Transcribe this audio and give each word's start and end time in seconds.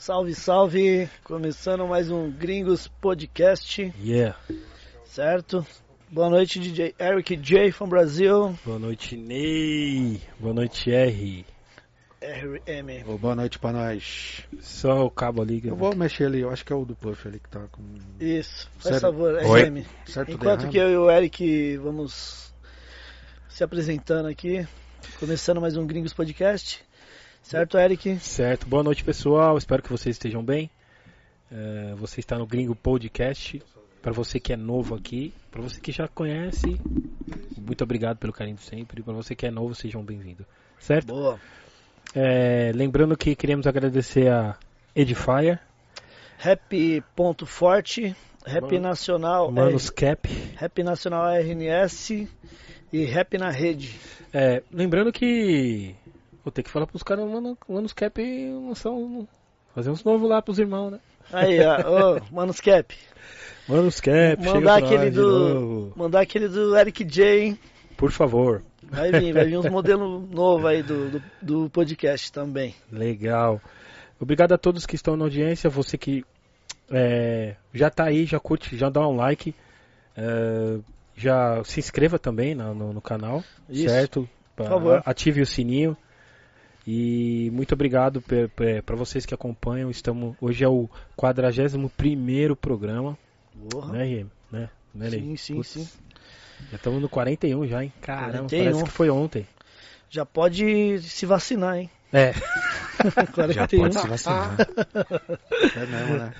Salve, 0.00 0.34
salve! 0.34 1.10
Começando 1.22 1.86
mais 1.86 2.10
um 2.10 2.30
Gringos 2.30 2.88
Podcast, 2.88 3.92
Yeah. 4.00 4.34
certo? 5.04 5.64
Boa 6.10 6.30
noite, 6.30 6.58
DJ 6.58 6.94
Eric 6.98 7.36
J 7.36 7.70
from 7.70 7.88
Brasil. 7.90 8.58
Boa 8.64 8.78
noite, 8.78 9.14
Ney. 9.14 10.22
Boa 10.38 10.54
noite, 10.54 10.90
R. 10.90 11.44
RM. 12.22 13.04
Ô, 13.12 13.18
boa 13.18 13.34
noite 13.36 13.58
pra 13.58 13.72
nós. 13.72 14.42
Só 14.60 15.04
o 15.04 15.10
cabo 15.10 15.42
ali. 15.42 15.60
Eu 15.62 15.76
vou 15.76 15.94
mexer 15.94 16.24
ali, 16.24 16.40
eu 16.40 16.50
acho 16.50 16.64
que 16.64 16.72
é 16.72 16.76
o 16.76 16.86
do 16.86 16.96
Puff 16.96 17.28
ali 17.28 17.38
que 17.38 17.48
tá 17.50 17.60
com 17.70 17.82
Isso, 18.18 18.70
faz 18.78 18.96
Certo. 18.96 19.00
favor. 19.02 19.34
RM. 19.36 19.84
certo 20.06 20.32
Enquanto 20.32 20.68
que 20.70 20.78
eu 20.78 20.90
e 20.90 20.96
o 20.96 21.10
Eric 21.10 21.76
vamos 21.76 22.54
se 23.50 23.62
apresentando 23.62 24.28
aqui, 24.28 24.66
começando 25.18 25.60
mais 25.60 25.76
um 25.76 25.86
Gringos 25.86 26.14
Podcast, 26.14 26.82
certo, 27.50 27.76
Eric? 27.76 28.20
Certo. 28.20 28.64
Boa 28.68 28.84
noite, 28.84 29.02
pessoal. 29.02 29.58
Espero 29.58 29.82
que 29.82 29.90
vocês 29.90 30.14
estejam 30.14 30.40
bem. 30.40 30.70
É, 31.50 31.94
você 31.96 32.20
está 32.20 32.38
no 32.38 32.46
Gringo 32.46 32.76
Podcast. 32.76 33.60
Para 34.00 34.12
você 34.12 34.38
que 34.38 34.52
é 34.52 34.56
novo 34.56 34.94
aqui, 34.94 35.34
para 35.50 35.60
você 35.60 35.80
que 35.80 35.90
já 35.90 36.06
conhece, 36.06 36.80
muito 37.60 37.82
obrigado 37.82 38.18
pelo 38.18 38.32
carinho 38.32 38.56
de 38.56 38.62
sempre. 38.62 39.02
Para 39.02 39.12
você 39.12 39.34
que 39.34 39.46
é 39.46 39.50
novo, 39.50 39.74
sejam 39.74 40.00
bem-vindos. 40.02 40.46
Certo? 40.78 41.08
Boa. 41.08 41.40
É, 42.14 42.70
lembrando 42.72 43.16
que 43.16 43.34
queremos 43.34 43.66
agradecer 43.66 44.30
a 44.30 44.56
Edifier, 44.94 45.60
Rap 46.38 47.02
Ponto 47.16 47.46
Forte, 47.46 48.14
Rap 48.46 48.78
Nacional, 48.78 49.50
Manos 49.50 49.90
Cap. 49.90 50.28
Rap 50.56 50.82
Nacional 50.84 51.26
RNS 51.34 52.28
e 52.92 53.04
Rap 53.04 53.36
na 53.36 53.50
Rede. 53.50 53.98
É, 54.32 54.62
lembrando 54.70 55.12
que 55.12 55.96
vou 56.44 56.50
ter 56.52 56.62
que 56.62 56.70
falar 56.70 56.86
pros 56.86 57.02
caras 57.02 57.24
lá 57.28 57.40
no 57.40 57.56
Manos 57.68 57.92
Cap 57.92 58.22
não 58.22 58.74
são 58.74 59.26
fazer 59.74 59.90
uns 59.90 60.02
novos 60.04 60.28
lá 60.28 60.40
pros 60.42 60.58
irmãos, 60.58 60.90
né? 60.90 61.00
Aí, 61.32 61.60
ó, 61.64 62.16
ô, 62.16 62.20
Manos 62.34 62.60
Cap. 62.60 62.94
Manos 63.68 64.00
Cap, 64.00 64.42
chega 64.42 64.54
Mandar 64.54 64.78
aquele 64.78 65.10
do. 65.10 65.92
Mandar 65.94 66.20
aquele 66.20 66.48
do 66.48 66.76
Eric 66.76 67.04
J, 67.04 67.40
hein? 67.46 67.58
Por 67.96 68.10
favor. 68.10 68.62
Vai 68.82 69.12
vir, 69.12 69.32
vai 69.32 69.44
vir 69.44 69.58
uns 69.58 69.68
modelos 69.70 70.28
novos 70.30 70.66
aí 70.66 70.82
do, 70.82 71.10
do, 71.10 71.22
do 71.40 71.70
podcast 71.70 72.32
também. 72.32 72.74
Legal. 72.90 73.60
Obrigado 74.18 74.52
a 74.52 74.58
todos 74.58 74.86
que 74.86 74.96
estão 74.96 75.16
na 75.16 75.24
audiência. 75.24 75.70
Você 75.70 75.96
que 75.96 76.24
é, 76.90 77.54
já 77.72 77.88
tá 77.90 78.04
aí, 78.04 78.24
já 78.26 78.40
curte, 78.40 78.76
já 78.76 78.88
dá 78.90 79.06
um 79.06 79.14
like. 79.16 79.54
é, 80.16 80.78
já 81.16 81.62
se 81.64 81.78
inscreva 81.78 82.18
também 82.18 82.54
na- 82.54 82.72
no, 82.74 82.92
no 82.94 83.00
canal, 83.00 83.44
Isso. 83.68 83.88
certo? 83.90 84.28
Por 84.56 84.66
favor. 84.66 85.02
Ative 85.04 85.42
o 85.42 85.46
sininho. 85.46 85.96
E 86.92 87.48
muito 87.52 87.72
obrigado 87.72 88.20
para 88.84 88.96
vocês 88.96 89.24
que 89.24 89.32
acompanham. 89.32 89.92
Estamos, 89.92 90.34
hoje 90.40 90.64
é 90.64 90.68
o 90.68 90.88
41 91.14 91.88
programa, 92.56 93.16
Porra. 93.70 93.92
né, 93.92 94.04
Riem? 94.04 94.30
Né? 94.50 94.68
Né? 94.92 95.10
Sim, 95.10 95.36
sim, 95.36 95.54
Putz, 95.54 95.68
sim. 95.68 95.88
Já 96.68 96.76
estamos 96.76 97.00
no 97.00 97.08
41 97.08 97.64
já, 97.68 97.84
hein? 97.84 97.92
Caramba, 98.00 98.38
41. 98.38 98.64
parece 98.64 98.82
que 98.82 98.90
foi 98.90 99.08
ontem. 99.08 99.46
Já 100.08 100.26
pode 100.26 101.00
se 101.02 101.26
vacinar, 101.26 101.76
hein? 101.76 101.88
É, 102.12 102.32
Já 103.54 103.68
41. 103.68 103.82
pode 103.82 104.00
se 104.00 104.08
vacinar. 104.08 104.56
é 105.76 105.86
mesmo, 105.86 106.18
né? 106.18 106.34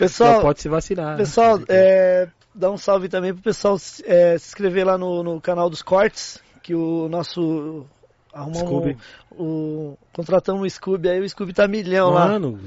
Pessoal, 0.00 0.34
já 0.34 0.40
pode 0.40 0.60
se 0.62 0.68
vacinar. 0.68 1.12
né? 1.12 1.16
pessoal 1.16 1.60
é, 1.68 2.26
dá 2.52 2.72
um 2.72 2.76
salve 2.76 3.08
também 3.08 3.32
pro 3.32 3.40
pessoal 3.40 3.76
é, 4.04 4.36
se 4.36 4.48
inscrever 4.48 4.84
lá 4.84 4.98
no, 4.98 5.22
no 5.22 5.40
canal 5.40 5.70
dos 5.70 5.80
cortes, 5.80 6.42
que 6.60 6.74
o 6.74 7.08
nosso. 7.08 7.86
Arrumamos 8.36 8.58
Scooby. 8.58 8.96
o, 9.30 9.42
o- 9.44 9.98
Contratamos 10.12 10.62
o 10.62 10.70
Scooby 10.70 11.08
aí, 11.08 11.20
o 11.20 11.28
Scooby 11.28 11.52
tá 11.52 11.66
milhão 11.66 12.10
lá. 12.10 12.26
Mano, 12.28 12.58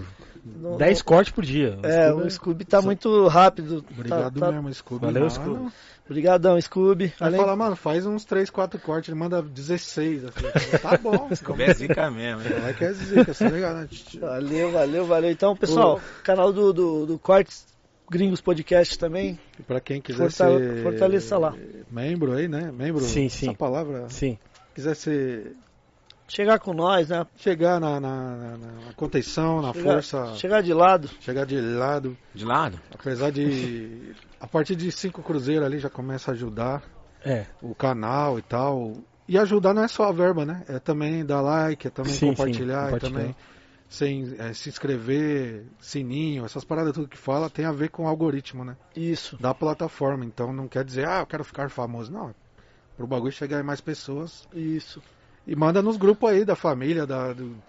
No- 0.45 0.78
10 0.78 1.02
cortes 1.02 1.31
por 1.34 1.45
dia. 1.45 1.78
É, 1.84 2.09
Scooby 2.09 2.28
o 2.28 2.31
Scooby 2.31 2.66
tá 2.66 2.81
muito 2.81 3.28
rápido. 3.28 3.86
Obrigado 3.92 4.39
tá, 4.39 4.45
tá... 4.48 4.52
mesmo, 4.52 4.73
Scooby. 4.73 5.06
Valeu, 5.06 5.22
mano. 5.22 5.31
Scooby. 5.31 5.72
Obrigadão, 6.09 6.59
Scooby. 6.59 7.14
Vai 7.20 7.27
Além- 7.30 7.39
falar, 7.39 7.55
mano, 7.55 7.76
faz 7.76 8.04
uns 8.05 8.26
3, 8.26 8.49
4 8.49 8.80
cortes, 8.80 9.10
ele 9.10 9.20
manda 9.20 9.43
16. 9.43 10.23
Assim. 10.26 10.80
Tá 10.82 10.98
bom. 10.98 11.30
Scooby 11.36 11.64
é 11.64 11.73
zica 11.76 12.10
mesmo, 12.10 12.42
hein? 12.42 12.60
Vai 12.61 12.73
que 12.73 12.83
é 12.83 12.93
zica, 12.93 13.32
tá 13.33 13.48
ligado? 13.49 13.76
né? 13.82 13.88
Valeu, 14.20 14.72
valeu, 14.72 15.05
valeu. 15.05 15.30
Então, 15.32 15.55
pessoal, 15.55 16.02
canal 16.23 16.52
do, 16.52 16.73
do, 16.73 17.05
do 17.05 17.20
Cortes 17.20 17.67
Gringos 18.10 18.42
Podcast 18.42 18.98
também. 18.98 19.38
E 19.60 19.61
pra 19.61 19.80
quem 19.80 20.02
quiser 20.02 20.32
Fortale- 20.32 20.58
ser 20.77 20.82
fortaleça 20.83 21.38
lá. 21.38 21.54
membro 21.92 22.33
aí, 22.33 22.48
né? 22.48 22.72
Membro, 22.72 23.02
Sim, 23.04 23.30
sim. 23.30 23.49
essa 23.49 23.58
palavra. 23.58 24.10
Sim, 24.10 24.36
Quiser 24.73 24.95
ser 24.95 25.55
Chegar 26.30 26.60
com 26.60 26.73
nós, 26.73 27.10
né? 27.10 27.26
chegar 27.36 27.80
na, 27.80 28.00
na, 28.00 28.36
na- 28.36 28.58
na 28.58 28.94
contenção, 28.95 29.62
na 29.62 29.73
Chegar, 29.73 29.92
força, 29.94 30.36
chegar 30.36 30.62
de 30.62 30.73
lado. 30.73 31.10
chegar 31.20 31.45
de 31.45 31.60
lado. 31.60 32.17
De 32.34 32.45
lado? 32.45 32.80
Apesar 32.94 33.32
de. 33.32 34.14
A 34.40 34.48
partir 34.48 34.76
de 34.76 34.92
cinco 34.92 35.22
cruzeiros 35.22 35.66
ali 35.66 35.80
já 35.80 35.90
começa 35.90 36.32
a 36.32 36.34
ajudar 36.34 36.84
é. 37.26 37.45
o 37.62 37.76
canal 37.76 38.40
e 38.40 38.42
tal. 38.42 38.94
E 39.28 39.38
ajudar 39.38 39.73
não 39.73 39.84
é 39.84 39.88
só 39.88 40.06
a 40.06 40.12
verba, 40.12 40.45
né? 40.45 40.64
É 40.67 40.80
também 40.80 41.26
dar 41.26 41.42
like, 41.42 41.88
é 41.88 41.90
também 41.90 42.14
Sim, 42.14 42.20
sim, 42.20 42.28
compartilhar, 42.30 42.82
é 42.82 42.92
compartilhar. 42.92 43.11
também 43.20 43.36
sem, 43.90 44.36
é, 44.38 44.54
se 44.54 44.70
inscrever, 44.70 45.66
sininho, 45.80 46.46
essas 46.46 46.64
paradas 46.64 46.94
tudo 46.94 47.08
que 47.08 47.17
fala 47.17 47.50
tem 47.50 47.66
a 47.66 47.72
ver 47.72 47.90
com 47.90 48.04
o 48.04 48.08
algoritmo, 48.08 48.64
né? 48.64 48.78
Isso. 48.96 49.36
Da 49.42 49.54
plataforma. 49.54 50.23
Então 50.23 50.54
não 50.54 50.67
quer 50.67 50.84
dizer, 50.86 51.08
ah, 51.08 51.20
eu 51.22 51.26
quero 51.26 51.44
ficar 51.44 51.70
famoso. 51.70 52.11
Não. 52.11 52.34
Pro 52.96 53.08
bagulho 53.08 53.32
chegar 53.32 53.60
em 53.60 53.64
mais 53.64 53.82
pessoas. 53.82 54.48
Isso. 54.54 55.02
E 55.45 55.55
manda 55.55 55.82
nos 55.82 55.98
grupos 55.98 56.30
aí 56.30 56.45
da 56.45 56.55
família, 56.55 57.05
da, 57.08 57.33
do- 57.33 57.64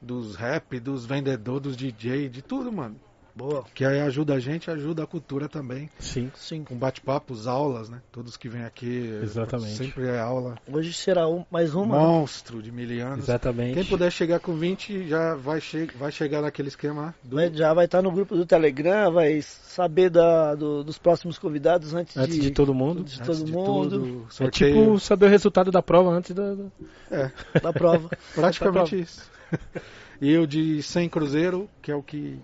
dos 0.00 0.36
rap, 0.36 0.78
dos 0.80 1.06
vendedores, 1.06 1.62
dos 1.62 1.76
DJ, 1.76 2.28
de 2.28 2.42
tudo, 2.42 2.72
mano. 2.72 3.00
Boa. 3.36 3.64
Que 3.74 3.84
aí 3.84 4.00
ajuda 4.00 4.32
a 4.34 4.40
gente, 4.40 4.70
ajuda 4.70 5.02
a 5.02 5.06
cultura 5.06 5.46
também. 5.46 5.90
Sim. 5.98 6.30
Sim. 6.34 6.64
Com 6.64 6.74
bate-papos, 6.74 7.46
aulas, 7.46 7.90
né? 7.90 8.00
Todos 8.10 8.34
que 8.36 8.48
vêm 8.48 8.64
aqui. 8.64 9.10
Exatamente. 9.22 9.76
Sempre 9.76 10.06
é 10.08 10.18
aula. 10.18 10.56
Hoje 10.72 10.90
será 10.94 11.28
um, 11.28 11.44
mais 11.50 11.74
uma. 11.74 11.96
né? 11.98 12.02
Monstro 12.02 12.62
de 12.62 12.72
mil 12.72 12.86
anos. 13.06 13.24
Exatamente. 13.24 13.74
Quem 13.74 13.84
puder 13.84 14.10
chegar 14.10 14.40
com 14.40 14.54
20 14.56 15.06
já 15.06 15.34
vai, 15.34 15.60
che 15.60 15.86
vai 15.98 16.10
chegar 16.10 16.40
naquele 16.40 16.68
esquema 16.68 17.14
do. 17.22 17.36
Já 17.54 17.74
vai 17.74 17.84
estar 17.84 18.00
no 18.00 18.10
grupo 18.10 18.34
do 18.34 18.46
Telegram, 18.46 19.12
vai 19.12 19.42
saber 19.42 20.08
da, 20.08 20.54
do- 20.54 20.82
dos 20.82 20.96
próximos 20.96 21.38
convidados 21.38 21.92
antes, 21.92 22.16
Antes 22.16 22.40
de 22.40 22.50
todo 22.52 22.72
mundo. 22.72 23.04
de 23.04 23.16
antes 23.20 23.26
todo 23.26 23.44
de 23.44 23.52
mundo, 23.52 24.26
tudo, 24.30 24.46
É 24.46 24.50
tipo 24.50 24.98
saber 24.98 25.26
o 25.26 25.28
resultado 25.28 25.70
da 25.70 25.82
prova 25.82 26.10
antes 26.10 26.34
da. 26.34 26.54
da- 26.54 26.64
É, 27.10 27.30
da 27.60 27.70
prova. 27.72 28.08
praticamente 28.34 28.98
isso. 28.98 29.30
E 30.20 30.36
o 30.38 30.46
de 30.46 30.82
100 30.82 31.08
cruzeiro, 31.08 31.68
que 31.82 31.90
é 31.90 31.94
o 31.94 32.02
que 32.02 32.38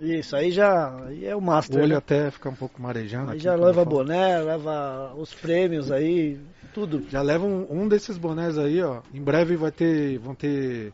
Isso, 0.00 0.34
aí 0.34 0.50
já 0.50 0.96
aí 1.06 1.24
é 1.26 1.34
o 1.34 1.38
o 1.38 1.42
master. 1.42 1.80
olho 1.80 1.90
né? 1.90 1.96
até 1.96 2.30
fica 2.30 2.48
um 2.48 2.54
pouco 2.54 2.80
marejando. 2.82 3.30
Aí 3.30 3.36
aqui, 3.36 3.44
já 3.44 3.54
leva 3.54 3.82
eu 3.82 3.86
boné, 3.86 4.38
leva 4.40 5.14
os 5.16 5.32
prêmios 5.32 5.90
aí, 5.92 6.38
tudo. 6.72 7.04
Já 7.08 7.22
leva 7.22 7.44
um, 7.46 7.66
um 7.70 7.88
desses 7.88 8.18
bonés 8.18 8.58
aí, 8.58 8.82
ó. 8.82 9.00
Em 9.12 9.22
breve 9.22 9.56
vai 9.56 9.70
ter, 9.70 10.18
vão 10.18 10.34
ter 10.34 10.92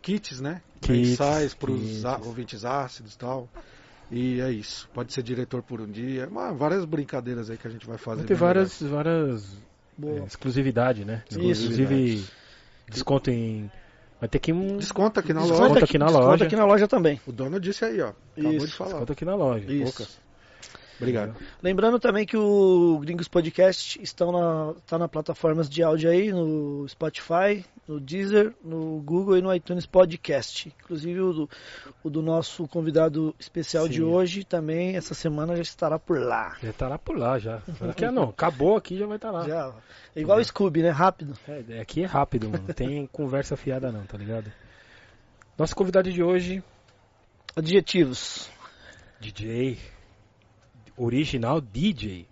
kits, 0.00 0.40
né? 0.40 0.62
Kits, 0.80 1.10
Mensais 1.10 1.54
para 1.54 1.70
os 1.72 1.80
kits. 1.80 2.26
ouvintes 2.26 2.64
ácidos 2.64 3.14
e 3.14 3.18
tal. 3.18 3.48
E 4.10 4.40
é 4.40 4.50
isso. 4.50 4.88
Pode 4.92 5.12
ser 5.12 5.22
diretor 5.22 5.62
por 5.62 5.80
um 5.80 5.86
dia. 5.86 6.28
Mas 6.30 6.56
várias 6.56 6.84
brincadeiras 6.84 7.48
aí 7.50 7.56
que 7.56 7.66
a 7.66 7.70
gente 7.70 7.86
vai 7.86 7.96
fazer. 7.98 8.18
Vai 8.18 8.26
ter 8.26 8.34
bem 8.34 8.40
várias, 8.40 8.80
várias 8.82 9.56
é, 10.02 10.24
exclusividade, 10.26 11.04
né? 11.04 11.22
Isso. 11.30 11.64
Inclusive 11.64 12.24
desconto 12.88 13.30
em. 13.30 13.70
Vai 14.20 14.28
ter 14.28 14.38
que 14.38 14.52
um. 14.52 14.76
Desconta 14.76 15.20
aqui 15.20 15.32
na 15.32 15.40
Desconta 15.40 15.68
loja. 15.68 15.84
aqui 15.84 15.98
na 15.98 16.06
desconta 16.06 16.26
loja. 16.26 16.44
aqui 16.44 16.56
na 16.56 16.64
loja 16.66 16.86
também. 16.88 17.20
O 17.26 17.32
dono 17.32 17.58
disse 17.58 17.84
aí, 17.84 18.00
ó. 18.02 18.12
Acabou 18.36 18.52
Isso. 18.52 18.66
de 18.66 18.72
falar. 18.74 18.90
Desconto 18.90 19.12
aqui 19.12 19.24
na 19.24 19.34
loja. 19.34 19.72
Isso. 19.72 19.82
Poucas. 19.96 20.20
Obrigado. 21.00 21.34
Lembrando 21.62 21.98
também 21.98 22.26
que 22.26 22.36
o 22.36 22.98
Gringos 23.00 23.28
Podcast 23.28 24.00
estão 24.02 24.30
na, 24.32 24.74
tá 24.86 24.98
na 24.98 25.08
plataformas 25.08 25.68
de 25.68 25.82
áudio 25.82 26.10
aí, 26.10 26.30
no 26.30 26.86
Spotify, 26.88 27.64
no 27.88 27.98
Deezer, 27.98 28.54
no 28.62 29.00
Google 29.00 29.38
e 29.38 29.42
no 29.42 29.54
iTunes 29.54 29.86
Podcast. 29.86 30.72
Inclusive 30.82 31.20
o 31.20 31.32
do, 31.32 31.50
o 32.04 32.10
do 32.10 32.22
nosso 32.22 32.68
convidado 32.68 33.34
especial 33.38 33.88
de 33.88 33.96
Sim. 33.96 34.02
hoje 34.02 34.44
também, 34.44 34.96
essa 34.96 35.14
semana 35.14 35.56
já 35.56 35.62
estará 35.62 35.98
por 35.98 36.20
lá. 36.20 36.56
Já 36.62 36.88
lá 36.88 36.98
por 36.98 37.16
lá 37.16 37.38
já. 37.38 37.62
Aqui 37.90 38.04
é 38.04 38.10
não, 38.10 38.24
acabou 38.24 38.76
aqui 38.76 38.98
já 38.98 39.06
vai 39.06 39.16
estar 39.16 39.30
lá. 39.30 39.46
Já, 39.46 39.72
é 40.14 40.20
igual 40.20 40.38
o 40.38 40.44
Scooby, 40.44 40.82
né? 40.82 40.90
Rápido. 40.90 41.34
É, 41.48 41.80
aqui 41.80 42.02
é 42.02 42.06
rápido, 42.06 42.48
mano. 42.48 42.64
Não 42.66 42.74
tem 42.74 43.06
conversa 43.12 43.56
fiada 43.56 43.90
não, 43.90 44.04
tá 44.04 44.18
ligado? 44.18 44.52
Nosso 45.58 45.74
convidado 45.74 46.10
de 46.10 46.22
hoje, 46.22 46.62
Adjetivos. 47.56 48.48
DJ. 49.20 49.76
Original 51.00 51.60
DJ. 51.60 52.26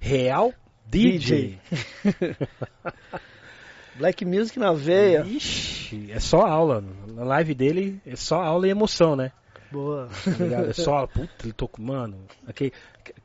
Real 0.00 0.52
DJ. 0.90 1.58
Black 3.96 4.24
Music 4.24 4.58
na 4.58 4.72
veia. 4.72 5.24
Ixi, 5.24 6.10
é 6.10 6.18
só 6.18 6.40
aula. 6.40 6.82
Na 7.08 7.24
live 7.24 7.54
dele 7.54 8.00
é 8.04 8.16
só 8.16 8.42
aula 8.42 8.66
e 8.66 8.70
emoção, 8.70 9.14
né? 9.14 9.32
Boa. 9.70 10.08
Tá? 10.08 10.68
É 10.68 10.72
só, 10.72 11.06
puta, 11.08 11.44
ele 11.44 11.52
tocou, 11.52 11.84
mano. 11.84 12.16
Aqui, 12.46 12.72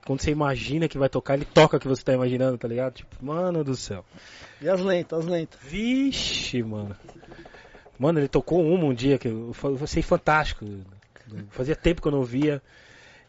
quando 0.06 0.22
você 0.22 0.32
imagina 0.32 0.88
que 0.88 0.98
vai 0.98 1.10
tocar, 1.10 1.36
ele 1.36 1.46
toca 1.46 1.78
o 1.78 1.80
que 1.80 1.88
você 1.88 2.04
tá 2.04 2.14
imaginando, 2.14 2.58
tá 2.58 2.68
ligado? 2.68 2.94
Tipo, 2.94 3.24
mano 3.26 3.64
do 3.64 3.76
céu. 3.76 4.06
E 4.62 4.70
as 4.70 4.82
lentas, 4.82 5.20
as 5.20 5.26
lentas. 5.26 5.60
Vixe, 5.64 6.62
mano. 6.62 6.96
Mano, 7.98 8.20
ele 8.20 8.28
tocou 8.28 8.64
uma 8.64 8.86
um 8.86 8.94
dia 8.94 9.18
que 9.18 9.28
eu, 9.28 9.56
eu 9.64 9.80
achei 9.82 10.04
fantástico. 10.04 10.66
Fazia 11.50 11.76
tempo 11.76 12.02
que 12.02 12.08
eu 12.08 12.12
não 12.12 12.24
via. 12.24 12.62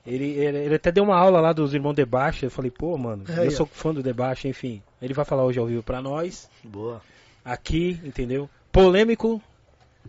Ele, 0.06 0.32
ele, 0.32 0.58
ele 0.58 0.74
até 0.74 0.92
deu 0.92 1.02
uma 1.02 1.16
aula 1.16 1.40
lá 1.40 1.52
dos 1.52 1.72
irmãos 1.72 1.94
Debaixo. 1.94 2.44
Eu 2.44 2.50
falei, 2.50 2.70
pô, 2.70 2.96
mano, 2.98 3.24
Aí, 3.28 3.46
eu 3.46 3.46
ó. 3.46 3.50
sou 3.50 3.66
fã 3.66 3.92
do 3.92 4.02
Debaixo, 4.02 4.46
enfim. 4.46 4.82
Ele 5.00 5.14
vai 5.14 5.24
falar 5.24 5.44
hoje 5.44 5.58
ao 5.58 5.66
vivo 5.66 5.82
pra 5.82 6.02
nós. 6.02 6.48
Boa. 6.62 7.00
Aqui, 7.42 7.98
entendeu? 8.04 8.48
Polêmico, 8.70 9.40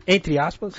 entre 0.05 0.37
aspas. 0.37 0.75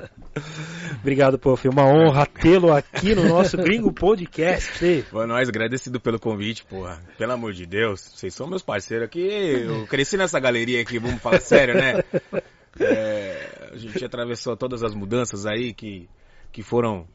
Obrigado, 1.00 1.38
pô. 1.38 1.56
Foi 1.56 1.70
uma 1.70 1.84
honra 1.84 2.24
tê-lo 2.24 2.72
aqui 2.72 3.14
no 3.14 3.28
nosso 3.28 3.56
Gringo 3.58 3.92
Podcast. 3.92 5.04
Boa 5.12 5.26
nós, 5.26 5.48
agradecido 5.48 6.00
pelo 6.00 6.18
convite, 6.18 6.64
porra. 6.64 7.00
Pelo 7.18 7.32
amor 7.32 7.52
de 7.52 7.66
Deus, 7.66 8.00
vocês 8.00 8.34
são 8.34 8.46
meus 8.46 8.62
parceiros 8.62 9.06
aqui. 9.06 9.20
Eu 9.20 9.86
cresci 9.86 10.16
nessa 10.16 10.40
galeria 10.40 10.80
aqui, 10.80 10.98
vamos 10.98 11.20
falar 11.20 11.40
sério, 11.40 11.74
né? 11.74 12.02
É, 12.80 13.70
a 13.72 13.76
gente 13.76 14.02
atravessou 14.02 14.56
todas 14.56 14.82
as 14.82 14.94
mudanças 14.94 15.44
aí 15.44 15.74
que, 15.74 16.08
que 16.50 16.62
foram 16.62 17.06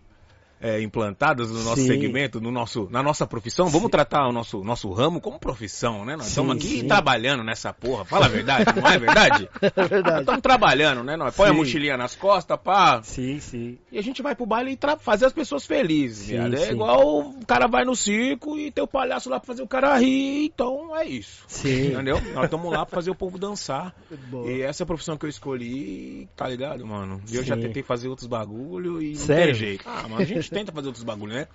é, 0.60 0.82
implantadas 0.82 1.52
no 1.52 1.64
nosso 1.64 1.82
Sim. 1.82 1.88
segmento, 1.88 2.42
no 2.42 2.52
nosso, 2.52 2.88
na 2.90 3.04
nossa 3.04 3.28
profissão. 3.28 3.68
Vamos 3.68 3.90
tratar 3.92 4.28
o 4.28 4.32
nosso, 4.32 4.64
nosso 4.64 4.92
ramo 4.92 5.22
como 5.22 5.40
profissão, 5.40 6.04
né? 6.04 6.16
Nós 6.16 6.28
estamos 6.28 6.56
aqui 6.56 6.80
sim. 6.80 6.88
trabalhando 6.88 7.44
nessa 7.44 7.72
porra. 7.72 8.06
Fala 8.06 8.26
a 8.26 8.30
verdade, 8.30 8.66
não 8.76 8.88
é 8.88 8.98
verdade? 8.98 9.50
É 9.68 9.72
Nós 9.76 9.90
verdade. 9.90 10.20
estamos 10.22 10.42
trabalhando, 10.42 11.04
né? 11.04 11.16
Nós 11.16 11.36
põe 11.36 11.50
a 11.50 11.54
mochilinha 11.54 11.98
nas 11.98 12.16
costas, 12.16 12.58
pá. 12.64 13.02
Sim, 13.04 13.40
sim. 13.40 13.78
E 13.92 13.98
a 13.98 14.02
gente 14.02 14.22
vai 14.22 14.34
pro 14.34 14.46
baile 14.46 14.72
e 14.72 14.98
fazer 15.00 15.26
as 15.26 15.34
pessoas 15.34 15.66
felizes. 15.66 16.32
É 16.32 16.72
igual 16.72 17.20
o 17.20 17.46
cara 17.46 17.68
vai 17.68 17.84
no 17.84 17.96
circo 17.96 18.58
e 18.58 18.72
tem 18.72 18.84
o 18.84 18.88
palhaço 18.88 19.30
lá 19.30 19.40
pra 19.40 19.48
fazer 19.48 19.62
o 19.62 19.68
cara 19.68 19.98
rir, 19.98 20.46
então 20.46 20.96
é 20.96 21.06
isso. 21.06 21.44
Sim. 21.48 21.92
Entendeu? 21.94 22.22
Nós 22.34 22.46
estamos 22.46 22.72
lá 22.72 22.86
pra 22.86 22.96
fazer 22.96 23.12
o 23.12 23.16
povo 23.16 23.38
dançar. 23.38 23.94
Boa. 24.30 24.50
E 24.50 24.62
essa 24.62 24.84
é 24.84 24.86
a 24.86 24.88
profissão 24.88 25.18
que 25.18 25.26
eu 25.26 25.30
escolhi, 25.30 26.28
tá 26.36 26.48
ligado, 26.48 26.86
mano? 26.86 27.22
E 27.30 27.36
eu 27.36 27.44
já 27.44 27.58
tentei 27.58 27.84
fazer 27.84 28.08
outros 28.08 28.28
bagulho 28.28 29.02
e 29.02 29.10
não 29.10 29.16
Sério? 29.16 29.46
tem 29.54 29.54
jeito. 29.56 29.84
Ah, 29.86 30.08
mano, 30.08 30.22
a 30.22 30.26
gente 30.26 30.47
tenta 30.50 30.72
fazer 30.72 30.88
outros 30.88 31.04
bagulho, 31.04 31.34
né? 31.34 31.48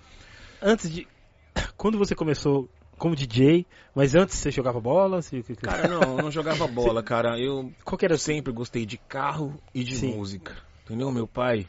Antes 0.61 0.91
de. 0.91 1.07
Quando 1.77 1.97
você 1.97 2.15
começou 2.15 2.69
como 2.97 3.15
DJ, 3.15 3.65
mas 3.93 4.15
antes 4.15 4.37
você 4.37 4.51
jogava 4.51 4.79
bola? 4.79 5.21
Você... 5.21 5.43
Cara, 5.61 5.87
não, 5.87 6.17
eu 6.17 6.23
não 6.23 6.31
jogava 6.31 6.67
bola, 6.67 7.03
cara. 7.03 7.39
Eu 7.39 7.71
Qual 7.83 7.97
que 7.97 8.05
era 8.05 8.17
sempre 8.17 8.51
gostei 8.53 8.85
de 8.85 8.97
carro 8.97 9.59
e 9.73 9.83
de 9.83 9.95
Sim. 9.95 10.15
música. 10.15 10.55
Entendeu? 10.85 11.11
Meu 11.11 11.27
pai 11.27 11.67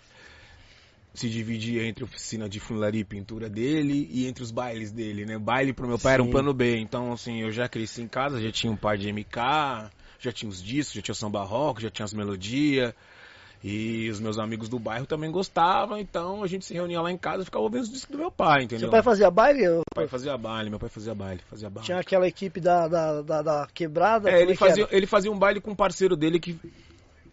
se 1.14 1.30
dividia 1.30 1.86
entre 1.86 2.02
a 2.02 2.06
oficina 2.06 2.48
de 2.48 2.58
funilaria 2.58 3.00
e 3.00 3.04
pintura 3.04 3.48
dele 3.48 4.08
e 4.10 4.26
entre 4.26 4.42
os 4.42 4.50
bailes 4.50 4.90
dele, 4.90 5.24
né? 5.24 5.38
Baile 5.38 5.72
pro 5.72 5.86
meu 5.86 5.98
pai 5.98 6.14
era 6.14 6.22
um 6.22 6.26
Sim. 6.26 6.32
plano 6.32 6.52
B. 6.52 6.76
Então, 6.78 7.12
assim, 7.12 7.40
eu 7.40 7.52
já 7.52 7.68
cresci 7.68 8.02
em 8.02 8.08
casa, 8.08 8.40
já 8.40 8.50
tinha 8.50 8.72
um 8.72 8.76
par 8.76 8.98
de 8.98 9.12
MK, 9.12 9.90
já 10.18 10.32
tinha 10.32 10.48
os 10.48 10.60
discos, 10.60 10.94
já 10.94 11.02
tinha 11.02 11.12
o 11.12 11.16
samba 11.16 11.44
rock, 11.44 11.80
já 11.80 11.90
tinha 11.90 12.04
as 12.04 12.12
melodias. 12.12 12.92
E 13.66 14.10
os 14.10 14.20
meus 14.20 14.38
amigos 14.38 14.68
do 14.68 14.78
bairro 14.78 15.06
também 15.06 15.30
gostavam, 15.30 15.96
então 15.96 16.42
a 16.44 16.46
gente 16.46 16.66
se 16.66 16.74
reunia 16.74 17.00
lá 17.00 17.10
em 17.10 17.16
casa 17.16 17.40
e 17.40 17.44
ficava 17.46 17.64
ouvindo 17.64 17.80
os 17.80 17.90
discos 17.90 18.14
do 18.14 18.18
meu 18.18 18.30
pai, 18.30 18.64
entendeu? 18.64 18.80
Seu 18.80 18.90
pai 18.90 19.02
fazia 19.02 19.30
baile? 19.30 19.64
Eu- 19.64 19.76
Meu 19.76 19.84
pai 19.94 20.06
fazia 20.06 20.36
baile, 20.36 20.68
meu 20.68 20.78
pai 20.78 20.90
fazia 20.90 21.14
baile, 21.14 21.40
fazia 21.48 21.70
baile. 21.70 21.86
Tinha 21.86 21.98
aquela 21.98 22.28
equipe 22.28 22.60
da, 22.60 22.86
da, 22.86 23.22
da, 23.22 23.40
da 23.40 23.66
quebrada? 23.72 24.30
É, 24.30 24.42
ele 24.42 24.52
que 24.52 24.58
fazia, 24.58 24.86
ele 24.90 25.06
fazia 25.06 25.32
um 25.32 25.38
baile 25.38 25.62
com 25.62 25.70
um 25.70 25.74
parceiro 25.74 26.14
dele 26.14 26.38
que 26.38 26.60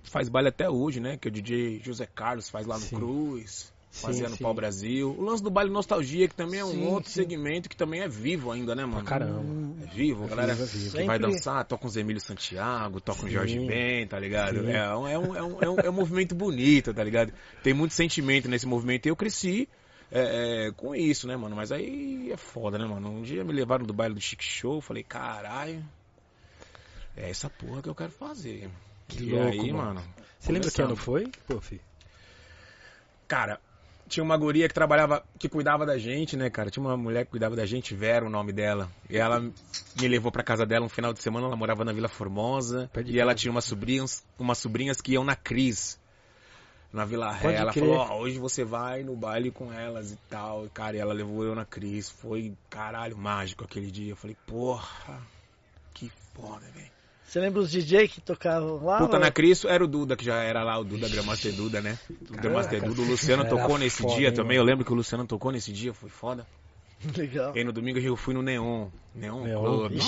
faz 0.03 0.29
baile 0.29 0.47
até 0.47 0.69
hoje, 0.69 1.01
né? 1.01 1.17
Que 1.17 1.27
é 1.27 1.29
o 1.29 1.33
DJ 1.33 1.81
José 1.83 2.07
Carlos, 2.15 2.49
faz 2.49 2.65
lá 2.65 2.75
no 2.75 2.85
Sim. 2.85 2.95
Cruz, 2.95 3.73
Sim, 3.91 4.07
fazia 4.07 4.29
no 4.29 4.37
sim. 4.37 4.43
Pau 4.43 4.53
Brasil. 4.53 5.11
O 5.11 5.21
lance 5.21 5.43
do 5.43 5.51
baile 5.51 5.69
Nostalgia, 5.69 6.25
que 6.27 6.33
também 6.33 6.61
é 6.61 6.65
um 6.65 6.71
Sim, 6.71 6.87
outro 6.87 7.09
sim. 7.09 7.21
segmento 7.21 7.67
que 7.67 7.75
também 7.75 7.99
é 7.99 8.07
vivo 8.07 8.49
ainda, 8.49 8.73
né, 8.73 8.85
mano? 8.85 9.03
Pra 9.03 9.19
caramba. 9.19 9.83
É 9.83 9.85
vivo, 9.87 10.23
a 10.23 10.27
galera 10.29 10.53
vivo, 10.53 10.63
é 10.63 10.65
vivo. 10.67 10.91
que 10.91 11.05
vai 11.05 11.17
Sempre- 11.17 11.31
dançar, 11.33 11.65
toca 11.65 11.85
uns 11.85 11.97
Emílio 11.97 12.21
Santiago, 12.21 13.01
toca 13.01 13.19
um 13.19 13.25
Sim. 13.27 13.31
Jorge 13.31 13.59
Ben, 13.59 14.07
tá 14.07 14.17
ligado? 14.17 14.69
É 14.69 14.95
um, 14.95 15.07
é, 15.07 15.19
um, 15.19 15.35
é, 15.35 15.43
um, 15.43 15.61
é, 15.61 15.69
um, 15.69 15.75
é 15.81 15.89
um 15.89 15.93
movimento 15.93 16.33
bonito, 16.33 16.93
tá 16.93 17.03
ligado? 17.03 17.33
Tem 17.61 17.73
muito 17.73 17.93
sentimento 17.93 18.47
nesse 18.47 18.65
movimento 18.65 19.07
e 19.07 19.09
eu 19.09 19.15
cresci 19.15 19.67
é, 20.09 20.67
é, 20.67 20.71
com 20.71 20.95
isso, 20.95 21.27
né, 21.27 21.35
mano? 21.35 21.53
Mas 21.55 21.73
aí 21.73 22.31
é 22.31 22.37
foda, 22.37 22.77
né, 22.77 22.85
mano? 22.85 23.09
Um 23.09 23.21
dia 23.21 23.43
me 23.43 23.51
levaram 23.51 23.85
do 23.85 23.93
baile 23.93 24.15
do 24.15 24.21
Chic 24.21 24.41
Show, 24.41 24.79
falei, 24.79 25.03
caralho, 25.03 25.83
é 27.17 27.29
essa 27.29 27.49
porra 27.49 27.81
que 27.81 27.89
eu 27.89 27.95
quero 27.95 28.11
fazer. 28.11 28.69
Que 29.09 29.23
e 29.23 29.31
louco, 29.31 29.61
aí, 29.63 29.73
mano. 29.73 30.01
Você 30.39 30.51
lembra 30.53 30.71
que 30.71 30.81
ano 30.81 30.95
foi? 30.95 31.29
Pô, 31.45 31.59
filho. 31.59 31.81
Cara, 33.27 33.59
tinha 34.11 34.23
uma 34.23 34.35
guria 34.35 34.67
que 34.67 34.73
trabalhava, 34.73 35.23
que 35.39 35.47
cuidava 35.47 35.85
da 35.85 35.97
gente, 35.97 36.35
né, 36.35 36.49
cara? 36.49 36.69
Tinha 36.69 36.85
uma 36.85 36.97
mulher 36.97 37.23
que 37.25 37.31
cuidava 37.31 37.55
da 37.55 37.65
gente, 37.65 37.95
Vera, 37.95 38.25
o 38.25 38.29
nome 38.29 38.51
dela. 38.51 38.89
E 39.09 39.17
ela 39.17 39.39
me 39.39 40.07
levou 40.07 40.31
pra 40.31 40.43
casa 40.43 40.65
dela 40.65 40.85
um 40.85 40.89
final 40.89 41.13
de 41.13 41.21
semana, 41.23 41.47
ela 41.47 41.55
morava 41.55 41.85
na 41.85 41.93
Vila 41.93 42.09
Formosa. 42.09 42.89
Pé 42.93 43.03
de 43.03 43.13
E 43.13 43.19
ela 43.19 43.33
tinha 43.33 43.49
umas 43.49 43.63
sobrinhas, 43.63 44.23
umas 44.37 44.57
sobrinhas 44.57 44.99
que 44.99 45.13
iam 45.13 45.23
na 45.23 45.35
Cris. 45.35 45.97
Na 46.91 47.05
Vila 47.05 47.31
Ré. 47.31 47.41
Pode 47.41 47.55
Ela 47.55 47.73
falou, 47.73 47.95
ó, 47.95 48.19
hoje 48.19 48.37
você 48.37 48.65
vai 48.65 49.01
no 49.01 49.15
baile 49.15 49.49
com 49.49 49.71
elas 49.71 50.11
e 50.11 50.17
tal. 50.29 50.65
E, 50.65 50.69
cara, 50.69 50.97
e 50.97 50.99
ela 50.99 51.13
levou 51.13 51.45
eu 51.45 51.55
na 51.55 51.63
Cris. 51.63 52.09
Foi, 52.09 52.53
caralho, 52.69 53.17
mágico 53.17 53.63
aquele 53.63 53.89
dia. 53.89 54.11
Eu 54.11 54.17
falei, 54.17 54.35
porra, 54.45 55.21
que 55.93 56.11
foda, 56.33 56.65
velho. 56.75 57.00
Você 57.31 57.39
lembra 57.39 57.61
os 57.61 57.71
DJ 57.71 58.09
que 58.09 58.19
tocavam 58.19 58.83
lá? 58.83 58.97
Puta, 58.97 59.13
ou- 59.15 59.19
na 59.21 59.31
Cris 59.31 59.63
era 59.63 59.81
o 59.81 59.87
Duda, 59.87 60.17
que 60.17 60.25
já 60.25 60.43
era 60.43 60.65
lá, 60.65 60.77
o 60.77 60.83
Duda 60.83 61.07
Gramaster 61.07 61.53
Duda, 61.53 61.79
né? 61.79 61.97
O 62.29 62.33
Gramaster 62.33 62.83
Duda. 62.83 63.01
O 63.01 63.05
Luciano 63.05 63.47
tocou 63.47 63.77
nesse 63.77 64.01
foda, 64.01 64.15
dia 64.15 64.27
hein, 64.27 64.33
também. 64.33 64.57
Eu 64.57 64.63
lembro 64.65 64.83
que 64.83 64.91
o 64.91 64.95
Luciano 64.95 65.25
tocou 65.25 65.49
nesse 65.49 65.71
dia, 65.71 65.93
foi 65.93 66.09
foda. 66.09 66.45
Legal. 67.15 67.53
E 67.55 67.59
aí 67.59 67.63
no 67.63 67.71
domingo 67.71 67.99
eu 67.99 68.17
fui 68.17 68.33
no 68.33 68.41
Neon. 68.41 68.87
Neon, 69.15 69.43
Neon. 69.45 69.63
Club. 69.63 69.93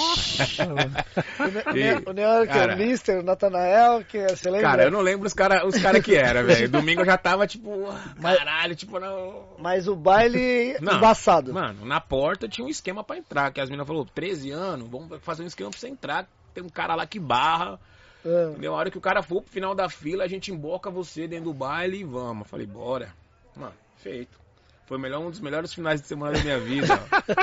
O, 1.39 1.71
Ne 1.71 1.81
E, 1.81 2.09
o 2.09 2.13
Neo, 2.13 2.43
que 2.45 2.51
é 2.51 2.53
cara, 2.53 2.75
o 2.75 2.77
Mister, 2.77 3.19
o 3.19 3.23
Natanael, 3.23 4.03
que 4.03 4.17
é- 4.17 4.35
você 4.35 4.49
lembra? 4.49 4.67
Cara, 4.69 4.83
eu 4.83 4.91
não 4.91 4.99
lembro 4.99 5.25
os 5.25 5.33
cara, 5.33 5.65
os 5.65 5.77
cara 5.81 6.01
que 6.01 6.15
era, 6.15 6.43
velho. 6.43 6.67
Domingo 6.69 7.01
eu 7.01 7.05
já 7.05 7.17
tava 7.17 7.47
tipo, 7.47 7.87
Mas- 8.19 8.37
caralho, 8.37 8.75
tipo, 8.75 8.99
não. 8.99 9.45
Mas 9.59 9.87
o 9.87 9.95
baile 9.95 10.75
Não, 10.81 10.97
embaçado. 10.97 11.53
Mano, 11.53 11.85
na 11.85 12.01
porta 12.01 12.49
tinha 12.49 12.65
um 12.67 12.69
esquema 12.69 13.01
pra 13.01 13.17
entrar. 13.17 13.49
Que 13.53 13.61
as 13.61 13.69
meninas 13.69 13.87
falaram, 13.87 14.05
13 14.13 14.51
anos, 14.51 14.89
vamos 14.89 15.17
fazer 15.21 15.41
um 15.43 15.47
esquema 15.47 15.69
pra 15.69 15.79
você 15.79 15.87
entrar. 15.87 16.27
Tem 16.53 16.63
um 16.63 16.69
cara 16.69 16.95
lá 16.95 17.05
que 17.05 17.19
barra. 17.19 17.79
Ah, 18.25 18.47
Entendeu? 18.51 18.73
A 18.73 18.77
hora 18.77 18.91
que 18.91 18.97
o 18.97 19.01
cara 19.01 19.21
for 19.21 19.41
pro 19.41 19.51
final 19.51 19.75
da 19.75 19.89
fila, 19.89 20.23
a 20.23 20.27
gente 20.27 20.51
emboca 20.51 20.89
você 20.89 21.27
dentro 21.27 21.45
do 21.45 21.53
baile 21.53 21.97
e 21.99 22.03
vamos. 22.03 22.39
Eu 22.43 22.45
falei, 22.45 22.65
bora. 22.65 23.13
Mano, 23.55 23.73
feito. 23.97 24.41
Foi 24.85 24.97
melhor, 24.97 25.21
um 25.21 25.29
dos 25.29 25.39
melhores 25.39 25.73
finais 25.73 26.01
de 26.01 26.07
semana 26.07 26.37
da 26.37 26.43
minha 26.43 26.59
vida. 26.59 26.87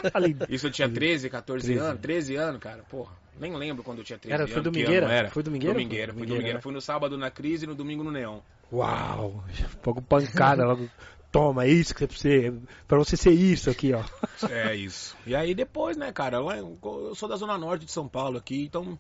Isso 0.48 0.66
eu 0.66 0.70
tinha 0.70 0.88
13, 0.88 1.28
14 1.30 1.66
13. 1.66 1.80
anos. 1.84 2.00
13 2.00 2.36
anos, 2.36 2.60
cara. 2.60 2.82
Porra, 2.88 3.12
nem 3.38 3.54
lembro 3.56 3.82
quando 3.82 3.98
eu 3.98 4.04
tinha 4.04 4.18
13 4.18 4.32
Era- 4.34 4.42
anos. 4.44 4.52
foi 4.52 4.62
domingueira? 4.62 5.06
ano 5.06 5.14
era. 5.14 5.30
Foi 5.30 5.42
domingueira? 5.42 5.74
Domingueira, 5.74 6.12
foi 6.12 6.26
Domingueira? 6.26 6.60
Fui 6.60 6.72
no 6.72 6.80
sábado 6.80 7.16
na 7.16 7.30
crise 7.30 7.64
e 7.64 7.68
no 7.68 7.74
domingo 7.74 8.04
no 8.04 8.10
neon. 8.10 8.40
Uau! 8.72 9.42
Logo 9.84 10.02
pancada, 10.02 10.64
logo. 10.66 10.88
Toma, 11.30 11.64
é 11.64 11.68
isso 11.68 11.94
que 11.94 12.06
você. 12.06 12.52
Pra 12.88 12.98
você 12.98 13.16
ser 13.16 13.30
isso 13.30 13.70
aqui, 13.70 13.92
ó. 13.92 14.02
É 14.50 14.74
isso. 14.74 15.14
E 15.26 15.34
aí 15.34 15.54
depois, 15.54 15.98
né, 15.98 16.10
cara, 16.10 16.40
lá 16.40 16.56
eu 16.56 16.78
sou 17.14 17.28
da 17.28 17.36
zona 17.36 17.58
norte 17.58 17.84
de 17.84 17.92
São 17.92 18.08
Paulo 18.08 18.38
aqui, 18.38 18.64
então 18.64 18.98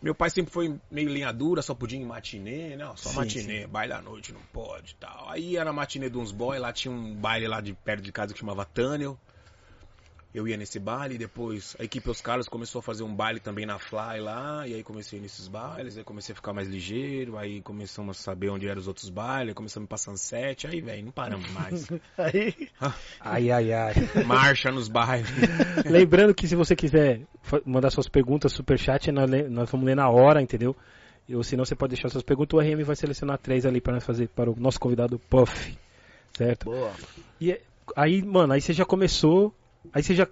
meu 0.00 0.14
pai 0.14 0.30
sempre 0.30 0.52
foi 0.52 0.78
meio 0.90 1.08
linha 1.08 1.32
dura, 1.32 1.62
só 1.62 1.74
podia 1.74 1.98
ir 1.98 2.02
em 2.02 2.06
matinê, 2.06 2.76
né? 2.76 2.84
Só 2.96 3.10
Sim, 3.10 3.16
matinê, 3.16 3.66
baile 3.66 3.92
à 3.92 4.00
noite 4.00 4.32
não 4.32 4.40
pode 4.52 4.92
e 4.92 4.94
tal. 4.96 5.28
Aí 5.28 5.56
era 5.56 5.72
matinê 5.72 6.08
de 6.08 6.18
uns 6.18 6.32
boy, 6.32 6.58
lá 6.58 6.72
tinha 6.72 6.92
um 6.92 7.14
baile 7.14 7.46
lá 7.46 7.60
de 7.60 7.72
perto 7.72 8.02
de 8.02 8.12
casa 8.12 8.32
que 8.32 8.40
chamava 8.40 8.64
Tunnel. 8.64 9.18
Eu 10.34 10.48
ia 10.48 10.56
nesse 10.56 10.78
baile, 10.78 11.18
depois 11.18 11.76
a 11.78 11.84
equipe 11.84 12.08
Os 12.08 12.22
Carlos 12.22 12.48
começou 12.48 12.78
a 12.78 12.82
fazer 12.82 13.02
um 13.02 13.14
baile 13.14 13.38
também 13.38 13.66
na 13.66 13.78
Fly 13.78 14.18
lá, 14.20 14.66
e 14.66 14.74
aí 14.74 14.82
comecei 14.82 15.20
nesses 15.20 15.46
bailes, 15.46 15.98
aí 15.98 16.04
comecei 16.04 16.32
a 16.32 16.36
ficar 16.36 16.54
mais 16.54 16.66
ligeiro, 16.68 17.36
aí 17.36 17.60
começamos 17.60 18.18
a 18.18 18.22
saber 18.22 18.48
onde 18.48 18.66
eram 18.66 18.80
os 18.80 18.88
outros 18.88 19.10
bailes, 19.10 19.52
começamos 19.52 19.86
a 19.86 19.90
passar 19.90 20.16
sete, 20.16 20.66
aí, 20.66 20.80
velho, 20.80 21.04
não 21.04 21.12
paramos 21.12 21.50
mais. 21.52 21.86
Aí, 22.16 22.68
Ai, 23.20 23.50
ai, 23.50 23.72
ai. 23.72 23.94
Marcha 24.24 24.70
nos 24.70 24.88
bailes. 24.88 25.28
Lembrando 25.84 26.34
que 26.34 26.48
se 26.48 26.56
você 26.56 26.74
quiser 26.74 27.20
mandar 27.66 27.90
suas 27.90 28.08
perguntas, 28.08 28.52
superchat, 28.52 29.12
nós, 29.12 29.30
le- 29.30 29.48
nós 29.48 29.70
vamos 29.70 29.84
ler 29.86 29.96
na 29.96 30.08
hora, 30.08 30.40
entendeu? 30.40 30.74
Ou 31.32 31.42
senão 31.44 31.64
você 31.64 31.74
pode 31.74 31.90
deixar 31.94 32.08
suas 32.08 32.24
perguntas, 32.24 32.58
o 32.58 32.60
RM 32.62 32.82
vai 32.84 32.96
selecionar 32.96 33.38
três 33.38 33.64
ali 33.66 33.80
para 33.80 33.92
nós 33.94 34.04
fazer 34.04 34.28
para 34.28 34.50
o 34.50 34.56
nosso 34.58 34.80
convidado 34.80 35.18
Puff. 35.18 35.76
Certo? 36.36 36.64
boa. 36.64 36.90
E 37.40 37.52
é- 37.52 37.60
aí, 37.94 38.22
mano, 38.22 38.52
aí 38.54 38.60
você 38.60 38.72
já 38.72 38.84
começou. 38.84 39.54
Aí 39.92 40.02
você 40.02 40.14
já. 40.14 40.26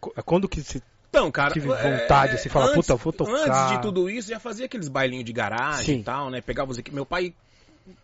co- 0.00 0.12
Quando 0.24 0.48
que 0.48 0.60
você. 0.62 0.80
Então, 1.08 1.30
cara, 1.30 1.52
Tive 1.52 1.68
vontade, 1.68 2.38
você 2.38 2.48
fala, 2.48 2.72
puta, 2.74 2.94
vou 2.96 3.12
tocar. 3.12 3.32
Antes 3.32 3.76
de 3.76 3.82
tudo 3.82 4.10
isso, 4.10 4.28
já 4.28 4.38
fazia 4.38 4.66
aqueles 4.66 4.88
bailinhos 4.88 5.24
de 5.24 5.32
garagem 5.32 5.94
Sim. 5.96 6.00
e 6.00 6.04
tal, 6.04 6.30
né? 6.30 6.40
Pegava 6.42 6.70
os 6.70 6.78
equi- 6.78 6.92
Meu 6.92 7.06
pai 7.06 7.32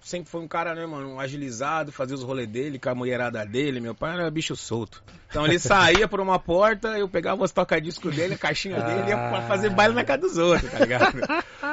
sempre 0.01 0.31
foi 0.31 0.41
um 0.41 0.49
cara, 0.49 0.75
né, 0.75 0.87
mano, 0.87 1.19
agilizado, 1.19 1.91
fazia 1.93 2.15
os 2.15 2.23
rolês 2.23 2.49
dele, 2.49 2.79
com 2.79 2.89
a 2.89 2.95
mulherada 2.95 3.45
dele. 3.45 3.81
Meu 3.81 3.95
pai 3.95 4.15
era 4.15 4.31
bicho 4.31 4.55
solto. 4.57 5.03
Então 5.29 5.47
ele 5.47 5.59
saía 5.59 6.07
por 6.07 6.21
uma 6.21 6.39
porta, 6.39 6.89
eu 6.99 7.09
pegava 7.09 7.43
os 7.43 7.51
tocadiscos 7.53 8.15
dele, 8.15 8.35
a 8.35 8.39
caixinha 8.39 8.81
dele, 8.83 9.07
e 9.07 9.09
ia 9.11 9.17
pra 9.17 9.39
Ah. 9.39 9.43
fazer 9.49 9.71
baile 9.71 9.95
na 9.95 10.05
casa 10.05 10.21
dos 10.23 10.37
outros, 10.39 10.71
tá 10.71 10.79
ligado? 10.81 11.19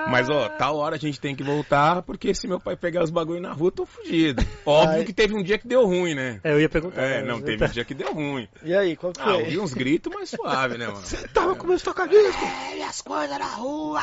Mas, 0.10 0.30
ó, 0.30 0.48
tal 0.50 0.78
hora 0.78 0.96
a 0.96 1.00
gente 1.00 1.20
tem 1.20 1.36
que 1.36 1.44
voltar, 1.44 2.02
porque 2.04 2.34
se 2.34 2.48
meu 2.48 2.60
pai 2.60 2.76
pegar 2.78 3.04
os 3.04 3.10
bagulho 3.10 3.42
na 3.42 3.52
rua, 3.52 3.68
eu 3.68 3.72
tô 3.72 3.86
fugido. 3.86 4.46
Óbvio 4.66 5.00
Ai. 5.00 5.04
que 5.04 5.12
teve 5.14 5.36
um 5.36 5.44
dia 5.44 5.58
que 5.58 5.68
deu 5.68 5.86
ruim, 5.86 6.16
né? 6.16 6.40
É, 6.44 6.54
eu 6.54 6.60
ia 6.62 6.70
perguntar. 6.70 7.02
É, 7.02 7.22
não, 7.24 7.42
teve 7.42 7.64
um 7.66 7.68
dia 7.68 7.84
que 7.84 7.94
deu 7.94 8.14
ruim. 8.14 8.48
E 8.64 8.74
aí, 8.74 8.96
qual 8.96 9.12
que 9.12 9.20
Ah, 9.22 9.26
foi? 9.26 9.34
ouvi 9.44 9.60
uns 9.60 9.74
gritos, 9.74 10.12
mas 10.14 10.30
suave, 10.30 10.78
né, 10.78 10.88
mano? 10.88 11.02
Tava 11.34 11.56
com 11.56 11.68
meus 11.68 11.82
tocadiscos. 11.82 12.36
É, 12.78 12.84
as 12.84 13.02
coisas 13.02 13.38
na 13.38 13.46
rua, 13.46 14.02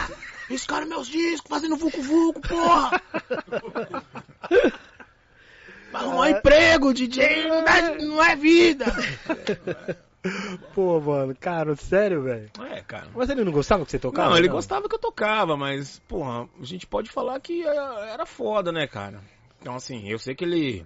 riscaram 0.48 0.86
meus 0.86 1.06
discos, 1.08 1.48
fazendo 1.48 1.76
vucu-vucu, 1.76 2.40
porra! 2.40 3.02
Arrumar 5.92 5.98
arrumar 5.98 6.30
emprego, 6.30 6.92
DJ, 6.92 7.48
não, 7.48 7.64
dá- 7.64 7.94
não 7.94 8.22
é 8.24 8.36
vida. 8.36 8.86
Pô, 10.74 11.00
mano, 11.00 11.34
cara, 11.38 11.74
sério, 11.76 12.22
velho. 12.22 12.50
É, 12.70 12.82
cara. 12.82 13.08
Mas 13.14 13.30
ele 13.30 13.44
não 13.44 13.52
gostava 13.52 13.84
que 13.84 13.90
você 13.92 13.98
tocava? 13.98 14.30
Não, 14.30 14.36
ele 14.36 14.48
gostava 14.48 14.88
que 14.88 14.94
eu 14.94 14.98
tocava, 14.98 15.56
mas, 15.56 16.00
porra, 16.08 16.48
a 16.60 16.64
gente 16.64 16.86
pode 16.86 17.08
falar 17.10 17.38
que 17.40 17.62
era 17.62 18.06
era 18.10 18.26
foda, 18.26 18.72
né, 18.72 18.86
cara? 18.86 19.20
Então, 19.60 19.74
assim, 19.74 20.08
eu 20.08 20.18
sei 20.18 20.34
que 20.34 20.44
ele. 20.44 20.84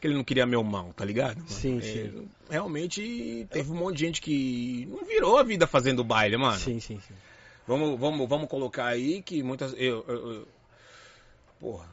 que 0.00 0.06
ele 0.06 0.14
não 0.14 0.24
queria 0.24 0.46
meu 0.46 0.62
mal, 0.62 0.92
tá 0.96 1.04
ligado? 1.04 1.42
Sim, 1.48 1.78
É, 1.78 1.82
sim. 1.82 2.28
Realmente 2.48 3.46
teve 3.50 3.70
um 3.72 3.76
monte 3.76 3.96
de 3.98 4.04
gente 4.06 4.20
que 4.20 4.86
não 4.90 5.04
virou 5.04 5.36
a 5.36 5.42
vida 5.42 5.66
fazendo 5.66 6.04
baile, 6.04 6.36
mano. 6.36 6.58
Sim, 6.58 6.78
sim, 6.80 7.00
sim. 7.06 7.14
Vamos, 7.66 7.98
vamos, 7.98 8.28
vamos 8.28 8.48
colocar 8.48 8.86
aí 8.86 9.22
que 9.22 9.42
muitas. 9.42 9.72
Eu, 9.72 10.04
eu- 10.08 10.32
eu- 10.32 10.48
porra. 11.58 11.86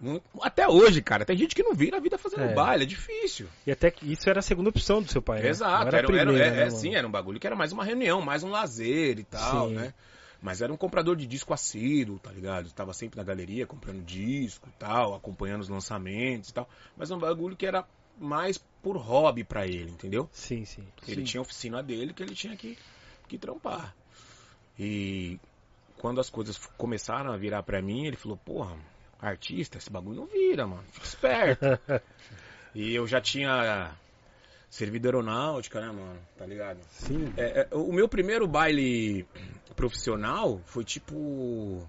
mu- 0.00 0.22
Até 0.40 0.68
hoje, 0.68 1.02
cara, 1.02 1.24
tem 1.24 1.36
gente 1.36 1.54
que 1.56 1.62
não 1.62 1.74
vira 1.74 1.96
a 1.96 2.00
vida 2.00 2.16
fazendo 2.16 2.44
É. 2.44 2.54
baile, 2.54 2.84
é 2.84 2.86
difícil. 2.86 3.48
E 3.66 3.72
até 3.72 3.90
que 3.90 4.10
isso 4.12 4.30
era 4.30 4.38
a 4.38 4.42
segunda 4.42 4.68
opção 4.70 5.02
do 5.02 5.10
seu 5.10 5.20
pai, 5.20 5.42
né? 5.42 5.48
Exato, 5.48 5.88
era, 5.88 6.00
a 6.00 6.04
primeira, 6.04 6.30
era- 6.32 6.46
é, 6.46 6.50
né, 6.50 6.62
é, 6.66 6.70
sim, 6.70 6.94
era 6.94 7.06
um 7.06 7.10
bagulho 7.10 7.40
que 7.40 7.46
era 7.46 7.56
mais 7.56 7.72
uma 7.72 7.84
reunião, 7.84 8.20
mais 8.22 8.44
um 8.44 8.50
lazer 8.50 9.18
e 9.18 9.24
tal, 9.24 9.68
Sim. 9.68 9.74
né? 9.74 9.92
Mas 10.40 10.62
era 10.62 10.72
um 10.72 10.76
comprador 10.76 11.16
de 11.16 11.26
disco 11.26 11.52
assíduo, 11.52 12.16
tá 12.20 12.30
ligado? 12.30 12.70
Tava 12.70 12.94
sempre 12.94 13.16
na 13.18 13.24
galeria 13.24 13.66
comprando 13.66 14.04
disco 14.04 14.68
e 14.68 14.72
tal, 14.78 15.14
acompanhando 15.16 15.62
os 15.62 15.68
lançamentos 15.68 16.50
e 16.50 16.54
tal. 16.54 16.68
Mas 16.96 17.10
um 17.10 17.18
bagulho 17.18 17.56
que 17.56 17.66
era 17.66 17.84
mais 18.16 18.56
por 18.80 18.96
hobby 18.96 19.42
pra 19.42 19.66
ele, 19.66 19.90
entendeu? 19.90 20.28
Sim, 20.30 20.64
sim. 20.64 20.86
Ele 21.08 21.24
tinha 21.24 21.40
a 21.40 21.42
oficina 21.42 21.82
dele 21.82 22.12
que 22.14 22.22
ele 22.22 22.36
tinha 22.36 22.56
que, 22.56 22.78
que 23.26 23.36
trampar. 23.36 23.96
E 24.78 25.40
quando 25.98 26.20
as 26.20 26.30
coisas 26.30 26.56
começaram 26.76 27.32
a 27.32 27.36
virar 27.36 27.62
pra 27.62 27.82
mim, 27.82 28.06
ele 28.06 28.16
falou, 28.16 28.36
porra, 28.36 28.76
artista, 29.20 29.78
esse 29.78 29.90
bagulho 29.90 30.20
não 30.20 30.26
vira, 30.26 30.66
mano. 30.66 30.84
Fica 30.92 31.06
esperto. 31.06 31.66
e 32.74 32.94
eu 32.94 33.06
já 33.06 33.20
tinha 33.20 33.96
servido 34.70 35.08
aeronáutica, 35.08 35.80
né, 35.80 35.88
mano? 35.88 36.20
Tá 36.36 36.46
ligado? 36.46 36.78
Sim. 36.90 37.32
É, 37.36 37.62
é, 37.62 37.74
o 37.74 37.92
meu 37.92 38.08
primeiro 38.08 38.46
baile 38.46 39.26
profissional 39.74 40.60
foi 40.66 40.84
tipo. 40.84 41.88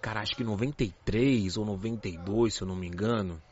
Cara, 0.00 0.20
acho 0.20 0.36
que 0.36 0.44
93 0.44 1.56
ou 1.56 1.64
92, 1.64 2.54
se 2.54 2.62
eu 2.62 2.68
não 2.68 2.76
me 2.76 2.86
engano. 2.86 3.42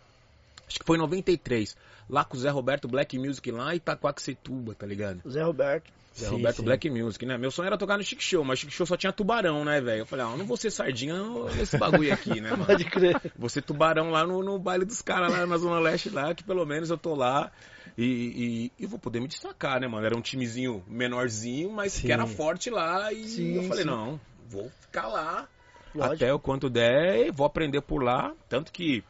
Acho 0.69 0.79
que 0.79 0.85
foi 0.87 0.99
93. 0.99 1.77
Lá 2.09 2.25
com 2.25 2.37
o 2.37 2.41
Zé 2.41 2.51
Roberto 2.51 2.87
Black 2.89 3.19
Music 3.19 3.51
lá 3.51 3.73
em 3.73 3.77
Itaquaquecetuba, 3.77 4.75
tá 4.75 4.87
ligado? 4.87 5.21
Zé 5.29 5.43
Roberto. 5.43 5.91
Zé 6.17 6.27
Sim, 6.29 6.33
Roberto 6.37 6.57
sim. 6.57 6.65
Black 6.65 6.89
Music, 6.89 7.27
né? 7.27 7.37
Meu 7.37 7.51
sonho 7.51 7.67
era 7.67 7.77
tocar 7.77 7.99
no 7.99 8.03
Chic 8.03 8.21
Show, 8.23 8.43
mas 8.43 8.59
Chic 8.59 8.71
Show 8.71 8.87
só 8.87 8.97
tinha 8.97 9.13
tubarão, 9.13 9.65
né, 9.67 9.81
velho? 9.83 10.01
Eu 10.01 10.07
falei, 10.07 10.25
ah, 10.25 10.31
eu 10.31 10.39
não 10.39 10.47
vou 10.47 10.57
ser 10.57 10.71
sardinha 10.71 11.15
nesse 11.55 11.77
bagulho 11.77 12.11
aqui, 12.13 12.41
né, 12.41 12.51
mano? 12.53 12.65
Pode 12.65 12.85
crer. 12.87 13.21
Vou 13.37 13.51
ser 13.51 13.61
tubarão 13.61 14.11
lá 14.11 14.27
no, 14.27 14.43
no 14.43 14.59
baile 14.59 14.87
dos 14.87 15.03
caras 15.03 15.31
lá 15.31 15.45
na 15.47 15.59
Zona 15.59 15.79
Leste 15.79 16.09
lá, 16.09 16.35
que 16.35 16.43
pelo 16.43 16.65
menos 16.65 16.89
eu 16.89 16.97
tô 16.97 17.15
lá 17.15 17.53
e, 17.99 18.73
e, 18.79 18.83
e 18.83 18.87
vou 18.87 18.99
poder 18.99 19.21
me 19.21 19.29
destacar, 19.29 19.79
né, 19.79 19.87
mano? 19.87 20.07
Era 20.07 20.17
um 20.17 20.23
timezinho 20.23 20.83
menorzinho, 20.89 21.71
mas 21.71 21.93
Sim. 21.93 22.07
que 22.07 22.13
era 22.13 22.27
forte 22.27 22.71
lá 22.71 23.13
e 23.13 23.25
Sim, 23.29 23.57
eu 23.57 23.63
falei, 23.65 23.83
sim. 23.83 23.91
não, 23.91 24.19
vou 24.49 24.71
ficar 24.81 25.09
lá 25.09 25.47
Lógico. 25.95 26.15
até 26.15 26.33
o 26.33 26.39
quanto 26.39 26.71
der 26.71 27.27
e 27.27 27.31
vou 27.31 27.47
aprender 27.47 27.83
por 27.83 28.03
lá. 28.03 28.33
Tanto 28.49 28.73
que 28.73 29.05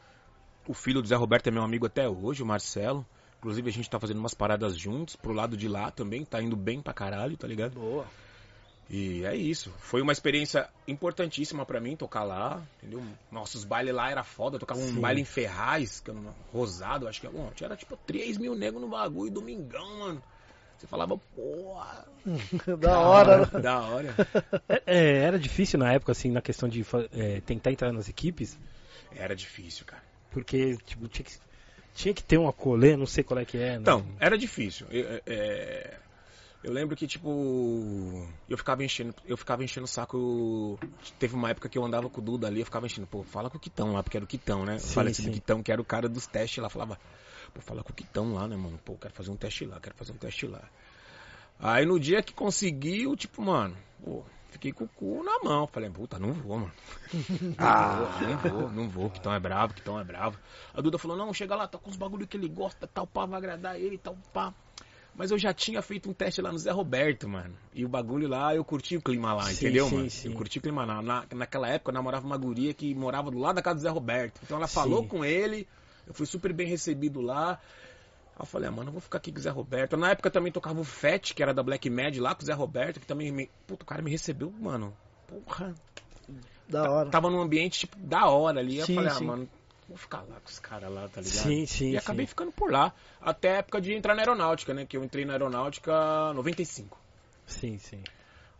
o 0.66 0.74
filho 0.74 1.02
do 1.02 1.08
Zé 1.08 1.14
Roberto 1.14 1.46
é 1.46 1.50
meu 1.50 1.62
amigo 1.62 1.86
até 1.86 2.08
hoje, 2.08 2.42
o 2.42 2.46
Marcelo. 2.46 3.06
Inclusive 3.38 3.68
a 3.68 3.72
gente 3.72 3.90
tá 3.90 4.00
fazendo 4.00 4.18
umas 4.18 4.34
paradas 4.34 4.76
juntos, 4.76 5.14
pro 5.14 5.32
lado 5.32 5.56
de 5.56 5.68
lá 5.68 5.90
também, 5.90 6.24
tá 6.24 6.42
indo 6.42 6.56
bem 6.56 6.80
pra 6.80 6.92
caralho, 6.92 7.36
tá 7.36 7.46
ligado? 7.46 7.74
Boa. 7.74 8.06
E 8.88 9.24
é 9.24 9.34
isso. 9.34 9.72
Foi 9.78 10.00
uma 10.00 10.12
experiência 10.12 10.68
importantíssima 10.86 11.66
pra 11.66 11.80
mim 11.80 11.96
tocar 11.96 12.22
lá, 12.22 12.62
entendeu? 12.78 13.02
Nossos 13.30 13.64
bailes 13.64 13.94
lá 13.94 14.10
era 14.10 14.22
foda. 14.22 14.56
Eu 14.56 14.60
tocava 14.60 14.80
um 14.80 14.94
Sim. 14.94 15.00
baile 15.00 15.20
em 15.20 15.24
Ferraz, 15.24 16.00
que 16.00 16.10
era 16.10 16.18
um 16.18 16.32
rosado, 16.52 17.08
acho 17.08 17.20
que 17.20 17.28
bom, 17.28 17.50
tinha 17.54 17.74
tipo 17.76 17.96
3 18.06 18.38
mil 18.38 18.54
negros 18.54 18.80
no 18.80 18.88
bagulho, 18.88 19.30
domingão, 19.30 19.98
mano. 19.98 20.22
Você 20.78 20.86
falava, 20.86 21.16
porra, 21.34 22.06
da 22.78 22.98
hora. 23.00 23.38
né? 23.52 23.60
da 23.60 23.80
hora. 23.80 24.14
É, 24.68 24.82
é, 24.86 25.18
era 25.18 25.38
difícil 25.38 25.78
na 25.78 25.92
época, 25.92 26.12
assim, 26.12 26.30
na 26.30 26.42
questão 26.42 26.68
de 26.68 26.84
é, 27.12 27.40
tentar 27.40 27.72
entrar 27.72 27.92
nas 27.92 28.08
equipes, 28.08 28.58
Era 29.10 29.34
difícil, 29.34 29.86
cara. 29.86 30.02
Porque, 30.36 30.76
tipo, 30.84 31.08
tinha 31.08 31.24
que, 31.24 31.32
tinha 31.94 32.12
que 32.12 32.22
ter 32.22 32.36
um 32.36 32.46
acolê, 32.46 32.94
não 32.94 33.06
sei 33.06 33.24
qual 33.24 33.40
é 33.40 33.44
que 33.46 33.56
é. 33.56 33.70
né? 33.70 33.76
Então, 33.76 34.06
era 34.20 34.36
difícil. 34.36 34.86
Eu, 34.90 35.22
é, 35.24 35.96
eu 36.62 36.74
lembro 36.74 36.94
que, 36.94 37.06
tipo, 37.06 38.28
eu 38.46 38.58
ficava 38.58 38.84
enchendo, 38.84 39.14
eu 39.26 39.34
ficava 39.34 39.64
enchendo 39.64 39.86
o 39.86 39.88
saco. 39.88 40.78
Teve 41.18 41.34
uma 41.34 41.48
época 41.48 41.70
que 41.70 41.78
eu 41.78 41.82
andava 41.82 42.10
com 42.10 42.20
o 42.20 42.22
Duda 42.22 42.48
ali, 42.48 42.60
eu 42.60 42.66
ficava 42.66 42.84
enchendo, 42.84 43.06
pô, 43.06 43.22
fala 43.22 43.48
com 43.48 43.56
o 43.56 43.60
Quitão 43.60 43.94
lá, 43.94 44.02
porque 44.02 44.18
era 44.18 44.24
o 44.24 44.28
Quitão, 44.28 44.66
né? 44.66 44.78
Sim, 44.78 44.92
Falei 44.92 45.12
assim. 45.12 45.32
Quitão, 45.32 45.62
que 45.62 45.72
era 45.72 45.80
o 45.80 45.84
cara 45.86 46.06
dos 46.06 46.26
testes 46.26 46.62
lá, 46.62 46.68
falava, 46.68 47.00
pô, 47.54 47.62
fala 47.62 47.82
com 47.82 47.92
o 47.92 47.96
Quitão 47.96 48.34
lá, 48.34 48.46
né, 48.46 48.56
mano? 48.56 48.78
Pô, 48.84 48.94
quero 48.98 49.14
fazer 49.14 49.30
um 49.30 49.36
teste 49.36 49.64
lá, 49.64 49.80
quero 49.80 49.96
fazer 49.96 50.12
um 50.12 50.18
teste 50.18 50.46
lá. 50.46 50.68
Aí 51.58 51.86
no 51.86 51.98
dia 51.98 52.22
que 52.22 52.34
conseguiu, 52.34 53.16
tipo, 53.16 53.40
mano, 53.40 53.74
pô, 54.04 54.22
fiquei 54.56 54.72
com 54.72 54.84
o 54.84 54.88
cu 54.88 55.22
na 55.22 55.38
mão. 55.44 55.66
Falei, 55.66 55.90
puta, 55.90 56.18
não 56.18 56.32
vou, 56.32 56.58
mano. 56.58 56.72
Ah, 57.58 57.98
não 58.20 58.50
vou, 58.50 58.70
não 58.72 58.88
vou, 58.88 59.10
que 59.10 59.20
tão 59.20 59.32
é 59.32 59.38
bravo, 59.38 59.72
que 59.74 59.82
tão 59.82 59.98
é 59.98 60.04
bravo. 60.04 60.38
A 60.74 60.80
Duda 60.80 60.98
falou, 60.98 61.16
não, 61.16 61.32
chega 61.32 61.54
lá, 61.54 61.66
tá 61.66 61.78
com 61.78 61.88
os 61.88 61.96
bagulho 61.96 62.26
que 62.26 62.36
ele 62.36 62.48
gosta, 62.48 62.86
tal, 62.86 63.06
pá, 63.06 63.24
vai 63.24 63.38
agradar 63.38 63.78
ele, 63.80 63.96
tal, 63.96 64.16
pá. 64.32 64.52
Mas 65.14 65.30
eu 65.30 65.38
já 65.38 65.54
tinha 65.54 65.80
feito 65.80 66.10
um 66.10 66.12
teste 66.12 66.42
lá 66.42 66.52
no 66.52 66.58
Zé 66.58 66.70
Roberto, 66.70 67.26
mano. 67.26 67.56
E 67.72 67.84
o 67.84 67.88
bagulho 67.88 68.28
lá, 68.28 68.54
eu 68.54 68.62
curti 68.64 68.96
o 68.96 69.02
clima 69.02 69.32
lá, 69.32 69.44
Sim, 69.44 69.52
entendeu, 69.52 69.88
sim, 69.88 69.96
mano? 69.96 70.10
sim. 70.10 70.28
Eu 70.28 70.34
curti 70.34 70.58
o 70.58 70.62
clima 70.62 70.84
lá. 70.84 71.00
Na, 71.00 71.24
naquela 71.34 71.68
época 71.68 71.90
eu 71.90 71.94
namorava 71.94 72.26
uma 72.26 72.36
guria 72.36 72.74
que 72.74 72.94
morava 72.94 73.30
do 73.30 73.38
lado 73.38 73.56
da 73.56 73.62
casa 73.62 73.76
do 73.76 73.82
Zé 73.82 73.88
Roberto. 73.88 74.40
Então 74.42 74.58
ela 74.58 74.66
falou 74.68 75.06
com 75.06 75.24
ele, 75.24 75.66
eu 76.06 76.12
fui 76.12 76.26
super 76.26 76.52
bem 76.52 76.66
recebido 76.66 77.22
lá. 77.22 77.58
Aí 78.38 78.42
eu 78.42 78.46
falei, 78.46 78.68
ah, 78.68 78.72
mano, 78.72 78.88
eu 78.88 78.92
vou 78.92 79.00
ficar 79.00 79.16
aqui 79.16 79.32
com 79.32 79.38
o 79.38 79.40
Zé 79.42 79.48
Roberto. 79.48 79.96
Na 79.96 80.10
época 80.10 80.30
também 80.30 80.52
tocava 80.52 80.78
o 80.78 80.84
Fett, 80.84 81.34
que 81.34 81.42
era 81.42 81.54
da 81.54 81.62
Black 81.62 81.88
Mad 81.88 82.16
lá 82.18 82.34
com 82.34 82.42
o 82.42 82.46
Zé 82.46 82.52
Roberto, 82.52 83.00
que 83.00 83.06
também 83.06 83.32
me. 83.32 83.50
Puta, 83.66 83.82
o 83.82 83.86
cara 83.86 84.02
me 84.02 84.10
recebeu, 84.10 84.52
mano. 84.60 84.94
Porra. 85.26 85.74
Da 86.68 86.90
hora. 86.90 87.10
Tava 87.10 87.30
num 87.30 87.40
ambiente, 87.40 87.80
tipo, 87.80 87.96
da 87.98 88.26
hora 88.26 88.60
ali. 88.60 88.82
Sim, 88.82 88.92
eu 88.92 88.96
falei, 88.96 89.10
ah, 89.10 89.14
sim. 89.14 89.24
mano, 89.24 89.48
vou 89.88 89.96
ficar 89.96 90.18
lá 90.18 90.38
com 90.40 90.50
os 90.50 90.58
caras 90.58 90.90
lá, 90.92 91.08
tá 91.08 91.22
ligado? 91.22 91.42
Sim, 91.42 91.64
sim, 91.64 91.90
E 91.92 91.96
acabei 91.96 92.26
sim. 92.26 92.30
ficando 92.30 92.52
por 92.52 92.70
lá. 92.70 92.92
Até 93.22 93.52
a 93.52 93.56
época 93.58 93.80
de 93.80 93.94
entrar 93.94 94.14
na 94.14 94.20
aeronáutica, 94.20 94.74
né? 94.74 94.84
Que 94.84 94.98
eu 94.98 95.04
entrei 95.04 95.24
na 95.24 95.32
aeronáutica 95.32 96.32
95. 96.34 96.98
Sim, 97.46 97.78
sim. 97.78 98.02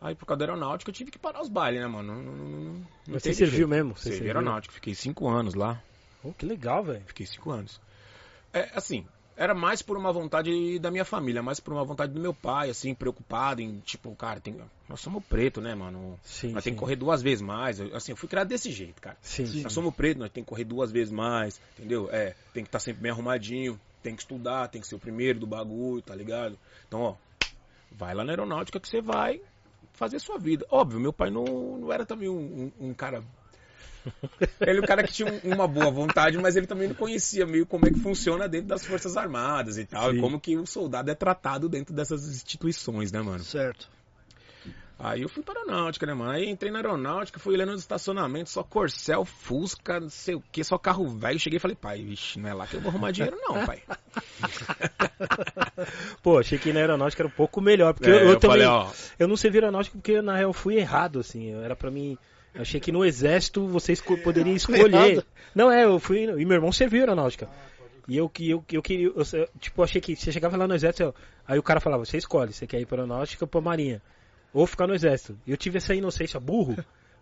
Aí 0.01 0.15
por 0.15 0.25
causa 0.25 0.39
da 0.39 0.45
aeronáutica 0.47 0.91
eu 0.91 0.95
tive 0.95 1.11
que 1.11 1.19
parar 1.19 1.43
os 1.43 1.49
bailes, 1.49 1.81
né, 1.81 1.87
mano? 1.87 2.15
Não, 2.15 2.33
não, 2.33 2.87
não, 3.09 3.19
você 3.19 3.35
serviu 3.35 3.57
jeito. 3.57 3.69
mesmo? 3.69 3.97
Você 3.97 4.05
Servi 4.05 4.19
serviu? 4.19 4.37
aeronáutica, 4.37 4.75
fiquei 4.75 4.95
cinco 4.95 5.29
anos 5.29 5.55
lá. 5.55 5.83
Oh, 6.23 6.33
que 6.33 6.47
legal, 6.47 6.83
velho. 6.85 7.03
Fiquei 7.07 7.27
cinco 7.27 7.51
anos. 7.51 7.81
É, 8.53 8.71
assim, 8.75 9.07
era 9.37 9.55
mais 9.55 9.83
por 9.83 9.97
uma 9.97 10.13
vontade 10.13 10.79
da 10.79 10.91
minha 10.91 11.05
família, 11.05 11.43
mais 11.43 11.61
por 11.61 11.73
uma 11.73 11.85
vontade 11.85 12.13
do 12.13 12.21
meu 12.21 12.33
pai, 12.33 12.71
assim, 12.71 12.95
preocupado 12.95 13.61
em, 13.61 13.81
tipo, 13.81 14.15
cara, 14.17 14.41
tem, 14.41 14.57
nós 14.89 15.01
somos 15.01 15.23
preto, 15.25 15.61
né, 15.61 15.75
mano? 15.75 16.19
Sim, 16.23 16.53
nós 16.53 16.65
sim. 16.65 16.71
tem 16.71 16.75
que 16.75 16.81
correr 16.81 16.97
duas 16.97 17.23
vezes 17.23 17.43
mais. 17.43 17.81
Assim, 17.81 18.13
eu 18.13 18.17
fui 18.17 18.29
criado 18.29 18.49
desse 18.49 18.71
jeito, 18.71 19.01
cara. 19.01 19.17
Sim, 19.21 19.47
sim. 19.47 19.63
Nós 19.63 19.73
somos 19.73 19.95
preto, 19.95 20.19
nós 20.19 20.31
tem 20.31 20.43
que 20.43 20.49
correr 20.49 20.65
duas 20.65 20.91
vezes 20.91 21.13
mais, 21.13 21.61
entendeu? 21.77 22.09
É, 22.11 22.35
tem 22.53 22.63
que 22.65 22.69
estar 22.69 22.81
sempre 22.81 23.03
bem 23.03 23.13
arrumadinho, 23.13 23.79
tem 24.03 24.15
que 24.15 24.23
estudar, 24.23 24.69
tem 24.69 24.81
que 24.81 24.87
ser 24.87 24.95
o 24.95 24.99
primeiro 24.99 25.39
do 25.39 25.47
bagulho, 25.47 26.01
tá 26.01 26.15
ligado? 26.15 26.59
Então, 26.89 27.01
ó, 27.03 27.15
vai 27.93 28.15
lá 28.15 28.25
na 28.25 28.33
aeronáutica 28.33 28.81
que 28.81 28.89
você 28.89 29.01
vai 29.01 29.41
fazer 29.93 30.19
sua 30.19 30.39
vida. 30.39 30.65
Óbvio, 30.71 31.01
meu 31.01 31.13
pai 31.13 31.31
não, 31.31 31.77
não 31.79 31.93
era 31.93 32.07
também 32.07 32.29
um, 32.29 32.73
um- 32.81 32.89
um 32.89 32.95
cara. 32.95 33.23
Ele 34.61 34.79
é 34.79 34.83
um 34.83 34.87
cara 34.87 35.03
que 35.03 35.13
tinha 35.13 35.31
um- 35.33 35.55
uma 35.55 35.67
boa 35.69 35.91
vontade, 35.91 36.39
mas 36.39 36.57
ele 36.57 36.67
também 36.67 36.89
não 36.89 36.95
conhecia 36.95 37.47
meio 37.47 37.67
como 37.67 37.87
é 37.87 37.91
que 37.91 38.01
funciona 38.01 38.49
dentro 38.49 38.69
das 38.69 38.85
Forças 38.87 39.17
Armadas 39.17 39.79
e 39.79 39.85
tal, 39.85 40.11
Sim. 40.11 40.19
e 40.19 40.21
como 40.21 40.41
que 40.41 40.57
o 40.57 40.67
soldado 40.67 41.11
é 41.11 41.15
tratado 41.15 41.69
dentro 41.69 41.95
dessas 41.95 42.27
instituições, 42.29 43.13
né, 43.13 43.21
mano? 43.21 43.41
Certo. 43.43 43.89
Aí 44.99 45.21
eu 45.21 45.29
fui 45.29 45.43
para 45.43 45.61
a 45.61 45.63
aeronáutica, 45.63 46.07
né, 46.07 46.15
mano? 46.15 46.31
Aí 46.31 46.49
entrei 46.49 46.73
na 46.73 46.79
aeronáutica, 46.79 47.39
fui 47.39 47.53
olhando 47.53 47.73
no 47.73 47.79
estacionamento, 47.79 48.49
só 48.49 48.63
Corcel, 48.63 49.27
Fusca, 49.27 50.01
não 50.01 50.09
sei 50.09 50.37
o 50.37 50.43
que, 50.51 50.65
só 50.65 50.79
carro 50.79 51.07
velho. 51.07 51.39
Cheguei 51.39 51.59
e 51.59 51.61
falei, 51.61 51.77
pai, 51.77 52.03
vixe, 52.03 52.39
não 52.41 52.49
é 52.49 52.55
lá 52.55 52.67
que 52.67 52.77
eu 52.77 52.81
vou 52.81 52.89
arrumar 52.91 53.11
dinheiro, 53.11 53.37
não, 53.43 53.67
pai. 53.67 53.83
Pô, 56.23 56.39
achei 56.39 56.59
que 56.59 56.73
na 56.73 56.81
aeronáutica 56.81 57.23
era 57.23 57.29
um 57.29 57.37
pouco 57.37 57.61
melhor, 57.61 57.93
porque 57.93 58.09
É, 58.09 58.13
eu, 58.15 58.19
eu 58.21 58.29
eu 58.31 58.41
também... 58.41 58.63
falei, 58.63 58.67
ó. 58.67 58.91
Eu 59.19 59.29
não 59.29 59.37
servi 59.37 59.59
aeronáutica 59.59 59.99
porque 59.99 60.23
na 60.23 60.35
real 60.37 60.49
eu 60.51 60.55
fui 60.55 60.77
errado, 60.77 61.19
assim. 61.21 61.53
Era 61.63 61.77
pra 61.77 61.91
mim... 61.91 62.17
Eu 62.57 62.63
achei 62.63 62.81
que 62.81 62.91
no 62.91 63.05
exército 63.05 63.67
você 63.69 63.93
esco- 63.93 64.19
poderia 64.19 64.53
escolher. 64.57 65.25
Não, 65.55 65.71
é, 65.71 65.85
eu 65.85 65.99
fui... 66.01 66.25
E 66.25 66.45
meu 66.45 66.55
irmão 66.57 66.73
serviu 66.73 67.01
aeronáutica. 67.01 67.49
E 68.09 68.17
eu 68.17 68.29
que 68.29 68.51
eu, 68.51 68.65
eu 68.73 68.83
queria... 68.83 69.11
Tipo, 69.61 69.83
achei 69.83 70.01
que 70.01 70.17
você 70.17 70.33
chegava 70.33 70.57
lá 70.57 70.67
no 70.67 70.75
exército, 70.75 71.03
eu- 71.05 71.15
aí 71.47 71.59
o 71.59 71.63
cara 71.63 71.81
falava, 71.81 72.05
você 72.05 72.17
escolhe, 72.17 72.53
você 72.53 72.67
quer 72.67 72.81
ir 72.81 72.87
pra 72.87 72.97
aeronáutica 72.99 73.45
ou 73.45 73.49
pra 73.49 73.61
marinha. 73.61 74.03
Ou 74.53 74.67
ficar 74.67 74.87
no 74.87 74.95
exército. 74.95 75.39
E 75.47 75.51
eu 75.51 75.57
tive 75.57 75.79
essa 75.79 75.95
inocência 75.95 76.41
burro, 76.41 76.77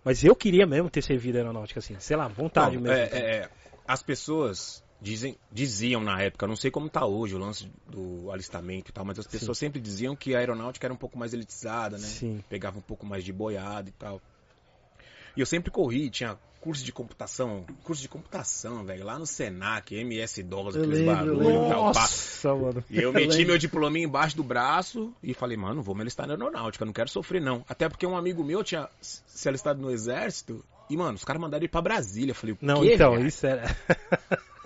mas 0.05 0.23
eu 0.23 0.37
queria 0.37 0.67
mesmo 0.67 0.89
ter 0.89 1.03
servido 1.03 1.37
aeronáutica, 1.39 1.81
assim. 1.81 1.97
Sei 1.99 2.17
lá, 2.17 2.29
vontade 2.29 2.77
Não, 2.77 2.83
mesmo. 2.83 2.97
é, 2.97 3.09
é, 3.11 3.37
é, 3.39 3.49
as 3.89 4.03
pessoas 4.03 4.85
dizem, 5.01 5.37
diziam 5.51 6.01
na 6.01 6.21
época, 6.23 6.47
não 6.47 6.55
sei 6.55 6.71
como 6.71 6.89
tá 6.89 7.05
hoje 7.05 7.35
o 7.35 7.39
lance 7.39 7.69
do 7.87 8.31
alistamento 8.31 8.91
e 8.91 8.93
tal, 8.93 9.05
mas 9.05 9.19
as 9.19 9.27
pessoas 9.27 9.59
sempre 9.59 9.81
diziam 9.81 10.15
que 10.15 10.35
a 10.35 10.39
aeronáutica 10.39 10.87
era 10.87 10.95
um 10.95 10.99
pouco 10.99 11.19
mais 11.19 11.35
elitizada, 11.35 11.97
né? 11.99 12.07
Sim. 12.07 12.43
Pegava 12.49 12.79
um 12.79 12.83
pouco 12.83 13.05
mais 13.05 13.25
de 13.25 13.33
boiada 13.33 13.89
e 13.89 13.93
tal. 13.93 14.21
E 15.37 15.41
eu 15.41 15.47
sempre 15.47 15.71
corri, 15.71 16.11
tinha 16.11 16.39
curso 16.61 16.83
de 16.83 16.93
computação, 16.93 17.67
curso 17.83 18.01
de 18.01 18.09
computação, 18.09 18.85
velho, 18.85 19.05
lá 19.05 19.19
no 19.19 19.27
Senac, 19.27 19.95
MS-DOS, 19.95 20.77
Eu 20.77 20.83
aqueles 20.83 21.05
barulhos 21.05 21.47
e 21.47 21.69
tal, 21.69 21.93
pá. 21.93 22.01
Nossa, 22.01 22.55
mano. 22.55 22.85
E 22.89 22.97
eu 22.97 23.03
Eu 23.03 23.13
meti 23.13 23.29
lembro. 23.29 23.47
meu 23.49 23.59
diplominha 23.59 24.07
embaixo 24.07 24.35
do 24.37 24.43
braço 24.43 25.13
e 25.23 25.35
falei, 25.35 25.57
mano, 25.59 25.83
vou 25.83 25.95
me 25.95 26.01
alistar 26.01 26.27
na 26.27 26.33
aeronáutica, 26.35 26.85
não 26.87 26.93
quero 26.93 27.11
sofrer 27.11 27.43
não. 27.43 27.63
Até 27.69 27.87
porque 27.89 28.07
um 28.07 28.17
amigo 28.17 28.43
meu 28.43 28.65
tinha 28.65 28.89
se 29.01 29.47
alistado 29.49 29.79
no 29.83 29.91
exército 29.91 30.65
e, 30.89 30.97
mano, 30.97 31.15
os 31.17 31.25
caras 31.25 31.43
mandaram 31.43 31.63
ele 31.63 31.69
pra 31.69 31.83
Brasília. 31.83 32.31
Eu 32.31 32.35
falei, 32.35 32.55
o 32.55 32.59
Não, 32.63 32.81
quê, 32.81 32.95
então, 32.95 33.13
velho? 33.13 33.27
isso 33.27 33.47
era. 33.47 33.65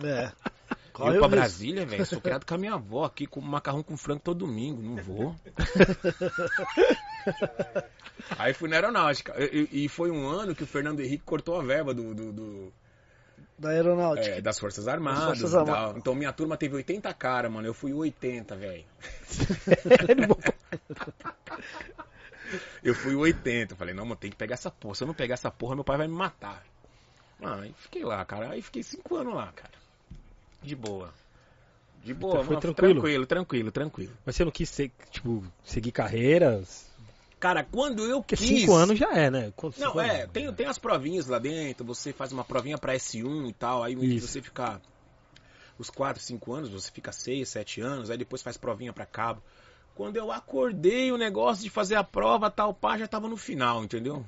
É. 0.05 0.31
Eu 0.99 1.05
Corre 1.05 1.19
pra 1.19 1.27
risco. 1.27 1.37
Brasília, 1.37 1.87
velho, 1.87 2.07
sou 2.07 2.21
criado 2.21 2.45
com 2.45 2.55
a 2.55 2.59
minha 2.59 2.75
avó 2.75 3.05
aqui, 3.05 3.27
com 3.27 3.41
macarrão 3.41 3.83
com 3.83 3.97
frango 3.97 4.21
todo 4.21 4.39
domingo, 4.47 4.83
não 4.83 4.97
vou. 4.97 5.35
Aí 8.39 8.53
fui 8.53 8.69
na 8.69 8.77
aeronáutica. 8.77 9.35
E, 9.39 9.85
e- 9.85 9.89
foi 9.89 10.11
um 10.11 10.27
ano 10.29 10.55
que 10.55 10.63
o 10.63 10.67
Fernando 10.67 11.01
Henrique 11.01 11.25
cortou 11.25 11.59
a 11.61 11.65
verba 11.65 11.95
do, 11.95 12.15
do- 12.15 12.33
do- 12.33 12.73
Da 13.59 13.71
aeronáutica. 13.71 14.37
é, 14.37 14.41
das 14.41 14.59
Forças 14.59 14.87
Armadas 14.89 15.25
Forças 15.25 15.53
e 15.53 15.57
Armadas. 15.57 15.83
tal. 15.91 15.99
Então 15.99 16.15
minha 16.15 16.33
turma 16.33 16.57
teve 16.57 16.75
80 16.77 17.13
cara, 17.15 17.49
mano. 17.49 17.67
Eu 17.67 17.75
fui 17.75 17.93
80, 17.93 18.57
velho. 18.57 18.85
Eu 22.83 22.95
fui 22.95 23.15
80. 23.15 23.77
Falei, 23.77 23.95
não, 23.95 24.05
mano, 24.05 24.17
tem 24.17 24.31
que 24.31 24.37
pegar 24.37 24.55
essa 24.55 24.71
porra. 24.71 24.95
Se 24.95 25.05
eu 25.05 25.07
não 25.07 25.15
pegar 25.15 25.35
essa 25.35 25.51
porra, 25.51 25.75
meu 25.75 25.85
pai 25.85 25.99
vai 25.99 26.09
me 26.09 26.15
matar. 26.15 26.65
Ah, 27.43 27.61
aí 27.61 27.75
fiquei 27.79 28.05
lá, 28.05 28.25
cara. 28.25 28.51
Aí 28.51 28.63
fiquei 28.63 28.83
5 28.83 29.17
anos 29.17 29.35
lá, 29.35 29.53
cara. 29.53 29.78
De 30.63 30.75
boa. 30.75 31.13
De 32.05 32.15
boa, 32.15 32.35
Então 32.35 32.45
foi 32.45 32.57
mano, 32.57 32.61
tranquilo? 32.61 32.95
tranquilo, 32.95 33.27
tranquilo, 33.27 33.73
tranquilo. 33.73 34.13
Mas 34.25 34.37
você 34.37 34.45
não 34.45 34.53
quis 34.53 34.69
ser, 34.69 34.91
tipo, 35.11 35.45
seguir 35.65 35.93
carreiras? 35.93 36.87
Cara, 37.41 37.63
quando 37.65 38.05
eu 38.05 38.21
Porque 38.21 38.37
quis... 38.37 38.61
cinco 38.61 38.75
anos 38.75 38.99
já 38.99 39.13
é, 39.13 39.31
né? 39.31 39.53
Quanto- 39.57 39.79
Não, 39.81 39.89
cinco 39.89 40.01
é, 40.01 40.21
anos? 40.23 40.33
tem, 40.33 40.53
tem 40.53 40.67
as 40.67 40.79
provinhas 40.79 41.27
lá 41.27 41.39
dentro, 41.39 41.85
você 41.85 42.13
faz 42.13 42.33
uma 42.33 42.45
provinha 42.45 42.79
pra 42.79 42.95
S1 42.95 43.49
e 43.49 43.53
tal, 43.53 43.83
aí 43.83 43.95
Isso. 43.95 44.27
você 44.29 44.43
fica 44.43 44.81
os 45.79 45.91
4, 45.91 46.21
5 46.21 46.53
anos, 46.53 46.71
você 46.71 46.91
fica 46.91 47.13
6, 47.13 47.49
7 47.49 47.81
anos, 47.81 48.11
aí 48.11 48.19
depois 48.19 48.43
faz 48.43 48.57
provinha 48.57 48.93
pra 48.93 49.07
cabo. 49.07 49.41
Quando 49.95 50.17
eu 50.17 50.33
acordei 50.33 51.13
o 51.13 51.17
negócio 51.17 51.63
de 51.63 51.71
fazer 51.71 51.95
a 51.97 52.03
prova, 52.05 52.51
tal, 52.51 52.73
pá, 52.75 52.97
já 52.99 53.07
tava 53.07 53.29
no 53.29 53.37
final, 53.37 53.85
entendeu? 53.85 54.25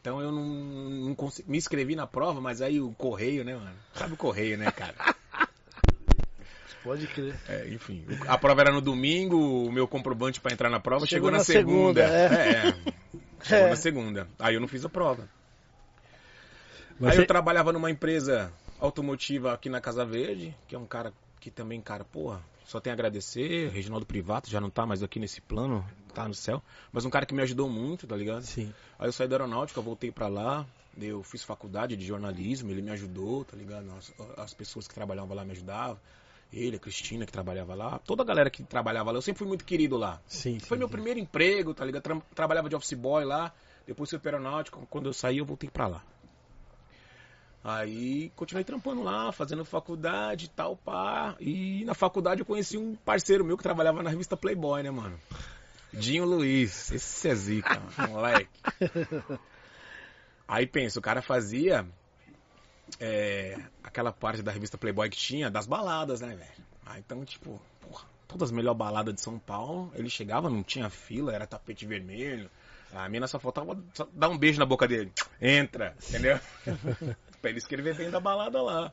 Então 0.00 0.20
eu 0.20 0.30
não, 0.32 0.44
não 0.44 1.14
consegui, 1.14 1.50
me 1.50 1.58
inscrevi 1.58 1.94
na 1.96 2.06
prova, 2.06 2.40
mas 2.40 2.60
aí 2.62 2.80
o 2.80 2.92
correio, 2.92 3.44
né, 3.44 3.54
mano? 3.54 3.76
Sabe 3.94 4.14
o 4.14 4.16
correio, 4.18 4.56
né, 4.58 4.70
cara? 4.70 4.94
Pode 6.84 7.06
crer. 7.08 7.34
É, 7.48 7.66
enfim, 7.70 8.04
a 8.28 8.36
prova 8.38 8.60
era 8.60 8.70
no 8.70 8.80
domingo, 8.80 9.36
o 9.66 9.72
meu 9.72 9.88
comprovante 9.88 10.40
pra 10.40 10.52
entrar 10.52 10.68
na 10.70 10.78
prova 10.78 11.06
chegou, 11.06 11.28
Chegou 11.28 11.30
na, 11.32 11.38
na 11.38 11.44
segunda. 11.44 12.06
segunda, 12.06 12.14
é. 12.14 12.26
É, 12.26 12.68
é. 12.68 12.92
Chegou 13.42 13.66
É. 13.66 13.70
na 13.70 13.76
segunda. 13.76 14.28
Aí 14.38 14.54
eu 14.54 14.60
não 14.60 14.68
fiz 14.68 14.84
a 14.84 14.88
prova. 14.88 15.26
Mas 17.00 17.10
Aí 17.12 17.16
você- 17.16 17.22
eu 17.22 17.26
trabalhava 17.26 17.72
numa 17.72 17.90
empresa 17.90 18.52
automotiva 18.78 19.52
aqui 19.52 19.68
na 19.68 19.80
Casa 19.80 20.04
Verde, 20.04 20.54
que 20.68 20.74
é 20.74 20.78
um 20.78 20.86
cara 20.86 21.12
que 21.40 21.50
também, 21.50 21.80
cara, 21.80 22.04
porra, 22.04 22.40
só 22.66 22.80
tem 22.80 22.90
a 22.90 22.94
agradecer. 22.94 23.70
Reginaldo 23.70 24.06
Privato 24.06 24.50
já 24.50 24.60
não 24.60 24.70
tá 24.70 24.86
mais 24.86 25.02
aqui 25.02 25.18
nesse 25.18 25.40
plano, 25.40 25.84
tá 26.14 26.28
no 26.28 26.34
céu. 26.34 26.62
Mas 26.92 27.04
um 27.04 27.10
cara 27.10 27.26
que 27.26 27.34
me 27.34 27.42
ajudou 27.42 27.68
muito, 27.68 28.06
tá 28.06 28.16
ligado? 28.16 28.42
Sim. 28.42 28.72
Aí 28.98 29.08
eu 29.08 29.12
saí 29.12 29.26
da 29.26 29.36
aeronáutica, 29.36 29.80
voltei 29.80 30.10
pra 30.12 30.28
lá, 30.28 30.64
eu 31.00 31.22
fiz 31.22 31.42
faculdade 31.42 31.96
de 31.96 32.06
jornalismo, 32.06 32.70
ele 32.70 32.82
me 32.82 32.90
ajudou, 32.92 33.44
tá 33.44 33.56
ligado? 33.56 33.86
As, 33.98 34.12
as 34.38 34.54
pessoas 34.54 34.86
que 34.86 34.94
trabalhavam 34.94 35.34
lá 35.34 35.44
me 35.44 35.52
ajudavam. 35.52 35.98
Ele, 36.56 36.76
a 36.76 36.78
Cristina 36.78 37.26
que 37.26 37.32
trabalhava 37.32 37.74
lá, 37.74 37.98
toda 37.98 38.22
a 38.22 38.26
galera 38.26 38.48
que 38.48 38.62
trabalhava 38.62 39.10
lá, 39.10 39.18
eu 39.18 39.22
sempre 39.22 39.40
fui 39.40 39.48
muito 39.48 39.64
querido 39.64 39.96
lá. 39.96 40.20
Sim, 40.26 40.60
Foi 40.60 40.76
sim, 40.76 40.78
meu 40.78 40.86
sim. 40.88 40.92
primeiro 40.92 41.18
emprego, 41.18 41.74
tá 41.74 41.84
ligado? 41.84 42.02
Tra- 42.02 42.22
trabalhava 42.34 42.68
de 42.68 42.76
office 42.76 42.92
boy 42.94 43.24
lá, 43.24 43.52
depois 43.86 44.08
fui 44.08 44.18
pra 44.18 44.32
aeronáutica, 44.32 44.78
quando 44.88 45.06
eu 45.06 45.12
saí 45.12 45.38
eu 45.38 45.44
voltei 45.44 45.68
pra 45.68 45.88
lá. 45.88 46.04
Aí 47.62 48.30
continuei 48.36 48.62
trampando 48.62 49.02
lá, 49.02 49.32
fazendo 49.32 49.64
faculdade 49.64 50.44
e 50.44 50.48
tal, 50.48 50.76
pá. 50.76 51.34
E 51.40 51.82
na 51.86 51.94
faculdade 51.94 52.40
eu 52.42 52.46
conheci 52.46 52.76
um 52.76 52.94
parceiro 52.94 53.44
meu 53.44 53.56
que 53.56 53.62
trabalhava 53.62 54.02
na 54.02 54.10
revista 54.10 54.36
Playboy, 54.36 54.82
né, 54.82 54.90
mano? 54.90 55.18
Dinho 55.92 56.24
Luiz, 56.26 56.92
esse 56.92 57.28
é 57.28 57.34
zica, 57.34 57.80
moleque. 57.98 58.50
Aí 60.46 60.66
pensa, 60.66 60.98
o 60.98 61.02
cara 61.02 61.22
fazia 61.22 61.86
é, 63.00 63.58
aquela 63.82 64.12
parte 64.12 64.42
da 64.42 64.52
revista 64.52 64.78
Playboy 64.78 65.08
que 65.08 65.16
tinha 65.16 65.50
das 65.50 65.66
baladas, 65.66 66.20
né, 66.20 66.34
velho? 66.34 66.64
Ah, 66.86 66.98
então, 66.98 67.24
tipo, 67.24 67.60
porra, 67.80 68.04
todas 68.28 68.48
as 68.48 68.52
melhores 68.52 68.78
baladas 68.78 69.14
de 69.14 69.20
São 69.20 69.38
Paulo, 69.38 69.90
ele 69.94 70.10
chegava, 70.10 70.50
não 70.50 70.62
tinha 70.62 70.88
fila, 70.90 71.32
era 71.32 71.46
tapete 71.46 71.86
vermelho. 71.86 72.50
A 72.92 73.08
mina 73.08 73.26
só 73.26 73.40
faltava 73.40 73.76
só 73.92 74.06
dar 74.12 74.28
um 74.28 74.38
beijo 74.38 74.58
na 74.58 74.66
boca 74.66 74.86
dele. 74.86 75.12
Entra, 75.40 75.96
entendeu? 76.08 76.38
pra 77.40 77.50
ele 77.50 77.58
escrever 77.58 77.96
bem 77.96 78.10
da 78.10 78.20
balada 78.20 78.62
lá. 78.62 78.92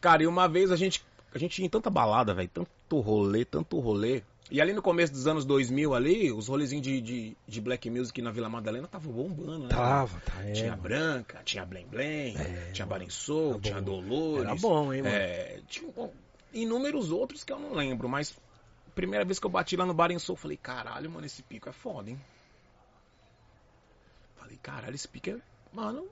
Cara, 0.00 0.22
e 0.22 0.26
uma 0.26 0.48
vez 0.48 0.70
a 0.70 0.76
gente, 0.76 1.04
a 1.34 1.38
gente 1.38 1.58
ia 1.58 1.66
em 1.66 1.68
tanta 1.68 1.90
balada, 1.90 2.32
velho, 2.32 2.48
tanto 2.48 3.00
rolê, 3.00 3.44
tanto 3.44 3.80
rolê. 3.80 4.22
E 4.50 4.60
ali 4.62 4.72
no 4.72 4.80
começo 4.80 5.12
dos 5.12 5.26
anos 5.26 5.44
2000 5.44 5.94
ali, 5.94 6.32
os 6.32 6.48
rolezinhos 6.48 6.82
de, 6.82 7.00
de, 7.02 7.36
de 7.46 7.60
black 7.60 7.90
music 7.90 8.22
na 8.22 8.30
Vila 8.30 8.48
Madalena 8.48 8.86
estavam 8.86 9.12
bombando, 9.12 9.64
né? 9.64 9.68
Tava, 9.68 10.20
tá, 10.20 10.42
é, 10.42 10.52
Tinha 10.52 10.70
mano. 10.70 10.82
Branca, 10.82 11.42
tinha 11.44 11.66
Blém 11.66 11.86
Blém, 11.86 12.34
É, 12.36 12.70
tinha 12.72 12.86
Barençou, 12.86 13.60
tinha. 13.60 13.82
Dolores. 13.82 14.46
Era 14.46 14.54
bom, 14.54 14.92
hein, 14.92 15.02
mano? 15.02 15.14
É, 15.14 15.60
tinha 15.68 15.92
bom, 15.92 16.12
inúmeros 16.52 17.10
outros 17.10 17.44
que 17.44 17.52
eu 17.52 17.58
não 17.58 17.74
lembro, 17.74 18.08
mas 18.08 18.34
primeira 18.94 19.24
vez 19.24 19.38
que 19.38 19.46
eu 19.46 19.50
bati 19.50 19.76
lá 19.76 19.84
no 19.84 19.94
Barençou, 19.94 20.32
eu 20.34 20.40
falei, 20.40 20.56
caralho, 20.56 21.10
mano, 21.10 21.26
esse 21.26 21.42
pico 21.42 21.68
é 21.68 21.72
foda, 21.72 22.10
hein? 22.10 22.18
Falei, 24.36 24.58
caralho, 24.62 24.94
esse 24.94 25.06
pico 25.06 25.30
é. 25.30 25.38
Mano, 25.72 26.08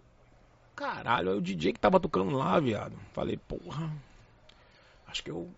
caralho, 0.75 1.31
aí 1.33 1.39
o 1.39 1.41
DJ 1.41 1.73
que 1.73 1.81
tava 1.81 1.99
tocando 1.99 2.37
lá, 2.37 2.61
viado. 2.61 2.95
Falei, 3.15 3.39
porra, 3.39 3.91
acho 5.07 5.25
que 5.25 5.31
eu 5.31 5.51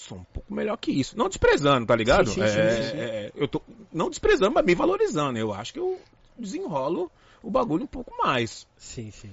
sou 0.00 0.18
um 0.18 0.24
pouco 0.24 0.52
melhor 0.54 0.76
que 0.76 0.90
isso. 0.92 1.16
Não 1.16 1.28
desprezando, 1.28 1.86
tá 1.86 1.96
ligado? 1.96 2.28
Sim, 2.30 2.34
sim, 2.34 2.42
É, 2.42 2.82
sim, 2.82 2.90
sim. 2.90 2.98
é, 2.98 3.32
eu 3.34 3.48
tô 3.48 3.62
não 3.92 4.08
desprezando, 4.10 4.52
mas 4.54 4.64
me 4.64 4.74
valorizando. 4.74 5.38
Eu 5.38 5.52
acho 5.52 5.72
que 5.72 5.78
eu 5.78 6.00
desenrolo 6.38 7.10
o 7.42 7.50
bagulho 7.50 7.84
um 7.84 7.88
pouco 7.88 8.14
mais. 8.18 8.66
Sim, 8.76 9.10
sim. 9.10 9.32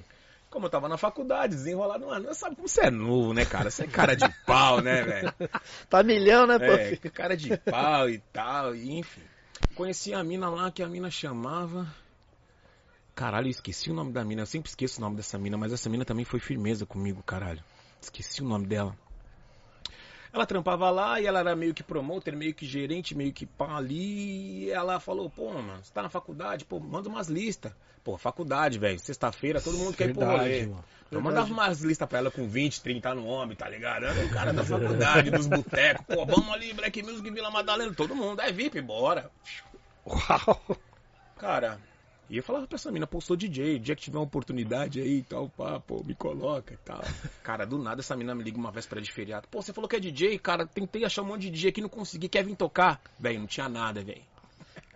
Como 0.50 0.68
eu 0.68 0.70
tava 0.70 0.88
na 0.88 0.98
faculdade, 0.98 1.56
desenrolado, 1.56 2.06
mano, 2.06 2.28
você 2.28 2.36
sabe 2.36 2.56
como 2.56 2.68
você 2.68 2.82
é 2.82 2.92
novo, 2.92 3.34
né, 3.34 3.44
cara? 3.44 3.72
Você 3.72 3.84
é 3.84 3.88
cara 3.88 4.16
de 4.16 4.30
pau, 4.46 4.82
né, 4.82 5.02
velho? 5.04 5.34
Tá 5.90 6.04
milhão, 6.04 6.46
né, 6.46 6.60
pô? 6.60 6.66
É, 6.66 6.96
cara 7.10 7.36
de 7.36 7.58
pau 7.58 8.08
e 8.08 8.20
tal, 8.32 8.76
e 8.76 9.00
enfim. 9.00 9.22
Conheci 9.74 10.14
a 10.14 10.24
mina 10.24 10.50
lá 10.50 10.70
que 10.72 10.84
a 10.84 10.88
mina 10.88 11.10
chamava. 11.10 11.88
Caralho, 13.16 13.48
eu 13.48 13.52
esqueci 13.52 13.90
o 13.90 13.94
nome 13.94 14.12
da 14.12 14.24
mina. 14.24 14.42
Eu 14.42 14.46
sempre 14.46 14.70
esqueço 14.70 15.00
o 15.00 15.02
nome 15.02 15.16
dessa 15.16 15.38
mina, 15.38 15.58
mas 15.58 15.74
essa 15.74 15.90
mina 15.90 16.06
também 16.06 16.26
foi 16.26 16.40
firmeza 16.40 16.86
comigo, 16.86 17.24
caralho. 17.24 17.64
Esqueci 18.02 18.42
o 18.42 18.46
nome 18.46 18.68
dela. 18.68 18.96
Ela 20.34 20.48
trampava 20.48 20.90
lá 20.90 21.22
e 21.22 21.28
ela 21.28 21.40
era 21.42 21.56
meio 21.56 21.76
que 21.76 21.84
promoter, 21.84 22.36
meio 22.36 22.56
que 22.56 22.66
gerente, 22.66 23.14
meio 23.14 23.32
que 23.32 23.46
pá 23.46 23.78
ali. 23.78 24.64
E 24.66 24.72
ela 24.72 25.00
falou, 25.00 25.30
pô, 25.30 25.54
mano, 25.54 25.78
você 25.84 25.94
tá 25.94 26.02
na 26.02 26.10
faculdade, 26.10 26.66
pô, 26.66 26.80
manda 26.80 27.08
umas 27.08 27.28
listas. 27.28 27.72
Pô, 28.04 28.18
faculdade, 28.18 28.80
velho, 28.80 29.00
sexta-feira, 29.00 29.62
todo 29.62 29.78
mundo 29.78 29.96
quer 29.96 30.10
ir 30.10 30.14
pro 30.14 30.26
Verdade, 30.26 30.44
rolê. 30.44 30.66
mano. 30.66 30.86
Eu 31.12 31.22
mandava 31.22 31.54
umas 31.54 31.82
listas 31.82 32.10
pra 32.10 32.18
ela 32.18 32.32
com 32.32 32.48
20, 32.48 32.82
30 32.82 33.14
no 33.14 33.28
homem, 33.28 33.56
tá 33.56 33.70
ligado? 33.70 34.06
Era 34.06 34.26
o 34.26 34.30
cara 34.32 34.52
da 34.52 34.64
faculdade, 34.64 35.30
dos 35.30 35.46
botecos. 35.46 36.04
Pô, 36.08 36.26
vamos 36.26 36.52
ali, 36.52 36.74
Black 36.74 37.04
Music, 37.04 37.30
Vila 37.30 37.52
Madalena, 37.52 37.94
todo 37.94 38.16
mundo. 38.16 38.42
É 38.42 38.52
VIP, 38.52 38.82
bora. 38.82 39.30
Uau! 40.06 40.78
Cara, 41.38 41.80
e 42.30 42.38
eu 42.38 42.44
falava 42.44 42.66
pra 42.66 42.76
essa 42.76 42.92
mina, 42.92 43.06
pô, 43.06 43.20
sou 43.20 43.36
DJ, 43.36 43.76
o 43.76 43.80
dia 43.80 43.96
que 43.96 44.04
tiver 44.04 44.18
uma 44.18 44.24
oportunidade 44.24 45.00
aí 45.02 45.20
e 45.20 45.24
tal, 45.24 45.50
pá, 45.50 45.80
pô, 45.80 46.04
me 46.04 46.16
coloca 46.16 46.74
e 46.74 46.78
tal. 46.78 47.02
Cara, 47.44 47.66
do 47.66 47.78
nada 47.78 48.02
essa 48.02 48.16
mina 48.16 48.34
me 48.34 48.44
liga 48.44 48.58
uma 48.58 48.72
véspera 48.72 49.02
de 49.02 49.12
feriado. 49.12 49.48
Pô, 49.50 49.62
você 49.62 49.74
falou 49.74 49.90
que 49.90 49.96
é 49.96 50.00
DJ, 50.00 50.40
cara, 50.40 50.66
tentei 50.66 51.04
achar 51.06 51.22
um 51.22 51.26
monte 51.26 51.42
de 51.42 51.52
DJ 51.52 51.70
aqui, 51.70 51.82
não 51.82 51.90
consegui, 51.90 52.30
quer 52.30 52.44
vir 52.44 52.56
tocar? 52.56 53.02
Velho, 53.20 53.40
não 53.40 53.48
tinha 53.48 53.68
nada, 53.68 54.04
velho. 54.04 54.22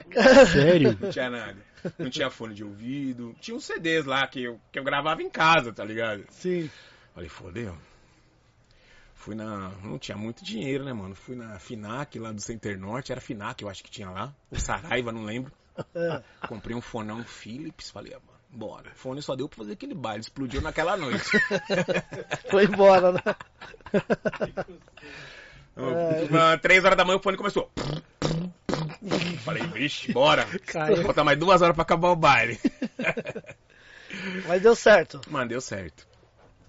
Sério? 0.52 0.98
Não 1.00 1.10
tinha 1.12 1.30
nada. 1.30 1.58
Não 1.98 2.10
tinha 2.10 2.30
fone 2.30 2.54
de 2.54 2.64
ouvido. 2.64 3.36
Tinha 3.40 3.56
uns 3.56 3.66
CDs 3.66 4.06
lá 4.06 4.26
que 4.28 4.44
eu, 4.44 4.60
que 4.72 4.80
eu 4.80 4.84
gravava 4.84 5.22
em 5.22 5.30
casa, 5.30 5.72
tá 5.72 5.84
ligado? 5.84 6.26
Sim. 6.30 6.70
Falei, 7.14 7.30
fodeu. 7.30 7.78
Fui 9.14 9.36
na. 9.36 9.72
Não 9.84 10.00
tinha 10.00 10.18
muito 10.18 10.44
dinheiro, 10.44 10.86
né, 10.86 10.94
mano? 10.94 11.14
Fui 11.16 11.36
na 11.36 11.60
Finac 11.60 12.18
lá 12.18 12.32
do 12.32 12.42
Center 12.42 12.80
Norte. 12.80 13.12
Era 13.12 13.20
Finac, 13.20 13.62
eu 13.62 13.70
acho 13.70 13.84
que 13.84 13.92
tinha 13.92 14.10
lá. 14.10 14.34
O 14.50 14.60
Saraiva, 14.60 15.12
não 15.12 15.24
lembro. 15.24 15.52
É. 15.96 16.24
Comprei 16.48 16.76
um 16.76 16.82
fonão 16.82 17.24
Philips. 17.24 17.92
Falei, 17.92 18.14
ah, 18.14 18.20
mano, 18.26 18.40
bora. 18.50 18.92
O 18.92 18.96
fone 18.96 19.22
só 19.22 19.36
deu 19.36 19.48
pra 19.48 19.58
fazer 19.58 19.74
aquele 19.74 19.94
baile. 19.94 20.22
Explodiu 20.22 20.62
naquela 20.62 20.98
noite. 20.98 21.24
Foi 22.50 22.66
embora, 22.66 23.12
né? 23.12 23.22
Uma, 25.78 26.58
Três 26.58 26.84
horas 26.84 26.98
da 26.98 27.06
manhã 27.06 27.18
o 27.18 27.22
fone 27.22 27.38
começou. 27.38 27.72
Falei, 29.44 29.64
vixe, 29.68 30.12
bora. 30.12 30.46
Caiu. 30.66 31.04
Falta 31.04 31.24
mais 31.24 31.38
duas 31.38 31.62
horas 31.62 31.76
pra 31.76 31.84
acabar 31.84 32.10
o 32.10 32.16
baile. 32.16 32.60
Mas 34.48 34.62
deu 34.62 34.76
certo. 34.76 35.22
Mano, 35.30 35.50
deu 35.50 35.62
certo. 35.62 36.08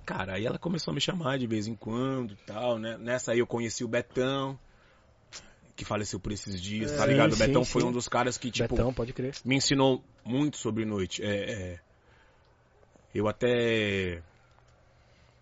Cara, 0.05 0.35
aí 0.35 0.47
ela 0.47 0.59
começou 0.59 0.93
a 0.93 0.95
me 0.95 1.01
chamar 1.01 1.39
de 1.39 1.47
vez 1.47 1.67
em 1.67 1.75
quando 1.75 2.33
e 2.33 2.37
tal, 2.47 2.79
né? 2.79 2.97
Nessa 2.99 3.33
aí 3.33 3.39
eu 3.41 3.47
conheci 3.47 3.85
o 3.85 3.89
Betão. 3.89 4.59
Que 5.79 5.85
faleceu 5.85 6.19
por 6.19 6.33
esses 6.33 6.61
dias, 6.61 6.91
É. 6.93 6.97
tá 6.97 7.07
ligado? 7.07 7.35
Sim, 7.37 7.45
o 7.45 7.47
Betão 7.47 7.65
sim, 7.65 7.71
foi 7.71 7.83
sim. 7.83 7.89
um 7.89 7.93
dos 7.93 8.09
caras 8.09 8.37
que, 8.37 8.51
tipo, 8.51 8.75
Betão, 8.75 8.93
pode 8.93 9.13
crer. 9.13 9.33
me 9.45 9.55
ensinou 9.55 10.03
muito 10.25 10.57
sobre 10.59 10.85
noite. 10.85 11.23
É, 11.23 11.29
é, 11.53 11.79
eu 13.15 13.29
até 13.29 14.21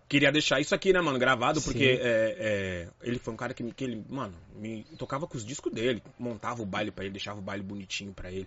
queria 0.09 0.31
deixar 0.31 0.61
isso 0.61 0.75
aqui, 0.75 0.92
né, 0.92 1.01
mano, 1.01 1.18
gravado, 1.18 1.61
porque 1.62 1.99
é, 2.01 2.37
é, 2.38 2.88
ele 3.03 3.18
foi 3.18 3.33
um 3.33 3.37
cara 3.37 3.55
que, 3.55 3.62
me- 3.62 3.72
que 3.72 3.83
ele, 3.83 4.05
mano, 4.11 4.35
me 4.55 4.85
tocava 4.99 5.27
com 5.27 5.37
os 5.38 5.44
discos 5.44 5.72
dele, 5.72 6.03
montava 6.18 6.62
o 6.62 6.66
baile 6.66 6.90
pra 6.90 7.05
ele, 7.05 7.12
deixava 7.12 7.38
o 7.38 7.42
baile 7.42 7.62
bonitinho 7.64 8.12
pra 8.12 8.31
ele. 8.31 8.46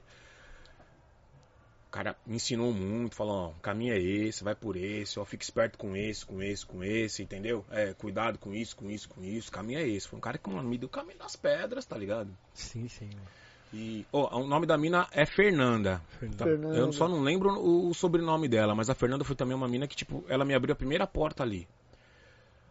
O 1.90 1.92
cara 1.92 2.16
me 2.24 2.36
ensinou 2.36 2.72
muito, 2.72 3.16
falou, 3.16 3.34
ó, 3.34 3.48
o 3.50 3.62
caminho 3.62 3.96
é 3.96 4.00
esse, 4.00 4.44
vai 4.44 4.54
por 4.54 4.78
esse, 4.78 5.20
ó, 5.20 5.26
fica 5.26 5.44
esperto 5.44 5.76
com 5.76 5.96
esse, 5.96 6.24
com 6.24 6.40
esse, 6.40 6.64
com 6.64 6.84
esse, 6.84 7.24
entendeu? 7.24 7.66
É, 7.72 7.96
cuidado 7.96 8.38
com 8.38 8.54
isso, 8.54 8.76
com 8.76 8.92
isso, 8.92 9.10
com 9.10 9.24
isso, 9.24 9.50
o 9.50 9.52
caminho 9.52 9.80
é 9.80 9.88
esse. 9.88 10.08
Foi 10.08 10.18
um 10.18 10.22
cara 10.22 10.38
que, 10.38 10.48
mano, 10.48 10.70
me 10.70 10.78
deu 10.78 10.86
o 10.86 10.92
caminho 10.92 11.18
das 11.18 11.36
pedras, 11.36 11.88
tá 11.88 11.98
ligado? 11.98 12.30
Sim, 12.54 12.88
sim. 12.88 13.08
mano. 13.08 13.28
E, 13.74 14.06
ó, 14.14 14.40
o 14.40 14.48
nome 14.48 14.68
da 14.68 14.78
mina 14.78 15.08
é 15.12 15.26
Fernanda. 15.26 16.02
Tá? 16.38 16.46
Fernanda. 16.46 16.76
Eu 16.76 16.94
só 16.94 17.08
não 17.08 17.22
lembro 17.22 17.50
o, 17.54 17.90
o 17.90 17.94
sobrenome 17.94 18.48
dela, 18.48 18.76
mas 18.76 18.90
a 18.90 18.96
Fernanda 18.96 19.24
foi 19.24 19.36
também 19.36 19.56
uma 19.56 19.68
mina 19.68 19.88
que, 19.88 19.96
tipo, 19.96 20.24
ela 20.28 20.46
me 20.46 20.54
abriu 20.54 20.74
a 20.74 20.78
primeira 20.78 21.08
porta 21.08 21.44
ali. 21.44 21.68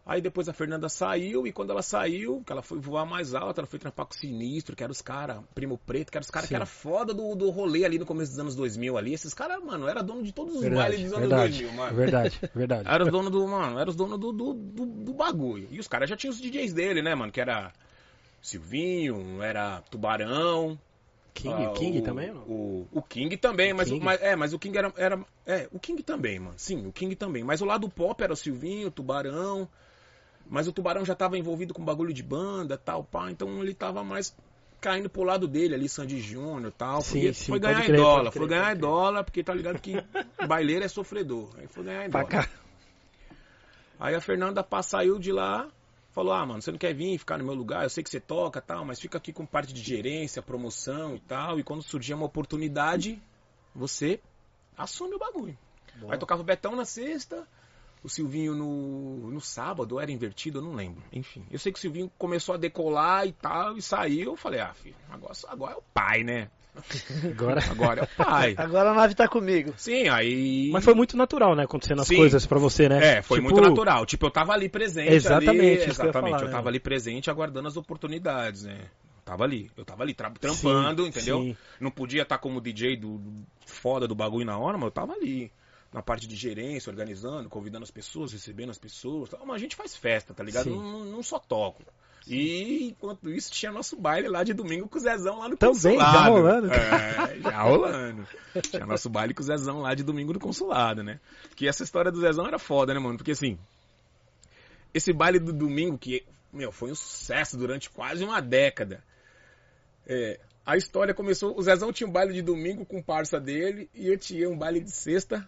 Aí 0.09 0.21
depois 0.21 0.49
a 0.49 0.53
Fernanda 0.53 0.89
saiu, 0.89 1.45
e 1.45 1.51
quando 1.51 1.69
ela 1.69 1.83
saiu, 1.83 2.41
que 2.43 2.51
ela 2.51 2.63
foi 2.63 2.79
voar 2.79 3.05
mais 3.05 3.35
alto, 3.35 3.59
ela 3.59 3.67
foi 3.67 3.77
trampar 3.77 4.07
com 4.07 4.15
o 4.15 4.17
Sinistro, 4.17 4.75
que 4.75 4.81
era 4.81 4.91
os 4.91 5.03
caras, 5.03 5.37
Primo 5.53 5.77
Preto, 5.77 6.11
que 6.11 6.17
eram 6.17 6.23
os 6.23 6.31
caras 6.31 6.49
que 6.49 6.55
era 6.55 6.65
foda 6.65 7.13
do, 7.13 7.35
do 7.35 7.51
rolê 7.51 7.85
ali 7.85 7.99
no 7.99 8.07
começo 8.07 8.31
dos 8.31 8.39
anos 8.39 8.55
2000 8.55 8.97
ali. 8.97 9.13
Esses 9.13 9.35
caras, 9.35 9.63
mano, 9.63 9.87
era 9.87 10.01
dono 10.01 10.23
de 10.23 10.31
todos 10.31 10.55
os 10.55 10.61
Verdade, 10.61 10.81
bailes 10.81 11.01
dos 11.03 11.13
anos 11.13 11.29
verdade, 11.29 11.61
2000, 11.61 11.77
mano. 11.77 11.95
verdade, 11.95 12.39
verdade. 12.55 12.89
Era 12.89 13.03
os 13.03 13.11
donos 13.11 13.31
do, 13.31 13.47
mano, 13.47 13.77
era 13.77 13.87
os 13.87 13.95
donos 13.95 14.17
do, 14.19 14.31
do, 14.31 14.53
do, 14.55 14.85
do 14.87 15.13
bagulho. 15.13 15.67
E 15.69 15.79
os 15.79 15.87
caras 15.87 16.09
já 16.09 16.17
tinham 16.17 16.31
os 16.31 16.41
DJs 16.41 16.73
dele, 16.73 17.03
né, 17.03 17.13
mano? 17.13 17.31
Que 17.31 17.39
era 17.41 17.71
Silvinho, 18.41 19.43
era 19.43 19.83
Tubarão. 19.91 20.75
King, 21.35 21.53
ah, 21.53 21.73
King 21.77 21.99
o, 21.99 22.01
também, 22.01 22.31
mano? 22.31 22.45
O, 22.47 22.87
o 22.93 23.01
King 23.03 23.37
também, 23.37 23.73
mas, 23.73 23.89
King? 23.89 24.01
O, 24.01 24.03
mas- 24.03 24.21
é, 24.23 24.35
mas 24.35 24.53
o 24.53 24.57
King 24.59 24.75
era, 24.75 24.91
era. 24.97 25.23
É, 25.45 25.67
o 25.71 25.79
King 25.79 26.01
também, 26.01 26.39
mano. 26.39 26.55
Sim, 26.57 26.87
o 26.87 26.91
King 26.91 27.15
também. 27.15 27.43
Mas 27.43 27.61
o 27.61 27.65
lado 27.65 27.87
pop 27.87 28.23
era 28.23 28.33
o 28.33 28.35
Silvinho, 28.35 28.87
o 28.87 28.91
Tubarão. 28.91 29.69
Mas 30.49 30.67
o 30.67 30.73
Tubarão 30.73 31.05
já 31.05 31.13
tava 31.15 31.37
envolvido 31.37 31.73
com 31.73 31.85
bagulho 31.85 32.11
de 32.13 32.23
banda 32.23 32.77
tal, 32.77 33.03
pá. 33.03 33.29
Então 33.29 33.61
ele 33.61 33.73
tava 33.73 34.03
mais 34.03 34.35
caindo 34.81 35.09
pro 35.09 35.23
lado 35.23 35.47
dele 35.47 35.75
ali, 35.75 35.87
Sandy 35.87 36.19
Júnior 36.19 36.69
e 36.69 36.71
tal. 36.71 37.01
Sim, 37.01 37.31
sim, 37.33 37.51
foi 37.51 37.59
ganhar 37.59 37.83
crer, 37.83 37.95
em 37.99 38.01
dólar. 38.01 38.31
crer, 38.31 38.39
foi 38.39 38.47
ganhar 38.47 38.75
em 38.75 38.79
dólar, 38.79 39.23
porque 39.23 39.43
tá 39.43 39.53
ligado 39.53 39.79
que 39.79 39.93
baileiro 40.47 40.83
é 40.83 40.87
sofredor. 40.87 41.49
Aí 41.57 41.67
foi 41.67 41.83
ganhar 41.83 42.05
em 42.05 42.09
Pra 42.09 42.23
dólar. 42.23 42.47
cá. 42.47 42.49
Aí 43.99 44.15
a 44.15 44.21
Fernanda 44.21 44.63
pá, 44.63 44.81
saiu 44.81 45.19
de 45.19 45.31
lá, 45.31 45.67
falou: 46.11 46.33
Ah, 46.33 46.45
mano, 46.45 46.61
você 46.61 46.71
não 46.71 46.79
quer 46.79 46.93
vir 46.93 47.17
ficar 47.19 47.37
no 47.37 47.43
meu 47.43 47.53
lugar? 47.53 47.83
Eu 47.83 47.89
sei 47.89 48.03
que 48.03 48.09
você 48.09 48.19
toca 48.19 48.61
tal, 48.61 48.83
mas 48.85 48.99
fica 48.99 49.17
aqui 49.17 49.31
com 49.33 49.45
parte 49.45 49.73
de 49.73 49.81
gerência, 49.83 50.41
promoção 50.41 51.15
e 51.15 51.19
tal. 51.19 51.59
E 51.59 51.63
quando 51.63 51.83
surgir 51.83 52.13
uma 52.13 52.25
oportunidade, 52.25 53.21
você 53.75 54.19
assume 54.77 55.15
o 55.15 55.19
bagulho. 55.19 55.57
Aí 56.07 56.17
tocava 56.17 56.41
o 56.41 56.45
Betão 56.45 56.75
na 56.77 56.85
sexta, 56.85 57.45
o 58.03 58.09
Silvinho 58.09 58.55
no, 58.55 59.31
no 59.31 59.41
sábado, 59.41 59.93
ou 59.93 60.01
era 60.01 60.11
invertido, 60.11 60.59
eu 60.59 60.63
não 60.63 60.73
lembro. 60.73 61.03
Enfim, 61.11 61.45
eu 61.51 61.59
sei 61.59 61.71
que 61.71 61.77
o 61.77 61.81
Silvinho 61.81 62.11
começou 62.17 62.55
a 62.55 62.57
decolar 62.57 63.25
e 63.27 63.31
tal, 63.33 63.77
e 63.77 63.81
saiu. 63.81 64.31
Eu 64.31 64.37
falei: 64.37 64.59
Ah, 64.59 64.73
filho, 64.73 64.95
agora, 65.09 65.33
agora 65.47 65.73
é 65.73 65.77
o 65.77 65.83
pai, 65.93 66.23
né? 66.23 66.49
Agora. 67.29 67.61
Agora 67.69 68.01
é 68.01 68.03
o 68.03 68.07
pai. 68.07 68.55
Agora 68.57 68.91
a 68.91 68.93
nave 68.93 69.13
tá 69.15 69.27
comigo. 69.27 69.73
Sim, 69.75 70.07
aí. 70.07 70.69
Mas 70.71 70.85
foi 70.85 70.93
muito 70.93 71.17
natural, 71.17 71.55
né? 71.55 71.63
Acontecendo 71.63 72.01
as 72.01 72.07
Sim. 72.07 72.15
coisas 72.15 72.45
pra 72.45 72.57
você, 72.59 72.87
né? 72.87 73.17
É, 73.17 73.21
foi 73.21 73.39
Tipo, 73.39 73.53
muito 73.53 73.61
natural. 73.61 74.05
Tipo, 74.05 74.27
eu 74.27 74.31
tava 74.31 74.53
ali 74.53 74.69
presente. 74.69 75.13
Exatamente, 75.13 75.59
ali, 75.59 75.77
que 75.77 75.83
eu 75.83 75.89
exatamente. 75.89 76.31
falar, 76.31 76.41
eu 76.43 76.45
né? 76.47 76.51
tava 76.51 76.69
ali 76.69 76.79
presente 76.79 77.29
aguardando 77.29 77.67
as 77.67 77.75
oportunidades, 77.75 78.63
né? 78.63 78.85
Tava 79.25 79.43
ali, 79.43 79.69
eu 79.77 79.83
tava 79.85 80.03
ali 80.03 80.13
tra- 80.13 80.31
trampando, 80.31 81.03
Sim, 81.03 81.09
entendeu? 81.09 81.41
sim. 81.41 81.57
Não 81.79 81.91
podia 81.91 82.23
estar 82.23 82.37
como 82.37 82.61
DJ 82.61 82.95
do, 82.95 83.17
do- 83.17 83.43
foda 83.65 84.07
do 84.07 84.15
bagulho 84.15 84.45
na 84.45 84.57
hora, 84.57 84.77
mas 84.77 84.85
eu 84.85 84.91
tava 84.91 85.13
ali. 85.13 85.51
Na 85.91 86.03
parte 86.03 86.27
de 86.27 86.35
gerência, 86.35 86.89
organizando, 86.89 87.49
convidando 87.49 87.83
as 87.83 87.89
pessoas, 87.89 88.31
recebendo 88.31 88.69
as 88.69 88.77
pessoas. 88.77 89.29
tal. 89.29 89.43
Mas 89.45 89.55
a 89.55 89.59
gente 89.59 89.75
faz 89.75 89.95
festa, 89.95 90.33
tá 90.33 90.43
ligado? 90.43 90.65
Sim. 90.65 90.77
Não, 91.11 91.23
só 91.23 91.39
toco. 91.39 91.83
E 92.27 92.89
enquanto 92.89 93.27
isso 93.29 93.51
tinha 93.51 93.71
nosso 93.71 93.95
baile 93.95 94.27
lá 94.27 94.43
de 94.43 94.53
domingo 94.53 94.87
com 94.87 94.97
o 94.97 95.01
Zezão 95.01 95.39
lá 95.39 95.49
no 95.49 95.57
Também, 95.57 95.75
já 95.75 95.89
consulado. 95.89 96.31
rolando. 96.31 96.67
É, 96.71 97.39
já 97.41 97.61
rolando. 97.63 98.27
Tinha 98.69 98.85
nosso 98.85 99.09
baile 99.09 99.33
com 99.33 99.41
o 99.41 99.45
Zezão 99.45 99.81
lá 99.81 99.95
de 99.95 100.03
domingo 100.03 100.33
no 100.33 100.39
consulado, 100.39 101.01
né? 101.01 101.19
Que 101.55 101.67
essa 101.67 101.83
história 101.83 102.11
do 102.11 102.19
Zezão 102.19 102.45
era 102.45 102.59
foda, 102.59 102.93
né, 102.93 102.99
mano? 102.99 103.17
Porque 103.17 103.31
assim, 103.31 103.57
esse 104.93 105.11
baile 105.11 105.39
do 105.39 105.51
domingo, 105.51 105.97
que, 105.97 106.23
meu, 106.53 106.71
foi 106.71 106.91
um 106.91 106.95
sucesso 106.95 107.57
durante 107.57 107.89
quase 107.89 108.23
uma 108.23 108.39
década. 108.41 109.03
É, 110.05 110.39
a 110.65 110.77
história 110.77 111.15
começou. 111.15 111.57
O 111.57 111.61
Zezão 111.63 111.91
tinha 111.91 112.07
um 112.07 112.11
baile 112.11 112.33
de 112.33 112.43
domingo 112.43 112.85
com 112.85 113.01
parça 113.01 113.39
dele 113.39 113.89
e 113.93 114.07
eu 114.07 114.17
tinha 114.19 114.47
um 114.47 114.57
baile 114.57 114.81
de 114.81 114.91
sexta 114.91 115.47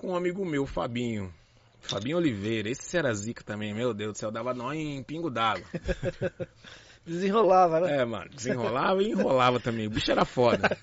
com 0.00 0.08
um 0.12 0.16
amigo 0.16 0.44
meu, 0.46 0.66
Fabinho. 0.66 1.32
Fabinho 1.82 2.16
Oliveira, 2.16 2.70
esse 2.70 2.96
era 2.96 3.12
zica 3.12 3.44
também, 3.44 3.74
meu 3.74 3.92
Deus 3.92 4.12
do 4.12 4.18
céu, 4.18 4.30
dava 4.30 4.54
nó 4.54 4.72
em 4.72 5.02
pingo 5.02 5.30
d'água. 5.30 5.64
Desenrolava, 7.04 7.80
né? 7.80 7.98
É, 7.98 8.04
mano, 8.04 8.30
desenrolava 8.30 9.02
e 9.02 9.10
enrolava 9.10 9.58
também. 9.58 9.86
O 9.86 9.90
bicho 9.90 10.10
era 10.10 10.24
foda. 10.24 10.76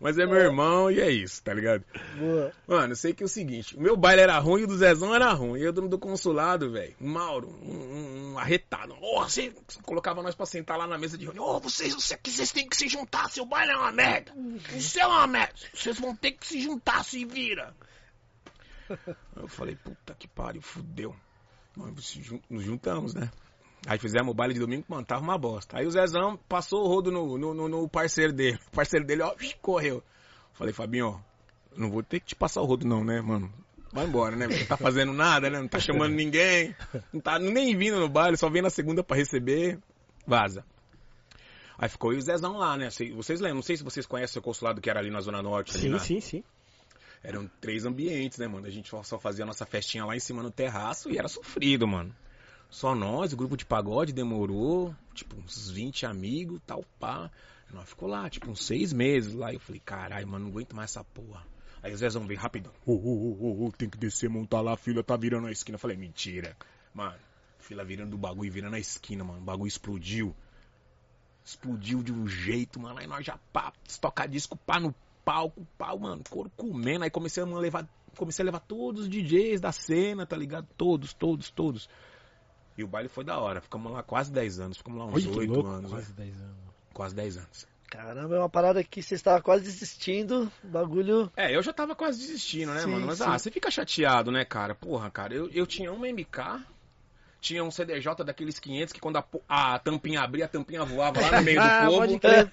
Mas 0.00 0.18
é 0.18 0.24
meu 0.24 0.36
irmão 0.36 0.90
e 0.90 0.98
é 0.98 1.10
isso, 1.10 1.42
tá 1.42 1.52
ligado? 1.52 1.84
Boa. 2.18 2.52
Mano, 2.66 2.92
eu 2.92 2.96
sei 2.96 3.12
que 3.12 3.22
é 3.22 3.26
o 3.26 3.28
seguinte, 3.28 3.76
o 3.76 3.80
meu 3.82 3.96
baile 3.96 4.22
era 4.22 4.38
ruim 4.38 4.62
e 4.62 4.64
o 4.64 4.66
do 4.66 4.76
Zezão 4.78 5.14
era 5.14 5.30
ruim. 5.32 5.60
E 5.60 5.64
eu 5.64 5.72
do 5.72 5.98
consulado, 5.98 6.72
velho, 6.72 6.94
Mauro, 6.98 7.48
um, 7.62 8.32
um- 8.32 8.38
arretado. 8.38 8.94
Ô, 9.00 9.22
você 9.22 9.52
colocava 9.82 10.22
nós 10.22 10.34
pra 10.34 10.46
sentar 10.46 10.78
lá 10.78 10.86
na 10.86 10.96
mesa 10.96 11.18
de 11.18 11.26
reunião. 11.26 11.44
Ô, 11.44 11.60
vocês, 11.60 11.94
vocês, 11.94 12.18
vocês 12.24 12.50
têm 12.50 12.66
que 12.66 12.76
se 12.76 12.88
juntar, 12.88 13.28
seu 13.30 13.44
baile 13.44 13.72
é 13.72 13.76
uma 13.76 13.92
merda. 13.92 14.32
Isso 14.74 14.98
é 14.98 15.06
uma 15.06 15.26
merda. 15.26 15.54
Vocês 15.74 15.98
vão 16.00 16.16
ter 16.16 16.32
que 16.32 16.46
se 16.46 16.60
juntar, 16.60 17.04
se 17.04 17.24
vira. 17.26 17.74
Eu 19.36 19.48
falei, 19.48 19.76
puta 19.76 20.14
que 20.14 20.26
pariu, 20.26 20.62
fudeu. 20.62 21.14
Jun- 22.22 22.40
nos 22.48 22.64
juntamos, 22.64 23.14
né? 23.14 23.30
Aí 23.86 23.98
fizemos 23.98 24.30
o 24.30 24.34
baile 24.34 24.54
de 24.54 24.60
domingo, 24.60 24.84
mano, 24.88 25.04
tava 25.04 25.22
uma 25.22 25.38
bosta. 25.38 25.78
Aí 25.78 25.86
o 25.86 25.90
Zezão 25.90 26.36
passou 26.48 26.84
o 26.84 26.88
rodo 26.88 27.10
no, 27.10 27.38
no, 27.38 27.68
no- 27.68 27.88
parceiro 27.88 28.32
dele. 28.32 28.58
O 28.68 28.70
parceiro 28.76 29.06
dele, 29.06 29.22
ó, 29.22 29.34
correu. 29.62 30.02
Falei, 30.52 30.72
Fabinho, 30.74 31.06
ó, 31.08 31.18
não 31.76 31.90
vou 31.90 32.02
ter 32.02 32.20
que 32.20 32.26
te 32.26 32.36
passar 32.36 32.60
o 32.60 32.66
rodo 32.66 32.86
não, 32.86 33.02
né, 33.02 33.20
mano? 33.20 33.50
Vai 33.92 34.04
embora, 34.06 34.36
né? 34.36 34.46
Não 34.46 34.66
tá 34.66 34.76
fazendo 34.76 35.12
nada, 35.12 35.48
né? 35.50 35.58
Não 35.58 35.66
tá 35.66 35.80
chamando 35.80 36.14
ninguém. 36.14 36.76
Não 37.12 37.20
tá 37.20 37.38
nem 37.38 37.74
vindo 37.76 37.98
no 37.98 38.08
baile, 38.08 38.36
só 38.36 38.48
vem 38.50 38.62
na 38.62 38.70
segunda 38.70 39.02
pra 39.02 39.16
receber. 39.16 39.78
Vaza. 40.26 40.64
Aí 41.78 41.88
ficou 41.88 42.12
e 42.12 42.16
o 42.16 42.20
Zezão 42.22 42.58
lá, 42.58 42.76
né? 42.76 42.90
Cê- 42.90 43.10
Vocês 43.12 43.40
lembram? 43.40 43.56
Não 43.56 43.62
sei 43.62 43.76
se 43.78 43.82
vocês 43.82 44.06
conhecem 44.06 44.38
o 44.38 44.42
consulado 44.42 44.80
que 44.80 44.90
era 44.90 45.00
ali 45.00 45.10
na 45.10 45.20
Zona 45.20 45.42
Norte. 45.42 45.72
ali 45.72 45.80
Sim, 45.80 45.88
na- 45.88 45.98
sim, 45.98 46.20
sim. 46.20 46.44
eram 47.22 47.50
três 47.60 47.84
ambientes, 47.86 48.38
né, 48.38 48.46
mano? 48.46 48.66
A 48.66 48.70
gente 48.70 48.90
só 49.02 49.18
fazia 49.18 49.44
a 49.44 49.46
nossa 49.46 49.64
festinha 49.64 50.04
lá 50.04 50.14
em 50.14 50.20
cima 50.20 50.42
no 50.42 50.50
terraço 50.50 51.10
e 51.10 51.18
era 51.18 51.26
sofrido, 51.28 51.88
mano. 51.88 52.14
Só 52.70 52.94
nós, 52.94 53.32
o 53.32 53.36
grupo 53.36 53.56
de 53.56 53.66
pagode 53.66 54.12
demorou, 54.12 54.94
tipo, 55.12 55.36
uns 55.36 55.70
20 55.70 56.06
amigos, 56.06 56.60
tal, 56.64 56.84
pá. 57.00 57.30
Nós 57.72 57.88
ficou 57.88 58.08
lá, 58.08 58.28
tipo, 58.30 58.50
uns 58.50 58.64
seis 58.64 58.92
meses 58.92 59.34
lá. 59.34 59.52
Eu 59.52 59.60
falei, 59.60 59.80
caralho, 59.84 60.26
mano, 60.26 60.44
não 60.44 60.52
aguento 60.52 60.74
mais 60.74 60.90
essa 60.90 61.04
porra. 61.04 61.44
Aí 61.82 61.92
o 61.92 61.96
Zezão 61.96 62.26
veio 62.26 62.38
rapidão. 62.38 62.72
Ô, 62.86 62.92
ô, 62.92 63.36
ô, 63.40 63.66
ô, 63.66 63.72
tem 63.72 63.88
que 63.88 63.98
descer, 63.98 64.28
montar 64.28 64.60
lá, 64.60 64.74
a 64.74 64.76
fila 64.76 65.02
tá 65.02 65.16
virando 65.16 65.46
a 65.46 65.52
esquina. 65.52 65.76
Eu 65.76 65.80
falei, 65.80 65.96
mentira. 65.96 66.56
Mano, 66.94 67.16
fila 67.58 67.84
virando 67.84 68.10
do 68.10 68.18
bagulho, 68.18 68.52
virando 68.52 68.76
a 68.76 68.78
esquina, 68.78 69.24
mano. 69.24 69.40
O 69.40 69.44
bagulho 69.44 69.68
explodiu. 69.68 70.34
Explodiu 71.44 72.02
de 72.02 72.12
um 72.12 72.26
jeito, 72.26 72.78
mano. 72.78 72.98
Aí 72.98 73.06
nós 73.06 73.24
já 73.24 73.38
pá, 73.52 73.72
tocar 74.00 74.28
disco, 74.28 74.56
pá 74.56 74.78
no 74.78 74.94
palco, 75.24 75.66
pá, 75.76 75.96
mano, 75.96 76.22
couro 76.28 76.50
comendo. 76.56 77.04
Aí 77.04 77.10
comecei 77.10 77.42
a 77.42 77.46
levar, 77.46 77.88
comecei 78.16 78.42
a 78.42 78.46
levar 78.46 78.60
todos 78.60 79.02
os 79.02 79.08
DJs 79.08 79.60
da 79.60 79.72
cena, 79.72 80.26
tá 80.26 80.36
ligado? 80.36 80.68
Todos, 80.76 81.12
todos, 81.12 81.50
todos. 81.50 81.88
E 82.80 82.84
o 82.84 82.86
baile 82.86 83.10
foi 83.10 83.24
da 83.24 83.38
hora. 83.38 83.60
Ficamos 83.60 83.92
lá 83.92 84.02
quase 84.02 84.32
10 84.32 84.58
anos. 84.60 84.78
Ficamos 84.78 84.98
lá 84.98 85.04
uns 85.04 85.22
que 85.22 85.38
8 85.38 85.52
louco, 85.52 85.68
anos. 85.68 85.90
quase 85.90 86.08
né? 86.08 86.14
10 86.16 86.40
anos. 86.40 86.56
Quase 86.94 87.14
10 87.14 87.36
anos. 87.36 87.66
Caramba, 87.90 88.36
é 88.36 88.38
uma 88.38 88.48
parada 88.48 88.82
que 88.82 89.02
você 89.02 89.16
estava 89.16 89.42
quase 89.42 89.64
desistindo. 89.64 90.50
Bagulho. 90.62 91.30
É, 91.36 91.54
eu 91.54 91.62
já 91.62 91.74
tava 91.74 91.94
quase 91.94 92.20
desistindo, 92.20 92.72
né, 92.72 92.80
Sim, 92.80 92.86
mano? 92.90 93.06
Mas 93.06 93.18
sim. 93.18 93.24
ah, 93.26 93.38
você 93.38 93.50
fica 93.50 93.70
chateado, 93.70 94.30
né, 94.30 94.44
cara? 94.46 94.74
Porra, 94.74 95.10
cara, 95.10 95.34
eu, 95.34 95.50
eu 95.50 95.66
tinha 95.66 95.92
uma 95.92 96.06
MK, 96.06 96.64
tinha 97.40 97.64
um 97.64 97.70
CDJ 97.70 98.22
daqueles 98.24 98.58
500 98.58 98.92
que 98.92 99.00
quando 99.00 99.16
a, 99.16 99.24
a 99.48 99.78
tampinha 99.78 100.20
abria, 100.20 100.44
a 100.44 100.48
tampinha 100.48 100.84
voava 100.84 101.20
lá 101.20 101.38
no 101.38 101.42
meio 101.44 101.58
do 101.60 101.64
Ah, 101.66 101.84
povo. 101.86 101.98
pode 101.98 102.18
crer. 102.18 102.50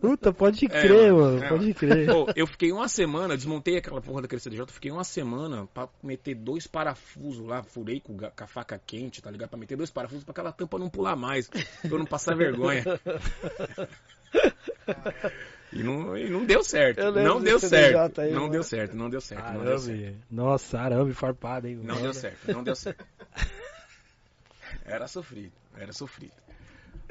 Puta, 0.00 0.32
pode 0.32 0.64
É, 0.66 0.68
crer, 0.68 1.12
mano, 1.12 1.18
mano. 1.34 1.44
é, 1.44 1.48
Pode 1.48 1.62
mano. 1.64 1.74
crer. 1.74 2.06
Pô, 2.06 2.26
eu 2.36 2.46
fiquei 2.46 2.72
uma 2.72 2.88
semana, 2.88 3.36
desmontei 3.36 3.76
aquela 3.78 4.00
porra 4.00 4.22
daquele 4.22 4.40
CDJ, 4.40 4.66
fiquei 4.72 4.90
uma 4.90 5.04
semana 5.04 5.66
pra 5.74 5.88
meter 6.02 6.34
dois 6.34 6.66
parafusos 6.66 7.44
lá, 7.46 7.62
furei 7.62 8.00
com, 8.00 8.16
com 8.16 8.44
a 8.44 8.46
faca 8.46 8.80
quente, 8.86 9.20
tá 9.20 9.30
ligado? 9.30 9.50
Pra 9.50 9.58
meter 9.58 9.76
dois 9.76 9.90
parafusos 9.90 10.24
pra 10.24 10.32
aquela 10.32 10.52
tampa 10.52 10.78
não 10.78 10.88
pular 10.88 11.16
mais, 11.16 11.48
pra 11.48 11.60
eu 11.90 11.98
não 11.98 12.06
passar 12.06 12.36
vergonha. 12.36 12.84
E 15.72 15.84
não, 15.84 16.16
e 16.18 16.28
não 16.28 16.44
deu 16.44 16.64
certo. 16.64 17.00
Não 17.12 17.40
deu 17.40 17.58
certo. 17.60 18.20
Aí, 18.20 18.32
não 18.32 18.40
mano. 18.42 18.52
deu 18.52 18.62
certo, 18.64 18.96
não 18.96 19.08
deu 19.08 19.20
certo, 19.20 19.52
não 19.52 19.64
deu 19.64 19.78
certo. 19.78 20.00
Arame. 20.00 20.16
Nossa, 20.28 20.80
arame 20.80 21.12
farpado, 21.12 21.68
hein? 21.68 21.78
Não 21.80 21.94
deu 22.02 22.12
certo, 22.12 22.52
não 22.52 22.64
deu 22.64 22.74
certo. 22.74 23.04
Era 24.90 25.08
sofrido, 25.08 25.52
era 25.76 25.92
sofrido. 25.92 26.32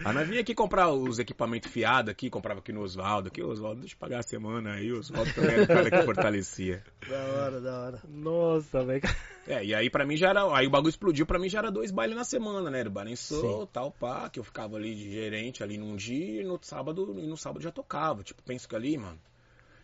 Aí 0.04 0.14
nós 0.14 0.28
vinha 0.28 0.40
aqui 0.40 0.56
comprar 0.56 0.90
os 0.90 1.20
equipamentos 1.20 1.70
fiados 1.70 2.10
aqui, 2.10 2.30
comprava 2.30 2.60
aqui 2.60 2.72
no 2.72 2.82
Oswaldo. 2.82 3.28
Aqui, 3.28 3.44
Oswaldo, 3.44 3.82
deixa 3.82 3.96
eu 3.96 4.00
pagar 4.00 4.20
a 4.20 4.24
semana 4.24 4.74
aí. 4.74 4.92
O 4.92 5.00
Oswaldo 5.00 5.34
também 5.34 5.56
era 5.56 5.64
o 5.64 5.68
cara 5.68 5.92
que 5.92 6.04
fortalecia. 6.04 6.84
Da 7.10 7.18
hora, 7.18 7.62
da 7.62 7.80
hora. 7.80 8.02
Nossa, 8.08 8.84
velho. 8.84 9.02
É, 9.48 9.64
e 9.66 9.74
aí 9.74 9.90
pra 9.90 10.06
mim 10.06 10.16
já 10.16 10.30
era. 10.30 10.56
Aí 10.56 10.68
o 10.68 10.70
bagulho 10.70 10.90
explodiu, 10.90 11.26
pra 11.26 11.40
mim 11.40 11.50
já 11.50 11.60
era 11.60 11.72
dois 11.72 11.92
bailes 11.92 12.16
na 12.16 12.24
semana, 12.24 12.70
né? 12.70 12.80
Era 12.80 12.90
Barençou, 12.90 13.66
tal, 13.66 13.92
pá, 13.92 14.30
que 14.30 14.40
eu 14.40 14.44
ficava 14.44 14.78
ali 14.78 14.94
de 14.94 15.12
gerente 15.12 15.64
ali 15.64 15.78
num 15.78 15.96
dia 15.96 16.42
e 16.42 16.46
no 16.46 16.60
sábado, 16.62 17.16
e 17.18 17.26
no 17.26 17.36
sábado 17.36 17.62
já 17.64 17.72
tocava. 17.72 18.24
Tipo, 18.24 18.42
penso 18.44 18.70
que 18.70 18.76
ali, 18.76 18.98
mano. 18.98 19.20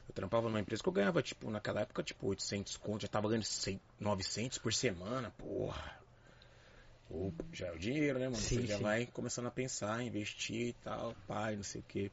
Eu 0.08 0.13
trampava 0.13 0.47
numa 0.47 0.60
empresa 0.60 0.84
que 0.84 0.89
eu 0.89 0.93
ganhava, 0.93 1.21
tipo, 1.21 1.49
naquela 1.49 1.81
época, 1.81 2.03
tipo, 2.03 2.27
800 2.27 2.77
conto, 2.77 3.01
já 3.01 3.08
tava 3.08 3.27
ganhando 3.27 3.43
100, 3.43 3.81
900 3.99 4.60
por 4.60 4.71
semana, 4.71 5.31
porra. 5.38 6.04
Opa, 7.09 7.45
já 7.53 7.67
é 7.67 7.71
o 7.71 7.79
dinheiro, 7.79 8.19
né, 8.19 8.25
mano? 8.25 8.37
Sim, 8.37 8.61
Você 8.61 8.67
já 8.67 8.77
sim. 8.77 8.83
vai 8.83 9.05
começando 9.07 9.47
a 9.47 9.51
pensar, 9.51 10.01
investir 10.03 10.69
e 10.69 10.73
tal, 10.73 11.15
pai, 11.27 11.55
não 11.55 11.63
sei 11.63 11.81
o 11.81 11.85
quê. 11.87 12.11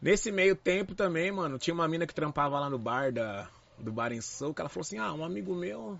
Nesse 0.00 0.30
meio 0.32 0.56
tempo 0.56 0.94
também, 0.94 1.30
mano, 1.30 1.58
tinha 1.58 1.74
uma 1.74 1.88
mina 1.88 2.06
que 2.06 2.14
trampava 2.14 2.58
lá 2.58 2.70
no 2.70 2.78
bar 2.78 3.12
da, 3.12 3.50
do 3.78 3.92
Bar 3.92 4.12
em 4.12 4.20
Sou, 4.20 4.54
que 4.54 4.60
ela 4.60 4.68
falou 4.68 4.82
assim, 4.82 4.98
ah, 4.98 5.12
um 5.12 5.24
amigo 5.24 5.54
meu 5.54 5.98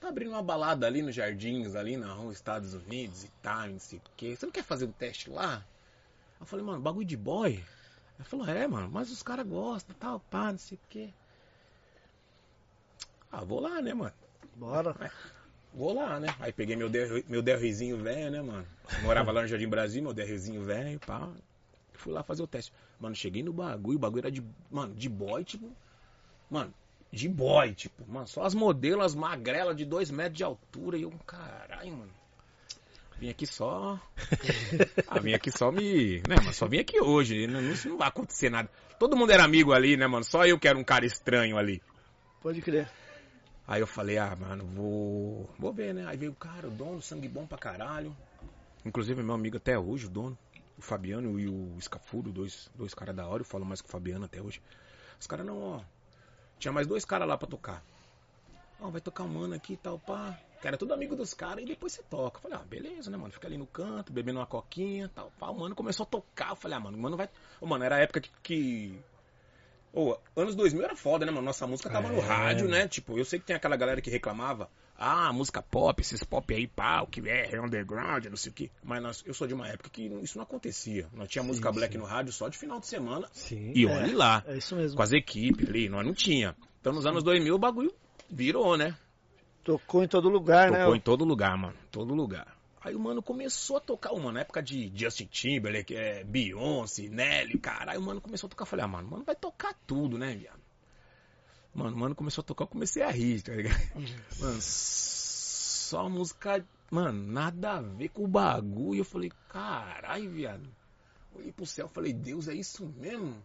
tá 0.00 0.08
abrindo 0.08 0.30
uma 0.30 0.42
balada 0.42 0.86
ali 0.86 1.02
nos 1.02 1.14
Jardins, 1.14 1.74
ali 1.76 1.96
na 1.96 2.12
rua 2.14 2.32
Estados 2.32 2.72
Unidos 2.72 3.22
e 3.22 3.28
tal, 3.42 3.68
não 3.68 3.78
sei 3.78 3.98
o 3.98 4.02
quê. 4.16 4.34
Você 4.34 4.46
não 4.46 4.52
quer 4.52 4.64
fazer 4.64 4.86
um 4.86 4.92
teste 4.92 5.28
lá? 5.28 5.62
Eu 6.40 6.46
falei, 6.46 6.64
mano, 6.64 6.80
bagulho 6.80 7.06
de 7.06 7.18
boy? 7.18 7.62
Ela 8.18 8.24
falou, 8.24 8.46
é, 8.48 8.66
mano, 8.66 8.90
mas 8.90 9.10
os 9.10 9.22
caras 9.22 9.46
gostam, 9.46 9.94
tal, 10.00 10.18
pá, 10.30 10.50
não 10.50 10.58
sei 10.58 10.78
o 10.78 10.80
quê. 10.88 11.10
Ah, 13.30 13.44
vou 13.44 13.60
lá, 13.60 13.80
né, 13.82 13.92
mano? 13.92 14.14
Bora. 14.56 14.94
Vou 15.72 15.94
lá, 15.94 16.18
né? 16.18 16.28
Aí 16.40 16.52
peguei 16.52 16.76
meu, 16.76 16.88
DR, 16.88 17.24
meu 17.28 17.42
DRzinho 17.42 17.96
velho, 17.96 18.30
né, 18.30 18.42
mano? 18.42 18.66
Morava 19.02 19.30
lá 19.30 19.42
no 19.42 19.48
Jardim 19.48 19.68
Brasil, 19.68 20.02
meu 20.02 20.12
DRzinho 20.12 20.62
velho, 20.62 20.98
pá. 21.00 21.28
Fui 21.94 22.12
lá 22.12 22.22
fazer 22.22 22.42
o 22.42 22.46
teste. 22.46 22.72
Mano, 22.98 23.14
cheguei 23.14 23.42
no 23.42 23.52
bagulho, 23.52 23.96
o 23.96 24.00
bagulho 24.00 24.20
era 24.20 24.30
de, 24.30 24.42
mano, 24.70 24.94
de 24.94 25.08
boy, 25.08 25.44
tipo. 25.44 25.70
Mano, 26.50 26.74
de 27.12 27.28
boy, 27.28 27.72
tipo. 27.74 28.04
Mano, 28.10 28.26
só 28.26 28.42
as 28.42 28.54
modelos, 28.54 29.04
as 29.04 29.14
magrelas 29.14 29.76
de 29.76 29.84
2 29.84 30.10
metros 30.10 30.36
de 30.36 30.44
altura. 30.44 30.98
E 30.98 31.02
eu, 31.02 31.10
caralho, 31.26 31.92
mano. 31.92 32.12
Vim 33.18 33.28
aqui 33.28 33.46
só. 33.46 34.00
Ah, 35.06 35.18
vim 35.18 35.34
aqui 35.34 35.50
só 35.50 35.70
me. 35.70 36.22
Né, 36.28 36.36
mano? 36.36 36.54
Só 36.54 36.66
vim 36.66 36.78
aqui 36.78 37.00
hoje. 37.00 37.46
Não, 37.46 37.60
isso 37.60 37.88
não 37.88 37.98
vai 37.98 38.08
acontecer 38.08 38.48
nada. 38.48 38.70
Todo 38.98 39.16
mundo 39.16 39.32
era 39.32 39.44
amigo 39.44 39.72
ali, 39.72 39.96
né, 39.96 40.06
mano? 40.06 40.24
Só 40.24 40.46
eu 40.46 40.58
que 40.58 40.68
era 40.68 40.78
um 40.78 40.84
cara 40.84 41.04
estranho 41.04 41.58
ali. 41.58 41.82
Pode 42.40 42.62
crer. 42.62 42.88
Aí 43.66 43.80
eu 43.80 43.86
falei, 43.86 44.18
ah, 44.18 44.34
mano, 44.34 44.64
vou. 44.66 45.50
Vou 45.58 45.72
ver, 45.72 45.94
né? 45.94 46.06
Aí 46.06 46.16
veio 46.16 46.32
o 46.32 46.34
cara, 46.34 46.66
o 46.66 46.70
dono, 46.70 47.00
sangue 47.00 47.28
bom 47.28 47.46
pra 47.46 47.58
caralho. 47.58 48.16
Inclusive, 48.84 49.22
meu 49.22 49.34
amigo 49.34 49.58
até 49.58 49.78
hoje, 49.78 50.06
o 50.06 50.10
dono, 50.10 50.36
o 50.76 50.82
Fabiano 50.82 51.38
e 51.38 51.48
o 51.48 51.76
Escafudo, 51.78 52.32
dois, 52.32 52.70
dois 52.74 52.94
caras 52.94 53.14
da 53.14 53.26
hora, 53.26 53.42
eu 53.42 53.46
falo 53.46 53.64
mais 53.64 53.80
com 53.80 53.88
o 53.88 53.90
Fabiano 53.90 54.24
até 54.24 54.40
hoje. 54.40 54.60
Os 55.20 55.26
caras 55.26 55.44
não, 55.46 55.60
ó. 55.60 55.80
Tinha 56.58 56.72
mais 56.72 56.86
dois 56.86 57.04
caras 57.04 57.28
lá 57.28 57.36
pra 57.36 57.46
tocar. 57.46 57.84
Ó, 58.80 58.88
vai 58.90 59.00
tocar 59.00 59.24
um 59.24 59.28
mano 59.28 59.54
aqui 59.54 59.74
e 59.74 59.76
tal, 59.76 59.98
pá. 59.98 60.38
Era 60.62 60.76
tudo 60.76 60.92
amigo 60.92 61.16
dos 61.16 61.34
caras 61.34 61.62
e 61.62 61.66
depois 61.66 61.92
você 61.92 62.02
toca. 62.02 62.38
Eu 62.38 62.42
falei, 62.42 62.58
ah, 62.58 62.64
beleza, 62.64 63.10
né, 63.10 63.16
mano? 63.16 63.32
Fica 63.32 63.46
ali 63.46 63.56
no 63.56 63.66
canto, 63.66 64.12
bebendo 64.12 64.38
uma 64.40 64.46
coquinha 64.46 65.10
tal, 65.14 65.30
pá. 65.38 65.48
O 65.48 65.58
mano 65.58 65.74
começou 65.74 66.04
a 66.04 66.06
tocar. 66.06 66.50
Eu 66.50 66.56
falei, 66.56 66.76
ah, 66.76 66.80
mano, 66.80 66.96
o 66.96 67.00
mano 67.00 67.16
vai. 67.16 67.28
Ô, 67.60 67.66
mano, 67.66 67.84
era 67.84 67.96
a 67.96 68.00
época 68.00 68.20
que. 68.20 68.30
que... 68.42 68.98
Ô, 69.92 70.16
anos 70.36 70.54
2000 70.54 70.84
era 70.84 70.94
foda, 70.94 71.26
né, 71.26 71.32
mano? 71.32 71.44
Nossa 71.46 71.66
música 71.66 71.90
tava 71.90 72.08
no 72.08 72.18
É. 72.18 72.20
rádio, 72.20 72.68
né? 72.68 72.86
Tipo, 72.86 73.18
eu 73.18 73.24
sei 73.24 73.38
que 73.40 73.46
tem 73.46 73.56
aquela 73.56 73.76
galera 73.76 74.00
que 74.00 74.08
reclamava. 74.10 74.70
Ah, 74.96 75.32
música 75.32 75.62
pop, 75.62 76.00
esses 76.00 76.22
pop 76.22 76.54
aí, 76.54 76.66
pá, 76.66 77.00
o 77.00 77.06
que 77.06 77.26
é, 77.28 77.54
é 77.54 77.60
underground, 77.60 78.26
não 78.26 78.36
sei 78.36 78.52
o 78.52 78.54
que. 78.54 78.70
Mas 78.84 79.02
nós, 79.02 79.22
eu 79.26 79.32
sou 79.32 79.46
de 79.48 79.54
uma 79.54 79.66
época 79.66 79.88
que 79.90 80.02
isso 80.22 80.36
não 80.36 80.44
acontecia. 80.44 81.08
Nós 81.14 81.28
tinha 81.28 81.42
música 81.42 81.70
Sim, 81.70 81.74
black 81.74 81.92
sim. 81.94 81.98
no 81.98 82.04
rádio 82.04 82.32
só 82.32 82.48
de 82.48 82.58
final 82.58 82.78
de 82.78 82.86
semana. 82.86 83.26
Sim. 83.32 83.72
E 83.74 83.86
olhe 83.86 84.12
lá, 84.14 84.44
É 84.46 84.56
isso 84.58 84.76
mesmo. 84.76 84.96
com 84.96 85.02
as 85.02 85.12
equipes 85.12 85.66
ali, 85.68 85.88
nós 85.88 86.04
não 86.06 86.12
tinha. 86.14 86.54
Então 86.80 86.92
nos 86.92 87.06
anos 87.06 87.22
2000 87.24 87.54
o 87.54 87.58
bagulho 87.58 87.92
virou, 88.30 88.76
né? 88.76 88.94
Tocou 89.64 90.04
em 90.04 90.08
todo 90.08 90.28
lugar, 90.28 90.70
né? 90.70 90.78
Tocou 90.80 90.94
em 90.96 91.00
todo 91.00 91.24
lugar, 91.24 91.56
mano. 91.56 91.74
Todo 91.90 92.14
lugar. 92.14 92.54
Aí 92.82 92.94
o 92.94 93.00
mano 93.00 93.22
começou 93.22 93.76
a 93.76 93.80
tocar, 93.80 94.12
mano, 94.14 94.32
na 94.32 94.40
época 94.40 94.62
de 94.62 94.90
Justin 94.94 95.26
Timberlake, 95.26 95.94
é, 95.94 96.24
Beyoncé, 96.24 97.08
Nelly, 97.08 97.58
caralho, 97.58 98.00
o 98.00 98.02
mano 98.02 98.20
começou 98.20 98.46
a 98.46 98.50
tocar. 98.50 98.62
Eu 98.62 98.66
falei, 98.66 98.84
ah, 98.84 98.88
mano, 98.88 99.08
mano 99.08 99.24
vai 99.24 99.36
tocar 99.36 99.74
tudo, 99.86 100.16
né, 100.16 100.34
viado? 100.34 100.60
Mano, 101.74 101.94
o 101.94 101.98
mano 101.98 102.14
começou 102.14 102.40
a 102.40 102.44
tocar, 102.44 102.64
eu 102.64 102.68
comecei 102.68 103.02
a 103.02 103.10
rir, 103.10 103.42
tá 103.42 103.52
ligado? 103.52 103.78
Mano, 104.40 104.58
só 104.60 106.08
música, 106.08 106.64
mano, 106.90 107.30
nada 107.30 107.72
a 107.72 107.80
ver 107.82 108.08
com 108.08 108.24
o 108.24 108.28
bagulho. 108.28 109.00
Eu 109.00 109.04
falei, 109.04 109.30
caralho, 109.48 110.30
viado. 110.30 110.66
Olhei 111.34 111.52
pro 111.52 111.66
céu, 111.66 111.86
falei, 111.86 112.14
Deus, 112.14 112.48
é 112.48 112.54
isso 112.54 112.86
mesmo? 112.96 113.36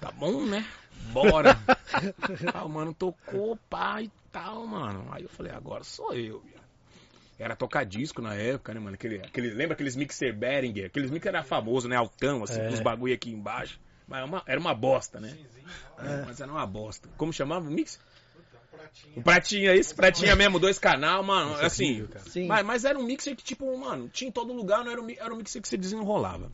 Tá 0.00 0.12
bom, 0.12 0.46
né? 0.46 0.64
Bora. 1.12 1.58
ah, 2.54 2.64
o 2.64 2.68
mano 2.68 2.94
tocou, 2.94 3.56
pá 3.68 4.00
e 4.00 4.10
tal, 4.30 4.64
mano. 4.64 5.08
Aí 5.10 5.24
eu 5.24 5.28
falei, 5.28 5.52
agora 5.52 5.82
sou 5.82 6.14
eu, 6.14 6.40
viado. 6.40 6.67
Era 7.38 7.54
tocar 7.54 7.84
disco 7.84 8.20
na 8.20 8.34
época, 8.34 8.74
né, 8.74 8.80
mano? 8.80 8.94
Aquele, 8.94 9.18
aquele, 9.18 9.50
lembra 9.50 9.74
aqueles 9.74 9.94
mixer 9.94 10.34
Behringer? 10.34 10.86
Aqueles 10.86 11.10
mixer 11.10 11.28
era 11.28 11.44
famoso, 11.44 11.88
né? 11.88 11.94
Altão, 11.96 12.42
assim, 12.42 12.60
É. 12.60 12.66
com 12.68 12.74
os 12.74 12.80
bagulho 12.80 13.14
aqui 13.14 13.30
embaixo. 13.30 13.78
Mas 14.08 14.18
era 14.18 14.26
uma, 14.26 14.42
era 14.46 14.60
uma 14.60 14.74
bosta, 14.74 15.20
né? 15.20 15.36
É, 15.98 16.24
mas 16.26 16.40
era 16.40 16.50
uma 16.50 16.66
bosta. 16.66 17.08
Como 17.16 17.32
chamava 17.32 17.68
o 17.68 17.70
mix? 17.70 18.00
O 19.14 19.22
pratinho, 19.22 19.70
esse 19.72 19.94
pratinha 19.94 20.34
mesmo, 20.34 20.58
dois 20.58 20.78
canal, 20.78 21.22
mano, 21.22 21.52
Isso 21.52 21.62
é 21.62 21.66
assim. 21.66 21.84
horrível, 21.90 22.08
cara. 22.08 22.24
Sim. 22.24 22.46
Mas, 22.46 22.64
mas 22.66 22.84
era 22.84 22.98
um 22.98 23.02
mixer 23.04 23.36
que, 23.36 23.44
tipo, 23.44 23.76
mano, 23.78 24.08
tinha 24.08 24.28
em 24.28 24.32
todo 24.32 24.52
lugar, 24.52 24.82
não 24.84 24.90
era 24.90 25.00
um, 25.00 25.10
era 25.10 25.32
um 25.32 25.36
mixer 25.36 25.60
que 25.62 25.68
você 25.68 25.76
desenrolava. 25.76 26.50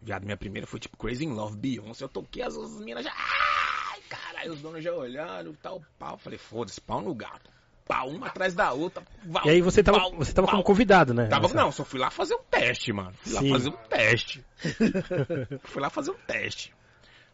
Viado, 0.00 0.24
minha 0.24 0.36
primeira 0.36 0.66
foi 0.66 0.78
tipo 0.78 0.96
Crazy 0.96 1.24
in 1.24 1.32
Love, 1.34 1.56
Beyoncé. 1.56 2.04
Eu 2.04 2.08
toquei, 2.08 2.42
as, 2.42 2.56
as 2.56 2.70
minas 2.80 3.04
já. 3.04 3.12
Ai, 3.12 4.00
caralho, 4.08 4.52
os 4.52 4.60
donos 4.62 4.82
já 4.84 4.92
olharam, 4.94 5.52
tal, 5.54 5.82
pau. 5.98 6.16
Falei, 6.16 6.38
foda-se, 6.38 6.80
pau 6.80 7.02
no 7.02 7.14
gato. 7.14 7.50
Pau, 7.86 8.08
uma 8.08 8.26
atrás 8.26 8.52
da 8.52 8.72
outra. 8.72 9.04
E 9.44 9.48
aí 9.48 9.60
você 9.60 9.82
tava, 9.82 10.00
pau, 10.00 10.16
você 10.16 10.32
tava 10.32 10.48
como 10.48 10.62
convidado, 10.64 11.14
né? 11.14 11.28
Tava, 11.28 11.48
não, 11.54 11.70
só 11.70 11.84
fui 11.84 12.00
lá 12.00 12.10
fazer 12.10 12.34
um 12.34 12.42
teste, 12.50 12.92
mano. 12.92 13.12
Fui 13.22 13.32
lá 13.32 13.40
Sim. 13.40 13.50
fazer 13.50 13.68
um 13.68 13.76
teste. 13.88 14.44
fui 15.62 15.80
lá 15.80 15.88
fazer 15.88 16.10
um 16.10 16.18
teste. 16.26 16.74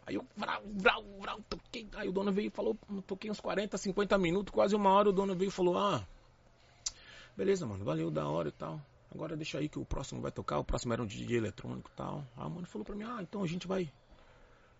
Aí 0.05 0.15
eu, 0.15 0.25
vrau, 0.35 0.61
vrau, 0.75 1.03
vrau, 1.19 1.41
toquei. 1.49 1.87
Aí 1.95 2.07
o 2.07 2.11
dono 2.11 2.31
veio 2.31 2.47
e 2.47 2.51
falou, 2.51 2.77
toquei 3.07 3.31
uns 3.31 3.39
40, 3.39 3.77
50 3.77 4.17
minutos, 4.17 4.53
quase 4.53 4.75
uma 4.75 4.91
hora. 4.91 5.09
O 5.09 5.13
dono 5.13 5.35
veio 5.35 5.49
e 5.49 5.51
falou, 5.51 5.77
ah, 5.77 6.05
beleza, 7.35 7.65
mano, 7.65 7.83
valeu, 7.83 8.11
da 8.11 8.27
hora 8.27 8.49
e 8.49 8.51
tal. 8.51 8.79
Agora 9.13 9.35
deixa 9.35 9.57
aí 9.57 9.69
que 9.69 9.79
o 9.79 9.85
próximo 9.85 10.21
vai 10.21 10.31
tocar. 10.31 10.59
O 10.59 10.63
próximo 10.63 10.93
era 10.93 11.01
um 11.01 11.05
DJ 11.05 11.37
eletrônico 11.37 11.89
e 11.91 11.95
tal. 11.95 12.23
Aí 12.37 12.45
o 12.45 12.49
mano 12.49 12.67
falou 12.67 12.85
pra 12.85 12.95
mim, 12.95 13.03
ah, 13.03 13.19
então 13.21 13.43
a 13.43 13.47
gente 13.47 13.67
vai 13.67 13.91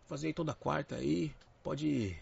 fazer 0.07 0.27
aí 0.27 0.33
toda 0.33 0.53
quarta 0.53 0.95
aí. 0.95 1.33
Pode. 1.63 2.17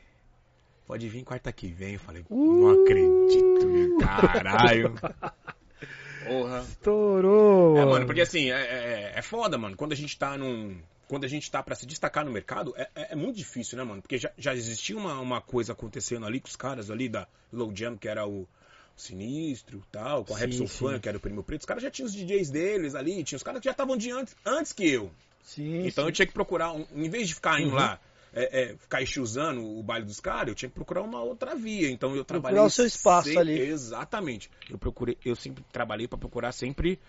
Pode 0.86 1.08
vir 1.08 1.24
quarta 1.24 1.52
que 1.52 1.68
vem. 1.68 1.94
Eu 1.94 2.00
falei, 2.00 2.26
não 2.30 2.70
acredito, 2.70 3.68
caralho. 4.00 4.96
Porra. 6.26 6.60
Estourou! 6.70 7.78
É, 7.78 7.86
mano, 7.86 8.06
porque 8.06 8.22
assim, 8.22 8.52
é, 8.52 8.60
é, 8.62 9.14
é 9.16 9.22
foda, 9.22 9.58
mano. 9.58 9.76
Quando 9.76 9.94
a 9.94 9.96
gente 9.96 10.18
tá 10.18 10.38
num. 10.38 10.80
Quando 11.08 11.26
a 11.26 11.28
gente 11.28 11.50
tá 11.52 11.62
pra 11.62 11.76
se 11.76 11.86
destacar 11.86 12.24
no 12.24 12.32
mercado, 12.32 12.74
é, 12.78 12.88
é, 12.96 13.14
é 13.14 13.16
muito 13.16 13.36
difícil, 13.36 13.78
né, 13.78 13.84
mano? 13.84 14.02
Porque 14.02 14.18
já, 14.18 14.32
já 14.38 14.54
existia 14.56 14.96
uma, 14.96 15.20
uma 15.20 15.42
coisa 15.42 15.74
acontecendo 15.74 16.26
ali 16.26 16.40
com 16.40 16.48
os 16.48 16.56
caras 16.56 16.90
ali 16.90 17.10
da 17.10 17.28
Low 17.52 17.70
Jam, 17.76 17.98
que 17.98 18.08
era 18.08 18.26
o 18.26 18.48
Sinistro 18.96 19.80
e 19.80 19.92
tal, 19.92 20.24
com 20.24 20.34
a 20.36 20.38
sim. 20.38 20.68
Fun, 20.68 21.00
que 21.00 21.10
era 21.10 21.18
o 21.18 21.22
Primo 21.22 21.44
Preto. 21.44 21.62
Os 21.62 21.66
caras 21.66 21.84
já 21.84 21.92
tinham 21.92 22.06
os 22.06 22.14
DJs 22.14 22.50
deles 22.50 22.96
ali, 22.96 23.24
tinha 23.26 23.36
os 23.36 23.44
caras 23.44 23.60
que 23.60 23.66
já 23.66 23.72
estavam 23.72 23.98
de 23.98 24.10
antes, 24.12 24.36
antes 24.46 24.72
que 24.72 24.88
eu. 24.90 25.12
Sim, 25.44 25.86
Então 25.86 26.04
sim. 26.06 26.10
eu 26.10 26.14
tinha 26.14 26.26
que 26.26 26.32
procurar, 26.34 26.72
um- 26.72 26.86
em 26.94 27.10
vez 27.10 27.28
de 27.28 27.34
ficar 27.36 27.60
indo 27.60 27.72
Uhum. 27.72 27.76
lá, 27.76 28.00
é, 28.34 28.62
é, 28.72 28.78
ficar 28.78 29.02
usando 29.20 29.62
o 29.64 29.84
baile 29.84 30.06
dos 30.06 30.20
caras, 30.20 30.50
eu 30.50 30.56
tinha 30.56 30.70
que 30.70 30.76
procurar 30.76 31.02
uma 31.02 31.22
outra 31.22 31.56
via. 31.56 31.90
Então 31.92 32.16
eu 32.16 32.24
Procurar 32.24 32.42
trabalhei. 32.50 32.66
o 32.66 32.70
seu 32.70 32.86
espaço 32.86 33.28
sempre- 33.28 33.40
ali. 33.42 33.60
Exatamente. 33.60 34.50
Eu 34.70 34.78
procurei, 34.78 35.18
eu 35.26 35.36
sempre 35.36 35.64
trabalhei 35.72 36.08
pra 36.08 36.18
procurar 36.18 36.52
sempre 36.52 37.00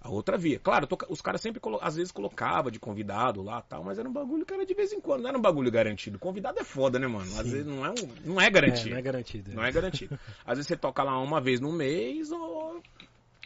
a 0.00 0.08
outra 0.10 0.38
via. 0.38 0.60
Claro, 0.60 0.86
toca- 0.86 1.06
os 1.12 1.20
caras 1.20 1.40
sempre, 1.40 1.60
às 1.80 1.96
vezes, 1.96 2.12
colocava 2.12 2.70
de 2.70 2.78
convidado 2.78 3.42
lá 3.42 3.60
tal, 3.60 3.82
mas 3.82 3.98
era 3.98 4.08
um 4.08 4.12
bagulho 4.12 4.46
que 4.46 4.54
era 4.54 4.64
de 4.64 4.72
vez 4.72 4.92
em 4.92 5.00
quando, 5.00 5.22
não 5.22 5.28
era 5.30 5.36
um 5.38 5.42
bagulho 5.42 5.70
garantido. 5.72 6.18
Convidado 6.20 6.60
é 6.60 6.64
foda, 6.64 6.98
né, 7.00 7.08
mano? 7.08 7.24
Às 7.32 7.44
Sim. 7.46 7.50
vezes 7.50 7.66
não 7.66 7.84
é, 7.84 7.90
um, 7.90 7.94
não 8.24 8.40
é 8.40 8.46
É, 8.46 8.50
garantido. 8.50 8.90
não 8.90 8.96
é 8.98 9.02
garantido. 9.02 9.52
Não 9.52 9.64
é 9.64 9.72
garantido. 9.72 10.18
Às 10.46 10.58
vezes 10.58 10.68
você 10.68 10.76
toca 10.76 11.02
lá 11.02 11.18
uma 11.20 11.40
vez 11.40 11.60
no 11.60 11.72
mês 11.72 12.30
ou 12.30 12.80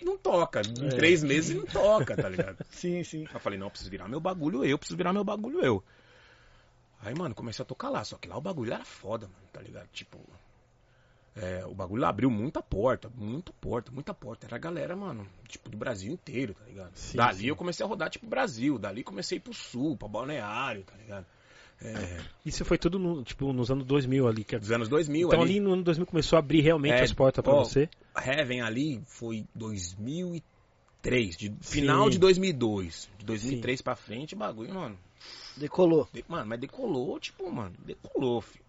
não 0.03 0.19
toca. 0.19 0.61
Em 0.79 0.87
É. 0.87 0.91
três 0.91 1.23
meses 1.25 1.57
não 1.57 1.65
toca, 1.65 2.15
tá 2.15 2.29
ligado? 2.29 2.59
Sim, 2.69 3.03
sim. 3.03 3.25
Eu 3.33 3.41
falei, 3.41 3.59
não, 3.59 3.69
eu 3.69 3.71
preciso 3.71 3.91
virar 3.91 4.07
meu 4.09 4.21
bagulho 4.21 4.63
eu, 4.65 4.77
preciso 4.77 4.97
virar 4.99 5.15
meu 5.15 5.25
bagulho 5.25 5.65
eu. 5.65 5.83
Aí, 7.03 7.15
mano, 7.15 7.35
comecei 7.35 7.63
a 7.63 7.67
tocar 7.67 7.91
lá, 7.91 8.05
só 8.05 8.17
que 8.17 8.29
lá 8.29 8.37
o 8.37 8.41
bagulho 8.41 8.73
era 8.73 8.85
foda, 8.85 9.27
mano, 9.27 9.45
tá 9.53 9.61
ligado? 9.61 9.89
Tipo, 9.93 10.19
é, 11.35 11.65
o 11.67 11.75
bagulho 11.75 12.05
abriu 12.05 12.31
muita 12.31 12.63
porta, 12.63 13.11
muita 13.15 13.53
porta, 13.55 13.91
muita 13.91 14.15
porta. 14.15 14.47
Era 14.47 14.57
a 14.57 14.59
galera, 14.59 14.95
mano, 14.95 15.27
tipo, 15.49 15.69
do 15.69 15.77
Brasil 15.77 16.13
inteiro, 16.13 16.55
tá 16.55 16.65
ligado? 16.65 16.93
Sim, 16.95 17.17
dali 17.17 17.39
sim. 17.41 17.47
eu 17.47 17.57
comecei 17.57 17.85
a 17.85 17.89
rodar, 17.89 18.09
tipo, 18.09 18.27
Brasil, 18.27 18.79
dali 18.79 19.03
comecei 19.03 19.37
a 19.37 19.39
ir 19.39 19.41
pro 19.41 19.53
sul, 19.53 19.97
pra 19.97 20.07
Balneário, 20.07 20.85
tá 20.85 20.97
ligado? 20.97 21.27
É, 21.85 22.21
Isso 22.47 22.65
foi 22.65 22.79
tudo 22.79 22.99
no, 22.99 23.25
tipo, 23.25 23.53
nos 23.53 23.71
anos 23.71 23.85
2000 23.85 24.29
ali. 24.29 24.45
Que... 24.45 24.57
dos 24.57 24.71
anos 24.71 24.89
2000 24.89 25.27
Então 25.27 25.43
ali. 25.43 25.53
ali 25.53 25.61
no 25.61 25.73
ano 25.73 25.83
2000 25.83 26.07
começou 26.07 26.37
a 26.37 26.39
abrir 26.39 26.61
realmente 26.61 26.95
É, 26.95 27.03
as 27.03 27.13
portas 27.13 27.43
pra 27.43 27.53
ó, 27.53 27.65
você. 27.65 27.89
Heaven 28.17 28.61
ali 28.61 29.03
foi 29.07 29.45
2003, 29.55 31.37
de, 31.37 31.49
Sim. 31.49 31.57
final 31.61 32.09
de 32.09 32.19
2002. 32.19 33.11
De 33.19 33.25
2003 33.25 33.83
pra 33.83 33.97
frente, 33.97 34.37
bagulho, 34.37 34.73
mano. 34.73 34.97
Decolou. 35.57 36.09
De- 36.13 36.25
mano, 36.29 36.47
mas 36.47 36.61
decolou, 36.61 37.19
tipo, 37.21 37.51
mano, 37.51 37.75
decolou, 37.85 38.41
filho. 38.41 38.65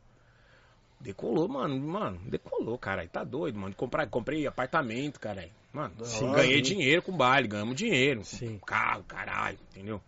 Decolou, 1.00 1.48
mano, 1.50 1.78
mano, 1.80 2.20
decolou, 2.26 2.78
caralho. 2.78 3.10
Tá 3.10 3.24
doido, 3.24 3.60
mano. 3.60 3.76
Comprar, 3.76 4.08
comprei 4.08 4.48
apartamento, 4.48 5.20
caralho. 5.20 5.52
Mano, 5.74 5.94
Sim. 6.06 6.32
ganhei 6.32 6.62
dinheiro 6.62 7.02
com 7.02 7.12
baile, 7.16 7.48
ganhamos 7.48 7.76
dinheiro. 7.76 8.24
Sim. 8.24 8.60
Carro, 8.66 9.04
caralho, 9.04 9.58
entendeu? 9.72 10.02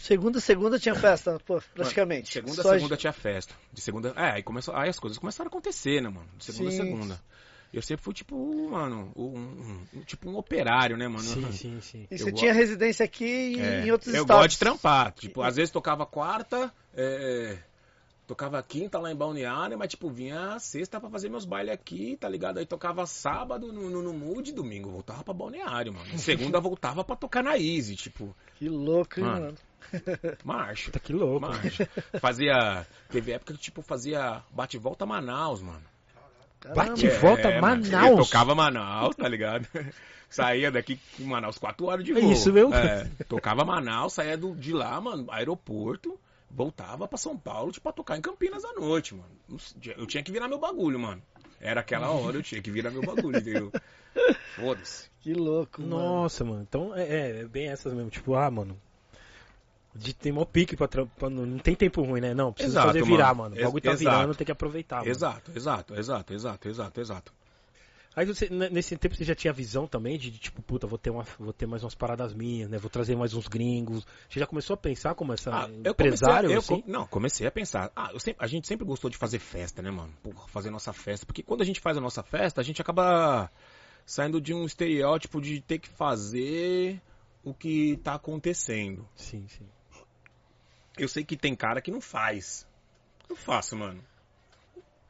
Segunda, 0.00 0.40
segunda 0.40 0.78
tinha 0.78 0.94
festa, 0.94 1.38
pô, 1.46 1.60
praticamente. 1.74 2.32
Segunda, 2.32 2.62
Só 2.62 2.70
a 2.70 2.74
segunda 2.74 2.96
tinha 2.96 3.12
festa. 3.12 3.54
De 3.72 3.80
segunda. 3.80 4.12
É, 4.16 4.32
aí 4.32 4.42
começou. 4.42 4.74
Aí 4.74 4.88
as 4.88 4.98
coisas 4.98 5.18
começaram 5.18 5.48
a 5.48 5.50
acontecer, 5.50 6.00
né, 6.00 6.08
mano? 6.08 6.26
De 6.38 6.44
segunda 6.44 6.70
Sim. 6.70 6.76
segunda. 6.78 7.20
Eu 7.74 7.82
sempre 7.82 8.04
fui 8.04 8.14
tipo, 8.14 8.70
mano, 8.70 9.12
um, 9.16 9.22
um- 9.24 9.86
um- 9.94 10.00
tipo 10.02 10.28
um 10.30 10.36
operário, 10.36 10.96
né, 10.96 11.08
mano? 11.08 11.22
Sim, 11.24 11.50
sim, 11.52 11.80
sim. 11.80 12.06
E 12.10 12.14
Eu 12.14 12.18
você 12.18 12.30
go- 12.30 12.36
tinha 12.38 12.52
residência 12.52 13.04
aqui 13.04 13.24
e 13.56 13.60
É, 13.60 13.86
em 13.86 13.90
outros 13.90 14.14
eu 14.14 14.22
estados. 14.22 14.42
gosto 14.42 14.50
de 14.52 14.58
trampar. 14.58 15.12
Tipo, 15.12 15.42
às 15.42 15.56
vezes 15.56 15.70
tocava 15.70 16.06
quarta, 16.06 16.72
é, 16.96 17.58
tocava 18.26 18.62
quinta 18.62 18.98
lá 18.98 19.10
em 19.12 19.16
Balneário, 19.16 19.76
mas 19.78 19.88
tipo, 19.88 20.08
vinha 20.10 20.58
sexta 20.58 21.00
pra 21.00 21.10
fazer 21.10 21.28
meus 21.28 21.44
bailes 21.44 21.74
aqui, 21.74 22.16
tá 22.18 22.28
ligado? 22.28 22.58
Aí 22.58 22.66
tocava 22.66 23.04
sábado 23.06 23.72
no, 23.72 23.90
no, 23.90 24.02
no 24.02 24.12
Mood, 24.14 24.52
domingo 24.52 24.90
voltava 24.90 25.22
pra 25.24 25.34
Balneário, 25.34 25.92
mano. 25.92 26.06
Segunda 26.18 26.60
voltava 26.60 27.04
pra 27.04 27.16
tocar 27.16 27.42
na 27.42 27.58
Easy, 27.58 27.96
tipo, 27.96 28.34
Que 28.56 28.68
louco, 28.68 29.18
hein, 29.20 29.26
Mano. 29.26 29.40
mano. 29.46 29.58
marcha. 30.44 30.90
Tá 30.90 30.98
que 30.98 31.12
louco. 31.12 31.40
Marcha. 31.46 31.88
Fazia. 32.20 32.86
Teve 33.10 33.32
época 33.32 33.52
que, 33.54 33.60
tipo, 33.60 33.82
fazia 33.82 34.42
bate-volta 34.50 35.04
Manaus, 35.04 35.60
mano. 35.60 35.82
Caramba. 36.64 36.84
Bate- 36.90 37.00
De 37.00 37.08
volta 37.10 37.48
É, 37.48 37.60
mano. 37.60 37.82
Manaus? 37.84 38.10
Eu 38.10 38.16
tocava 38.16 38.54
Manaus, 38.54 39.14
tá 39.16 39.28
ligado? 39.28 39.68
Saía 40.30 40.70
daqui 40.72 40.98
em 41.20 41.24
Manaus 41.24 41.58
4 41.58 41.86
horas 41.86 42.04
de 42.04 42.10
É 42.10 42.20
voo. 42.20 42.32
isso 42.32 42.52
mesmo? 42.52 42.74
É, 42.74 43.06
tocava 43.28 43.64
Manaus, 43.64 44.14
saía 44.14 44.36
do, 44.36 44.52
de 44.56 44.72
lá, 44.72 45.00
mano, 45.00 45.26
aeroporto, 45.30 46.18
voltava 46.50 47.06
pra 47.06 47.16
São 47.16 47.36
Paulo, 47.38 47.70
tipo, 47.70 47.84
pra 47.84 47.92
tocar 47.92 48.16
em 48.18 48.20
Campinas 48.20 48.64
à 48.64 48.72
noite, 48.72 49.14
mano. 49.14 49.30
Eu 49.96 50.06
tinha 50.06 50.22
que 50.24 50.32
virar 50.32 50.48
meu 50.48 50.58
bagulho, 50.58 50.98
mano. 50.98 51.22
Era 51.60 51.82
aquela 51.82 52.10
hora, 52.10 52.36
eu 52.36 52.42
tinha 52.42 52.60
que 52.60 52.70
virar 52.70 52.90
meu 52.90 53.02
bagulho, 53.02 53.38
entendeu? 53.38 53.70
Foda-se. 54.56 55.08
Que 55.20 55.32
louco, 55.34 55.80
mano. 55.82 55.96
Nossa, 55.96 56.44
mano. 56.44 56.62
Então 56.68 56.94
é, 56.96 57.02
é, 57.02 57.40
é 57.40 57.44
bem 57.44 57.68
essas 57.68 57.92
mesmo. 57.92 58.10
Tipo, 58.10 58.34
ah, 58.34 58.50
mano. 58.50 58.76
De 59.94 60.12
tem 60.12 60.32
mó 60.32 60.44
pique 60.44 60.76
pra, 60.76 60.88
pra 60.88 61.30
não, 61.30 61.58
tem 61.58 61.74
tempo 61.74 62.02
ruim, 62.02 62.20
né? 62.20 62.34
Não, 62.34 62.52
precisa 62.52 62.72
Exato, 62.78 62.88
fazer 62.88 63.04
virar, 63.04 63.34
mano. 63.34 63.50
mano. 63.50 63.56
O 63.56 63.64
bagulho 63.64 63.82
tá 63.82 63.92
exato. 63.92 64.16
virando, 64.16 64.34
tem 64.34 64.44
que 64.44 64.52
aproveitar, 64.52 64.96
mano. 64.96 65.10
Exato, 65.10 65.52
exato, 65.54 65.94
exato, 65.94 66.34
exato, 66.34 66.68
exato, 66.68 67.00
exato. 67.00 67.32
Aí 68.16 68.24
você, 68.26 68.48
nesse 68.48 68.96
tempo 68.96 69.16
você 69.16 69.24
já 69.24 69.34
tinha 69.34 69.52
visão 69.52 69.88
também 69.88 70.16
de, 70.16 70.30
de, 70.30 70.38
tipo, 70.38 70.62
puta, 70.62 70.86
vou 70.86 70.96
ter, 70.98 71.10
uma, 71.10 71.24
vou 71.38 71.52
ter 71.52 71.66
mais 71.66 71.82
umas 71.82 71.96
paradas 71.96 72.32
minhas, 72.32 72.70
né? 72.70 72.78
Vou 72.78 72.88
trazer 72.88 73.16
mais 73.16 73.34
uns 73.34 73.48
gringos. 73.48 74.06
Você 74.28 74.38
já 74.38 74.46
começou 74.46 74.74
a 74.74 74.76
pensar 74.76 75.16
como 75.16 75.32
essa 75.32 75.50
Ah, 75.50 75.68
eu 75.82 75.90
empresário, 75.92 76.48
comecei, 76.48 76.76
a- 76.76 76.76
eu 76.76 76.76
assim? 76.78 76.84
não, 76.86 77.06
comecei 77.08 77.44
a 77.46 77.50
pensar. 77.50 77.90
Ah, 77.94 78.10
eu 78.12 78.20
sempre- 78.20 78.44
a 78.44 78.46
gente 78.48 78.68
sempre 78.68 78.86
gostou 78.86 79.10
de 79.10 79.16
fazer 79.16 79.40
festa, 79.40 79.82
né, 79.82 79.90
mano? 79.90 80.12
Porra, 80.22 80.46
fazer 80.46 80.70
nossa 80.70 80.92
festa. 80.92 81.26
Porque 81.26 81.42
quando 81.42 81.62
a 81.62 81.64
gente 81.64 81.80
faz 81.80 81.96
a 81.96 82.00
nossa 82.00 82.22
festa, 82.22 82.60
a 82.60 82.64
gente 82.64 82.80
acaba 82.80 83.50
saindo 84.06 84.40
de 84.40 84.54
um 84.54 84.64
estereótipo 84.64 85.40
de 85.40 85.60
ter 85.60 85.80
que 85.80 85.88
fazer 85.88 87.00
o 87.42 87.52
que 87.52 87.96
tá 87.96 88.14
acontecendo. 88.14 89.08
Sim, 89.16 89.46
sim. 89.48 89.66
Eu 90.98 91.08
sei 91.08 91.24
que 91.24 91.36
tem 91.36 91.54
cara 91.54 91.80
que 91.80 91.90
não 91.90 92.00
faz. 92.00 92.66
Eu 93.28 93.36
faço, 93.36 93.76
mano. 93.76 94.02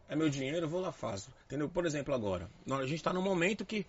É 0.09 0.15
meu 0.17 0.29
dinheiro, 0.29 0.67
eu 0.67 0.69
vou 0.69 0.81
lá 0.81 0.93
faço. 0.93 1.31
Entendeu? 1.47 1.69
Por 1.69 1.85
exemplo, 1.87 2.15
agora. 2.15 2.49
A 2.71 2.87
gente 2.87 3.03
tá 3.03 3.13
num 3.13 3.23
momento 3.23 3.65
que. 3.65 3.87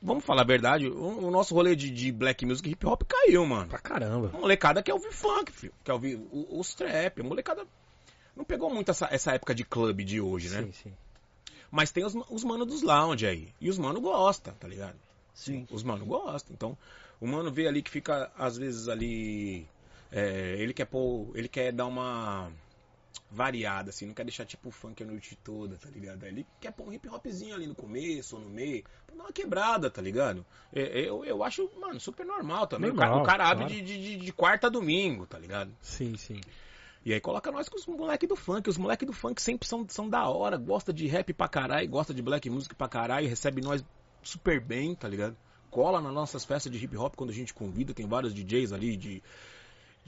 Vamos 0.00 0.24
falar 0.24 0.42
a 0.42 0.46
verdade, 0.46 0.86
o, 0.86 1.26
o 1.26 1.30
nosso 1.30 1.52
rolê 1.54 1.74
de, 1.74 1.90
de 1.90 2.12
black 2.12 2.46
music 2.46 2.70
hip 2.70 2.86
hop 2.86 3.02
caiu, 3.02 3.44
mano. 3.44 3.68
Pra 3.68 3.80
caramba. 3.80 4.30
A 4.32 4.38
molecada 4.38 4.80
quer 4.80 4.92
ouvir 4.94 5.12
funk, 5.12 5.50
filho. 5.50 5.72
Quer 5.82 5.92
ouvir 5.92 6.14
o- 6.30 6.58
os 6.60 6.72
trap. 6.72 7.20
A 7.20 7.24
molecada 7.24 7.66
não 8.36 8.44
pegou 8.44 8.72
muito 8.72 8.92
essa, 8.92 9.08
essa 9.10 9.32
época 9.32 9.52
de 9.54 9.64
clube 9.64 10.04
de 10.04 10.20
hoje, 10.20 10.50
né? 10.50 10.62
Sim, 10.62 10.72
sim. 10.72 10.92
Mas 11.68 11.90
tem 11.90 12.04
os, 12.04 12.14
os 12.30 12.44
manos 12.44 12.66
dos 12.68 12.82
lounge 12.82 13.26
aí. 13.26 13.52
E 13.60 13.68
os 13.68 13.76
mano 13.76 14.00
gosta, 14.00 14.52
tá 14.52 14.68
ligado? 14.68 14.96
Sim. 15.34 15.66
Os 15.68 15.82
mano 15.82 16.06
gostam. 16.06 16.54
Então, 16.54 16.78
o 17.20 17.26
mano 17.26 17.50
vê 17.50 17.66
ali 17.66 17.82
que 17.82 17.90
fica, 17.90 18.30
às 18.38 18.56
vezes, 18.56 18.86
ali. 18.88 19.66
É, 20.12 20.56
ele 20.58 20.72
quer 20.74 20.86
pôr. 20.86 21.30
Ele 21.36 21.48
quer 21.48 21.72
dar 21.72 21.86
uma 21.86 22.50
variada, 23.30 23.90
assim, 23.90 24.06
não 24.06 24.14
quer 24.14 24.24
deixar 24.24 24.46
tipo 24.46 24.70
funk 24.70 25.02
a 25.02 25.06
noite 25.06 25.36
toda, 25.44 25.76
tá 25.76 25.88
ligado? 25.90 26.24
Ele 26.24 26.46
quer 26.60 26.72
pôr 26.72 26.88
um 26.88 26.92
hip 26.92 27.06
hopzinho 27.08 27.54
ali 27.54 27.66
no 27.66 27.74
começo 27.74 28.36
ou 28.36 28.42
no 28.42 28.48
meio, 28.48 28.82
pra 29.06 29.14
dar 29.16 29.24
uma 29.24 29.32
quebrada, 29.32 29.90
tá 29.90 30.00
ligado? 30.00 30.44
É, 30.72 31.00
Eu, 31.00 31.24
eu 31.24 31.42
acho, 31.44 31.70
mano, 31.78 32.00
super 32.00 32.24
normal 32.24 32.66
também. 32.66 32.90
O 32.90 32.94
cara- 32.94 33.08
Normal, 33.10 33.24
o 33.24 33.26
cara, 33.26 33.44
abre 33.48 33.64
claro. 33.66 33.74
de, 33.74 33.82
de, 33.82 34.02
de- 34.18 34.24
de 34.24 34.32
quarta 34.32 34.68
a 34.68 34.70
domingo, 34.70 35.26
tá 35.26 35.38
ligado? 35.38 35.70
Sim, 35.82 36.16
sim. 36.16 36.40
E 37.04 37.12
aí 37.12 37.20
coloca 37.20 37.50
nós 37.52 37.68
com 37.68 37.76
os 37.76 37.86
moleque 37.86 38.26
do 38.26 38.34
funk. 38.36 38.68
Os 38.68 38.76
moleque 38.78 39.04
do 39.04 39.12
funk 39.12 39.40
sempre 39.42 39.68
são, 39.68 39.86
são 39.88 40.08
da 40.08 40.26
hora, 40.28 40.56
gosta 40.56 40.92
de 40.92 41.06
rap 41.06 41.32
pra 41.34 41.48
caralho, 41.48 41.88
gosta 41.88 42.14
de 42.14 42.22
black 42.22 42.48
music 42.48 42.74
pra 42.74 42.88
caralho, 42.88 43.28
recebe 43.28 43.60
nós 43.60 43.84
super 44.22 44.58
bem, 44.60 44.94
tá 44.94 45.06
ligado? 45.08 45.36
Cola 45.70 46.00
nas 46.00 46.12
nossas 46.14 46.44
festas 46.46 46.72
de 46.72 46.82
hip 46.82 46.96
hop 46.96 47.14
quando 47.14 47.30
a 47.30 47.34
gente 47.34 47.52
convida, 47.52 47.92
tem 47.92 48.06
vários 48.06 48.32
DJs 48.34 48.72
ali 48.72 48.96
de, 48.96 49.22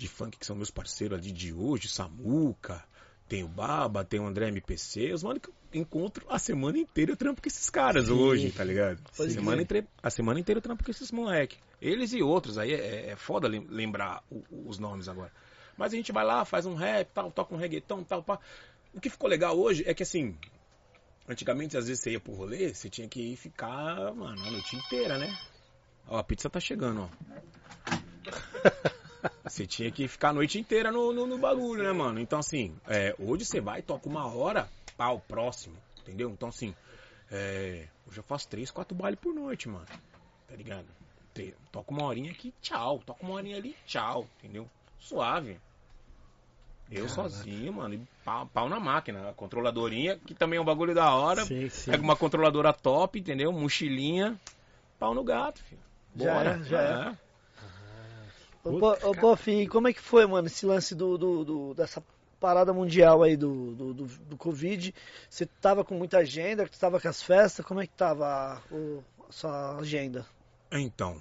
de 0.01 0.09
funk 0.09 0.39
que 0.39 0.47
são 0.47 0.57
meus 0.57 0.71
parceiros 0.71 1.19
ali 1.19 1.31
de 1.31 1.53
hoje, 1.53 1.87
Samuca, 1.87 2.83
tem 3.29 3.45
o 3.45 3.49
Baba, 3.49 4.03
tem 4.03 4.19
o 4.19 4.27
André 4.27 4.49
MPC, 4.49 5.13
os 5.13 5.23
mano 5.23 5.39
que 5.39 5.51
eu 5.51 5.55
encontro 5.75 6.25
a 6.31 6.39
semana 6.39 6.79
inteira 6.79 7.13
eu 7.13 7.17
trampo 7.19 7.43
com 7.43 7.47
esses 7.49 7.69
caras 7.69 8.07
Sim. 8.07 8.15
hoje, 8.15 8.51
tá 8.51 8.65
ligado? 8.65 8.99
A 9.05 9.17
Pode 9.17 9.35
semana, 9.35 9.61
inteira, 9.61 9.87
a 10.03 10.09
semana 10.09 10.41
inteira 10.41 10.57
eu 10.57 10.63
trampo 10.63 10.83
com 10.83 10.91
esses 10.91 11.13
moleque. 11.13 11.59
Eles 11.83 12.15
e 12.15 12.23
outros, 12.23 12.57
aí 12.57 12.73
é, 12.73 13.11
é 13.11 13.17
foda 13.17 13.47
lem- 13.47 13.67
lembrar 13.69 14.25
o- 14.31 14.43
os 14.67 14.79
nomes 14.79 15.07
agora. 15.07 15.31
Mas 15.77 15.93
a 15.93 15.97
gente 15.97 16.13
vai 16.13 16.25
lá, 16.25 16.47
faz 16.47 16.65
um 16.65 16.75
rap, 16.75 17.11
tal, 17.13 17.31
toca 17.31 17.55
um 17.55 17.59
reggaeton, 17.59 18.03
tal, 18.03 18.23
pá. 18.23 18.41
O 18.95 19.01
que 19.01 19.11
ficou 19.11 19.29
legal 19.29 19.57
hoje 19.59 19.85
é 19.87 19.93
que 19.93 20.03
assim, 20.03 20.35
antigamente 21.29 21.77
às 21.77 21.87
vezes 21.89 22.03
você 22.03 22.13
ia 22.13 22.21
pro 22.21 22.33
rolê, 22.33 22.73
você 22.73 22.89
tinha 22.89 23.07
que 23.07 23.21
ir 23.21 23.37
ficar, 23.37 24.15
mano, 24.15 24.47
a 24.47 24.51
noite 24.51 24.77
inteira, 24.77 25.19
né? 25.19 25.39
Ó, 26.09 26.17
a 26.17 26.25
pizza 26.25 26.49
tá 26.49 26.59
chegando, 26.59 27.03
ó. 27.03 27.09
Você 29.51 29.67
tinha 29.67 29.91
que 29.91 30.07
ficar 30.07 30.29
a 30.29 30.33
noite 30.33 30.61
inteira 30.61 30.93
no, 30.93 31.13
no, 31.13 31.27
no 31.27 31.37
bagulho, 31.37 31.83
né, 31.83 31.93
mano? 31.93 32.21
Então, 32.21 32.39
assim, 32.39 32.77
é, 32.87 33.15
hoje 33.19 33.45
você 33.45 33.61
vai, 33.61 33.83
toca 33.83 34.09
uma 34.09 34.27
hora, 34.33 34.69
pau, 34.97 35.21
próximo, 35.27 35.77
entendeu? 35.99 36.31
Então, 36.31 36.49
assim, 36.49 36.73
é, 37.31 37.89
hoje 38.07 38.19
eu 38.19 38.23
faço 38.23 38.49
três, 38.49 38.71
quatro 38.71 38.95
bailes 38.95 39.19
por 39.19 39.35
noite, 39.35 39.69
mano. 39.69 39.87
Tá 40.49 40.55
ligado? 40.55 40.87
Toca 41.73 41.91
uma 41.91 42.05
horinha 42.05 42.31
aqui, 42.31 42.55
tchau. 42.63 43.03
Toca 43.05 43.25
uma 43.25 43.35
horinha 43.35 43.57
ali, 43.57 43.75
tchau, 43.87 44.27
entendeu? 44.39 44.69
Suave. 45.01 45.59
Eu 46.91 47.09
sozinho, 47.09 47.73
mano, 47.73 47.95
e 47.95 48.03
pau, 48.25 48.47
pau 48.47 48.69
na 48.69 48.79
máquina. 48.79 49.31
A 49.31 49.33
controladorinha, 49.33 50.17
que 50.19 50.35
também 50.35 50.59
é 50.59 50.61
um 50.61 50.65
bagulho 50.65 50.95
da 50.95 51.15
hora. 51.15 51.45
Sim, 51.45 51.69
sim. 51.69 51.91
Pega 51.91 52.03
uma 52.03 52.17
controladora 52.17 52.73
top, 52.73 53.19
entendeu? 53.19 53.53
Mochilinha, 53.53 54.39
pau 54.99 55.15
no 55.15 55.25
gato, 55.25 55.63
filho. 55.63 55.81
Já 56.17 56.35
Bora. 56.35 56.51
é, 56.51 56.63
já 56.65 56.81
é. 56.81 57.11
é. 57.11 57.30
Ô, 58.65 58.73
Bo- 58.79 58.99
ô 59.03 59.15
Boff, 59.15 59.51
e 59.51 59.67
como 59.67 59.89
é 59.89 59.93
que 59.93 60.01
foi, 60.01 60.27
mano, 60.27 60.47
esse 60.47 60.67
lance 60.67 60.95
do, 60.95 61.17
do- 61.17 61.45
do- 61.45 61.75
dessa 61.75 62.03
parada 62.39 62.73
mundial 62.73 63.23
aí 63.23 63.37
do, 63.37 63.75
do, 63.75 63.95
do, 63.95 64.05
do 64.07 64.37
Covid? 64.37 64.95
Você 65.29 65.47
tava 65.47 65.85
com 65.85 65.95
muita 65.95 66.19
agenda, 66.19 66.67
você 66.67 66.79
tava 66.79 67.01
com 67.01 67.09
as 67.09 67.23
festas, 67.23 67.65
como 67.65 67.81
é 67.81 67.87
que 67.87 67.93
tava 67.95 68.27
a, 68.27 68.55
a 68.57 69.33
sua 69.33 69.77
agenda 69.79 70.27
Então, 70.71 71.19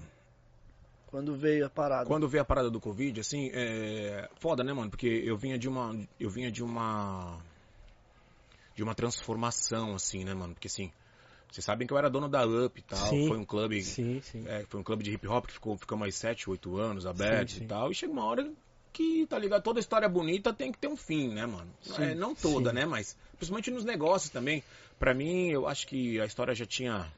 quando 1.08 1.36
veio 1.36 1.66
a 1.66 1.70
parada? 1.70 2.06
Quando 2.06 2.28
veio 2.28 2.42
a 2.42 2.46
parada 2.46 2.70
do 2.70 2.80
Covid, 2.80 3.20
assim, 3.20 3.50
é 3.54 4.30
foda, 4.36 4.64
né, 4.64 4.74
mano? 4.74 4.90
Porque 4.90 5.08
eu 5.08 5.38
vinha 5.38 5.58
de 5.58 5.68
uma 5.68 5.96
eu 6.20 6.30
vinha 6.30 6.52
de 6.52 6.64
uma 6.64 7.40
de 8.76 8.84
uma 8.84 8.94
transformação 8.96 9.96
assim, 9.96 10.24
né, 10.24 10.34
mano? 10.34 10.54
Porque 10.54 10.68
assim, 10.68 10.92
vocês 11.52 11.66
sabem 11.66 11.88
que 11.88 11.94
eu 11.94 11.98
era 11.98 12.10
dono 12.10 12.30
da 12.30 12.46
Up 12.46 12.80
e 12.80 12.84
tal, 12.84 13.10
Sim. 13.10 13.28
foi 13.28 13.38
um 13.38 13.46
clube 13.46 13.82
Sim, 13.82 14.22
sim. 14.22 14.44
é, 14.48 14.66
foi 14.68 14.80
um 14.80 14.84
clube 14.84 15.04
de 15.04 15.12
hip 15.12 15.28
hop 15.28 15.48
que 15.48 15.54
ficou 15.54 15.78
ficou 15.78 15.98
mais 15.98 16.16
7, 16.16 16.50
8 16.50 16.78
anos 16.78 17.06
aberto 17.06 17.52
sim. 17.52 17.64
e 17.64 17.68
tal, 17.68 17.92
e 17.92 17.96
chega 17.96 18.12
uma 18.12 18.26
hora 18.26 18.52
que, 18.92 19.26
tá 19.28 19.38
ligado, 19.38 19.62
toda 19.64 19.80
história 19.80 20.10
bonita 20.10 20.52
tem 20.52 20.72
que 20.72 20.78
ter 20.78 20.88
um 20.88 20.98
fim, 20.98 21.30
né, 21.30 21.46
mano? 21.46 21.72
É, 21.98 22.16
não 22.16 22.34
toda, 22.34 22.74
né, 22.74 22.86
mas 22.86 23.16
principalmente 23.38 23.72
nos 23.72 23.86
negócios 23.86 24.32
também. 24.32 24.64
Pra 24.98 25.14
mim, 25.14 25.50
eu 25.50 25.68
acho 25.68 25.88
que 25.88 26.20
a 26.20 26.26
história 26.26 26.54
já 26.54 26.66
tinha 26.66 27.12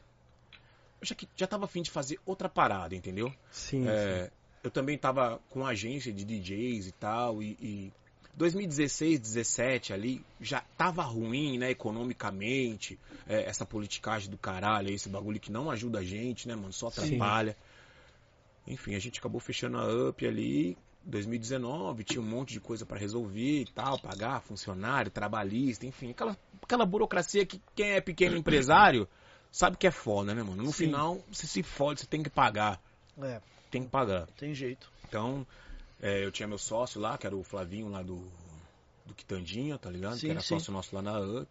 eu 1.02 1.08
já 1.08 1.16
que 1.16 1.28
já 1.36 1.48
tava 1.48 1.66
afim 1.66 1.82
de 1.82 1.90
fazer 1.90 2.20
outra 2.26 2.48
parada, 2.48 2.96
entendeu? 2.96 3.34
Sim, 3.52 3.88
É, 3.88 4.30
eu 4.64 4.70
também 4.70 4.98
tava 4.98 5.42
com 5.50 5.66
agência 5.66 6.14
de 6.14 6.24
DJs 6.24 6.88
e 6.88 6.92
tal, 6.92 7.42
e, 7.42 7.58
e 7.60 7.94
2016, 8.36 9.20
17 9.20 9.94
ali, 9.94 10.26
já 10.40 10.62
tava 10.78 11.04
ruim, 11.04 11.58
né, 11.58 11.72
economicamente, 11.72 12.98
é, 13.28 13.44
essa 13.44 13.66
politicagem 13.66 14.30
do 14.30 14.38
caralho, 14.38 14.90
esse 14.90 15.10
bagulho 15.10 15.40
que 15.40 15.52
não 15.52 15.70
ajuda 15.70 16.00
a 16.00 16.04
gente, 16.04 16.48
né, 16.48 16.56
mano, 16.56 16.74
só 16.74 16.90
Sim. 16.90 17.06
atrapalha. 17.16 17.56
Enfim, 18.68 18.96
a 18.96 19.00
gente 19.00 19.20
acabou 19.20 19.40
fechando 19.40 19.78
a 19.78 20.10
UP 20.10 20.26
ali, 20.26 20.78
2019 21.04 22.04
tinha 22.04 22.22
um 22.22 22.26
monte 22.26 22.54
de 22.54 22.60
coisa 22.60 22.86
pra 22.86 22.98
resolver 22.98 23.62
e 23.62 23.66
tal, 23.66 24.00
pagar 24.00 24.42
funcionário, 24.42 25.12
trabalhista, 25.12 25.86
enfim, 25.86 26.12
aquela, 26.12 26.38
aquela 26.62 26.86
burocracia 26.86 27.46
que 27.46 27.62
quem 27.76 27.92
é 27.92 28.02
pequeno 28.02 28.38
empresário 28.38 29.08
sabe 29.52 29.78
que 29.78 29.88
é 29.88 29.92
foda, 29.92 30.34
né, 30.34 30.42
mano? 30.44 30.64
No 30.64 30.72
Sim. 30.72 30.86
final, 30.86 31.20
você 31.30 31.48
se 31.48 31.64
fode, 31.64 32.02
você 32.02 32.08
tem 32.08 32.24
que 32.24 32.30
pagar. 32.30 32.82
É, 33.22 33.42
Tem 33.70 33.84
que 33.84 33.90
pagar. 33.90 34.28
tem 34.38 34.54
jeito. 34.54 34.90
Então, 35.08 35.46
é, 36.02 36.26
eu 36.26 36.32
tinha 36.32 36.48
meu 36.48 36.58
sócio 36.58 37.00
lá, 37.00 37.18
que 37.18 37.26
era 37.28 37.36
o 37.36 37.44
Flavinho 37.44 37.90
lá 37.90 38.02
do, 38.02 38.24
do 39.06 39.14
Quitandinha, 39.16 39.78
tá 39.78 39.90
ligado? 39.90 40.16
Sim, 40.16 40.28
que 40.28 40.32
era 40.32 40.42
sim. 40.42 40.48
sócio 40.56 40.74
nosso 40.74 40.96
lá 40.96 41.02
na 41.02 41.20
UP. 41.20 41.48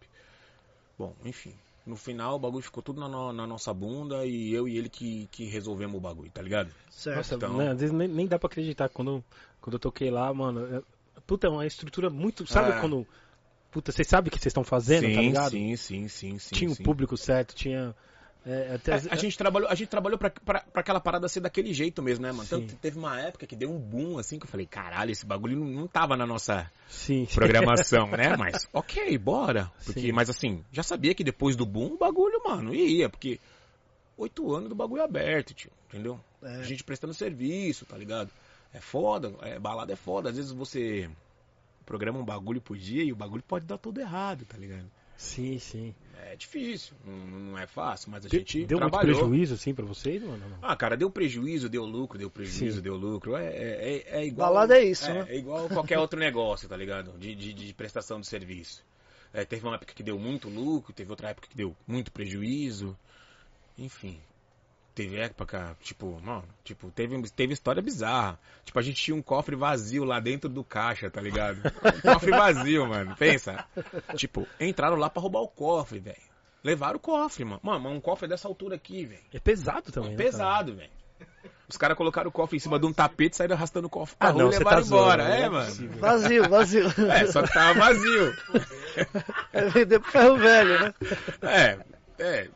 Bom, 0.97 1.15
enfim. 1.23 1.53
No 1.85 1.95
final, 1.95 2.35
o 2.35 2.39
bagulho 2.39 2.61
ficou 2.63 2.83
tudo 2.83 2.99
na, 3.01 3.07
no- 3.09 3.33
na 3.33 3.47
nossa 3.47 3.73
bunda 3.73 4.23
e 4.25 4.53
eu 4.53 4.67
e 4.67 4.77
ele 4.77 4.87
que, 4.87 5.27
que 5.31 5.45
resolvemos 5.45 5.97
o 5.97 5.99
bagulho, 5.99 6.29
tá 6.29 6.41
ligado? 6.41 6.71
Certo. 6.91 7.17
Nossa, 7.17 7.35
então- 7.35 7.57
né, 7.57 7.71
às 7.71 7.79
vezes 7.79 7.95
nem, 7.95 8.07
nem 8.07 8.27
dá 8.27 8.37
pra 8.37 8.47
acreditar. 8.47 8.87
Quando, 8.89 9.23
quando 9.59 9.73
eu 9.75 9.79
toquei 9.79 10.11
lá, 10.11 10.31
mano. 10.31 10.75
É, 10.77 10.81
puta, 11.25 11.47
é 11.47 11.49
uma 11.49 11.65
estrutura 11.65 12.09
muito. 12.09 12.45
Sabe 12.45 12.71
É. 12.71 12.79
quando. 12.79 13.07
Puta, 13.71 13.91
vocês 13.91 14.07
sabem 14.07 14.27
o 14.27 14.31
que 14.31 14.37
vocês 14.37 14.51
estão 14.51 14.63
fazendo, 14.65 15.07
sim, 15.07 15.15
tá 15.15 15.21
ligado? 15.21 15.51
sim, 15.51 15.75
sim, 15.77 16.07
sim, 16.07 16.37
sim. 16.37 16.53
tinha 16.55 16.69
sim. 16.69 16.81
o 16.81 16.85
público 16.85 17.17
certo, 17.17 17.55
tinha. 17.55 17.95
É, 18.45 18.75
até 18.75 18.91
É, 18.91 18.95
as- 18.95 19.07
a 19.07 19.15
gente 19.15 19.37
trabalhou, 19.37 19.69
a 19.69 19.75
gente 19.75 19.87
trabalhou 19.89 20.17
pra, 20.17 20.29
pra, 20.29 20.61
pra 20.61 20.81
aquela 20.81 20.99
parada 20.99 21.27
ser 21.27 21.39
daquele 21.41 21.73
jeito 21.73 22.01
mesmo, 22.01 22.23
né, 22.23 22.31
mano? 22.31 22.43
Sim. 22.45 22.61
Tanto, 22.67 22.75
teve 22.77 22.97
uma 22.97 23.19
época 23.19 23.45
que 23.45 23.55
deu 23.55 23.71
um 23.71 23.79
boom, 23.79 24.17
assim, 24.17 24.39
que 24.39 24.45
eu 24.45 24.49
falei, 24.49 24.65
caralho, 24.65 25.11
esse 25.11 25.25
bagulho 25.25 25.57
não, 25.57 25.67
não 25.67 25.87
tava 25.87 26.15
na 26.17 26.25
nossa 26.25 26.71
Sim. 26.87 27.27
programação, 27.33 28.07
né? 28.07 28.35
Mas, 28.37 28.67
ok, 28.73 29.17
bora. 29.17 29.71
Porque, 29.85 30.01
Sim. 30.01 30.11
mas 30.11 30.29
assim, 30.29 30.63
já 30.71 30.83
sabia 30.83 31.13
que 31.13 31.23
depois 31.23 31.55
do 31.55 31.65
boom, 31.65 31.93
o 31.93 31.97
bagulho, 31.97 32.41
mano, 32.43 32.73
ia, 32.73 33.09
porque 33.09 33.39
oito 34.17 34.53
anos 34.53 34.69
do 34.69 34.75
bagulho 34.75 35.03
aberto, 35.03 35.53
tio, 35.53 35.71
entendeu? 35.87 36.19
É. 36.41 36.55
A 36.57 36.63
gente 36.63 36.83
prestando 36.83 37.13
serviço, 37.13 37.85
tá 37.85 37.97
ligado? 37.97 38.29
É 38.73 38.79
foda, 38.79 39.33
é, 39.41 39.59
balada 39.59 39.93
é 39.93 39.95
foda. 39.95 40.29
Às 40.29 40.37
vezes 40.37 40.51
você 40.51 41.09
programa 41.85 42.19
um 42.19 42.23
bagulho 42.25 42.61
por 42.61 42.77
dia 42.77 43.03
e 43.03 43.11
o 43.11 43.15
bagulho 43.15 43.43
pode 43.43 43.65
dar 43.65 43.77
tudo 43.77 43.99
errado, 43.99 44.45
tá 44.45 44.57
ligado? 44.57 44.89
Sim, 45.21 45.59
sim. 45.59 45.93
É 46.25 46.35
difícil, 46.35 46.95
não, 47.05 47.13
não 47.51 47.57
é 47.57 47.67
fácil, 47.67 48.09
mas 48.09 48.25
a 48.25 48.29
De- 48.29 48.37
gente 48.39 48.65
deu 48.65 48.79
trabalhou. 48.79 49.15
prejuízo, 49.19 49.53
assim, 49.53 49.73
pra 49.73 49.85
vocês, 49.85 50.21
mano? 50.23 50.49
Não. 50.49 50.57
Ah, 50.61 50.75
cara, 50.75 50.97
deu 50.97 51.11
prejuízo, 51.11 51.69
deu 51.69 51.85
lucro, 51.85 52.17
deu 52.17 52.29
prejuízo, 52.29 52.77
Sim. 52.77 52.81
deu 52.83 52.95
lucro. 52.95 53.35
É, 53.35 53.45
é, 53.45 53.51
é- 54.07 54.19
é 54.21 54.25
igual. 54.25 54.49
Balada 54.49 54.77
é 54.79 54.83
isso, 54.83 55.05
é, 55.05 55.13
né? 55.13 55.25
É 55.29 55.37
igual 55.37 55.67
qualquer 55.69 55.99
outro 55.99 56.19
negócio, 56.19 56.67
tá 56.67 56.75
ligado? 56.75 57.11
De, 57.19 57.35
de, 57.35 57.53
de 57.53 57.73
prestação 57.73 58.19
de 58.19 58.25
serviço. 58.27 58.83
É, 59.33 59.45
teve 59.45 59.63
uma 59.65 59.75
época 59.75 59.93
que 59.93 60.01
deu 60.03 60.17
muito 60.17 60.49
lucro, 60.49 60.91
teve 60.91 61.09
outra 61.11 61.29
época 61.29 61.47
que 61.47 61.55
deu 61.55 61.75
muito 61.87 62.11
prejuízo. 62.11 62.97
Enfim. 63.77 64.19
Teve 64.93 65.17
época, 65.17 65.75
tipo, 65.81 66.19
mano, 66.21 66.43
tipo, 66.65 66.91
teve, 66.91 67.21
teve 67.29 67.53
história 67.53 67.81
bizarra. 67.81 68.37
Tipo, 68.65 68.77
a 68.77 68.81
gente 68.81 69.01
tinha 69.01 69.15
um 69.15 69.21
cofre 69.21 69.55
vazio 69.55 70.03
lá 70.03 70.19
dentro 70.19 70.49
do 70.49 70.63
caixa, 70.65 71.09
tá 71.09 71.21
ligado? 71.21 71.59
Um 71.97 72.01
cofre 72.13 72.31
vazio, 72.31 72.85
mano. 72.87 73.15
Pensa. 73.15 73.63
Tipo, 74.17 74.45
entraram 74.59 74.97
lá 74.97 75.09
pra 75.09 75.21
roubar 75.21 75.39
o 75.41 75.47
cofre, 75.47 75.99
velho. 75.99 76.17
Levaram 76.63 76.97
o 76.97 76.99
cofre, 76.99 77.45
mano. 77.45 77.61
Mano, 77.63 77.79
mas 77.79 77.93
um 77.93 78.01
cofre 78.01 78.27
dessa 78.27 78.47
altura 78.49 78.75
aqui, 78.75 79.05
velho. 79.05 79.21
É 79.33 79.39
pesado 79.39 79.91
também, 79.91 80.11
né? 80.11 80.17
cara? 80.17 80.29
Pesado, 80.29 80.75
velho. 80.75 80.89
Os 81.69 81.77
caras 81.77 81.95
colocaram 81.95 82.27
o 82.27 82.31
cofre 82.31 82.57
em 82.57 82.59
cima 82.59 82.77
de 82.77 82.85
um 82.85 82.91
tapete, 82.91 83.37
saíram 83.37 83.55
arrastando 83.55 83.87
o 83.87 83.89
cofre 83.89 84.17
pra 84.17 84.27
Ah, 84.27 84.31
rua 84.31 84.43
não, 84.43 84.49
e 84.49 84.53
você 84.53 84.57
levaram 84.59 84.81
tá 84.81 84.87
embora. 84.87 85.23
zoando, 85.23 85.33
é, 85.33 85.39
não 85.39 85.45
é 85.45 85.49
mano. 85.49 85.65
possível. 85.67 85.99
Vazio, 85.99 86.49
vazio. 86.49 86.85
É, 87.09 87.27
só 87.27 87.41
que 87.43 87.53
tava 87.53 87.79
vazio. 87.79 88.33
É 89.53 89.69
vender 89.69 89.99
pro 90.01 90.11
ferro 90.11 90.37
velho, 90.37 90.79
né? 90.81 90.93
É, 91.43 91.79
é. 92.21 92.49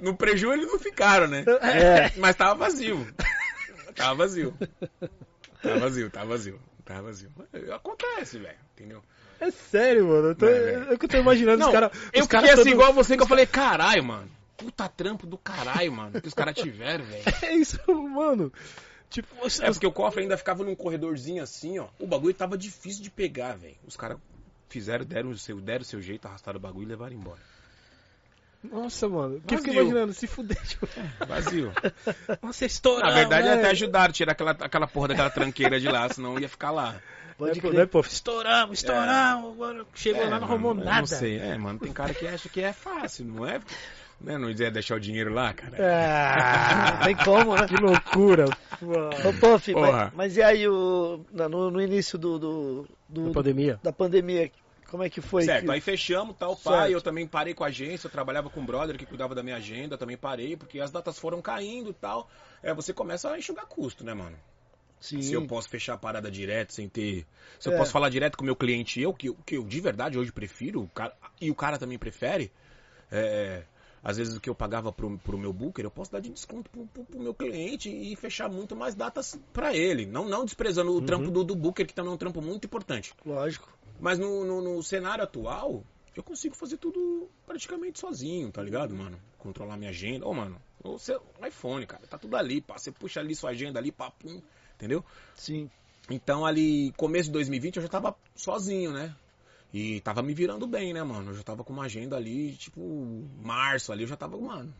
No 0.00 0.16
preju 0.16 0.52
eles 0.52 0.66
não 0.66 0.78
ficaram, 0.78 1.26
né? 1.28 1.44
É. 1.62 2.12
Mas 2.18 2.36
tava 2.36 2.54
vazio. 2.54 3.06
Tava 3.94 4.14
vazio. 4.14 4.54
Tava 5.62 5.78
vazio, 5.80 6.10
tava 6.10 6.26
vazio. 6.26 6.60
Tava 6.84 7.02
vazio. 7.02 7.30
Acontece, 7.74 8.38
velho. 8.38 8.58
Entendeu? 8.74 9.02
É 9.40 9.50
sério, 9.50 10.06
mano. 10.08 10.28
Eu 10.28 10.34
tô, 10.34 10.46
É, 10.46 10.60
velho. 10.60 10.84
eu 10.92 10.98
que 10.98 11.08
tô 11.08 11.16
imaginando 11.16 11.58
Não, 11.58 11.66
os 11.68 11.72
caras. 11.72 11.90
eu 12.12 12.22
fiquei 12.22 12.50
assim 12.50 12.70
igual 12.70 12.92
você 12.92 13.16
que 13.16 13.22
eu 13.22 13.26
falei, 13.28 13.46
caralho, 13.46 14.04
mano. 14.04 14.30
Puta 14.56 14.88
trampo 14.88 15.26
do 15.26 15.36
caralho, 15.38 15.92
mano. 15.92 16.20
Que 16.20 16.28
os 16.28 16.34
caras 16.34 16.54
tiveram, 16.56 17.04
velho. 17.04 17.22
É 17.42 17.54
isso, 17.54 17.78
mano. 17.94 18.52
Tipo, 19.10 19.44
os, 19.44 19.60
É 19.60 19.70
porque 19.70 19.86
o 19.86 19.92
cofre 19.92 20.22
ainda 20.22 20.36
ficava 20.38 20.64
num 20.64 20.74
corredorzinho 20.74 21.42
assim, 21.42 21.78
ó. 21.78 21.88
O 21.98 22.06
bagulho 22.06 22.32
tava 22.34 22.56
difícil 22.56 23.02
de 23.02 23.10
pegar, 23.10 23.56
velho. 23.56 23.76
Os 23.86 23.96
caras 23.96 24.18
fizeram, 24.68 25.04
deram 25.04 25.30
o 25.30 25.36
seu, 25.38 25.60
deram 25.60 25.82
o 25.82 25.84
seu 25.84 26.00
jeito, 26.00 26.26
arrastaram 26.26 26.58
o 26.58 26.62
bagulho 26.62 26.84
e 26.86 26.88
levaram 26.88 27.14
embora. 27.14 27.40
Nossa, 28.62 29.08
mano. 29.08 29.40
Que 29.46 29.54
imaginando, 29.56 30.12
se 30.12 30.26
fuder. 30.26 30.56
Tipo, 30.66 30.86
Vazio. 31.26 31.72
nossa, 32.42 32.64
estourou. 32.64 33.00
Na 33.02 33.10
verdade, 33.10 33.46
né? 33.48 33.54
até 33.54 33.70
ajudaram 33.70 34.10
a 34.10 34.12
tirar 34.12 34.32
aquela, 34.32 34.50
aquela 34.52 34.86
porra 34.86 35.08
daquela 35.08 35.30
tranqueira 35.30 35.80
de 35.80 35.88
lá, 35.88 36.08
senão 36.08 36.38
ia 36.38 36.48
ficar 36.48 36.70
lá. 36.70 36.94
Pode 37.36 37.60
Né, 37.62 37.70
crer. 37.70 37.88
pô, 37.88 38.00
estouramos, 38.00 38.78
estouramos. 38.78 39.52
Agora 39.52 39.84
chegou 39.94 40.22
lá, 40.28 40.38
não 40.38 40.46
arrumou 40.46 40.74
nada. 40.74 41.00
Não 41.00 41.06
sei. 41.06 41.38
É, 41.38 41.56
mano, 41.58 41.78
tem 41.80 41.92
cara 41.92 42.14
que 42.14 42.26
acha 42.26 42.48
que 42.48 42.60
é 42.60 42.72
fácil, 42.72 43.24
não 43.24 43.46
é? 43.46 43.60
Né, 44.20 44.38
não 44.38 44.48
ia 44.50 44.70
deixar 44.70 44.94
o 44.94 45.00
dinheiro 45.00 45.34
lá, 45.34 45.52
cara. 45.52 45.76
Ah, 45.80 46.92
Não 46.98 47.04
tem 47.06 47.16
como, 47.16 47.56
né? 47.56 47.66
que 47.66 47.74
loucura. 47.76 48.44
Ô, 48.80 49.32
Puff, 49.40 49.74
mas, 49.74 50.12
mas 50.14 50.36
e 50.36 50.42
aí 50.42 50.68
o, 50.68 51.24
no, 51.32 51.70
no 51.72 51.80
início 51.80 52.16
do, 52.16 52.38
do, 52.38 52.88
do- 53.08 53.26
Na 53.26 53.32
pandemia. 53.32 53.80
da 53.82 53.92
pandemia, 53.92 54.48
como 54.92 55.02
é 55.02 55.10
que 55.10 55.20
foi? 55.20 55.42
Certo, 55.44 55.64
que- 55.64 55.70
aí 55.72 55.80
fechamos, 55.80 56.36
tal, 56.38 56.54
Certo. 56.54 56.62
pai, 56.64 56.94
eu 56.94 57.00
também 57.02 57.26
parei 57.26 57.54
com 57.54 57.64
a 57.64 57.68
agência, 57.68 58.06
eu 58.06 58.10
trabalhava 58.12 58.48
com 58.50 58.60
um 58.60 58.64
brother 58.66 58.96
que 58.96 59.06
cuidava 59.06 59.34
da 59.34 59.42
minha 59.42 59.56
agenda, 59.56 59.96
também 59.98 60.16
parei, 60.16 60.56
porque 60.56 60.78
as 60.78 60.90
datas 60.90 61.18
foram 61.18 61.40
caindo 61.42 61.90
e 61.90 61.94
tal. 61.94 62.28
É, 62.62 62.72
você 62.72 62.92
começa 62.92 63.30
a 63.30 63.38
enxugar 63.38 63.66
custo, 63.66 64.04
né, 64.04 64.14
mano? 64.14 64.36
Sim. 65.00 65.20
Se 65.20 65.32
eu 65.34 65.44
posso 65.48 65.68
fechar 65.68 65.94
a 65.94 65.98
parada 65.98 66.30
direto 66.30 66.72
sem 66.72 66.88
ter. 66.88 67.26
Se 67.58 67.68
eu 67.68 67.72
É. 67.72 67.76
posso 67.76 67.90
falar 67.90 68.08
direto 68.08 68.36
com 68.36 68.42
o 68.42 68.46
meu 68.46 68.54
cliente 68.54 69.00
eu, 69.00 69.12
que, 69.12 69.28
eu- 69.30 69.34
que 69.44 69.56
eu 69.56 69.64
de 69.64 69.80
verdade 69.80 70.16
hoje 70.18 70.30
prefiro, 70.30 70.82
o 70.82 70.88
cara- 70.88 71.16
e 71.40 71.50
o 71.50 71.54
cara 71.56 71.76
também 71.78 71.98
prefere, 71.98 72.52
é, 73.10 73.64
às 74.04 74.16
vezes 74.18 74.36
o 74.36 74.40
que 74.40 74.48
eu 74.48 74.54
pagava 74.54 74.92
pro, 74.92 75.18
pro 75.18 75.36
meu 75.38 75.52
booker, 75.52 75.84
eu 75.84 75.90
posso 75.90 76.12
dar 76.12 76.20
de 76.20 76.30
desconto 76.30 76.70
pro, 76.70 76.86
pro- 76.86 77.04
pro 77.04 77.18
meu 77.20 77.34
cliente 77.34 77.88
e 77.90 78.14
fechar 78.14 78.48
muito 78.48 78.76
mais 78.76 78.94
datas 78.94 79.36
pra 79.52 79.74
ele. 79.74 80.06
Não, 80.06 80.24
não 80.28 80.44
desprezando 80.44 80.94
o 80.94 81.00
trampo 81.02 81.30
do, 81.30 81.42
do 81.42 81.56
booker, 81.56 81.86
que 81.86 81.94
também 81.94 82.10
é 82.12 82.14
um 82.14 82.18
trampo 82.18 82.40
muito 82.42 82.64
importante. 82.66 83.12
Lógico. 83.26 83.72
Mas 84.02 84.18
no, 84.18 84.44
no- 84.44 84.60
no 84.60 84.82
cenário 84.82 85.22
atual, 85.22 85.84
eu 86.16 86.24
consigo 86.24 86.56
fazer 86.56 86.76
tudo 86.76 87.30
praticamente 87.46 88.00
sozinho, 88.00 88.50
tá 88.50 88.60
ligado, 88.60 88.92
mano? 88.92 89.16
Controlar 89.38 89.76
minha 89.76 89.90
agenda. 89.90 90.26
Ô, 90.26 90.34
mano, 90.34 90.60
o 90.82 90.98
seu 90.98 91.22
iPhone, 91.46 91.86
cara, 91.86 92.04
tá 92.08 92.18
tudo 92.18 92.36
ali, 92.36 92.60
pá. 92.60 92.76
Você 92.76 92.90
puxa 92.90 93.20
ali 93.20 93.32
sua 93.36 93.50
agenda 93.50 93.78
ali, 93.78 93.92
pá, 93.92 94.10
pum, 94.10 94.42
entendeu? 94.74 95.04
Sim. 95.36 95.70
Então 96.10 96.44
ali, 96.44 96.90
começo 96.96 97.26
de 97.28 97.32
2020, 97.34 97.76
eu 97.76 97.82
já 97.82 97.88
tava 97.88 98.16
sozinho, 98.34 98.90
né? 98.92 99.14
E 99.72 100.00
tava 100.00 100.20
me 100.20 100.34
virando 100.34 100.66
bem, 100.66 100.92
né, 100.92 101.02
mano? 101.04 101.30
Eu 101.30 101.34
já 101.34 101.44
tava 101.44 101.62
com 101.62 101.72
uma 101.72 101.84
agenda 101.84 102.16
ali, 102.16 102.56
tipo, 102.56 103.24
março 103.40 103.92
ali, 103.92 104.02
eu 104.02 104.08
já 104.08 104.16
tava, 104.16 104.36
mano. 104.36 104.74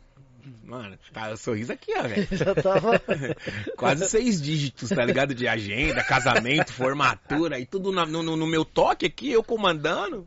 Mano, 0.64 0.98
tá, 1.12 1.36
sorriso 1.36 1.72
aqui, 1.72 1.92
ó, 1.96 2.02
velho. 2.02 2.26
Já 2.32 2.54
tava. 2.54 2.98
Quase 3.76 4.08
seis 4.08 4.40
dígitos, 4.42 4.88
tá 4.90 5.04
ligado? 5.04 5.34
De 5.34 5.46
agenda, 5.46 6.02
casamento, 6.02 6.72
formatura 6.72 7.58
e 7.60 7.66
tudo 7.66 7.92
no, 7.92 8.04
no- 8.06 8.36
no 8.36 8.46
meu 8.46 8.64
toque 8.64 9.06
aqui, 9.06 9.30
eu 9.30 9.42
comandando. 9.42 10.26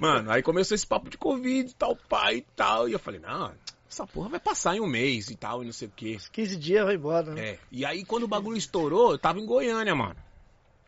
Mano, 0.00 0.30
aí 0.30 0.42
começou 0.42 0.74
esse 0.74 0.86
papo 0.86 1.08
de 1.08 1.16
Covid 1.16 1.70
e 1.70 1.74
tal, 1.74 1.96
pai 1.96 2.36
e 2.36 2.46
tal. 2.54 2.88
E 2.88 2.92
eu 2.92 2.98
falei, 2.98 3.20
não, 3.20 3.52
essa 3.90 4.06
porra 4.06 4.28
vai 4.28 4.40
passar 4.40 4.76
em 4.76 4.80
um 4.80 4.86
mês 4.86 5.30
e 5.30 5.36
tal, 5.36 5.62
e 5.62 5.66
não 5.66 5.72
sei 5.72 5.88
o 5.88 5.92
quê. 5.94 6.18
15 6.32 6.56
dias 6.56 6.84
vai 6.84 6.94
embora, 6.96 7.34
né? 7.34 7.50
É. 7.50 7.58
E 7.72 7.84
aí 7.84 8.04
quando 8.04 8.24
o 8.24 8.28
bagulho 8.28 8.56
estourou, 8.58 9.12
eu 9.12 9.18
tava 9.18 9.38
em 9.38 9.46
Goiânia, 9.46 9.94
mano. 9.94 10.16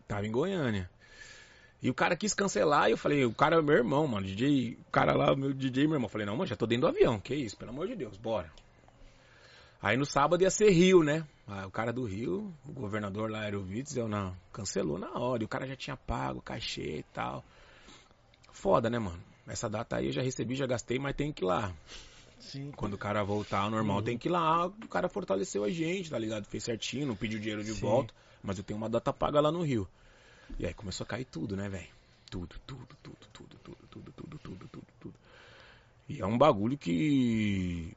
Tava 0.07 0.27
em 0.27 0.31
Goiânia. 0.31 0.91
E 1.83 1.91
o 1.91 1.95
cara 1.95 2.15
quis 2.15 2.33
cancelar 2.33 2.89
e 2.89 2.93
eu 2.93 2.97
falei, 2.97 3.25
o 3.25 3.35
cara 3.35 3.57
é 3.57 3.63
meu 3.63 3.75
irmão, 3.75 4.07
mano. 4.07 4.25
DJ, 4.25 4.79
o 4.87 4.91
cara 4.93 5.15
lá, 5.15 5.35
meu 5.35 5.53
DJ, 5.53 5.87
meu 5.89 5.95
irmão. 5.95 6.07
Eu 6.07 6.11
falei, 6.11 6.27
não, 6.27 6.37
mano, 6.37 6.47
já 6.47 6.55
tô 6.55 6.65
dentro 6.65 6.83
do 6.83 6.89
avião. 6.89 7.19
Que 7.19 7.35
isso, 7.35 7.57
pelo 7.57 7.73
amor 7.73 7.89
de 7.89 7.97
Deus, 7.97 8.17
bora. 8.17 8.53
Aí 9.83 9.97
no 9.97 10.07
sábado 10.07 10.43
ia 10.43 10.51
ser 10.51 10.71
Rio, 10.71 11.03
né? 11.03 11.27
Aí 11.45 11.67
o 11.67 11.71
cara 11.71 11.93
do 11.93 12.05
Rio, 12.05 12.55
o 12.65 12.73
governador 12.73 13.29
lá, 13.29 13.41
Aerovitz, 13.41 13.97
eu 13.97 14.07
não, 14.07 14.37
cancelou 14.53 14.97
na 14.97 15.11
hora. 15.19 15.43
E 15.43 15.45
o 15.45 15.49
cara 15.49 15.67
já 15.67 15.75
tinha 15.75 15.97
pago 15.97 16.39
o 16.39 16.43
cachê 16.43 16.99
e 16.99 17.03
tal. 17.13 17.45
Foda, 18.53 18.89
né, 18.89 19.01
mano? 19.01 19.19
Essa 19.49 19.69
data 19.69 19.97
aí 19.97 20.07
eu 20.07 20.13
já 20.13 20.23
recebi, 20.23 20.55
já 20.55 20.67
gastei, 20.67 21.01
mas 21.01 21.17
tem 21.17 21.33
que 21.33 21.43
ir 21.43 21.47
lá. 21.47 21.75
Sim. 22.39 22.71
Quando 22.77 22.95
o 22.95 22.99
cara 22.99 23.25
voltar 23.25 23.61
ao 23.61 23.71
normal, 23.71 24.03
tem 24.03 24.17
que 24.17 24.29
ir 24.29 24.31
lá. 24.31 24.67
O 24.67 24.89
cara 24.89 25.09
fortaleceu 25.09 25.65
a 25.65 25.71
gente, 25.71 26.11
tá 26.11 26.19
ligado? 26.19 26.45
Fez 26.45 26.63
certinho, 26.63 27.09
não 27.09 27.17
pediu 27.17 27.41
dinheiro 27.41 27.65
de 27.65 27.75
Sim. 27.75 27.81
volta. 27.81 28.15
Mas 28.41 28.59
eu 28.59 28.65
tenho 28.65 28.79
uma 28.79 28.89
data 28.89 29.13
paga 29.13 29.41
lá 29.41 29.51
no 29.51 29.63
Rio. 29.63 29.89
E 30.59 30.67
aí 30.67 30.75
começou 30.75 31.05
a 31.05 31.07
cair 31.07 31.25
tudo, 31.25 31.57
né, 31.57 31.69
velho? 31.69 31.89
Tudo, 32.31 32.57
tudo, 32.67 32.89
tudo, 33.03 33.17
tudo, 33.33 33.57
tudo, 33.63 33.87
tudo, 33.91 34.13
tudo, 34.13 34.39
tudo, 34.39 34.69
tudo, 34.69 34.87
tudo. 35.01 35.15
E 36.09 36.21
é 36.21 36.27
um 36.27 36.39
bagulho 36.39 36.77
que. 36.79 37.97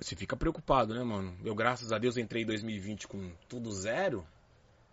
Você 0.00 0.16
fica 0.16 0.36
preocupado, 0.36 0.94
né, 0.94 1.02
mano? 1.02 1.34
Eu, 1.44 1.54
graças 1.54 1.92
a 1.92 1.98
Deus, 1.98 2.16
entrei 2.16 2.42
em 2.42 2.46
2020 2.46 3.06
com 3.06 3.30
tudo 3.48 3.70
zero. 3.72 4.26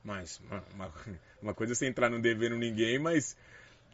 Mas, 0.04 0.40
mano, 0.50 0.64
uma, 0.74 0.94
uma 1.42 1.54
coisa 1.54 1.74
é 1.74 1.76
você 1.76 1.88
entrar 1.88 2.10
não 2.10 2.22
devendo 2.22 2.56
ninguém, 2.56 3.00
mas 3.00 3.36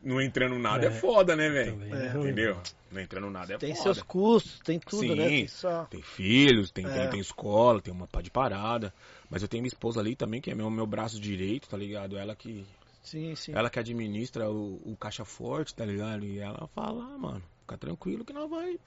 não 0.04 0.22
entrando 0.22 0.58
nada 0.60 0.86
é, 0.86 0.90
É. 0.90 0.92
foda, 0.92 1.36
né, 1.36 1.50
velho? 1.50 1.82
É. 1.94 2.08
é. 2.08 2.18
Entendeu? 2.18 2.62
Não 2.92 3.02
entrando 3.02 3.30
nada 3.30 3.54
é 3.54 3.58
Tem 3.58 3.74
foda. 3.74 3.84
seus 3.84 4.04
custos, 4.04 4.60
tem 4.60 4.80
tudo, 4.80 5.00
Sim. 5.02 5.16
né? 5.16 5.28
Tem 5.28 5.48
só... 5.48 5.86
Tem 5.86 6.02
filhos, 6.02 6.72
tem, 6.72 6.86
tem, 6.86 7.02
É. 7.02 7.08
tem 7.08 7.20
escola, 7.20 7.82
tem 7.82 7.94
uma 7.94 8.08
pá 8.08 8.22
de 8.22 8.30
parada. 8.30 8.94
Mas 9.36 9.42
eu 9.42 9.50
tenho 9.50 9.64
minha 9.64 9.68
esposa 9.68 10.00
ali 10.00 10.16
também, 10.16 10.40
que 10.40 10.50
é 10.50 10.56
meu, 10.56 10.70
meu 10.70 10.88
braço 10.88 11.20
direito, 11.20 11.68
tá 11.68 11.76
ligado? 11.76 12.18
Ela 12.18 12.34
que, 12.34 12.66
Sim, 13.04 13.36
sim. 13.36 13.52
ela 13.54 13.70
que 13.70 13.78
administra 13.78 14.50
o, 14.50 14.76
o 14.86 14.96
caixa 14.96 15.26
forte, 15.26 15.76
tá 15.76 15.84
ligado? 15.84 16.24
E 16.24 16.40
ela 16.40 16.70
fala, 16.70 17.04
ah, 17.04 17.18
mano, 17.18 17.44
fica 17.60 17.78
tranquilo 17.78 18.24
que 18.24 18.32
não 18.32 18.48
vai. 18.48 18.80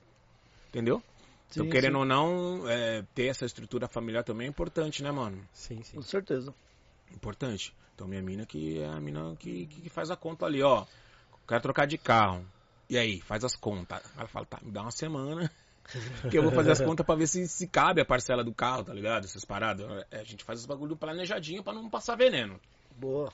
Entendeu? 0.70 1.02
Então, 1.50 1.66
Sim, 1.66 1.70
querendo 1.70 1.92
sim. 1.92 1.98
ou 1.98 2.04
não, 2.06 2.66
é, 2.66 3.04
ter 3.14 3.26
essa 3.26 3.44
estrutura 3.44 3.88
familiar 3.88 4.24
também 4.24 4.46
é 4.46 4.48
importante, 4.48 5.02
né, 5.02 5.12
mano? 5.12 5.38
Sim, 5.52 5.82
sim. 5.82 5.96
Com 5.96 6.02
certeza. 6.02 6.54
Importante. 7.14 7.74
Então, 7.94 8.08
minha 8.08 8.22
mina 8.22 8.46
que 8.46 8.78
é 8.78 8.86
a 8.86 8.98
mina 8.98 9.36
que, 9.38 9.66
que 9.66 9.90
faz 9.90 10.10
a 10.10 10.16
conta 10.16 10.46
ali, 10.46 10.62
ó. 10.62 10.86
Quero 11.46 11.60
trocar 11.60 11.86
de 11.86 11.98
carro. 11.98 12.42
E 12.88 12.96
aí, 12.96 13.20
faz 13.20 13.44
as 13.44 13.54
contas. 13.54 14.02
Ela 14.16 14.26
fala, 14.28 14.46
tá, 14.46 14.58
me 14.62 14.70
dá 14.70 14.80
uma 14.80 14.90
semana. 14.90 15.50
Que 16.30 16.36
eu 16.36 16.42
vou 16.42 16.52
fazer 16.52 16.72
as 16.72 16.80
contas 16.80 17.04
pra 17.04 17.14
ver 17.14 17.26
se, 17.26 17.48
se 17.48 17.66
cabe 17.66 18.00
a 18.00 18.04
parcela 18.04 18.44
do 18.44 18.52
carro, 18.52 18.84
tá 18.84 18.92
ligado? 18.92 19.24
Essas 19.24 19.44
paradas. 19.44 19.86
É, 20.10 20.20
a 20.20 20.24
gente 20.24 20.44
faz 20.44 20.60
os 20.60 20.66
bagulho 20.66 20.96
planejadinho 20.96 21.62
pra 21.62 21.72
não 21.72 21.88
passar 21.88 22.16
veneno. 22.16 22.60
Boa. 22.96 23.32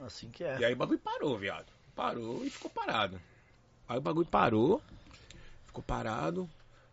Assim 0.00 0.28
que 0.30 0.44
é. 0.44 0.58
E 0.60 0.64
aí 0.64 0.72
o 0.72 0.76
bagulho 0.76 0.98
parou, 0.98 1.38
viado. 1.38 1.66
Parou 1.94 2.44
e 2.44 2.50
ficou 2.50 2.70
parado. 2.70 3.20
Aí 3.88 3.98
o 3.98 4.02
bagulho 4.02 4.26
parou, 4.26 4.82
ficou 5.66 5.82
parado. 5.82 6.48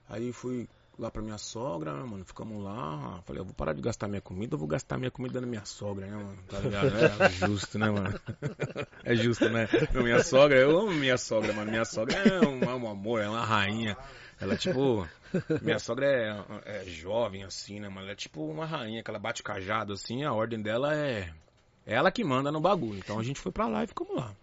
Aí 0.07 0.31
fui 0.31 0.67
lá 0.97 1.09
pra 1.09 1.21
minha 1.21 1.37
sogra, 1.37 1.93
né, 1.93 2.03
mano? 2.03 2.23
Ficamos 2.23 2.63
lá. 2.63 3.21
Falei, 3.25 3.41
eu 3.41 3.45
vou 3.45 3.53
parar 3.53 3.73
de 3.73 3.81
gastar 3.81 4.07
minha 4.07 4.21
comida, 4.21 4.55
eu 4.55 4.59
vou 4.59 4.67
gastar 4.67 4.97
minha 4.97 5.11
comida 5.11 5.41
na 5.41 5.47
minha 5.47 5.65
sogra, 5.65 6.05
né, 6.05 6.15
mano? 6.15 6.37
Tá 6.47 6.59
ligado? 6.59 6.93
É 7.19 7.29
justo, 7.29 7.79
né, 7.79 7.89
mano? 7.89 8.19
É 9.03 9.15
justo, 9.15 9.49
né? 9.49 9.67
Não, 9.93 10.03
minha 10.03 10.23
sogra, 10.23 10.57
eu 10.57 10.77
amo 10.77 10.91
minha 10.91 11.17
sogra, 11.17 11.51
mano. 11.53 11.71
Minha 11.71 11.85
sogra 11.85 12.17
é 12.17 12.47
um, 12.47 12.63
é 12.63 12.75
um 12.75 12.89
amor, 12.89 13.21
é 13.21 13.27
uma 13.27 13.43
rainha. 13.43 13.97
Ela, 14.43 14.57
tipo. 14.57 15.07
Minha 15.63 15.79
sogra 15.79 16.05
é, 16.05 16.81
é 16.81 16.83
jovem, 16.85 17.43
assim, 17.43 17.79
né, 17.79 17.87
mano? 17.87 18.01
Ela 18.01 18.11
é 18.11 18.15
tipo 18.15 18.45
uma 18.45 18.65
rainha, 18.65 19.01
que 19.01 19.09
ela 19.09 19.19
bate 19.19 19.41
cajado, 19.41 19.93
assim. 19.93 20.23
A 20.23 20.33
ordem 20.33 20.61
dela 20.61 20.93
é. 20.93 21.33
É 21.85 21.95
ela 21.95 22.11
que 22.11 22.23
manda 22.23 22.51
no 22.51 22.59
bagulho. 22.59 22.99
Então 22.99 23.19
a 23.19 23.23
gente 23.23 23.39
foi 23.39 23.51
pra 23.51 23.67
lá 23.67 23.83
e 23.83 23.87
ficamos 23.87 24.15
lá. 24.15 24.35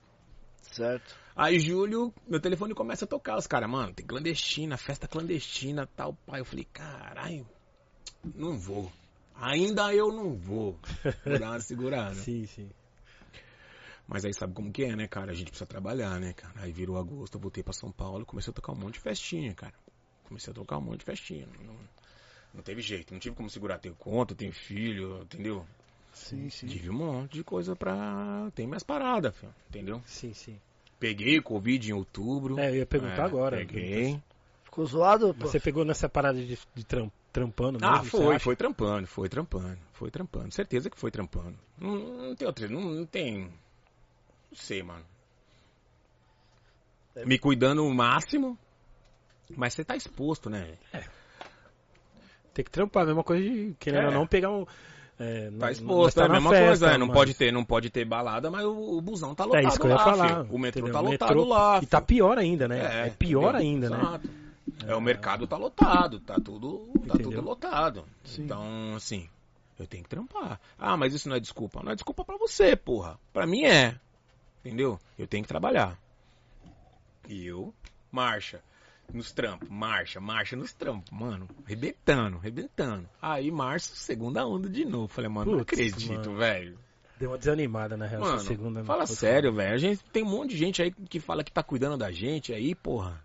Certo. 0.63 1.15
Aí, 1.37 1.59
Júlio, 1.59 2.13
meu 2.27 2.41
telefone 2.41 2.75
começa 2.75 3.05
a 3.05 3.09
tocar. 3.09 3.37
Os 3.37 3.47
caras, 3.47 3.69
mano, 3.69 3.93
tem 3.93 4.07
clandestina, 4.07 4.77
festa 4.77 5.07
clandestina 5.07 5.87
tal. 5.97 6.15
Pai, 6.27 6.41
eu 6.41 6.45
falei, 6.45 6.67
caralho, 6.73 7.47
não 8.35 8.59
vou. 8.59 8.91
Ainda 9.35 9.95
eu 9.95 10.13
não 10.13 10.35
vou. 10.35 10.79
Vou 11.25 11.39
dar 11.39 11.51
uma 11.51 11.61
segurada. 11.61 12.15
Sim, 12.21 12.47
sim. 12.47 12.71
Mas 14.07 14.25
aí 14.25 14.35
sabe 14.35 14.53
como 14.53 14.73
que 14.73 14.85
é, 14.85 14.97
né, 14.97 15.07
cara? 15.07 15.31
A 15.31 15.35
gente 15.35 15.51
precisa 15.51 15.67
trabalhar, 15.67 16.19
né, 16.19 16.33
cara? 16.33 16.63
Aí 16.63 16.73
virou 16.73 16.99
agosto, 16.99 17.37
eu 17.37 17.41
voltei 17.41 17.63
pra 17.63 17.73
São 17.73 17.93
Paulo, 17.93 18.27
comecei 18.27 18.51
a 18.51 18.55
tocar 18.55 18.73
um 18.73 18.77
monte 18.77 18.95
de 18.95 19.01
festinha, 19.01 19.55
cara. 19.55 19.73
Comecei 20.31 20.53
a 20.53 20.55
tocar 20.55 20.79
um 20.79 20.83
monte 20.83 21.01
de 21.01 21.05
festinha. 21.07 21.45
Não, 21.67 21.75
não 22.55 22.63
teve 22.63 22.81
jeito, 22.81 23.13
não 23.13 23.19
tive 23.19 23.35
como 23.35 23.51
segurar. 23.51 23.81
Tenho 23.81 23.97
conta, 23.97 24.33
tenho 24.33 24.53
filho, 24.53 25.23
entendeu? 25.23 25.67
Sim, 26.13 26.49
sim. 26.49 26.69
Tive 26.69 26.89
um 26.89 26.93
monte 26.95 27.33
de 27.33 27.43
coisa 27.43 27.75
pra. 27.75 28.49
Tem 28.55 28.65
minhas 28.65 28.85
paradas, 28.85 29.37
filho, 29.37 29.53
entendeu? 29.69 30.01
Sim, 30.07 30.33
sim. 30.33 30.57
Peguei 31.01 31.41
Covid 31.43 31.91
em 31.91 31.93
outubro. 31.93 32.61
É, 32.61 32.71
eu 32.71 32.77
ia 32.77 32.87
perguntar 32.87 33.23
É, 33.23 33.27
agora. 33.27 33.57
Peguei. 33.57 34.23
Ficou 34.63 34.87
zoado, 34.87 35.35
pô? 35.35 35.49
Você 35.49 35.59
pegou 35.59 35.85
nessa 35.85 36.09
parada 36.09 36.39
de, 36.39 36.57
de 36.77 36.85
tram- 36.85 37.11
trampando 37.33 37.81
mesmo? 37.81 37.93
Ah, 37.93 38.05
foi, 38.05 38.39
foi 38.39 38.55
trampando, 38.55 39.09
foi 39.09 39.29
trampando, 39.29 39.79
foi 39.95 40.13
trampando. 40.13 40.55
Certeza 40.55 40.89
que 40.89 40.97
foi 40.97 41.11
trampando. 41.11 41.59
Não, 41.77 41.97
não 41.97 42.37
tem 42.37 42.47
outra, 42.47 42.69
não, 42.69 42.81
não 42.83 43.05
tem. 43.05 43.47
Não 43.47 43.53
sei, 44.55 44.81
mano. 44.81 45.05
É. 47.17 47.25
Me 47.25 47.37
cuidando 47.39 47.85
o 47.85 47.93
máximo, 47.93 48.57
mas 49.57 49.75
você 49.75 49.85
tá 49.85 49.97
exposto, 49.97 50.49
né? 50.51 50.75
Tem 52.55 52.65
que 52.65 52.71
trampar, 52.71 53.05
a 53.05 53.07
mesma 53.07 53.23
coisa 53.25 53.43
de, 53.43 53.75
querendo 53.79 54.05
É. 54.05 54.07
ou 54.09 54.13
não, 54.15 54.27
pegar 54.27 54.51
um... 54.51 54.67
É, 55.23 55.51
Tá 55.59 55.71
exposto, 55.71 56.17
não 56.17 56.23
é 56.23 56.27
a 56.27 56.29
tá 56.29 56.35
mesma 56.35 56.51
festa, 56.51 56.67
coisa, 56.67 56.91
é, 56.95 56.99
não 56.99 57.07
mas- 57.09 57.15
pode 57.17 57.35
ter, 57.35 57.53
não 57.53 57.65
pode 57.65 57.91
ter 57.91 58.05
balada, 58.07 58.51
mas 58.51 58.65
o, 58.65 58.97
o 58.97 59.01
busão 59.03 59.35
tá 59.35 59.45
lotado 59.45 59.63
É 59.65 59.69
isso 59.69 59.79
que 59.79 59.85
eu 59.87 59.91
ia 59.91 59.97
lá, 59.97 60.05
falar. 60.05 60.29
filho. 60.45 60.55
O 60.55 60.59
metrô 60.59 60.81
entendeu? 60.81 60.93
tá 60.95 61.01
O 61.01 61.11
lotado 61.13 61.29
metrô- 61.37 61.45
lá. 61.49 61.79
E 61.83 61.87
tá 61.87 61.99
filho. 61.99 62.07
pior 62.07 62.39
ainda, 62.39 62.67
né? 62.67 63.07
É, 63.07 63.11
pior 63.11 63.55
entendeu? 63.55 63.61
ainda, 63.61 63.91
né? 63.91 63.99
Exato. 64.01 64.31
É, 64.87 64.95
o 64.97 65.01
mercado 65.01 65.47
tá 65.47 65.59
lotado, 65.59 66.21
tá 66.21 66.37
tudo, 66.37 66.87
tá 67.07 67.15
Entendeu? 67.15 67.33
tudo 67.33 67.43
lotado. 67.43 68.05
Sim. 68.25 68.45
Então, 68.45 68.95
assim, 68.97 69.29
eu 69.79 69.87
tenho 69.87 70.03
que 70.03 70.09
trampar. 70.09 70.59
Ah, 70.79 70.97
mas 70.97 71.13
isso 71.13 71.29
não 71.29 71.37
é 71.37 71.41
desculpa. 71.41 71.83
Não 71.83 71.93
é 71.93 71.95
desculpa 71.95 72.25
pra 72.25 72.39
você, 72.39 72.75
porra. 72.75 73.19
Pra 73.31 73.47
mim 73.47 73.65
é. 73.67 73.95
Entendeu? 74.65 74.99
Eu 75.19 75.27
tenho 75.27 75.43
que 75.45 75.49
trabalhar. 75.49 75.99
E 77.29 77.47
eu, 77.47 77.75
marcha. 78.11 78.63
Nos 79.13 79.33
trampos, 79.33 79.69
marcha, 79.69 80.21
marcha 80.21 80.57
nos 80.57 80.73
trampos, 80.73 81.11
mano. 81.11 81.49
Rebentando, 81.65 82.39
rebentando. 82.39 83.09
Aí, 83.21 83.51
março, 83.51 83.95
segunda 83.97 84.47
onda 84.47 84.69
de 84.69 84.85
novo. 84.85 85.09
Falei, 85.09 85.31
mano, 85.31 85.53
não 85.53 85.61
acredito, 85.61 86.35
velho. 86.35 86.79
Deu 87.19 87.31
uma 87.31 87.39
desanimada, 87.39 87.97
na 87.99 88.07
real, 88.07 88.23
Mano, 88.23 88.41
segunda. 88.41 88.83
fala 88.83 89.07
sério, 89.07 89.53
velho. 89.53 89.75
A 89.75 89.79
gente 89.79 90.03
tem 90.05 90.23
um 90.23 90.31
monte 90.31 90.51
de 90.53 90.57
gente 90.57 90.81
aí 90.81 90.91
que 90.91 91.21
fala 91.21 91.45
que 91.45 91.53
tá 91.53 91.63
cuidando 91.63 91.99
da 91.99 92.11
gente 92.11 92.53
aí, 92.55 92.75
porra. 92.75 93.23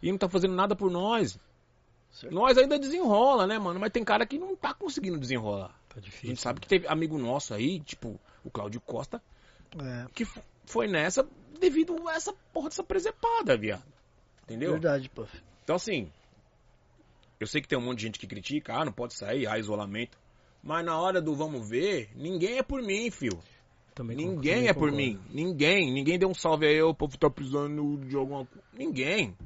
E 0.00 0.10
não 0.10 0.16
tá 0.16 0.28
fazendo 0.28 0.54
nada 0.54 0.76
por 0.76 0.88
nós. 0.90 1.36
Certo. 2.12 2.32
Nós 2.32 2.56
ainda 2.56 2.78
desenrola, 2.78 3.46
né, 3.46 3.58
mano? 3.58 3.80
Mas 3.80 3.90
tem 3.90 4.04
cara 4.04 4.24
que 4.24 4.38
não 4.38 4.54
tá 4.54 4.72
conseguindo 4.72 5.18
desenrolar. 5.18 5.74
Tá 5.88 5.96
A 5.96 6.00
difícil. 6.00 6.28
gente 6.30 6.40
sabe 6.40 6.60
que 6.60 6.68
teve 6.68 6.86
amigo 6.86 7.18
nosso 7.18 7.54
aí, 7.54 7.80
tipo 7.80 8.20
o 8.44 8.50
Cláudio 8.50 8.80
Costa, 8.80 9.20
É, 9.76 10.06
que 10.14 10.24
foi 10.64 10.86
nessa 10.86 11.26
devido 11.60 12.08
a 12.08 12.14
essa 12.14 12.32
porra 12.52 12.68
dessa 12.68 12.82
presepada, 12.84 13.56
viado. 13.56 13.82
Entendeu? 14.50 14.72
verdade, 14.72 15.08
pô. 15.08 15.26
Então, 15.62 15.76
assim, 15.76 16.10
eu 17.38 17.46
sei 17.46 17.60
que 17.60 17.68
tem 17.68 17.78
um 17.78 17.82
monte 17.82 17.98
de 17.98 18.04
gente 18.06 18.18
que 18.18 18.26
critica, 18.26 18.74
ah, 18.74 18.84
não 18.84 18.92
pode 18.92 19.14
sair, 19.14 19.46
ah, 19.46 19.58
isolamento. 19.58 20.18
Mas 20.62 20.84
na 20.84 20.98
hora 21.00 21.22
do 21.22 21.34
vamos 21.34 21.68
ver, 21.68 22.10
ninguém 22.16 22.58
é 22.58 22.62
por 22.62 22.82
mim, 22.82 23.10
fio. 23.10 23.38
Também 23.94 24.16
Ninguém 24.16 24.66
é 24.66 24.72
por 24.72 24.90
concordo. 24.90 24.96
mim. 24.96 25.20
Ninguém. 25.30 25.92
Ninguém 25.92 26.18
deu 26.18 26.28
um 26.28 26.34
salve 26.34 26.66
aí, 26.66 26.82
o 26.82 26.94
povo 26.94 27.16
tá 27.18 27.30
precisando 27.30 27.98
de 28.06 28.16
alguma 28.16 28.44
coisa. 28.44 28.64
Ninguém. 28.72 29.36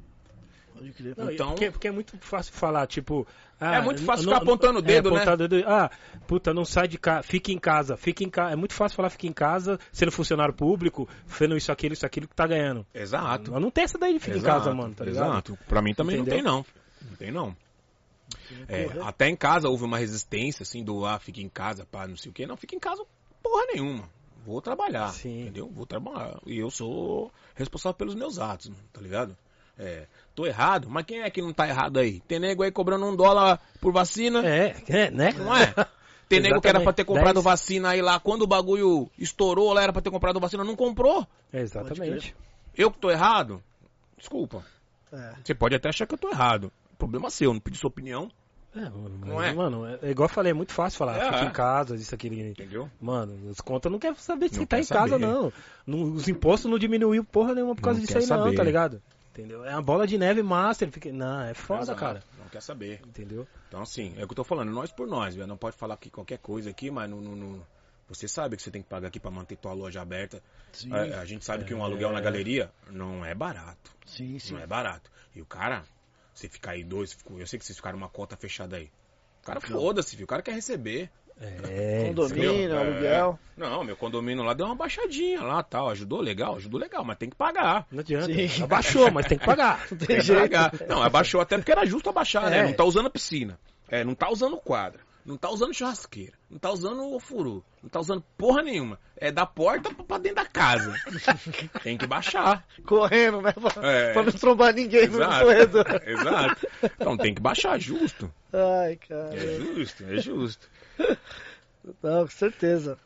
Pode 0.74 0.92
crer. 0.92 1.14
Não, 1.16 1.30
Então- 1.30 1.48
porque, 1.50 1.70
porque 1.70 1.88
é 1.88 1.90
muito 1.92 2.16
fácil 2.18 2.52
falar, 2.52 2.86
tipo. 2.86 3.26
ah, 3.60 3.76
É 3.76 3.80
muito 3.80 4.02
fácil 4.02 4.26
não- 4.26 4.32
ficar 4.34 4.42
apontando 4.42 4.80
o 4.80 4.82
é, 4.82 4.86
dedo, 4.86 5.10
né? 5.10 5.16
apontar 5.16 5.34
o 5.34 5.48
dedo, 5.48 5.64
ah, 5.68 5.90
puta, 6.26 6.52
não 6.52 6.64
sai 6.64 6.88
de 6.88 6.98
casa, 6.98 7.22
fica 7.22 7.52
em 7.52 7.58
casa, 7.58 7.96
fica 7.96 8.24
em 8.24 8.28
casa. 8.30 8.52
É 8.52 8.56
muito 8.56 8.74
fácil 8.74 8.96
falar 8.96 9.08
fica 9.10 9.26
em 9.26 9.32
casa, 9.32 9.78
sendo 9.92 10.10
funcionário 10.10 10.52
público, 10.52 11.08
fazendo 11.26 11.56
isso, 11.56 11.70
aquilo, 11.70 11.94
isso, 11.94 12.04
aquilo 12.04 12.26
que 12.28 12.34
tá 12.34 12.46
ganhando. 12.46 12.84
Exato. 12.92 13.52
Mas 13.52 13.62
não 13.62 13.70
tem 13.70 13.84
essa 13.84 13.96
daí 13.96 14.12
de 14.12 14.18
fica 14.18 14.36
em 14.36 14.42
casa, 14.42 14.74
mano, 14.74 14.94
tá 14.94 15.04
ligado? 15.04 15.30
Exato. 15.30 15.58
Pra 15.68 15.80
mim 15.80 15.94
também 15.94 16.16
Entendeu? 16.18 16.42
não 16.42 16.62
tem, 16.62 16.66
não. 17.02 17.08
Não 17.10 17.16
tem, 17.16 17.30
não. 17.30 17.56
É, 18.68 18.88
até 19.02 19.28
em 19.28 19.36
casa 19.36 19.68
houve 19.68 19.84
uma 19.84 19.98
resistência, 19.98 20.62
assim, 20.62 20.82
do 20.82 21.04
ah, 21.06 21.18
fica 21.18 21.40
em 21.40 21.48
casa, 21.48 21.86
pá, 21.86 22.06
não 22.06 22.16
sei 22.16 22.30
o 22.30 22.34
quê. 22.34 22.46
Não, 22.46 22.56
fica 22.56 22.74
em 22.74 22.80
casa 22.80 23.04
porra 23.42 23.66
nenhuma. 23.72 24.08
Vou 24.44 24.60
trabalhar. 24.60 25.08
Sim. 25.10 25.42
Entendeu? 25.42 25.70
Vou 25.70 25.86
trabalhar. 25.86 26.38
E 26.46 26.58
eu 26.58 26.70
sou 26.70 27.32
responsável 27.54 27.96
pelos 27.96 28.14
meus 28.14 28.38
atos, 28.38 28.70
tá 28.92 29.00
ligado? 29.00 29.36
É, 29.78 30.06
tô 30.34 30.46
errado, 30.46 30.88
mas 30.88 31.04
quem 31.04 31.20
é 31.22 31.30
que 31.30 31.42
não 31.42 31.52
tá 31.52 31.66
errado 31.68 31.98
aí? 31.98 32.20
Tem 32.28 32.38
nego 32.38 32.62
aí 32.62 32.70
cobrando 32.70 33.04
um 33.06 33.16
dólar 33.16 33.60
por 33.80 33.92
vacina? 33.92 34.46
É, 34.46 34.76
é, 34.88 35.10
né? 35.10 35.32
Não 35.36 35.54
é? 35.56 35.74
Tem 36.28 36.40
nego 36.40 36.60
que 36.60 36.68
era 36.68 36.80
pra 36.80 36.92
ter 36.92 37.04
comprado 37.04 37.34
Dez. 37.34 37.44
vacina 37.44 37.90
aí 37.90 38.00
lá, 38.00 38.18
quando 38.20 38.42
o 38.42 38.46
bagulho 38.46 39.10
estourou, 39.18 39.72
lá 39.72 39.82
era 39.82 39.92
pra 39.92 40.00
ter 40.00 40.10
comprado 40.10 40.40
vacina, 40.40 40.64
não 40.64 40.76
comprou. 40.76 41.26
É, 41.52 41.60
exatamente. 41.60 42.34
Eu 42.76 42.90
que 42.90 42.98
tô 42.98 43.10
errado? 43.10 43.62
Desculpa. 44.16 44.64
É. 45.12 45.34
Você 45.44 45.54
pode 45.54 45.74
até 45.74 45.88
achar 45.88 46.06
que 46.06 46.14
eu 46.14 46.18
tô 46.18 46.30
errado. 46.30 46.72
Problema 46.98 47.28
seu, 47.30 47.52
não 47.52 47.60
pedi 47.60 47.76
sua 47.76 47.88
opinião. 47.88 48.30
É, 48.74 48.80
mano, 48.80 49.18
Não 49.24 49.36
mas, 49.36 49.50
é? 49.50 49.52
mano, 49.54 49.86
é, 49.86 49.98
é 50.02 50.10
igual 50.10 50.28
eu 50.28 50.34
falei, 50.34 50.50
é 50.50 50.54
muito 50.54 50.72
fácil 50.72 50.98
falar, 50.98 51.16
É, 51.16 51.24
fica 51.26 51.44
é. 51.44 51.44
em 51.44 51.50
casa, 51.52 51.94
isso, 51.94 52.12
aquilo. 52.12 52.34
Entendeu? 52.34 52.90
Mano, 53.00 53.48
as 53.48 53.60
contas 53.60 53.92
não 53.92 54.00
quer 54.00 54.16
saber 54.16 54.48
se 54.48 54.58
Não 54.58 54.66
tá 54.66 54.76
quer 54.78 54.82
em 54.82 54.86
casa, 54.86 55.10
saber. 55.10 55.24
não. 55.26 55.52
Não- 55.86 56.02
Os 56.14 56.26
impostos 56.26 56.68
não 56.68 56.76
diminuiu 56.78 57.22
porra 57.22 57.54
nenhuma 57.54 57.76
por 57.76 57.82
causa 57.82 58.00
Não 58.00 58.04
disso 58.06 58.18
aí, 58.18 58.26
não, 58.26 58.44
saber. 58.44 58.56
tá 58.56 58.64
ligado? 58.64 59.00
Entendeu? 59.34 59.64
É 59.64 59.72
uma 59.72 59.82
bola 59.82 60.06
de 60.06 60.16
neve 60.16 60.44
master. 60.44 60.88
Fica... 60.92 61.12
Não, 61.12 61.42
é 61.42 61.54
foda, 61.54 61.82
Exato. 61.82 61.98
cara. 61.98 62.22
Não 62.38 62.48
quer 62.48 62.62
saber. 62.62 63.00
Entendeu? 63.04 63.48
Então, 63.66 63.82
assim, 63.82 64.14
é 64.16 64.22
o 64.22 64.28
que 64.28 64.32
eu 64.32 64.36
tô 64.36 64.44
falando, 64.44 64.70
nós 64.70 64.92
por 64.92 65.08
nós, 65.08 65.34
velho. 65.34 65.48
Não 65.48 65.56
pode 65.56 65.76
falar 65.76 65.96
que 65.96 66.08
qualquer 66.08 66.38
coisa 66.38 66.70
aqui, 66.70 66.88
mas 66.88 67.10
não, 67.10 67.20
não- 67.20 67.34
não- 67.34 67.66
você 68.08 68.28
sabe 68.28 68.56
que 68.56 68.62
você 68.62 68.70
tem 68.70 68.80
que 68.80 68.88
pagar 68.88 69.08
aqui 69.08 69.18
pra 69.18 69.32
manter 69.32 69.56
tua 69.56 69.72
loja 69.72 70.00
aberta. 70.00 70.40
Sim, 70.72 70.92
A, 70.92 71.20
a 71.20 71.24
gente 71.24 71.44
sabe 71.44 71.64
que 71.64 71.74
um 71.74 71.82
aluguel 71.82 72.12
na 72.12 72.20
galeria 72.20 72.70
não 72.90 73.24
é 73.24 73.34
barato. 73.34 73.90
sim, 74.06 74.38
sim. 74.38 74.54
Não 74.54 74.60
é 74.60 74.66
barato. 74.68 75.10
E 75.34 75.42
o 75.42 75.46
cara, 75.46 75.82
você 76.32 76.48
ficar 76.48 76.72
aí 76.72 76.84
dois, 76.84 77.16
eu 77.36 77.46
sei 77.46 77.58
que 77.58 77.64
vocês 77.64 77.76
ficaram 77.76 77.98
uma 77.98 78.08
cota 78.08 78.36
fechada 78.36 78.76
aí. 78.76 78.88
O 79.42 79.46
cara 79.46 79.60
foda-se, 79.60 80.14
viu? 80.14 80.24
O 80.24 80.28
cara 80.28 80.42
quer 80.42 80.52
receber. 80.54 81.10
É. 81.40 82.04
Condomínio, 82.08 82.52
entendeu? 82.54 82.78
aluguel. 82.78 83.38
É. 83.56 83.60
Não, 83.60 83.84
meu 83.84 83.96
condomínio 83.96 84.42
lá 84.44 84.54
deu 84.54 84.66
uma 84.66 84.74
baixadinha 84.74 85.42
lá 85.42 85.62
tal. 85.62 85.88
Ajudou 85.90 86.20
legal, 86.20 86.56
ajudou 86.56 86.80
legal, 86.80 87.04
mas 87.04 87.18
tem 87.18 87.28
que 87.30 87.36
pagar. 87.36 87.86
Não 87.90 88.00
adianta. 88.00 88.26
Sim. 88.32 88.62
Abaixou, 88.62 89.10
mas 89.10 89.26
tem 89.26 89.38
que 89.38 89.44
pagar. 89.46 89.86
Tem 90.06 90.20
que 90.20 90.32
pagar. 90.34 90.72
Não, 90.88 91.02
abaixou 91.02 91.40
até 91.40 91.56
porque 91.56 91.72
era 91.72 91.84
justo 91.86 92.08
abaixar, 92.08 92.48
né? 92.50 92.58
É. 92.60 92.62
Não 92.64 92.72
tá 92.72 92.84
usando 92.84 93.06
a 93.06 93.10
piscina. 93.10 93.58
É, 93.88 94.02
não 94.04 94.14
tá 94.14 94.30
usando 94.30 94.56
quadra. 94.56 95.00
Não 95.24 95.38
tá 95.38 95.48
usando 95.48 95.72
churrasqueira, 95.72 96.34
não 96.50 96.58
tá 96.58 96.70
usando 96.70 97.02
o 97.02 97.18
furu, 97.18 97.64
não 97.82 97.88
tá 97.88 97.98
usando 97.98 98.22
porra 98.36 98.60
nenhuma. 98.62 98.98
É 99.16 99.32
da 99.32 99.46
porta 99.46 99.88
pra 100.06 100.18
dentro 100.18 100.36
da 100.36 100.44
casa. 100.44 100.94
Tem 101.82 101.96
que 101.96 102.06
baixar. 102.06 102.62
Correndo, 102.84 103.40
né? 103.40 103.52
Pra, 103.52 103.72
É. 103.90 104.12
pra 104.12 104.22
não 104.22 104.32
trombar 104.32 104.74
ninguém 104.74 105.08
no 105.08 105.16
Exato. 105.16 105.44
corredor. 105.46 106.02
Exato. 106.06 106.68
Então 106.82 107.16
tem 107.16 107.32
que 107.34 107.40
baixar, 107.40 107.80
justo. 107.80 108.30
Ai, 108.52 108.96
cara. 108.96 109.34
É 109.34 109.56
justo, 109.60 110.04
é 110.04 110.16
justo. 110.18 110.68
Não, 112.02 112.22
com 112.22 112.30
certeza. 112.30 112.98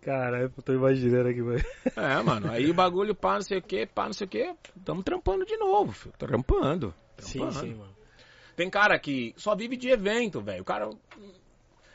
Cara, 0.00 0.42
eu 0.42 0.50
tô 0.50 0.72
imaginando 0.72 1.28
aqui, 1.28 1.42
velho. 1.42 1.64
É, 1.96 2.22
mano. 2.22 2.50
Aí 2.50 2.70
o 2.70 2.74
bagulho 2.74 3.14
pá, 3.14 3.34
não 3.34 3.42
sei 3.42 3.58
o 3.58 3.62
que, 3.62 3.84
pá, 3.86 4.06
não 4.06 4.12
sei 4.12 4.26
o 4.26 4.30
que. 4.30 4.54
Tamo 4.84 5.02
trampando 5.02 5.44
de 5.44 5.56
novo, 5.56 5.92
filho. 5.92 6.14
Trampando. 6.16 6.94
Sim, 7.18 7.40
trampando. 7.40 7.60
sim, 7.60 7.74
mano. 7.74 7.96
Tem 8.54 8.70
cara 8.70 8.98
que 8.98 9.34
só 9.36 9.56
vive 9.56 9.76
de 9.76 9.88
evento, 9.88 10.40
velho. 10.40 10.62
O 10.62 10.64
cara. 10.64 10.88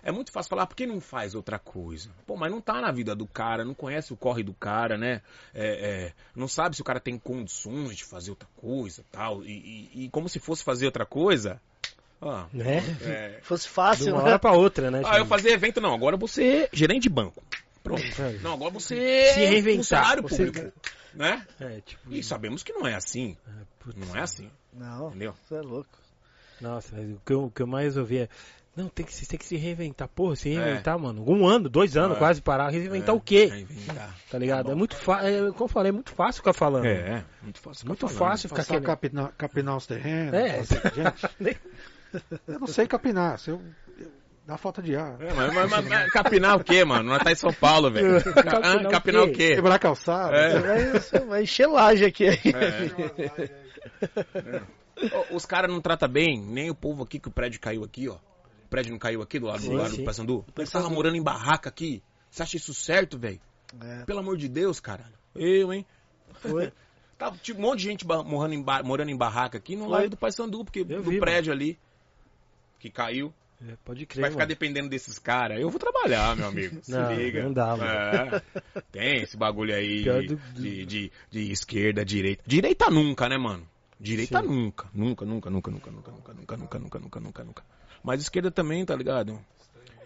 É 0.03 0.11
muito 0.11 0.31
fácil 0.31 0.49
falar, 0.49 0.67
por 0.67 0.75
que 0.75 0.88
não 0.88 1.01
faz 1.01 1.35
outra 1.35 1.59
coisa? 1.59 2.09
Pô, 2.25 2.38
mas 2.38 2.49
não 2.49 2.61
tá 2.61 2.79
na 2.79 2.91
vida 2.91 3.13
do 3.13 3.27
cara, 3.27 3.65
não 3.65 3.73
conhece 3.73 4.13
o 4.13 4.17
corre 4.17 4.41
do 4.41 4.53
cara, 4.53 4.97
né? 4.97 5.21
É, 5.53 6.05
é, 6.05 6.13
não 6.33 6.47
sabe 6.47 6.77
se 6.77 6.81
o 6.81 6.85
cara 6.85 6.99
tem 6.99 7.17
condições 7.19 7.97
de 7.97 8.05
fazer 8.05 8.29
outra 8.29 8.47
coisa 8.55 9.03
tal. 9.11 9.43
E, 9.43 9.89
e, 9.93 10.05
e 10.05 10.09
como 10.09 10.29
se 10.29 10.39
fosse 10.39 10.63
fazer 10.63 10.85
outra 10.85 11.05
coisa. 11.05 11.59
Ó, 12.20 12.45
Né? 12.51 12.78
é, 13.03 13.39
Fosse 13.43 13.65
De 13.65 13.70
fácil, 13.70 14.13
uma 14.13 14.24
né? 14.24 14.30
hora 14.30 14.39
pra 14.39 14.51
outra, 14.51 14.89
né? 14.89 15.01
Ah, 15.05 15.20
eu 15.20 15.26
fazer 15.26 15.49
evento, 15.51 15.80
não. 15.80 15.93
Agora 15.93 16.18
você 16.18 16.43
é 16.63 16.70
gerente 16.74 17.03
de 17.03 17.09
banco. 17.09 17.43
Pronto. 17.84 18.01
É. 18.20 18.39
Não, 18.41 18.53
agora 18.53 18.72
você 18.72 18.97
é 18.99 19.34
Se 19.34 19.39
reinventar. 19.45 20.22
Você- 20.22 20.45
público. 20.47 20.72
Né? 21.13 21.45
É, 21.59 21.82
tipo. 21.86 22.01
E 22.11 22.22
sabemos 22.24 22.61
que 22.63 22.74
não 22.74 22.86
é 22.88 22.93
assim. 22.95 23.38
é, 23.47 23.51
putz, 23.80 24.07
Não 24.07 24.15
é 24.15 24.22
assim. 24.22 24.49
Não, 24.74 25.07
Entendeu? 25.09 25.34
você 25.47 25.55
é 25.55 25.61
louco. 25.61 25.89
Nossa, 26.59 26.95
o 26.95 27.22
que, 27.26 27.34
eu, 27.34 27.43
o 27.45 27.51
que 27.51 27.61
eu 27.61 27.68
mais 27.68 27.97
ouvi 27.97 28.18
é. 28.20 28.30
Não, 28.76 28.89
tem 28.89 29.03
que, 29.05 29.11
se- 29.13 29.26
tem 29.28 29.39
que 29.39 29.45
se 29.45 29.55
reinventar. 29.55 30.07
Porra, 30.07 30.36
se 30.36 30.53
É. 30.53 30.59
reinventar, 30.63 30.99
mano. 30.99 31.24
Um 31.28 31.47
ano, 31.47 31.68
dois 31.70 31.97
anos 31.97 32.18
É. 32.18 32.20
quase 32.20 32.41
parar. 32.41 32.70
Reinventar 32.70 33.15
É, 33.15 33.18
o 33.18 33.22
quê? 33.22 33.45
Reinventar. 33.45 34.15
Tá 34.30 34.38
ligado? 34.38 34.65
Tá 34.68 34.72
é 34.72 34.76
muito 34.76 34.95
fácil. 34.95 35.28
É, 35.47 35.51
como 35.51 35.63
eu 35.63 35.68
falei, 35.68 35.89
é 35.89 35.93
muito 35.93 36.11
fácil 36.11 36.39
ficar 36.41 36.53
falando. 36.53 36.86
É, 36.86 37.24
muito 37.41 37.59
fácil. 37.59 37.88
Muito 37.88 38.01
falando. 38.07 38.18
fácil 38.18 38.49
ficar 38.49 38.61
Passar 38.61 38.74
querendo. 38.76 38.86
capinar, 38.86 39.34
capinar 39.38 39.78
os 39.78 39.88
terrenos. 39.88 40.34
É. 40.34 40.63
fazer- 40.63 40.93
Gente, 40.93 41.61
eu 42.47 42.59
não 42.59 42.67
sei 42.67 42.87
capinar. 42.87 43.37
Se 43.39 43.49
eu, 43.51 43.61
eu- 43.99 44.11
dá 44.45 44.57
falta 44.57 44.81
de 44.81 44.95
ar. 44.95 45.21
É, 45.21 45.33
mas, 45.33 45.53
mas- 45.53 45.69
mas- 45.69 45.87
mas 45.87 46.11
capinar 46.11 46.55
o 46.57 46.63
quê, 46.63 46.83
mano? 46.85 47.09
Nós 47.09 47.23
tá 47.23 47.31
em 47.31 47.35
São 47.35 47.53
Paulo, 47.53 47.91
velho. 47.91 48.21
Capinar 48.33 48.63
Ah, 48.63 48.87
o 48.87 48.89
capinar 48.89 49.23
quê? 49.25 49.29
o 49.29 49.33
quê? 49.33 49.55
Quebrar 49.55 49.79
calçada. 49.79 50.35
É. 50.35 50.59
Vai, 50.59 51.21
vai 51.25 51.43
encher 51.43 51.67
laje 51.67 52.05
aqui. 52.05 52.25
Ô, 55.31 55.35
Os 55.35 55.45
caras 55.45 55.69
não 55.71 55.79
tratam 55.81 56.09
bem, 56.09 56.41
nem 56.41 56.69
o 56.69 56.75
povo 56.75 57.03
aqui 57.03 57.19
que 57.19 57.27
o 57.27 57.31
prédio 57.31 57.59
caiu 57.59 57.83
aqui, 57.83 58.07
ó. 58.09 58.15
O 58.15 58.69
prédio 58.69 58.91
não 58.91 58.99
caiu 58.99 59.21
aqui 59.21 59.39
do 59.39 59.45
lado, 59.45 59.61
Sim, 59.61 59.69
do, 59.69 59.75
lado 59.77 59.91
sim. 59.91 59.97
do 59.97 60.03
Paysandu. 60.03 60.45
Eles 60.57 60.69
estavam 60.69 60.89
morando 60.89 61.15
em 61.15 61.23
barraca 61.23 61.69
aqui. 61.69 62.03
Você 62.29 62.43
acha 62.43 62.57
isso 62.57 62.73
certo, 62.73 63.17
velho? 63.17 63.39
É, 63.81 64.03
Pelo 64.05 64.19
amor 64.19 64.37
de 64.37 64.47
Deus, 64.49 64.79
caralho. 64.79 65.13
Eu, 65.35 65.71
hein? 65.71 65.85
foi. 66.41 66.71
Tá, 67.17 67.31
tipo, 67.41 67.59
um 67.59 67.63
monte 67.63 67.79
de 67.79 67.85
gente 67.85 68.05
morando 68.05 68.53
em, 68.53 68.63
morando 68.83 69.09
em 69.09 69.17
barraca 69.17 69.57
aqui 69.57 69.75
no 69.75 69.87
lado 69.87 70.09
do 70.09 70.17
Paysandu, 70.17 70.63
porque 70.63 70.81
Eu 70.81 71.01
do 71.01 71.09
vi, 71.09 71.19
prédio 71.19 71.51
ali 71.53 71.79
que 72.80 72.89
caiu. 72.89 73.34
É, 73.67 73.73
pode 73.84 74.05
crer. 74.05 74.21
vai 74.21 74.30
ficar 74.30 74.43
mano. 74.43 74.49
dependendo 74.49 74.88
desses 74.88 75.17
caras. 75.17 75.59
Eu 75.59 75.69
vou 75.71 75.80
trabalhar, 75.80 76.36
meu 76.36 76.47
amigo. 76.47 76.78
Se 76.84 76.91
Não, 76.91 77.15
liga. 77.15 77.41
não 77.43 77.51
dá, 77.53 77.75
mano. 77.75 77.84
É. 77.86 78.41
Tem 78.91 79.23
esse 79.23 79.36
bagulho 79.36 79.73
aí 79.73 80.03
de, 80.03 80.28
do- 80.28 80.36
de, 80.53 80.86
de, 80.86 81.11
de 81.32 81.51
esquerda, 81.51 82.05
direita. 82.05 82.43
Direita 82.45 82.88
nunca, 82.91 83.28
né, 83.28 83.36
mano? 83.38 83.67
Direita 83.99 84.41
Sim. 84.41 84.47
Nunca, 84.47 84.88
nunca, 84.93 85.25
nunca, 85.25 85.49
nunca, 85.49 85.71
nunca, 85.71 85.91
nunca, 85.91 86.11
nunca, 86.11 86.34
nunca, 86.57 86.78
nunca, 86.80 86.99
nunca, 86.99 87.19
nunca, 87.19 87.43
nunca. 87.43 87.63
Mas 88.03 88.21
esquerda 88.21 88.51
também, 88.51 88.86
tá 88.86 88.95
ligado? 88.95 89.39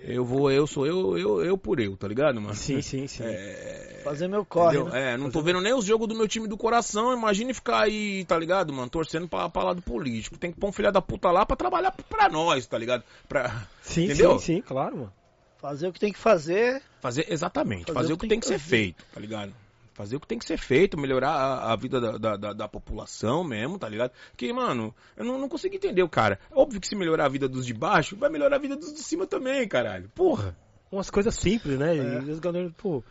Eu 0.04 0.26
vou, 0.26 0.52
eu 0.52 0.66
sou 0.66 0.86
eu, 0.88 1.18
eu, 1.18 1.46
eu 1.46 1.58
por 1.58 1.80
eu, 1.80 1.96
tá 1.96 2.08
ligado, 2.08 2.42
mano? 2.42 2.56
Sim, 2.56 2.82
sim, 2.82 3.08
sim. 3.08 3.24
É, 3.24 4.02
Fazer 4.04 4.28
meu 4.28 4.44
corre, 4.44 4.84
né? 4.84 5.14
É, 5.14 5.18
não 5.18 5.30
tô 5.30 5.42
vendo 5.42 5.62
nem 5.62 5.74
os 5.74 5.86
jogos 5.86 6.08
do 6.08 6.16
meu 6.16 6.28
time 6.28 6.48
do 6.48 6.58
coração. 6.58 7.14
Imagine 7.14 7.54
ficar 7.54 7.82
aí, 7.82 8.26
tá 8.26 8.38
ligado, 8.38 8.74
mano? 8.74 8.90
Torcendo 8.90 9.28
pra, 9.28 9.48
pra 9.48 9.64
lado 9.64 9.82
político. 9.82 10.38
Tem 10.40 10.52
que 10.52 10.60
pôr 10.60 10.70
um 10.70 10.72
filho 10.72 10.92
da 10.92 11.02
puta 11.02 11.30
lá 11.30 11.46
pra 11.46 11.56
trabalhar 11.56 11.92
pra 11.92 12.30
nós, 12.30 12.66
tá 12.66 12.78
ligado? 12.78 13.04
Pra 13.30 13.68
Sim, 13.84 14.06
entendeu? 14.06 14.40
sim, 14.40 14.56
sim, 14.56 14.62
claro, 14.62 14.98
mano. 14.98 15.14
Fazer 15.60 15.88
o 15.88 15.94
que 15.94 16.00
tem 16.00 16.12
que 16.12 16.18
fazer. 16.18 16.82
fazer 17.00 17.32
exatamente, 17.32 17.92
fazer, 17.92 18.12
o 18.12 18.18
que 18.18 18.28
tem 18.28 18.40
que 18.40 18.48
ser 18.48 18.58
feito, 18.58 19.06
tá 19.14 19.20
ligado? 19.20 19.54
Fazer 20.02 20.16
o 20.16 20.20
que 20.20 20.26
tem 20.28 20.40
que 20.40 20.46
ser 20.46 20.58
feito, 20.58 20.98
melhorar 21.00 21.30
a, 21.30 21.74
a 21.74 21.76
vida 21.76 22.02
da, 22.02 22.18
da, 22.18 22.36
da- 22.36 22.54
da 22.54 22.68
população 22.68 23.44
mesmo, 23.44 23.78
tá 23.78 23.88
ligado? 23.88 24.12
Que, 24.36 24.52
mano, 24.52 24.96
eu 25.16 25.24
não, 25.24 25.38
não 25.38 25.48
consigo 25.48 25.76
entender 25.76 26.02
o 26.02 26.10
cara. 26.10 26.40
Óbvio 26.52 26.82
que 26.82 26.88
se 26.88 26.96
melhorar 26.96 27.26
a 27.26 27.30
vida 27.30 27.48
dos 27.48 27.68
de 27.68 27.74
baixo, 27.76 28.16
vai 28.16 28.28
melhorar 28.28 28.56
a 28.56 28.60
vida 28.60 28.76
dos 28.76 28.92
de 28.92 29.00
cima 29.04 29.28
também, 29.28 29.68
caralho. 29.68 30.10
Porra. 30.16 30.58
Umas 30.92 31.12
coisas 31.12 31.36
simples, 31.36 31.78
né? 31.78 31.96
É. 31.96 32.02
E 32.24 32.32
os 32.32 32.40
galera, 32.40 32.72
pô, 32.76 33.04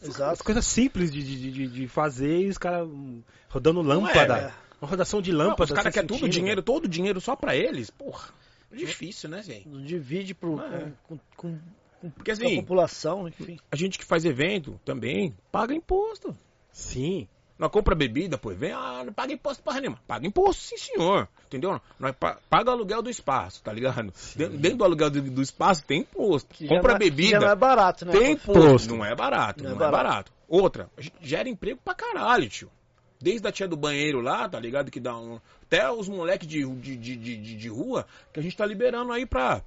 as 0.00 0.08
Exato. 0.08 0.44
coisas 0.44 0.64
simples 0.64 1.10
de, 1.10 1.20
de, 1.24 1.50
de, 1.50 1.66
de 1.66 1.88
fazer 1.88 2.42
e 2.42 2.48
os 2.48 2.58
caras 2.58 2.86
hum, 2.86 3.20
rodando 3.48 3.82
Não 3.82 4.00
lâmpada. 4.02 4.36
é. 4.38 4.52
Uma 4.80 4.88
rodação 4.88 5.20
de 5.20 5.32
Não, 5.32 5.38
lâmpada. 5.38 5.64
os 5.64 5.72
caras 5.72 5.92
querem 5.92 6.28
dinheiro, 6.30 6.62
todo 6.62 6.84
o 6.84 6.88
dinheiro 6.88 7.20
só 7.20 7.34
pra 7.34 7.56
eles. 7.56 7.90
Porra. 7.90 8.28
É 8.70 8.76
difícil, 8.76 9.28
né, 9.28 9.42
gente? 9.42 9.68
Não 9.68 9.82
divide 9.82 10.32
pro, 10.32 10.60
É. 10.60 10.92
com, 11.02 11.18
com, 11.18 11.20
com, 11.36 11.58
Porque 12.10 12.34
com 12.34 12.42
a 12.42 12.46
assim, 12.46 12.56
população, 12.56 13.28
enfim. 13.28 13.58
a 13.70 13.76
gente 13.76 13.98
que 13.98 14.04
faz 14.04 14.24
evento 14.24 14.78
também 14.84 15.34
paga 15.52 15.74
imposto. 15.74 16.36
Sim. 16.72 17.28
Nós 17.56 17.70
compra 17.70 17.94
bebida, 17.94 18.36
pô, 18.36 18.50
vem, 18.52 18.72
ah, 18.72 19.04
não 19.06 19.12
paga 19.12 19.32
imposto 19.32 19.62
porra 19.62 19.80
nenhuma. 19.80 19.98
Paga 20.08 20.26
imposto, 20.26 20.60
sim, 20.62 20.76
senhor. 20.76 21.28
Entendeu? 21.46 21.80
Nós 22.00 22.12
pa- 22.18 22.36
paga 22.50 22.70
o 22.70 22.72
aluguel 22.74 23.00
do 23.00 23.08
espaço, 23.08 23.62
tá 23.62 23.72
ligado? 23.72 24.12
Dentro, 24.34 24.58
dentro 24.58 24.78
do 24.78 24.84
aluguel 24.84 25.08
do, 25.08 25.22
do 25.22 25.40
espaço 25.42 25.84
tem 25.84 26.00
imposto. 26.00 26.52
Que 26.52 26.66
compra 26.66 26.88
não 26.88 26.96
é- 26.96 26.98
que 26.98 27.04
bebida, 27.10 27.38
não 27.38 27.48
é 27.48 27.54
barato, 27.54 28.04
né? 28.04 28.12
tem 28.12 28.32
imposto. 28.32 28.96
Não 28.96 29.04
é 29.04 29.14
barato, 29.14 29.62
Não 29.62 29.76
não, 29.76 29.84
é 29.84 29.88
é, 29.88 29.90
barato. 29.90 30.32
Outra, 30.48 30.90
a 30.96 31.00
gente 31.00 31.14
gera 31.22 31.48
emprego 31.48 31.78
pra 31.84 31.94
caralho, 31.94 32.48
tio. 32.48 32.68
Desde 33.20 33.46
a 33.46 33.52
tia 33.52 33.68
do 33.68 33.76
banheiro 33.76 34.20
lá, 34.20 34.48
tá 34.48 34.58
ligado? 34.58 34.90
Que 34.90 34.98
dá 34.98 35.16
um. 35.16 35.38
Até 35.62 35.88
os 35.90 36.08
moleques 36.08 36.48
de, 36.48 36.66
de, 36.66 36.96
de, 36.96 37.16
de, 37.16 37.36
de- 37.36 37.56
de 37.56 37.68
rua 37.68 38.04
que 38.32 38.40
a 38.40 38.42
gente 38.42 38.56
tá 38.56 38.66
liberando 38.66 39.12
aí 39.12 39.24
pra 39.24 39.62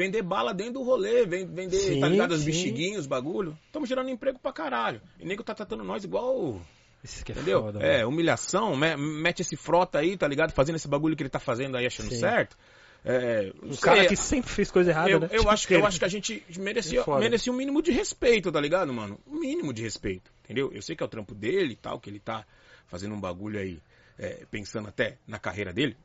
vender 0.00 0.22
bala 0.22 0.54
dentro 0.54 0.74
do 0.74 0.82
rolê, 0.82 1.26
ven- 1.26 1.46
vender, 1.46 1.78
Sim, 1.78 2.00
tá 2.00 2.08
ligado? 2.08 2.32
Os 2.32 2.40
sim. 2.40 2.46
bexiguinhos, 2.46 3.06
bagulho. 3.06 3.56
Estamos 3.66 3.88
gerando 3.88 4.08
emprego 4.08 4.38
pra 4.38 4.52
caralho. 4.52 5.00
E 5.18 5.26
nego 5.26 5.42
tá 5.42 5.54
tratando 5.54 5.84
nós 5.84 6.04
igual. 6.04 6.60
Isso 7.04 7.24
que 7.24 7.32
é 7.32 7.34
Entendeu? 7.34 7.60
foda, 7.62 7.78
é, 7.80 8.04
humilhação, 8.06 8.74
me- 8.76 8.96
mete 8.96 9.40
esse 9.40 9.56
frota 9.56 9.98
aí, 9.98 10.16
tá 10.16 10.26
ligado? 10.26 10.52
Fazendo 10.52 10.76
esse 10.76 10.88
bagulho 10.88 11.14
que 11.16 11.22
ele 11.22 11.30
tá 11.30 11.38
fazendo 11.38 11.76
aí, 11.76 11.86
achando 11.86 12.08
Sim. 12.10 12.18
certo. 12.18 12.56
É, 13.04 13.52
Um 13.62 13.72
sei, 13.72 13.80
cara 13.82 14.06
que 14.06 14.14
sempre 14.16 14.50
fez 14.50 14.70
coisa 14.70 14.90
errada, 14.90 15.08
eu, 15.10 15.20
né? 15.20 15.28
eu 15.32 15.38
Tipo, 15.38 15.48
acho, 15.50 15.72
eu 15.72 15.78
ele- 15.78 15.86
acho 15.86 15.98
que 15.98 16.04
a 16.04 16.08
gente 16.08 16.44
merecia, 16.58 17.02
foda. 17.02 17.20
merecia 17.20 17.50
um 17.52 17.56
mínimo 17.56 17.80
de 17.82 17.90
respeito, 17.90 18.52
tá 18.52 18.60
ligado, 18.60 18.92
mano? 18.92 19.18
Um 19.26 19.40
mínimo 19.40 19.72
de 19.72 19.82
respeito, 19.82 20.30
entendeu? 20.44 20.70
Eu 20.74 20.82
sei 20.82 20.94
que 20.94 21.02
é 21.02 21.06
o 21.06 21.08
trampo 21.08 21.34
dele 21.34 21.72
e 21.72 21.76
tal, 21.76 21.98
que 21.98 22.10
ele 22.10 22.20
tá 22.20 22.44
fazendo 22.86 23.14
um 23.14 23.20
bagulho 23.20 23.58
aí, 23.58 23.80
é, 24.18 24.44
pensando 24.50 24.88
até 24.88 25.16
na 25.26 25.38
carreira 25.38 25.72
dele. 25.72 25.96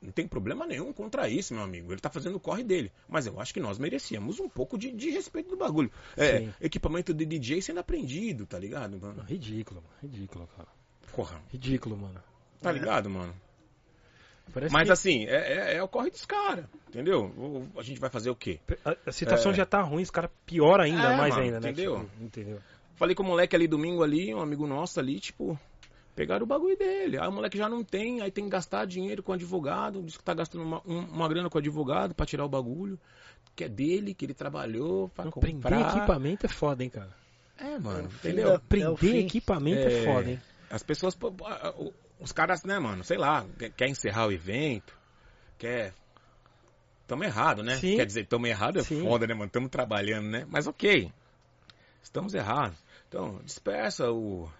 Não 0.00 0.12
tem 0.12 0.28
problema 0.28 0.66
nenhum 0.66 0.92
contra 0.92 1.28
isso, 1.28 1.54
meu 1.54 1.62
amigo. 1.62 1.92
Ele 1.92 2.00
tá 2.00 2.10
fazendo 2.10 2.36
o 2.36 2.40
corre 2.40 2.62
dele. 2.62 2.92
Mas 3.08 3.26
eu 3.26 3.40
acho 3.40 3.52
que 3.52 3.60
nós 3.60 3.78
merecíamos 3.78 4.38
um 4.38 4.48
pouco 4.48 4.78
de, 4.78 4.92
de 4.92 5.10
respeito 5.10 5.50
do 5.50 5.56
bagulho. 5.56 5.90
É, 6.16 6.48
equipamento 6.60 7.14
de 7.14 7.24
DJ 7.24 7.62
sendo 7.62 7.80
aprendido, 7.80 8.46
tá 8.46 8.58
ligado, 8.58 8.98
mano? 9.00 9.22
Ridículo, 9.22 9.82
mano. 9.82 9.94
Ridículo, 10.02 10.48
cara. 10.56 10.68
Porra, 11.14 11.40
Ridículo, 11.50 11.96
mano. 11.96 12.22
tá 12.60 12.70
ligado, 12.70 13.08
mano? 13.08 13.34
Parece 14.52 14.72
Mas 14.72 14.86
que 14.86 14.92
assim, 14.92 15.24
é, 15.26 15.72
é, 15.72 15.76
é 15.76 15.82
o 15.82 15.88
corre 15.88 16.10
dos 16.10 16.24
caras, 16.24 16.66
entendeu? 16.88 17.68
A 17.76 17.82
gente 17.82 17.98
vai 17.98 18.08
fazer 18.08 18.30
o 18.30 18.36
quê? 18.36 18.60
a, 18.84 19.10
situação 19.10 19.50
é. 19.50 19.54
já 19.54 19.66
tá 19.66 19.80
ruim, 19.80 20.02
os 20.02 20.10
caras 20.10 20.30
pior 20.46 20.80
ainda, 20.80 21.12
É, 21.12 21.16
mais 21.16 21.34
mano, 21.34 21.46
ainda, 21.46 21.60
né? 21.60 21.70
entendeu? 21.70 21.98
Tipo, 21.98 22.24
entendeu? 22.24 22.58
Falei 22.94 23.14
com 23.14 23.22
o 23.22 23.26
moleque 23.26 23.56
ali 23.56 23.66
domingo 23.66 24.02
ali, 24.02 24.34
um 24.34 24.40
amigo 24.40 24.66
nosso 24.66 24.98
ali, 25.00 25.18
tipo, 25.20 25.58
pegaram 26.16 26.42
o 26.44 26.46
bagulho 26.46 26.76
dele. 26.76 27.18
Aí 27.20 27.28
o 27.28 27.32
moleque 27.32 27.58
já 27.58 27.68
não 27.68 27.84
tem, 27.84 28.22
aí 28.22 28.30
tem 28.32 28.44
que 28.44 28.50
gastar 28.50 28.86
dinheiro 28.86 29.22
com 29.22 29.32
advogado, 29.32 30.02
diz 30.02 30.16
que 30.16 30.24
tá 30.24 30.34
gastando 30.34 30.64
uma, 30.64 30.82
um- 30.86 31.04
uma 31.04 31.28
grana 31.28 31.48
com 31.50 31.58
advogado 31.58 32.14
pra 32.14 32.24
tirar 32.26 32.44
o 32.44 32.48
bagulho, 32.48 32.98
que 33.54 33.62
é 33.64 33.68
dele, 33.68 34.14
que 34.14 34.24
ele 34.24 34.34
trabalhou 34.34 35.08
pra 35.10 35.26
Não, 35.26 35.30
comprar. 35.30 35.70
prender 35.70 35.88
equipamento 35.96 36.46
é 36.46 36.48
foda, 36.48 36.82
hein, 36.82 36.90
cara. 36.90 37.14
É, 37.58 37.78
mano, 37.78 38.08
fim 38.10 38.28
entendeu? 38.30 38.50
É 38.50 38.54
o 38.56 38.60
Prender 38.60 38.96
fim. 38.96 39.18
equipamento 39.18 39.86
é, 39.86 39.92
É. 39.92 40.04
foda, 40.04 40.30
hein? 40.30 40.40
As 40.68 40.82
pessoas, 40.82 41.16
os 42.18 42.32
caras, 42.32 42.64
né, 42.64 42.78
mano, 42.78 43.04
sei 43.04 43.16
lá, 43.18 43.46
quer, 43.58 43.70
quer 43.70 43.88
encerrar 43.88 44.26
o 44.26 44.32
evento, 44.32 44.96
quer... 45.58 45.94
Tamo 47.06 47.22
errado, 47.22 47.62
né? 47.62 47.76
Sim. 47.76 47.94
Quer 47.94 48.04
dizer, 48.06 48.26
tamo 48.26 48.48
errado 48.48 48.80
é 48.80 48.82
Sim. 48.82 49.00
foda, 49.00 49.28
né, 49.28 49.34
mano? 49.34 49.48
Tamo 49.48 49.68
trabalhando, 49.68 50.28
né? 50.28 50.44
Mas 50.50 50.66
ok, 50.66 51.12
estamos 52.02 52.34
errados. 52.34 52.76
Então, 53.08 53.38
dispersa 53.44 54.10
o... 54.10 54.50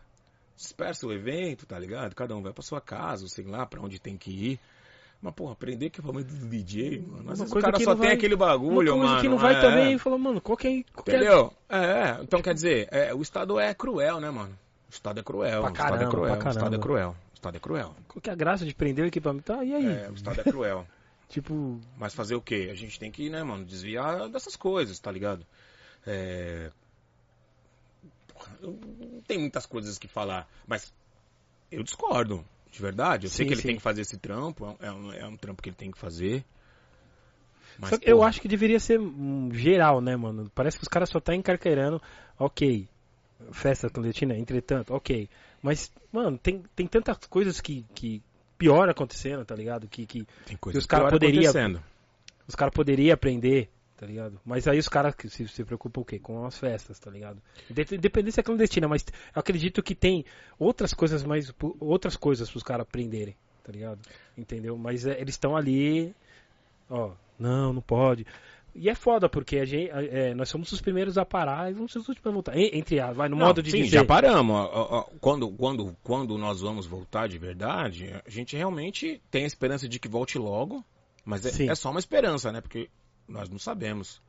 Dispersa 0.56 1.06
o 1.06 1.12
evento, 1.12 1.66
tá 1.66 1.78
ligado? 1.78 2.14
Cada 2.14 2.34
um 2.34 2.42
vai 2.42 2.52
pra 2.52 2.62
sua 2.62 2.80
casa, 2.80 3.28
sei 3.28 3.44
lá, 3.44 3.66
pra 3.66 3.80
onde 3.80 3.98
tem 3.98 4.16
que 4.16 4.30
ir. 4.30 4.60
Mas, 5.20 5.34
porra, 5.34 5.52
aprender 5.52 5.86
equipamento 5.86 6.32
do 6.34 6.46
DJ, 6.46 7.00
mano. 7.00 7.30
Às 7.32 7.38
vezes 7.40 7.52
o 7.54 7.58
cara 7.60 7.78
só 7.80 7.94
tem 7.94 8.04
vai- 8.08 8.12
aquele 8.14 8.36
bagulho, 8.36 8.92
Uma 8.92 8.98
coisa 9.00 9.08
mano. 9.12 9.20
que 9.22 9.28
não 9.28 9.38
vai 9.38 9.54
é. 9.56 9.60
também, 9.60 9.98
falou, 9.98 10.18
mano, 10.18 10.40
qual 10.40 10.56
que 10.56 10.68
é... 10.68 10.82
Qual 10.92 11.04
que 11.04 11.10
é- 11.10 11.16
Entendeu? 11.16 11.52
É, 11.68 12.22
então 12.22 12.42
quer 12.42 12.54
dizer, 12.54 12.88
é, 12.90 13.14
o 13.14 13.22
Estado 13.22 13.58
é 13.58 13.72
cruel, 13.74 14.20
né, 14.20 14.30
mano? 14.30 14.56
O 14.88 14.90
Estado 14.92 15.18
é 15.20 15.22
cruel, 15.22 15.62
Pra 15.62 15.70
o 15.70 15.72
Estado 15.72 15.88
caramba, 15.90 16.04
é 16.04 16.10
cruel, 16.10 16.32
o 16.32 16.36
Estado 16.36 16.50
é 16.50 16.60
caramba. 16.60 16.78
cruel, 16.78 17.10
o 17.10 17.34
Estado 17.34 17.56
é 17.56 17.60
cruel. 17.60 17.96
Qual 18.08 18.20
que 18.22 18.30
é 18.30 18.32
a 18.32 18.36
graça 18.36 18.64
de 18.66 18.74
prender 18.74 19.04
o 19.04 19.08
equipamento? 19.08 19.52
Ah, 19.52 19.64
e 19.64 19.74
aí? 19.74 19.86
É, 19.86 20.08
o 20.10 20.14
Estado 20.14 20.40
é 20.40 20.44
cruel. 20.44 20.86
Tipo, 21.28 21.80
Mas 21.98 22.14
fazer 22.14 22.36
o 22.36 22.40
quê? 22.40 22.68
A 22.70 22.74
gente 22.74 23.00
tem 23.00 23.10
que, 23.10 23.28
né, 23.28 23.42
mano, 23.42 23.64
desviar 23.64 24.28
dessas 24.28 24.54
coisas, 24.54 24.96
tá 25.00 25.10
ligado? 25.10 25.44
É... 26.06 26.70
tem 29.26 29.38
muitas 29.38 29.66
coisas 29.66 29.98
que 29.98 30.08
falar, 30.08 30.48
mas 30.66 30.92
eu 31.70 31.82
discordo, 31.82 32.44
de 32.70 32.80
verdade. 32.80 33.26
Eu 33.26 33.30
sei 33.30 33.44
Sim, 33.44 33.48
que 33.48 33.54
ele 33.54 33.60
sim. 33.62 33.66
tem 33.68 33.76
que 33.76 33.82
fazer 33.82 34.02
esse 34.02 34.16
trampo, 34.16 34.76
é 34.80 34.90
um, 34.92 35.12
é 35.12 35.26
um 35.26 35.36
trampo 35.36 35.62
que 35.62 35.68
ele 35.68 35.76
tem 35.76 35.90
que 35.90 35.98
fazer. 35.98 36.44
Mas, 37.78 37.90
Só 37.90 37.98
que 37.98 38.10
eu 38.10 38.22
acho 38.22 38.40
que 38.40 38.48
deveria 38.48 38.80
ser 38.80 38.98
hum, 38.98 39.50
geral, 39.52 40.00
né, 40.00 40.16
mano? 40.16 40.50
Parece 40.54 40.78
que 40.78 40.82
os 40.82 40.88
caras 40.88 41.10
só 41.10 41.20
tá 41.20 41.34
encarqueirando, 41.34 42.00
ok. 42.38 42.88
Festa 43.52 43.90
clandestina, 43.90 44.34
entretanto, 44.36 44.94
ok. 44.94 45.28
Mas, 45.62 45.92
mano, 46.10 46.38
tem, 46.38 46.62
tem 46.74 46.86
tantas 46.86 47.18
coisas 47.26 47.60
que, 47.60 47.84
que 47.94 48.22
pior 48.56 48.88
acontecendo, 48.88 49.44
tá 49.44 49.54
ligado? 49.54 49.86
Que, 49.88 50.06
que 50.06 50.26
tem 50.46 50.56
coisas 50.56 50.82
os 50.82 50.86
cara 50.86 51.04
piores 51.08 51.18
poderia- 51.18 51.50
acontecendo. 51.50 51.82
os 52.48 52.54
caras 52.54 52.72
poderiam 52.74 53.12
aprender, 53.12 53.68
tá 53.96 54.06
ligado? 54.06 54.38
Mas 54.44 54.66
aí 54.68 54.78
os 54.78 54.88
caras 54.88 55.14
que 55.14 55.28
se, 55.28 55.46
se 55.48 55.64
preocupam 55.64 56.00
o 56.00 56.04
quê? 56.04 56.18
Com 56.18 56.44
as 56.44 56.58
festas, 56.58 56.98
tá 56.98 57.10
ligado? 57.10 57.40
Inde- 57.70 57.94
Independente 57.96 58.34
se 58.34 58.40
é 58.40 58.42
clandestina, 58.42 58.86
mas 58.88 59.04
eu 59.34 59.40
acredito 59.40 59.82
que 59.82 59.94
tem 59.94 60.24
outras 60.58 60.92
coisas 60.92 61.22
mais 61.24 61.52
outras 61.80 62.16
coisas 62.16 62.50
pros 62.50 62.62
caras 62.62 62.82
aprenderem, 62.86 63.34
tá 63.64 63.72
ligado? 63.72 64.00
Entendeu? 64.36 64.76
Mas 64.76 65.06
é, 65.06 65.20
eles 65.20 65.34
estão 65.34 65.56
ali, 65.56 66.14
ó, 66.90 67.12
não, 67.38 67.72
não 67.72 67.82
pode. 67.82 68.26
E 68.78 68.90
é 68.90 68.94
foda, 68.94 69.26
porque 69.26 69.56
a 69.58 69.64
gente, 69.64 69.90
é, 69.90 70.34
nós 70.34 70.50
somos 70.50 70.70
os 70.70 70.82
primeiros 70.82 71.16
a 71.16 71.24
parar 71.24 71.70
e 71.70 71.72
vamos 71.72 71.90
ser 71.92 71.98
os 71.98 72.08
últimos 72.10 72.26
a 72.26 72.30
voltar. 72.30 72.54
En- 72.58 72.76
Entre 72.78 73.00
a, 73.00 73.10
vai, 73.10 73.26
no 73.26 73.34
Não, 73.36 73.46
modo 73.46 73.62
de 73.62 73.70
sim, 73.70 73.78
dizer. 73.78 73.96
já 73.96 74.04
paramos. 74.04 74.68
Quando, 75.18 75.48
quando, 75.52 75.96
quando 76.02 76.36
nós 76.36 76.60
vamos 76.60 76.84
voltar 76.86 77.26
de 77.26 77.38
verdade, 77.38 78.12
a 78.26 78.28
gente 78.28 78.54
realmente 78.54 79.18
tem 79.30 79.44
a 79.44 79.46
esperança 79.46 79.88
de 79.88 79.98
que 79.98 80.08
volte 80.08 80.36
logo, 80.36 80.84
mas 81.24 81.46
é, 81.58 81.68
é 81.68 81.74
só 81.74 81.90
uma 81.90 81.98
esperança, 82.00 82.52
né? 82.52 82.60
Porque 82.60 82.90
nós 83.28 83.48
não 83.48 83.58
sabemos. 83.58 84.20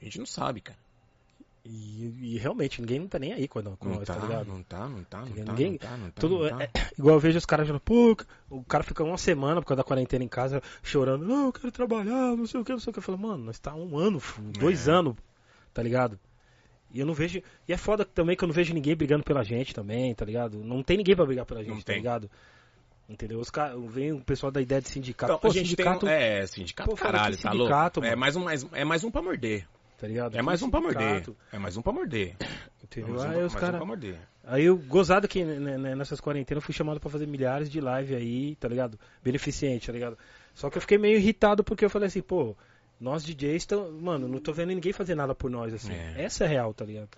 A 0.00 0.04
gente 0.04 0.18
não 0.18 0.26
sabe, 0.26 0.60
cara. 0.60 0.78
E, 1.62 2.34
e 2.34 2.38
realmente, 2.38 2.80
ninguém 2.80 2.98
não 3.00 3.06
tá 3.06 3.18
nem 3.18 3.34
aí 3.34 3.46
quando, 3.46 3.76
com 3.76 3.86
Não 3.90 3.96
nós, 3.96 4.06
tá, 4.06 4.14
tá 4.14 4.20
ligado? 4.26 4.46
não 4.46 4.62
tá, 4.62 4.88
não 4.88 5.04
tá, 5.04 5.20
não 5.20 5.26
tá, 5.32 5.52
Ninguém- 5.52 5.72
não 5.72 5.78
tá, 5.78 5.96
não 5.98 6.10
tá, 6.10 6.20
Tudo, 6.20 6.38
não 6.50 6.56
tá. 6.56 6.64
é- 6.64 6.70
é- 6.72 6.90
igual 6.98 7.16
eu 7.16 7.20
vejo 7.20 7.36
os 7.36 7.44
caras 7.44 7.66
falando, 7.66 7.82
pô, 7.82 8.16
o 8.48 8.64
cara 8.64 8.82
fica 8.82 9.04
uma 9.04 9.18
semana 9.18 9.60
por 9.60 9.68
causa 9.68 9.76
da 9.82 9.84
quarentena 9.84 10.24
em 10.24 10.28
casa 10.28 10.62
chorando, 10.82 11.26
não, 11.26 11.46
eu 11.46 11.52
quero 11.52 11.70
trabalhar, 11.70 12.34
não 12.34 12.46
sei 12.46 12.60
o 12.60 12.64
que, 12.64 12.72
não 12.72 12.78
sei 12.80 12.90
o 12.90 12.94
que. 12.94 12.98
Eu 12.98 13.02
falo, 13.02 13.18
mano, 13.18 13.44
nós 13.44 13.58
tá 13.58 13.74
um 13.74 13.98
ano, 13.98 14.22
dois 14.58 14.88
É. 14.88 14.92
anos, 14.92 15.14
tá 15.74 15.82
ligado? 15.82 16.18
E 16.92 16.98
eu 16.98 17.04
não 17.04 17.12
vejo. 17.12 17.42
E 17.68 17.72
é 17.74 17.76
foda 17.76 18.06
também 18.06 18.34
que 18.34 18.42
eu 18.42 18.48
não 18.48 18.54
vejo 18.54 18.72
ninguém 18.72 18.96
brigando 18.96 19.22
pela 19.22 19.44
gente 19.44 19.74
também, 19.74 20.14
tá 20.14 20.24
ligado? 20.24 20.64
Não 20.64 20.82
tem 20.82 20.96
ninguém 20.96 21.14
pra 21.14 21.26
brigar 21.26 21.44
pela 21.44 21.60
gente, 21.62 21.72
Não 21.74 21.78
tá 21.80 21.84
tem. 21.84 21.96
ligado? 21.96 22.30
Entendeu? 23.10 23.40
Os 23.40 23.50
caras. 23.50 23.76
Vem 23.92 24.12
o 24.12 24.20
pessoal 24.20 24.52
da 24.52 24.62
ideia 24.62 24.80
de 24.80 24.88
sindicato. 24.88 25.32
Então, 25.32 25.40
Pô, 25.40 25.48
a 25.48 25.50
gente 25.50 25.70
sindicato, 25.70 26.06
tem 26.06 26.14
é, 26.14 26.46
sindicato, 26.46 26.90
Pô, 26.90 26.96
caralho, 26.96 27.36
tá 27.36 27.50
louco? 27.50 28.04
É 28.04 28.14
mais, 28.14 28.36
um, 28.36 28.44
mais, 28.44 28.64
é 28.72 28.84
mais 28.84 29.02
um 29.02 29.10
pra 29.10 29.20
morder. 29.20 29.66
tá 29.98 30.06
ligado? 30.06 30.38
É 30.38 30.42
mais 30.42 30.62
um 30.62 30.70
pra 30.70 30.80
morder. 30.80 31.24
É 31.52 31.58
mais 31.58 31.76
um 31.76 31.82
pra 31.82 31.92
morder. 31.92 32.36
É 32.40 32.46
Entendeu? 32.84 33.14
mais 33.16 33.24
um, 33.24 33.32
Aí 33.32 33.44
os 33.44 33.54
mais 33.54 33.74
um. 33.74 34.18
Aí 34.44 34.64
eu, 34.64 34.76
gozado 34.76 35.26
que 35.26 35.44
né, 35.44 35.76
né, 35.76 35.94
nessas 35.94 36.20
quarentenas 36.20 36.62
eu 36.62 36.66
fui 36.66 36.74
chamado 36.74 37.00
pra 37.00 37.10
fazer 37.10 37.26
milhares 37.26 37.68
de 37.68 37.80
live 37.80 38.14
aí, 38.14 38.54
tá 38.56 38.68
ligado? 38.68 38.98
Beneficente, 39.22 39.88
tá 39.88 39.92
ligado? 39.92 40.16
Só 40.54 40.70
que 40.70 40.78
eu 40.78 40.80
fiquei 40.80 40.96
meio 40.96 41.16
irritado 41.16 41.64
porque 41.64 41.84
eu 41.84 41.90
falei 41.90 42.06
assim, 42.06 42.22
pô, 42.22 42.56
nós 43.00 43.24
DJs, 43.24 43.66
tão, 43.66 43.92
mano, 43.92 44.28
não 44.28 44.40
tô 44.40 44.52
vendo 44.52 44.68
ninguém 44.68 44.92
fazer 44.92 45.14
nada 45.16 45.34
por 45.34 45.50
nós, 45.50 45.74
assim. 45.74 45.92
É. 45.92 46.22
Essa 46.22 46.44
é 46.44 46.46
real, 46.46 46.72
tá 46.72 46.84
ligado? 46.84 47.08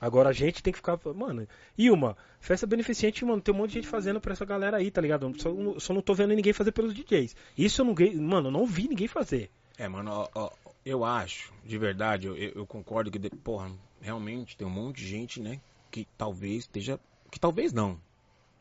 Agora 0.00 0.28
a 0.28 0.32
gente 0.32 0.62
tem 0.62 0.72
que 0.72 0.78
ficar, 0.78 0.98
mano. 1.14 1.46
E 1.76 1.90
uma, 1.90 2.16
festa 2.40 2.66
beneficente, 2.66 3.24
mano, 3.24 3.40
tem 3.40 3.52
um 3.52 3.58
monte 3.58 3.70
de 3.70 3.74
gente 3.76 3.88
fazendo 3.88 4.20
pra 4.20 4.32
essa 4.32 4.44
galera 4.44 4.76
aí, 4.76 4.90
tá 4.90 5.00
ligado? 5.00 5.32
Só, 5.40 5.50
só 5.80 5.92
não 5.92 6.00
tô 6.00 6.14
vendo 6.14 6.34
ninguém 6.34 6.52
fazer 6.52 6.70
pelos 6.72 6.94
DJs. 6.94 7.34
Isso 7.56 7.80
eu 7.80 7.84
não, 7.86 7.94
vi- 7.94 8.14
mano, 8.14 8.48
eu 8.48 8.52
não 8.52 8.64
vi 8.64 8.86
ninguém 8.88 9.08
fazer. 9.08 9.50
É, 9.76 9.88
mano, 9.88 10.10
ó, 10.12 10.28
ó, 10.34 10.50
eu 10.84 11.04
acho, 11.04 11.52
de 11.64 11.76
verdade, 11.78 12.26
eu, 12.28 12.36
eu- 12.36 12.66
concordo 12.66 13.10
que, 13.10 13.18
de- 13.18 13.30
porra, 13.30 13.70
realmente 14.00 14.56
tem 14.56 14.66
um 14.66 14.70
monte 14.70 14.98
de 14.98 15.06
gente, 15.08 15.40
né, 15.40 15.60
que 15.90 16.06
talvez 16.16 16.58
esteja. 16.60 17.00
Que 17.30 17.38
talvez 17.40 17.72
não. 17.72 18.00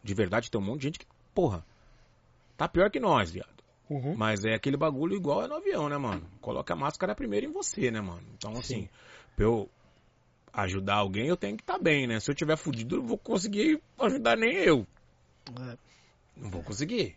De 0.04 0.14
verdade, 0.14 0.50
tem 0.50 0.60
um 0.60 0.64
monte 0.64 0.82
de 0.82 0.88
gente 0.88 1.00
que, 1.00 1.06
porra, 1.36 1.64
tá 2.58 2.68
pior 2.68 2.90
que 2.90 3.00
nós, 3.00 3.30
viado. 3.32 3.58
Mas 4.18 4.44
é 4.44 4.54
aquele 4.54 4.76
bagulho 4.76 5.16
igual 5.16 5.44
é 5.44 5.48
no 5.48 5.56
avião, 5.56 5.88
né, 5.88 5.98
mano? 5.98 6.28
Coloca 6.42 6.74
a 6.74 6.78
máscara 6.78 7.16
primeiro 7.16 7.46
em 7.46 7.52
você, 7.52 7.90
né, 7.90 8.02
mano? 8.02 8.24
Então, 8.38 8.52
assim, 8.54 8.82
Sim. 8.82 8.90
pra 9.36 9.46
eu 9.46 9.70
ajudar 10.58 10.96
alguém, 10.96 11.28
eu 11.28 11.38
tenho 11.38 11.56
que 11.56 11.64
estar 11.64 11.78
bem, 11.78 12.08
né? 12.08 12.20
Se 12.20 12.30
eu 12.32 12.36
tiver 12.36 12.58
fudido, 12.58 12.96
eu 12.96 13.00
não 13.02 13.08
vou 13.08 13.18
conseguir 13.18 13.80
ajudar 14.00 14.36
nem 14.36 14.54
eu. 14.56 14.86
É. 15.60 15.78
Não 16.36 16.50
vou 16.50 16.64
conseguir. 16.64 17.16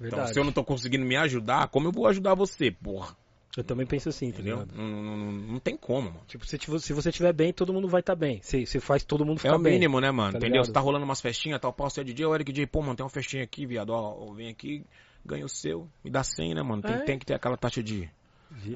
Então, 0.00 0.10
Verdade. 0.10 0.32
se 0.32 0.40
eu 0.40 0.44
não 0.44 0.52
tô 0.52 0.64
conseguindo 0.64 1.04
me 1.04 1.16
ajudar, 1.16 1.68
como 1.68 1.88
eu 1.88 1.92
vou 1.92 2.06
ajudar 2.06 2.34
você, 2.34 2.70
porra? 2.70 3.14
Eu 3.54 3.62
também 3.62 3.86
penso 3.86 4.08
assim, 4.08 4.30
tá 4.30 4.36
Entendeu? 4.38 4.66
Não, 4.74 4.84
não, 4.88 5.16
não, 5.16 5.32
não 5.32 5.58
tem 5.60 5.76
como, 5.76 6.08
mano. 6.10 6.22
Tipo, 6.26 6.46
se, 6.46 6.58
se 6.58 6.92
você 6.94 7.10
estiver 7.10 7.34
bem, 7.34 7.52
todo 7.52 7.70
mundo 7.72 7.86
vai 7.86 8.00
estar 8.00 8.14
bem. 8.16 8.40
Se, 8.42 8.64
se 8.64 8.80
faz 8.80 9.04
todo 9.04 9.26
mundo 9.26 9.36
É 9.36 9.40
ficar 9.42 9.56
o 9.56 9.58
bem. 9.58 9.74
mínimo, 9.74 10.00
né, 10.00 10.10
mano? 10.10 10.32
tá 10.32 10.38
Entendeu? 10.38 10.52
ligado? 10.54 10.66
Você 10.66 10.72
tá 10.72 10.80
rolando 10.80 11.04
umas 11.04 11.20
festinhas, 11.20 11.60
tal, 11.60 11.70
pau, 11.72 11.90
você 11.90 12.00
é 12.00 12.04
DJ, 12.04 12.24
o 12.24 12.34
Eric 12.34 12.50
DJ, 12.50 12.66
pô, 12.66 12.80
mano, 12.80 12.96
tem 12.96 13.04
uma 13.04 13.10
festinha 13.10 13.44
aqui, 13.44 13.66
viado, 13.66 13.90
ó, 13.90 14.16
ó, 14.26 14.32
vem 14.32 14.48
aqui, 14.48 14.82
ganha 15.24 15.44
o 15.44 15.48
seu, 15.50 15.86
me 16.02 16.10
dá 16.10 16.24
100, 16.24 16.54
né, 16.54 16.62
mano? 16.62 16.80
Tem, 16.80 16.94
É. 16.94 16.98
tem 17.00 17.18
que 17.18 17.26
ter 17.26 17.34
aquela 17.34 17.58
taxa 17.58 17.82
de... 17.82 18.08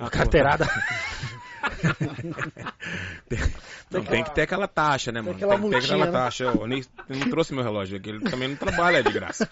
A 0.01 0.09
carteirada. 0.11 0.67
Não, 3.91 4.05
tem 4.05 4.25
que 4.25 4.35
ter 4.35 4.43
aquela 4.43 4.67
taxa, 4.69 5.13
né, 5.13 5.21
mano? 5.21 5.37
aquela 5.37 5.55
Tem 5.59 5.63
que 5.63 5.71
ter 5.71 5.85
aquela 5.85 6.07
né? 6.07 6.13
taxa. 6.13 6.45
Eu, 6.45 6.67
nem, 6.67 6.83
eu 7.09 7.17
não 7.17 7.31
trouxe 7.31 7.55
meu 7.55 7.63
relógio 7.63 7.97
aqui, 7.97 8.11
ele 8.11 8.21
também 8.21 8.49
não 8.49 8.57
trabalha 8.57 9.03
de 9.03 9.13
graça. 9.13 9.49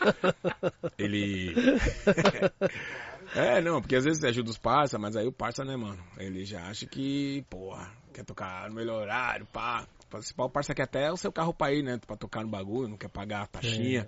Ele... 0.99 1.55
É, 3.35 3.61
não, 3.61 3.81
porque 3.81 3.97
às 3.97 4.05
vezes 4.05 4.21
você 4.21 4.29
ajuda 4.29 4.51
os 4.51 4.59
parça, 4.59 4.97
mas 4.97 5.17
aí 5.17 5.27
o 5.27 5.33
parça, 5.33 5.65
né, 5.65 5.77
mano? 5.77 5.99
Ele 6.17 6.45
já 6.45 6.69
acha 6.69 6.87
que, 6.87 7.45
porra, 7.51 7.91
quer 8.13 8.25
tocar 8.25 8.69
no 8.69 8.77
melhor 8.77 9.03
horário, 9.03 9.45
pá. 9.47 9.85
O 10.39 10.49
parça 10.49 10.73
quer 10.73 10.85
até 10.85 11.11
o 11.11 11.17
seu 11.17 11.33
carro 11.33 11.53
pra 11.53 11.73
ir, 11.73 11.83
né? 11.83 11.99
Pra 12.07 12.17
tocar 12.17 12.43
no 12.45 12.49
bagulho, 12.49 12.87
não 12.89 12.97
quer 12.97 13.09
pagar 13.09 13.43
a 13.43 13.47
taxinha. 13.49 14.07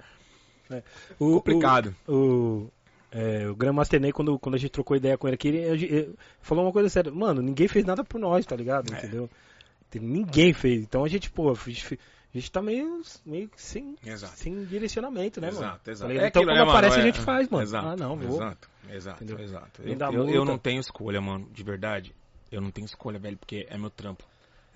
O- 1.18 1.34
Complicado. 1.36 1.94
O, 2.06 2.12
o, 2.12 2.72
é, 3.18 3.48
o 3.48 3.54
Grandmaster 3.56 3.98
Ney, 4.00 4.12
quando, 4.12 4.38
quando 4.38 4.56
a 4.56 4.58
gente 4.58 4.70
trocou 4.70 4.96
ideia 4.96 5.16
com 5.16 5.26
ele 5.26 5.34
aqui, 5.36 5.48
ele, 5.48 5.58
ele- 5.58 5.84
ele 5.86 6.14
falou 6.40 6.64
uma 6.64 6.72
coisa 6.72 6.88
séria. 6.88 7.10
Mano, 7.10 7.40
ninguém 7.40 7.66
fez 7.68 7.84
nada 7.84 8.04
por 8.04 8.20
nós, 8.20 8.44
tá 8.44 8.54
ligado? 8.54 8.92
É. 8.94 8.98
Entendeu? 8.98 9.30
Ninguém 9.94 10.52
fez. 10.52 10.82
Então 10.82 11.04
a 11.04 11.08
gente, 11.08 11.30
pô, 11.30 11.50
a 11.50 11.54
gente, 11.54 11.98
a 12.34 12.38
gente 12.38 12.50
tá 12.50 12.60
meio, 12.60 13.00
meio 13.24 13.48
sem, 13.56 13.96
Exato. 14.04 14.36
sem 14.36 14.64
direcionamento, 14.66 15.40
né, 15.40 15.46
mano? 15.50 15.60
Exato, 15.60 15.80
Tá 15.84 15.90
exato. 15.92 16.08
ligado? 16.10 16.24
É 16.24 16.28
então 16.28 16.42
quando 16.42 16.48
né, 16.54 16.58
mano? 16.60 16.70
aparece 16.70 16.96
a 16.96 17.00
É- 17.00 17.04
gente 17.06 17.20
faz, 17.20 17.48
mano. 17.48 17.62
Exato, 17.64 17.86
ah, 17.88 17.96
não, 17.96 18.16
vou. 18.16 18.36
Exato, 18.36 18.68
exato, 18.90 19.24
Entendeu? 19.24 19.44
exato. 19.44 19.82
Eu, 19.82 20.12
eu, 20.12 20.28
eu 20.30 20.44
não 20.44 20.58
tenho 20.58 20.80
escolha, 20.80 21.20
mano. 21.20 21.48
De 21.52 21.62
verdade. 21.62 22.14
Eu 22.52 22.60
não 22.60 22.70
tenho 22.70 22.84
escolha, 22.84 23.18
velho, 23.18 23.36
porque 23.38 23.66
é 23.70 23.78
meu 23.78 23.90
trampo. 23.90 24.24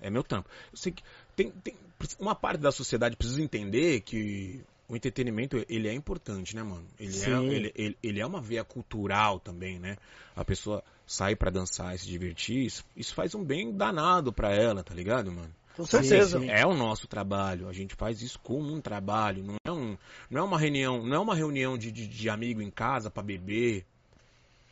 É 0.01 0.09
meu 0.09 0.23
trampo. 0.23 0.49
Eu 0.71 0.77
sei 0.77 0.91
que 0.91 1.03
tem, 1.35 1.51
tem 1.51 1.75
uma 2.19 2.33
parte 2.33 2.59
da 2.59 2.71
sociedade 2.71 3.15
precisa 3.15 3.41
entender 3.41 4.01
que 4.01 4.61
o 4.91 4.95
entretenimento, 4.97 5.65
ele 5.69 5.87
é 5.87 5.93
importante, 5.93 6.53
né, 6.53 6.61
mano? 6.61 6.85
Ele, 6.99 7.17
é, 7.17 7.23
Sim. 7.23 7.49
ele, 7.49 7.71
ele, 7.73 7.97
ele 8.03 8.19
é 8.19 8.25
uma 8.25 8.41
veia 8.41 8.61
cultural 8.61 9.39
também, 9.39 9.79
né? 9.79 9.95
A 10.35 10.43
pessoa 10.43 10.83
sai 11.07 11.33
pra 11.33 11.49
dançar 11.49 11.95
e 11.95 11.97
se 11.97 12.05
divertir, 12.05 12.65
isso, 12.65 12.83
isso 12.93 13.15
faz 13.15 13.33
um 13.33 13.41
bem 13.41 13.71
danado 13.71 14.33
pra 14.33 14.53
ela, 14.53 14.83
tá 14.83 14.93
ligado, 14.93 15.31
mano? 15.31 15.49
Com 15.77 15.85
certeza. 15.85 16.41
sim. 16.41 16.49
É 16.49 16.67
o 16.67 16.73
nosso 16.75 17.07
trabalho, 17.07 17.69
a 17.69 17.73
gente 17.73 17.95
faz 17.95 18.21
isso 18.21 18.37
como 18.39 18.73
um 18.73 18.81
trabalho, 18.81 19.41
não 19.45 19.55
é, 19.65 19.71
um, 19.71 19.97
não 20.29 20.41
é 20.41 20.43
uma 20.43 20.59
reunião, 20.59 21.01
não 21.01 21.15
é 21.15 21.19
uma 21.19 21.35
reunião 21.35 21.77
de, 21.77 21.89
de, 21.89 22.05
de 22.05 22.29
amigo 22.29 22.61
em 22.61 22.69
casa 22.69 23.09
pra 23.09 23.23
beber, 23.23 23.85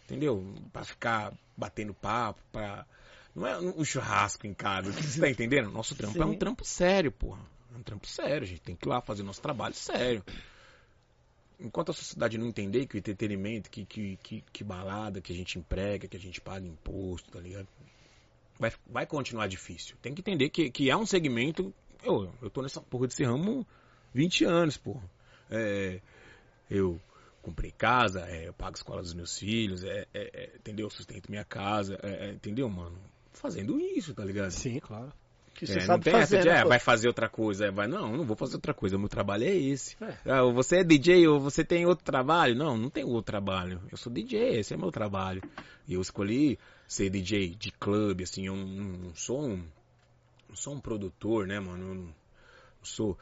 entendeu? 0.03 0.53
Pra 0.73 0.83
ficar 0.83 1.31
batendo 1.55 1.93
papo, 1.93 2.41
pra... 2.51 2.85
não 3.33 3.47
é 3.47 3.57
um 3.57 3.85
churrasco 3.85 4.45
em 4.45 4.53
casa, 4.53 4.91
você 5.01 5.21
tá 5.21 5.29
entendendo? 5.29 5.71
Nosso 5.71 5.95
trampo 5.95 6.21
é 6.21 6.25
um 6.25 6.33
Sim. 6.33 6.39
trampo 6.39 6.65
sério, 6.65 7.09
porra, 7.09 7.39
é 7.73 7.77
um 7.77 7.83
trampo 7.83 8.07
sério, 8.07 8.43
a 8.43 8.47
gente 8.47 8.61
tem 8.61 8.75
que 8.75 8.87
ir 8.87 8.89
lá 8.89 9.01
fazer 9.01 9.23
nosso 9.23 9.41
trabalho 9.41 9.75
sério. 9.75 10.23
Enquanto 11.59 11.91
a 11.91 11.93
sociedade 11.93 12.37
não 12.37 12.47
entender 12.47 12.87
que 12.87 12.95
o 12.95 12.97
entretenimento, 12.97 13.69
que, 13.69 13.85
que, 13.85 14.17
que, 14.17 14.43
que 14.53 14.63
balada, 14.63 15.19
que 15.19 15.33
a 15.33 15.35
gente 15.35 15.59
emprega, 15.59 16.07
que 16.07 16.15
a 16.15 16.19
gente 16.19 16.39
paga 16.39 16.65
imposto, 16.65 17.31
tá 17.31 17.39
ligado? 17.39 17.67
vai, 18.59 18.71
vai 18.85 19.05
continuar 19.05 19.47
difícil. 19.47 19.95
Tem 20.01 20.13
que 20.13 20.21
entender 20.21 20.49
que, 20.49 20.69
que 20.69 20.89
é 20.89 20.97
um 20.97 21.05
segmento. 21.05 21.73
Eu, 22.03 22.31
eu 22.41 22.49
tô 22.49 22.61
nessa 22.61 22.81
porra 22.81 23.07
desse 23.07 23.23
ramo 23.23 23.65
20 24.13 24.43
anos, 24.43 24.77
porra. 24.77 25.09
É, 25.49 26.01
eu 26.69 26.99
comprei 27.41 27.71
casa, 27.71 28.27
é, 28.27 28.49
eu 28.49 28.53
pago 28.53 28.75
a 28.75 28.77
escola 28.77 29.01
dos 29.01 29.13
meus 29.13 29.39
filhos, 29.39 29.83
é, 29.83 30.05
é, 30.13 30.29
é, 30.33 30.55
entendeu? 30.57 30.87
Eu 30.87 30.89
sustento 30.89 31.29
minha 31.29 31.45
casa, 31.45 31.97
é, 32.03 32.27
é, 32.27 32.31
entendeu, 32.33 32.69
mano? 32.69 32.99
Fazendo 33.31 33.79
isso, 33.79 34.13
tá 34.13 34.25
ligado? 34.25 34.51
Sim, 34.51 34.79
claro. 34.79 35.13
Que 35.59 35.65
É, 35.65 35.67
você 35.67 35.79
não 35.79 35.81
sabe 35.81 36.03
tem 36.05 36.13
fazer, 36.13 36.37
essa 36.37 36.43
de, 36.47 36.49
né, 36.49 36.61
é, 36.61 36.65
vai 36.65 36.79
fazer 36.79 37.07
outra 37.09 37.27
coisa. 37.27 37.65
É, 37.65 37.71
vai, 37.71 37.85
não, 37.85 38.15
não 38.15 38.23
vou 38.23 38.37
fazer 38.37 38.55
outra 38.55 38.73
coisa. 38.73 38.95
O 38.95 38.99
meu 38.99 39.09
trabalho 39.09 39.43
é 39.43 39.53
esse. 39.53 39.97
É. 40.01 40.31
Ah, 40.31 40.43
ou 40.43 40.53
você 40.53 40.77
é 40.77 40.83
DJ 40.85 41.27
ou 41.27 41.37
você 41.37 41.65
tem 41.65 41.85
outro 41.85 42.05
trabalho? 42.05 42.55
Não, 42.55 42.77
não 42.77 42.89
tem 42.89 43.03
outro 43.03 43.23
trabalho. 43.23 43.81
Eu 43.91 43.97
sou 43.97 44.11
DJ, 44.11 44.59
esse 44.59 44.73
é 44.73 44.77
meu 44.77 44.89
trabalho. 44.89 45.41
E 45.85 45.95
eu 45.95 46.01
escolhi 46.01 46.57
ser 46.87 47.09
DJ 47.09 47.55
de 47.55 47.71
clube, 47.71 48.23
assim, 48.23 48.47
eu 48.47 48.55
não, 48.55 48.65
não 48.65 49.15
sou 49.15 49.43
um. 49.43 49.65
Não 50.47 50.55
sou 50.55 50.73
um 50.73 50.79
produtor, 50.79 51.45
né, 51.45 51.59
mano? 51.59 51.89
Eu 51.89 51.95
não, 51.95 52.03
não 52.03 52.13
sou. 52.81 53.17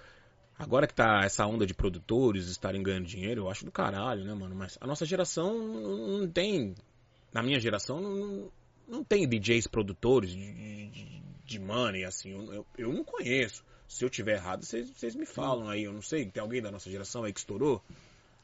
Agora 0.59 0.85
que 0.85 0.93
tá 0.93 1.21
essa 1.23 1.45
onda 1.45 1.65
de 1.65 1.73
produtores 1.73 2.47
estarem 2.47 2.83
ganhando 2.83 3.05
dinheiro, 3.05 3.41
eu 3.41 3.49
acho 3.49 3.65
do 3.65 3.71
caralho, 3.71 4.23
né, 4.23 4.33
mano? 4.33 4.55
Mas 4.55 4.77
a 4.79 4.85
nossa 4.85 5.05
geração 5.05 5.57
não 5.57 6.19
não 6.19 6.27
tem. 6.29 6.75
Na 7.33 7.41
minha 7.41 7.59
geração, 7.59 7.99
não, 7.99 8.51
não 8.87 9.03
tem 9.03 9.27
DJs 9.27 9.67
produtores 9.67 10.29
de, 10.29 10.87
de, 10.89 11.21
de 11.47 11.59
money, 11.59 12.03
assim. 12.05 12.31
Eu, 12.31 12.53
eu, 12.53 12.65
eu 12.77 12.93
não 12.93 13.03
conheço. 13.03 13.63
Se 13.87 14.03
eu 14.03 14.09
tiver 14.09 14.33
errado, 14.33 14.63
vocês 14.65 15.15
me 15.15 15.25
falam 15.25 15.69
aí. 15.69 15.83
Eu 15.85 15.93
não 15.93 16.01
sei. 16.01 16.25
Tem 16.25 16.41
alguém 16.41 16.61
da 16.61 16.69
nossa 16.69 16.89
geração 16.91 17.23
aí 17.23 17.31
que 17.33 17.39
estourou? 17.39 17.81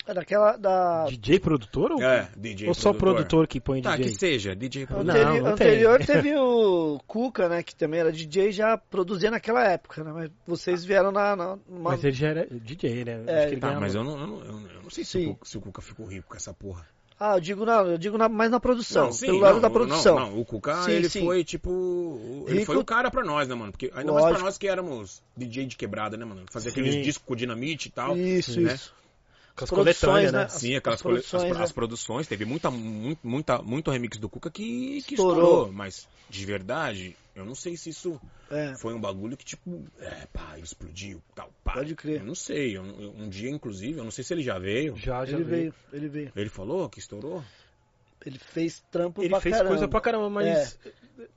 É 0.05 0.13
daquela 0.13 0.57
da. 0.57 1.05
DJ 1.05 1.39
produtor 1.39 1.91
ou, 1.93 2.01
É, 2.03 2.29
DJ 2.35 2.67
ou 2.67 2.73
só 2.73 2.91
produtor 2.91 3.47
que 3.47 3.61
põe 3.61 3.81
Tá, 3.81 3.95
DJ? 3.95 4.11
que 4.11 4.19
seja, 4.19 4.53
DJ 4.55 4.85
produtor. 4.85 5.13
Não, 5.15 5.21
Anteri- 5.21 5.41
não 5.41 5.55
tem. 5.55 5.67
anterior 5.67 6.05
teve 6.05 6.35
o 6.35 6.99
Cuca, 7.07 7.47
né? 7.47 7.63
Que 7.63 7.73
também 7.73 8.01
era 8.01 8.11
DJ 8.11 8.51
já 8.51 8.77
produzia 8.77 9.31
naquela 9.31 9.63
época, 9.65 10.03
né? 10.03 10.11
Mas 10.11 10.31
vocês 10.45 10.83
vieram 10.83 11.09
na. 11.11 11.35
na 11.37 11.57
numa- 11.69 11.91
Mas 11.91 12.03
ele 12.03 12.11
já 12.17 12.27
era 12.29 12.47
DJ, 12.49 13.05
né? 13.05 13.23
É, 13.27 13.37
Acho 13.37 13.47
que 13.47 13.53
ele 13.53 13.61
Tá, 13.61 13.67
ganhava- 13.67 13.79
mas 13.85 13.95
eu 13.95 14.03
não, 14.03 14.19
eu 14.19 14.27
não, 14.27 14.39
eu 14.45 14.51
não- 14.53 14.81
não 14.83 14.89
sei 14.89 15.05
se 15.05 15.17
o, 15.25 15.37
se 15.45 15.57
o 15.57 15.61
Cuca 15.61 15.81
ficou 15.81 16.05
rico 16.05 16.27
com 16.29 16.35
essa 16.35 16.53
porra. 16.53 16.85
Ah, 17.25 17.37
eu 17.37 17.39
digo 17.39 17.65
na, 17.65 17.73
eu 17.83 17.97
digo 17.97 18.17
na, 18.17 18.27
mais 18.27 18.51
na 18.51 18.59
produção, 18.59 19.09
sim, 19.13 19.27
pelo 19.27 19.39
lado 19.39 19.53
não, 19.53 19.61
da 19.61 19.69
não, 19.69 19.73
produção. 19.73 20.19
Não, 20.19 20.39
o 20.39 20.43
Cuca, 20.43 20.83
Sim, 20.83 20.91
ele 20.91 21.07
sim. 21.09 21.21
foi 21.23 21.41
tipo. 21.41 22.43
Ele 22.47 22.59
Rico- 22.59 22.73
foi 22.73 22.81
o 22.81 22.83
cara 22.83 23.09
pra 23.09 23.23
nós, 23.23 23.47
né, 23.47 23.55
mano? 23.55 23.71
Porque 23.71 23.85
ainda 23.95 24.11
mais 24.11 24.23
pra 24.23 24.29
Lógico. 24.31 24.43
nós 24.43 24.57
que 24.57 24.67
éramos 24.67 25.21
DJ 25.37 25.65
de 25.67 25.77
quebrada, 25.77 26.17
né, 26.17 26.25
mano? 26.25 26.43
Fazia 26.51 26.69
Sim. 26.69 26.81
aqueles 26.81 27.01
discos 27.05 27.25
com 27.25 27.33
dinamite 27.33 27.87
e 27.87 27.91
tal. 27.91 28.17
Isso, 28.17 28.59
né? 28.59 28.73
isso. 28.73 28.93
As 29.55 29.69
coletâneas, 29.69 30.31
né? 30.33 30.39
né? 30.39 30.45
As- 30.45 30.51
Sim, 30.53 30.75
aquelas 30.75 30.99
as 30.99 31.01
cole- 31.01 31.15
produções, 31.21 31.51
as, 31.51 31.57
né? 31.57 31.63
as 31.63 31.71
produções, 31.71 32.27
teve 32.27 32.43
muita, 32.43 32.69
muito, 32.69 33.19
muita, 33.25 33.61
muito 33.61 33.89
remix 33.89 34.17
do 34.17 34.27
Cuca 34.27 34.49
que, 34.51 35.01
que 35.03 35.13
Estourou. 35.13 35.43
estourou. 35.43 35.71
Mas, 35.71 36.05
de 36.29 36.45
verdade, 36.45 37.15
eu 37.35 37.45
não 37.45 37.55
sei 37.55 37.75
se 37.77 37.89
isso 37.89 38.19
É. 38.51 38.73
foi 38.77 38.93
um 38.93 39.01
bagulho 39.01 39.35
que, 39.37 39.45
tipo, 39.45 39.83
é, 39.99 40.27
pá, 40.31 40.57
explodiu, 40.59 41.21
tal, 41.35 41.51
pá. 41.63 41.73
Pode 41.73 41.95
crer. 41.95 42.19
Eu 42.19 42.25
não 42.25 42.35
sei. 42.35 42.77
eu- 42.77 42.85
eu- 42.85 43.13
um 43.17 43.27
dia, 43.29 43.49
inclusive, 43.49 43.97
eu 43.99 44.03
não 44.03 44.11
sei 44.11 44.23
se 44.23 44.33
ele 44.33 44.43
já 44.43 44.59
veio. 44.59 44.95
Já, 44.97 45.25
já 45.25 45.35
Ele 45.37 45.43
veio. 45.43 45.61
veio, 45.61 45.73
ele 45.93 46.07
veio. 46.09 46.31
Ele 46.35 46.49
falou 46.49 46.87
que 46.89 46.99
estourou? 46.99 47.43
Ele 48.25 48.39
fez 48.39 48.83
trampo 48.91 49.21
Ele 49.21 49.29
pra 49.29 49.41
fez 49.41 49.53
caramba. 49.55 49.69
coisa 49.71 49.87
pra 49.87 49.99
caramba, 50.01 50.29
mas. 50.29 50.79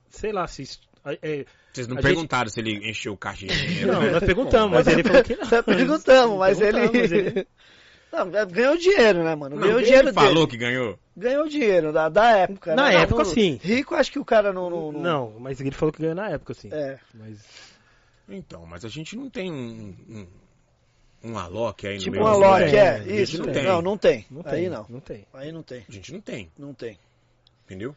Sei 0.09 0.33
lá 0.33 0.47
se. 0.47 0.63
isso- 0.63 0.81
é, 1.23 1.45
Vocês 1.73 1.87
não 1.89 1.97
perguntaram 1.97 2.49
se 2.49 2.61
ele 2.61 2.89
encheu 2.91 3.13
o 3.13 3.17
caixa 3.17 3.47
de 3.47 3.49
dinheiro. 3.67 3.93
Não, 3.93 4.11
nós 4.13 4.23
perguntamos, 4.25 4.71
mas 4.77 4.87
ele 4.87 5.03
falou 5.03 5.23
que 5.25 5.35
não. 5.37 5.49
Nós 5.51 5.65
perguntamos, 5.65 6.39
mas 6.39 6.59
mas 6.61 7.13
ele- 7.13 7.47
Não, 8.13 8.31
ganhou 8.47 8.77
dinheiro, 8.79 9.25
né, 9.25 9.35
mano? 9.35 9.57
Não, 9.57 9.63
Ganhou 9.63 9.79
ele 9.81 9.87
dinheiro 9.87 10.13
falou 10.15 10.35
dele. 10.35 10.47
que 10.47 10.57
ganhou. 10.57 10.99
Ganhou 11.17 11.49
dinheiro 11.49 11.93
da, 11.93 12.09
da 12.09 12.31
época. 12.37 12.75
Na 12.75 12.89
né? 12.89 13.03
época, 13.03 13.25
Não, 13.25 13.31
sim. 13.31 13.59
Rico, 13.63 13.95
acho 13.95 14.11
que 14.13 14.19
o 14.19 14.25
cara 14.25 14.53
não... 14.53 14.71
Não, 14.71 14.93
não- 14.93 15.01
Não, 15.01 15.41
mas 15.41 15.61
ele 15.61 15.71
falou 15.73 15.93
que 15.93 16.01
ganhou 16.01 16.15
na 16.15 16.31
época, 16.31 16.55
sim. 16.55 16.69
É. 16.73 16.99
Mas. 17.15 17.39
Então, 18.29 18.65
mas 18.67 18.85
a 18.85 18.89
gente 18.89 19.17
não 19.17 19.29
tem 19.31 19.53
um, 19.53 19.95
um, 20.09 21.31
um 21.31 21.39
Alok 21.39 21.87
aí 21.87 21.95
no 21.97 22.01
Tipo 22.01 22.13
meio 22.17 22.25
um 22.25 22.29
Alok, 22.29 22.63
é. 22.77 22.99
Gente 23.03 23.23
Isso. 23.23 23.39
não 23.39 23.47
Não, 23.47 23.53
tem. 23.53 23.65
não, 23.83 23.99
tem. 23.99 24.27
Não 24.31 24.43
tem. 24.43 24.53
Aí 24.53 24.69
não. 24.69 24.87
Não 24.89 25.01
tem. 25.01 25.27
Aí 25.35 25.53
não 25.53 25.63
tem. 25.63 25.85
A 25.89 25.93
gente 25.93 26.13
não 26.13 26.21
tem, 26.21 26.51
Não 26.59 26.75
tem. 26.75 26.99
entendeu? 27.65 27.95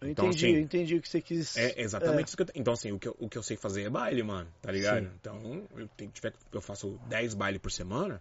Eu 0.00 0.08
Então, 0.08 0.26
entendi, 0.28 0.46
assim, 0.46 0.54
eu 0.56 0.60
entendi 0.62 0.96
o 0.96 1.02
que 1.02 1.08
você 1.08 1.20
quis... 1.20 1.56
É 1.58 1.74
exatamente 1.78 2.28
isso 2.28 2.36
que 2.36 2.42
eu 2.42 2.46
tenho. 2.46 2.60
Então, 2.60 2.72
assim, 2.72 2.90
o 2.90 2.98
que 2.98 3.06
eu, 3.06 3.14
o 3.18 3.28
que 3.28 3.36
eu 3.36 3.42
sei 3.42 3.56
fazer 3.58 3.82
é 3.82 3.90
baile, 3.90 4.22
mano, 4.22 4.48
tá 4.62 4.72
ligado? 4.72 5.04
Sim. 5.04 5.10
Então, 5.20 5.62
eu, 5.76 5.86
tenho, 5.96 6.10
tiver, 6.10 6.32
eu 6.52 6.60
faço 6.62 6.98
10 7.06 7.34
bailes 7.34 7.60
por 7.60 7.70
semana, 7.70 8.20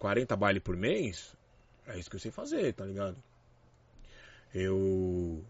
40 0.00 0.34
bailes 0.34 0.62
por 0.62 0.76
mês, 0.76 1.32
é 1.86 1.96
isso 1.96 2.10
que 2.10 2.16
eu 2.16 2.20
sei 2.20 2.32
fazer, 2.32 2.72
tá 2.72 2.84
ligado? 2.84 3.16
Eu. 4.52 5.44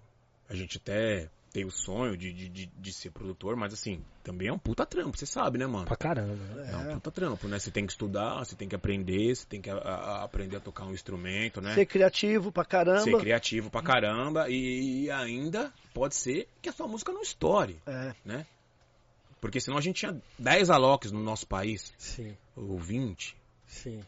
A 0.48 0.54
gente 0.54 0.76
até 0.78 1.28
tem 1.52 1.64
o 1.64 1.70
sonho 1.70 2.16
de, 2.16 2.32
de, 2.32 2.48
de, 2.48 2.66
de 2.66 2.92
ser 2.92 3.10
produtor, 3.10 3.56
mas 3.56 3.72
assim, 3.72 4.04
também 4.22 4.48
é 4.48 4.52
um 4.52 4.58
puta 4.58 4.84
trampo, 4.86 5.16
você 5.16 5.26
sabe, 5.26 5.58
né, 5.58 5.66
mano? 5.66 5.86
Pra 5.86 5.96
caramba. 5.96 6.34
né? 6.34 6.70
É 6.72 6.76
um 6.76 6.90
É. 6.90 6.94
puta 6.94 7.10
trampo, 7.10 7.48
né? 7.48 7.58
Você 7.58 7.70
tem 7.70 7.86
que 7.86 7.92
estudar, 7.92 8.38
você 8.44 8.54
tem 8.54 8.68
que 8.68 8.74
aprender, 8.74 9.34
você 9.34 9.46
tem 9.46 9.60
que 9.60 9.70
a- 9.70 9.76
a- 9.78 10.24
aprender 10.24 10.56
a 10.56 10.60
tocar 10.60 10.84
um 10.84 10.92
instrumento, 10.92 11.60
né? 11.60 11.74
Ser 11.74 11.86
criativo 11.86 12.52
pra 12.52 12.64
caramba. 12.64 13.00
Ser 13.00 13.16
criativo 13.18 13.70
pra 13.70 13.82
caramba 13.82 14.48
e 14.48 15.10
ainda 15.10 15.72
pode 15.94 16.14
ser 16.16 16.48
que 16.60 16.68
a 16.68 16.72
sua 16.72 16.86
música 16.88 17.12
não 17.12 17.22
estoure, 17.22 17.80
É. 17.86 18.14
né? 18.24 18.46
Porque 19.40 19.60
senão 19.60 19.78
a 19.78 19.80
gente 19.80 19.96
tinha 20.00 20.20
10 20.38 20.68
aloques 20.70 21.10
no 21.10 21.20
nosso 21.22 21.46
país, 21.46 21.92
Sim, 21.96 22.36
ou 22.56 22.78
20, 22.78 23.36
sim. 23.66 24.00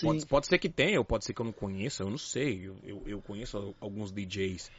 Pode, 0.00 0.26
pode 0.26 0.46
ser 0.46 0.58
que 0.58 0.68
tenha, 0.68 0.98
ou 0.98 1.04
pode 1.04 1.24
ser 1.24 1.34
que 1.34 1.40
eu 1.40 1.44
não 1.46 1.52
conheça, 1.52 2.02
eu 2.02 2.10
não 2.10 2.18
sei. 2.18 2.68
Eu, 2.68 2.76
eu, 2.84 3.02
eu 3.06 3.22
conheço 3.22 3.74
alguns 3.80 4.12
DJs 4.12 4.70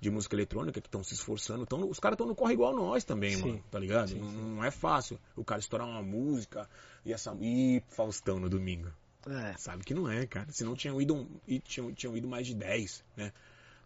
de 0.00 0.10
música 0.10 0.36
eletrônica 0.36 0.80
que 0.80 0.86
estão 0.86 1.02
se 1.02 1.14
esforçando. 1.14 1.66
Tão, 1.66 1.88
os 1.88 1.98
caras 1.98 2.14
estão 2.14 2.26
no 2.26 2.34
corre 2.34 2.52
igual 2.52 2.74
nós 2.74 3.04
também, 3.04 3.34
Sim. 3.36 3.40
mano, 3.40 3.64
tá 3.70 3.78
ligado? 3.78 4.08
Sim, 4.08 4.18
não, 4.20 4.28
sim. 4.28 4.36
não 4.36 4.64
é 4.64 4.70
fácil 4.70 5.18
o 5.34 5.44
cara 5.44 5.60
estourar 5.60 5.88
uma 5.88 6.02
música 6.02 6.68
e 7.04 7.12
essa. 7.12 7.34
Ih, 7.40 7.82
Faustão 7.88 8.38
no 8.38 8.48
domingo. 8.48 8.88
É. 9.26 9.54
Sabe 9.56 9.82
que 9.84 9.94
não 9.94 10.10
é, 10.10 10.26
cara. 10.26 10.46
Senão 10.50 10.76
tinham 10.76 11.00
ido, 11.00 11.14
um- 11.14 11.28
e 11.48 11.58
tinham, 11.58 11.92
tinham 11.92 12.16
ido 12.16 12.28
mais 12.28 12.46
de 12.46 12.54
10, 12.54 13.02
né? 13.16 13.32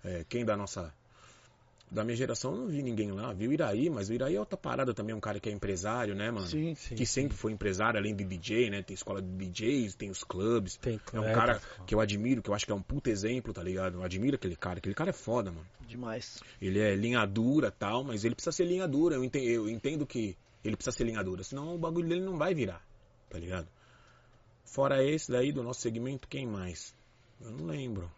É, 0.05 0.25
quem 0.29 0.45
da 0.45 0.57
nossa. 0.57 0.93
Da 1.91 2.05
minha 2.05 2.17
geração 2.17 2.53
eu 2.53 2.59
não 2.59 2.67
vi 2.67 2.83
ninguém 2.83 3.11
lá. 3.11 3.33
Vi 3.33 3.49
o 3.49 3.53
Iraí, 3.53 3.89
mas 3.89 4.11
o 4.11 4.13
Iraí 4.13 4.37
é 4.37 4.41
outra 4.41 4.57
parada 4.57 4.93
também, 4.93 5.15
um 5.15 5.21
cara 5.21 5.41
que 5.41 5.49
é 5.49 5.53
empresário, 5.53 6.15
né, 6.15 6.31
mano? 6.31 6.47
Sim. 6.47 6.75
sim 6.75 6.95
que 6.95 7.07
sempre 7.07 7.37
foi 7.37 7.53
empresário, 7.53 7.99
além 7.99 8.15
de 8.15 8.25
DJ, 8.25 8.69
né? 8.69 8.83
Tem 8.83 8.95
escola 8.95 9.23
de 9.23 9.29
DJs, 9.29 9.95
tem 9.95 10.11
os 10.11 10.23
clubes. 10.23 10.77
Tem, 10.77 11.01
É 11.13 11.21
um 11.21 11.33
cara 11.33 11.61
que 11.87 11.95
eu 11.95 12.01
admiro, 12.01 12.43
que 12.43 12.51
eu 12.51 12.55
acho 12.55 12.67
que 12.67 12.73
é 12.73 12.75
um 12.75 12.83
puta 12.83 13.11
exemplo, 13.11 13.53
tá 13.53 13.63
ligado? 13.63 13.95
Eu 13.99 14.03
admiro 14.03 14.37
aquele 14.37 14.57
cara. 14.57 14.79
Aquele 14.79 14.95
cara 14.95 15.11
é 15.11 15.15
foda, 15.15 15.51
mano. 15.51 15.67
Demais. 15.87 16.43
Ele 16.61 16.79
é 16.79 16.95
linha 16.95 17.25
dura 17.25 17.71
tal, 17.71 18.05
mas 18.05 18.25
ele 18.25 18.35
precisa 18.35 18.53
ser 18.53 18.67
linha 18.67 18.87
dura. 18.87 19.15
Eu 19.15 19.25
entendo, 19.25 19.45
eu 19.45 19.71
entendo 19.71 20.07
que 20.07 20.37
ele 20.63 20.77
precisa 20.77 20.95
ser 20.95 21.05
linha 21.05 21.23
dura, 21.25 21.43
senão 21.43 21.75
o 21.75 21.79
bagulho 21.79 22.09
dele 22.09 22.21
não 22.21 22.37
vai 22.37 22.55
virar, 22.55 22.85
tá 23.31 23.39
ligado? 23.39 23.67
Fora 24.65 25.03
esse 25.03 25.31
daí 25.31 25.51
do 25.51 25.63
nosso 25.63 25.81
segmento, 25.81 26.29
quem 26.29 26.47
mais? 26.47 26.95
Eu 27.41 27.51
não 27.51 27.67
lembro. 27.67 28.11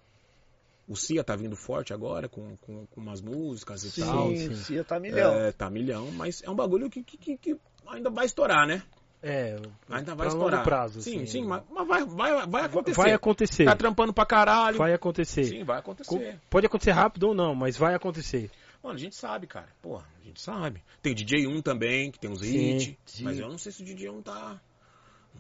O 0.90 0.96
Cia 0.96 1.22
tá 1.22 1.36
vindo 1.36 1.54
forte 1.54 1.92
agora 1.94 2.28
com, 2.28 2.56
com, 2.56 2.84
com 2.84 3.00
umas 3.00 3.20
músicas 3.20 3.84
e 3.84 3.90
Sim, 3.92 4.00
tal. 4.02 4.28
sim. 4.34 4.54
Cia 4.56 4.82
tá 4.82 4.98
milhão. 4.98 5.32
É, 5.34 5.52
tá 5.52 5.70
milhão, 5.70 6.10
mas 6.10 6.42
é 6.42 6.50
um 6.50 6.54
bagulho 6.54 6.90
que, 6.90 7.00
que, 7.04 7.16
que- 7.16 7.36
que 7.36 7.56
ainda 7.86 8.10
vai 8.10 8.26
estourar, 8.26 8.66
né? 8.66 8.82
É, 9.22 9.54
Ainda 9.88 10.14
vai 10.14 10.26
pra 10.26 10.26
estourar. 10.28 10.50
longo 10.60 10.64
prazo. 10.64 11.00
Sim, 11.02 11.16
assim. 11.18 11.26
sim, 11.26 11.44
mas, 11.44 11.62
mas 11.70 11.86
vai, 11.86 12.04
vai, 12.04 12.46
vai 12.46 12.64
acontecer. 12.64 12.96
Vai 12.96 13.12
acontecer. 13.12 13.64
Tá 13.66 13.76
trampando 13.76 14.12
pra 14.12 14.26
caralho. 14.26 14.78
Vai 14.78 14.92
acontecer. 14.92 15.44
Sim, 15.44 15.62
vai 15.62 15.78
acontecer. 15.78 16.40
Pode 16.50 16.66
acontecer 16.66 16.90
rápido 16.90 17.24
ou 17.28 17.34
não, 17.34 17.54
mas 17.54 17.76
vai 17.76 17.94
acontecer. 17.94 18.50
Mano, 18.82 18.94
a 18.96 18.98
gente 18.98 19.14
sabe, 19.14 19.46
cara. 19.46 19.68
Porra, 19.82 20.06
a 20.20 20.24
gente 20.26 20.40
sabe. 20.40 20.82
Tem 21.02 21.12
o 21.12 21.14
DJ 21.14 21.46
1 21.46 21.60
também, 21.62 22.10
que 22.10 22.18
tem 22.18 22.32
os 22.32 22.40
Sim, 22.40 22.76
hits. 22.78 22.96
sim. 23.04 23.22
Mas 23.24 23.38
eu 23.38 23.46
não 23.48 23.58
sei 23.58 23.70
se 23.70 23.82
o 23.82 23.84
DJ 23.84 24.08
1 24.08 24.22
tá. 24.22 24.58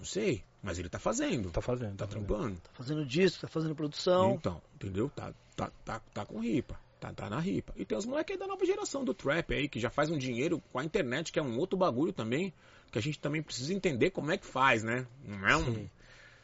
Não 0.00 0.06
sei. 0.06 0.42
Mas 0.62 0.78
ele 0.78 0.88
tá 0.88 0.98
fazendo. 0.98 1.50
Tá 1.50 1.60
fazendo. 1.60 1.94
Tá 1.94 2.06
fazendo. 2.06 2.26
trampando. 2.26 2.60
Tá 2.60 2.70
fazendo 2.72 3.04
disco, 3.04 3.42
tá 3.42 3.48
fazendo 3.48 3.74
produção. 3.74 4.32
Então, 4.32 4.62
entendeu? 4.74 5.10
Tá, 5.10 5.30
tá, 5.54 5.70
tá, 5.84 6.00
tá 6.12 6.24
com 6.24 6.40
ripa. 6.40 6.80
Tá, 6.98 7.12
tá 7.12 7.28
na 7.28 7.38
ripa. 7.38 7.74
E 7.76 7.84
tem 7.84 7.96
os 7.96 8.06
moleques 8.06 8.32
aí 8.32 8.38
da 8.38 8.46
nova 8.46 8.64
geração 8.64 9.04
do 9.04 9.12
trap 9.12 9.54
aí, 9.54 9.68
que 9.68 9.78
já 9.78 9.90
faz 9.90 10.10
um 10.10 10.16
dinheiro 10.16 10.62
com 10.72 10.78
a 10.78 10.84
internet, 10.84 11.30
que 11.32 11.38
é 11.38 11.42
um 11.42 11.58
outro 11.58 11.78
bagulho 11.78 12.14
também, 12.14 12.52
que 12.90 12.98
a 12.98 13.02
gente 13.02 13.18
também 13.18 13.42
precisa 13.42 13.74
entender 13.74 14.10
como 14.10 14.32
é 14.32 14.38
que 14.38 14.46
faz, 14.46 14.82
né? 14.82 15.06
Não 15.22 15.46
é 15.46 15.56
um. 15.56 15.74
Sim. 15.74 15.90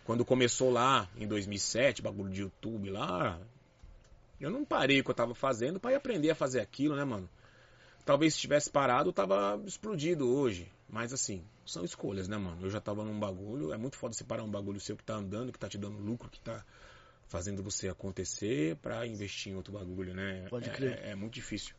Quando 0.05 0.25
começou 0.25 0.71
lá 0.71 1.09
em 1.17 1.27
2007, 1.27 2.03
bagulho 2.03 2.31
de 2.31 2.43
YouTube 2.43 2.91
lá, 2.91 3.41
eu 4.39 4.51
não 4.51 4.65
parei 4.65 5.01
o 5.01 5.05
que 5.05 5.11
eu 5.11 5.15
tava 5.15 5.35
fazendo 5.35 5.81
pra 5.81 5.93
ir 5.93 5.95
aprender 5.95 6.31
a 6.31 6.35
fazer 6.35 6.61
aquilo, 6.61 6.95
né, 6.95 7.05
mano? 7.05 7.29
Talvez 8.05 8.35
se 8.35 8.41
tivesse 8.41 8.71
parado, 8.71 9.09
eu 9.09 9.15
tava 9.15 9.61
explodido 9.67 10.31
hoje. 10.31 10.71
Mas 10.89 11.13
assim, 11.13 11.45
são 11.65 11.85
escolhas, 11.85 12.29
né, 12.29 12.37
mano? 12.37 12.65
Eu 12.65 12.71
já 12.71 12.81
tava 12.81 13.05
num 13.05 13.19
bagulho, 13.19 13.73
é 13.73 13.77
muito 13.77 13.97
foda 13.97 14.15
separar 14.15 14.45
um 14.45 14.51
bagulho 14.51 14.81
seu 14.81 14.97
que 14.97 15.05
tá 15.05 15.15
andando, 15.15 15.53
que 15.53 15.59
tá 15.59 15.69
te 15.69 15.77
dando 15.79 15.99
lucro, 15.99 16.31
que 16.31 16.41
tá 16.41 16.65
fazendo 17.27 17.63
você 17.63 17.89
acontecer 17.89 18.77
pra 18.77 19.07
investir 19.07 19.53
em 19.53 19.57
outro 19.57 19.73
bagulho, 19.73 20.15
né? 20.15 20.47
Pode 20.49 20.71
É- 20.71 20.73
crer. 20.73 20.99
É, 21.03 21.11
é 21.11 21.15
muito 21.15 21.35
difícil. 21.35 21.75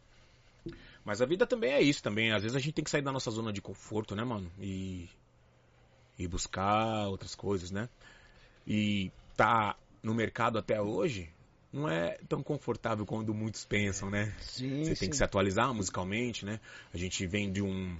Mas 1.06 1.22
a 1.22 1.26
vida 1.26 1.48
também 1.48 1.72
é 1.72 1.82
isso 1.82 2.04
também. 2.04 2.34
Às 2.34 2.44
vezes 2.44 2.56
a 2.56 2.60
gente 2.60 2.74
tem 2.74 2.84
que 2.84 2.92
sair 2.92 3.02
da 3.02 3.12
nossa 3.14 3.32
zona 3.32 3.54
de 3.54 3.62
conforto, 3.62 4.14
né, 4.14 4.26
mano? 4.26 4.52
E, 4.60 5.10
e 6.20 6.28
buscar 6.28 7.08
outras 7.08 7.34
coisas, 7.34 7.72
né? 7.72 7.88
E 8.66 9.10
tá 9.38 9.78
no 10.04 10.14
mercado 10.14 10.58
até 10.58 10.82
hoje 10.82 11.30
não 11.72 11.88
é 11.88 12.18
tão 12.28 12.42
confortável 12.42 13.06
quanto 13.06 13.34
muitos 13.34 13.64
pensam, 13.66 14.10
né? 14.10 14.34
Sim, 14.40 14.84
Você 14.84 14.96
sim. 14.96 15.00
tem 15.02 15.10
que 15.10 15.16
se 15.18 15.24
atualizar 15.24 15.74
musicalmente, 15.74 16.46
né? 16.46 16.60
A 16.94 16.98
gente 16.98 17.26
vem 17.28 17.52
de 17.52 17.62
um. 17.62 17.98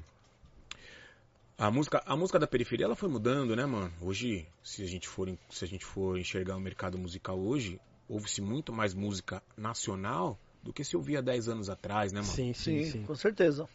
A 1.60 1.72
música, 1.72 2.04
a 2.06 2.16
música 2.16 2.38
da 2.38 2.46
periferia 2.46 2.86
ela 2.86 2.96
foi 2.96 3.10
mudando, 3.10 3.56
né, 3.56 3.66
mano? 3.66 3.92
Hoje, 4.00 4.48
se 4.64 4.84
a 4.84 4.86
gente 4.86 5.08
for, 5.08 5.28
se 5.50 5.66
a 5.66 5.68
gente 5.68 5.84
for 5.84 6.20
enxergar 6.20 6.56
o 6.56 6.60
mercado 6.60 7.00
musical 7.00 7.40
hoje, 7.40 7.82
ouve-se 8.08 8.42
muito 8.42 8.72
mais 8.72 8.94
música 8.94 9.42
nacional 9.58 10.40
do 10.62 10.72
que 10.72 10.84
se 10.84 10.96
ouvia 10.96 11.20
10 11.20 11.50
anos 11.50 11.68
atrás, 11.68 12.14
né, 12.14 12.22
mano? 12.22 12.32
Sim, 12.32 12.54
sim, 12.54 12.84
Sim, 12.84 12.92
sim. 12.92 13.04
com 13.04 13.16
certeza. 13.16 13.68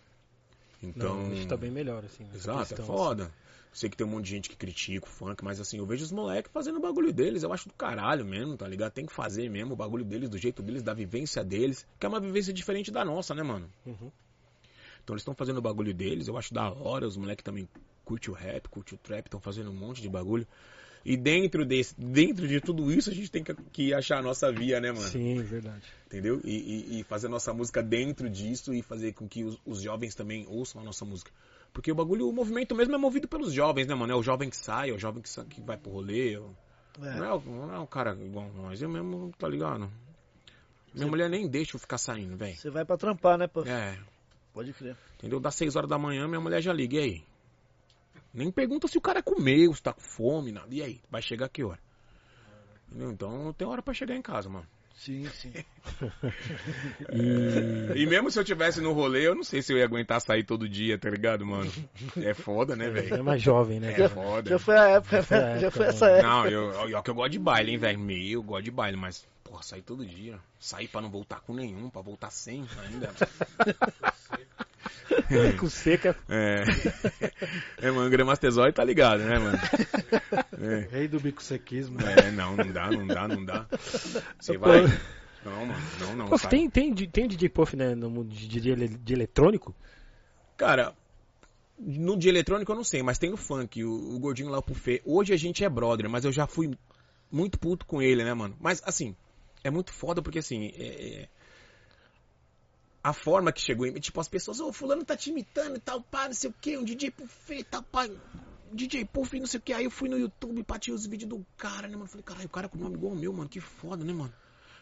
Então, 0.81 1.17
Não, 1.17 1.33
a 1.33 1.35
gente 1.35 1.49
tá 1.49 1.57
bem 1.57 1.73
melhor, 1.73 2.05
assim. 2.05 2.25
Exato, 2.33 2.69
questão, 2.69 2.85
é 2.85 2.87
foda. 2.87 3.33
Sei 3.73 3.91
que 3.91 3.97
tem 3.97 4.07
um 4.07 4.11
monte 4.11 4.27
de 4.27 4.31
gente 4.31 4.49
que 4.49 4.57
critica 4.57 5.07
o 5.07 5.11
funk, 5.11 5.43
mas 5.43 5.61
assim, 5.61 5.79
eu 5.79 5.87
vejo 5.87 6.05
os 6.05 6.13
moleques 6.13 6.53
fazendo 6.53 6.77
o 6.77 6.81
bagulho 6.81 7.13
deles, 7.13 7.43
eu 7.43 7.53
acho 7.53 7.69
do 7.69 7.75
caralho 7.75 8.25
mesmo, 8.25 8.57
tá 8.57 8.69
ligado? 8.69 8.93
Tem 8.93 9.07
que 9.07 9.13
fazer 9.13 9.51
mesmo 9.51 9.73
o 9.73 9.77
bagulho 9.77 10.05
deles, 10.05 10.29
do 10.29 10.39
jeito 10.39 10.63
deles, 10.63 10.85
da 10.85 10.95
vivência 10.95 11.43
deles, 11.43 11.85
que 11.99 12.07
é 12.07 12.09
uma 12.09 12.21
vivência 12.21 12.53
diferente 12.53 12.93
da 12.93 13.05
nossa, 13.05 13.35
né, 13.35 13.43
mano? 13.43 13.69
assim. 13.81 13.91
Uhum. 13.91 14.13
Então 15.03 15.15
eles 15.15 15.23
estão 15.23 15.35
fazendo 15.35 15.59
o 15.59 15.63
bagulho 15.63 15.93
deles, 15.93 16.29
eu 16.29 16.37
acho 16.39 16.53
da 16.55 16.71
hora, 16.71 17.07
os 17.07 17.17
moleques 17.17 17.43
também 17.45 17.69
curte 18.05 18.31
o 18.31 18.35
rap, 18.35 18.69
curte 18.69 18.95
o 18.95 18.99
trap, 18.99 19.27
estão 19.27 19.41
fazendo 19.41 19.71
um 19.71 19.75
monte 19.75 20.01
de 20.03 20.09
bagulho. 20.09 20.47
E 21.05 21.17
dentro 21.17 21.65
desse, 21.67 21.95
dentro 21.99 22.47
de 22.47 22.61
tudo 22.61 22.93
isso, 22.93 23.11
a 23.11 23.13
gente 23.13 23.29
tem 23.29 23.43
que, 23.43 23.53
que 23.73 23.93
achar 23.95 24.19
a 24.19 24.23
nossa 24.23 24.53
via, 24.53 24.81
né, 24.81 24.93
mano? 24.93 25.05
Sim, 25.09 25.43
verdade. 25.43 25.83
Entendeu? 26.07 26.41
E, 26.45 26.51
e- 26.97 27.01
e 27.01 27.05
fazer 27.05 27.27
a 27.27 27.31
nossa 27.31 27.53
música 27.53 27.83
dentro 27.83 28.31
disso 28.31 28.73
e 28.73 28.83
fazer 28.83 29.13
com 29.13 29.27
que 29.29 29.43
os, 29.43 29.59
os 29.67 29.83
jovens 29.83 30.15
também 30.15 30.47
ouçam 30.49 30.81
a 30.81 30.85
nossa 30.85 31.05
música. 31.05 31.33
Porque 31.73 31.91
o 31.91 31.95
bagulho, 31.95 32.29
o 32.29 32.33
movimento 32.33 32.73
mesmo 32.77 32.95
é 32.95 32.99
movido 32.99 33.27
pelos 33.27 33.53
jovens, 33.53 33.89
né, 33.89 33.95
mano? 33.97 34.13
É 34.13 34.17
o 34.17 34.23
jovem 34.23 34.49
que 34.49 34.57
sai, 34.57 34.91
é 34.91 34.93
o 34.93 34.99
jovem 34.99 35.21
que, 35.23 35.29
sa- 35.29 35.45
que 35.45 35.61
vai 35.61 35.77
pro 35.77 35.91
rolê. 35.91 36.39
Não, 36.99 37.25
É. 37.25 37.29
é, 37.29 37.33
o- 37.33 37.41
não 37.41 37.75
é 37.75 37.79
um 37.81 37.87
cara 37.87 38.13
igual 38.15 38.49
nós, 38.53 38.81
eu 38.81 38.89
mesmo, 38.89 39.33
tá 39.37 39.49
ligado? 39.49 39.91
Minha 40.95 41.09
mulher 41.09 41.29
nem 41.29 41.49
deixa 41.49 41.75
eu 41.75 41.81
ficar 41.81 41.99
saindo, 41.99 42.37
velho. 42.37 42.55
Você 42.57 42.71
vai 42.71 42.85
pra 42.85 42.97
trampar, 42.97 43.39
né, 43.39 43.47
pô? 43.49 43.63
É, 43.65 43.99
Pode 44.53 44.73
crer. 44.73 44.97
entendeu? 45.19 45.41
Das 45.41 45.55
6 45.55 45.77
horas 45.77 45.89
da 45.89 45.99
manhã, 45.99 46.29
minha 46.29 46.41
mulher 46.41 46.61
já 46.61 46.73
liga, 46.73 46.97
e 46.97 47.03
aí? 47.03 47.25
Nem 48.35 48.51
pergunta 48.51 48.87
se 48.89 48.99
o 48.99 49.01
cara 49.01 49.23
comeu, 49.23 49.75
se 49.75 49.83
tá 49.83 49.93
com 49.93 50.01
fome, 50.01 50.53
nada. 50.53 50.69
E 50.75 50.83
aí? 50.83 51.01
Vai 51.11 51.23
chegar 51.23 51.49
que 51.49 51.63
hora? 51.65 51.79
Entendeu? 52.89 53.11
Então 53.13 53.53
tem 53.55 53.67
hora 53.67 53.83
pra 53.83 53.95
chegar 53.95 54.15
em 54.15 54.23
casa, 54.23 54.49
mano. 54.49 54.67
Sim, 54.95 55.27
sim. 55.31 55.53
E 57.97 58.07
mesmo 58.07 58.31
se 58.31 58.39
eu 58.39 58.45
tivesse 58.45 58.81
no 58.81 58.93
rolê, 58.93 59.27
eu 59.27 59.35
não 59.35 59.43
sei 59.43 59.61
se 59.63 59.73
eu 59.73 59.79
ia 59.79 59.85
aguentar 59.85 60.21
sair 60.21 60.45
todo 60.45 60.69
dia, 60.69 60.99
tá 60.99 61.11
ligado, 61.11 61.45
mano? 61.45 61.71
É 62.19 62.35
foda, 62.35 62.77
né, 62.77 62.87
É 62.87 62.91
velho? 62.91 63.25
mais 63.25 63.43
jovem, 63.43 63.81
né? 63.81 63.93
É 64.01 64.09
foda. 64.09 64.51
Já 64.51 64.59
foi 64.59 64.77
a 64.79 64.89
época, 64.91 65.23
foi 65.23 65.37
a 65.37 65.41
né? 65.41 65.59
Já 65.61 65.67
época, 65.67 65.71
foi 65.71 65.83
né? 65.87 65.89
essa 65.89 66.07
época. 66.09 66.29
Não, 66.29 66.47
eu, 66.47 66.89
eu, 66.89 67.03
que 67.03 67.11
eu 67.11 67.15
gosto 67.15 67.33
de 67.33 67.39
baile, 67.39 67.73
hein, 67.73 67.79
velho? 67.79 67.99
Meio, 67.99 68.39
eu 68.39 68.43
gosto 68.43 68.65
de 68.65 68.71
baile, 68.71 68.97
mas, 68.97 69.27
porra, 69.53 69.63
sair 69.63 69.83
todo 69.83 70.07
dia. 70.07 70.41
Sair 70.59 70.89
pra 70.89 71.03
não 71.03 71.11
voltar 71.11 71.41
com 71.41 71.53
nenhum, 71.53 71.91
pra 71.91 72.01
voltar 72.01 72.31
sem 72.31 72.67
ainda. 72.83 73.11
Com 75.59 75.69
seca. 75.69 76.17
É. 76.29 76.65
É, 77.79 77.91
mano, 77.91 78.09
Gramasterzói 78.09 78.73
tá 78.73 78.83
ligado, 78.83 79.23
né, 79.23 79.39
mano? 79.39 79.59
Rei 80.91 81.07
do 81.07 81.21
bico 81.21 81.43
sequismo. 81.43 81.99
É, 82.01 82.31
não, 82.31 82.57
não 82.57 82.73
dá, 82.73 82.91
não 82.91 83.07
dá, 83.07 83.29
não 83.29 83.45
dá. 83.45 83.67
Você 84.39 84.55
Pô. 84.55 84.61
vai. 84.61 84.83
Não, 85.45 85.67
mano, 85.67 85.81
não, 86.01 86.17
não. 86.17 86.39
Sai. 86.39 86.51
tem, 86.51 86.71
tem, 86.71 86.95
tem 86.95 87.29
DJ 87.29 87.49
Puff 87.51 87.77
né, 87.77 87.95
no 87.95 88.09
mundo 88.09 88.31
de, 88.31 88.49
de, 88.49 88.89
de, 88.89 89.13
eletrônico? 89.13 89.75
Cara, 90.57 90.95
no 91.79 92.17
de 92.17 92.29
eletrônico 92.29 92.73
eu 92.73 92.77
não 92.77 92.85
sei, 92.85 93.03
mas 93.03 93.19
tem 93.19 93.31
no 93.31 93.37
funk, 93.37 93.85
o, 93.85 94.15
o 94.15 94.19
gordinho 94.19 94.49
lá, 94.51 94.59
o 94.59 94.63
Puffê. 94.63 95.03
Hoje 95.05 95.35
a 95.35 95.37
gente 95.37 95.65
é 95.65 95.69
brother, 95.69 96.09
mas 96.09 96.25
eu 96.25 96.33
já 96.33 96.47
fui 96.47 96.71
muito 97.31 97.59
puto 97.59 97.85
com 97.87 98.01
ele, 98.01 98.23
né, 98.25 98.33
mano? 98.35 98.57
Mas, 98.61 98.83
assim, 98.85 99.17
é 99.65 99.71
muito 99.71 99.93
foda 99.93 100.23
porque, 100.23 100.39
assim, 100.39 100.67
é- 100.77 101.23
é- 101.23 101.29
a 103.03 103.13
forma 103.13 103.53
que 103.53 103.61
chegou 103.61 103.87
em 103.87 103.93
tipo, 103.95 104.21
as 104.21 104.29
pessoas, 104.29 104.61
ô, 104.61 104.73
fulano 104.73 105.05
tá 105.05 105.17
te 105.17 105.31
imitando 105.31 105.77
e 105.77 105.81
tal, 105.81 106.01
pá, 106.01 106.27
não 106.27 106.35
sei 106.35 106.51
o 106.51 106.55
que, 106.61 106.79
um 106.79 106.85
DJ 106.85 107.11
Puffê 107.11 107.59
e 107.59 107.65
tal, 107.65 107.83
pá, 107.83 108.09
DJ 108.73 109.05
Puff, 109.05 109.39
não 109.39 109.47
sei 109.47 109.59
o 109.59 109.63
que. 109.63 109.73
Aí 109.73 109.85
eu 109.85 109.91
fui 109.91 110.09
no 110.09 110.19
YouTube, 110.19 110.65
bati 110.67 110.91
os 110.91 111.05
vídeos 111.07 111.29
do 111.29 111.47
cara, 111.57 111.87
né, 111.89 111.95
mano? 111.95 112.09
Falei, 112.09 112.25
caralho, 112.25 112.47
o 112.47 112.51
cara 112.51 112.69
com 112.69 112.79
nome 112.79 112.95
igual 112.95 113.13
o 113.13 113.17
meu, 113.17 113.33
mano, 113.33 113.49
que 113.49 113.61
foda, 113.61 114.05
né, 114.05 114.13
mano? 114.13 114.33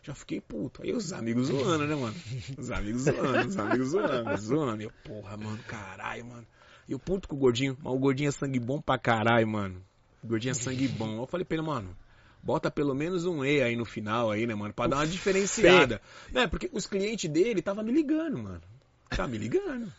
Já 0.02 0.14
fiquei 0.14 0.40
puto. 0.40 0.82
Aí 0.82 0.92
os 0.92 1.12
amigos 1.12 1.48
zoando, 1.48 1.86
né, 1.86 1.94
mano? 1.94 2.14
Os 2.56 2.70
amigos 2.70 3.02
zoando, 3.02 3.48
os 3.48 3.56
amigos 3.56 3.88
zoando, 3.88 4.36
zoando. 4.38 4.82
Eu, 4.82 4.92
porra, 5.04 5.36
mano, 5.36 5.58
caralho, 5.64 6.24
mano. 6.24 6.46
E 6.88 6.92
eu 6.92 6.98
puto 6.98 7.28
com 7.28 7.36
o 7.36 7.38
gordinho, 7.38 7.76
mas 7.82 7.92
o 7.92 7.98
gordinho 7.98 8.28
é 8.28 8.32
sangue 8.32 8.58
bom 8.58 8.80
pra 8.80 8.98
caralho, 8.98 9.46
mano. 9.46 9.84
O 10.22 10.26
gordinho 10.28 10.52
é 10.52 10.54
sangue 10.54 10.88
bom. 10.88 11.20
Eu 11.20 11.26
falei 11.26 11.44
pra 11.44 11.56
ele, 11.56 11.66
mano, 11.66 11.96
bota 12.42 12.70
pelo 12.70 12.94
menos 12.94 13.24
um 13.24 13.44
E 13.44 13.62
aí 13.62 13.76
no 13.76 13.84
final 13.84 14.30
aí, 14.30 14.46
né, 14.46 14.54
mano? 14.54 14.72
Pra 14.72 14.86
dar 14.86 14.96
uma 14.96 15.06
diferenciada. 15.06 16.00
Né, 16.32 16.46
porque 16.46 16.70
os 16.72 16.86
clientes 16.86 17.30
dele 17.30 17.62
tava 17.62 17.82
me 17.82 17.92
ligando, 17.92 18.38
mano. 18.38 18.62
Tá 19.08 19.26
me 19.26 19.38
ligando. 19.38 19.92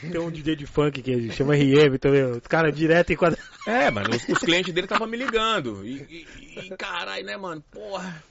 Tem 0.00 0.20
um 0.20 0.30
DJ 0.30 0.56
de 0.56 0.66
funk 0.66 1.02
que 1.02 1.32
chama 1.32 1.54
RM 1.54 1.98
também. 1.98 2.22
Os 2.24 2.46
caras 2.46 2.74
direto 2.74 3.12
enquadra. 3.12 3.38
É, 3.66 3.90
mano, 3.90 4.10
os, 4.14 4.28
os 4.28 4.38
clientes 4.38 4.72
dele 4.72 4.84
estavam 4.84 5.06
me 5.06 5.16
ligando. 5.16 5.84
E, 5.84 6.26
e, 6.56 6.58
e 6.58 6.76
caralho, 6.76 7.24
né, 7.24 7.36
mano? 7.36 7.62
Porra. 7.70 8.22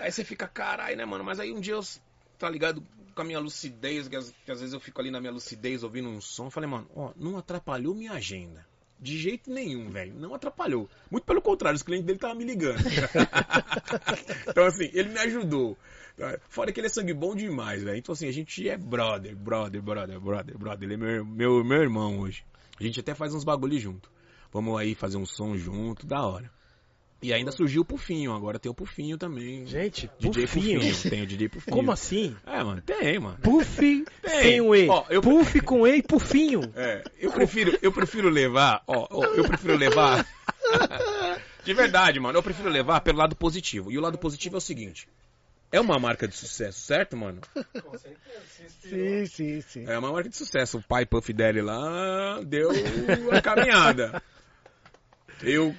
Aí 0.00 0.10
você 0.10 0.24
fica, 0.24 0.46
caralho, 0.46 0.96
né, 0.96 1.04
mano? 1.04 1.24
Mas 1.24 1.40
aí 1.40 1.52
um 1.52 1.60
dia 1.60 1.74
eu, 1.74 1.82
tá 2.38 2.48
ligado, 2.48 2.82
com 3.14 3.22
a 3.22 3.24
minha 3.24 3.38
lucidez, 3.38 4.08
que 4.08 4.16
às, 4.16 4.34
que 4.44 4.50
às 4.50 4.60
vezes 4.60 4.74
eu 4.74 4.80
fico 4.80 5.00
ali 5.00 5.10
na 5.10 5.20
minha 5.20 5.32
lucidez 5.32 5.82
ouvindo 5.82 6.08
um 6.08 6.20
som, 6.20 6.46
eu 6.46 6.50
falei, 6.50 6.68
mano, 6.68 6.86
ó, 6.94 7.12
não 7.16 7.38
atrapalhou 7.38 7.94
minha 7.94 8.12
agenda. 8.12 8.66
De 9.04 9.18
jeito 9.18 9.50
nenhum, 9.50 9.90
velho. 9.90 10.14
Não 10.18 10.34
atrapalhou. 10.34 10.88
Muito 11.10 11.24
pelo 11.24 11.42
contrário, 11.42 11.76
os 11.76 11.82
clientes 11.82 12.06
dele 12.06 12.16
estavam 12.16 12.38
me 12.38 12.44
ligando. 12.44 12.80
então, 14.48 14.64
assim, 14.64 14.88
ele 14.94 15.10
me 15.10 15.18
ajudou. 15.18 15.76
Fora 16.48 16.72
que 16.72 16.80
ele 16.80 16.86
é 16.86 16.90
sangue 16.90 17.12
bom 17.12 17.36
demais, 17.36 17.84
velho. 17.84 17.98
Então, 17.98 18.14
assim, 18.14 18.26
a 18.26 18.32
gente 18.32 18.66
é 18.66 18.78
brother, 18.78 19.36
brother, 19.36 19.82
brother, 19.82 20.18
brother, 20.18 20.56
brother. 20.56 20.88
Ele 20.88 20.94
é 20.94 20.96
meu, 20.96 21.22
meu, 21.22 21.62
meu 21.62 21.82
irmão 21.82 22.18
hoje. 22.20 22.46
A 22.80 22.82
gente 22.82 22.98
até 22.98 23.14
faz 23.14 23.34
uns 23.34 23.44
bagulho 23.44 23.78
junto. 23.78 24.10
Vamos 24.50 24.80
aí 24.80 24.94
fazer 24.94 25.18
um 25.18 25.26
som 25.26 25.54
junto, 25.54 26.06
da 26.06 26.26
hora. 26.26 26.50
E 27.24 27.32
ainda 27.32 27.50
surgiu 27.50 27.80
o 27.80 27.84
Pufinho, 27.86 28.34
agora 28.34 28.58
tem 28.58 28.70
o 28.70 28.74
Pufinho 28.74 29.16
também. 29.16 29.64
Gente, 29.66 30.10
DJ 30.18 30.42
Pufinho. 30.46 30.80
Pufinho. 30.80 31.10
Tem 31.10 31.22
o 31.22 31.26
DJ 31.26 31.48
Pufinho. 31.48 31.74
Como 31.74 31.90
assim? 31.90 32.36
É, 32.44 32.62
mano, 32.62 32.82
tem, 32.82 33.18
mano. 33.18 33.38
Puff 33.38 34.04
Tem. 34.20 34.42
sem 34.42 34.60
o 34.60 34.74
E. 34.74 34.86
Ó, 34.90 35.06
eu- 35.08 35.22
Puff 35.22 35.58
com 35.62 35.86
E 35.86 35.96
e 35.96 36.02
Pufinho. 36.02 36.60
É, 36.76 37.02
eu 37.18 37.32
prefiro, 37.32 37.78
eu 37.80 37.90
prefiro 37.90 38.28
levar, 38.28 38.82
ó, 38.86 39.06
ó, 39.10 39.24
eu 39.24 39.44
prefiro 39.44 39.74
levar. 39.74 40.26
De 41.64 41.72
verdade, 41.72 42.20
mano, 42.20 42.36
eu 42.38 42.42
prefiro 42.42 42.68
levar 42.68 43.00
pelo 43.00 43.16
lado 43.16 43.34
positivo. 43.34 43.90
E 43.90 43.96
o 43.96 44.02
lado 44.02 44.18
positivo 44.18 44.56
é 44.56 44.58
o 44.58 44.60
seguinte: 44.60 45.08
é 45.72 45.80
uma 45.80 45.98
marca 45.98 46.28
de 46.28 46.36
sucesso, 46.36 46.78
certo, 46.78 47.16
mano? 47.16 47.40
Sim, 48.82 49.24
sim, 49.24 49.60
sim. 49.62 49.84
É 49.88 49.98
uma 49.98 50.12
marca 50.12 50.28
de 50.28 50.36
sucesso. 50.36 50.76
O 50.76 50.82
pai 50.82 51.06
Puff 51.06 51.32
Daddy 51.32 51.62
lá 51.62 52.42
deu 52.42 52.68
a 53.32 53.40
caminhada. 53.40 54.22
Eu 55.46 55.74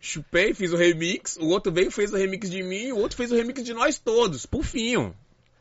chupei, 0.00 0.54
fiz 0.54 0.72
o 0.72 0.76
remix, 0.76 1.36
o 1.36 1.46
outro 1.48 1.72
veio 1.72 1.90
fez 1.90 2.12
o 2.12 2.16
remix 2.16 2.50
de 2.50 2.62
mim, 2.62 2.92
o 2.92 2.98
outro 2.98 3.16
fez 3.16 3.32
o 3.32 3.34
remix 3.36 3.62
de 3.64 3.74
nós 3.74 3.98
todos, 3.98 4.46
Pufinho. 4.46 5.14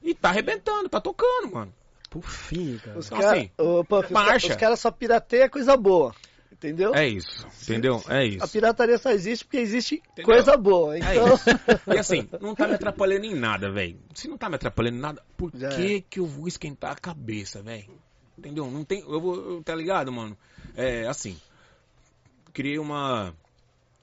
E 0.04 0.14
tá 0.14 0.30
arrebentando, 0.30 0.88
tá 0.88 1.02
tocando, 1.02 1.52
mano. 1.54 1.74
Pufinho, 2.10 2.80
cara. 2.80 2.98
Os 2.98 3.08
Então, 3.08 3.20
caras 3.20 3.32
assim, 3.38 4.48
os 4.52 4.56
caras 4.56 4.80
só 4.80 4.92
pirateiam 4.92 5.50
coisa 5.50 5.76
boa. 5.76 6.14
Entendeu? 6.52 6.96
É 6.96 7.06
isso, 7.06 7.46
entendeu? 7.64 8.02
É 8.08 8.20
A 8.20 8.26
isso. 8.26 8.48
pirataria 8.50 8.98
só 8.98 9.12
existe 9.12 9.44
porque 9.44 9.58
existe 9.58 9.96
Entendeu? 10.12 10.24
coisa 10.24 10.56
boa. 10.56 10.96
É 10.96 11.00
Então, 11.00 11.34
isso. 11.36 11.46
E 11.94 11.98
assim, 12.00 12.30
não 12.40 12.56
tá 12.56 12.68
me 12.68 12.76
atrapalhando 12.76 13.26
em 13.26 13.36
nada, 13.36 13.70
velho. 13.70 14.00
Se 14.14 14.28
não 14.30 14.38
tá 14.38 14.48
me 14.48 14.56
atrapalhando 14.56 14.96
em 14.98 15.02
nada, 15.02 15.22
por 15.36 15.52
Já 15.54 15.70
que 15.70 16.02
que 16.10 16.20
eu 16.20 16.26
vou 16.26 16.48
esquentar 16.48 16.92
a 16.92 16.96
cabeça, 16.96 17.62
velho? 17.62 18.00
Entendeu? 18.38 18.72
Não 18.72 18.86
tem, 18.86 19.02
eu 19.02 19.20
vou, 19.20 19.62
tá 19.64 19.76
ligado, 19.76 20.12
mano? 20.14 20.38
É, 20.76 21.06
assim, 21.08 21.38
criei 22.54 22.80
uma 22.80 23.34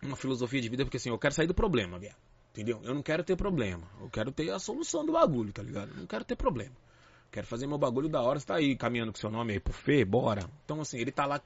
uma 0.02 0.16
filosofia 0.16 0.60
de 0.60 0.68
vida 0.68 0.84
porque 0.84 0.96
assim, 0.96 1.10
eu 1.10 1.18
quero 1.18 1.34
sair 1.34 1.46
do 1.46 1.54
problema, 1.54 1.98
velho. 1.98 2.14
Entendeu? 2.52 2.80
Eu 2.84 2.94
não 2.94 3.02
quero 3.02 3.24
ter 3.24 3.34
problema. 3.34 3.82
Eu 4.00 4.10
quero 4.10 4.30
ter 4.30 4.50
a 4.50 4.58
solução 4.58 5.06
do 5.06 5.12
bagulho, 5.12 5.52
tá 5.52 5.62
ligado? 5.62 5.90
Eu 5.90 5.96
não 5.96 6.06
quero 6.06 6.24
ter 6.24 6.36
problema. 6.36 6.74
Quero 7.30 7.46
fazer 7.46 7.66
meu 7.66 7.78
bagulho 7.78 8.10
da 8.10 8.20
hora. 8.20 8.38
Você 8.38 8.46
tá 8.46 8.56
aí 8.56 8.76
caminhando 8.76 9.10
com 9.10 9.18
seu 9.18 9.30
nome 9.30 9.54
aí 9.54 9.60
pro 9.60 9.72
Fê, 9.72 10.04
bora. 10.04 10.44
Então, 10.64 10.82
assim, 10.82 10.98
ele 10.98 11.10
tá 11.10 11.24
lá 11.24 11.40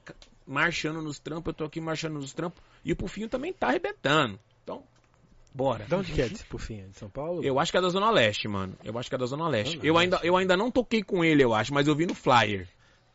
marchando 0.45 1.01
nos 1.01 1.17
trampos, 1.17 1.47
eu 1.47 1.53
tô 1.53 1.63
aqui 1.63 1.79
marchando 1.79 2.15
nos 2.15 2.33
trampos. 2.33 2.61
E 2.83 2.91
o 2.91 2.95
Pufinho 2.95 3.29
também 3.29 3.53
tá 3.53 3.67
arrebentando. 3.67 4.37
Então, 4.63 4.83
bora. 5.53 5.85
De 5.85 5.95
onde 5.95 6.11
que 6.11 6.21
é 6.21 6.25
esse 6.25 6.43
Pufinho? 6.43 6.89
De 6.89 6.97
São 6.97 7.09
Paulo? 7.09 7.41
Eu 7.41 7.57
acho 7.57 7.71
que 7.71 7.77
é 7.77 7.81
da 7.81 7.87
Zona 7.87 8.11
Leste, 8.11 8.49
mano. 8.49 8.77
Eu 8.83 8.99
acho 8.99 9.07
que 9.07 9.15
é 9.15 9.17
da 9.17 9.25
Zona 9.25 9.47
Leste. 9.47 9.79
Eu 9.81 9.97
ainda, 9.97 10.19
eu 10.23 10.35
ainda 10.35 10.57
não 10.57 10.69
toquei 10.69 11.01
com 11.01 11.23
ele, 11.23 11.41
eu 11.41 11.53
acho, 11.53 11.73
mas 11.73 11.87
eu 11.87 11.95
vi 11.95 12.05
no 12.05 12.13
flyer. 12.13 12.67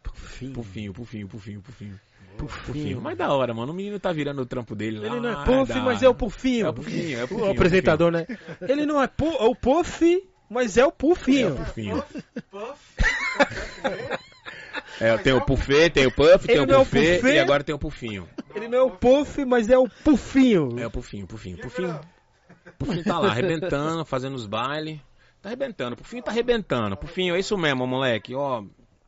Pufinho. 0.02 0.52
Pufinho, 0.54 0.92
pufinho, 0.94 1.28
pufinho, 1.28 1.60
pufinho. 1.60 2.00
Pufinho. 2.36 2.66
Pufinho. 2.66 3.00
Mas 3.00 3.16
da 3.16 3.32
hora, 3.32 3.54
mano. 3.54 3.72
O 3.72 3.74
menino 3.74 3.98
tá 3.98 4.12
virando 4.12 4.42
o 4.42 4.46
trampo 4.46 4.74
dele 4.74 4.98
lá. 4.98 5.06
Ele 5.06 5.20
não 5.20 5.30
é 5.30 5.44
Puff, 5.44 5.72
da 5.72 5.80
mas 5.80 6.02
é 6.02 6.08
o 6.08 6.14
Pufinho. 6.14 6.66
É 6.66 6.70
o 6.70 6.74
Pufinho, 6.74 7.18
é 7.18 7.22
o 7.22 7.24
O 7.24 7.28
Pufinho. 7.28 7.50
apresentador, 7.50 8.10
né? 8.10 8.26
Ele 8.60 8.86
não 8.86 9.02
é, 9.02 9.06
pu 9.06 9.26
é 9.26 9.44
o 9.44 9.54
Puff, 9.54 10.28
mas 10.50 10.76
é 10.76 10.84
o 10.84 10.92
Pufinho. 10.92 11.56
Pufinho. 11.56 12.04
É, 15.00 15.16
tem 15.18 15.32
o 15.32 15.40
Puffê, 15.40 15.90
tem 15.90 16.06
o 16.06 16.12
Puff, 16.12 16.46
tem 16.46 16.60
o 16.60 16.66
não 16.66 16.76
é 16.76 16.78
o 16.78 17.26
e 17.28 17.38
agora 17.38 17.64
tem 17.64 17.74
o 17.74 17.78
Pufinho. 17.78 18.28
Ele 18.54 18.68
não 18.68 18.78
é 18.78 18.82
o 18.82 18.90
Puff, 18.90 19.44
mas 19.44 19.68
é 19.68 19.76
o 19.76 19.88
Pufinho. 19.88 20.78
É 20.78 20.86
o 20.86 20.90
Pufinho, 20.90 21.26
Pufinho, 21.26 21.58
Pufinho. 21.58 21.98
Pufinho 22.78 23.02
tá 23.04 23.18
lá, 23.18 23.30
arrebentando, 23.30 24.04
fazendo 24.04 24.34
os 24.34 24.46
bailes. 24.46 25.00
Tá 25.40 25.48
arrebentando, 25.48 25.96
Pufinho 25.96 26.22
tá 26.22 26.30
arrebentando. 26.30 26.96
Pufinho, 26.96 27.34
é 27.34 27.40
isso 27.40 27.56
mesmo, 27.58 27.86
moleque. 27.86 28.34
Ó, 28.34 28.62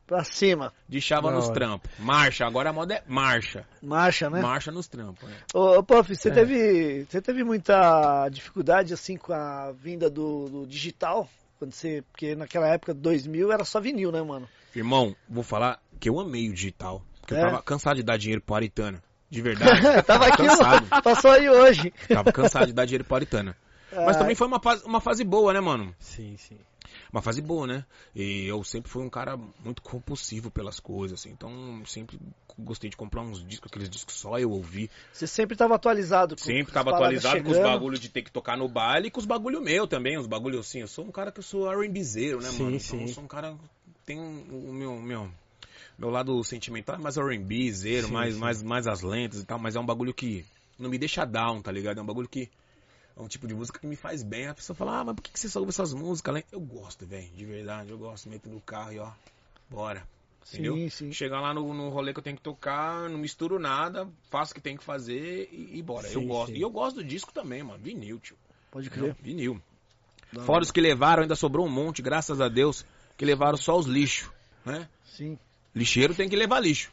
pra 0.05 0.23
cima. 0.23 0.71
de 0.87 1.01
chava 1.01 1.31
nos 1.31 1.49
trampos. 1.49 1.89
Marcha, 1.99 2.45
agora 2.45 2.69
a 2.69 2.73
moda 2.73 2.95
é 2.95 3.03
marcha. 3.07 3.65
Marcha, 3.81 4.29
né? 4.29 4.41
Marcha 4.41 4.71
nos 4.71 4.87
trampos. 4.87 5.27
né? 5.27 5.35
Ô, 5.53 5.77
ô 5.79 5.83
Puff, 5.83 6.15
você 6.15 6.29
É. 6.29 6.31
teve, 6.31 7.05
você 7.09 7.21
teve 7.21 7.43
muita 7.43 8.29
dificuldade 8.29 8.93
assim 8.93 9.17
com 9.17 9.33
a 9.33 9.71
vinda 9.71 10.09
do, 10.09 10.47
do 10.49 10.67
digital? 10.67 11.27
Quando 11.57 11.73
você, 11.73 12.03
porque 12.11 12.35
naquela 12.35 12.67
época 12.67 12.93
2000 12.93 13.51
era 13.51 13.63
só 13.63 13.79
vinil, 13.79 14.11
né, 14.11 14.21
mano? 14.21 14.47
Irmão, 14.75 15.15
vou 15.29 15.43
falar 15.43 15.79
que 15.99 16.09
eu 16.09 16.19
amei 16.19 16.49
o 16.49 16.53
digital. 16.53 17.01
Porque 17.21 17.33
É? 17.33 17.37
eu 17.39 17.41
tava 17.49 17.61
cansado 17.63 17.95
de 17.95 18.03
dar 18.03 18.17
dinheiro 18.17 18.41
pro 18.41 18.55
Aritana. 18.55 19.01
De 19.27 19.41
verdade. 19.41 19.81
Tava 20.05 20.27
aqui, 20.27 20.37
cansado. 20.45 20.87
passou 21.01 21.31
aí 21.31 21.49
hoje. 21.49 21.91
Tava 22.07 22.31
cansado 22.31 22.67
de 22.67 22.73
dar 22.73 22.85
dinheiro 22.85 23.03
pro 23.03 23.15
Aritana. 23.15 23.57
Mas 23.91 24.15
Ah, 24.15 24.19
também 24.19 24.35
foi 24.35 24.47
uma 24.47 24.59
fase, 24.59 24.83
uma 24.85 25.01
fase 25.01 25.23
boa, 25.23 25.53
né, 25.53 25.59
mano? 25.59 25.95
Sim, 25.99 26.35
sim. 26.37 26.57
Uma 27.11 27.21
fase 27.21 27.41
boa, 27.41 27.67
né? 27.67 27.85
E 28.15 28.45
eu 28.45 28.63
sempre 28.63 28.89
fui 28.89 29.03
um 29.03 29.09
cara 29.09 29.37
muito 29.63 29.81
compulsivo 29.81 30.49
pelas 30.49 30.79
coisas, 30.79 31.19
assim. 31.19 31.29
Então, 31.31 31.81
sempre 31.85 32.17
gostei 32.57 32.89
de 32.89 32.95
comprar 32.95 33.21
uns 33.21 33.45
discos, 33.45 33.69
aqueles 33.69 33.89
discos 33.89 34.15
só 34.15 34.39
eu 34.39 34.49
ouvi. 34.51 34.89
Você 35.11 35.27
sempre 35.27 35.57
tava 35.57 35.75
atualizado. 35.75 36.35
com 36.35 36.41
Sempre 36.41 36.67
as 36.71 36.73
tava 36.73 36.91
paradas 36.91 37.25
atualizado 37.25 37.43
com 37.43 37.51
os 37.51 37.57
chegando. 37.57 37.71
bagulhos 37.73 37.99
de 37.99 38.09
ter 38.09 38.21
que 38.21 38.31
tocar 38.31 38.57
no 38.57 38.67
baile 38.69 39.07
e 39.07 39.11
com 39.11 39.19
os 39.19 39.25
bagulho 39.25 39.61
meu 39.61 39.87
também, 39.87 40.17
os 40.17 40.27
bagulhos 40.27 40.61
assim. 40.61 40.79
Eu 40.81 40.87
sou 40.87 41.05
um 41.05 41.11
cara 41.11 41.31
que 41.31 41.39
eu 41.39 41.43
sou 41.43 41.69
R&Bzeiro, 41.71 42.41
né, 42.41 42.49
Sim, 42.49 42.63
mano? 42.63 42.79
sim. 42.79 42.95
Então 42.95 43.07
eu 43.07 43.13
sou 43.13 43.23
um 43.23 43.27
cara 43.27 43.51
que 43.53 44.05
tem 44.05 44.19
o 44.19 44.71
meu, 44.73 44.95
meu, 45.01 45.29
meu 45.97 46.09
lado 46.09 46.41
sentimental 46.43 46.95
é 46.95 46.99
mais 46.99 47.17
R&Bzeiro, 47.17 48.07
Sim, 48.07 48.13
mais, 48.13 48.33
sim. 48.35 48.39
mais, 48.39 48.63
mais 48.63 48.87
as 48.87 49.01
lentas 49.01 49.41
e 49.41 49.45
tal, 49.45 49.59
mas 49.59 49.75
é 49.75 49.79
um 49.79 49.85
bagulho 49.85 50.13
que 50.13 50.45
não 50.79 50.89
me 50.89 50.97
deixa 50.97 51.25
down, 51.25 51.61
tá 51.61 51.71
ligado? 51.71 51.99
É 51.99 52.01
um 52.01 52.05
bagulho 52.05 52.29
que 52.29 52.49
é 53.17 53.21
um 53.21 53.27
tipo 53.27 53.47
de 53.47 53.53
música 53.53 53.79
que 53.79 53.87
me 53.87 53.95
faz 53.95 54.23
bem. 54.23 54.47
A 54.47 54.53
pessoa 54.53 54.75
fala, 54.75 54.99
ah, 54.99 55.03
mas 55.03 55.15
por 55.15 55.21
que 55.21 55.39
você 55.39 55.47
só 55.49 55.59
ouve 55.59 55.69
essas 55.69 55.93
músicas? 55.93 56.33
Len-?" 56.33 56.43
Eu 56.51 56.59
gosto, 56.59 57.05
velho, 57.05 57.29
de 57.35 57.45
verdade, 57.45 57.89
eu 57.91 57.97
gosto. 57.97 58.29
Meto 58.29 58.49
no 58.49 58.61
carro 58.61 58.91
e 58.93 58.99
ó, 58.99 59.11
bora. 59.69 60.07
Entendeu? 60.47 60.75
Sim, 60.75 60.89
sim. 60.89 61.11
Chegar 61.11 61.41
lá 61.41 61.53
no, 61.53 61.73
no 61.73 61.89
rolê 61.89 62.13
que 62.13 62.19
eu 62.19 62.23
tenho 62.23 62.35
que 62.35 62.43
tocar, 62.43 63.09
não 63.09 63.17
misturo 63.17 63.57
nada, 63.57 64.07
faço 64.29 64.51
o 64.51 64.55
que 64.55 64.61
tem 64.61 64.77
que 64.77 64.83
fazer 64.83 65.49
e, 65.51 65.79
e 65.79 65.81
bora. 65.81 66.07
eu 66.07 66.21
Sim, 66.21 66.27
gosto. 66.27 66.51
sim. 66.51 66.57
E 66.57 66.61
eu 66.61 66.69
gosto 66.69 66.97
do 66.97 67.03
disco 67.03 67.33
também, 67.33 67.63
mano. 67.63 67.81
Vinil, 67.81 68.19
tio. 68.19 68.37
Pode 68.69 68.89
crer. 68.89 69.15
Vinil. 69.19 69.59
Da 70.31 70.43
Fora 70.43 70.61
os 70.63 70.71
que 70.71 70.81
levaram, 70.81 71.23
ainda 71.23 71.35
sobrou 71.35 71.65
um 71.65 71.69
monte, 71.69 72.01
graças 72.01 72.39
a 72.41 72.47
Deus, 72.47 72.85
que 73.17 73.25
levaram 73.25 73.57
só 73.57 73.77
os 73.77 73.85
lixos, 73.85 74.29
né? 74.65 74.87
Sim, 75.03 75.37
Lixeiro 75.73 76.15
tem 76.15 76.29
que 76.29 76.35
levar 76.35 76.61
lixo. 76.61 76.91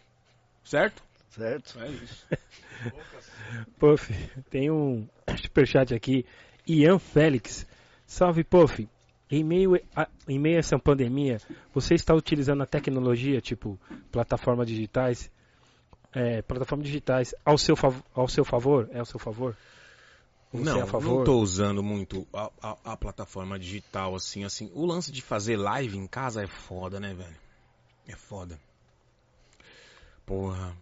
Certo? 0.65 1.03
certo. 1.31 1.79
É 1.81 1.89
isso. 1.89 2.27
Puff, 3.79 4.13
tem 4.51 4.71
um 4.71 5.09
superchat 5.43 5.95
aqui. 5.95 6.25
Ian 6.67 6.99
Félix. 6.99 7.67
Salve, 8.07 8.45
Puff. 8.45 8.89
Em 9.31 9.43
meio, 9.43 9.81
a, 9.97 10.07
em 10.29 10.39
meio 10.39 10.57
a 10.57 10.59
essa 10.59 10.79
pandemia, 10.79 11.39
você 11.73 11.95
está 11.95 12.15
utilizando 12.15 12.63
a 12.63 12.67
tecnologia, 12.67 13.41
tipo 13.41 13.79
plataformas 14.11 14.67
digitais, 14.69 15.31
é, 16.13 16.43
plataformas 16.43 16.87
digitais, 16.87 17.35
ao 17.43 17.57
seu, 17.57 17.75
ao 18.15 18.29
seu 18.29 18.45
favor? 18.45 18.91
É 18.93 18.99
ao 18.99 19.07
seu 19.07 19.19
favor? 19.19 19.57
Você 20.53 20.65
não, 20.65 20.81
é 20.81 20.83
a 20.83 20.87
favor? 20.87 21.19
não 21.19 21.25
tô 21.25 21.39
usando 21.41 21.83
muito 21.83 22.27
a, 22.31 22.51
a- 22.63 22.77
a 22.93 22.97
plataforma 22.97 23.59
digital, 23.59 24.15
assim, 24.15 24.45
assim. 24.45 24.71
O 24.75 24.85
lance 24.85 25.11
de 25.11 25.23
fazer 25.23 25.57
live 25.57 25.97
em 25.97 26.07
casa 26.07 26.43
é 26.43 26.47
foda, 26.47 27.01
né, 27.01 27.15
velho? 27.15 27.37
É 28.07 28.15
foda. 28.15 28.61
Porra. 30.27 30.77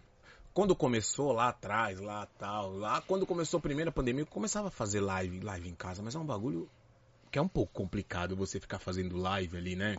Quando 0.52 0.74
começou 0.74 1.32
lá 1.32 1.48
atrás, 1.48 2.00
lá 2.00 2.26
tal, 2.38 2.76
lá 2.76 3.00
quando 3.02 3.26
começou 3.26 3.58
a 3.58 3.60
primeira 3.62 3.92
pandemia, 3.92 4.22
eu 4.22 4.26
começava 4.26 4.68
a 4.68 4.70
fazer 4.70 5.00
live, 5.00 5.40
live 5.40 5.68
em 5.68 5.74
casa, 5.74 6.02
mas 6.02 6.14
é 6.14 6.18
um 6.18 6.24
bagulho 6.24 6.68
que 7.30 7.38
é 7.38 7.42
um 7.42 7.48
pouco 7.48 7.72
complicado 7.72 8.34
você 8.36 8.58
ficar 8.58 8.78
fazendo 8.80 9.16
live 9.16 9.56
ali, 9.56 9.76
né? 9.76 9.96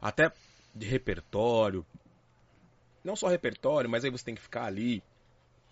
Até 0.00 0.32
de 0.74 0.86
repertório. 0.86 1.84
Não 3.02 3.16
só 3.16 3.26
repertório, 3.28 3.90
mas 3.90 4.04
aí 4.04 4.10
você 4.10 4.24
tem 4.24 4.34
que 4.34 4.40
ficar 4.42 4.64
ali 4.64 5.02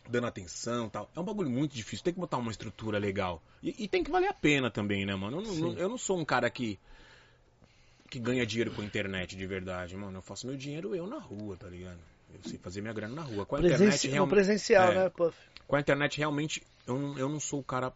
dando 0.08 0.26
atenção 0.26 0.86
e 0.86 0.90
tal. 0.90 1.10
É 1.14 1.20
um 1.20 1.24
bagulho 1.24 1.48
muito 1.50 1.74
difícil, 1.74 2.04
tem 2.04 2.12
que 2.14 2.20
botar 2.20 2.36
uma 2.38 2.50
estrutura 2.50 2.98
legal. 2.98 3.40
E, 3.62 3.84
e 3.84 3.88
tem 3.88 4.02
que 4.02 4.10
valer 4.10 4.28
a 4.28 4.34
pena 4.34 4.70
também, 4.70 5.06
né, 5.06 5.14
mano? 5.14 5.38
Eu 5.38 5.42
não- 5.42 5.54
eu 5.78 5.88
não 5.88 5.98
sou 5.98 6.18
um 6.18 6.24
cara 6.24 6.50
que 6.50 6.78
que 8.10 8.18
ganha 8.20 8.46
dinheiro 8.46 8.70
com 8.70 8.80
a 8.80 8.84
internet 8.84 9.34
de 9.34 9.46
verdade, 9.46 9.96
mano. 9.96 10.18
Eu 10.18 10.22
faço 10.22 10.46
meu 10.46 10.56
dinheiro 10.56 10.94
eu 10.94 11.06
na 11.06 11.18
rua, 11.18 11.56
tá 11.56 11.66
ligado? 11.68 11.98
Eu 12.42 12.48
sei 12.50 12.58
fazer 12.58 12.80
minha 12.80 12.92
grana 12.92 13.14
na 13.14 13.22
rua. 13.22 13.46
Com 13.46 13.56
a 13.56 13.58
internet, 13.60 13.78
Presenci... 13.80 14.08
No 14.08 14.12
real- 14.14 14.26
presencial, 14.28 14.92
é. 14.92 14.94
né, 14.94 15.10
Puff? 15.10 15.36
com 15.66 15.76
a 15.76 15.80
internet 15.80 16.18
realmente 16.18 16.62
eu 16.86 16.98
não, 16.98 17.18
eu 17.18 17.28
não 17.28 17.40
sou 17.40 17.60
o 17.60 17.64
cara 17.64 17.90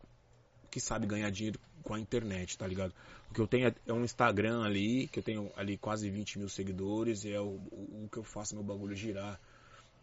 que 0.71 0.81
sabe 0.81 1.07
ganhar 1.07 1.29
dinheiro 1.31 1.59
com 1.83 1.93
a 1.95 2.01
internet, 2.01 2.57
tá 2.57 2.67
ligado? 2.67 2.95
O 3.31 3.35
que 3.35 3.41
eu 3.41 3.47
tenho 3.47 3.69
é- 3.69 3.75
é 3.87 3.93
um 3.93 4.05
Instagram 4.05 4.63
ali, 4.65 5.07
que 5.09 5.19
eu 5.19 5.23
tenho 5.23 5.51
ali 5.57 5.77
quase 5.77 6.09
20 6.11 6.39
mil 6.39 6.49
seguidores, 6.49 7.25
e 7.25 7.33
é 7.33 7.41
o, 7.41 7.45
o, 7.71 8.05
o 8.05 8.09
que 8.11 8.19
eu 8.19 8.25
faço 8.25 8.55
meu 8.55 8.65
bagulho 8.65 8.95
girar. 8.97 9.39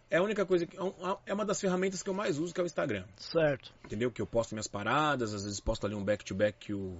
É 0.09 0.17
a 0.17 0.21
única 0.23 0.45
coisa 0.45 0.67
que. 0.67 0.77
é 0.77 0.81
É 1.25 1.33
uma 1.33 1.43
das 1.45 1.59
ferramentas 1.59 2.03
que 2.03 2.09
eu 2.09 2.13
mais 2.13 2.37
uso, 2.37 2.53
que 2.53 2.59
é 2.59 2.63
o 2.63 2.67
Instagram. 2.67 3.03
Certo. 3.17 3.73
Entendeu? 3.83 4.11
Que 4.11 4.21
eu 4.21 4.27
posto 4.27 4.53
minhas 4.53 4.67
paradas, 4.67 5.33
às 5.33 5.43
vezes 5.43 5.59
posto 5.59 5.85
ali 5.87 5.95
um 5.95 6.03
back-to-back 6.03 6.57
que 6.67 6.73
o, 6.73 6.95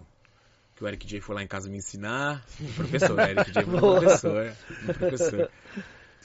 que 0.76 0.84
o 0.84 0.88
Eric 0.88 1.06
J 1.06 1.22
foi 1.22 1.36
lá 1.36 1.44
em 1.44 1.48
casa 1.48 1.70
me 1.70 1.78
ensinar. 1.78 2.44
O 2.60 2.74
professor, 2.74 3.20
Eric 3.20 3.52
J 3.52 3.64
foi 3.64 3.76
um 3.76 3.80
professor. 4.02 4.54
Um 4.84 4.94
professor. 4.94 5.52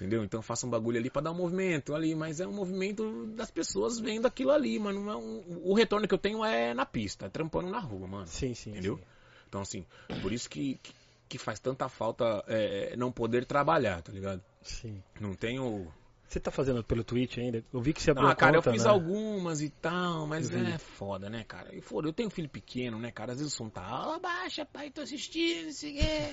Entendeu? 0.00 0.24
Então 0.24 0.38
eu 0.38 0.42
faço 0.42 0.66
um 0.66 0.70
bagulho 0.70 0.98
ali 0.98 1.10
pra 1.10 1.20
dar 1.20 1.30
um 1.30 1.34
movimento 1.34 1.94
ali, 1.94 2.14
mas 2.14 2.40
é 2.40 2.46
um 2.46 2.52
movimento 2.52 3.26
das 3.36 3.50
pessoas 3.50 3.98
vendo 4.00 4.24
aquilo 4.24 4.50
ali, 4.50 4.78
mano. 4.78 5.04
Não 5.04 5.12
é 5.12 5.16
um- 5.16 5.60
o 5.62 5.74
retorno 5.74 6.08
que 6.08 6.14
eu 6.14 6.18
tenho 6.18 6.42
é 6.42 6.72
na 6.72 6.86
pista, 6.86 7.28
trampando 7.28 7.68
na 7.68 7.78
rua, 7.80 8.06
mano. 8.06 8.26
Sim, 8.26 8.54
sim. 8.54 8.70
Entendeu? 8.70 8.96
sim. 8.96 9.02
Então, 9.46 9.60
assim, 9.60 9.84
por 10.22 10.32
isso 10.32 10.48
que, 10.48 10.80
que, 10.82 10.94
que 11.28 11.36
faz 11.38 11.60
tanta 11.60 11.86
falta 11.86 12.42
é, 12.48 12.96
não 12.96 13.12
poder 13.12 13.44
trabalhar, 13.44 14.00
tá 14.00 14.10
ligado? 14.10 14.42
Sim. 14.62 15.02
Não 15.20 15.34
tenho. 15.34 15.92
Você 16.26 16.38
tá 16.38 16.50
fazendo 16.52 16.82
pelo 16.84 17.02
Twitch 17.02 17.38
ainda? 17.38 17.62
Eu 17.74 17.80
vi 17.80 17.92
que 17.92 18.00
você 18.00 18.12
abriu 18.12 18.28
Ah, 18.28 18.30
a 18.30 18.34
cara, 18.36 18.56
eu 18.56 18.62
conta, 18.62 18.72
fiz 18.72 18.84
né? 18.84 18.90
algumas 18.90 19.60
e 19.60 19.68
tal, 19.68 20.28
mas 20.28 20.48
Eu 20.48 20.58
é 20.64 20.78
foda, 20.78 21.28
né, 21.28 21.42
cara? 21.42 21.74
E 21.74 21.80
foda, 21.80 22.06
eu 22.08 22.12
tenho 22.12 22.28
um 22.28 22.30
filho 22.30 22.48
pequeno, 22.48 22.98
né, 23.00 23.10
cara? 23.10 23.32
Às 23.32 23.38
vezes 23.38 23.52
o 23.52 23.56
som 23.56 23.68
tá, 23.68 24.14
ó, 24.14 24.18
baixa, 24.20 24.64
pai, 24.64 24.90
tô 24.90 25.00
assistindo, 25.00 25.66
não 25.66 25.72
sei 25.72 25.90
o 25.90 25.94
quê. 25.94 26.30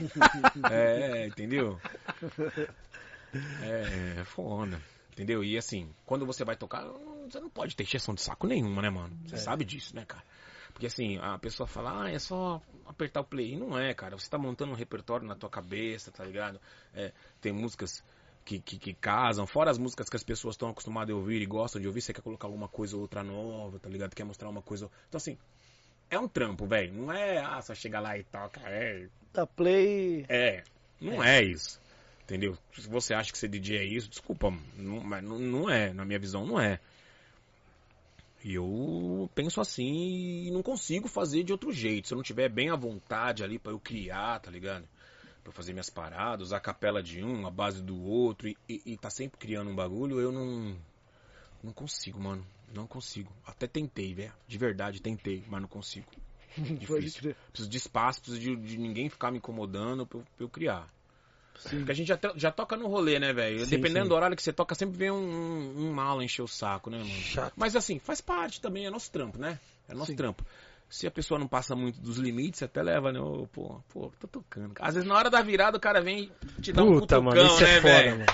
é, 0.72 1.28
entendeu? 1.28 1.80
É, 3.34 4.22
é 4.22 4.24
foda. 4.26 4.82
Entendeu? 5.12 5.44
E 5.44 5.58
assim, 5.58 5.90
quando 6.06 6.26
você 6.26 6.44
vai 6.46 6.56
tocar, 6.56 6.86
você 7.30 7.40
não 7.40 7.50
pode 7.50 7.76
ter 7.76 7.84
exceção 7.84 8.14
de 8.14 8.22
saco 8.22 8.46
nenhuma, 8.48 8.82
né, 8.82 8.90
mano? 8.90 9.18
Você 9.26 9.36
É. 9.36 9.38
sabe 9.40 9.66
disso, 9.66 9.96
né, 9.96 10.06
cara? 10.06 10.24
Porque 10.72 10.86
assim, 10.86 11.18
a 11.18 11.40
pessoa 11.40 11.66
fala, 11.66 12.04
ah, 12.04 12.12
é 12.12 12.20
só 12.20 12.62
apertar 12.86 13.22
o 13.22 13.24
play. 13.24 13.54
E 13.54 13.58
não 13.58 13.78
é, 13.78 13.94
cara. 13.96 14.16
Você 14.16 14.30
tá 14.30 14.38
montando 14.38 14.72
um 14.74 14.76
repertório 14.76 15.26
na 15.28 15.34
tua 15.36 15.50
cabeça, 15.50 16.12
tá 16.12 16.24
ligado? 16.24 16.60
É, 16.94 17.12
tem 17.42 17.52
músicas 17.52 18.04
que, 18.46 18.60
que, 18.60 18.78
que 18.78 18.94
casam, 18.94 19.48
fora 19.48 19.72
as 19.72 19.78
músicas 19.80 20.08
que 20.08 20.16
as 20.16 20.24
pessoas 20.24 20.54
estão 20.54 20.70
acostumadas 20.70 21.14
a 21.14 21.18
ouvir 21.18 21.42
e 21.42 21.46
gostam 21.48 21.82
de 21.82 21.88
ouvir, 21.88 22.02
você 22.02 22.14
quer 22.14 22.22
colocar 22.22 22.48
alguma 22.48 22.68
coisa 22.68 22.96
ou 22.96 23.02
outra 23.02 23.24
nova, 23.24 23.80
tá 23.80 23.90
ligado? 23.90 24.14
Quer 24.16 24.24
mostrar 24.24 24.48
uma 24.50 24.62
coisa. 24.62 24.90
Então 25.10 25.18
assim, 25.18 25.36
é 26.12 26.20
um 26.20 26.28
trampo, 26.28 26.68
velho. 26.68 26.94
Não 26.94 27.12
é, 27.12 27.40
ah, 27.40 27.60
só 27.62 27.74
chega 27.74 28.00
lá 28.00 28.16
e 28.18 28.24
toca. 28.24 28.62
É, 28.66 29.08
Da 29.34 29.48
Play. 29.48 30.26
é, 30.30 30.64
não 31.02 31.24
é. 31.24 31.44
isso. 31.44 31.82
Entendeu? 32.28 32.58
Se 32.74 32.90
você 32.90 33.14
acha 33.14 33.32
que 33.32 33.38
ser 33.38 33.48
DJ 33.48 33.78
é 33.78 33.86
isso, 33.86 34.10
desculpa, 34.10 34.52
não, 34.76 35.00
mas 35.00 35.24
não, 35.24 35.40
não 35.40 35.70
é. 35.70 35.94
Na 35.94 36.04
minha 36.04 36.20
visão, 36.20 36.46
não 36.46 36.60
é. 36.60 36.78
E 38.44 38.56
eu 38.56 39.32
penso 39.34 39.62
assim 39.62 40.46
e 40.46 40.52
não 40.52 40.62
consigo 40.62 41.08
fazer 41.08 41.44
de 41.44 41.54
outro 41.54 41.72
jeito. 41.72 42.10
Se 42.10 42.14
eu 42.14 42.18
não 42.18 42.24
tiver 42.24 42.50
bem 42.50 42.70
à 42.70 42.76
vontade 42.76 43.46
ali 43.46 43.58
pra 43.58 43.72
eu 43.72 43.80
criar, 43.80 44.42
tá 44.42 44.52
ligado? 44.52 44.84
Pra 45.42 45.52
eu 45.52 45.54
fazer 45.54 45.72
minhas 45.72 45.90
paradas, 45.90 46.48
usar 46.48 46.58
a 46.58 46.62
capela 46.62 47.02
de 47.02 47.24
um, 47.24 47.48
a 47.48 47.50
base 47.50 47.82
do 47.82 47.98
outro 47.98 48.50
e, 48.50 48.58
e, 48.68 48.82
e 48.86 48.98
tá 48.98 49.10
sempre 49.10 49.40
criando 49.40 49.72
um 49.72 49.76
bagulho, 49.76 50.20
eu 50.20 50.32
não. 50.32 50.76
Não 51.64 51.72
consigo, 51.72 52.20
mano. 52.20 52.46
Não 52.74 52.86
consigo. 52.86 53.32
Até 53.46 53.68
tentei, 53.68 54.14
velho. 54.14 54.34
De 54.46 54.58
verdade, 54.58 55.02
tentei, 55.02 55.46
mas 55.48 55.62
não 55.62 55.70
consigo. 55.70 56.08
Difícil. 56.78 57.34
Preciso 57.52 57.70
de 57.70 57.78
espaço, 57.78 58.22
preciso 58.22 58.42
de, 58.42 58.56
de 58.58 58.78
ninguém 58.78 59.10
ficar 59.10 59.32
me 59.32 59.38
incomodando 59.38 60.06
pra 60.06 60.20
eu, 60.20 60.26
pra 60.36 60.46
eu 60.46 60.50
criar. 60.50 60.97
Sim. 61.60 61.78
Porque 61.78 61.92
a 61.92 61.96
gente 61.96 62.08
já, 62.08 62.20
já 62.36 62.52
toca 62.52 62.76
no 62.76 62.88
rolê, 62.88 63.20
né, 63.20 63.34
velho? 63.34 63.66
Dependendo 63.66 64.06
sim. 64.06 64.10
do 64.10 64.16
horário 64.16 64.36
que 64.36 64.44
você 64.44 64.54
toca, 64.54 64.76
sempre 64.76 64.98
vem 64.98 65.12
um, 65.12 65.16
um, 65.16 65.88
um 65.88 65.94
mala 65.94 66.24
encher 66.24 66.44
o 66.44 66.48
saco, 66.48 66.90
né, 66.90 66.98
mano? 66.98 67.10
Chato. 67.10 67.54
Mas 67.56 67.76
assim, 67.76 68.00
faz 68.00 68.22
parte 68.22 68.62
também, 68.62 68.86
é 68.86 68.90
nosso 68.90 69.12
trampo, 69.12 69.38
né? 69.38 69.60
É 69.90 69.94
nosso 69.94 70.12
Sim. 70.12 70.18
trampo. 70.18 70.46
Se 70.90 71.06
a 71.06 71.12
pessoa 71.12 71.38
não 71.40 71.48
passa 71.48 71.76
muito 71.76 72.00
dos 72.00 72.18
limites, 72.18 72.64
até 72.64 72.82
leva, 72.82 73.12
né? 73.12 73.20
Ô, 73.20 73.48
pô, 73.52 73.82
pô, 73.90 74.12
tô 74.20 74.28
tocando. 74.28 74.74
Às 74.80 74.96
vezes 74.96 75.08
na 75.08 75.16
hora 75.16 75.30
da 75.30 75.42
virada 75.42 75.78
o 75.78 75.82
cara 75.82 76.02
vem 76.02 76.32
te 76.62 76.72
dar 76.72 76.84
um 76.84 77.00
Puta, 77.00 77.18
cutucão, 77.18 77.24
mano, 77.24 77.46
isso 77.46 77.62
né, 77.64 77.78
é 77.78 77.82
foda, 77.82 77.94
velho? 77.94 78.12
mano. 78.20 78.26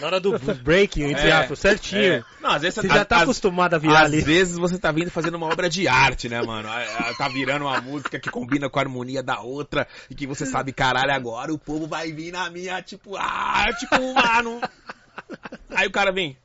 Na 0.00 0.06
hora 0.06 0.20
do 0.20 0.38
breaking, 0.62 1.02
entre 1.04 1.28
É, 1.28 1.32
aspas, 1.32 1.58
certinho. 1.58 2.02
É. 2.14 2.24
Não, 2.40 2.50
às 2.50 2.62
vezes 2.62 2.76
Você 2.80 2.88
já 2.88 3.04
tá 3.04 3.16
às- 3.16 3.22
acostumado 3.22 3.74
a 3.74 3.78
virar 3.78 4.00
Às 4.00 4.06
ali. 4.06 4.20
vezes 4.20 4.56
você 4.58 4.78
tá 4.78 4.90
vindo 4.92 5.10
fazendo 5.10 5.34
uma 5.36 5.46
obra 5.46 5.68
de 5.70 5.88
arte, 5.88 6.28
né, 6.28 6.40
mano? 6.42 6.68
Ah, 6.68 7.08
ah, 7.10 7.14
Tá 7.14 7.28
virando 7.28 7.64
uma 7.64 7.80
música 7.80 8.18
que 8.18 8.30
combina 8.30 8.68
com 8.70 8.78
a 8.78 8.82
harmonia 8.82 9.22
da 9.22 9.40
outra 9.40 9.86
e 10.10 10.14
que 10.14 10.26
você 10.26 10.44
sabe, 10.46 10.72
caralho, 10.72 11.12
agora 11.12 11.52
o 11.52 11.58
povo 11.58 11.86
vai 11.86 12.12
vir 12.12 12.30
na 12.32 12.48
minha, 12.50 12.80
tipo, 12.82 13.16
ah, 13.16 13.66
tipo, 13.78 14.14
mano. 14.14 14.60
Aí 15.70 15.86
o 15.86 15.90
cara 15.92 16.12
vem. 16.12 16.36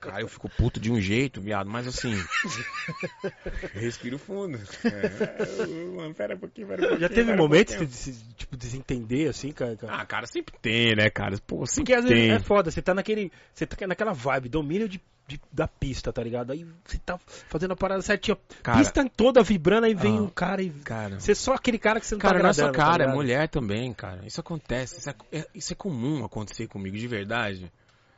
Cara, 0.00 0.20
eu 0.20 0.28
fico 0.28 0.48
puto 0.48 0.78
de 0.78 0.92
um 0.92 1.00
jeito, 1.00 1.40
viado, 1.40 1.68
mas 1.68 1.86
assim. 1.88 2.12
Respiro 3.74 4.18
fundo. 4.18 4.58
É, 4.84 5.66
mano, 5.96 6.14
pera 6.14 6.34
um 6.34 6.38
pouquinho, 6.38 6.66
pera 6.68 6.78
um 6.82 6.88
pouquinho. 6.88 7.00
Já 7.00 7.08
teve 7.08 7.32
um 7.32 7.36
momentos 7.36 7.74
pouquinho. 7.74 7.90
de 7.90 7.96
se, 7.96 8.24
tipo, 8.36 8.56
desentender, 8.56 9.28
assim, 9.28 9.50
cara? 9.52 9.76
cara? 9.76 9.94
Ah, 9.96 10.06
cara, 10.06 10.26
sempre 10.26 10.54
tem, 10.60 10.94
né, 10.94 11.10
cara? 11.10 11.36
Pô, 11.46 11.66
sempre 11.66 11.92
Porque 11.92 11.94
às 11.94 12.04
vezes 12.04 12.18
tem. 12.28 12.30
é 12.32 12.38
foda, 12.38 12.70
você 12.70 12.80
tá 12.82 12.94
naquele. 12.94 13.32
Você 13.54 13.66
tá 13.66 13.86
naquela 13.86 14.12
vibe, 14.12 14.48
domínio 14.48 14.88
de, 14.88 15.00
de- 15.26 15.40
da 15.52 15.66
pista, 15.66 16.12
tá 16.12 16.22
ligado? 16.22 16.52
Aí 16.52 16.66
você 16.84 16.98
tá 16.98 17.18
fazendo 17.48 17.72
a 17.72 17.76
parada 17.76 18.02
certinha. 18.02 18.36
Cara- 18.62 18.78
pista 18.78 19.08
toda 19.16 19.42
vibrando, 19.42 19.86
aí 19.86 19.94
vem 19.94 20.18
Ah, 20.18 20.22
um 20.22 20.28
cara 20.28 20.62
e. 20.62 20.70
Cara. 20.70 21.18
Você 21.18 21.32
é 21.32 21.34
só 21.34 21.54
aquele 21.54 21.78
cara 21.78 21.98
que 22.00 22.06
você 22.06 22.14
não 22.14 22.20
Cara, 22.20 22.38
tá 22.38 22.42
não 22.44 22.50
é 22.50 22.52
só 22.52 22.66
tá 22.66 22.72
cara, 22.72 23.02
é 23.04 23.06
ligado? 23.06 23.14
mulher 23.16 23.48
também, 23.48 23.92
cara. 23.92 24.20
Isso 24.26 24.40
acontece. 24.40 24.98
Isso 25.00 25.10
é, 25.10 25.14
é- 25.32 25.46
isso 25.54 25.72
é 25.72 25.76
comum 25.76 26.24
acontecer 26.24 26.66
comigo, 26.68 26.96
de 26.96 27.06
verdade. 27.08 27.72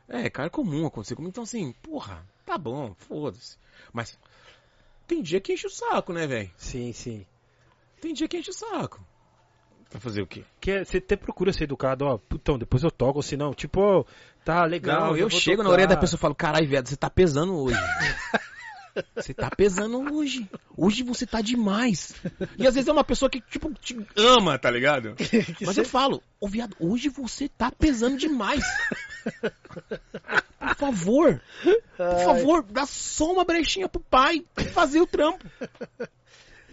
É, 0.08 0.28
cara, 0.28 0.46
é 0.46 0.50
comum 0.50 0.86
acontecer 0.86 1.14
comigo. 1.14 1.30
Então, 1.30 1.42
assim, 1.44 1.72
porra, 1.82 2.24
tá 2.44 2.58
bom, 2.58 2.94
foda-se. 2.96 3.56
Mas 3.92 4.18
tem 5.06 5.22
dia 5.22 5.40
que 5.40 5.52
enche 5.52 5.66
o 5.66 5.70
saco, 5.70 6.12
né, 6.12 6.26
velho? 6.26 6.50
Sim, 6.56 6.92
sim. 6.92 7.26
Tem 8.00 8.12
dia 8.12 8.28
que 8.28 8.36
enche 8.36 8.50
o 8.50 8.54
saco. 8.54 9.04
Vai 9.90 10.00
fazer 10.00 10.22
o 10.22 10.26
quê? 10.26 10.44
Que 10.60 10.72
é- 10.72 10.84
você 10.84 10.98
até 10.98 11.16
procura 11.16 11.52
ser 11.52 11.64
educado, 11.64 12.04
ó, 12.04 12.18
putão, 12.18 12.58
depois 12.58 12.82
eu 12.82 12.90
toco, 12.90 13.18
ou 13.18 13.22
se 13.22 13.36
não, 13.36 13.54
tipo, 13.54 13.80
ó, 13.80 14.04
tá 14.44 14.64
legal. 14.64 15.10
Não, 15.10 15.16
eu 15.16 15.28
vou 15.28 15.40
chego 15.40 15.62
na 15.62 15.68
tocar. 15.68 15.72
orelha 15.74 15.88
da 15.88 15.96
pessoa 15.96 16.18
e 16.18 16.20
falo, 16.20 16.34
caralho, 16.34 16.68
viado, 16.68 16.88
você 16.88 16.96
tá 16.96 17.08
pesando 17.08 17.54
hoje. 17.54 17.78
Você 19.16 19.34
tá 19.34 19.50
pesando 19.50 20.14
hoje. 20.14 20.48
Hoje 20.76 21.02
você 21.02 21.26
tá 21.26 21.40
demais. 21.40 22.14
E 22.56 22.64
às 22.64 22.74
vezes 22.76 22.86
é 22.86 22.92
uma 22.92 23.02
pessoa 23.02 23.28
que, 23.28 23.40
tipo, 23.40 23.72
te 23.74 23.98
ama, 24.16 24.56
tá 24.56 24.70
ligado? 24.70 25.16
Mas 25.66 25.76
eu 25.76 25.84
falo, 25.84 26.22
ô 26.40 26.46
viado, 26.46 26.76
hoje 26.78 27.08
você 27.08 27.48
tá 27.48 27.72
pesando 27.72 28.16
demais. 28.16 28.62
Por 30.58 30.74
favor, 30.76 31.42
por 31.96 32.04
Ai, 32.04 32.24
favor, 32.24 32.62
dá 32.62 32.86
só 32.86 33.32
uma 33.32 33.44
brechinha 33.44 33.88
pro 33.88 34.00
pai 34.00 34.44
fazer 34.72 35.00
o 35.00 35.06
trampo. 35.06 35.44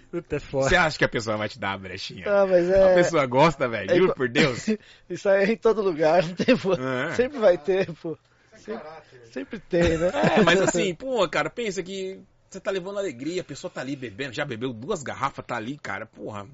Puta, 0.10 0.36
é 0.36 0.40
foda. 0.40 0.69
Você 0.69 0.76
acha 0.76 0.98
que 0.98 1.06
a 1.06 1.10
pessoa 1.10 1.38
vai 1.38 1.48
te 1.48 1.57
dar 1.60 1.73
a 1.73 1.78
brechinha? 1.78 2.26
Ah, 2.28 2.45
mas 2.45 2.69
A 2.69 2.76
é. 2.91 2.95
pessoa 2.95 3.26
gosta, 3.26 3.68
velho, 3.68 3.91
é 3.91 3.95
juro 3.95 4.14
por 4.14 4.28
Deus. 4.28 4.68
Isso 5.10 5.30
aí 5.30 5.45
é 5.45 5.53
em 5.53 5.57
todo 5.57 5.82
lugar, 5.82 6.23
não 6.26 6.36
tem 6.36 6.57
pô. 6.57 6.73
É. 6.73 7.15
Sempre 7.15 7.40
vai 7.40 7.57
ter, 7.57 7.91
pô. 7.94 8.18
Sempre, 8.57 8.88
sempre 9.32 9.60
tem, 9.60 9.98
né? 9.98 10.11
É, 10.38 10.41
mas 10.44 10.61
assim, 10.61 10.94
pô, 10.94 11.28
cara, 11.30 11.49
pensa 11.49 11.82
que 11.82 12.19
você 12.49 12.60
tá 12.60 12.69
levando 12.69 12.99
alegria, 12.99 13.41
a 13.41 13.45
pessoa 13.45 13.72
tá 13.72 13.80
ali 13.82 13.95
bebendo, 13.95 14.34
já 14.34 14.44
bebeu 14.45 14.73
duas 14.73 15.02
garrafas, 15.02 15.45
tá 15.45 15.56
ali, 15.56 15.78
cara, 15.78 16.06
porra. 16.06 16.45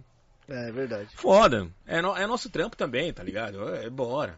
É 0.47 0.71
verdade. 0.71 1.09
Foda. 1.15 1.67
É, 1.85 2.01
no- 2.01 2.15
é 2.15 2.25
nosso 2.25 2.49
trampo 2.49 2.77
também, 2.77 3.11
tá 3.11 3.21
ligado? 3.23 3.67
É, 3.75 3.89
bora. 3.89 4.37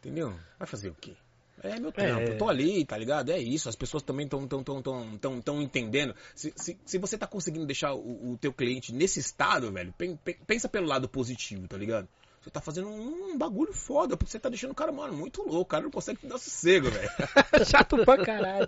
Entendeu? 0.00 0.34
Vai 0.58 0.66
fazer 0.66 0.88
o 0.88 0.94
quê? 0.94 1.14
É 1.62 1.78
meu 1.78 1.92
trampo, 1.92 2.20
É. 2.22 2.28
eu 2.30 2.38
tô 2.38 2.48
ali, 2.48 2.86
tá 2.86 2.96
ligado? 2.96 3.30
É 3.30 3.38
isso, 3.38 3.68
as 3.68 3.76
pessoas 3.76 4.02
também 4.02 4.24
estão 4.24 4.48
tão, 4.48 4.64
tão, 4.64 4.80
tão, 4.82 5.18
tão, 5.18 5.42
tão 5.42 5.60
entendendo. 5.62 6.14
Se, 6.34 6.52
se, 6.56 6.78
se 6.86 6.96
você 6.98 7.18
tá 7.18 7.26
conseguindo 7.26 7.66
deixar 7.66 7.92
o, 7.92 8.32
o 8.32 8.38
teu 8.38 8.50
cliente 8.50 8.94
nesse 8.94 9.20
estado, 9.20 9.70
velho, 9.70 9.92
pen- 9.98 10.16
pen- 10.24 10.38
pensa 10.46 10.70
pelo 10.70 10.86
lado 10.86 11.06
positivo, 11.06 11.68
tá 11.68 11.76
ligado? 11.76 12.08
Você 12.40 12.48
tá 12.48 12.62
fazendo 12.62 12.88
um, 12.88 13.36
bagulho 13.36 13.74
foda, 13.74 14.16
porque 14.16 14.32
você 14.32 14.40
tá 14.40 14.48
deixando 14.48 14.70
o 14.70 14.74
cara, 14.74 14.90
mano, 14.90 15.12
muito 15.12 15.42
louco. 15.42 15.60
O 15.60 15.64
cara 15.66 15.82
não 15.84 15.90
consegue 15.90 16.26
dar 16.26 16.38
sossego, 16.38 16.90
velho. 16.90 17.10
Chato 17.70 18.02
pra 18.06 18.24
caralho. 18.24 18.66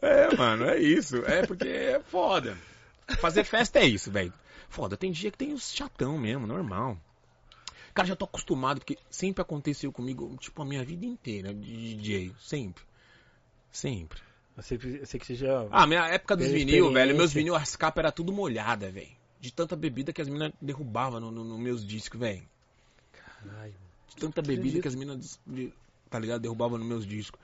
É, 0.00 0.34
mano, 0.34 0.64
é 0.64 0.78
isso. 0.80 1.18
É 1.26 1.46
porque 1.46 1.68
é 1.68 2.00
foda. 2.00 2.56
Fazer 3.20 3.44
festa 3.44 3.80
é 3.80 3.84
isso, 3.84 4.10
velho. 4.10 4.32
Foda, 4.70 4.96
tem 4.96 5.12
dia 5.12 5.30
que 5.30 5.36
tem 5.36 5.52
os 5.52 5.70
chatão 5.74 6.16
mesmo, 6.16 6.46
normal. 6.46 6.96
Cara, 7.92 8.08
já 8.08 8.16
tô 8.16 8.24
acostumado, 8.24 8.78
porque 8.78 8.98
sempre 9.10 9.42
aconteceu 9.42 9.92
comigo, 9.92 10.36
tipo, 10.38 10.62
a 10.62 10.64
minha 10.64 10.84
vida 10.84 11.04
inteira 11.04 11.52
de 11.52 11.96
DJ. 11.96 12.32
Sempre. 12.38 12.84
Sempre. 13.70 14.20
Eu 14.56 14.62
sei, 14.62 14.78
eu 15.00 15.06
sei 15.06 15.20
que 15.20 15.26
você 15.26 15.34
já. 15.34 15.66
Ah, 15.70 15.86
minha 15.86 16.06
época 16.08 16.36
dos 16.36 16.48
vinil, 16.48 16.92
velho, 16.92 17.16
meus 17.16 17.32
vinil, 17.32 17.54
as 17.54 17.76
capas 17.76 18.02
era 18.02 18.12
tudo 18.12 18.32
molhada, 18.32 18.90
velho. 18.90 19.18
De 19.40 19.50
tanta 19.52 19.74
bebida 19.74 20.12
que 20.12 20.20
as 20.20 20.28
meninas 20.28 20.52
derrubavam 20.60 21.18
nos 21.18 21.32
no, 21.32 21.44
no 21.44 21.58
meus 21.58 21.86
discos, 21.86 22.20
velho. 22.20 22.46
Caralho. 23.12 23.74
De 24.08 24.16
tanta 24.16 24.42
bebida 24.42 24.80
que 24.82 24.88
as 24.88 24.94
meninas, 24.94 25.40
tá 26.10 26.18
ligado, 26.18 26.42
derrubavam 26.42 26.78
nos 26.78 26.86
meus 26.86 27.06
discos. 27.06 27.40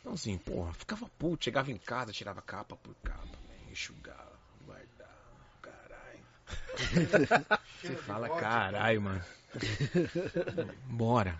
Então, 0.00 0.12
assim, 0.12 0.36
porra, 0.36 0.72
ficava 0.74 1.08
puto, 1.18 1.44
chegava 1.44 1.70
em 1.70 1.78
casa, 1.78 2.12
tirava 2.12 2.42
capa 2.42 2.76
por 2.76 2.94
capa, 3.02 3.38
velho, 3.48 3.72
enxugava, 3.72 4.38
guardava. 4.66 5.07
Você 7.82 7.94
fala, 7.96 8.28
caralho, 8.28 9.02
mano. 9.02 9.24
Bora. 10.86 11.38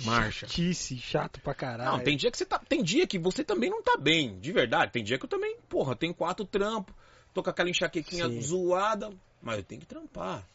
Marcha. 0.00 0.46
Chatice, 0.46 0.98
chato 0.98 1.40
pra 1.40 1.54
caralho. 1.54 1.90
Não, 1.90 2.00
tem 2.00 2.16
dia 2.16 2.30
que 2.30 2.38
você 2.38 2.46
tá. 2.46 2.58
Tem 2.58 2.82
dia 2.82 3.06
que 3.06 3.18
você 3.18 3.44
também 3.44 3.70
não 3.70 3.82
tá 3.82 3.96
bem, 3.98 4.38
de 4.38 4.52
verdade. 4.52 4.92
Tem 4.92 5.04
dia 5.04 5.18
que 5.18 5.24
eu 5.24 5.28
também, 5.28 5.56
porra, 5.68 5.94
tenho 5.94 6.14
quatro 6.14 6.44
trampos, 6.44 6.94
tô 7.34 7.42
com 7.42 7.50
aquela 7.50 7.68
enxaquequinha 7.68 8.28
Sim. 8.28 8.40
zoada, 8.40 9.10
mas 9.42 9.58
eu 9.58 9.64
tenho 9.64 9.80
que 9.80 9.86
trampar. 9.86 10.46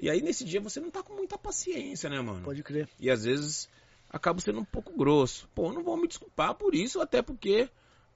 E 0.00 0.10
aí 0.10 0.20
nesse 0.20 0.44
dia 0.44 0.60
você 0.60 0.80
não 0.80 0.90
tá 0.90 1.02
com 1.02 1.14
muita 1.14 1.38
paciência, 1.38 2.08
né, 2.10 2.20
mano? 2.20 2.44
Pode 2.44 2.62
crer. 2.62 2.88
E 2.98 3.10
às 3.10 3.24
vezes 3.24 3.68
acabo 4.10 4.40
sendo 4.40 4.60
um 4.60 4.64
pouco 4.64 4.96
grosso. 4.96 5.48
Pô, 5.54 5.72
não 5.72 5.82
vou 5.82 5.96
me 5.96 6.08
desculpar 6.08 6.54
por 6.54 6.74
isso, 6.74 7.00
até 7.00 7.20
porque 7.22 7.68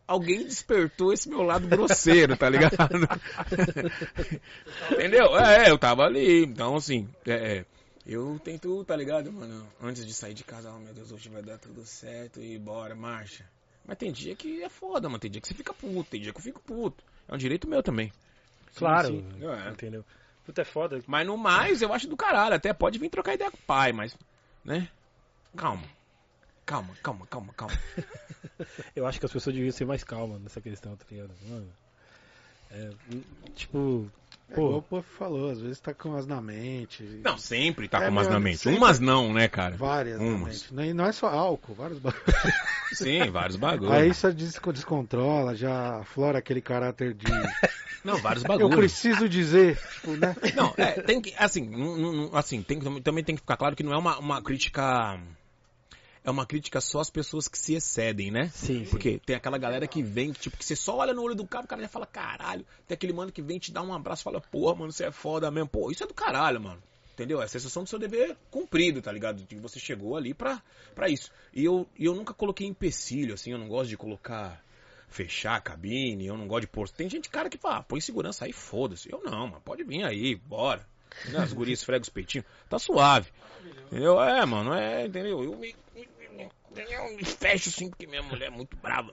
alguém 0.09 0.43
despertou 0.43 1.13
esse 1.13 1.29
meu 1.29 1.43
lado 1.43 1.69
grosseiro, 1.69 2.37
tá 2.37 2.49
ligado? 2.49 2.75
Entendeu? 4.91 5.39
É, 5.39 5.71
eu 5.71 5.79
tava 5.79 6.05
ali. 6.05 6.45
Então, 6.45 6.75
assim, 6.75 7.07
é, 7.27 7.59
é, 7.59 7.65
eu 8.07 8.41
tento, 8.43 8.83
tá 8.85 8.97
ligado, 8.97 9.31
mano? 9.31 9.69
Antes 9.81 10.07
de 10.07 10.15
sair 10.15 10.33
de 10.33 10.43
casa, 10.43 10.73
oh 10.75 10.81
meu 10.81 10.95
Deus, 10.95 11.13
hoje 11.13 11.29
vai 11.29 11.43
dar 11.43 11.59
tudo 11.59 11.85
certo 11.85 12.41
e 12.41 12.59
bora, 12.59 12.95
marcha. 12.95 13.45
Mas 13.87 13.99
tem 13.99 14.11
dia 14.11 14.35
que 14.35 14.63
é 14.63 14.69
foda, 14.69 15.09
mano. 15.09 15.19
Tem 15.19 15.31
dia 15.31 15.41
que 15.41 15.49
você 15.49 15.55
fica 15.55 15.75
puto, 15.75 16.11
tem 16.11 16.21
dia 16.21 16.33
que 16.33 16.39
eu 16.39 16.43
fico 16.43 16.61
puto. 16.63 17.05
É 17.29 17.35
um 17.35 17.39
direito 17.39 17.69
meu 17.69 17.83
também. 17.83 18.11
Claro. 18.75 19.09
Sim, 19.09 19.27
sim. 19.39 19.47
É. 19.47 19.71
Entendeu? 19.71 20.05
Puta, 20.45 20.63
é 20.63 20.65
foda. 20.65 21.03
Mas 21.07 21.27
no 21.27 21.37
mais, 21.37 21.83
eu 21.83 21.93
acho 21.93 22.09
do 22.09 22.17
caralho. 22.17 22.55
Até 22.55 22.73
pode 22.73 22.99
vir 22.99 23.11
trocar 23.11 23.35
ideia 23.35 23.51
com 23.51 23.59
o 23.59 23.67
pai, 23.67 23.93
mas. 23.93 24.17
Né? 24.65 24.89
Calma. 25.57 25.83
Calma, 26.69 26.95
calma, 27.03 27.27
calma, 27.31 27.53
calma. 27.57 27.75
Eu 28.95 29.07
acho 29.07 29.19
que 29.19 29.25
as 29.25 29.33
pessoas 29.33 29.57
deviam 29.57 29.73
ser 29.73 29.87
mais 29.87 30.05
calmas 30.05 30.39
nessa 30.43 30.61
questão, 30.61 30.95
tá 30.97 31.05
ligado? 31.11 31.31
Mano. 31.49 31.67
É, 32.71 32.91
hum, 33.11 33.23
tipo. 33.55 34.11
É 34.51 34.53
igual 34.53 34.83
Pô, 34.83 34.99
o 34.99 35.03
Puff 35.03 35.09
falou, 35.19 35.51
às 35.51 35.61
vezes 35.61 35.81
tá 35.81 35.95
com 35.95 36.11
umas 36.11 36.27
na 36.27 36.41
mente. 36.43 37.03
Não, 37.25 37.39
sempre 37.39 37.89
tá 37.89 37.99
É, 38.03 38.05
com 38.05 38.11
umas 38.13 38.27
meu, 38.27 38.35
na 38.35 38.41
mente. 38.41 38.59
sempre. 38.59 38.79
Umas 38.79 39.01
não, 39.01 39.33
né, 39.33 39.49
cara? 39.49 39.77
Várias 39.79 40.19
na 40.19 40.25
Umas. 40.27 40.49
mente. 40.63 40.75
Não, 40.75 40.85
e 40.85 40.93
não 40.93 41.07
é 41.07 41.13
só 41.13 41.29
álcool, 41.29 41.75
vários 41.75 41.99
bagulhos. 41.99 42.25
Sim, 42.93 43.31
vários 43.31 43.57
bagulhos. 43.57 43.93
Aí 43.95 44.11
isso 44.11 44.31
des- 44.35 44.61
descontrola, 44.75 45.55
já 45.57 46.01
aflora 46.01 46.39
aquele 46.39 46.61
caráter 46.61 47.15
de. 47.15 47.25
Não, 48.05 48.17
vários 48.19 48.45
Eu 48.45 48.49
bagulhos. 48.49 48.77
preciso 48.77 49.29
dizer, 49.29 49.77
tipo, 49.95 50.13
né? 50.17 50.35
Não, 50.55 50.73
é, 50.79 50.93
tem 51.03 51.21
que. 51.21 51.35
Assim, 51.37 51.69
não- 51.69 51.97
não- 51.99 52.13
não- 52.13 52.37
assim 52.37 52.63
tem, 52.63 52.79
que- 52.79 53.01
também 53.01 53.25
tem 53.25 53.35
que 53.35 53.41
ficar 53.41 53.57
claro 53.57 53.75
que 53.77 53.83
não 53.83 53.93
é 53.93 53.97
uma, 53.99 54.19
uma 54.19 54.41
crítica. 54.43 55.19
É 56.29 56.31
uma 56.31 56.45
crítica 56.45 56.79
só 56.79 57.01
às 57.01 57.09
pessoas 57.09 57.49
que 57.49 57.59
se 57.59 57.73
excedem, 57.73 58.31
né? 58.31 58.51
sim, 58.55 58.85
sim. 58.85 58.91
Porque 58.91 59.19
tem 59.25 59.35
aquela 59.35 59.57
galera 59.57 59.87
que 59.87 60.03
vem, 60.03 60.31
tipo, 60.31 60.59
que 60.59 60.65
você 60.65 60.77
só 60.77 60.99
olha 60.99 61.15
no 61.15 61.23
olho 61.23 61.35
do 61.35 61.47
cara, 61.47 61.65
o 61.65 61.67
cara 61.67 61.81
já 61.81 61.89
fala, 61.89 62.05
caralho. 62.05 62.67
Tem 62.87 62.95
aquele 62.95 63.15
mano 63.15 63.33
que 63.33 63.41
vem 63.41 63.59
te 63.59 63.73
dar 63.73 63.81
um 63.81 63.95
abraço 63.95 64.21
e 64.21 64.25
fala, 64.25 64.39
porra, 64.39 64.75
mano, 64.75 64.93
você 64.93 65.07
é 65.07 65.11
foda 65.11 65.51
mesmo. 65.51 65.71
Pô, 65.71 65.91
isso 65.91 66.05
é 66.05 66.07
do 66.07 66.13
caralho, 66.13 66.61
mano. 66.61 66.83
Entendeu? 67.15 67.41
É 67.41 67.47
a 67.47 67.49
sensação 67.49 67.83
do 67.83 67.89
seu 67.89 67.99
dever 67.99 68.37
cumprido, 68.51 69.01
tá 69.01 69.11
ligado? 69.11 69.39
De 69.39 69.47
que 69.47 69.57
você 69.57 69.81
chegou 69.81 70.19
ali 70.19 70.35
pra, 70.35 70.63
pra 70.95 71.09
isso. 71.09 71.33
E 71.55 71.65
eu, 71.65 71.89
e 71.99 72.05
eu 72.05 72.15
nunca 72.15 72.35
coloquei 72.35 72.67
empecilho, 72.67 73.33
assim, 73.33 73.53
eu 73.53 73.59
não 73.59 73.67
gosto 73.67 73.89
de 73.89 73.97
colocar. 73.97 74.63
Fechar 75.09 75.57
a 75.57 75.61
cabine, 75.63 76.27
eu 76.27 76.37
não 76.37 76.47
gosto 76.47 76.61
de 76.61 76.67
pôr. 76.67 76.91
Tem 76.91 77.09
gente, 77.09 77.31
cara, 77.31 77.49
que 77.49 77.57
fala, 77.57 77.79
ah, 77.79 77.83
põe 77.83 78.03
segurança 78.03 78.45
aí, 78.45 78.53
foda-se. 78.53 79.11
Eu 79.11 79.23
não, 79.25 79.47
mano, 79.49 79.63
pode 79.65 79.83
vir 79.83 80.05
aí, 80.05 80.35
bora. 80.35 80.87
As 81.35 81.55
gurias 81.55 81.79
esfregam 81.81 82.03
os 82.03 82.11
peitinhos, 82.11 82.47
tá 82.69 82.79
suave. 82.79 83.31
Entendeu? 83.87 84.21
É, 84.21 84.45
mano, 84.45 84.75
é, 84.75 85.07
entendeu? 85.07 85.43
Eu 85.43 85.57
me, 85.57 85.75
me- 85.95 86.09
eu 86.77 87.17
me 87.17 87.25
fecho 87.25 87.69
assim 87.69 87.89
porque 87.89 88.07
minha 88.07 88.23
mulher 88.23 88.47
é 88.47 88.51
muito 88.51 88.77
brava. 88.77 89.13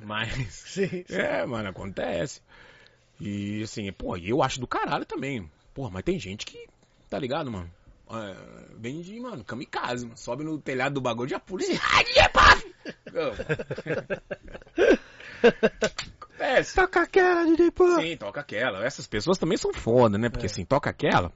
Mas. 0.00 0.52
Sim. 0.52 1.04
É, 1.08 1.44
mano, 1.46 1.68
acontece. 1.68 2.40
E 3.20 3.62
assim, 3.62 3.90
pô, 3.92 4.16
eu 4.16 4.42
acho 4.42 4.60
do 4.60 4.66
caralho 4.66 5.04
também. 5.04 5.50
Pô, 5.74 5.90
mas 5.90 6.02
tem 6.02 6.18
gente 6.18 6.44
que, 6.46 6.66
tá 7.08 7.18
ligado, 7.18 7.50
mano? 7.50 7.70
É, 8.10 8.36
vem 8.76 9.00
de, 9.00 9.18
mano, 9.18 9.44
kamikaze, 9.44 10.04
mano. 10.04 10.16
Sobe 10.16 10.44
no 10.44 10.58
telhado 10.58 10.94
do 10.94 11.00
bagulho 11.00 11.28
e 11.28 11.30
já 11.30 11.40
pula 11.40 11.62
e. 11.64 11.78
Ai, 11.82 12.04
é 12.16 12.28
paf! 12.28 12.74
Acontece. 15.82 16.74
Toca 16.74 17.02
aquela, 17.02 17.44
DJ 17.44 17.70
Pô. 17.70 17.96
Sim, 17.96 18.16
toca 18.16 18.40
aquela. 18.40 18.84
Essas 18.84 19.06
pessoas 19.06 19.38
também 19.38 19.56
são 19.56 19.72
foda, 19.72 20.18
né? 20.18 20.28
Porque 20.28 20.46
assim, 20.46 20.64
toca 20.64 20.90
aquela. 20.90 21.32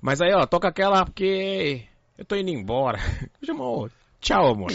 Mas 0.00 0.20
aí, 0.20 0.32
ó, 0.32 0.46
toca 0.46 0.68
aquela 0.68 1.04
porque 1.04 1.86
eu 2.18 2.24
tô 2.24 2.36
indo 2.36 2.50
embora. 2.50 2.98
Chamou. 3.44 3.90
Tchau, 4.20 4.52
amor. 4.52 4.72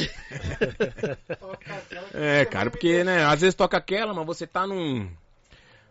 É, 2.14 2.46
cara, 2.46 2.70
porque, 2.70 3.04
né, 3.04 3.24
às 3.26 3.42
vezes 3.42 3.56
toca 3.56 3.78
aquela, 3.78 4.14
mas 4.14 4.26
você 4.26 4.46
tá 4.48 4.66
num. 4.68 5.12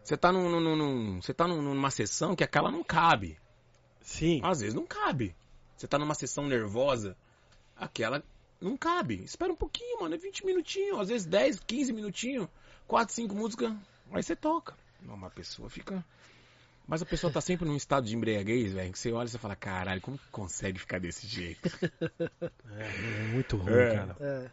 Você 0.03 0.17
tá 0.17 0.33
num. 0.33 0.49
num- 0.49 0.77
num- 0.77 1.21
você 1.23 1.35
tá 1.35 1.47
num- 1.47 1.61
numa 1.63 1.91
sessão 1.91 2.35
que 2.35 2.45
aquela 2.45 2.71
não 2.71 2.83
cabe. 2.83 3.37
Sim. 4.01 4.41
Às 4.43 4.61
vezes 4.61 4.75
não 4.75 4.87
cabe. 4.87 5.35
Você 5.77 5.87
tá 5.87 5.99
numa 5.99 6.15
sessão 6.15 6.47
nervosa, 6.47 7.17
aquela 7.77 8.23
não 8.61 8.77
cabe. 8.77 9.23
Espera 9.25 9.53
um 9.53 9.57
pouquinho, 9.57 10.01
mano. 10.01 10.15
É 10.15 10.19
20 10.19 10.45
minutinhos, 10.47 10.99
às 11.01 11.09
vezes 11.09 11.27
10, 11.27 11.61
15 11.61 11.93
minutinhos, 11.93 12.49
4, 12.87 13.15
5 13.15 13.35
músicas, 13.35 13.73
aí 14.13 14.23
você 14.23 14.37
toca. 14.37 14.75
Uma 15.03 15.31
pessoa 15.31 15.69
fica. 15.71 16.05
Mas 16.91 17.03
a 17.03 17.07
pessoa 17.07 17.33
tá 17.33 17.41
sempre 17.41 17.65
num 17.69 17.77
estado 17.77 18.05
de 18.05 18.17
embriaguez, 18.17 18.73
velho, 18.73 18.91
que 18.93 18.99
você 18.99 19.13
olha 19.13 19.27
e 19.27 19.31
você 19.31 19.39
fala, 19.39 19.55
caralho, 19.55 20.01
como 20.01 20.19
que 20.19 20.25
consegue 20.33 20.77
ficar 20.77 20.99
desse 20.99 21.25
jeito? 21.25 21.71
É, 22.77 23.23
muito 23.33 23.57
ruim, 23.57 23.73
É. 23.73 23.95
cara. 23.95 24.17
É. 24.21 24.51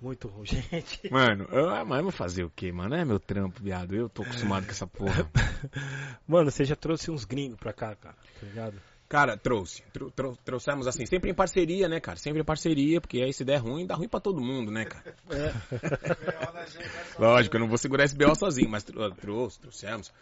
Muito 0.00 0.28
ruim, 0.28 0.46
gente. 0.46 1.10
Mano, 1.10 1.48
eu, 1.50 1.68
ah, 1.70 1.84
mas 1.84 1.98
eu 1.98 2.02
vou 2.04 2.12
fazer 2.12 2.44
o 2.44 2.50
quê, 2.54 2.70
mano? 2.70 2.94
É 2.94 3.04
meu 3.04 3.18
trampo, 3.18 3.60
viado. 3.62 3.96
Eu 3.96 4.08
tô 4.08 4.22
acostumado 4.22 4.64
com 4.64 4.70
essa 4.70 4.86
porra. 4.86 5.28
Mano, 6.28 6.50
você 6.50 6.64
já 6.64 6.76
trouxe 6.76 7.10
uns 7.10 7.24
gringos 7.24 7.58
pra 7.58 7.72
cá, 7.72 7.96
cara, 7.96 8.14
tá 8.40 8.46
ligado? 8.46 8.80
Cara, 9.08 9.36
trouxe. 9.36 9.82
Trou- 9.92 10.10
trou- 10.10 10.36
trouxemos 10.44 10.86
assim, 10.86 11.06
sempre 11.06 11.30
em 11.30 11.34
parceria, 11.34 11.88
né, 11.88 11.98
cara? 11.98 12.18
Sempre 12.18 12.42
em 12.42 12.44
parceria, 12.44 13.00
porque 13.00 13.22
aí 13.22 13.32
se 13.32 13.44
der 13.44 13.56
ruim, 13.56 13.86
dá 13.86 13.94
ruim 13.94 14.08
pra 14.08 14.20
todo 14.20 14.40
mundo, 14.40 14.70
né, 14.70 14.84
cara? 14.84 15.14
Lógico, 17.18 17.56
eu 17.56 17.60
não 17.60 17.68
vou 17.68 17.78
segurar 17.78 18.04
esse 18.04 18.14
BO 18.16 18.34
sozinho, 18.34 18.68
mas 18.68 18.82
trou- 18.84 19.10
trouxe, 19.12 19.58
trouxemos. 19.60 20.12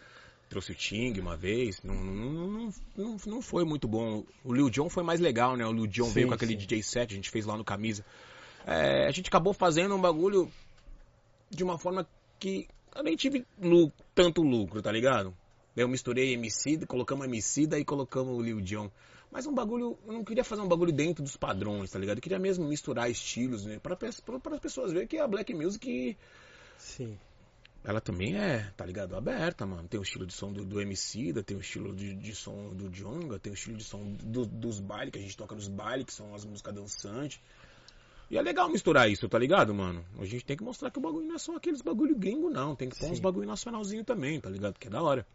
Trouxe 0.55 0.71
o 0.71 0.75
Ting 0.75 1.19
uma 1.19 1.35
vez, 1.35 1.83
não, 1.83 1.93
não, 1.93 2.73
não, 2.95 3.17
não, 3.25 3.41
foi 3.41 3.65
muito 3.65 3.89
bom. 3.89 4.23
O 4.41 4.53
Lil 4.53 4.69
Jon 4.69 4.87
foi 4.87 5.03
mais 5.03 5.19
legal, 5.19 5.57
né? 5.57 5.65
O 5.65 5.73
Lil 5.73 5.85
Jon 5.85 6.05
Sim, 6.05 6.13
veio 6.13 6.27
com 6.29 6.33
aquele 6.33 6.53
sim. 6.53 6.59
DJ 6.59 6.81
set, 6.81 7.11
a 7.11 7.15
gente 7.17 7.29
fez 7.29 7.45
lá 7.45 7.57
no 7.57 7.65
Camisa. 7.65 8.05
É, 8.65 9.05
a 9.05 9.11
gente 9.11 9.27
acabou 9.27 9.51
fazendo 9.53 9.93
um 9.93 9.99
bagulho 9.99 10.49
de 11.49 11.61
uma 11.61 11.77
forma 11.77 12.07
que 12.39 12.69
eu 12.95 13.03
nem 13.03 13.17
tive 13.17 13.45
lu- 13.61 13.91
tanto 14.15 14.41
lucro, 14.41 14.81
tá 14.81 14.93
ligado? 14.93 15.35
Eu 15.75 15.89
misturei 15.89 16.31
MC, 16.35 16.85
colocamos 16.85 17.25
MC, 17.27 17.67
daí 17.67 17.83
colocamos 17.83 18.39
o 18.39 18.41
Lil 18.41 18.61
Jon. 18.61 18.89
Mas 19.29 19.45
um 19.45 19.53
bagulho, 19.53 19.97
eu 20.07 20.13
não 20.13 20.23
queria 20.23 20.45
fazer 20.45 20.61
um 20.61 20.69
bagulho 20.69 20.93
dentro 20.93 21.21
dos 21.21 21.35
padrões, 21.35 21.91
tá 21.91 21.99
ligado? 21.99 22.19
Eu 22.19 22.21
queria 22.21 22.39
mesmo 22.39 22.65
misturar 22.65 23.11
estilos, 23.11 23.65
né? 23.65 23.77
Para 23.77 23.97
as 24.01 24.59
pessoas 24.61 24.93
verem 24.93 25.05
que 25.05 25.17
a 25.17 25.27
Black 25.27 25.53
Music, 25.53 26.15
Sim. 26.77 27.17
Ela 27.87 28.01
também 28.01 28.35
é, 28.35 28.71
tá 28.75 28.83
ligado? 28.85 29.15
Aberta, 29.15 29.65
mano. 29.65 29.87
Tem 29.87 29.99
o 29.99 30.03
estilo 30.03 30.25
de 30.25 30.33
som 30.33 30.51
do, 30.51 30.65
do 30.65 30.81
MC, 30.81 31.31
tem 31.43 31.55
o 31.55 31.61
estilo 31.61 31.95
de, 31.95 32.15
de 32.15 32.33
som 32.35 32.69
do 32.73 32.89
Jonga, 32.89 33.37
tem 33.37 33.51
o 33.51 33.53
estilo 33.53 33.77
de 33.77 33.83
som 33.83 34.03
do- 34.23 34.45
dos 34.47 34.79
bailes, 34.79 35.11
que 35.11 35.19
a 35.19 35.21
gente 35.21 35.37
toca 35.37 35.53
nos 35.53 35.67
bailes, 35.67 36.05
que 36.05 36.13
são 36.13 36.33
as 36.33 36.43
músicas 36.43 36.73
dançantes. 36.73 37.39
E 38.29 38.37
é 38.39 38.41
legal 38.41 38.67
misturar 38.69 39.07
isso, 39.09 39.29
tá 39.29 39.37
ligado, 39.37 39.71
mano? 39.71 40.03
A 40.17 40.25
gente 40.25 40.43
tem 40.43 40.57
que 40.57 40.63
mostrar 40.63 40.89
que 40.89 40.97
o 40.97 41.01
bagulho 41.01 41.27
não 41.27 41.35
é 41.35 41.37
só 41.37 41.55
aqueles 41.55 41.81
bagulho 41.83 42.15
gringo, 42.15 42.49
não. 42.49 42.75
Tem 42.75 42.89
que 42.89 42.97
pôr 42.97 43.05
Sim. 43.05 43.11
uns 43.11 43.19
bagulho 43.19 43.47
nacionalzinho 43.47 44.03
também, 44.03 44.41
tá 44.41 44.49
ligado? 44.49 44.79
Que 44.79 44.87
é 44.87 44.89
da 44.89 45.03
hora. 45.03 45.25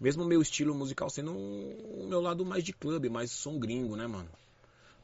Mesmo 0.00 0.22
o 0.22 0.26
meu 0.26 0.40
estilo 0.40 0.72
musical 0.76 1.10
sendo 1.10 1.32
o 1.36 2.06
meu 2.08 2.20
lado 2.20 2.46
mais 2.46 2.62
de 2.62 2.72
clube, 2.72 3.08
mais 3.08 3.32
som 3.32 3.58
gringo, 3.58 3.96
né, 3.96 4.06
mano? 4.06 4.28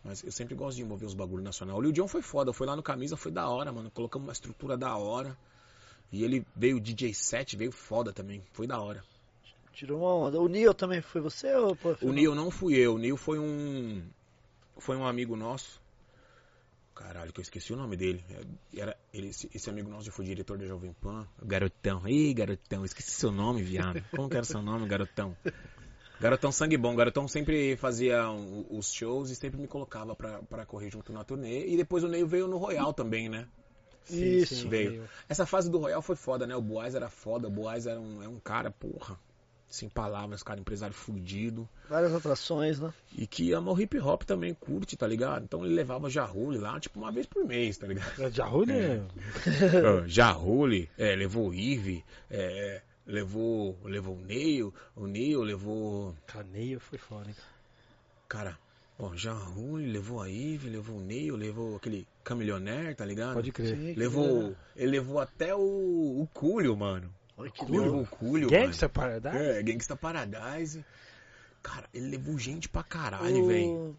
Mas 0.04 0.22
eu 0.22 0.30
sempre 0.30 0.54
gosto 0.54 0.76
de 0.76 0.82
envolver 0.82 1.06
os 1.06 1.14
bagulho 1.14 1.42
nacional. 1.42 1.78
O 1.78 1.80
Lil 1.80 1.90
Jon 1.90 2.06
foi 2.06 2.22
foda, 2.22 2.52
foi 2.52 2.64
lá 2.64 2.76
no 2.76 2.82
camisa, 2.82 3.16
foi 3.16 3.32
da 3.32 3.48
hora, 3.48 3.72
mano. 3.72 3.90
Colocamos 3.90 4.28
uma 4.28 4.32
estrutura 4.32 4.76
da 4.76 4.96
hora. 4.96 5.36
E 6.12 6.22
ele 6.22 6.46
veio 6.54 6.80
DJ 6.80 7.12
set, 7.14 7.56
veio 7.56 7.72
foda 7.72 8.12
também. 8.12 8.42
Foi 8.52 8.66
da 8.66 8.80
hora. 8.80 9.02
Tirou 9.72 10.00
uma 10.00 10.14
onda. 10.14 10.40
O 10.40 10.46
Neil 10.48 10.72
também 10.72 11.00
foi 11.00 11.20
você 11.20 11.52
ou 11.56 11.74
pô, 11.74 11.96
O 12.00 12.12
Neil 12.12 12.34
não 12.34 12.50
fui 12.50 12.74
eu, 12.76 12.94
o 12.94 12.98
Neil 12.98 13.16
foi 13.16 13.38
um. 13.38 14.02
Foi 14.78 14.96
um 14.96 15.04
amigo 15.06 15.34
nosso. 15.36 15.82
Caralho, 16.94 17.32
que 17.32 17.40
eu 17.40 17.42
esqueci 17.42 17.72
o 17.72 17.76
nome 17.76 17.96
dele. 17.96 18.24
Era, 18.76 18.96
ele, 19.12 19.28
esse, 19.28 19.50
esse 19.52 19.68
amigo 19.68 19.90
nosso 19.90 20.06
já 20.06 20.12
foi 20.12 20.24
diretor 20.24 20.56
da 20.56 20.64
Jovem 20.64 20.92
Pan. 21.00 21.26
Garotão. 21.42 22.06
Ih, 22.08 22.32
garotão, 22.32 22.84
esqueci 22.84 23.10
seu 23.10 23.32
nome, 23.32 23.62
viado. 23.62 24.00
Como 24.14 24.28
que 24.30 24.36
era 24.36 24.44
seu 24.46 24.62
nome, 24.62 24.86
garotão? 24.86 25.36
Garotão 26.20 26.52
sangue 26.52 26.76
bom. 26.76 26.94
Garotão 26.94 27.26
sempre 27.26 27.76
fazia 27.76 28.30
um- 28.30 28.64
os 28.70 28.92
shows 28.92 29.30
e 29.30 29.34
sempre 29.34 29.60
me 29.60 29.66
colocava 29.66 30.14
pra, 30.14 30.40
pra 30.44 30.64
correr 30.64 30.88
junto 30.88 31.12
na 31.12 31.24
turnê. 31.24 31.66
E 31.66 31.76
depois 31.76 32.04
o 32.04 32.08
Neil 32.08 32.28
veio 32.28 32.46
no 32.46 32.58
Royal 32.58 32.92
também, 32.94 33.28
né? 33.28 33.48
Isso. 34.10 34.68
veio. 34.68 35.08
Essa 35.28 35.46
fase 35.46 35.70
do 35.70 35.78
Royal 35.78 36.02
foi 36.02 36.16
foda, 36.16 36.46
né? 36.46 36.54
O 36.54 36.60
Boaz 36.60 36.94
era 36.94 37.08
foda, 37.08 37.48
o 37.48 37.50
Boaz 37.50 37.86
era 37.86 38.00
um, 38.00 38.22
é 38.22 38.28
um 38.28 38.38
cara, 38.38 38.70
porra. 38.70 39.18
Sem 39.68 39.88
palavras, 39.88 40.42
cara, 40.42 40.60
empresário 40.60 40.94
fudido. 40.94 41.68
Várias 41.88 42.14
atrações, 42.14 42.78
né? 42.78 42.94
E 43.16 43.26
que 43.26 43.52
ama 43.52 43.72
o 43.72 43.80
hip 43.80 43.98
hop 43.98 44.22
também, 44.22 44.54
curte, 44.54 44.96
tá 44.96 45.06
ligado? 45.06 45.42
Então 45.42 45.64
ele 45.64 45.74
levava 45.74 46.08
Jarrule 46.08 46.58
lá, 46.58 46.78
tipo, 46.78 47.00
uma 47.00 47.10
vez 47.10 47.26
por 47.26 47.44
mês, 47.44 47.76
tá 47.76 47.86
ligado? 47.88 48.30
Já 48.30 48.44
rolê? 48.44 49.00
Ah, 49.00 50.06
Jarrule, 50.06 50.88
é, 50.96 51.16
levou 51.16 51.48
o 51.48 51.54
Ive, 51.54 52.04
é, 52.30 52.82
levou, 53.04 53.76
levou 53.82 54.16
o 54.16 54.20
Neil, 54.20 54.72
o 54.94 55.08
Neil 55.08 55.42
levou. 55.42 56.14
Caneio 56.26 56.78
foi 56.78 56.98
foda, 56.98 57.28
hein? 57.28 57.36
Cara, 58.28 58.56
ó, 58.96 59.14
Jarrule, 59.16 59.90
levou 59.90 60.22
a 60.22 60.28
Ive, 60.28 60.68
levou 60.68 60.98
o 60.98 61.00
Neil, 61.00 61.34
levou 61.34 61.76
aquele 61.76 62.06
Camilionaire, 62.24 62.94
tá 62.94 63.04
ligado? 63.04 63.34
Pode 63.34 63.52
crer. 63.52 63.76
Sim, 63.76 63.94
Levou. 63.94 64.56
Ele 64.74 64.90
levou 64.92 65.20
até 65.20 65.54
o, 65.54 65.60
o 65.60 66.28
Cúlio, 66.32 66.76
mano. 66.76 67.12
Olha 67.36 67.50
que 67.50 67.64
Levou 67.64 67.96
louco. 67.96 68.14
o 68.14 68.18
Cúlio, 68.18 68.48
Gangsta 68.48 68.90
mano. 68.94 69.20
Paradise? 69.20 69.44
É, 69.44 69.62
Gangsta 69.62 69.96
Paradise. 69.96 70.84
Cara, 71.62 71.88
ele 71.92 72.08
levou 72.08 72.38
gente 72.38 72.68
pra 72.68 72.82
caralho, 72.82 73.44
O- 73.44 73.46
velho. 73.48 73.96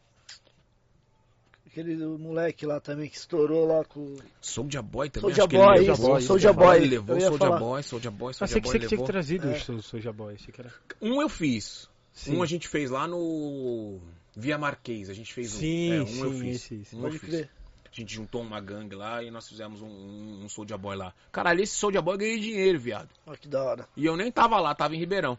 Aquele 1.67 1.97
moleque 2.17 2.65
lá 2.65 2.79
também 2.79 3.09
que 3.09 3.17
estourou 3.17 3.65
lá 3.67 3.83
com. 3.83 4.15
Soulja 4.39 4.81
Boy 4.81 5.09
também. 5.09 5.29
Soulja 5.29 5.41
acho 5.43 5.49
que 5.49 5.57
Boy, 5.57 5.75
ele 5.77 5.91
isso, 5.91 6.01
levou, 6.01 6.21
Soulja 6.21 6.53
Boy. 6.53 6.75
Ele 6.77 6.87
levou 6.87 7.19
Soulja. 7.19 7.49
Boy, 7.59 7.83
Soulja 7.83 8.11
Boy, 8.11 8.33
Soulja 8.33 8.53
sei 8.53 8.61
que 8.61 8.67
Boy 8.67 8.71
você 8.71 8.79
que 8.79 8.87
tinha 8.87 8.89
que 8.89 8.93
levou. 8.95 9.07
trazido 9.07 9.47
É. 9.49 9.71
o 9.73 9.81
Soulja 9.81 10.13
Boy. 10.13 10.35
Achei 10.35 10.53
que 10.53 10.61
era... 10.61 10.73
Um 11.01 11.21
eu 11.21 11.27
fiz. 11.27 11.89
Sim. 12.13 12.37
Um 12.37 12.43
a 12.43 12.45
gente 12.45 12.69
fez 12.69 12.89
lá 12.89 13.05
no 13.05 13.99
Via 14.33 14.57
Marquês. 14.57 15.09
A 15.09 15.13
gente 15.13 15.33
fez 15.33 15.53
um. 15.53 15.59
Sim, 15.59 15.91
é, 15.91 16.01
um 16.01 16.07
sim, 16.07 16.21
eu 16.21 16.31
fiz. 16.31 16.55
esse, 16.55 16.75
esse. 16.75 16.95
Um 16.95 16.99
eu 16.99 17.03
Pode 17.03 17.19
fiz. 17.19 17.47
A 17.95 18.01
gente 18.01 18.13
juntou 18.13 18.41
uma 18.41 18.59
gangue 18.59 18.93
lá 18.93 19.23
e 19.23 19.31
nós 19.31 19.47
fizemos 19.47 19.81
um, 19.81 19.87
um, 19.87 20.41
um 20.43 20.49
Soulja 20.49 20.77
Boy 20.77 20.97
lá. 20.97 21.13
Caralho, 21.31 21.61
esse 21.61 21.75
Soulja 21.75 22.01
Boy 22.01 22.15
eu 22.15 22.19
ganhei 22.19 22.39
dinheiro, 22.39 22.77
viado. 22.77 23.07
Olha 23.25 23.37
que 23.37 23.47
da 23.47 23.63
hora. 23.63 23.87
E 23.95 24.05
eu 24.05 24.17
nem 24.17 24.29
tava 24.29 24.59
lá, 24.59 24.75
tava 24.75 24.95
em 24.95 24.99
Ribeirão. 24.99 25.37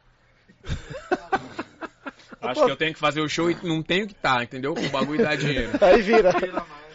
Acho 2.40 2.64
que 2.64 2.70
eu 2.70 2.76
tenho 2.76 2.94
que 2.94 2.98
fazer 3.00 3.20
o 3.20 3.28
show 3.28 3.50
e 3.50 3.56
não 3.62 3.82
tenho 3.82 4.06
que 4.06 4.12
estar, 4.12 4.42
entendeu? 4.42 4.72
O 4.72 4.88
bagulho 4.90 5.22
dá 5.22 5.34
dinheiro. 5.34 5.72
Aí 5.82 6.00
vira. 6.00 6.30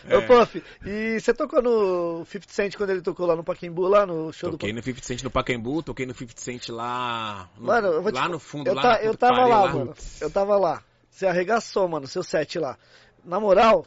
É. 0.08 0.18
Ô, 0.18 0.22
Puff, 0.24 0.64
e 0.86 1.20
você 1.20 1.34
tocou 1.34 1.62
no 1.62 2.26
50 2.26 2.52
Cent 2.54 2.76
quando 2.76 2.90
ele 2.90 3.02
tocou 3.02 3.28
lá 3.28 3.36
no 3.36 3.44
Paquembu, 3.44 3.88
lá 3.88 4.06
no 4.06 4.32
show 4.34 4.50
Toquei 4.50 4.72
do 4.72 4.78
no 4.78 4.82
50 4.84 5.06
Cent 5.06 5.22
no 5.24 5.30
Pacaembu, 5.30 5.84
toquei 5.84 6.06
no 6.08 6.14
50 6.16 6.42
Cent 6.42 6.70
lá. 6.70 7.50
no- 7.58 7.68
Mano, 7.68 7.88
eu 7.90 8.02
vou 8.02 8.12
te 8.12 8.16
lá 8.16 8.28
no 8.28 8.40
fundo, 8.40 8.68
eu, 8.68 8.74
lá 8.74 8.82
na 8.82 8.96
eu 9.02 9.16
tava 9.16 9.36
pariu, 9.36 9.50
lá, 9.50 9.74
mano. 9.74 9.94
Eu 10.20 10.32
tava 10.32 10.58
lá. 10.58 10.84
Você 11.10 11.28
arregaçou, 11.28 11.88
mano, 11.88 12.08
seu 12.08 12.24
set 12.24 12.58
lá. 12.58 12.78
Na 13.24 13.40
moral, 13.40 13.86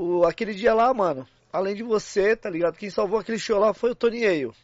o, 0.00 0.24
aquele 0.26 0.54
dia 0.54 0.72
lá, 0.74 0.92
mano, 0.94 1.26
além 1.52 1.74
de 1.74 1.82
você, 1.82 2.34
tá 2.36 2.48
ligado? 2.50 2.76
Quem 2.76 2.90
salvou 2.90 3.18
aquele 3.18 3.38
show 3.38 3.58
lá 3.58 3.72
foi 3.74 3.90
o 3.90 3.94
Tony 3.94 4.24
Ayo. 4.24 4.54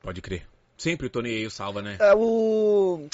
Pode 0.00 0.20
crer. 0.20 0.46
Sempre 0.76 1.06
o 1.06 1.10
Tony 1.10 1.30
Ayo 1.30 1.50
salva, 1.50 1.80
né? 1.82 1.96
É 2.00 2.14
o. 2.14 3.06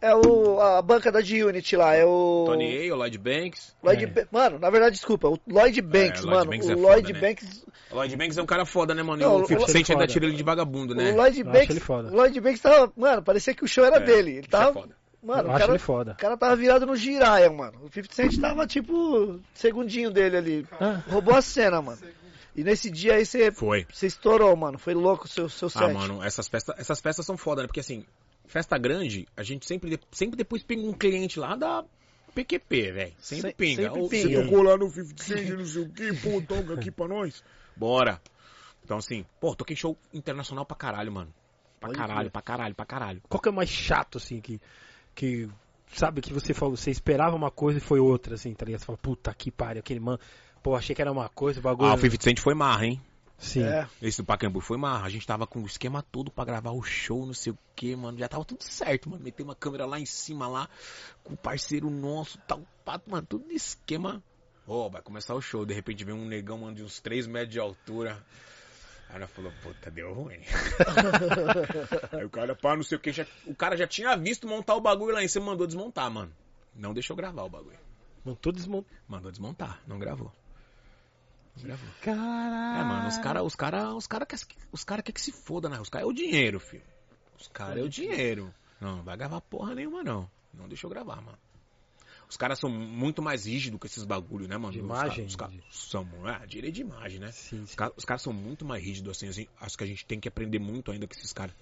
É 0.00 0.14
o. 0.14 0.60
A 0.60 0.82
banca 0.82 1.10
da 1.12 1.20
G-Unit 1.20 1.76
lá, 1.76 1.94
é 1.94 2.04
o. 2.04 2.44
Tony 2.46 2.76
Ayo, 2.76 2.96
Lloyd 2.96 3.18
Banks. 3.18 3.74
Lloyd 3.82 4.04
É. 4.04 4.06
Ba- 4.06 4.26
Mano, 4.30 4.58
na 4.58 4.68
verdade, 4.70 4.94
desculpa, 4.96 5.28
o 5.28 5.38
Lloyd 5.48 5.80
Banks, 5.80 6.22
Lloyd 6.24 6.26
mano. 6.38 6.50
Banks 6.50 6.66
o 6.68 6.72
é 6.72 6.74
Lloyd 6.74 7.06
foda, 7.06 7.12
né? 7.12 7.20
Banks. 7.28 7.66
O 7.90 7.94
Lloyd 7.94 8.16
Banks 8.16 8.38
é 8.38 8.42
um 8.42 8.46
cara 8.46 8.64
foda, 8.66 8.94
né, 8.94 9.02
mano? 9.02 9.22
Não, 9.22 9.36
o 9.36 9.46
50 9.46 9.62
eu 9.62 9.66
Cent 9.68 9.82
acho 9.82 9.92
ainda 9.92 10.06
tira 10.06 10.26
ele 10.26 10.36
de 10.36 10.42
vagabundo, 10.42 10.94
né? 10.94 11.12
O 11.12 11.16
Lloyd 11.16 11.42
Banks. 11.44 11.70
ele 11.70 11.80
foda. 11.80 12.08
O 12.10 12.14
Lloyd 12.14 12.40
Banks 12.40 12.60
tava. 12.60 12.92
Mano, 12.96 13.22
parecia 13.22 13.54
que 13.54 13.64
o 13.64 13.68
show 13.68 13.84
era 13.84 13.96
É, 13.96 14.00
dele. 14.00 14.30
Ele 14.32 14.38
é 14.46 14.50
tava. 14.50 14.88
Mano, 15.22 15.42
eu 15.42 15.46
o 15.46 15.50
acho 15.50 15.58
cara, 15.60 15.72
ele 15.72 15.78
foda. 15.78 16.12
o 16.12 16.16
cara 16.16 16.36
tava 16.36 16.56
virado 16.56 16.84
no 16.86 16.96
giraia, 16.96 17.50
mano. 17.50 17.78
O 17.84 17.88
50 17.92 18.14
Cent 18.14 18.40
tava 18.40 18.66
tipo. 18.66 19.40
Segundinho 19.54 20.10
dele 20.10 20.36
ali. 20.36 20.66
Ah, 20.80 21.02
Roubou 21.08 21.34
a 21.34 21.40
cena, 21.42 21.80
mano. 21.80 22.00
E 22.56 22.64
nesse 22.64 22.90
dia 22.90 23.14
aí 23.14 23.24
você. 23.24 23.52
Foi. 23.52 23.86
Você 23.92 24.06
estourou, 24.08 24.54
mano. 24.56 24.78
Foi 24.78 24.94
louco 24.94 25.26
o 25.26 25.28
seu, 25.28 25.48
seu 25.48 25.70
set. 25.70 25.82
Ah, 25.84 25.88
mano, 25.88 26.22
essas 26.22 26.48
festas, 26.48 26.74
essas 26.78 27.00
festas 27.00 27.24
são 27.24 27.36
foda, 27.36 27.62
né? 27.62 27.68
Porque 27.68 27.80
assim, 27.80 28.04
festa 28.46 28.76
grande, 28.76 29.26
a 29.36 29.42
gente 29.42 29.64
sempre, 29.64 29.98
sempre 30.10 30.36
depois 30.36 30.62
pinga 30.62 30.86
um 30.88 30.92
cliente 30.92 31.38
lá 31.38 31.54
da 31.54 31.84
PQP, 32.34 32.92
velho. 32.92 33.12
Sempre 33.20 33.50
Se- 33.50 33.54
pinga. 33.56 33.82
sempre 33.84 34.08
pinga. 34.08 34.28
Você 34.38 34.44
tocou 34.44 34.62
lá 34.62 34.76
no 34.76 34.90
50 34.90 35.22
Cent, 35.22 35.48
não 35.50 35.64
sei 35.64 35.82
o 35.82 35.88
que, 35.88 36.12
pô, 36.14 36.42
toca 36.42 36.74
aqui 36.74 36.90
pra 36.90 37.06
nós. 37.08 37.42
Bora. 37.76 38.20
Então 38.84 38.98
assim, 38.98 39.24
pô, 39.40 39.54
toquei 39.54 39.76
show 39.76 39.96
internacional 40.12 40.66
pra 40.66 40.76
caralho, 40.76 41.12
mano. 41.12 41.32
Pra 41.78 41.88
Pode 41.88 41.98
caralho, 41.98 42.20
crer. 42.20 42.30
pra 42.32 42.42
caralho, 42.42 42.74
pra 42.74 42.84
caralho. 42.84 43.22
qual 43.28 43.40
que 43.40 43.48
é 43.48 43.52
o 43.52 43.54
mais 43.54 43.68
chato, 43.70 44.18
assim, 44.18 44.40
que. 44.40 44.60
Que 45.14 45.48
sabe 45.92 46.20
que 46.20 46.32
você 46.32 46.54
falou, 46.54 46.76
você 46.76 46.90
esperava 46.90 47.36
uma 47.36 47.50
coisa 47.50 47.78
e 47.78 47.80
foi 47.80 48.00
outra, 48.00 48.34
assim, 48.34 48.52
tá 48.54 48.64
ligado? 48.64 48.80
Você 48.80 48.86
fala, 48.86 48.98
puta 48.98 49.34
que 49.34 49.50
pariu, 49.50 49.80
aquele 49.80 50.00
mano. 50.00 50.18
Pô, 50.62 50.76
achei 50.76 50.94
que 50.94 51.02
era 51.02 51.10
uma 51.10 51.28
coisa, 51.28 51.60
o 51.60 51.62
bagulho. 51.62 51.90
Ah, 51.90 51.94
o 51.94 51.98
50 51.98 52.22
Cent 52.22 52.38
foi 52.38 52.54
marra, 52.54 52.86
hein? 52.86 53.00
Sim. 53.36 53.64
É. 53.64 53.88
Esse 54.00 54.22
do 54.22 54.24
Pacaembu 54.24 54.60
foi 54.60 54.78
marra. 54.78 55.04
A 55.04 55.08
gente 55.10 55.26
tava 55.26 55.48
com 55.48 55.60
o 55.60 55.66
esquema 55.66 56.00
todo 56.00 56.30
pra 56.30 56.44
gravar 56.44 56.70
o 56.70 56.82
show, 56.82 57.26
não 57.26 57.34
sei 57.34 57.52
o 57.52 57.58
que, 57.74 57.96
mano. 57.96 58.16
Já 58.16 58.28
tava 58.28 58.44
tudo 58.44 58.62
certo, 58.62 59.10
mano. 59.10 59.22
Meter 59.22 59.42
uma 59.42 59.56
câmera 59.56 59.84
lá 59.84 59.98
em 59.98 60.06
cima, 60.06 60.46
lá, 60.46 60.68
com 61.24 61.34
o 61.34 61.36
parceiro 61.36 61.90
nosso, 61.90 62.38
tal, 62.46 62.62
pato, 62.84 63.10
mano, 63.10 63.26
tudo 63.26 63.48
de 63.48 63.54
esquema. 63.54 64.22
Ó, 64.66 64.88
vai 64.88 65.02
começar 65.02 65.34
o 65.34 65.42
show. 65.42 65.66
De 65.66 65.74
repente 65.74 66.04
vem 66.04 66.14
um 66.14 66.24
negão, 66.24 66.58
mano, 66.58 66.76
de 66.76 66.84
uns 66.84 67.00
3 67.00 67.26
metros 67.26 67.52
de 67.52 67.58
altura. 67.58 68.24
Ela 69.12 69.26
falou, 69.26 69.52
puta, 69.62 69.90
deu 69.90 70.12
ruim. 70.14 70.40
Aí 72.12 72.24
o 72.24 72.30
cara, 72.30 72.54
pá, 72.56 72.74
não 72.74 72.82
sei 72.82 72.96
o 72.96 73.00
que. 73.00 73.12
Já, 73.12 73.26
o 73.46 73.54
cara 73.54 73.76
já 73.76 73.86
tinha 73.86 74.16
visto 74.16 74.48
montar 74.48 74.74
o 74.74 74.80
bagulho 74.80 75.12
lá 75.12 75.22
em 75.22 75.28
cima, 75.28 75.46
mandou 75.46 75.66
desmontar, 75.66 76.10
mano. 76.10 76.32
Não 76.74 76.94
deixou 76.94 77.14
gravar 77.14 77.42
o 77.42 77.50
bagulho. 77.50 77.78
Mano, 78.24 78.38
todo 78.40 78.56
desmont... 78.56 78.86
Mandou 79.06 79.30
desmontar, 79.30 79.82
não 79.86 79.98
gravou. 79.98 80.32
Não 81.56 81.64
gravou. 81.64 81.88
Caralho. 82.00 82.80
É, 82.80 82.84
mano, 82.84 83.08
os 83.08 83.18
caras 83.18 83.42
os 83.42 83.54
cara, 83.54 83.94
os 83.94 84.06
cara 84.06 84.24
quer, 84.24 84.38
os 84.72 84.82
cara 84.82 85.02
quer 85.02 85.12
que 85.12 85.20
se 85.20 85.30
foda, 85.30 85.68
né? 85.68 85.78
Os 85.78 85.90
caras 85.90 86.08
é 86.08 86.10
o 86.10 86.14
dinheiro, 86.14 86.58
filho. 86.58 86.84
Os 87.38 87.48
caras 87.48 87.78
é 87.78 87.82
o 87.82 87.88
dinheiro. 87.90 88.54
Não, 88.80 88.96
não 88.96 89.04
vai 89.04 89.16
gravar 89.16 89.42
porra 89.42 89.74
nenhuma, 89.74 90.02
não. 90.02 90.30
Não 90.54 90.66
deixa 90.68 90.86
eu 90.86 90.90
gravar, 90.90 91.20
mano. 91.20 91.38
Os 92.32 92.36
caras 92.38 92.58
são 92.58 92.70
muito 92.70 93.20
mais 93.20 93.44
rígidos 93.44 93.78
com 93.78 93.86
esses 93.86 94.04
bagulho, 94.04 94.48
né, 94.48 94.56
mano? 94.56 94.72
De 94.72 94.78
Os 94.78 94.84
imagem? 94.86 95.26
Os 95.26 95.36
caras 95.36 95.54
são, 95.70 96.08
é, 96.26 96.46
direito 96.46 96.76
de 96.76 96.80
imagem, 96.80 97.20
né? 97.20 97.30
Sim, 97.30 97.62
Os 97.62 97.70
sim. 97.72 97.76
caras, 97.76 97.92
os 97.94 98.06
caras 98.06 98.22
são 98.22 98.32
muito 98.32 98.64
mais 98.64 98.82
rígidos, 98.82 99.14
assim, 99.18 99.28
assim. 99.28 99.46
Acho 99.60 99.76
que 99.76 99.84
a 99.84 99.86
gente 99.86 100.06
tem 100.06 100.18
que 100.18 100.28
aprender 100.28 100.58
muito 100.58 100.90
ainda 100.90 101.06
com 101.06 101.12
esses 101.12 101.30
caras. 101.30 101.54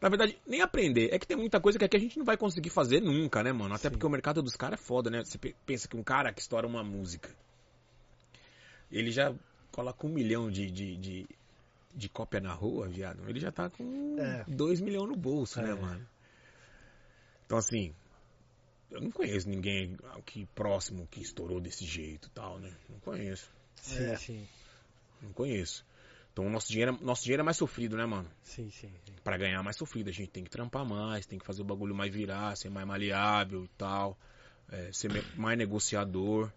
Na 0.00 0.08
verdade, 0.08 0.38
nem 0.46 0.60
aprender. 0.60 1.12
É 1.12 1.18
que 1.18 1.26
tem 1.26 1.36
muita 1.36 1.60
coisa 1.60 1.76
que 1.76 1.84
aqui 1.84 1.96
a 1.96 2.00
gente 2.00 2.16
não 2.16 2.24
vai 2.24 2.36
conseguir 2.36 2.70
fazer 2.70 3.00
nunca, 3.00 3.42
né, 3.42 3.52
mano? 3.52 3.74
Até 3.74 3.88
Sim. 3.88 3.90
porque 3.90 4.06
o 4.06 4.10
mercado 4.10 4.40
dos 4.40 4.54
caras 4.54 4.78
é 4.78 4.82
foda, 4.84 5.10
né? 5.10 5.24
Você 5.24 5.36
pe- 5.38 5.56
pensa 5.66 5.88
que 5.88 5.96
um 5.96 6.04
cara 6.04 6.32
que 6.32 6.40
estoura 6.40 6.68
uma 6.68 6.84
música, 6.84 7.28
ele 8.92 9.10
já 9.10 9.34
coloca 9.72 10.06
um 10.06 10.10
milhão 10.10 10.52
de, 10.52 10.70
de, 10.70 10.96
de, 10.98 11.26
de 11.96 12.08
cópia 12.08 12.40
na 12.40 12.52
rua, 12.54 12.86
viado. 12.86 13.28
Ele 13.28 13.40
já 13.40 13.50
tá 13.50 13.68
com 13.68 14.14
É. 14.20 14.44
dois 14.46 14.80
milhões 14.80 15.08
no 15.08 15.16
bolso, 15.16 15.60
né, 15.60 15.72
É. 15.72 15.74
mano? 15.74 16.06
Então, 17.44 17.58
assim, 17.58 17.92
eu 18.90 19.00
não 19.00 19.10
conheço 19.10 19.48
ninguém 19.48 19.96
aqui 20.16 20.46
próximo 20.54 21.06
que 21.10 21.20
estourou 21.20 21.60
desse 21.60 21.84
jeito 21.84 22.28
e 22.28 22.30
tal, 22.30 22.58
né? 22.58 22.72
Não 22.88 22.98
conheço. 23.00 23.50
Sim, 23.76 24.04
É. 24.04 24.16
sim. 24.16 24.48
Não 25.22 25.32
conheço. 25.32 25.84
Então, 26.32 26.46
o 26.46 26.50
nosso 26.50 26.68
dinheiro, 26.68 26.96
é- 27.00 27.04
nosso 27.04 27.22
dinheiro 27.22 27.40
é 27.42 27.44
mais 27.44 27.56
sofrido, 27.56 27.96
né, 27.96 28.06
mano? 28.06 28.30
Sim, 28.42 28.70
sim, 28.70 28.90
sim. 29.04 29.12
Pra 29.24 29.36
ganhar 29.36 29.62
mais 29.62 29.76
sofrido, 29.76 30.08
a 30.08 30.12
gente 30.12 30.30
tem 30.30 30.44
que 30.44 30.50
trampar 30.50 30.84
mais, 30.84 31.26
tem 31.26 31.38
que 31.38 31.44
fazer 31.44 31.62
o 31.62 31.64
bagulho 31.64 31.94
mais 31.94 32.12
virar, 32.12 32.56
ser 32.56 32.70
mais 32.70 32.86
maleável 32.86 33.64
e 33.64 33.68
tal, 33.76 34.16
é, 34.70 34.90
ser 34.92 35.10
mais 35.36 35.58
negociador. 35.58 36.50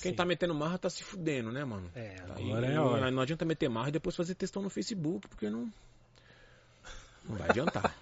Quem 0.00 0.12
Sim. 0.12 0.16
tá 0.16 0.24
metendo 0.24 0.54
marra 0.54 0.78
tá 0.78 0.88
se 0.88 1.02
fudendo, 1.02 1.50
né, 1.50 1.64
mano? 1.64 1.90
É, 1.94 2.14
Tá 2.16 2.34
agora 2.34 2.66
aí, 2.68 2.74
é 2.74 2.80
hora. 2.80 3.10
Não 3.10 3.22
adianta 3.22 3.44
meter 3.44 3.68
marra 3.68 3.88
e 3.88 3.92
depois 3.92 4.14
fazer 4.14 4.34
textão 4.34 4.62
no 4.62 4.70
Facebook, 4.70 5.26
porque 5.28 5.50
não. 5.50 5.70
Não 7.24 7.36
vai 7.36 7.48
adiantar. 7.50 7.94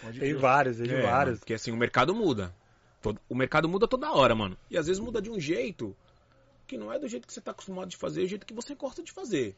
Pode 0.00 0.18
Tem 0.20 0.30
crer. 0.30 0.36
vários, 0.40 0.76
tem 0.76 0.88
É, 0.90 1.02
vários. 1.02 1.26
mano, 1.34 1.38
porque 1.40 1.54
assim, 1.54 1.72
o 1.72 1.76
mercado 1.76 2.14
muda. 2.14 2.54
Todo- 3.04 3.20
o 3.28 3.34
mercado 3.34 3.68
muda 3.68 3.86
toda 3.86 4.10
hora, 4.10 4.34
mano. 4.34 4.56
E 4.70 4.78
às 4.78 4.86
vezes 4.86 4.98
muda 4.98 5.20
de 5.20 5.30
um 5.30 5.38
jeito 5.38 5.94
que 6.66 6.78
não 6.78 6.90
é 6.90 6.98
do 6.98 7.06
jeito 7.06 7.26
que 7.26 7.34
você 7.34 7.40
tá 7.42 7.50
acostumado 7.50 7.90
de 7.90 7.98
fazer, 7.98 8.22
é 8.22 8.24
o 8.24 8.28
jeito 8.28 8.46
que 8.46 8.54
você 8.54 8.74
gosta 8.74 9.02
de 9.02 9.12
fazer. 9.12 9.54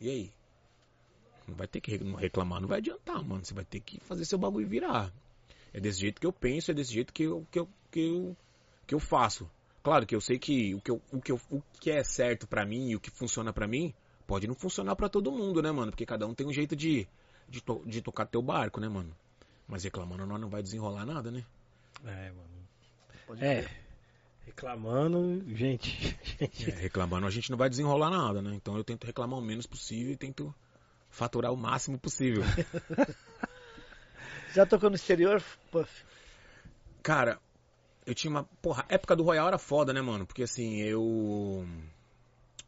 E 0.00 0.08
aí? 0.08 0.32
Não 1.46 1.54
vai 1.54 1.66
ter 1.68 1.82
que 1.82 1.94
reclamar, 2.18 2.58
não 2.62 2.68
vai 2.68 2.78
adiantar, 2.78 3.22
mano. 3.22 3.44
Você 3.44 3.52
vai 3.52 3.66
ter 3.66 3.80
que 3.80 4.00
fazer 4.00 4.24
seu 4.24 4.38
bagulho 4.38 4.66
virar. 4.66 5.12
É 5.74 5.78
desse 5.78 6.00
jeito 6.00 6.18
que 6.22 6.26
eu 6.26 6.32
penso, 6.32 6.70
é 6.70 6.74
desse 6.74 6.94
jeito 6.94 7.12
que 7.12 7.24
eu, 7.24 7.46
que 7.50 7.58
eu, 7.58 7.68
que 7.90 8.00
eu, 8.00 8.36
que 8.86 8.94
eu 8.94 8.98
faço. 8.98 9.46
Claro 9.82 10.06
que 10.06 10.14
eu 10.14 10.20
sei 10.22 10.38
que 10.38 10.74
o 10.74 10.80
que, 10.80 10.90
eu, 10.90 11.02
o 11.12 11.20
que, 11.20 11.32
eu, 11.32 11.40
o 11.50 11.60
que 11.80 11.90
é 11.90 12.02
certo 12.02 12.46
pra 12.46 12.64
mim 12.64 12.88
e 12.88 12.96
o 12.96 13.00
que 13.00 13.10
funciona 13.10 13.52
pra 13.52 13.68
mim 13.68 13.92
pode 14.26 14.46
não 14.46 14.54
funcionar 14.54 14.96
pra 14.96 15.08
todo 15.10 15.30
mundo, 15.30 15.60
né, 15.60 15.70
mano? 15.70 15.92
Porque 15.92 16.06
cada 16.06 16.26
um 16.26 16.32
tem 16.34 16.46
um 16.46 16.52
jeito 16.52 16.74
de, 16.74 17.06
de, 17.46 17.60
to- 17.62 17.82
de 17.84 18.00
tocar 18.00 18.24
teu 18.24 18.40
barco, 18.40 18.80
né, 18.80 18.88
mano? 18.88 19.14
Mas 19.68 19.84
reclamando 19.84 20.24
nós 20.24 20.40
não 20.40 20.48
vai 20.48 20.62
desenrolar 20.62 21.04
nada, 21.04 21.30
né? 21.30 21.44
É, 22.04 22.30
mano. 22.30 22.68
Pode 23.26 23.44
É. 23.44 23.68
Reclamando, 24.44 25.42
gente. 25.54 26.18
gente. 26.38 26.70
É, 26.70 26.74
reclamando 26.74 27.26
a 27.26 27.30
gente 27.30 27.50
não 27.50 27.56
vai 27.56 27.70
desenrolar 27.70 28.10
nada, 28.10 28.42
né? 28.42 28.54
Então 28.54 28.76
eu 28.76 28.84
tento 28.84 29.06
reclamar 29.06 29.38
o 29.38 29.42
menos 29.42 29.66
possível 29.66 30.12
e 30.12 30.16
tento 30.16 30.54
faturar 31.08 31.52
o 31.52 31.56
máximo 31.56 31.98
possível. 31.98 32.42
Já 34.52 34.66
tocou 34.66 34.90
no 34.90 34.96
exterior, 34.96 35.42
Puff? 35.70 36.04
Cara, 37.02 37.40
eu 38.04 38.14
tinha 38.14 38.30
uma. 38.30 38.44
Porra, 38.44 38.84
a 38.88 38.94
época 38.94 39.16
do 39.16 39.22
Royal 39.22 39.48
era 39.48 39.58
foda, 39.58 39.92
né, 39.92 40.02
mano? 40.02 40.26
Porque 40.26 40.42
assim, 40.42 40.82
eu. 40.82 41.66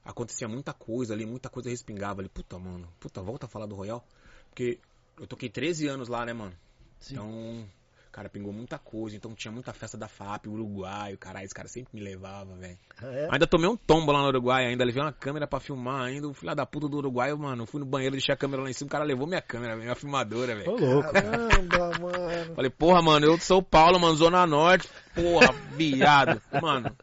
Acontecia 0.05 0.47
muita 0.47 0.73
coisa 0.73 1.15
ali, 1.15 1.27
muita 1.27 1.48
coisa 1.48 1.70
respingava 1.70 2.20
ali. 2.20 2.28
Puta, 2.28 2.59
mano, 2.59 2.89
puta, 3.01 3.23
volta 3.23 3.47
a 3.47 3.48
falar 3.48 3.66
do 3.66 3.74
Royal. 3.74 4.06
Porque 4.48 4.78
eu 5.19 5.27
toquei 5.27 5.48
13 5.48 5.89
anos 5.89 6.09
lá, 6.09 6.24
né, 6.24 6.32
mano? 6.32 6.55
Sim. 7.01 7.15
Então, 7.15 7.69
cara, 8.15 8.28
pingou 8.28 8.53
muita 8.53 8.78
coisa. 8.78 9.16
Então 9.16 9.35
tinha 9.35 9.51
muita 9.51 9.73
festa 9.73 9.99
da 9.99 10.07
FAP, 10.07 10.47
Uruguai, 10.47 11.16
caralho, 11.16 11.45
esse 11.45 11.55
cara 11.55 11.66
sempre 11.66 11.99
me 11.99 12.01
levava, 12.01 12.55
velho. 12.55 12.78
Ah, 13.03 13.07
é? 13.07 13.28
Ainda 13.32 13.45
tomei 13.45 13.69
um 13.69 13.77
tombo 13.77 14.12
lá 14.12 14.23
no 14.23 14.28
Uruguai, 14.28 14.66
ainda 14.66 14.85
levei 14.85 15.03
uma 15.03 15.12
câmera 15.12 15.49
pra 15.49 15.59
filmar 15.59 16.03
ainda. 16.03 16.28
O 16.28 16.32
filho 16.32 16.55
da 16.55 16.65
puta 16.65 16.89
do 16.89 16.99
Uruguai, 16.99 17.35
mano, 17.35 17.65
eu 17.65 17.66
fui 17.66 17.81
no 17.81 17.86
banheiro, 17.86 18.12
deixei 18.12 18.32
a 18.32 18.39
câmera 18.39 18.62
lá 18.62 18.70
em 18.70 18.73
cima, 18.73 18.86
o 18.86 18.91
cara 18.91 19.05
levou 19.05 19.27
minha 19.27 19.43
câmera, 19.43 19.77
minha 19.77 19.97
filmadora, 19.97 20.55
velho. 20.55 20.70
Ô, 20.70 20.77
louco. 20.77 21.12
Caramba, 21.12 21.99
mano. 21.99 22.55
Falei, 22.55 22.70
porra, 22.70 23.03
mano, 23.03 23.27
eu 23.27 23.36
de 23.36 23.43
São 23.43 23.61
Paulo, 23.61 23.99
mano, 23.99 24.15
Zona 24.15 24.47
Norte, 24.47 24.89
porra, 25.12 25.53
viado. 25.73 26.41
Mano, 26.62 26.97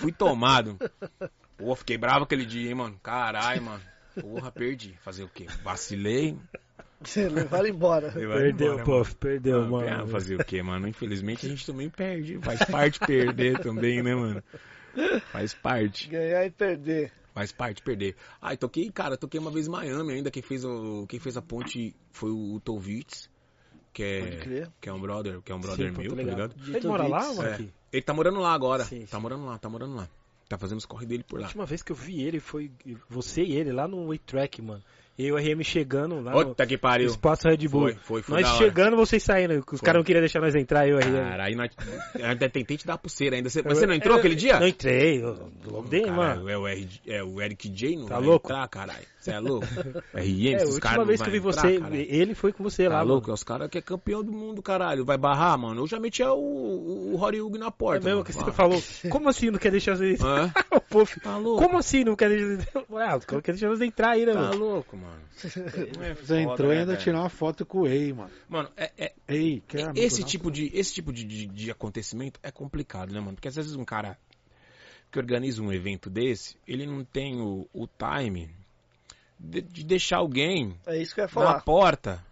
fui 0.00 0.10
tomado. 0.10 0.76
Pô, 1.56 1.76
fiquei 1.76 1.96
bravo 1.96 2.24
aquele 2.24 2.44
dia, 2.44 2.70
hein, 2.70 2.74
mano. 2.74 2.98
Caralho, 3.00 3.62
mano. 3.62 3.82
Porra, 4.20 4.50
perdi. 4.50 4.98
Fazer 5.04 5.22
o 5.22 5.28
quê? 5.28 5.46
Vacilei. 5.62 6.36
Você 7.02 7.28
levaram 7.28 7.66
embora. 7.68 8.12
Perdeu, 8.12 8.82
Puff, 8.84 9.14
perdeu, 9.16 9.60
Mano, 9.62 9.70
mano. 9.86 10.02
ah, 10.02 10.06
fazer 10.06 10.38
o 10.40 10.44
quê, 10.44 10.62
mano? 10.62 10.86
Infelizmente 10.86 11.46
a 11.46 11.48
gente 11.48 11.64
também 11.66 11.88
perde. 11.88 12.38
Faz 12.42 12.62
parte 12.64 12.98
perder 13.00 13.58
também, 13.60 14.02
né, 14.02 14.14
mano? 14.14 14.42
Faz 15.32 15.54
parte. 15.54 16.08
Ganhar 16.08 16.44
e 16.44 16.50
perder. 16.50 17.12
Faz 17.32 17.52
parte 17.52 17.80
perder. 17.82 18.16
Ah, 18.40 18.56
toquei, 18.56 18.90
cara, 18.90 19.16
toquei 19.16 19.40
uma 19.40 19.50
vez 19.50 19.66
em 19.66 19.70
Miami 19.70 20.14
ainda. 20.14 20.30
Quem 20.30 20.42
fez, 20.42 20.64
o, 20.64 21.06
quem 21.08 21.18
fez 21.20 21.36
a 21.36 21.42
ponte 21.42 21.94
foi 22.10 22.30
o 22.30 22.60
Tovitz, 22.60 23.30
que 23.92 24.20
Pode 24.20 24.36
é, 24.36 24.40
crer. 24.40 24.70
que 24.80 24.88
é 24.88 24.92
um 24.92 25.00
brother, 25.00 25.40
que 25.40 25.52
é 25.52 25.54
um 25.54 25.60
brother 25.60 25.92
Sim, 25.92 25.98
meu, 25.98 26.10
tá 26.10 26.16
ligado. 26.16 26.54
ligado? 26.56 26.76
Ele 26.76 26.86
mora 26.88 27.06
lá 27.06 27.28
ou 27.30 27.36
Beats, 27.36 27.54
aqui? 27.54 27.72
Ele 27.92 28.02
tá 28.02 28.12
morando 28.12 28.40
lá 28.40 28.52
agora. 28.52 28.84
Sim, 28.84 29.06
tá 29.06 29.16
sim. 29.16 29.22
morando 29.22 29.46
lá, 29.46 29.58
tá 29.58 29.68
morando 29.68 29.94
lá. 29.94 30.08
Tá 30.48 30.58
fazendo 30.58 30.78
os 30.78 30.84
corre 30.86 31.06
dele 31.06 31.22
por 31.22 31.38
A 31.38 31.42
lá. 31.42 31.46
última 31.46 31.64
vez 31.64 31.82
que 31.82 31.92
eu 31.92 31.96
vi 31.96 32.20
ele 32.22 32.40
foi 32.40 32.70
você 33.08 33.42
e 33.42 33.52
ele 33.56 33.70
lá 33.72 33.86
no 33.86 34.08
Waytrack, 34.08 34.60
mano. 34.60 34.82
Eu 35.26 35.38
e 35.38 35.50
o 35.50 35.54
RM 35.56 35.62
chegando 35.62 36.20
lá 36.20 36.32
Puta 36.32 36.66
que 36.66 36.78
pariu. 36.78 37.06
espaço 37.08 37.48
Red 37.48 37.68
Bull. 37.68 37.82
Foi, 37.82 37.94
foi, 37.94 38.22
foi 38.22 38.40
nós 38.42 38.56
chegando, 38.56 38.96
vocês 38.96 39.22
saindo. 39.22 39.62
Os 39.72 39.80
caras 39.80 39.98
não 39.98 40.04
queriam 40.04 40.20
deixar 40.20 40.40
nós 40.40 40.54
entrar, 40.54 40.88
eu 40.88 40.98
e 40.98 41.02
RM. 41.04 41.12
Cara, 41.30 41.44
aí 41.44 41.54
nós. 41.54 41.70
Ainda 42.22 42.48
tentei 42.48 42.76
te 42.76 42.86
dar 42.86 42.94
a 42.94 42.98
pulseira 42.98 43.36
ainda. 43.36 43.48
Você- 43.50 43.62
mas 43.64 43.78
você 43.78 43.86
não 43.86 43.94
entrou 43.94 44.14
Eu- 44.14 44.18
aquele 44.18 44.34
dia? 44.34 44.58
Não 44.58 44.66
entrei, 44.68 45.22
eu 45.22 45.50
logo 45.66 45.88
dei, 45.88 46.06
mano. 46.06 46.48
É 46.48 46.56
o, 46.56 46.66
R, 46.66 46.88
é 47.06 47.22
o 47.22 47.40
Eric 47.40 47.68
J, 47.68 47.96
não 47.96 48.06
Tá 48.06 48.18
louco? 48.18 48.48
entrar, 48.50 48.66
caralho. 48.68 49.04
Você 49.20 49.32
é 49.32 49.38
louco? 49.38 49.66
RM, 50.14 50.52
É, 50.52 50.54
a 50.54 50.62
esses 50.62 50.78
caras 50.78 50.96
última 50.96 50.96
não 50.96 51.04
vez 51.06 51.20
que 51.20 51.28
eu 51.28 51.32
vi 51.32 51.38
entrar, 51.38 51.52
você, 51.52 51.78
caralho. 51.80 51.96
ele 52.08 52.34
foi 52.34 52.52
com 52.52 52.62
você 52.64 52.84
Tá 52.84 52.94
lá, 52.94 53.02
louco? 53.02 53.24
É 53.24 53.28
mano. 53.28 53.34
os 53.34 53.42
caras 53.44 53.68
que 53.68 53.76
é 53.78 53.82
campeão 53.82 54.24
do 54.24 54.32
mundo, 54.32 54.62
caralho. 54.62 55.04
Vai 55.04 55.18
barrar, 55.18 55.58
mano. 55.58 55.82
Eu 55.82 55.86
já 55.86 56.00
metia 56.00 56.32
o, 56.32 56.38
o, 56.40 57.12
o 57.12 57.16
Rory 57.16 57.40
Hugo 57.42 57.58
na 57.58 57.66
É 57.66 57.70
porta. 57.70 58.00
mesmo 58.04 58.20
mano. 58.20 58.24
que 58.24 58.32
você 58.32 58.52
falou, 58.52 58.82
como 59.10 59.28
assim 59.28 59.50
não 59.50 59.58
quer 59.58 59.70
deixar 59.70 59.96
vocês... 59.96 60.20
Hã? 60.22 60.50
O 60.72 60.80
Puff, 60.80 61.20
Tá 61.20 61.36
louco? 61.36 61.62
como 61.62 61.78
assim 61.78 62.02
não 62.04 62.16
quer 62.16 62.28
deixar... 62.30 62.68
Ah, 62.78 63.18
caras 63.18 63.26
não 63.32 63.40
querem 63.42 63.58
deixar 63.60 63.68
vocês 63.68 63.80
entrar 63.88 64.10
aí, 64.12 64.24
né, 64.24 64.32
Tá 64.32 64.40
mano? 64.40 64.56
louco, 64.58 64.96
mano. 64.96 65.09
É 66.00 66.14
Você 66.14 66.42
foda, 66.44 66.52
entrou 66.52 66.68
né, 66.68 66.74
e 66.74 66.78
ainda 66.78 66.92
velho? 66.92 66.98
tirou 67.04 67.20
uma 67.20 67.28
foto 67.28 67.64
com 67.66 67.80
o 67.80 67.86
Ei, 67.86 68.12
mano. 68.12 68.30
Mano, 68.48 68.70
é, 68.76 68.92
é, 68.98 69.12
Ei, 69.28 69.62
que 69.66 69.78
é 69.78 69.82
amigo 69.82 69.98
esse 69.98 70.20
nosso. 70.20 70.30
tipo 70.30 70.50
de 70.50 70.70
esse 70.74 70.92
tipo 70.94 71.12
de, 71.12 71.24
de, 71.24 71.46
de 71.46 71.70
acontecimento 71.70 72.38
é 72.42 72.50
complicado, 72.50 73.12
né, 73.12 73.20
mano? 73.20 73.34
Porque 73.34 73.48
às 73.48 73.56
vezes 73.56 73.74
um 73.74 73.84
cara 73.84 74.18
que 75.10 75.18
organiza 75.18 75.60
um 75.62 75.72
evento 75.72 76.08
desse, 76.08 76.56
ele 76.66 76.86
não 76.86 77.04
tem 77.04 77.40
o, 77.40 77.66
o 77.72 77.86
time 77.86 78.50
de, 79.38 79.60
de 79.60 79.84
deixar 79.84 80.18
alguém 80.18 80.76
É 80.86 81.00
isso 81.00 81.14
que 81.14 81.20
eu 81.20 81.24
ia 81.26 81.44
na 81.44 81.60
porta 81.60 82.24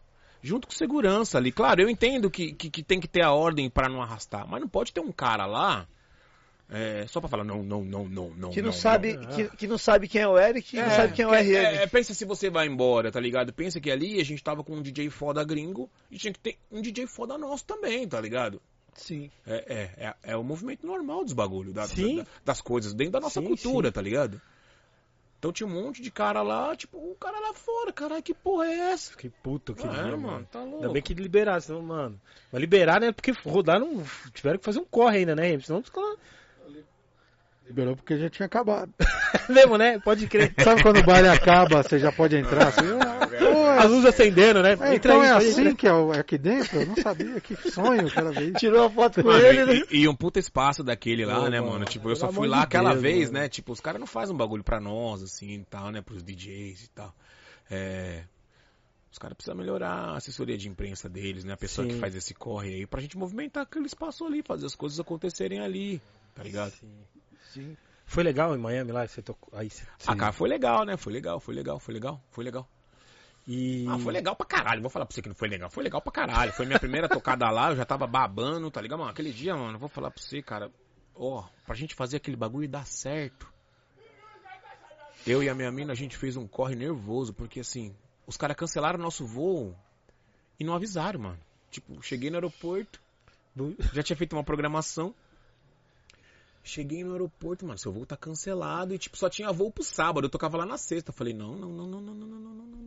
junto 0.42 0.68
com 0.68 0.72
segurança 0.72 1.38
ali. 1.38 1.50
Claro, 1.50 1.82
eu 1.82 1.88
entendo 1.88 2.30
que, 2.30 2.52
que, 2.52 2.70
que 2.70 2.82
tem 2.82 3.00
que 3.00 3.08
ter 3.08 3.22
a 3.22 3.32
ordem 3.32 3.68
pra 3.68 3.88
não 3.88 4.00
arrastar, 4.00 4.46
mas 4.46 4.60
não 4.60 4.68
pode 4.68 4.92
ter 4.92 5.00
um 5.00 5.12
cara 5.12 5.46
lá 5.46 5.86
é, 6.70 7.06
só 7.06 7.18
pra 7.20 7.28
falar 7.28 7.44
não, 7.44 7.62
não, 7.62 7.82
não, 7.82 8.08
não, 8.08 8.30
não. 8.30 8.50
Que 8.50 8.60
não, 8.60 8.66
não, 8.66 8.72
sabe, 8.72 9.16
não. 9.16 9.26
que, 9.28 9.48
que 9.56 9.66
não 9.66 9.78
sabe 9.78 10.06
quem 10.06 10.20
é 10.22 10.28
o 10.28 10.38
Eric 10.38 10.76
e 10.76 10.80
não 10.82 10.90
sabe 10.90 11.12
quem 11.14 11.24
é 11.24 11.28
o 11.28 11.34
é, 11.34 11.40
RM. 11.42 11.76
é, 11.82 11.86
pensa 11.86 12.12
se 12.12 12.24
você 12.24 12.50
vai 12.50 12.66
embora, 12.66 13.10
tá 13.10 13.18
ligado? 13.20 13.52
Pensa 13.52 13.80
que 13.80 13.90
ali 13.90 14.20
a 14.20 14.24
gente 14.24 14.42
tava 14.44 14.62
com 14.62 14.74
um 14.76 14.82
DJ 14.82 15.08
foda 15.10 15.42
gringo 15.44 15.90
e 16.10 16.18
tinha 16.18 16.32
que 16.32 16.38
ter 16.38 16.58
um 16.70 16.82
DJ 16.82 17.06
foda 17.06 17.38
nosso 17.38 17.64
também, 17.64 18.06
tá 18.06 18.20
ligado? 18.20 18.60
Sim. 18.94 19.30
É, 19.46 19.54
é, 19.98 20.06
é, 20.08 20.14
é 20.32 20.36
o 20.36 20.42
movimento 20.42 20.86
normal 20.86 21.24
dos 21.24 21.32
bagulhos, 21.32 21.72
da- 21.72 21.86
da- 21.86 22.26
das 22.44 22.60
coisas, 22.60 22.92
dentro 22.92 23.12
da 23.12 23.20
nossa 23.20 23.40
Sim, 23.40 23.46
cultura, 23.46 23.88
sim. 23.88 23.92
tá 23.92 24.02
ligado? 24.02 24.40
Então 25.38 25.52
tinha 25.52 25.68
um 25.68 25.70
monte 25.70 26.02
de 26.02 26.10
cara 26.10 26.42
lá, 26.42 26.74
tipo, 26.74 26.98
o 26.98 27.14
cara 27.14 27.38
lá 27.38 27.54
fora, 27.54 27.92
caralho, 27.92 28.22
que 28.22 28.34
porra 28.34 28.66
é 28.66 28.90
essa? 28.90 29.16
Que 29.16 29.30
puto 29.30 29.72
que 29.72 29.86
Ah, 29.86 29.90
dia, 29.92 30.16
mano, 30.16 30.44
tá 30.50 30.58
louco. 30.64 30.78
Ainda 30.78 30.92
bem 30.92 31.00
que 31.00 31.14
liberaram, 31.14 31.60
senão, 31.60 31.80
mano. 31.80 32.20
Mas 32.50 32.60
liberar, 32.60 33.00
né? 33.00 33.12
Porque 33.12 33.30
rodaram, 33.30 34.02
tiveram 34.34 34.58
que 34.58 34.64
fazer 34.64 34.80
um 34.80 34.84
corre 34.84 35.18
ainda, 35.18 35.36
né? 35.36 35.58
Senão 35.60 35.78
os 35.80 35.88
caras. 35.88 36.18
Liberou 37.68 37.94
porque 37.94 38.16
já 38.18 38.30
tinha 38.30 38.46
acabado. 38.46 38.90
Mesmo, 39.48 39.76
né? 39.76 39.98
Pode 39.98 40.26
crer. 40.26 40.54
Sabe 40.58 40.82
quando 40.82 41.00
o 41.00 41.02
baile 41.04 41.28
acaba, 41.28 41.82
você 41.82 41.98
já 41.98 42.10
pode 42.10 42.34
entrar? 42.34 42.68
Assim, 42.68 42.80
ah, 42.80 43.82
As 43.82 43.90
luzes 43.90 44.06
acendendo, 44.06 44.62
né? 44.62 44.74
é, 44.80 44.94
então 44.94 45.20
aí, 45.20 45.28
é 45.28 45.32
assim 45.32 45.74
que 45.74 45.86
é, 45.86 45.92
o- 45.92 46.12
é 46.14 46.18
aqui 46.20 46.38
dentro? 46.38 46.80
Eu 46.80 46.86
não 46.86 46.96
sabia, 46.96 47.38
que 47.40 47.54
sonho 47.70 48.10
cada 48.10 48.32
vez. 48.32 48.54
Tirou 48.58 48.86
a 48.86 48.90
foto 48.90 49.22
com 49.22 49.28
Mano, 49.28 49.44
ele, 49.44 49.64
né? 49.66 49.82
e, 49.90 50.00
e 50.00 50.08
um 50.08 50.14
puta 50.16 50.38
espaço 50.40 50.82
daquele 50.82 51.26
lá, 51.26 51.40
Pô, 51.42 51.48
né, 51.50 51.60
mano, 51.60 51.72
mano? 51.74 51.84
Tipo, 51.84 52.08
eu 52.08 52.16
só 52.16 52.32
fui 52.32 52.48
lá 52.48 52.62
aquela 52.62 52.90
Deus, 52.92 53.02
vez, 53.02 53.30
mano. 53.30 53.40
né? 53.44 53.48
Tipo, 53.50 53.72
os 53.72 53.80
caras 53.80 54.00
não 54.00 54.06
fazem 54.06 54.34
um 54.34 54.38
bagulho 54.38 54.64
pra 54.64 54.80
nós, 54.80 55.22
assim, 55.22 55.60
e 55.60 55.64
tal, 55.66 55.90
né? 55.90 56.00
Pros 56.00 56.22
DJs 56.22 56.84
e 56.84 56.88
tal. 56.88 57.14
É... 57.70 58.22
Os 59.12 59.18
caras 59.18 59.36
precisam 59.36 59.56
melhorar 59.56 59.90
a 59.90 60.16
assessoria 60.16 60.56
de 60.56 60.68
imprensa 60.68 61.06
deles, 61.08 61.44
né? 61.44 61.52
A 61.52 61.56
pessoa 61.56 61.86
Sim. 61.86 61.92
que 61.94 62.00
faz 62.00 62.14
esse 62.14 62.32
corre 62.34 62.74
aí, 62.74 62.86
pra 62.86 63.00
gente 63.02 63.16
movimentar 63.18 63.62
aquele 63.64 63.86
espaço 63.86 64.24
ali, 64.24 64.42
fazer 64.42 64.64
as 64.66 64.74
coisas 64.74 64.98
acontecerem 64.98 65.60
ali, 65.60 66.00
tá 66.34 66.42
ligado? 66.42 66.70
Sim. 66.72 66.88
Sim. 67.52 67.76
Foi 68.06 68.24
legal 68.24 68.54
em 68.54 68.58
Miami 68.58 68.90
lá? 68.90 69.06
Você 69.06 69.20
tocou. 69.20 69.56
Aí, 69.58 69.68
você... 69.68 69.84
Ah, 70.06 70.16
cara, 70.16 70.32
foi 70.32 70.48
legal, 70.48 70.84
né? 70.84 70.96
Foi 70.96 71.12
legal, 71.12 71.38
foi 71.38 71.54
legal, 71.54 71.78
foi 71.78 71.94
legal, 71.94 72.22
foi 72.30 72.44
legal. 72.44 72.66
E... 73.46 73.86
Ah, 73.88 73.98
foi 73.98 74.12
legal 74.12 74.34
pra 74.34 74.46
caralho. 74.46 74.80
Vou 74.80 74.90
falar 74.90 75.06
pra 75.06 75.14
você 75.14 75.22
que 75.22 75.28
não 75.28 75.34
foi 75.34 75.48
legal. 75.48 75.70
Foi 75.70 75.84
legal 75.84 76.00
pra 76.00 76.12
caralho. 76.12 76.52
Foi 76.52 76.66
minha 76.66 76.78
primeira 76.78 77.08
tocada 77.08 77.50
lá, 77.50 77.70
eu 77.70 77.76
já 77.76 77.84
tava 77.84 78.06
babando, 78.06 78.70
tá 78.70 78.80
ligado? 78.80 78.98
Mano, 78.98 79.10
aquele 79.10 79.32
dia, 79.32 79.54
mano, 79.54 79.78
vou 79.78 79.88
falar 79.88 80.10
pra 80.10 80.22
você, 80.22 80.42
cara. 80.42 80.70
Ó, 81.14 81.44
pra 81.66 81.74
gente 81.74 81.94
fazer 81.94 82.16
aquele 82.16 82.36
bagulho 82.36 82.64
e 82.64 82.68
dar 82.68 82.86
certo. 82.86 83.50
Eu 85.26 85.42
e 85.42 85.48
a 85.48 85.54
minha 85.54 85.70
mina, 85.70 85.92
a 85.92 85.96
gente 85.96 86.16
fez 86.16 86.36
um 86.36 86.46
corre 86.46 86.74
nervoso, 86.74 87.34
porque 87.34 87.60
assim, 87.60 87.94
os 88.26 88.36
caras 88.36 88.56
cancelaram 88.56 88.98
nosso 88.98 89.26
voo 89.26 89.74
E 90.58 90.64
não 90.64 90.74
avisaram, 90.74 91.20
mano. 91.20 91.38
Tipo, 91.70 92.02
cheguei 92.02 92.30
no 92.30 92.36
aeroporto, 92.36 93.00
já 93.92 94.02
tinha 94.02 94.16
feito 94.16 94.34
uma 94.34 94.44
programação. 94.44 95.14
Cheguei 96.68 97.02
no 97.02 97.12
aeroporto, 97.12 97.64
mano, 97.64 97.78
seu 97.78 97.90
voo 97.90 98.04
tá 98.04 98.14
cancelado 98.14 98.94
e 98.94 98.98
tipo, 98.98 99.16
só 99.16 99.30
tinha 99.30 99.50
voo 99.50 99.72
pro 99.72 99.82
sábado. 99.82 100.26
Eu 100.26 100.30
tocava 100.30 100.58
lá 100.58 100.66
na 100.66 100.76
sexta. 100.76 101.10
Falei, 101.10 101.32
não, 101.32 101.56
não, 101.56 101.70
não, 101.70 101.86
não, 101.86 102.00
não, 102.02 102.14
não, 102.14 102.26
não, 102.26 102.40
não, 102.40 102.66
não, 102.66 102.78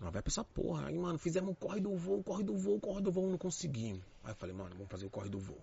não. 0.00 0.10
Vai 0.10 0.22
pra 0.22 0.30
essa 0.30 0.44
porra. 0.44 0.86
Aí, 0.86 0.96
mano, 0.96 1.18
fizemos 1.18 1.50
um 1.50 1.54
corre 1.54 1.80
do 1.80 1.96
voo, 1.96 2.22
corre 2.22 2.44
do 2.44 2.56
voo, 2.56 2.78
corre 2.78 3.02
do 3.02 3.10
voo, 3.10 3.28
não 3.28 3.36
conseguimos. 3.36 4.00
Aí 4.22 4.30
eu 4.30 4.36
falei, 4.36 4.54
mano, 4.54 4.70
vamos 4.76 4.88
fazer 4.88 5.06
o 5.06 5.10
corre 5.10 5.28
do 5.28 5.40
voo. 5.40 5.58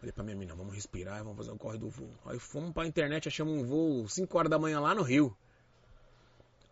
Falei 0.00 0.12
pra 0.12 0.24
minha 0.24 0.36
mina, 0.36 0.56
vamos 0.56 0.74
respirar, 0.74 1.22
vamos 1.22 1.36
fazer 1.38 1.52
o 1.52 1.56
corre 1.56 1.78
do 1.78 1.88
voo. 1.88 2.10
Aí 2.26 2.40
fomos 2.40 2.72
pra 2.72 2.84
internet, 2.84 3.28
achamos 3.28 3.54
um 3.54 3.64
voo 3.64 4.08
5 4.08 4.36
horas 4.36 4.50
da 4.50 4.58
manhã 4.58 4.80
lá 4.80 4.92
no 4.92 5.02
Rio. 5.02 5.36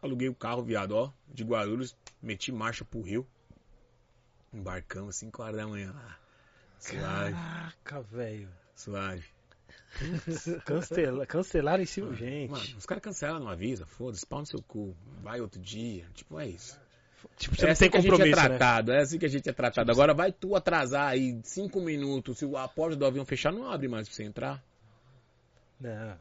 Aluguei 0.03 0.29
o 0.29 0.35
carro, 0.35 0.65
viado, 0.65 0.97
ó, 0.97 1.13
de 1.33 1.45
Guarulhos, 1.45 1.97
meti 2.21 2.51
marcha 2.51 2.85
pro 2.85 3.01
Rio. 3.01 3.25
Embarcamos 4.53 5.15
5 5.17 5.41
horas 5.41 5.57
da 5.57 5.69
manhã 5.69 5.93
lá. 5.93 6.19
Caraca, 6.83 8.03
velho. 8.03 8.64
Suave. 8.75 9.25
Cancela, 10.65 11.27
cancelaram 11.27 11.83
em 11.83 11.87
cima, 11.87 12.15
gente. 12.15 12.51
Mano, 12.51 12.65
os 12.77 12.87
caras 12.87 13.03
cancelam, 13.03 13.41
não 13.41 13.49
avisa, 13.49 13.87
foda-se, 13.87 14.27
pau 14.27 14.41
no 14.41 14.47
seu 14.47 14.61
cu. 14.63 14.95
Vai 15.23 15.41
outro 15.41 15.61
dia. 15.61 16.07
Tipo, 16.15 16.41
é 16.41 16.49
isso. 16.49 16.79
tipo, 17.37 17.55
você 17.55 17.63
é 17.63 17.67
não 17.67 17.73
assim 17.73 17.81
tem 17.81 17.91
que 17.91 17.97
a 17.97 18.01
gente 18.01 18.09
é 18.09 18.11
compromisso, 18.11 18.41
né? 18.41 18.47
tratado, 18.49 18.93
é 18.93 19.01
assim 19.01 19.19
que 19.19 19.27
a 19.27 19.29
gente 19.29 19.49
é 19.49 19.53
tratado. 19.53 19.91
Agora 19.91 20.13
vai 20.13 20.33
tu 20.33 20.57
atrasar 20.57 21.09
aí 21.09 21.41
5 21.45 21.81
minutos, 21.81 22.39
se 22.39 22.57
a 22.57 22.69
porta 22.69 22.97
do 22.97 23.07
avião 23.07 23.25
fechar, 23.25 23.53
não 23.53 23.71
abre 23.71 23.89
mais 23.89 24.09
pra 24.09 24.17
você 24.17 24.25
entrar. 24.25 24.63
Não. 25.81 26.17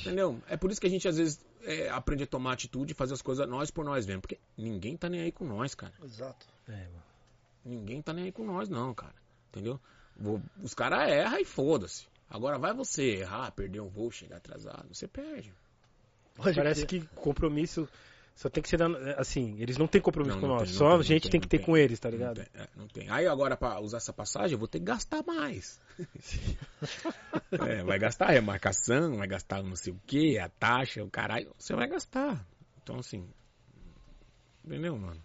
Entendeu? 0.00 0.42
É 0.48 0.56
por 0.56 0.70
isso 0.70 0.80
que 0.80 0.86
a 0.86 0.90
gente 0.90 1.06
às 1.06 1.16
vezes 1.16 1.40
é, 1.64 1.88
aprende 1.90 2.24
a 2.24 2.26
tomar 2.26 2.52
atitude 2.54 2.92
e 2.92 2.94
fazer 2.94 3.14
as 3.14 3.22
coisas 3.22 3.48
nós 3.48 3.70
por 3.70 3.84
nós 3.84 4.06
mesmo. 4.06 4.20
Porque 4.20 4.38
ninguém 4.56 4.96
tá 4.96 5.08
nem 5.08 5.20
aí 5.20 5.32
com 5.32 5.44
nós, 5.44 5.74
cara. 5.74 5.92
Exato. 6.02 6.46
É, 6.68 6.72
mano. 6.72 7.02
Ninguém 7.64 8.02
tá 8.02 8.12
nem 8.12 8.24
aí 8.24 8.32
com 8.32 8.44
nós, 8.44 8.68
não, 8.68 8.92
cara. 8.94 9.14
Entendeu? 9.50 9.80
Os 10.62 10.74
caras 10.74 11.08
erram 11.10 11.38
e 11.38 11.44
foda-se. 11.44 12.06
Agora 12.30 12.58
vai 12.58 12.72
você 12.72 13.02
errar, 13.20 13.50
perder 13.52 13.80
um 13.80 13.88
voo, 13.88 14.10
chegar 14.10 14.36
atrasado. 14.36 14.86
Você 14.92 15.06
perde. 15.06 15.52
Pode 16.34 16.56
Parece 16.56 16.86
crer. 16.86 17.02
que 17.02 17.08
compromisso 17.14 17.86
só 18.34 18.48
tem 18.48 18.62
que 18.62 18.68
ser 18.68 18.80
assim, 19.18 19.56
eles 19.60 19.76
não 19.76 19.86
têm 19.86 20.00
compromisso 20.00 20.36
Não, 20.36 20.40
com 20.40 20.48
não 20.48 20.54
nós, 20.54 20.70
tem, 20.70 20.72
não 20.72 20.78
só 20.78 20.84
tem, 20.86 20.94
a 20.94 20.96
não 20.96 21.02
gente 21.02 21.22
tem, 21.24 21.30
tem 21.32 21.40
que 21.40 21.46
não 21.46 21.50
ter 21.50 21.58
tem. 21.58 21.66
com 21.66 21.76
eles, 21.76 22.00
tá 22.00 22.08
Não 22.10 22.16
ligado? 22.16 22.36
tem, 22.36 22.46
é, 22.54 22.68
não 22.74 22.88
tem. 22.88 23.10
Aí 23.10 23.26
agora 23.26 23.56
pra 23.56 23.78
usar 23.80 23.98
essa 23.98 24.12
passagem 24.12 24.52
eu 24.54 24.58
vou 24.58 24.66
ter 24.66 24.78
que 24.78 24.86
gastar 24.86 25.22
mais. 25.24 25.78
É, 27.52 27.82
vai 27.84 27.98
gastar 27.98 28.26
a 28.28 28.32
remarcação, 28.32 29.18
vai 29.18 29.26
gastar 29.26 29.62
não 29.62 29.76
sei 29.76 29.92
o 29.92 30.00
que, 30.06 30.38
a 30.38 30.48
taxa, 30.48 31.04
o 31.04 31.10
caralho. 31.10 31.54
Você 31.58 31.74
vai 31.74 31.86
gastar. 31.86 32.44
Então 32.82 32.98
assim. 32.98 33.28
Entendeu, 34.64 34.96
mano? 34.96 35.22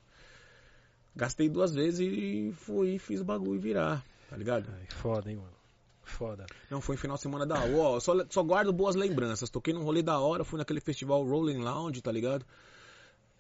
Gastei 1.16 1.48
duas 1.50 1.74
vezes 1.74 2.00
e 2.02 2.52
fui 2.54 2.96
e 2.96 3.00
fiz 3.00 3.22
o 3.22 3.26
bagulho 3.26 3.60
virar. 3.60 4.04
Tá 4.30 4.36
ligado? 4.36 4.70
Ai, 4.80 4.88
foda, 4.90 5.30
hein, 5.30 5.38
mano. 5.38 5.58
Foda. 6.04 6.46
Não, 6.70 6.80
foi 6.80 6.96
um 6.96 6.98
final 6.98 7.18
de 7.18 7.22
semana 7.22 7.46
da 7.46 7.64
hora. 7.64 8.00
Só, 8.00 8.14
só 8.30 8.44
guardo 8.44 8.72
boas 8.72 8.96
lembranças. 8.96 9.50
Toquei 9.50 9.74
num 9.74 9.84
rolê 9.84 10.02
da 10.02 10.20
hora, 10.20 10.44
fui 10.44 10.58
naquele 10.58 10.80
festival 10.80 11.24
Rolling 11.24 11.58
Lounge, 11.58 12.02
tá 12.02 12.12
ligado? 12.12 12.46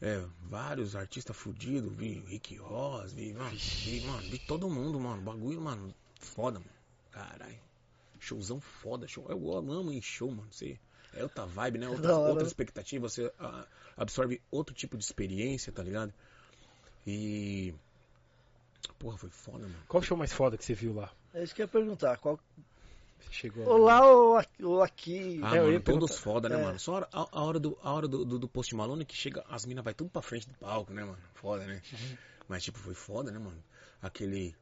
É, 0.01 0.23
vários 0.43 0.95
artistas 0.95 1.35
fudidos, 1.35 1.91
vi 1.95 2.23
Rick 2.27 2.55
Ross, 2.57 3.13
vi, 3.13 3.33
mano, 3.33 3.57
vi, 3.57 4.01
mano, 4.01 4.21
vi 4.29 4.37
todo 4.37 4.69
mundo, 4.69 4.99
mano. 4.99 5.21
Bagulho, 5.21 5.59
mano, 5.59 5.93
foda, 6.19 6.59
mano. 6.59 6.71
Caralho. 7.09 7.59
Showzão 8.19 8.59
foda, 8.59 9.07
show. 9.07 9.25
Eu 9.29 9.53
amo 9.53 9.91
em 9.91 10.01
show, 10.01 10.29
mano. 10.29 10.47
Você, 10.51 10.77
é 11.13 11.23
outra 11.23 11.45
vibe, 11.45 11.79
né? 11.79 11.89
Outra, 11.89 12.15
outra 12.15 12.45
expectativa, 12.45 13.09
você 13.09 13.31
ah, 13.39 13.65
absorve 13.95 14.41
outro 14.51 14.75
tipo 14.75 14.97
de 14.97 15.03
experiência, 15.03 15.71
tá 15.71 15.81
ligado? 15.81 16.13
E. 17.05 17.73
Porra, 18.99 19.17
foi 19.17 19.29
foda, 19.29 19.59
mano. 19.67 19.75
Qual 19.87 20.01
o 20.01 20.05
show 20.05 20.17
mais 20.17 20.33
foda 20.33 20.57
que 20.57 20.65
você 20.65 20.73
viu 20.73 20.93
lá? 20.93 21.11
É 21.33 21.43
isso 21.43 21.53
que 21.55 21.61
eu 21.61 21.65
ia 21.65 21.71
perguntar. 21.71 22.17
Qual... 22.17 22.39
Você 23.19 23.31
chegou 23.33 23.67
Ou 23.67 23.77
lá 23.77 24.05
ou 24.05 24.37
aqui. 24.37 24.63
Ou 24.63 24.81
aqui. 24.83 25.39
Ah, 25.43 25.55
É, 25.55 25.61
mano, 25.61 25.79
todos 25.81 25.83
perguntar- 25.83 26.13
foda, 26.13 26.49
né, 26.49 26.59
É. 26.59 26.63
mano? 26.63 26.79
Só 26.79 26.97
a, 26.97 27.07
a- 27.11 27.41
hora, 27.43 27.59
do, 27.59 27.77
a 27.81 27.93
hora 27.93 28.07
do, 28.07 28.23
do, 28.23 28.39
do 28.39 28.47
Post 28.47 28.75
Malone 28.75 29.05
que 29.05 29.15
chega, 29.15 29.43
as 29.49 29.65
minas 29.65 29.83
vai 29.83 29.93
tudo 29.93 30.09
pra 30.09 30.21
frente 30.21 30.47
do 30.47 30.53
palco, 30.55 30.93
né, 30.93 31.03
mano? 31.03 31.17
Foda, 31.33 31.65
né? 31.65 31.81
Mas, 32.47 32.63
tipo, 32.63 32.77
foi 32.77 32.93
foda, 32.93 33.31
né, 33.31 33.39
mano? 33.39 33.61
Aquele 34.01 34.55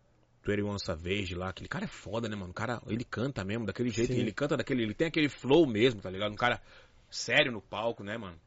21 0.44 0.78
Savage 0.80 1.36
lá, 1.36 1.50
aquele 1.50 1.68
cara 1.68 1.86
é 1.86 1.88
foda, 1.88 2.30
né, 2.30 2.36
mano? 2.36 2.52
O 2.52 2.54
cara, 2.54 2.82
ele 2.88 3.04
canta 3.04 3.44
mesmo, 3.44 3.66
daquele 3.66 3.90
jeito, 3.90 4.14
Sim. 4.14 4.20
ele 4.20 4.32
canta 4.32 4.56
daquele, 4.58 4.84
ele 4.84 4.94
tem 4.94 5.08
aquele 5.08 5.28
flow 5.30 5.66
mesmo, 5.68 6.02
tá 6.02 6.10
ligado? 6.10 6.32
Um 6.32 6.36
cara 6.38 6.62
sério 7.10 7.52
no 7.52 7.62
palco, 7.62 8.04
né, 8.04 8.18
mano? 8.18 8.38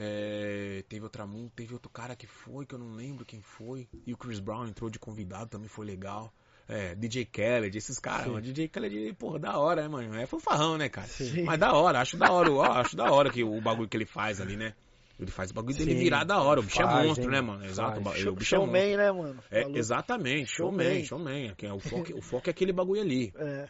É, 0.00 0.84
teve 0.88 1.02
outra 1.02 1.26
mu- 1.26 1.50
teve 1.56 1.74
outro 1.74 1.90
cara 1.90 2.14
que 2.14 2.26
foi, 2.26 2.64
que 2.64 2.74
eu 2.74 2.78
não 2.78 2.92
lembro 2.94 3.24
quem 3.24 3.42
foi. 3.42 3.88
E 4.06 4.12
o 4.12 4.16
Chris 4.16 4.38
Brown 4.38 4.66
entrou 4.68 4.88
de 4.88 4.98
convidado, 4.98 5.50
também 5.50 5.68
foi 5.68 5.84
legal. 5.84 6.32
É, 6.68 6.94
DJ 6.94 7.24
Khaled, 7.24 7.76
esses 7.76 7.98
caras, 7.98 8.26
mano. 8.28 8.40
DJ 8.42 8.68
Khaled, 8.68 9.12
porra, 9.14 9.38
da 9.40 9.58
hora, 9.58 9.82
né, 9.82 9.88
mano? 9.88 10.14
É 10.14 10.26
fanfarrão, 10.26 10.76
né, 10.78 10.88
cara? 10.88 11.08
Sim. 11.08 11.42
Mas 11.42 11.58
da 11.58 11.72
hora, 11.72 11.98
acho 12.00 12.16
da 12.16 12.30
hora, 12.30 12.50
ó, 12.52 12.62
acho 12.80 12.94
da 12.96 13.10
hora 13.10 13.30
que 13.30 13.42
o 13.42 13.60
bagulho 13.60 13.88
que 13.88 13.96
ele 13.96 14.06
faz 14.06 14.40
ali, 14.40 14.56
né? 14.56 14.74
Ele 15.18 15.30
faz 15.32 15.50
o 15.50 15.54
bagulho 15.54 15.76
dele 15.76 15.94
Sim, 15.94 15.98
virar 15.98 16.22
da 16.22 16.40
hora. 16.40 16.60
O 16.60 16.62
bicho 16.62 16.80
é 16.80 16.84
faz, 16.84 17.06
monstro, 17.08 17.24
hein, 17.24 17.30
né, 17.30 17.40
mano? 17.40 17.64
Exato, 17.64 18.00
Faz. 18.02 18.24
o 18.24 18.32
bicho 18.36 18.54
é 18.54 18.58
monstro. 18.58 18.76
Showman, 18.76 18.96
né, 18.96 19.10
mano? 19.10 19.42
É, 19.50 19.62
Falou. 19.62 19.76
exatamente, 19.78 20.46
showman, 20.56 21.04
Showman. 21.04 21.54
showman. 21.56 21.56
É 21.60 21.72
o, 21.72 21.80
foco, 21.80 22.18
o 22.18 22.22
foco 22.22 22.48
é 22.48 22.50
aquele 22.50 22.72
bagulho 22.72 23.00
ali. 23.00 23.32
É. 23.36 23.68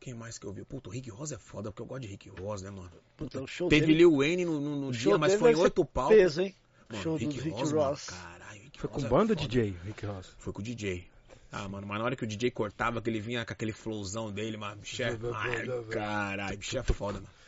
Quem 0.00 0.14
mais 0.14 0.38
que 0.38 0.46
eu 0.46 0.52
vi? 0.52 0.64
Puta, 0.64 0.88
o 0.88 0.92
Rick 0.92 1.10
Ross 1.10 1.32
é 1.32 1.38
foda, 1.38 1.70
porque 1.70 1.82
eu 1.82 1.86
gosto 1.86 2.02
de 2.02 2.08
Rick 2.08 2.28
Ross, 2.30 2.62
né, 2.62 2.70
mano? 2.70 2.90
Puta, 3.16 3.40
o 3.40 3.46
show 3.46 3.68
Teve 3.68 3.86
dele, 3.86 3.98
Lil 3.98 4.16
Wayne 4.16 4.44
no, 4.44 4.60
no, 4.60 4.76
no 4.82 4.92
dia, 4.92 5.18
mas 5.18 5.34
foi 5.34 5.52
em 5.52 5.56
oito 5.56 5.84
pau. 5.84 6.08
Peso, 6.08 6.42
hein? 6.42 6.54
Mano, 6.88 7.02
show 7.02 7.16
Rick 7.16 7.36
do 7.36 7.42
Rick 7.42 7.56
Ross, 7.58 7.72
Ross. 7.72 8.10
mano, 8.10 8.22
caralho, 8.22 8.62
Rick 8.62 8.80
Foi 8.80 8.90
Ross 8.90 9.00
com 9.00 9.06
é 9.06 9.10
banda 9.10 9.34
foda. 9.34 9.48
DJ, 9.48 9.76
Rick 9.84 10.06
Ross. 10.06 10.34
Foi 10.38 10.52
com 10.52 10.60
o 10.60 10.62
DJ. 10.62 11.08
Ah, 11.50 11.68
mano, 11.68 11.86
mas 11.86 11.98
na 11.98 12.04
hora 12.04 12.14
que 12.14 12.24
o 12.24 12.26
DJ 12.26 12.50
cortava, 12.50 13.00
que 13.00 13.08
ele 13.08 13.20
vinha 13.20 13.44
com 13.44 13.52
aquele 13.52 13.72
flowzão 13.72 14.30
dele, 14.30 14.56
mano, 14.56 14.80
bicho 14.80 15.02
é... 15.02 15.18
Ai, 15.34 15.66
caralho, 15.90 16.58
bicho 16.58 16.78
é 16.78 16.82
foda, 16.82 17.20
mano. 17.20 17.38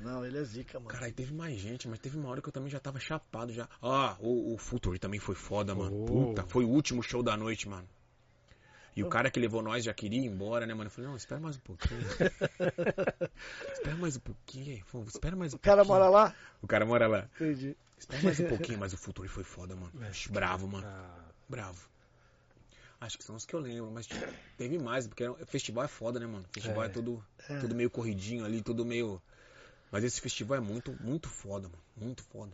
Não, 0.00 0.26
ele 0.26 0.36
é 0.38 0.44
zica, 0.44 0.78
mano. 0.78 0.90
Caralho, 0.90 1.12
teve 1.12 1.32
mais 1.32 1.58
gente, 1.58 1.88
mas 1.88 1.98
teve 2.00 2.18
uma 2.18 2.28
hora 2.28 2.42
que 2.42 2.48
eu 2.48 2.52
também 2.52 2.68
já 2.68 2.80
tava 2.80 2.98
chapado 2.98 3.52
já. 3.52 3.68
Ah, 3.80 4.16
o, 4.18 4.54
o 4.54 4.58
Futuri 4.58 4.98
também 4.98 5.20
foi 5.20 5.36
foda, 5.36 5.74
mano. 5.74 6.02
Oh. 6.02 6.04
Puta, 6.04 6.44
foi 6.48 6.64
o 6.64 6.68
último 6.68 7.02
show 7.02 7.22
da 7.22 7.36
noite, 7.36 7.68
mano. 7.68 7.88
E 8.94 9.02
o 9.02 9.08
cara 9.08 9.30
que 9.30 9.40
levou 9.40 9.62
nós 9.62 9.84
já 9.84 9.94
queria 9.94 10.20
ir 10.20 10.26
embora, 10.26 10.66
né, 10.66 10.74
mano? 10.74 10.86
Eu 10.88 10.90
falei, 10.90 11.08
não, 11.10 11.16
espera 11.16 11.40
mais 11.40 11.56
um 11.56 11.60
pouquinho. 11.60 12.00
espera 13.72 13.96
mais 13.96 14.16
um 14.16 14.20
pouquinho. 14.20 14.84
Espera 15.06 15.36
mais 15.36 15.52
um 15.52 15.56
O 15.56 15.58
cara 15.58 15.76
pouquinho. 15.84 15.98
mora 15.98 16.10
lá? 16.10 16.34
O 16.60 16.66
cara 16.66 16.84
mora 16.86 17.06
lá. 17.06 17.28
Entendi. 17.36 17.76
Espera 17.98 18.22
mais 18.22 18.40
um 18.40 18.48
pouquinho, 18.48 18.78
mas 18.78 18.92
o 18.92 18.96
Futuri 18.98 19.28
foi 19.28 19.44
foda, 19.44 19.74
mano. 19.74 19.92
Bravo, 20.30 20.68
mano. 20.68 20.86
Ah, 20.86 21.24
Bravo. 21.48 21.88
Acho 23.00 23.18
que 23.18 23.24
são 23.24 23.34
os 23.34 23.44
que 23.44 23.54
eu 23.54 23.60
lembro, 23.60 23.90
mas 23.90 24.06
tipo, 24.06 24.24
teve 24.56 24.78
mais, 24.78 25.08
porque 25.08 25.24
festival 25.46 25.84
é 25.84 25.88
foda, 25.88 26.20
né, 26.20 26.26
mano? 26.26 26.44
Festival 26.52 26.84
é, 26.84 26.86
É. 26.86 26.88
tudo, 26.88 27.24
É. 27.48 27.58
tudo 27.58 27.74
meio 27.74 27.90
corridinho 27.90 28.44
ali, 28.44 28.62
tudo 28.62 28.84
meio. 28.84 29.20
Mas 29.90 30.04
esse 30.04 30.20
festival 30.20 30.56
é 30.58 30.60
muito, 30.60 30.94
muito 31.02 31.28
foda, 31.28 31.68
mano. 31.68 31.82
Muito 31.96 32.22
foda. 32.22 32.52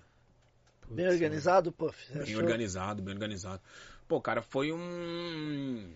putz, 0.80 0.94
Bem 0.96 1.06
organizado, 1.08 1.70
Puff. 1.70 2.12
Bem 2.12 2.22
achou? 2.22 2.38
organizado, 2.40 3.02
bem 3.02 3.12
organizado. 3.12 3.60
Pô, 4.08 4.20
cara, 4.22 4.40
foi 4.40 4.72
um. 4.72 5.92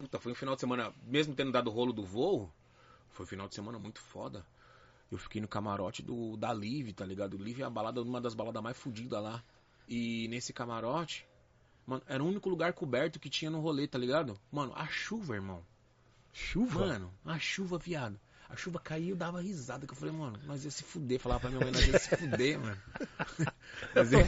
Puta, 0.00 0.18
foi 0.18 0.32
um 0.32 0.34
final 0.34 0.54
de 0.54 0.62
semana, 0.62 0.94
mesmo 1.04 1.34
tendo 1.34 1.52
dado 1.52 1.68
o 1.68 1.70
rolo 1.70 1.92
do 1.92 2.02
voo, 2.02 2.50
foi 3.10 3.26
um 3.26 3.28
final 3.28 3.46
de 3.46 3.54
semana 3.54 3.78
muito 3.78 4.00
foda. 4.00 4.46
Eu 5.12 5.18
fiquei 5.18 5.42
no 5.42 5.46
camarote 5.46 6.02
do 6.02 6.38
da 6.38 6.52
Live, 6.52 6.94
tá 6.94 7.04
ligado? 7.04 7.36
Live 7.36 7.60
é 7.60 7.66
a 7.66 7.70
balada, 7.70 8.00
uma 8.00 8.18
das 8.18 8.32
baladas 8.32 8.62
mais 8.62 8.78
fodidas 8.78 9.22
lá. 9.22 9.44
E 9.86 10.26
nesse 10.28 10.54
camarote, 10.54 11.28
mano, 11.86 12.02
era 12.06 12.24
o 12.24 12.26
único 12.26 12.48
lugar 12.48 12.72
coberto 12.72 13.20
que 13.20 13.28
tinha 13.28 13.50
no 13.50 13.60
rolê, 13.60 13.86
tá 13.86 13.98
ligado? 13.98 14.40
Mano, 14.50 14.72
a 14.74 14.86
chuva, 14.86 15.34
irmão. 15.34 15.62
Chuva? 16.32 16.86
Mano, 16.86 17.12
a 17.22 17.38
chuva, 17.38 17.76
viado. 17.76 18.18
A 18.52 18.56
chuva 18.56 18.80
caiu, 18.80 19.10
eu 19.10 19.16
dava 19.16 19.40
risada. 19.40 19.86
Que 19.86 19.92
eu 19.92 19.96
falei, 19.96 20.12
mano, 20.12 20.36
nós 20.44 20.64
ia 20.64 20.70
se 20.72 20.82
fuder. 20.82 21.20
Falava 21.20 21.40
pra 21.40 21.50
minha 21.50 21.60
mãe, 21.62 21.70
nós 21.72 21.86
ia 21.86 21.98
se 21.98 22.16
fuder, 22.16 22.58
mano. 22.58 22.76
Nós 23.94 24.12
ia- 24.12 24.18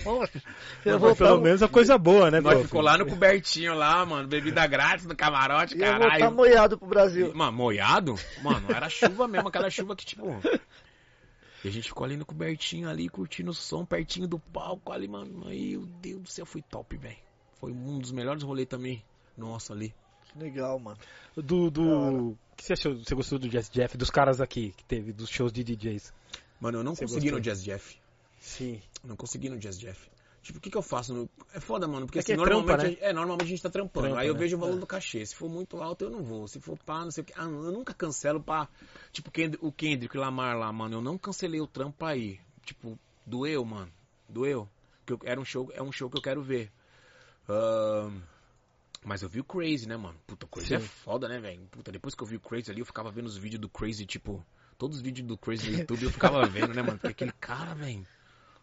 Eu 0.84 0.92
Mas 0.92 1.00
vou 1.00 1.16
pelo 1.16 1.40
menos 1.40 1.62
a 1.62 1.68
coisa 1.68 1.98
boa, 1.98 2.30
né, 2.30 2.40
nós 2.40 2.58
pô? 2.58 2.62
ficou 2.64 2.80
lá 2.80 2.96
no 2.96 3.04
cobertinho 3.06 3.74
lá, 3.74 4.06
mano. 4.06 4.28
Bebida 4.28 4.64
grátis 4.66 5.06
no 5.06 5.16
camarote, 5.16 5.76
ia 5.76 5.92
voltar 5.98 6.10
caralho. 6.10 6.32
moiado 6.36 6.78
pro 6.78 6.86
Brasil. 6.86 7.34
Mano, 7.34 7.52
moiado? 7.52 8.14
Mano, 8.42 8.70
era 8.70 8.88
chuva 8.88 9.26
mesmo, 9.26 9.48
aquela 9.48 9.68
chuva 9.68 9.96
que 9.96 10.06
tipo. 10.06 10.24
E 11.64 11.68
a 11.68 11.70
gente 11.70 11.88
ficou 11.88 12.04
ali 12.04 12.16
no 12.16 12.24
cobertinho 12.24 12.88
ali, 12.88 13.08
curtindo 13.08 13.50
o 13.50 13.54
som, 13.54 13.84
pertinho 13.84 14.26
do 14.28 14.38
palco 14.38 14.92
ali, 14.92 15.06
mano. 15.08 15.44
Meu 15.46 15.84
Deus 16.00 16.20
do 16.22 16.28
céu, 16.28 16.46
foi 16.46 16.62
top, 16.62 16.96
velho. 16.96 17.16
Foi 17.60 17.72
um 17.72 17.98
dos 17.98 18.10
melhores 18.12 18.42
rolês 18.42 18.68
também. 18.68 19.04
Nossa, 19.36 19.72
ali. 19.72 19.94
Que 20.32 20.38
legal, 20.38 20.78
mano. 20.78 20.98
Do, 21.36 21.70
do... 21.70 22.30
O 22.30 22.36
que 22.56 22.64
você 22.64 22.72
achou? 22.74 22.94
Você 22.96 23.14
gostou 23.14 23.38
do 23.38 23.48
Jazz 23.48 23.68
Jeff? 23.70 23.96
Dos 23.96 24.10
caras 24.10 24.40
aqui 24.40 24.72
que 24.76 24.84
teve, 24.84 25.12
dos 25.12 25.28
shows 25.28 25.52
de 25.52 25.62
DJs? 25.64 26.12
Mano, 26.60 26.78
eu 26.78 26.84
não 26.84 26.94
Você 26.94 27.02
consegui 27.04 27.30
gostou? 27.30 27.38
no 27.38 27.44
Jazz 27.44 27.62
Jeff. 27.64 27.98
Sim. 28.40 28.80
Não 29.04 29.16
consegui 29.16 29.48
no 29.48 29.58
Jazz 29.58 29.78
Jeff. 29.78 30.10
Tipo, 30.42 30.58
o 30.58 30.60
que 30.60 30.70
que 30.70 30.76
eu 30.76 30.82
faço? 30.82 31.14
No... 31.14 31.30
É 31.54 31.60
foda, 31.60 31.86
mano, 31.86 32.06
porque 32.06 32.18
É 32.18 32.22
assim, 32.22 32.32
é 32.32 32.36
trampa, 32.36 32.50
normalmente, 32.52 33.00
né? 33.00 33.06
a- 33.06 33.10
é, 33.10 33.12
normalmente 33.12 33.46
a 33.46 33.50
gente 33.50 33.62
tá 33.62 33.70
trampando. 33.70 34.06
Trampa, 34.08 34.20
aí 34.22 34.26
eu 34.28 34.34
né? 34.34 34.40
vejo 34.40 34.56
o 34.56 34.60
valor 34.60 34.76
É. 34.76 34.80
do 34.80 34.86
cachê. 34.86 35.24
Se 35.24 35.34
for 35.36 35.48
muito 35.48 35.80
alto, 35.80 36.04
eu 36.04 36.10
não 36.10 36.22
vou. 36.24 36.48
Se 36.48 36.58
for 36.60 36.76
pá, 36.78 37.04
não 37.04 37.10
sei 37.12 37.22
o 37.22 37.24
que. 37.26 37.32
Ah, 37.36 37.44
eu 37.44 37.70
nunca 37.72 37.94
cancelo 37.94 38.42
pra. 38.42 38.68
Tipo, 39.12 39.30
o 39.60 39.70
Kendrick 39.72 40.16
Lamar 40.16 40.56
lá, 40.58 40.72
mano. 40.72 40.96
Eu 40.96 41.02
não 41.02 41.16
cancelei 41.16 41.60
o 41.60 41.66
trampo 41.66 42.08
ir. 42.10 42.40
Tipo, 42.64 42.98
doeu, 43.24 43.64
mano. 43.64 43.90
Doeu. 44.28 44.68
que 45.06 45.12
eu, 45.12 45.18
era 45.24 45.40
um 45.40 45.44
show, 45.44 45.70
é 45.74 45.82
um 45.82 45.92
show 45.92 46.08
que 46.10 46.16
eu 46.16 46.22
quero 46.22 46.42
ver. 46.42 46.70
Ahn, 47.48 48.20
mas 49.04 49.22
eu 49.22 49.28
vi 49.28 49.40
o 49.40 49.44
Crazy, 49.44 49.86
né, 49.88 49.96
mano? 49.96 50.18
Puta, 50.26 50.46
o 50.46 50.48
Crazy 50.48 50.74
é 50.74 50.78
Sim. 50.80 50.86
foda, 50.86 51.28
né, 51.28 51.38
velho? 51.40 51.60
Puta, 51.70 51.90
depois 51.92 52.14
que 52.14 52.22
eu 52.22 52.26
vi 52.26 52.36
o 52.36 52.40
Crazy 52.40 52.70
ali, 52.70 52.80
eu 52.80 52.86
ficava 52.86 53.10
vendo 53.10 53.26
os 53.26 53.36
vídeos 53.36 53.60
do 53.60 53.68
Crazy, 53.68 54.06
tipo, 54.06 54.44
todos 54.78 54.98
os 54.98 55.02
vídeos 55.02 55.26
do 55.26 55.36
Crazy 55.36 55.70
no 55.70 55.78
YouTube 55.78 56.04
eu 56.04 56.10
ficava 56.10 56.44
vendo, 56.48 56.74
né, 56.74 56.82
mano? 56.82 56.98
Porque 56.98 57.10
aquele 57.12 57.32
cara, 57.32 57.74
velho, 57.74 58.06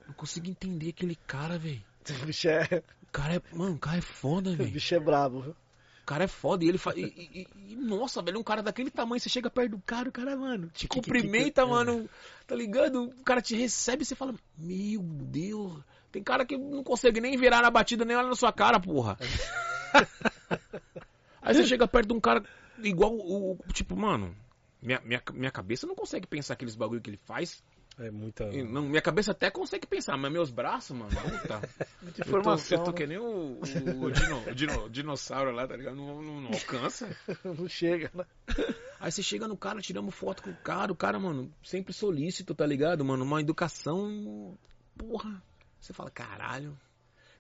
não 0.07 0.13
consigo 0.13 0.47
entender 0.49 0.89
aquele 0.89 1.15
cara, 1.27 1.57
velho. 1.57 1.81
O 2.21 2.25
bicho 2.25 2.47
é, 2.49 2.63
O 3.03 3.11
cara 3.11 3.35
é, 3.35 3.41
mano, 3.55 3.75
o 3.75 3.79
cara 3.79 3.97
é 3.97 4.01
foda, 4.01 4.49
o 4.51 4.55
velho. 4.55 4.71
bicho 4.71 4.95
é 4.95 4.99
brabo. 4.99 5.41
viu? 5.41 5.51
O 5.51 6.05
cara 6.09 6.23
é 6.23 6.27
foda 6.27 6.65
e 6.65 6.69
ele 6.69 6.79
faz. 6.79 6.97
E, 6.97 7.01
e- 7.03 7.47
e- 7.55 7.75
nossa, 7.75 8.19
velho, 8.21 8.39
um 8.39 8.43
cara 8.43 8.63
daquele 8.63 8.89
tamanho, 8.89 9.19
você 9.19 9.29
chega 9.29 9.47
perto 9.49 9.71
do 9.71 9.79
cara, 9.85 10.09
o 10.09 10.11
cara, 10.11 10.35
mano, 10.35 10.71
te 10.73 10.87
cumprimenta, 10.87 11.65
mano, 11.67 12.09
tá 12.47 12.55
ligado? 12.55 13.03
O 13.03 13.23
cara 13.23 13.41
te 13.41 13.55
recebe 13.55 14.01
e 14.01 14.05
você 14.05 14.15
fala, 14.15 14.33
meu 14.57 15.01
Deus. 15.03 15.83
Tem 16.11 16.23
cara 16.23 16.43
que 16.43 16.57
não 16.57 16.83
consegue 16.83 17.21
nem 17.21 17.37
virar 17.37 17.61
na 17.61 17.69
batida, 17.69 18.03
nem 18.03 18.17
olha 18.17 18.29
na 18.29 18.35
sua 18.35 18.51
cara, 18.51 18.79
porra. 18.79 19.19
Aí 21.41 21.53
você 21.53 21.63
chega 21.65 21.87
perto 21.87 22.07
de 22.09 22.13
um 22.13 22.19
cara 22.19 22.43
igual 22.79 23.13
o. 23.15 23.57
Tipo, 23.73 23.95
mano, 23.95 24.35
minha, 24.81 24.99
minha, 25.03 25.21
minha 25.33 25.51
cabeça 25.51 25.87
não 25.87 25.95
consegue 25.95 26.27
pensar 26.27 26.53
aqueles 26.53 26.75
bagulho 26.75 27.01
que 27.01 27.09
ele 27.09 27.19
faz. 27.25 27.63
É 27.97 28.09
muita. 28.09 28.45
Não, 28.63 28.83
minha 28.83 29.01
cabeça 29.01 29.31
até 29.31 29.51
consegue 29.51 29.85
pensar, 29.85 30.15
mas 30.15 30.31
meus 30.31 30.49
braços, 30.49 30.95
mano, 30.95 31.09
puta. 31.11 31.59
Muita 32.01 32.21
Eu 32.21 32.41
tô, 32.41 32.53
eu 32.53 32.83
tô 32.83 32.91
né? 32.91 32.97
que 32.97 33.07
nem 33.07 33.17
o, 33.17 33.25
o, 33.25 34.03
o 34.05 34.11
dino- 34.11 34.43
o 34.49 34.55
dino- 34.55 34.89
dinossauro 34.89 35.51
lá, 35.51 35.67
tá 35.67 35.75
ligado? 35.75 35.95
Não, 35.97 36.21
não- 36.21 36.41
não 36.41 36.51
alcança. 36.51 37.13
Não 37.43 37.67
chega, 37.67 38.09
né? 38.13 38.25
Aí 39.01 39.11
você 39.11 39.21
chega 39.21 39.49
no 39.49 39.57
cara, 39.57 39.81
tiramos 39.81 40.15
foto 40.15 40.43
com 40.43 40.49
o 40.49 40.55
cara, 40.55 40.91
o 40.93 40.95
cara, 40.95 41.19
mano, 41.19 41.51
sempre 41.61 41.91
solícito, 41.91 42.55
tá 42.55 42.65
ligado, 42.65 43.03
mano? 43.03 43.25
Uma 43.25 43.41
educação. 43.41 44.57
Porra. 44.97 45.41
Você 45.81 45.91
fala, 45.91 46.09
caralho. 46.09 46.77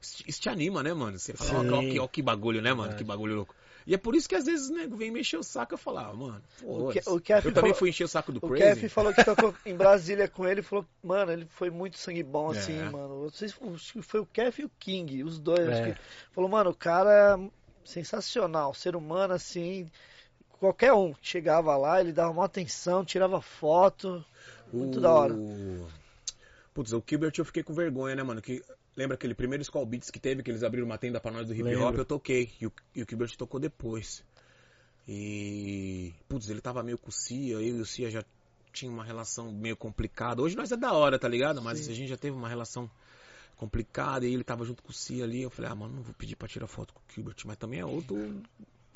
Isso, 0.01 0.39
te 0.41 0.49
anima, 0.49 0.81
né, 0.81 0.93
mano? 0.93 1.17
Você 1.19 1.33
fala, 1.33 1.77
ó, 1.77 1.81
que, 1.81 1.99
ó 1.99 2.07
que 2.07 2.21
bagulho, 2.21 2.61
né, 2.61 2.73
mano? 2.73 2.95
Que 2.95 3.03
bagulho 3.03 3.35
louco. 3.35 3.55
E 3.87 3.93
é 3.93 3.97
por 3.97 4.15
isso 4.15 4.29
que 4.29 4.35
às 4.35 4.45
vezes, 4.45 4.69
nego, 4.69 4.95
vem 4.95 5.09
me 5.09 5.21
encher 5.21 5.37
o 5.39 5.43
saco 5.43 5.73
e 5.73 5.77
falo, 5.77 5.97
ah, 5.97 6.13
mano, 6.13 6.41
O 6.61 6.91
foda-se. 6.91 7.09
o 7.09 7.19
Kef 7.19 7.45
Eu 7.47 7.53
também 7.53 7.71
falou- 7.71 7.75
fui 7.75 7.89
encher 7.89 8.03
o 8.03 8.07
saco 8.07 8.31
do 8.31 8.37
O 8.37 8.47
Crazy. 8.49 8.81
Kef 8.81 8.89
falou 8.89 9.13
que 9.13 9.23
tocou 9.23 9.53
em 9.65 9.75
Brasília 9.75 10.27
com 10.27 10.47
ele 10.47 10.59
e 10.59 10.63
falou, 10.63 10.85
mano, 11.03 11.31
ele 11.31 11.45
foi 11.49 11.69
muito 11.71 11.97
sangue 11.97 12.21
bom, 12.21 12.51
assim, 12.51 12.77
É. 12.77 12.89
mano. 12.89 13.29
Se 13.31 13.49
foi- 13.49 14.11
que 14.11 14.17
o 14.19 14.25
Kef 14.27 14.61
e 14.61 14.65
o 14.65 14.71
King, 14.79 15.23
os 15.23 15.39
dois. 15.39 15.67
É. 15.69 15.91
que- 15.93 15.99
Falou, 16.31 16.49
mano, 16.49 16.69
o 16.69 16.75
cara 16.75 17.37
é 17.41 17.49
sensacional, 17.83 18.73
ser 18.73 18.95
humano, 18.95 19.33
assim. 19.33 19.89
Qualquer 20.59 20.93
um 20.93 21.15
chegava 21.21 21.75
lá, 21.75 21.99
ele 21.99 22.11
dava 22.13 22.31
uma 22.31 22.45
atenção, 22.45 23.03
tirava 23.03 23.41
foto. 23.41 24.23
Muito 24.71 24.99
da 25.01 25.11
hora. 25.11 25.35
Putz, 26.73 26.93
o 26.93 27.03
Gilbert 27.07 27.33
eu 27.37 27.45
fiquei 27.45 27.63
com 27.63 27.73
vergonha, 27.73 28.15
né, 28.15 28.23
mano? 28.23 28.41
Que, 28.41 28.61
lembra 28.99 29.15
aquele 29.15 29.33
primeiro 29.33 29.61
Skull 29.61 29.85
Beats 29.85 30.11
que 30.11 30.19
teve, 30.19 30.43
que 30.43 30.51
eles 30.51 30.61
abriram 30.61 30.85
uma 30.85 30.97
tenda 30.97 31.21
pra 31.21 31.31
nós 31.31 31.47
do 31.47 31.53
hip 31.53 31.63
hop, 31.63 31.85
Lembro. 31.85 32.01
eu 32.01 32.05
toquei. 32.05 32.51
E 32.59 32.67
o, 32.67 32.73
e 32.93 33.01
o 33.01 33.05
Gilbert 33.09 33.33
tocou 33.37 33.57
depois. 33.57 34.25
E. 35.07 36.13
Putz, 36.27 36.49
ele 36.49 36.59
tava 36.59 36.83
meio 36.83 36.97
com 36.97 37.07
o 37.07 37.11
Cia, 37.11 37.53
eu 37.53 37.61
e 37.61 37.71
o 37.79 37.85
Cia 37.85 38.11
já 38.11 38.23
tinha 38.73 38.91
uma 38.91 39.05
relação 39.05 39.51
meio 39.53 39.77
complicada. 39.77 40.41
Hoje 40.41 40.57
nós 40.57 40.69
é 40.71 40.77
da 40.77 40.91
hora, 40.91 41.17
tá 41.17 41.29
ligado? 41.29 41.61
Mas 41.61 41.87
a 41.87 41.93
gente 41.93 42.09
já 42.09 42.17
teve 42.17 42.35
uma 42.35 42.49
relação 42.49 42.91
complicada 43.55 44.27
e 44.27 44.33
ele 44.33 44.43
tava 44.43 44.65
junto 44.65 44.83
com 44.83 44.89
o 44.89 44.93
Cia 44.93 45.23
ali. 45.23 45.41
Eu 45.41 45.49
falei, 45.49 45.71
ah, 45.71 45.75
mano, 45.75 45.95
não 45.95 46.03
vou 46.03 46.13
pedir 46.13 46.35
pra 46.35 46.47
tirar 46.47 46.67
foto 46.67 46.93
com 46.93 46.99
o 46.99 47.13
Gilbert, 47.15 47.37
mas 47.45 47.57
também 47.57 47.79
é 47.79 47.85
outro 47.85 48.17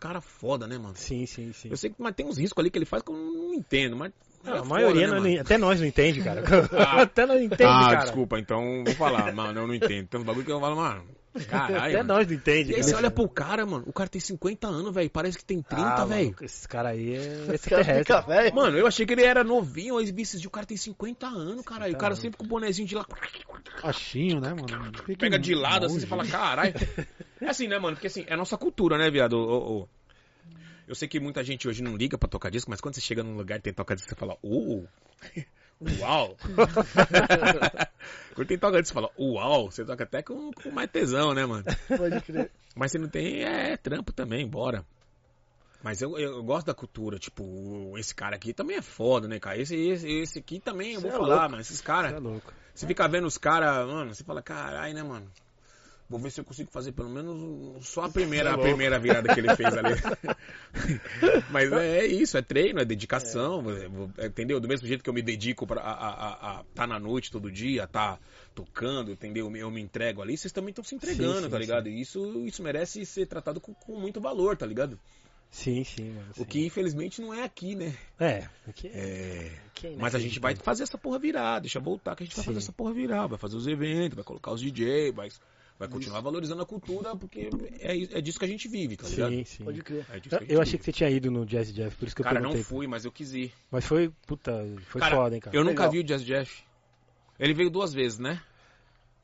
cara 0.03 0.19
foda, 0.19 0.67
né, 0.67 0.77
mano? 0.77 0.95
Sim, 0.97 1.25
sim, 1.25 1.53
sim. 1.53 1.69
Eu 1.69 1.77
sei 1.77 1.89
que 1.89 1.95
mas 1.97 2.13
tem 2.13 2.25
uns 2.25 2.37
riscos 2.37 2.61
ali 2.61 2.69
que 2.69 2.77
ele 2.77 2.85
faz 2.85 3.01
que 3.01 3.09
eu 3.09 3.15
não 3.15 3.53
entendo, 3.53 3.95
mas. 3.95 4.11
Não, 4.43 4.55
é 4.55 4.59
a 4.59 4.65
maioria, 4.65 5.07
foda, 5.07 5.21
né, 5.21 5.35
não- 5.35 5.41
até 5.41 5.57
nós 5.57 5.79
não 5.79 5.87
entende, 5.87 6.21
cara. 6.21 6.43
até 7.01 7.25
nós 7.25 7.37
não 7.37 7.45
entende, 7.45 7.63
ah, 7.63 7.89
cara. 7.89 8.01
desculpa, 8.03 8.37
então 8.37 8.83
vou 8.83 8.93
falar, 8.95 9.33
mano, 9.33 9.61
eu 9.61 9.67
não 9.67 9.73
entendo. 9.73 10.07
Tem 10.09 10.19
uns 10.19 10.25
bagulho 10.25 10.45
que 10.45 10.51
eu 10.51 10.59
falo, 10.59 10.75
mano, 10.75 11.05
caralho. 11.49 11.95
Até 11.95 12.03
nós 12.03 12.27
não 12.27 12.33
entende. 12.33 12.71
E 12.71 12.75
aí 12.75 12.81
cara. 12.81 12.83
você 12.83 12.95
olha 12.95 13.11
pro 13.11 13.27
cara, 13.29 13.65
mano, 13.65 13.83
o 13.87 13.93
cara 13.93 14.09
tem 14.09 14.21
50 14.21 14.67
anos, 14.67 14.93
velho, 14.93 15.09
parece 15.09 15.37
que 15.37 15.45
tem 15.45 15.61
30, 15.61 15.83
Ah, 15.83 16.05
velho. 16.05 16.35
Esse 16.41 16.67
cara 16.67 16.89
aí 16.89 17.15
é 17.15 17.17
Esse 17.53 17.69
cara 17.69 17.81
extraterrestre. 17.81 18.03
fica 18.03 18.21
velho. 18.21 18.55
Mano, 18.55 18.77
eu 18.77 18.87
achei 18.87 19.05
que 19.05 19.13
ele 19.13 19.23
era 19.23 19.43
novinho, 19.43 19.97
aí 19.97 20.05
esses 20.17 20.39
dias 20.39 20.45
o 20.45 20.49
cara 20.51 20.65
tem 20.65 20.77
50 20.77 21.27
anos, 21.27 21.65
caralho. 21.65 21.93
O 21.95 21.97
cara 21.97 22.15
sempre 22.15 22.37
com 22.37 22.45
o 22.45 22.47
bonezinho 22.47 22.87
de 22.87 22.95
lá. 22.95 23.05
Baixinho, 23.81 24.39
né, 24.39 24.49
mano? 24.53 24.67
Fica 25.05 25.19
Pega 25.19 25.39
de 25.39 25.55
lado, 25.55 25.85
assim, 25.85 25.95
longe. 25.95 26.05
você 26.05 26.07
fala, 26.07 26.25
caralho. 26.25 26.73
É 27.41 27.49
assim, 27.49 27.67
né, 27.67 27.77
mano? 27.77 27.97
Porque 27.97 28.07
assim, 28.07 28.23
é 28.25 28.35
a 28.35 28.37
nossa 28.37 28.57
cultura, 28.57 28.97
né, 28.97 29.11
viado? 29.11 29.33
Ô, 29.33 29.81
ô. 29.81 29.89
Eu 30.87 30.95
sei 30.95 31.09
que 31.09 31.19
muita 31.19 31.43
gente 31.43 31.67
hoje 31.67 31.83
não 31.83 31.97
liga 31.97 32.17
pra 32.17 32.29
tocar 32.29 32.49
disco, 32.49 32.69
mas 32.71 32.79
quando 32.79 32.95
você 32.95 33.01
chega 33.01 33.21
num 33.21 33.35
lugar 33.35 33.57
e 33.59 33.61
tem 33.61 33.73
tocar 33.73 33.95
disco, 33.95 34.09
você 34.09 34.15
fala, 34.15 34.37
uh, 34.41 34.87
uau. 35.99 36.37
quando 38.35 38.47
tem 38.47 38.57
toca 38.57 38.81
disco, 38.81 38.93
você 38.93 38.93
fala, 38.93 39.11
uau. 39.17 39.71
Você 39.71 39.85
toca 39.85 40.03
até 40.03 40.21
com, 40.21 40.51
com 40.51 40.71
mais 40.71 40.89
tesão, 40.89 41.33
né, 41.33 41.45
mano? 41.45 41.63
Pode 41.97 42.21
crer. 42.21 42.51
Mas 42.75 42.91
se 42.91 42.97
não 42.97 43.07
tem, 43.07 43.43
é 43.43 43.77
trampo 43.77 44.11
também, 44.11 44.47
bora. 44.47 44.85
Mas 45.83 46.01
eu, 46.01 46.17
eu, 46.17 46.41
gosto 46.41 46.67
da 46.67 46.73
cultura, 46.73 47.19
tipo, 47.19 47.97
esse 47.97 48.15
cara 48.15 48.37
aqui 48.37 48.53
também 48.53 48.77
é 48.77 48.81
foda, 48.81 49.27
né, 49.27 49.37
cara? 49.37 49.57
Esse, 49.57 49.75
esse, 49.75 50.09
esse 50.09 50.39
aqui 50.39 50.57
também, 50.57 50.93
eu 50.93 51.01
vou 51.01 51.09
é 51.09 51.13
falar, 51.13 51.27
louco. 51.27 51.49
mano, 51.51 51.61
esses 51.61 51.77
Você 51.77 51.83
caras. 51.83 52.13
é 52.13 52.19
louco. 52.19 52.53
Você 52.73 52.87
fica 52.87 53.07
vendo 53.07 53.27
os 53.27 53.37
caras, 53.37 53.85
mano, 53.85 54.15
você 54.15 54.23
fala, 54.23 54.41
caralho, 54.41 54.93
né, 54.93 55.03
mano? 55.03 55.29
Vou 56.13 56.19
ver 56.19 56.29
se 56.29 56.39
eu 56.39 56.45
consigo 56.45 56.69
fazer 56.69 56.91
pelo 56.91 57.09
menos 57.09 57.87
só 57.87 58.03
a 58.03 58.09
primeira, 58.09 58.53
a 58.53 58.57
primeira 58.59 58.99
virada 58.99 59.33
que 59.33 59.39
ele 59.39 59.55
fez 59.55 59.73
ali. 59.73 59.95
Mas 61.49 61.71
é, 61.71 62.01
é 62.01 62.05
isso, 62.05 62.37
é 62.37 62.41
treino, 62.43 62.79
é 62.79 62.85
dedicação, 62.85 63.63
é, 64.19 64.27
entendeu? 64.27 64.59
Do 64.59 64.67
mesmo 64.67 64.85
jeito 64.85 65.03
que 65.03 65.09
eu 65.09 65.13
me 65.13 65.23
dedico 65.23 65.65
pra 65.65 65.81
a, 65.81 65.91
a, 65.91 66.09
a, 66.09 66.59
a 66.59 66.63
tá 66.75 66.85
na 66.85 66.99
noite 66.99 67.31
todo 67.31 67.51
dia, 67.51 67.87
tá 67.87 68.19
tocando, 68.53 69.11
entendeu? 69.11 69.51
Eu 69.55 69.71
me 69.71 69.81
entrego 69.81 70.21
ali, 70.21 70.37
vocês 70.37 70.51
também 70.51 70.69
estão 70.69 70.83
se 70.83 70.93
entregando, 70.93 71.37
Sim, 71.37 71.43
sim, 71.45 71.49
tá 71.49 71.57
ligado? 71.57 71.89
E 71.89 71.99
isso, 71.99 72.45
isso 72.45 72.61
merece 72.61 73.03
ser 73.07 73.25
tratado 73.25 73.59
com, 73.59 73.73
com 73.73 73.99
muito 73.99 74.21
valor, 74.21 74.55
tá 74.55 74.67
ligado? 74.67 74.99
Sim, 75.49 75.83
sim, 75.83 76.11
mano. 76.11 76.29
O 76.33 76.41
sim. 76.41 76.45
que 76.45 76.63
infelizmente 76.63 77.21
não 77.21 77.33
é 77.33 77.43
aqui, 77.43 77.73
né? 77.73 77.97
É, 78.19 78.47
aqui 78.67 78.87
é. 78.87 79.51
É. 79.83 79.87
é 79.87 79.95
Mas 79.97 80.13
a 80.13 80.19
gente 80.19 80.39
vai 80.39 80.55
fazer 80.55 80.83
essa 80.83 80.97
porra 80.97 81.17
virar, 81.17 81.57
deixa 81.57 81.79
voltar 81.79 82.15
que 82.15 82.21
a 82.21 82.25
gente 82.27 82.35
vai 82.35 82.43
Sim. 82.43 82.51
fazer 82.51 82.59
essa 82.59 82.71
porra 82.71 82.93
virar, 82.93 83.25
vai 83.25 83.39
fazer 83.39 83.57
os 83.57 83.65
eventos, 83.65 84.15
vai 84.15 84.23
colocar 84.23 84.51
os 84.51 84.61
DJ, 84.61 85.11
vai, 85.11 85.29
vai 85.79 85.87
continuar 85.87 86.21
valorizando 86.21 86.61
a 86.61 86.65
cultura, 86.65 87.15
porque 87.15 87.49
é, 87.79 88.17
é 88.17 88.21
disso 88.21 88.39
que 88.39 88.45
a 88.45 88.47
gente 88.47 88.67
vive, 88.67 88.95
tá 88.97 89.07
ligado? 89.07 89.31
Sim, 89.31 89.43
sim. 89.43 89.63
Pode 89.63 89.81
crer. 89.81 90.05
É 90.11 90.21
Eu 90.47 90.61
achei 90.61 90.77
que 90.79 90.85
você 90.85 90.91
tinha 90.91 91.09
ido 91.09 91.29
no 91.31 91.45
Jazz 91.45 91.73
Jeff, 91.73 91.95
por 91.97 92.05
isso 92.05 92.15
que 92.15 92.21
eu 92.21 92.23
Cara, 92.23 92.39
não 92.39 92.49
perguntei. 92.51 92.63
fui, 92.63 92.87
mas 92.87 93.05
eu 93.05 93.11
quis 93.11 93.33
ir. 93.33 93.51
Mas 93.71 93.85
foi, 93.85 94.09
puta, 94.27 94.65
foi 94.87 95.01
Cara, 95.01 95.15
foda, 95.15 95.35
hein, 95.35 95.41
cara. 95.41 95.55
Eu 95.55 95.63
nunca 95.63 95.83
Legal. 95.83 95.91
vi 95.91 95.99
o 95.99 96.03
Jazz 96.03 96.23
Jeff. 96.23 96.63
Ele 97.39 97.53
veio 97.53 97.69
duas 97.69 97.93
vezes, 97.93 98.19
né? 98.19 98.41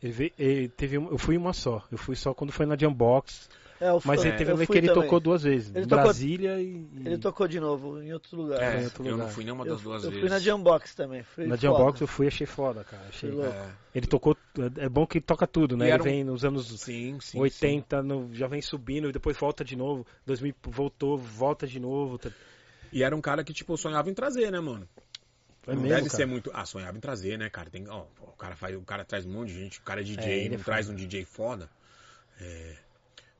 Ele 0.01 0.13
veio- 0.13 0.31
ele 0.39 0.69
teve 0.69 0.97
uma- 0.97 1.11
eu 1.11 1.17
fui 1.17 1.37
uma 1.37 1.53
só. 1.53 1.85
Eu 1.91 1.97
fui 1.97 2.15
só 2.15 2.33
quando 2.33 2.51
foi 2.51 2.65
na 2.65 2.77
Jambox. 2.77 3.49
É, 3.81 3.89
eu 3.89 4.01
Mas 4.03 4.19
fui- 4.19 4.29
ele 4.29 4.37
teve 4.37 4.49
eu 4.51 4.53
uma 4.53 4.57
vez 4.57 4.67
fui 4.67 4.73
que 4.73 4.79
ele 4.79 4.87
também. 4.87 5.03
tocou 5.03 5.19
duas 5.21 5.43
vezes. 5.43 5.69
Ele 5.73 5.85
em 5.85 5.87
tocou- 5.87 6.03
Brasília 6.03 6.59
e. 6.59 6.65
e- 6.65 6.89
Ele 7.05 7.17
tocou 7.17 7.47
de 7.47 7.59
novo 7.61 8.01
em 8.01 8.11
outro 8.11 8.35
lugar. 8.35 8.61
É, 8.61 8.81
em 8.81 8.83
outro 8.83 9.05
eu 9.05 9.11
lugar. 9.13 9.25
não 9.25 9.33
fui 9.33 9.43
nenhuma 9.45 9.65
Eu, 9.65 9.73
das 9.73 9.81
duas 9.81 10.03
eu 10.03 10.09
vezes. 10.09 10.21
fui 10.21 10.29
na 10.29 10.39
Jambox 10.39 10.93
também. 10.95 11.23
Foi 11.23 11.47
Na. 11.47 11.55
Jambox 11.55 12.01
eu 12.01 12.07
fui 12.07 12.25
e 12.25 12.27
achei 12.27 12.45
foda, 12.45 12.83
cara. 12.83 13.03
Achei... 13.07 13.29
Foi 13.31 13.39
louco. 13.39 13.57
É, 13.57 13.71
Ele 13.95 14.05
tocou. 14.07 14.37
É 14.77 14.89
bom 14.89 15.07
que 15.07 15.21
toca 15.21 15.47
tudo, 15.47 15.77
né? 15.77 15.87
E 15.87 15.91
Ele 15.91 15.99
um- 16.01 16.03
vem 16.03 16.23
nos 16.25 16.43
anos 16.43 16.67
sim, 16.81 17.17
sim. 17.21 17.39
80, 17.39 18.03
no- 18.03 18.29
já 18.33 18.47
vem 18.47 18.61
subindo 18.61 19.07
e 19.09 19.11
depois 19.13 19.37
volta 19.37 19.63
de 19.63 19.75
novo. 19.77 20.05
2000 20.25 20.53
voltou, 20.65 21.17
volta 21.17 21.65
de 21.65 21.79
novo. 21.79 22.17
tá- 22.17 22.29
sim. 22.29 22.35
E 22.91 23.01
era 23.03 23.15
um 23.15 23.21
cara 23.21 23.43
que, 23.43 23.53
tipo, 23.53 23.71
eu 23.73 23.77
sonhava 23.77 24.09
em 24.09 24.13
trazer, 24.13 24.51
né, 24.51 24.59
mano? 24.59 24.87
É 25.67 25.71
não 25.75 25.81
mesmo, 25.83 25.87
deve 25.89 26.07
cara. 26.07 26.17
ser 26.17 26.25
muito. 26.25 26.49
Ah, 26.53 26.65
sonhava 26.65 26.97
em 26.97 26.99
trazer, 26.99 27.37
né, 27.37 27.49
cara? 27.49 27.69
Tem, 27.69 27.87
ó, 27.87 28.03
o 28.21 28.31
cara 28.37 28.55
faz, 28.55 28.75
o 28.75 28.81
cara 28.81 29.05
traz 29.05 29.25
um 29.25 29.31
monte 29.31 29.49
de 29.53 29.59
gente, 29.59 29.79
o 29.79 29.83
cara 29.83 30.01
é 30.01 30.03
DJ, 30.03 30.23
É, 30.25 30.37
ele 30.39 30.49
não 30.55 30.61
é 30.61 30.63
traz 30.63 30.89
um 30.89 30.95
DJ 30.95 31.23
foda. 31.25 31.69
É, 32.41 32.75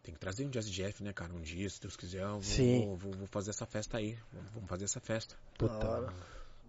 tem 0.10 0.14
que 0.16 0.20
trazer 0.20 0.46
um 0.46 0.50
Jazz 0.50 0.70
Jeff, 0.70 1.04
né, 1.04 1.14
cara? 1.14 1.32
Um 1.34 1.42
dia, 1.42 1.70
se 1.70 1.80
Deus 1.80 1.96
quiser, 1.96 2.24
eu 2.24 2.32
vou, 2.32 2.42
Sim. 2.42 2.86
vou, 2.88 2.98
vou- 2.98 3.12
vou 3.14 3.28
fazer 3.28 3.52
essa 3.52 3.66
festa 3.66 3.98
aí. 3.98 4.18
Vamos- 4.54 4.68
fazer 4.70 4.86
essa 4.86 5.00
festa. 5.00 5.36
Puta. 5.58 6.14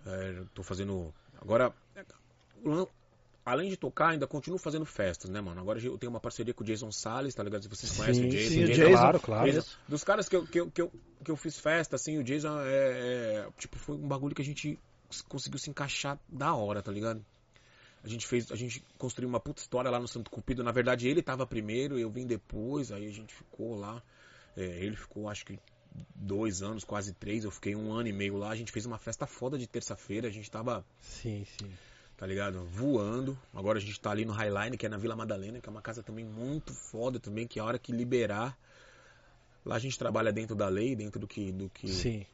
É, 0.07 0.43
tô 0.55 0.63
fazendo. 0.63 1.13
Agora, 1.41 1.75
além 3.45 3.71
de 3.71 3.77
tocar, 3.77 4.09
ainda 4.11 4.27
continuo 4.27 4.59
fazendo 4.59 4.85
festas, 4.85 5.31
né, 5.31 5.41
mano? 5.41 5.61
Agora 5.61 5.81
eu 5.81 5.97
tenho 5.99 6.11
uma 6.11 6.21
parceria 6.21 6.53
com 6.53 6.63
o 6.63 6.67
Jason 6.67 6.91
Salles, 6.93 7.35
tá 7.35 7.43
ligado? 7.43 7.63
Se 7.63 7.69
vocês 7.69 7.97
conhecem 7.97 8.27
o 8.27 8.31
Sim, 8.31 8.37
Jason. 8.37 8.49
sim, 8.51 8.65
o 8.65 8.67
Jason- 8.67 8.81
Jason, 8.83 8.97
claro, 8.99 9.21
claro. 9.21 9.51
Jason- 9.53 9.77
dos 9.89 10.05
caras 10.05 10.29
que 10.29 10.37
eu, 10.37 10.47
que, 10.47 10.61
eu, 10.61 10.71
que, 10.71 10.83
eu, 10.83 10.93
que 11.25 11.31
eu 11.31 11.37
fiz 11.37 11.59
festa, 11.59 11.97
assim, 11.97 12.19
o 12.19 12.25
Jason 12.25 12.61
é, 12.61 12.67
é, 13.47 13.49
Tipo, 13.59 13.79
foi 13.79 13.97
um 13.97 14.07
bagulho 14.07 14.35
que 14.35 14.43
a 14.43 14.45
gente 14.45 14.79
conseguiu 15.29 15.59
se 15.59 15.71
encaixar 15.71 16.19
da 16.29 16.55
hora, 16.55 16.83
tá 16.83 16.93
ligado? 16.93 17.25
A 18.03 18.09
gente 18.09 18.27
fez, 18.27 18.51
a 18.51 18.57
gente 18.57 18.83
construiu 18.97 19.29
uma 19.29 19.41
puta 19.41 19.61
história 19.61 19.91
lá 19.91 20.01
no 20.01 20.09
Santo 20.09 20.31
Cupido. 20.31 20.65
Na 20.65 20.73
verdade, 20.73 21.07
ele 21.07 21.23
tava 21.23 21.47
primeiro, 21.47 21.99
eu 21.99 22.11
vim 22.11 22.27
depois, 22.27 22.91
aí 22.91 23.07
a 23.07 23.13
gente 23.13 23.35
ficou 23.35 23.79
lá. 23.79 24.03
É, 24.57 24.63
ele 24.63 24.97
ficou, 24.97 25.29
acho 25.29 25.45
que, 25.45 25.59
dois 26.15 26.63
anos, 26.63 26.83
quase 26.83 27.13
três. 27.13 27.45
Eu 27.45 27.51
fiquei 27.51 27.77
um 27.77 27.93
ano 27.93 28.09
e 28.09 28.13
meio 28.13 28.37
lá. 28.37 28.51
A 28.51 28.57
gente 28.57 28.73
fez 28.73 28.87
uma 28.87 28.99
festa 28.99 29.27
foda 29.27 29.59
de 29.59 29.67
terça-feira. 29.67 30.29
A 30.29 30.31
gente 30.31 30.51
tava, 30.51 30.85
Sim, 31.01 31.45
sim. 31.59 31.71
tá 32.17 32.27
ligado? 32.27 32.65
Voando. 32.65 33.39
Agora 33.55 33.79
a 33.79 33.81
gente 33.81 34.01
tá 34.01 34.11
ali 34.11 34.25
no 34.25 34.33
Highline, 34.33 34.79
que 34.79 34.87
é 34.87 34.89
na 34.89 34.97
Vila 34.97 35.15
Madalena, 35.15 35.61
que 35.61 35.69
é 35.69 35.73
uma 35.73 35.83
casa 35.83 36.03
também 36.03 36.25
muito 36.25 36.73
foda 36.73 37.21
também, 37.21 37.47
que 37.47 37.61
a 37.61 37.65
hora 37.65 37.79
que 37.79 37.93
liberar. 37.93 38.57
Lá 39.65 39.77
a 39.77 39.79
gente 39.79 39.99
trabalha 39.99 40.33
dentro 40.33 40.57
da 40.57 40.69
lei, 40.69 40.97
dentro 40.97 41.21
do 41.21 41.29
que. 41.29 41.53
Do 41.53 41.69
que 41.69 41.87
Sim. 41.89 42.27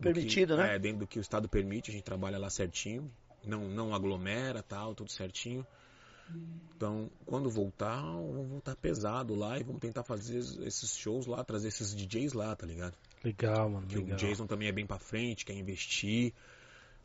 do 0.00 0.02
Permitido, 0.02 0.56
que, 0.56 0.62
né? 0.62 0.74
É, 0.74 0.78
dentro 0.80 0.98
do 0.98 1.06
que 1.06 1.20
o 1.20 1.22
Estado 1.22 1.48
permite, 1.48 1.90
a 1.90 1.94
gente 1.94 2.02
trabalha 2.02 2.38
lá 2.38 2.50
certinho. 2.50 3.08
Não, 3.44 3.68
não 3.68 3.94
aglomera, 3.94 4.62
tal, 4.62 4.94
tudo 4.94 5.10
certinho. 5.10 5.66
Então, 6.76 7.10
quando 7.26 7.48
voltar, 7.48 8.00
vamos 8.00 8.48
voltar 8.48 8.74
pesado 8.76 9.34
lá 9.34 9.58
e 9.58 9.62
vamos 9.62 9.80
tentar 9.80 10.02
fazer 10.02 10.38
esses 10.38 10.96
shows 10.96 11.26
lá, 11.26 11.44
trazer 11.44 11.68
esses 11.68 11.94
DJs 11.94 12.32
lá, 12.32 12.54
tá 12.56 12.66
ligado? 12.66 12.94
Legal, 13.22 13.70
mano. 13.70 13.86
Que 13.86 13.98
Legal. 13.98 14.14
o 14.14 14.16
Jason 14.18 14.46
também 14.46 14.68
é 14.68 14.72
bem 14.72 14.86
pra 14.86 14.98
frente, 14.98 15.44
quer 15.44 15.54
investir. 15.54 16.32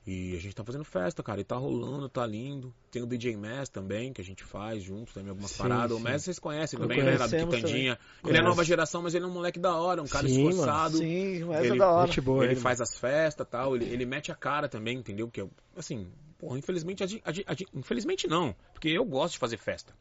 E 0.06 0.36
a 0.38 0.40
gente 0.40 0.56
tá 0.56 0.64
fazendo 0.64 0.86
festa, 0.86 1.22
cara. 1.22 1.42
E 1.42 1.44
tá 1.44 1.58
rolando, 1.58 2.08
tá 2.08 2.26
lindo. 2.26 2.74
Tem 2.90 3.04
o 3.04 3.06
DJ 3.06 3.36
Mass 3.36 3.68
também, 3.68 4.14
que 4.14 4.22
a 4.22 4.24
gente 4.24 4.42
faz 4.42 4.82
junto, 4.82 5.14
também 5.14 5.30
algumas 5.30 5.52
Sim, 5.52 5.58
paradas. 5.58 5.92
sim. 5.92 5.98
O 5.98 6.00
Mass 6.00 6.24
vocês 6.24 6.40
conhecem 6.40 6.80
também, 6.80 7.04
né? 7.04 7.18
Lá 7.18 7.28
do 7.28 7.30
conhecemos 7.30 7.56
Quitandinha. 7.56 8.00
Ele 8.26 8.38
é 8.38 8.42
nova 8.42 8.64
geração, 8.64 9.02
mas 9.02 9.14
ele 9.14 9.26
é 9.26 9.28
um 9.28 9.34
moleque 9.34 9.60
da 9.60 9.76
hora, 9.76 10.02
um 10.02 10.08
cara 10.08 10.26
Sim, 10.28 10.48
esforçado. 10.48 10.98
Sim, 11.00 11.44
mas 11.44 11.66
é 11.66 11.68
Ele- 11.68 11.78
da 11.78 11.92
hora. 11.92 12.08
Gente 12.08 12.22
boa, 12.22 12.44
ele 12.46 12.54
ele, 12.54 12.60
faz 12.62 12.80
as 12.80 12.98
festas 12.98 13.46
e 13.46 13.50
tal, 13.50 13.76
ele, 13.76 13.84
ele 13.86 14.06
mete 14.06 14.32
a 14.32 14.36
cara 14.36 14.70
também, 14.70 14.98
entendeu? 14.98 15.30
Que 15.30 15.46
assim, 15.76 16.08
porra, 16.38 16.58
infelizmente, 16.58 17.04
a 17.04 17.08
gente- 17.08 17.22
a 17.26 17.32
gente- 17.32 17.46
a 17.48 17.54
gente- 17.54 17.70
infelizmente 17.74 18.28
não, 18.28 18.56
porque 18.74 18.90
eu 18.90 19.06
gosto 19.06 19.34
de 19.34 19.40
fazer 19.40 19.58
festa. 19.58 19.94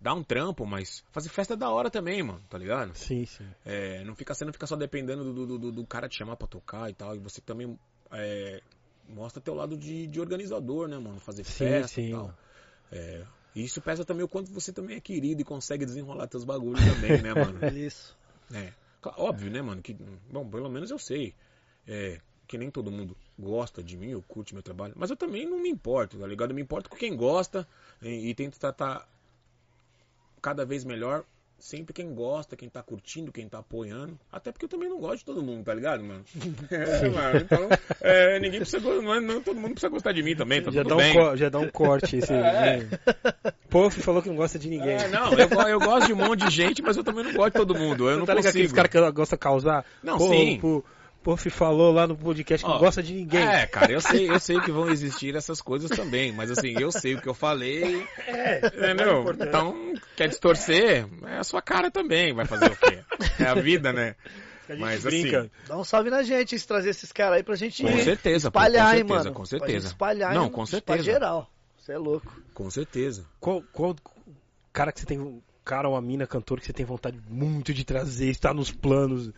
Dá 0.00 0.14
um 0.14 0.24
trampo, 0.24 0.64
mas 0.66 1.04
fazer 1.10 1.28
festa 1.28 1.54
é 1.54 1.56
da 1.56 1.68
hora 1.68 1.90
também, 1.90 2.22
mano, 2.22 2.42
tá 2.48 2.56
ligado? 2.56 2.96
Sim, 2.96 3.26
sim. 3.26 3.46
É, 3.64 4.02
não 4.04 4.14
fica, 4.16 4.32
você 4.32 4.44
não 4.46 4.52
fica 4.52 4.66
só 4.66 4.74
dependendo 4.74 5.22
do, 5.34 5.46
do, 5.46 5.58
do- 5.58 5.72
do 5.72 5.86
cara 5.86 6.08
te 6.08 6.16
chamar 6.16 6.36
pra 6.36 6.48
tocar 6.48 6.88
e 6.88 6.94
tal, 6.94 7.14
e 7.14 7.18
você 7.18 7.40
também 7.42 7.78
é, 8.10 8.62
mostra 9.06 9.42
teu 9.42 9.52
lado 9.54 9.76
de, 9.76 10.06
de 10.06 10.18
organizador, 10.20 10.88
né, 10.88 10.98
mano? 10.98 11.20
Fazer 11.20 11.44
Sim, 11.44 11.66
festa 11.66 12.00
e 12.00 12.04
sim, 12.04 12.10
tal. 12.12 12.22
mano. 12.24 12.38
É, 12.92 13.26
e 13.54 13.64
isso 13.64 13.80
pesa 13.82 14.04
também 14.04 14.24
o 14.24 14.28
quanto 14.28 14.50
você 14.52 14.72
também 14.72 14.96
é 14.96 15.00
querido 15.00 15.42
e 15.42 15.44
consegue 15.44 15.84
desenrolar 15.84 16.26
teus 16.28 16.44
bagulhos 16.44 16.82
também, 16.82 17.20
né, 17.20 17.34
mano? 17.34 17.60
Isso. 17.76 18.16
É, 18.54 18.72
óbvio, 19.18 19.50
né, 19.50 19.60
mano? 19.60 19.82
Que, 19.82 19.92
bom, 20.32 20.48
pelo 20.48 20.70
menos 20.70 20.90
eu 20.90 20.98
sei. 20.98 21.34
É, 21.86 22.20
que 22.46 22.56
nem 22.56 22.70
todo 22.70 22.90
mundo 22.90 23.16
gosta 23.40 23.82
de 23.82 23.96
mim, 23.96 24.14
ou 24.14 24.22
curte 24.22 24.52
meu 24.54 24.62
trabalho. 24.62 24.92
Mas 24.96 25.10
eu 25.10 25.16
também 25.16 25.48
não 25.48 25.58
me 25.58 25.68
importo, 25.70 26.18
tá 26.18 26.26
ligado? 26.26 26.50
Eu 26.50 26.54
me 26.56 26.62
importo 26.62 26.88
com 26.90 26.96
quem 26.96 27.16
gosta 27.16 27.66
e, 28.02 28.28
e 28.30 28.34
tento 28.34 28.58
tratar 28.58 29.08
cada 30.40 30.64
vez 30.64 30.84
melhor. 30.84 31.24
Sempre 31.58 31.92
quem 31.92 32.14
gosta, 32.14 32.56
quem 32.56 32.70
tá 32.70 32.82
curtindo, 32.82 33.30
quem 33.30 33.46
tá 33.46 33.58
apoiando. 33.58 34.18
Até 34.32 34.50
porque 34.50 34.64
eu 34.64 34.68
também 34.70 34.88
não 34.88 34.98
gosto 34.98 35.18
de 35.18 35.24
todo 35.26 35.42
mundo, 35.42 35.62
tá 35.62 35.74
ligado, 35.74 36.02
mano? 36.02 36.24
É, 36.70 37.08
mano, 37.10 37.36
então, 37.38 37.68
é, 38.00 38.40
ninguém 38.40 38.60
precisa, 38.60 38.80
não, 38.80 39.14
é- 39.14 39.20
não 39.20 39.42
todo 39.42 39.60
mundo 39.60 39.72
precisa 39.72 39.90
gostar 39.90 40.12
de 40.12 40.22
mim 40.22 40.34
também, 40.34 40.62
tá 40.62 40.70
Já 40.70 40.82
dá, 40.82 40.94
um 40.94 40.96
bem. 40.96 41.12
co- 41.12 41.36
já 41.36 41.48
dá 41.50 41.58
um 41.58 41.68
corte 41.68 42.16
esse. 42.16 42.32
É. 42.32 42.80
Falou 44.00 44.22
que 44.22 44.28
não 44.30 44.36
gosta 44.36 44.58
de 44.58 44.70
ninguém. 44.70 44.94
É, 44.96 45.08
não, 45.08 45.32
eu, 45.34 45.68
eu 45.68 45.78
gosto 45.80 46.06
de 46.06 46.12
um 46.14 46.16
monte 46.16 46.46
de 46.46 46.50
gente, 46.50 46.80
mas 46.80 46.96
eu 46.96 47.04
também 47.04 47.24
não 47.24 47.34
gosto 47.34 47.52
de 47.52 47.58
todo 47.58 47.74
mundo. 47.78 48.08
Eu 48.08 48.18
não 48.18 48.24
tá 48.26 48.32
ligado 48.32 48.48
aqueles 48.48 48.72
consigo. 48.72 48.88
caras 48.90 48.90
que 48.90 49.12
gostam 49.16 49.36
de 49.36 49.40
causar? 49.40 49.84
Não, 50.02 50.16
Pô, 50.16 50.28
sim. 50.30 50.58
Puff 51.22 51.50
falou 51.50 51.92
lá 51.92 52.06
no 52.06 52.16
podcast 52.16 52.64
que 52.64 52.70
Ó, 52.70 52.74
não 52.74 52.80
gosta 52.80 53.02
de 53.02 53.12
ninguém. 53.12 53.42
É, 53.46 53.66
cara, 53.66 53.92
eu 53.92 54.00
sei, 54.00 54.30
eu 54.30 54.40
sei 54.40 54.58
que 54.60 54.70
vão 54.70 54.88
existir 54.88 55.36
essas 55.36 55.60
coisas 55.60 55.90
também, 55.90 56.32
mas 56.32 56.50
assim, 56.50 56.74
eu 56.80 56.90
sei 56.90 57.14
o 57.14 57.20
que 57.20 57.28
eu 57.28 57.34
falei, 57.34 58.06
É, 58.26 58.66
entendeu? 58.66 59.24
Então, 59.38 59.92
quer 60.16 60.28
distorcer, 60.28 61.06
é 61.26 61.36
a 61.38 61.44
sua 61.44 61.60
cara 61.60 61.90
também, 61.90 62.32
vai 62.32 62.46
fazer 62.46 62.70
o 62.70 62.76
quê? 62.76 62.98
É 63.38 63.44
a 63.44 63.54
vida, 63.54 63.92
né? 63.92 64.14
A 64.68 64.72
gente 64.72 64.80
Mas 64.80 65.02
brinca. 65.02 65.40
assim, 65.40 65.50
Dá 65.66 65.76
um 65.78 65.84
salve 65.84 66.10
na 66.10 66.22
gente, 66.22 66.58
se 66.58 66.66
trazer 66.66 66.90
esses 66.90 67.10
caras 67.12 67.38
aí 67.38 67.42
pra 67.42 67.56
gente 67.56 67.82
com 67.82 67.98
certeza, 67.98 68.50
pô, 68.50 68.58
espalhar, 68.58 68.86
com 68.86 68.92
hein, 68.92 68.98
certeza, 68.98 69.18
mano. 69.24 69.32
com 69.34 69.42
Pra 69.42 69.44
gente 69.50 69.60
certeza. 69.66 69.86
espalhar 69.88 70.34
Não, 70.34 70.48
com 70.48 70.62
Pra 70.62 70.66
certeza. 70.66 71.02
geral. 71.02 71.50
Você 71.76 71.92
é 71.92 71.98
louco. 71.98 72.32
Com 72.54 72.70
certeza. 72.70 73.26
Qual, 73.40 73.62
qual 73.72 73.96
cara 74.72 74.92
que 74.92 75.00
você 75.00 75.06
tem. 75.06 75.18
um 75.18 75.40
Cara 75.62 75.86
ou 75.88 75.94
uma 75.94 76.00
mina 76.00 76.26
cantor 76.26 76.58
que 76.58 76.66
você 76.66 76.72
tem 76.72 76.86
vontade 76.86 77.20
muito 77.28 77.72
de 77.74 77.84
trazer, 77.84 78.28
está 78.30 78.52
nos 78.54 78.70
planos. 78.72 79.30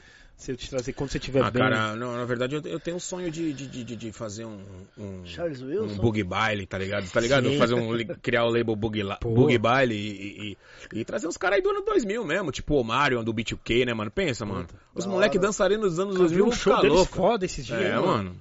Se 0.42 0.50
eu 0.50 0.56
te 0.56 0.68
trazer 0.68 0.92
quando 0.92 1.10
você 1.10 1.18
estiver 1.18 1.40
Ah, 1.40 1.50
bem. 1.50 1.62
cara, 1.62 1.94
não, 1.94 2.16
na 2.16 2.24
verdade 2.24 2.56
eu, 2.56 2.60
eu 2.62 2.80
tenho 2.80 2.96
o 2.96 3.00
sonho 3.00 3.30
de, 3.30 3.52
de, 3.52 3.66
de, 3.68 3.96
de 3.96 4.10
fazer 4.12 4.44
um, 4.44 4.60
um, 4.98 5.24
Charles 5.24 5.62
um 5.62 5.66
Wilson. 5.68 5.96
boogie 6.02 6.24
baile, 6.24 6.66
tá 6.66 6.76
ligado? 6.78 7.08
Tá 7.10 7.20
ligado? 7.20 7.48
Sim. 7.48 7.58
Fazer 7.58 7.74
um, 7.74 7.96
criar 8.20 8.44
o 8.44 8.48
label 8.50 8.74
boogie, 8.74 9.04
La- 9.04 9.16
Pô. 9.16 9.30
boogie 9.30 9.56
baile 9.58 9.94
e, 9.94 10.56
e, 10.92 10.98
e 11.00 11.04
trazer 11.04 11.28
uns 11.28 11.36
caras 11.36 11.58
aí 11.58 11.62
do 11.62 11.70
ano 11.70 11.82
2000 11.82 12.24
mesmo, 12.26 12.50
tipo 12.50 12.74
o 12.80 12.82
Mario 12.82 13.22
do 13.22 13.32
B2K, 13.32 13.86
né, 13.86 13.94
mano? 13.94 14.10
Pensa, 14.10 14.44
mano. 14.44 14.66
Os 14.94 15.04
Da 15.04 15.10
moleque 15.10 15.38
hora. 15.38 15.46
dançarinos 15.46 15.90
dos 15.90 15.98
anos 16.00 16.14
Eu 16.14 16.20
2000 16.22 16.36
vi 16.36 16.42
um 16.42 16.50
vão 16.50 16.58
show 16.58 16.76
deles 16.80 16.96
louco. 16.96 17.14
foda 17.14 17.44
esses 17.44 17.64
dias. 17.64 17.80
É, 17.80 17.94
mano. 17.94 18.06
mano. 18.06 18.36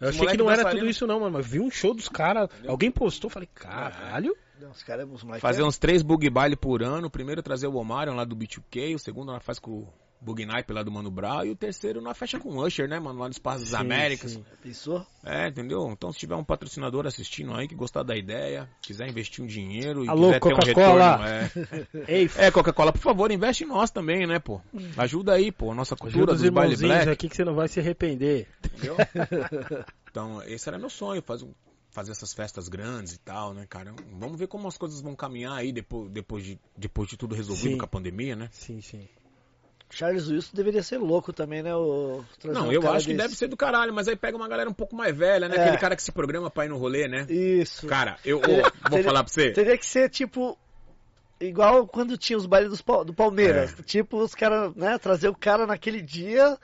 Eu 0.00 0.08
achei 0.08 0.26
que 0.26 0.36
não 0.38 0.46
era 0.46 0.56
dançarino- 0.56 0.80
tudo 0.80 0.90
isso 0.90 1.06
não, 1.06 1.20
mano. 1.20 1.32
Mas 1.36 1.46
vi 1.46 1.60
um 1.60 1.70
show 1.70 1.94
dos 1.94 2.08
caras. 2.08 2.48
Alguém 2.66 2.90
postou, 2.90 3.28
falei, 3.28 3.48
caralho. 3.54 4.34
Não, 4.60 4.70
os 4.70 4.82
caras, 4.82 5.06
os 5.12 5.22
moleques 5.22 5.42
Fazer 5.42 5.60
é- 5.62 5.64
uns 5.64 5.76
três 5.76 6.00
boogie 6.00 6.30
baile 6.30 6.56
por 6.56 6.82
ano. 6.82 7.06
O 7.08 7.10
primeiro 7.10 7.42
trazer 7.42 7.66
o 7.66 7.74
Omarion 7.74 8.14
lá 8.14 8.24
do 8.24 8.34
B2K, 8.34 8.94
o 8.94 8.98
segundo 8.98 9.26
nós 9.26 9.42
faz 9.42 9.58
com 9.58 9.86
o 10.24 10.26
Boogie 10.26 10.46
Nipe 10.46 10.72
lá 10.72 10.82
do 10.82 10.90
Mano 10.90 11.10
Brown 11.10 11.44
e 11.44 11.50
o 11.50 11.56
terceiro 11.56 12.00
nós 12.00 12.16
fecha 12.16 12.38
com 12.38 12.48
o 12.48 12.64
Usher, 12.64 12.88
né, 12.88 12.98
mano, 12.98 13.18
lá 13.20 13.26
no 13.26 13.32
Espaço 13.32 13.60
das 13.60 13.68
Sim, 13.70 13.76
Américas. 13.76 14.32
sim. 14.32 14.44
Pensou? 14.62 15.06
É, 15.22 15.48
entendeu? 15.48 15.86
Então 15.90 16.10
se 16.10 16.18
tiver 16.18 16.34
um 16.34 16.42
patrocinador 16.44 17.06
assistindo 17.06 17.52
aí 17.52 17.68
que 17.68 17.74
gostar 17.74 18.02
da 18.02 18.16
ideia, 18.16 18.68
quiser 18.80 19.06
investir 19.08 19.44
um 19.44 19.46
dinheiro 19.46 20.02
e 20.04 20.08
Alô, 20.08 20.28
quiser 20.28 20.40
ter 20.40 20.52
um 20.52 20.56
Coca-Cola. 20.56 21.16
retorno, 21.16 21.24
é. 21.26 21.50
Ei, 22.08 22.30
É, 22.36 22.50
Coca-Cola, 22.50 22.90
por 22.92 23.00
favor, 23.00 23.30
investe 23.30 23.64
em 23.64 23.66
nós 23.66 23.90
também, 23.90 24.26
né, 24.26 24.38
pô? 24.38 24.60
Ajuda 24.96 25.34
aí, 25.34 25.52
pô, 25.52 25.72
a 25.72 25.74
nossa 25.74 25.94
cultura 25.94 26.24
ajuda 26.24 26.32
os 26.32 26.40
dos 26.40 26.50
baile 26.50 26.76
black. 26.76 27.08
aqui 27.10 27.28
que 27.28 27.36
você 27.36 27.44
não 27.44 27.54
vai 27.54 27.68
se 27.68 27.78
arrepender. 27.78 28.48
Entendeu? 28.64 28.96
então, 30.10 30.42
esse 30.44 30.68
era 30.68 30.78
meu 30.78 30.88
sonho, 30.90 31.20
fazer, 31.22 31.44
um- 31.44 31.54
fazer 31.90 32.12
essas 32.12 32.32
festas 32.32 32.68
grandes 32.68 33.12
e 33.12 33.18
tal, 33.18 33.52
né, 33.52 33.66
cara? 33.68 33.94
Vamos 34.18 34.38
ver 34.38 34.46
como 34.46 34.66
as 34.68 34.78
coisas 34.78 35.00
vão 35.02 35.14
caminhar 35.14 35.52
aí 35.54 35.70
depois, 35.72 36.10
depois, 36.10 36.44
de, 36.44 36.58
depois 36.76 37.08
de 37.08 37.16
tudo 37.16 37.34
resolvido 37.34 37.72
Sim. 37.72 37.78
com 37.78 37.84
a 37.84 37.88
pandemia, 37.88 38.34
né? 38.34 38.48
Sim, 38.52 38.80
sim. 38.80 39.06
Charles 39.90 40.28
Wilson 40.28 40.50
deveria 40.54 40.82
ser 40.82 40.98
louco 40.98 41.32
também, 41.32 41.62
né? 41.62 41.74
O... 41.74 42.24
Não, 42.44 42.68
um 42.68 42.72
eu 42.72 42.80
acho 42.90 43.06
que 43.06 43.12
desse. 43.14 43.22
deve 43.28 43.36
ser 43.36 43.46
do 43.48 43.56
caralho, 43.56 43.92
mas 43.94 44.08
aí 44.08 44.16
pega 44.16 44.36
uma 44.36 44.48
galera 44.48 44.68
um 44.68 44.74
pouco 44.74 44.96
mais 44.96 45.16
velha, 45.16 45.48
né? 45.48 45.56
É. 45.56 45.60
Aquele 45.62 45.78
cara 45.78 45.94
que 45.94 46.02
se 46.02 46.10
programa 46.10 46.50
pra 46.50 46.64
ir 46.64 46.68
no 46.68 46.76
rolê, 46.76 47.06
né? 47.06 47.26
Isso. 47.28 47.86
Cara, 47.86 48.16
eu 48.24 48.40
Teria- 48.40 48.62
vou 48.62 48.72
teria- 48.90 49.04
falar 49.04 49.22
pra 49.22 49.32
você. 49.32 49.52
Teria 49.52 49.78
que 49.78 49.86
ser 49.86 50.08
tipo. 50.10 50.58
Igual 51.40 51.86
quando 51.86 52.16
tinha 52.16 52.36
os 52.36 52.46
bailes 52.46 52.80
Pal- 52.80 53.04
do 53.04 53.12
Palmeiras. 53.14 53.74
É. 53.78 53.82
Tipo, 53.82 54.18
os 54.22 54.34
caras, 54.34 54.74
né? 54.74 54.98
Trazer 54.98 55.28
o 55.28 55.34
cara 55.34 55.66
naquele 55.66 56.00
dia. 56.00 56.56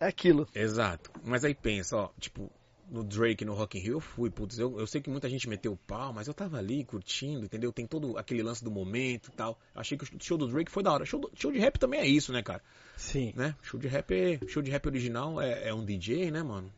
É 0.00 0.06
aquilo. 0.06 0.48
Exato. 0.54 1.10
Mas 1.24 1.44
aí 1.44 1.54
pensa, 1.54 1.96
ó, 1.96 2.08
tipo, 2.18 2.50
no 2.90 3.02
Drake 3.02 3.44
no 3.44 3.54
Rock 3.54 3.78
in 3.78 3.80
Rio 3.80 3.92
eu 3.94 4.00
fui, 4.00 4.30
putz, 4.30 4.58
eu, 4.58 4.78
eu 4.78 4.86
sei 4.86 5.00
que 5.00 5.08
muita 5.10 5.28
gente 5.28 5.48
meteu 5.48 5.72
o 5.72 5.76
pau, 5.76 6.12
mas 6.12 6.28
eu 6.28 6.34
tava 6.34 6.58
ali 6.58 6.84
curtindo, 6.84 7.44
entendeu? 7.44 7.72
Tem 7.72 7.86
todo 7.86 8.16
aquele 8.18 8.42
lance 8.42 8.62
do 8.62 8.70
momento 8.70 9.28
e 9.28 9.32
tal. 9.32 9.58
Achei 9.74 9.96
que 9.98 10.04
o 10.04 10.08
show 10.20 10.36
do 10.38 10.46
Drake 10.46 10.70
foi 10.70 10.82
da 10.82 10.92
hora. 10.92 11.04
Show, 11.04 11.20
do- 11.20 11.30
show 11.34 11.50
de 11.50 11.58
rap 11.58 11.78
também 11.78 12.00
é 12.00 12.06
isso, 12.06 12.32
né, 12.32 12.42
cara? 12.42 12.62
Sim. 12.96 13.32
Né? 13.34 13.54
Show 13.62 13.80
de 13.80 13.88
rap, 13.88 14.12
é- 14.14 14.38
show 14.48 14.62
de 14.62 14.70
rap 14.70 14.86
original 14.86 15.40
é, 15.40 15.68
é 15.68 15.74
um 15.74 15.84
DJ, 15.84 16.30
né, 16.30 16.42
mano? 16.42 16.70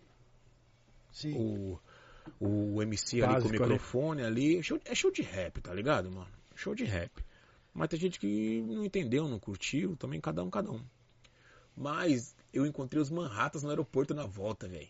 Sim. 1.12 1.34
O, 1.34 1.78
o 2.40 2.82
MC 2.82 3.22
ali 3.22 3.32
Básico 3.34 3.48
com 3.50 3.56
o 3.58 3.62
ali. 3.64 3.72
microfone 3.72 4.22
ali. 4.22 4.62
Show- 4.62 4.80
é 4.84 4.94
show 4.94 5.10
de 5.10 5.22
rap, 5.22 5.60
tá 5.60 5.72
ligado, 5.74 6.10
mano? 6.10 6.28
Show 6.54 6.74
de 6.74 6.84
rap. 6.84 7.12
Mas 7.74 7.88
tem 7.88 7.98
gente 8.00 8.18
que 8.18 8.62
não 8.66 8.84
entendeu, 8.84 9.28
não 9.28 9.38
curtiu, 9.38 9.96
também 9.96 10.20
cada 10.20 10.42
um, 10.42 10.48
cada 10.50 10.70
um. 10.70 10.80
Mas 11.76 12.34
eu 12.52 12.64
encontrei 12.64 13.02
os 13.02 13.10
Manhattans 13.10 13.62
no 13.62 13.68
aeroporto 13.68 14.14
na 14.14 14.24
volta, 14.24 14.66
velho. 14.66 14.88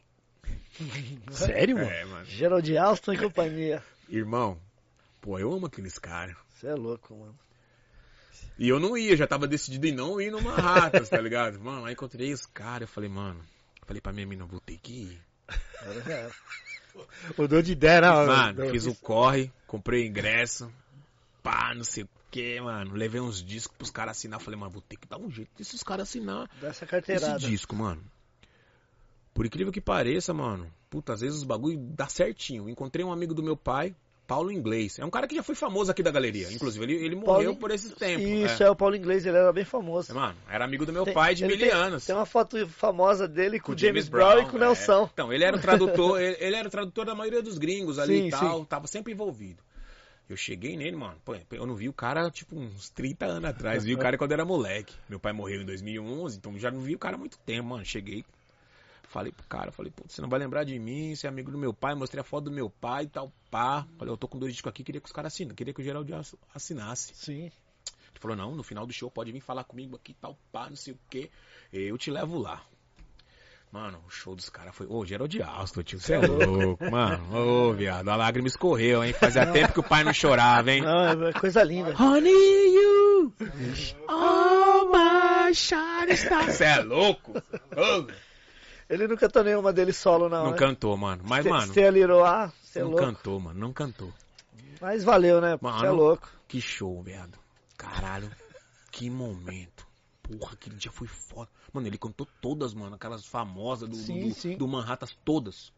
Sério, 1.30 1.76
mano? 1.76 1.90
É, 1.90 2.04
mano. 2.04 2.24
Gerald 2.26 2.76
Alston 2.76 3.14
e 3.14 3.18
companhia. 3.18 3.82
Irmão, 4.08 4.58
pô, 5.20 5.38
eu 5.38 5.52
amo 5.52 5.66
aqueles 5.66 5.98
caras. 5.98 6.36
Você 6.54 6.66
é 6.68 6.74
louco, 6.74 7.14
mano. 7.14 7.38
E 8.58 8.68
eu 8.68 8.80
não 8.80 8.96
ia, 8.96 9.16
já 9.16 9.26
tava 9.26 9.46
decidido 9.46 9.86
em 9.86 9.92
não 9.92 10.20
ir 10.20 10.30
no 10.30 10.40
Manhattan, 10.40 11.04
tá 11.04 11.20
ligado? 11.20 11.60
Mano, 11.60 11.84
aí 11.84 11.92
encontrei 11.92 12.32
os 12.32 12.46
caras, 12.46 12.82
eu 12.82 12.88
falei, 12.88 13.08
mano, 13.08 13.40
falei 13.84 14.00
pra 14.00 14.12
minha 14.12 14.26
mina, 14.26 14.46
vou 14.46 14.60
ter 14.60 14.78
que 14.78 14.92
ir. 14.92 15.20
Mudou 17.36 17.60
de 17.60 17.72
ideia, 17.72 18.00
não. 18.00 18.26
Mano, 18.26 18.64
não, 18.64 18.70
fiz 18.70 18.86
o 18.86 18.94
corre, 18.94 19.52
comprei 19.66 20.04
o 20.04 20.06
ingresso, 20.06 20.72
pá, 21.42 21.74
não 21.74 21.84
sei 21.84 22.04
o 22.04 22.08
que, 22.30 22.58
mano. 22.60 22.94
Levei 22.94 23.20
uns 23.20 23.42
discos 23.42 23.76
pros 23.76 23.90
caras 23.90 24.16
assinar. 24.16 24.40
Falei, 24.40 24.58
mano, 24.58 24.72
vou 24.72 24.82
ter 24.82 24.96
que 24.96 25.06
dar 25.06 25.18
um 25.18 25.30
jeito 25.30 25.50
desses 25.58 25.82
caras 25.82 26.08
assinar 26.08 26.48
Dá 26.60 26.68
essa 26.68 26.84
esse 26.84 26.90
carteirada. 26.90 27.38
disco, 27.38 27.76
mano. 27.76 28.02
Por 29.36 29.44
incrível 29.44 29.70
que 29.72 29.80
pareça, 29.82 30.32
mano, 30.32 30.66
puta, 30.88 31.12
às 31.12 31.20
vezes 31.20 31.36
os 31.36 31.44
bagulho 31.44 31.78
dá 31.94 32.08
certinho. 32.08 32.68
Encontrei 32.70 33.04
um 33.04 33.12
amigo 33.12 33.34
do 33.34 33.42
meu 33.42 33.54
pai, 33.54 33.94
Paulo 34.26 34.50
Inglês. 34.50 34.98
É 34.98 35.04
um 35.04 35.10
cara 35.10 35.26
que 35.28 35.36
já 35.36 35.42
foi 35.42 35.54
famoso 35.54 35.90
aqui 35.90 36.02
da 36.02 36.10
galeria. 36.10 36.50
Inclusive, 36.50 36.82
ele, 36.84 36.94
ele 36.94 37.16
Paulo 37.16 37.32
morreu 37.34 37.52
In- 37.52 37.56
por 37.56 37.70
esses 37.70 37.92
tempos. 37.92 38.26
Isso, 38.26 38.62
é. 38.62 38.66
é. 38.66 38.70
o 38.70 38.74
Paulo 38.74 38.96
Inglês, 38.96 39.26
ele 39.26 39.36
era 39.36 39.52
bem 39.52 39.64
famoso. 39.66 40.14
Mano, 40.14 40.36
era 40.50 40.64
amigo 40.64 40.86
do 40.86 40.92
meu 40.92 41.04
Tem- 41.04 41.12
pai 41.12 41.34
de 41.34 41.44
mil 41.46 41.58
tem- 41.58 41.68
anos. 41.70 42.06
Tem 42.06 42.16
uma 42.16 42.24
foto 42.24 42.66
famosa 42.66 43.28
dele 43.28 43.60
com 43.60 43.72
o 43.72 43.78
James, 43.78 44.08
Brown, 44.08 44.38
e 44.40 44.46
com 44.46 44.54
o 44.54 44.56
é. 44.56 44.60
Nelson. 44.60 45.10
Então, 45.12 45.30
ele 45.30 45.44
era 45.44 45.54
o 45.54 45.60
tradutor, 45.60 46.18
ele, 46.18 46.36
ele 46.40 46.56
era 46.56 46.66
o 46.66 46.70
tradutor 46.70 47.04
da 47.04 47.14
maioria 47.14 47.42
dos 47.42 47.58
gringos 47.58 47.98
ali 47.98 48.20
Sim, 48.22 48.26
e 48.28 48.30
tal, 48.30 48.58
sim. 48.60 48.64
tava 48.64 48.86
sempre 48.86 49.12
envolvido. 49.12 49.62
Eu 50.28 50.36
cheguei 50.36 50.76
nele, 50.76 50.96
mano, 50.96 51.14
pô, 51.24 51.36
eu 51.52 51.66
não 51.66 51.76
vi 51.76 51.88
o 51.88 51.92
cara, 51.92 52.28
tipo, 52.32 52.56
uns 52.58 52.88
30 52.90 53.26
anos 53.26 53.48
atrás, 53.50 53.84
vi 53.84 53.94
o 53.94 53.98
cara 53.98 54.18
quando 54.18 54.32
era 54.32 54.44
moleque. 54.44 54.92
Meu 55.08 55.20
pai 55.20 55.32
morreu 55.32 55.60
em 55.62 55.64
2011, 55.64 56.38
então 56.38 56.58
já 56.58 56.68
não 56.68 56.80
vi 56.80 56.96
o 56.96 56.98
cara 56.98 57.14
há 57.14 57.18
muito 57.18 57.38
tempo, 57.38 57.68
mano. 57.68 57.84
Cheguei, 57.84 58.24
falei 59.08 59.32
pro 59.32 59.46
cara, 59.46 59.70
falei, 59.72 59.90
pô, 59.94 60.04
você 60.08 60.20
não 60.20 60.28
vai 60.28 60.38
lembrar 60.38 60.64
de 60.64 60.78
mim, 60.78 61.14
você 61.14 61.26
é 61.26 61.30
amigo 61.30 61.50
do 61.50 61.58
meu 61.58 61.72
pai, 61.72 61.94
mostrei 61.94 62.20
a 62.20 62.24
foto 62.24 62.44
do 62.44 62.50
meu 62.52 62.68
pai 62.70 63.04
e 63.04 63.08
tal, 63.08 63.32
pá. 63.50 63.86
Falei, 63.98 64.12
eu 64.12 64.16
tô 64.16 64.28
com 64.28 64.38
dois 64.38 64.52
discos 64.52 64.70
aqui, 64.70 64.82
queria 64.84 65.00
que 65.00 65.06
os 65.06 65.12
caras 65.12 65.32
assinassem, 65.32 65.54
queria 65.56 65.72
que 65.74 65.80
o 65.80 65.84
Geraldo 65.84 66.14
ass- 66.14 66.36
assinasse. 66.54 67.12
Sim. 67.14 67.44
Ele 67.44 68.20
falou, 68.20 68.36
não, 68.36 68.54
no 68.56 68.62
final 68.62 68.86
do 68.86 68.92
show 68.92 69.10
pode 69.10 69.30
vir 69.32 69.40
falar 69.40 69.64
comigo 69.64 69.96
aqui, 69.96 70.14
tal, 70.20 70.38
pá, 70.52 70.68
não 70.68 70.76
sei 70.76 70.94
o 70.94 70.98
que. 71.10 71.30
Eu 71.72 71.96
te 71.98 72.10
levo 72.10 72.38
lá. 72.38 72.62
Mano, 73.72 74.02
o 74.06 74.10
show 74.10 74.34
dos 74.34 74.48
caras 74.48 74.74
foi. 74.74 74.86
Ô, 74.86 75.04
Gerald 75.04 75.42
Alston, 75.42 75.82
tio. 75.82 76.00
Você 76.00 76.14
é 76.14 76.18
louco, 76.26 76.88
mano. 76.90 77.36
Ô, 77.36 77.72
viado, 77.74 78.08
a 78.08 78.16
lágrima 78.16 78.46
escorreu, 78.48 79.04
hein? 79.04 79.12
Fazia 79.12 79.44
tempo 79.52 79.74
que 79.74 79.80
o 79.80 79.82
pai 79.82 80.02
não 80.04 80.14
chorava, 80.14 80.70
hein? 80.72 80.80
Não, 80.82 81.26
é 81.26 81.32
coisa 81.32 81.62
linda. 81.62 81.94
Honey, 82.00 82.30
you. 82.74 83.34
Oh, 84.08 84.86
my 84.88 85.52
shine 85.52 86.16
star. 86.16 86.44
Você 86.50 86.64
é 86.64 86.78
louco? 86.80 87.32
Ô, 87.36 88.06
Ele 88.88 89.08
nunca 89.08 89.26
cantou 89.26 89.42
nenhuma 89.42 89.72
dele 89.72 89.92
solo, 89.92 90.28
não. 90.28 90.44
Não 90.44 90.50
né? 90.52 90.56
cantou, 90.58 90.96
mano. 90.96 91.22
Mas, 91.26 91.40
Ste- 91.44 91.50
mano, 91.50 91.90
Little 91.92 92.24
A, 92.24 92.52
você 92.62 92.78
é 92.78 92.82
não 92.82 92.90
louco. 92.90 93.04
cantou, 93.06 93.40
mano. 93.40 93.58
Não 93.58 93.72
cantou. 93.72 94.12
Mas 94.80 95.02
valeu, 95.02 95.40
né? 95.40 95.58
Mano, 95.60 95.78
Você 95.78 95.86
é 95.86 95.90
louco. 95.90 96.28
Que 96.46 96.60
show, 96.60 97.02
viado. 97.02 97.38
Caralho, 97.76 98.30
que 98.92 99.10
momento. 99.10 99.86
Porra, 100.22 100.52
aquele 100.54 100.76
dia 100.76 100.90
foi 100.92 101.06
foda. 101.08 101.50
Mano, 101.72 101.86
ele 101.86 101.98
cantou 101.98 102.26
todas, 102.40 102.74
mano. 102.74 102.94
Aquelas 102.94 103.26
famosas 103.26 103.88
do, 103.88 103.96
Sim, 103.96 104.28
do, 104.28 104.34
sim. 104.34 104.56
do 104.56 104.68
Manhattan, 104.68 105.06
todas. 105.24 105.72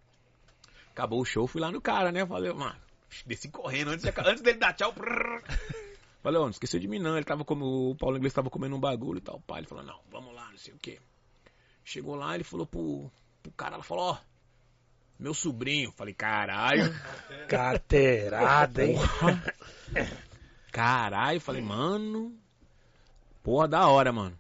Acabou 0.91 1.21
o 1.21 1.25
show, 1.25 1.47
fui 1.47 1.61
lá 1.61 1.71
no 1.71 1.81
cara, 1.81 2.11
né? 2.13 2.27
Falei, 2.27 2.53
mano, 2.53 2.77
desci 3.25 3.49
correndo 3.49 3.91
antes, 3.91 4.05
de- 4.05 4.21
antes 4.21 4.43
dele 4.43 4.59
dar 4.59 4.75
tchau. 4.75 4.93
prrr. 4.93 5.43
Falei, 6.23 6.39
ó, 6.41 6.45
não 6.45 6.51
esqueceu 6.51 6.81
de 6.81 6.89
mim 6.89 6.99
não. 6.99 7.15
Ele 7.17 7.25
tava 7.25 7.45
como. 7.45 7.91
O 7.91 7.97
Paulo 7.97 8.17
Inglês 8.17 8.35
tava 8.35 8.51
comendo 8.51 8.75
um 8.77 8.81
bagulho 8.81 9.19
e 9.19 9.23
tal. 9.23 9.37
O 9.37 9.41
pai, 9.41 9.61
ele 9.61 9.67
falou, 9.69 9.85
não, 9.85 10.01
vamos 10.11 10.35
lá, 10.35 10.51
não 10.51 10.59
sei 10.59 10.75
o 10.75 10.79
quê. 10.79 10.99
Chegou 11.89 12.16
lá, 12.16 12.35
ele 12.35 12.44
falou 12.44 12.66
pro, 12.66 13.10
pro 13.43 13.51
cara, 13.52 13.77
ela 13.77 13.82
falou, 13.82 14.10
ó. 14.10 14.19
Meu 15.19 15.32
sobrinho. 15.32 15.90
Falei, 15.93 16.12
caralho. 16.12 16.94
Carteirada, 17.48 18.85
hein? 18.85 18.98
Caralho, 20.70 21.40
falei, 21.40 21.62
mano. 21.62 22.39
Porra, 23.43 23.66
da 23.66 23.89
hora, 23.89 24.12
mano. 24.12 24.39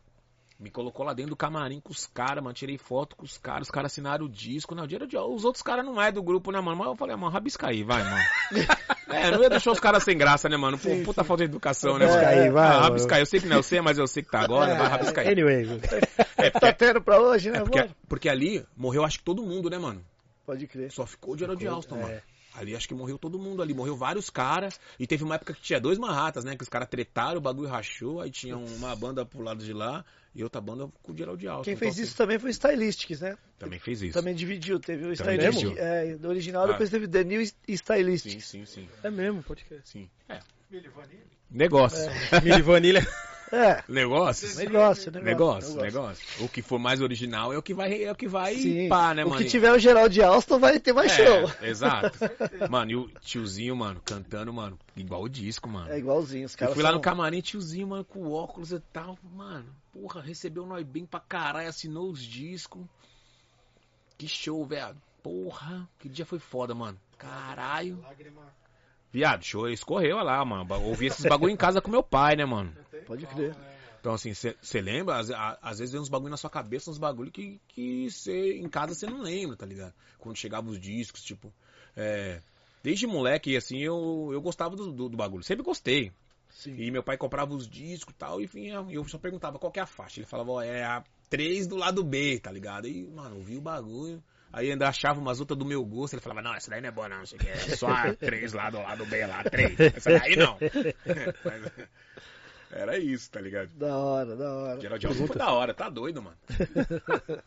Me 0.58 0.70
colocou 0.70 1.06
lá 1.06 1.12
dentro 1.14 1.30
do 1.30 1.36
camarim 1.36 1.78
com 1.80 1.92
os 1.92 2.04
caras, 2.06 2.42
mano. 2.42 2.52
Tirei 2.52 2.76
foto 2.76 3.14
com 3.14 3.24
os 3.24 3.38
caras, 3.38 3.68
os 3.68 3.70
caras 3.70 3.92
assinaram 3.92 4.24
o 4.26 4.28
disco. 4.28 4.74
Não, 4.74 4.88
dinheiro 4.88 5.06
de... 5.06 5.16
Os 5.16 5.44
outros 5.44 5.62
caras 5.62 5.84
não 5.84 6.02
é 6.02 6.10
do 6.10 6.20
grupo, 6.20 6.50
né, 6.50 6.60
mano? 6.60 6.76
Mas 6.78 6.88
eu 6.88 6.96
falei, 6.96 7.14
mano, 7.14 7.32
rabisca 7.32 7.68
aí, 7.68 7.84
vai, 7.84 8.02
mano. 8.02 8.24
é, 9.08 9.30
não 9.30 9.40
ia 9.40 9.50
deixar 9.50 9.70
os 9.70 9.78
caras 9.78 10.02
sem 10.02 10.18
graça, 10.18 10.48
né, 10.48 10.56
mano? 10.56 10.76
Pô, 10.76 10.88
puta 11.04 11.22
falta 11.22 11.44
de 11.44 11.50
educação, 11.50 11.96
né, 11.96 12.06
Rabisca 12.06 12.26
mano? 12.28 12.42
aí, 12.42 12.50
vai, 12.50 12.66
Ah, 12.66 12.70
mano. 12.70 12.82
rabisca 12.82 13.14
aí. 13.14 13.22
Eu 13.22 13.26
sei 13.26 13.38
que 13.40 13.46
não 13.46 13.58
é 13.58 13.62
você, 13.62 13.80
mas 13.80 13.98
eu 13.98 14.06
sei 14.08 14.22
que 14.24 14.30
tá 14.32 14.40
agora. 14.40 14.74
Vai, 14.74 14.88
rabisca 14.88 15.20
aí. 15.20 15.28
Anyway, 15.28 15.64
É, 16.36 16.50
Tá 16.50 16.60
porque, 16.60 16.72
tendo 16.72 17.02
pra 17.02 17.20
hoje, 17.20 17.50
né? 17.50 17.58
é 17.58 17.60
porque, 17.60 17.78
Bora. 17.80 17.96
porque 18.08 18.28
ali 18.28 18.66
morreu, 18.76 19.04
acho 19.04 19.18
que 19.18 19.24
todo 19.24 19.44
mundo, 19.44 19.70
né, 19.70 19.78
mano? 19.78 20.04
Pode 20.44 20.66
crer. 20.66 20.90
Só 20.90 21.06
ficou 21.06 21.34
o 21.34 21.38
Gerald 21.38 21.64
Alston, 21.68 21.96
é. 21.98 22.02
mano. 22.02 22.20
Ali 22.54 22.74
acho 22.74 22.88
que 22.88 22.94
morreu 22.94 23.16
todo 23.18 23.38
mundo 23.38 23.62
ali. 23.62 23.72
Morreu 23.72 23.96
vários 23.96 24.30
caras. 24.30 24.80
E 24.98 25.06
teve 25.06 25.22
uma 25.22 25.36
época 25.36 25.52
que 25.54 25.60
tinha 25.60 25.80
dois 25.80 25.96
Manhattas, 25.98 26.42
né? 26.44 26.56
Que 26.56 26.62
os 26.64 26.68
caras 26.68 26.88
tretaram, 26.88 27.38
o 27.38 27.40
bagulho 27.40 27.68
rachou. 27.68 28.20
Aí 28.20 28.30
tinha 28.32 28.56
uma 28.56 28.96
banda 28.96 29.24
pro 29.24 29.42
lado 29.42 29.62
de 29.62 29.72
lá 29.72 30.04
e 30.38 30.44
outra 30.44 30.60
banda 30.60 30.88
com 31.02 31.10
o 31.12 31.16
Gerald 31.16 31.44
Alston. 31.48 31.64
Quem 31.64 31.72
Então, 31.72 31.80
fez 31.80 31.94
assim, 31.94 32.02
isso 32.04 32.16
também 32.16 32.38
foi 32.38 32.48
o 32.48 32.52
Stylistics, 32.52 33.20
né? 33.20 33.36
Também 33.58 33.80
fez 33.80 34.00
isso. 34.02 34.12
Também 34.14 34.34
dividiu. 34.36 34.78
Teve 34.78 35.04
o 35.06 35.12
Stylistics 35.12 35.76
é, 35.76 36.14
do 36.14 36.28
original, 36.28 36.64
Ah. 36.64 36.68
depois 36.68 36.88
teve 36.90 37.08
The 37.08 37.24
New 37.24 37.40
e 37.42 37.46
Sim, 37.46 37.54
Stylistics. 37.68 38.44
sim, 38.46 38.64
sim. 38.64 38.88
é 39.02 39.10
mesmo, 39.10 39.42
pode 39.42 39.64
crer. 39.64 39.80
Sim. 39.84 40.08
É. 40.28 40.38
Negócio. 41.50 42.08
Milho 42.44 42.62
Vanilha. 42.64 43.04
É, 43.52 43.82
Negócio. 43.88 44.48
negócio, 44.56 45.10
negócio. 45.10 45.22
Negócio, 45.22 45.76
negócio. 45.80 46.44
O 46.44 46.48
que 46.48 46.60
for 46.62 46.78
mais 46.78 47.00
original 47.00 47.52
é 47.52 47.58
o 47.58 47.62
que 47.62 47.72
vai, 47.74 48.02
é 48.04 48.12
o 48.12 48.14
que 48.14 48.28
vai 48.28 48.54
Sim. 48.56 48.88
pá, 48.88 49.14
né, 49.14 49.24
o 49.24 49.30
mano? 49.30 49.42
que 49.42 49.48
tiver 49.48 49.72
o 49.72 49.78
Geraldo 49.78 50.22
Alston 50.22 50.58
vai 50.58 50.78
ter 50.78 50.92
mais 50.92 51.12
show. 51.12 51.50
É, 51.60 51.68
exato. 51.68 52.18
Mano, 52.70 52.90
e 52.90 52.96
o 52.96 53.08
tiozinho, 53.20 53.74
mano, 53.76 54.00
cantando, 54.04 54.52
mano, 54.52 54.78
igual 54.96 55.22
o 55.22 55.28
disco, 55.28 55.68
mano. 55.68 55.90
É 55.90 55.98
igualzinho, 55.98 56.46
os 56.46 56.54
caras 56.54 56.72
Eu 56.72 56.74
fui 56.74 56.82
lá 56.82 56.90
são- 56.90 56.96
no 56.98 57.02
camarim, 57.02 57.40
tiozinho, 57.40 57.86
mano, 57.88 58.04
com 58.04 58.30
óculos 58.30 58.72
e 58.72 58.80
tal. 58.92 59.18
Mano, 59.34 59.66
porra, 59.92 60.20
recebeu 60.20 60.66
nós 60.66 60.84
bem 60.84 61.06
pra 61.06 61.20
caralho, 61.20 61.68
assinou 61.68 62.10
os 62.10 62.22
discos. 62.22 62.82
Que 64.16 64.26
show, 64.28 64.64
velho. 64.66 64.96
Porra, 65.22 65.88
que 65.98 66.08
dia 66.08 66.26
foi 66.26 66.38
foda, 66.38 66.74
mano. 66.74 66.98
Caralho. 67.16 68.04
Viado, 69.12 69.42
show 69.44 69.68
escorreu 69.68 70.18
lá, 70.18 70.44
mano. 70.44 70.66
Ouvi 70.84 71.06
esses 71.06 71.24
bagulho 71.24 71.52
em 71.52 71.56
casa 71.56 71.80
com 71.80 71.90
meu 71.90 72.02
pai, 72.02 72.36
né, 72.36 72.44
mano? 72.44 72.72
Pode 73.06 73.26
crer. 73.26 73.56
Então, 74.00 74.14
assim, 74.14 74.32
você 74.32 74.80
lembra? 74.80 75.16
Às, 75.16 75.30
às 75.30 75.78
vezes 75.78 75.92
vem 75.92 76.00
uns 76.00 76.08
bagulho 76.08 76.30
na 76.30 76.36
sua 76.36 76.50
cabeça, 76.50 76.90
uns 76.90 76.98
bagulho 76.98 77.30
que, 77.30 77.60
que 77.68 78.10
cê, 78.10 78.56
em 78.58 78.68
casa 78.68 78.94
você 78.94 79.06
não 79.06 79.20
lembra, 79.20 79.56
tá 79.56 79.66
ligado? 79.66 79.92
Quando 80.18 80.36
chegavam 80.36 80.70
os 80.70 80.78
discos, 80.78 81.22
tipo. 81.22 81.52
é, 81.96 82.40
desde 82.82 83.06
moleque, 83.06 83.56
assim, 83.56 83.78
eu, 83.78 84.30
eu 84.32 84.40
gostava 84.40 84.76
do, 84.76 84.92
do, 84.92 85.08
do 85.08 85.16
bagulho. 85.16 85.42
Sempre 85.42 85.64
gostei. 85.64 86.12
Sim. 86.48 86.76
E 86.78 86.90
meu 86.90 87.02
pai 87.02 87.16
comprava 87.16 87.54
os 87.54 87.68
discos 87.68 88.14
e 88.14 88.16
tal, 88.16 88.40
e 88.40 88.46
vinha, 88.46 88.84
e 88.88 88.94
eu 88.94 89.06
só 89.06 89.18
perguntava 89.18 89.58
qual 89.58 89.70
que 89.70 89.78
é 89.78 89.82
a 89.82 89.86
faixa. 89.86 90.20
Ele 90.20 90.26
falava, 90.26 90.52
ó, 90.52 90.62
é 90.62 90.84
a 90.84 91.04
3 91.28 91.66
do 91.66 91.76
lado 91.76 92.02
B, 92.02 92.38
tá 92.38 92.50
ligado? 92.50 92.88
E, 92.88 93.04
mano, 93.04 93.36
eu 93.36 93.42
vi 93.42 93.56
o 93.56 93.60
bagulho. 93.60 94.22
Aí 94.52 94.70
ainda 94.70 94.88
achava 94.88 95.20
umas 95.20 95.40
outras 95.40 95.58
do 95.58 95.64
meu 95.64 95.84
gosto. 95.84 96.14
Ele 96.14 96.22
falava, 96.22 96.42
não, 96.42 96.54
essa 96.54 96.70
daí 96.70 96.80
não 96.80 96.88
é 96.88 96.92
boa, 96.92 97.08
não. 97.08 97.20
É 97.20 97.76
só 97.76 97.88
a 97.88 98.14
3 98.16 98.52
lá 98.52 98.70
do 98.70 98.78
lado 98.78 99.04
B, 99.06 99.26
lá, 99.26 99.44
3. 99.44 99.80
Essa 99.80 100.18
daí 100.18 100.36
não. 100.36 100.56
Mas, 101.44 101.72
era 102.70 102.98
isso, 102.98 103.30
tá 103.30 103.40
ligado? 103.40 103.68
Da 103.74 103.96
hora, 103.96 104.36
da 104.36 104.52
hora. 104.52 104.80
Gerald 104.80 105.06
Alston 105.06 105.26
foi 105.26 105.36
da 105.36 105.50
hora, 105.52 105.72
tá 105.74 105.88
doido, 105.88 106.22
mano. 106.22 106.36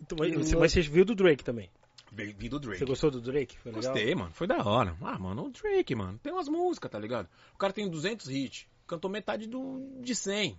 Então, 0.00 0.18
Mas, 0.18 0.52
mas 0.52 0.72
você 0.72 0.82
viu 0.82 1.02
do 1.02 1.14
Drake 1.14 1.42
também. 1.42 1.70
Vindo 2.12 2.58
do 2.58 2.60
Drake. 2.60 2.78
Você 2.78 2.84
gostou 2.84 3.10
do 3.10 3.22
Drake? 3.22 3.58
Foi 3.58 3.72
legal? 3.72 3.92
Gostei, 3.92 4.14
mano. 4.14 4.32
Foi 4.32 4.46
da 4.46 4.62
hora. 4.62 4.94
Ah, 5.00 5.18
mano, 5.18 5.46
o 5.46 5.50
Drake, 5.50 5.94
mano. 5.94 6.18
Tem 6.22 6.30
umas 6.32 6.48
músicas, 6.48 6.90
tá 6.90 6.98
ligado? 6.98 7.26
O 7.54 7.58
cara 7.58 7.72
tem 7.72 7.88
200 7.88 8.28
hits. 8.28 8.66
Cantou 8.86 9.10
metade 9.10 9.48
do, 9.48 9.98
de 10.00 10.14
100. 10.14 10.58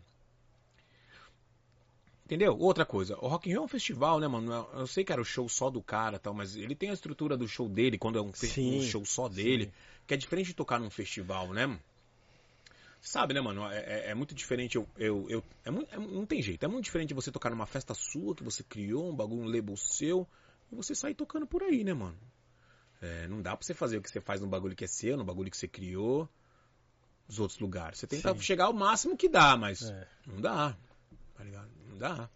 Entendeu? 2.26 2.57
Outra 2.57 2.85
coisa. 2.85 3.15
O 3.19 3.27
Rock 3.27 3.47
in 3.47 3.52
Rio 3.53 3.61
é 3.61 3.65
um 3.65 3.68
festival, 3.68 4.19
né, 4.19 4.27
mano? 4.27 4.52
Eu 4.73 4.88
sei 4.88 5.03
que 5.03 5.11
era 5.11 5.22
o 5.22 5.26
show 5.26 5.47
só 5.47 5.69
do 5.69 5.81
cara 5.81 6.15
e 6.15 6.19
tal, 6.19 6.34
mas 6.34 6.56
ele 6.56 6.76
tem 6.76 6.89
a 6.89 6.93
estrutura 6.93 7.38
do 7.38 7.47
show 7.47 7.69
dele, 7.69 7.99
quando 7.99 8.18
é 8.18 8.22
um, 8.22 8.34
Sim, 8.34 8.80
um 8.80 8.81
show 8.81 9.06
só 9.06 9.30
dele, 9.30 9.72
que 10.07 10.14
é 10.14 10.18
diferente 10.18 10.47
de 10.47 10.56
tocar 10.56 10.80
num 10.80 10.89
festival, 10.89 11.53
né? 11.53 11.68
mano? 11.68 11.80
Sabe, 12.99 13.35
né, 13.35 13.41
mano? 13.41 13.64
É, 13.69 13.77
é- 13.77 14.10
é 14.10 14.15
muito 14.15 14.34
diferente. 14.34 14.76
Eu, 14.76 14.88
eu, 14.97 15.30
eu- 15.30 15.43
é 15.64 15.69
muito, 15.69 15.93
é- 15.93 15.99
não 15.99 16.26
tem 16.26 16.41
jeito. 16.41 16.64
É 16.64 16.68
muito 16.68 16.85
diferente 16.85 17.14
você 17.14 17.31
tocar 17.31 17.52
numa 17.52 17.68
festa 17.68 17.93
sua, 17.93 18.34
que 18.34 18.43
você 18.43 18.64
criou, 18.64 19.07
um 19.11 19.15
bagulho, 19.15 19.43
um 19.43 19.45
label 19.45 19.77
seu, 19.77 20.27
e 20.72 20.76
você 20.76 20.95
sair 20.95 21.14
tocando 21.14 21.45
por 21.45 21.61
aí, 21.61 21.84
né, 21.84 21.93
mano? 21.93 22.18
É, 22.99 23.27
não 23.27 23.39
dá 23.39 23.56
pra 23.56 23.64
você 23.64 23.76
fazer 23.76 23.97
o 23.97 24.02
que 24.02 24.10
você 24.10 24.19
faz 24.19 24.41
no 24.41 24.47
bagulho 24.47 24.76
que 24.76 24.84
é 24.84 24.88
seu, 24.88 25.15
no 25.15 25.23
bagulho 25.23 25.52
que 25.52 25.57
você 25.57 25.68
criou, 25.68 26.27
nos 27.27 27.39
outros 27.39 27.60
lugares. 27.60 27.99
Você 27.99 28.07
tenta 28.07 28.34
Sim. 28.34 28.41
chegar 28.41 28.65
ao 28.65 28.73
máximo 28.73 29.15
que 29.15 29.30
dá, 29.30 29.56
mas 29.56 29.84
É. 29.84 30.07
não 30.26 30.41
dá. 30.41 30.76
Tá 31.36 31.44
ligado? 31.44 31.70
Não 31.90 31.98
dá. 31.98 32.30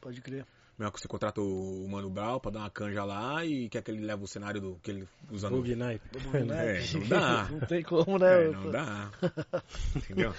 Pode 0.00 0.20
crer. 0.20 0.46
Mesmo 0.78 0.92
que 0.92 1.00
você 1.00 1.08
contrata 1.08 1.40
o 1.40 1.88
Mano 1.88 2.10
Brown 2.10 2.38
pra 2.38 2.50
dar 2.50 2.60
uma 2.60 2.70
canja 2.70 3.02
lá 3.02 3.44
e 3.44 3.68
quer 3.68 3.82
que 3.82 3.90
ele 3.90 4.04
leve 4.04 4.22
o 4.22 4.26
cenário 4.26 4.60
do 4.60 4.78
que 4.82 4.90
ele 4.90 5.08
usa 5.30 5.48
no. 5.48 5.56
Bug 5.56 5.74
Night. 5.74 6.02
É, 6.34 6.98
não 6.98 7.08
dá. 7.08 7.44
Não 7.50 7.60
tem 7.60 7.82
como, 7.82 8.18
né? 8.18 8.44
É, 8.44 8.50
não 8.50 8.70
dá. 8.70 9.10
Entendeu? 9.96 10.34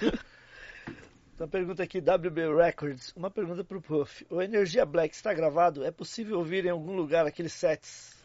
Uma 1.39 1.47
pergunta 1.47 1.83
aqui, 1.83 1.99
WB 1.99 2.55
Records. 2.55 3.13
Uma 3.15 3.31
pergunta 3.31 3.63
pro 3.63 3.81
Puff. 3.81 4.25
O 4.29 4.41
Energia 4.41 4.85
Black 4.85 5.15
está 5.15 5.33
gravado? 5.33 5.83
É 5.83 5.91
possível 5.91 6.37
ouvir 6.37 6.65
em 6.65 6.69
algum 6.69 6.95
lugar 6.95 7.25
aqueles 7.25 7.53
sets? 7.53 8.15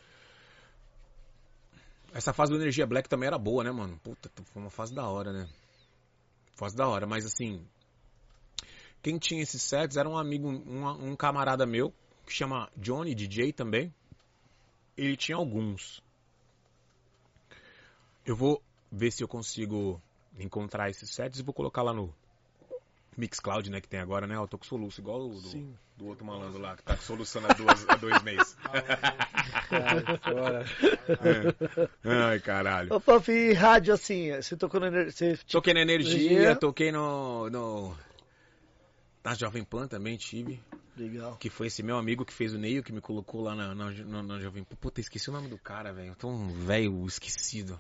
Essa 2.13 2.35
fase 2.35 2.53
do 2.53 2.59
Energia 2.59 2.87
Black 2.87 3.09
também 3.09 3.27
era 3.27 3.39
boa, 3.39 3.65
né, 3.65 3.71
mano? 3.71 3.99
Puta, 4.03 4.31
foi 4.53 4.63
uma 4.63 4.71
fase 4.71 4.95
da 4.95 5.07
hora, 5.09 5.33
né? 5.33 5.49
Fase 6.57 6.77
da 6.77 6.87
hora, 6.87 7.07
mas 7.07 7.25
assim. 7.25 7.67
Quem 9.03 9.19
tinha 9.19 9.43
esses 9.43 9.61
sets 9.63 9.97
era 9.97 10.09
um 10.09 10.17
amigo, 10.17 10.49
um, 10.49 11.11
um 11.11 11.17
camarada 11.17 11.67
meu, 11.67 11.93
que 12.25 12.33
chama 12.33 12.71
Johnny 12.77 13.15
DJ 13.15 13.53
também. 13.53 13.93
Ele 14.97 15.17
tinha 15.17 15.37
alguns. 15.37 16.03
Eu 18.25 18.37
vou 18.37 18.63
ver 18.91 19.11
se 19.11 19.23
eu 19.25 19.29
consigo 19.29 20.01
encontrar 20.39 20.89
esses 20.89 21.11
sets 21.11 21.41
e 21.41 21.43
vou 21.43 21.53
colocar 21.53 21.83
lá 21.83 21.93
no 21.93 22.15
Mixcloud, 23.17 23.69
né, 23.71 23.81
que 23.81 23.89
tem 23.89 24.01
agora, 24.01 24.27
né? 24.27 24.37
Eu 24.37 24.47
tô 24.47 24.57
com 24.57 24.65
soluço, 24.65 25.01
igual 25.01 25.21
o 25.29 25.41
do, 25.41 25.77
do 25.97 26.07
outro 26.07 26.25
malandro 26.25 26.61
lá, 26.61 26.77
que 26.77 26.83
tá 26.83 26.97
soluçando 26.97 27.49
há, 27.49 27.53
duas, 27.55 27.89
há 27.89 27.97
dois 27.97 28.23
meses. 28.23 28.57
Bora. 30.25 30.65
É. 31.09 31.89
Ai, 32.05 32.41
caralho. 32.41 32.91
Ô, 32.95 33.31
e 33.31 33.53
rádio 33.53 33.93
assim? 33.93 34.31
Você 34.37 34.57
tocou 34.57 34.81
no 34.81 34.87
Ener- 34.87 35.13
você, 35.13 35.37
tipo, 35.37 35.51
Toquei 35.53 35.75
na 35.75 35.83
Energia, 35.83 36.15
Energia. 36.15 36.57
toquei 36.57 36.93
no, 36.93 37.51
no. 37.51 37.95
Na 39.25 39.35
Jovem 39.35 39.65
Pan 39.65 39.87
também 39.87 40.17
tive. 40.17 40.61
Legal. 40.97 41.37
Que 41.37 41.49
foi 41.49 41.69
esse 41.69 41.83
meu 41.83 41.97
amigo 41.97 42.25
que 42.25 42.33
fez 42.33 42.53
o 42.53 42.59
Neil, 42.59 42.83
que 42.83 42.93
me 42.93 43.01
colocou 43.01 43.41
lá 43.41 43.55
na, 43.55 43.75
na, 43.75 43.91
na- 43.91 44.23
na 44.23 44.41
Jovem 44.41 44.65
Pan. 44.65 44.77
Puta, 44.77 45.01
esqueci 45.01 45.31
o 45.31 45.33
nome 45.33 45.49
do 45.49 45.57
cara, 45.59 45.93
velho. 45.93 46.09
Eu 46.09 46.17
tô 46.17 46.29
um 46.29 46.49
velho 46.53 47.05
esquecido. 47.07 47.79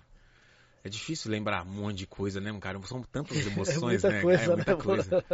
É 0.84 0.88
difícil 0.88 1.30
lembrar 1.30 1.64
um 1.64 1.70
monte 1.70 1.98
de 1.98 2.06
coisa, 2.08 2.40
né, 2.40 2.56
cara? 2.58 2.80
São 2.86 3.02
tantas 3.02 3.36
emoções, 3.46 4.02
muita 4.02 4.10
né? 4.10 4.20
coisa, 4.22 4.42
é 4.42 4.56
muita 4.56 4.76
né, 4.76 4.82
coisa. 4.82 5.24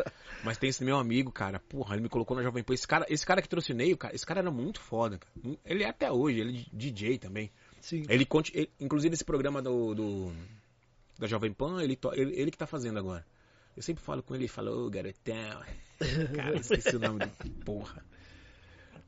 Mas 0.44 0.58
tem 0.58 0.68
esse 0.68 0.84
meu 0.84 0.98
amigo, 0.98 1.30
cara. 1.32 1.58
Porra, 1.60 1.94
ele 1.94 2.02
me 2.02 2.08
colocou 2.08 2.36
na 2.36 2.42
Jovem 2.42 2.62
Pan. 2.62 2.74
Esse 2.74 2.86
cara, 2.86 3.06
esse 3.08 3.24
cara 3.24 3.40
que 3.40 3.48
trouxe 3.48 3.72
o 3.72 3.74
Neil, 3.74 3.96
cara, 3.96 4.14
esse 4.14 4.26
cara 4.26 4.40
era 4.40 4.50
muito 4.50 4.80
foda, 4.80 5.18
cara. 5.18 5.56
Ele 5.64 5.84
é 5.84 5.88
até 5.88 6.10
hoje, 6.10 6.40
ele 6.40 6.60
é 6.60 6.76
DJ 6.76 7.18
também. 7.18 7.50
Sim. 7.80 8.04
Ele, 8.08 8.26
ele- 8.54 8.70
inclusive 8.80 9.14
esse 9.14 9.24
programa 9.24 9.62
do, 9.62 9.94
do- 9.94 10.32
da 11.18 11.26
Jovem 11.26 11.52
Pan, 11.52 11.82
ele, 11.82 11.98
ele, 12.14 12.32
ele 12.40 12.50
que 12.50 12.58
tá 12.58 12.66
fazendo 12.66 12.98
agora. 12.98 13.24
Eu 13.78 13.82
sempre 13.82 14.02
falo 14.02 14.24
com 14.24 14.34
ele, 14.34 14.42
ele 14.42 14.48
fala, 14.48 14.72
ô 14.72 14.90
garotão. 14.90 15.62
Cara, 16.34 16.56
esqueci 16.56 16.96
o 16.96 16.98
nome 16.98 17.20
do 17.20 17.50
porra. 17.64 18.04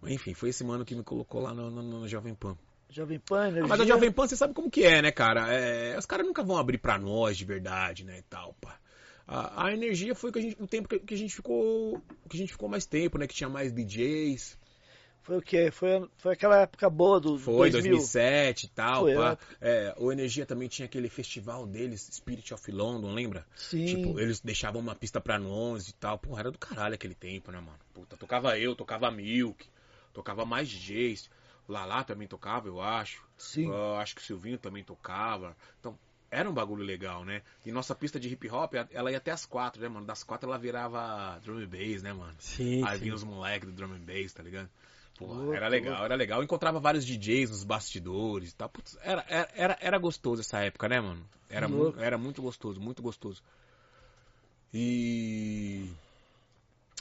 Enfim, 0.05 0.33
foi 0.33 0.51
esse 0.51 0.63
mano 0.63 0.85
que 0.85 0.95
me 0.95 1.03
colocou 1.03 1.41
lá 1.41 1.53
no, 1.53 1.69
no, 1.69 1.83
no 1.83 2.09
Jovem 2.09 2.37
Pan. 2.37 2.57
Jovem 2.89 3.19
Pan, 3.19 3.49
energia. 3.49 3.65
Ah, 3.65 3.67
mas 3.67 3.81
a 3.81 3.85
Jovem 3.85 4.13
Pan, 4.13 4.29
você 4.29 4.37
sabe 4.37 4.55
como 4.55 4.71
que 4.71 4.85
é, 4.85 5.03
né, 5.03 5.11
cara? 5.11 5.53
É, 5.53 5.99
os 5.99 6.07
caras 6.07 6.25
nunca 6.25 6.45
vão 6.45 6.57
abrir 6.57 6.79
pra 6.79 6.97
nós 7.01 7.37
de 7.37 7.45
verdade, 7.45 8.05
né, 8.05 8.21
e 8.21 8.23
tal, 8.23 8.55
pá. 8.61 8.79
A, 9.27 9.67
a 9.67 9.73
energia 9.73 10.15
foi 10.15 10.31
que 10.31 10.39
a 10.39 10.43
gente, 10.43 10.63
o 10.63 10.69
tempo 10.69 10.89
que, 10.89 11.01
que 11.01 11.15
a 11.15 11.19
gente 11.19 11.35
ficou, 11.35 12.01
que 12.29 12.37
a 12.37 12.39
gente 12.39 12.53
ficou 12.53 12.69
mais 12.69 12.87
tempo, 12.87 13.19
né, 13.19 13.27
que 13.27 13.35
tinha 13.35 13.51
mais 13.51 13.73
DJs. 13.73 14.57
Foi 15.23 15.37
o 15.37 15.43
quê? 15.43 15.71
Foi, 15.71 16.09
foi 16.17 16.33
aquela 16.33 16.63
época 16.63 16.89
boa 16.89 17.21
do 17.21 17.39
Foi 17.39 17.71
2000. 17.71 17.93
2007 17.93 18.65
e 18.65 18.69
tal, 18.71 19.03
Foi, 19.03 19.15
pá. 19.15 19.39
é. 19.61 19.89
É, 19.89 19.95
o 19.99 20.11
Energia 20.11 20.47
também 20.47 20.69
tinha 20.69 20.87
aquele 20.87 21.09
festival 21.09 21.67
deles, 21.67 22.09
Spirit 22.13 22.53
of 22.55 22.71
London, 22.71 23.13
lembra? 23.13 23.47
Sim. 23.55 23.85
Tipo, 23.87 24.19
eles 24.19 24.41
deixavam 24.41 24.81
uma 24.81 24.95
pista 24.95 25.21
pra 25.21 25.39
nós 25.39 25.89
e 25.89 25.95
tal. 25.95 26.19
Porra, 26.19 26.41
era 26.41 26.51
do 26.51 26.59
caralho 26.59 26.95
aquele 26.95 27.15
tempo, 27.15 27.53
né, 27.53 27.61
mano? 27.61 27.79
Puta, 27.93 28.17
tocava 28.17 28.59
eu, 28.59 28.75
tocava 28.75 29.11
Milk, 29.11 29.67
tocava 30.13 30.45
mais 30.45 30.69
DJs. 30.69 31.31
Lala 31.69 32.03
também 32.03 32.27
tocava, 32.27 32.67
eu 32.67 32.81
acho. 32.81 33.23
Sim. 33.39 33.67
Eu 33.67 33.97
acho 33.97 34.17
que 34.17 34.23
o 34.23 34.25
Silvinho 34.25 34.59
também 34.59 34.83
tocava. 34.83 35.57
Então, 35.79 35.97
era 36.31 36.49
um 36.49 36.53
bagulho 36.53 36.83
legal, 36.85 37.25
né? 37.25 37.43
E 37.65 37.71
nossa 37.71 37.95
pista 37.95 38.19
de 38.19 38.29
hip 38.29 38.49
hop, 38.49 38.75
ela 38.91 39.11
ia 39.11 39.19
até 39.19 39.31
as 39.31 39.45
quatro, 39.47 39.81
né, 39.83 39.89
mano? 39.89 40.07
Das 40.07 40.23
quatro 40.25 40.49
ela 40.49 40.59
virava 40.59 41.39
drum 41.45 41.59
and 41.59 41.67
bass, 41.67 42.03
né, 42.03 42.13
mano? 42.13 42.35
Sim, 42.39 42.83
Aí 42.85 42.99
sim. 42.99 43.05
vinha 43.05 43.15
os 43.15 43.23
moleques 43.23 43.69
do 43.69 43.75
drum 43.75 43.93
and 43.93 44.01
bass, 44.01 44.33
tá 44.33 44.43
ligado? 44.43 44.69
Louco, 45.21 45.55
era 45.55 45.69
legal, 45.69 46.05
era 46.05 46.15
legal. 46.15 46.41
Eu 46.41 46.45
encontrava 46.45 46.81
vários 46.81 47.05
DJs 47.05 47.51
nos 47.51 47.65
bastidores 47.65 48.51
e 48.51 48.57
tal. 48.57 48.69
Putz, 48.69 48.97
era, 49.03 49.25
era, 49.55 49.79
era, 49.81 49.99
gostoso 49.99 50.41
essa 50.41 50.59
época, 50.61 50.89
né, 50.89 51.01
mano? 51.01 51.25
Era, 51.49 51.69
mu 51.69 51.95
era 51.99 52.17
muito 52.17 52.41
gostoso, 52.41 52.81
muito 52.81 53.03
gostoso. 53.03 53.43
E. 54.73 55.91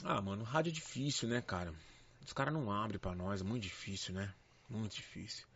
Ah, 0.04 0.20
mano, 0.20 0.44
rádio 0.44 0.70
é 0.70 0.72
difícil, 0.72 1.28
né, 1.28 1.40
cara? 1.40 1.72
Os 2.24 2.32
caras 2.32 2.52
não 2.52 2.70
abrem 2.70 2.98
pra 2.98 3.14
nós, 3.14 3.40
é 3.40 3.44
muito 3.44 3.62
difícil, 3.62 4.14
né? 4.14 4.32
Muito 4.68 4.94
difícil. 4.94 5.46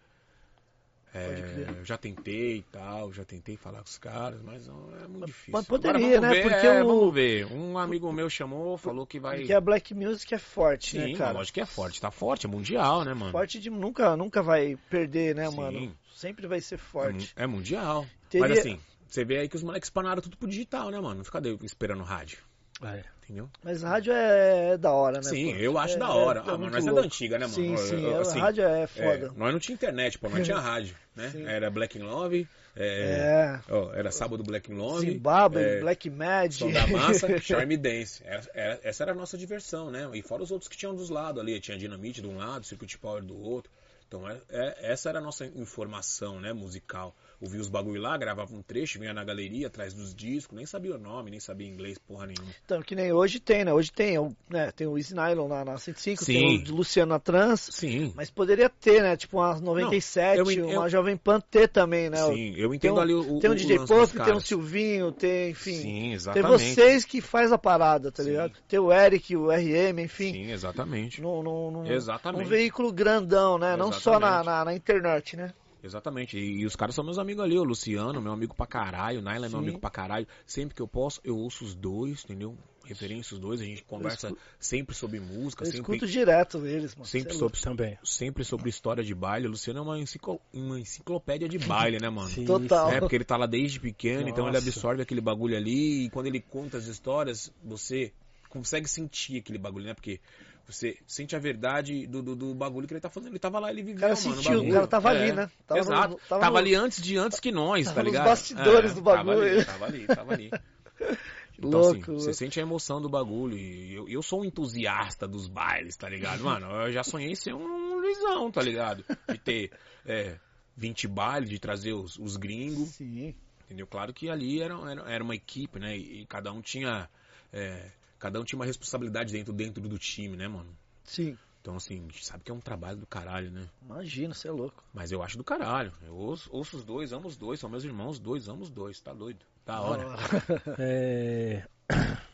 É, 1.17 1.29
Pode 1.29 1.43
crer. 1.43 1.69
eu 1.79 1.85
já 1.85 1.97
tentei 1.97 2.57
e 2.57 2.63
tal, 2.63 3.13
já 3.13 3.25
tentei 3.25 3.57
falar 3.57 3.79
com 3.79 3.85
os 3.85 3.99
caras, 3.99 4.43
mas 4.43 4.67
não, 4.67 4.93
é 5.01 5.07
muito 5.07 5.27
difícil. 5.27 5.53
mas 5.53 5.65
poderia, 5.65 5.97
Agora, 5.97 6.21
vamos 6.21 6.29
né? 6.29 6.35
Ver, 6.35 6.43
Porque 6.51 6.67
é, 6.67 6.83
o- 6.83 6.87
vamos 6.89 7.15
ver. 7.15 7.47
Um 7.53 7.79
amigo 7.79 8.13
meu 8.13 8.29
chamou, 8.29 8.77
falou 8.77 9.07
que 9.07 9.21
vai. 9.21 9.39
Porque 9.39 9.53
a 9.53 9.61
Black 9.61 9.95
Music 9.95 10.35
é 10.35 10.39
forte, 10.39 10.91
Sim, 10.91 11.13
né, 11.13 11.19
cara? 11.19 11.33
lógico 11.39 11.55
que 11.55 11.61
é 11.61 11.67
forte, 11.67 12.01
tá 12.01 12.11
forte, 12.11 12.47
é 12.47 12.49
mundial, 12.49 13.05
né, 13.05 13.15
mano? 13.15 13.31
Forte 13.31 13.61
de 13.61 13.71
nunca, 13.71 14.17
nunca 14.17 14.43
vai 14.43 14.77
perder, 14.91 15.37
né, 15.37 15.49
Sim. 15.49 15.57
mano? 15.57 15.97
Sempre 16.13 16.49
vai 16.49 16.61
ser 16.61 16.75
É, 16.75 16.79
forte. 16.79 17.27
mu- 17.37 17.43
é 17.43 17.47
mundial. 17.47 18.05
Teria- 18.29 18.49
Mas 18.49 18.59
assim, 18.59 18.81
você 19.07 19.25
vê 19.25 19.39
aí 19.39 19.49
que 19.49 19.55
os 19.55 19.63
moleques 19.63 19.87
espanaram 19.87 20.21
tudo 20.21 20.37
pro 20.37 20.49
digital, 20.49 20.91
né, 20.91 20.99
mano? 20.99 21.15
Não 21.19 21.25
fica 21.25 21.41
esperando 21.63 22.03
rádio, 22.03 22.39
É. 22.83 23.05
entendeu? 23.25 23.49
Mas 23.63 23.83
rádio 23.83 24.13
é, 24.13 24.71
é 24.73 24.79
da 24.79 24.93
hora, 24.93 25.17
né? 25.19 25.23
Sim, 25.23 25.53
pô? 25.53 25.59
eu 25.59 25.79
acho 25.79 25.95
É- 25.97 25.99
da 25.99 26.11
hora. 26.11 26.41
é- 26.41 26.43
ah, 26.47 26.55
é 26.55 26.57
mas 26.59 26.73
nós 26.73 26.83
é 26.83 26.87
da 26.87 26.93
louco. 26.93 27.07
antiga, 27.07 27.39
né, 27.39 27.47
mano? 27.47 27.55
Sim, 27.55 27.77
sim. 27.77 28.05
eu- 28.05 28.19
a 28.19 28.21
assim, 28.21 28.39
rádio 28.39 28.65
é 28.65 28.83
é, 28.83 28.87
foda. 28.87 29.33
nós 29.37 29.53
não 29.53 29.59
tinha 29.59 29.75
internet, 29.75 30.19
pô, 30.19 30.29
nós 30.29 30.45
tinha 30.45 30.59
rádio, 30.61 30.95
né? 31.17 31.31
Sim. 31.31 31.47
Era 31.47 31.71
Black 31.71 31.99
in 31.99 32.03
Love, 32.03 32.47
é, 32.77 33.61
É. 33.67 33.73
ó, 33.73 33.93
era 33.95 34.11
sábado 34.11 34.43
Black 34.43 34.71
in 34.71 34.75
Love, 34.77 35.11
Zimbabwe, 35.11 35.63
é, 35.63 35.81
Black 35.81 36.11
Mad. 36.11 36.53
Som 36.53 36.71
da 36.71 36.87
Massa, 36.87 37.27
Charme 37.41 37.77
Dance. 37.77 38.23
Era- 38.25 38.43
era- 38.55 38.81
essa 38.83 39.05
era 39.05 39.13
a 39.13 39.15
nossa 39.15 39.37
diversão, 39.39 39.91
né? 39.91 40.09
E 40.13 40.23
fora 40.23 40.43
os 40.43 40.51
outros 40.51 40.69
que 40.69 40.77
tinham 40.77 40.95
dos 40.95 41.09
lados 41.11 41.41
ali. 41.41 41.59
Tinha 41.61 41.79
Dinamite 41.79 42.21
de 42.21 42.27
um 42.27 42.37
lado, 42.37 42.65
Circuit 42.67 42.99
Power 42.99 43.23
do 43.23 43.41
outro. 43.41 43.71
Então 44.07 44.29
é- 44.29 44.39
é- 44.51 44.93
essa 44.93 45.09
era 45.09 45.19
a 45.19 45.23
nossa 45.23 45.45
informação, 45.47 46.39
né, 46.41 46.53
musical. 46.53 47.15
Ouvia 47.45 47.61
os 47.61 47.69
bagulho 47.69 48.01
lá, 48.01 48.17
gravava 48.17 48.55
um 48.55 48.63
trecho, 48.63 48.99
vinha 48.99 49.13
na 49.13 49.23
galeria, 49.23 49.67
atrás 49.67 49.93
dos 49.93 50.15
discos, 50.15 50.57
nem 50.57 50.65
sabia 50.65 50.95
o 50.95 50.99
nome, 50.99 51.31
nem 51.31 51.39
sabia 51.39 51.69
inglês, 51.69 51.99
porra 51.99 52.27
nenhuma. 52.27 52.51
Então, 52.65 52.81
que 52.81 52.95
nem 52.95 53.13
hoje 53.13 53.39
tem, 53.39 53.67
né? 53.67 53.73
Hoje 53.73 53.93
tem, 53.93 54.19
o- 54.19 54.35
né? 54.49 54.73
Tem 54.73 54.87
o 54.87 54.97
Easy 54.97 55.15
Nylon 55.15 55.47
na, 55.47 55.63
na 55.65 55.77
105, 55.79 56.25
tem 56.25 56.39
Sim. 56.39 56.57
o 56.57 56.65
de 56.65 56.73
Luciano 56.73 57.11
na 57.11 57.19
Trans. 57.19 57.69
Sim, 57.71 58.13
Mas 58.17 58.31
poderia 58.31 58.71
ter, 58.71 59.03
né? 59.03 59.15
Tipo 59.15 59.37
uma 59.39 59.61
97, 59.61 60.39
eu 60.39 60.51
en- 60.51 60.57
eu- 60.71 60.79
uma 60.81 60.89
Jovem 60.89 61.17
Pan 61.19 61.39
ter 61.39 61.69
também, 61.69 62.09
né? 62.09 62.17
sim, 62.17 62.55
eu 62.57 62.71
Tem 62.71 62.77
entendo 62.77 62.97
um, 62.97 63.01
ali 63.01 63.13
o, 63.13 63.37
o 63.37 63.41
tem 63.41 63.51
um 63.51 63.53
o 63.53 63.57
DJ 63.57 63.79
Puff, 63.81 64.19
tem 64.19 64.35
um. 64.35 64.41
Silvinho, 64.41 65.13
tem, 65.13 65.51
enfim. 65.51 65.75
Sim, 65.75 65.83
tem 65.83 66.13
exatamente. 66.13 66.51
vocês 66.51 67.05
que 67.05 67.21
faz 67.21 67.53
a 67.53 67.59
parada, 67.59 68.11
tá 68.11 68.23
Sim. 68.23 68.31
ligado? 68.31 68.53
Tem 68.67 68.79
o 68.79 68.91
Eric, 68.91 69.37
o 69.37 69.51
RM, 69.51 70.01
enfim. 70.03 70.33
Sim, 70.33 70.51
exatamente. 70.51 71.21
Num, 71.21 71.43
num, 71.43 71.71
num- 71.71 71.87
Exatamente. 71.87 72.45
um 72.45 72.49
veículo 72.49 72.91
grandão, 72.93 73.59
né? 73.59 73.77
Não 73.77 73.93
só 73.93 74.19
na, 74.19 74.27
Exatamente. 74.41 74.47
na, 74.47 74.65
na 74.65 74.75
internet, 74.75 75.37
né? 75.37 75.53
Exatamente. 75.85 76.39
E, 76.39 76.61
e 76.61 76.67
os 76.67 76.75
caras 76.75 76.95
são 76.95 77.05
meus 77.05 77.19
amigos 77.19 77.45
ali. 77.45 77.59
O 77.59 77.63
Luciano, 77.65 78.21
meu 78.21 78.33
amigo 78.33 78.55
pra 78.55 78.67
caralho. 78.67 79.21
O 79.21 79.23
Naila 79.23 79.47
é 79.47 79.49
meu 79.49 79.59
amigo 79.59 79.79
pra 79.79 79.91
caralho. 79.91 80.27
Sempre 80.47 80.75
que 80.75 80.81
eu 80.83 80.89
posso, 80.89 81.21
eu 81.23 81.37
ouço 81.37 81.65
os 81.65 81.75
dois, 81.75 82.25
entendeu? 82.25 82.57
Referência 82.85 83.35
os 83.35 83.41
dois. 83.41 83.61
A 83.61 83.65
gente 83.65 83.83
conversa 83.85 84.29
escu- 84.29 84.39
sempre 84.59 84.95
sobre 84.95 85.21
música, 85.21 85.63
Eu 85.63 85.67
sempre, 85.73 85.81
escuto 85.97 86.07
direto 86.07 86.67
eles, 86.67 86.95
mano. 86.95 87.07
sempre 87.07 87.35
é 87.35 87.39
sobre, 87.39 87.61
Também. 87.61 87.99
sempre 88.03 88.45
sobre 88.45 88.69
história 88.69 89.03
de 89.05 89.15
baile. 89.15 89.47
O 89.47 89.51
Luciano 89.51 89.79
é 89.79 89.83
uma, 89.83 89.99
enciclo- 89.99 90.41
uma 90.53 90.81
enciclopédia 90.81 91.49
de 91.49 91.59
baile, 91.59 91.99
né, 92.01 92.09
mano? 92.11 92.29
Sim, 92.33 92.45
Total. 92.45 92.91
É, 92.91 93.01
porque 93.01 93.15
ele 93.17 93.25
tá 93.25 93.37
lá 93.37 93.47
desde 93.47 93.79
pequeno, 93.81 94.29
então 94.29 94.47
ele 94.47 94.57
Nossa. 94.57 94.69
absorve 94.69 95.03
aquele 95.03 95.21
bagulho 95.21 95.57
ali. 95.57 96.05
E 96.07 96.11
quando 96.11 96.27
ele 96.27 96.41
conta 96.41 96.77
as 96.79 96.87
histórias, 96.87 97.51
você 97.63 98.13
consegue 98.51 98.89
sentir 98.89 99.39
aquele 99.39 99.59
bagulho, 99.59 99.87
né? 99.87 99.95
Porque 99.95 100.21
você 100.67 100.97
sente 101.07 101.37
a 101.37 101.39
verdade 101.39 102.07
do, 102.07 102.23
do, 102.23 102.35
do 102.37 102.55
bagulho 102.55 102.87
que 102.87 102.95
ele 102.95 103.01
tá 103.01 103.11
fazendo. 103.11 103.33
Ele 103.33 103.39
tava 103.39 103.59
lá, 103.59 103.71
ele 103.71 103.83
viveu, 103.83 104.01
cara 104.01 104.15
mano. 104.15 104.37
sentiu, 104.43 104.63
o 104.63 104.73
cara 104.73 104.87
tava 104.87 105.13
É, 105.15 105.23
ali, 105.23 105.33
né? 105.33 105.51
Tava 105.67 105.81
no- 105.81 105.87
Exato. 105.87 106.17
tava 106.29 106.41
tava 106.41 106.51
no- 106.53 106.57
ali 106.59 106.75
antes 106.75 107.03
de 107.03 107.17
antes 107.17 107.39
que 107.41 107.53
nós, 107.53 107.85
Tava 107.87 107.97
tá 107.97 108.03
nos 108.03 108.13
ligado? 108.13 108.25
bastidores 108.27 108.95
do 108.95 109.03
bagulho. 109.03 109.65
Tava 109.65 109.87
ali, 109.87 110.07
tava 110.07 110.33
ali, 110.33 110.51
tava 110.51 110.61
ali. 111.03 111.21
Então, 111.57 111.71
Louco, 111.71 111.87
assim, 112.01 112.11
louco. 112.11 112.21
você 112.21 112.35
sente 112.35 112.59
a 112.59 112.63
emoção 112.63 113.01
do 113.01 113.09
bagulho. 113.09 113.57
E 113.57 113.95
eu, 113.95 114.09
eu 114.09 114.23
sou 114.23 114.41
um 114.43 114.45
entusiasta 114.45 115.27
dos 115.29 115.47
bailes, 115.47 115.97
tá 115.97 116.09
ligado? 116.09 116.43
Mano, 116.43 116.67
eu 116.67 116.91
já 116.93 117.05
sonhei 117.05 117.31
em 117.31 117.35
ser 117.37 117.55
um 117.55 118.01
Luizão, 118.01 118.51
tá 118.51 118.61
ligado? 118.61 119.05
De 119.29 119.39
ter 119.39 119.71
é, 120.05 120.37
20 120.77 121.07
bailes, 121.07 121.49
de 121.49 121.61
trazer 121.61 121.93
os, 121.93 122.19
os 122.19 122.37
gringos. 122.37 122.89
Sim. 122.91 123.37
Entendeu? 123.67 123.87
Claro 123.87 124.13
que 124.13 124.29
ali 124.29 124.61
era, 124.61 124.75
era, 124.91 125.03
era 125.13 125.23
uma 125.25 125.35
equipe, 125.37 125.79
né? 125.79 125.97
E, 125.97 126.23
e 126.23 126.27
cada 126.27 126.53
um 126.53 126.61
tinha. 126.61 127.09
é, 127.53 127.89
cada 128.25 128.41
um 128.41 128.45
tinha 128.45 128.59
uma 128.59 128.65
responsabilidade 128.65 129.35
dentro, 129.35 129.53
dentro 129.53 129.87
do 129.87 129.99
time, 129.99 130.35
né, 130.35 130.49
mano? 130.49 130.75
Sim. 131.03 131.37
Então, 131.61 131.77
assim, 131.77 131.99
a 131.99 132.01
gente 132.01 132.25
sabe 132.25 132.43
que 132.43 132.51
é 132.51 132.55
um 132.55 132.61
trabalho 132.61 132.97
do 132.97 133.07
caralho, 133.07 133.51
né? 133.51 133.69
Imagina, 133.83 134.33
você 134.33 134.49
é 134.49 134.51
louco. 134.51 134.83
Mas 134.95 135.13
eu 135.13 135.23
acho 135.23 135.37
do 135.37 135.45
caralho. 135.45 135.93
Eu 136.07 136.17
ouço, 136.17 136.49
ouço 136.51 136.79
os 136.79 136.85
dois, 136.85 137.13
amo 137.13 137.29
os 137.29 137.37
dois, 137.37 137.61
são 137.61 137.69
meus 137.69 137.85
irmãos, 137.85 138.13
os 138.13 138.19
dois, 138.19 138.49
amo 138.49 138.63
os 138.63 138.71
dois, 138.71 138.99
tá 138.99 139.13
doido? 139.13 139.45
Da 139.67 139.83
hora. 139.83 140.07
É... 140.81 141.69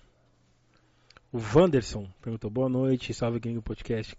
O 1.33 1.39
Wanderson 1.39 2.09
perguntou 2.21 2.51
boa 2.51 2.69
noite, 2.69 3.13
salve 3.13 3.41
Gringo 3.41 3.63
Podcast. 3.63 4.17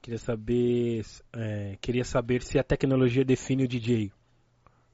Queria 0.00 0.18
saber, 0.18 1.04
é, 1.32 1.76
queria 1.80 2.04
saber 2.04 2.42
se 2.42 2.58
a 2.60 2.64
tecnologia 2.64 3.24
define 3.24 3.64
o 3.64 3.68
DJ. 3.68 4.12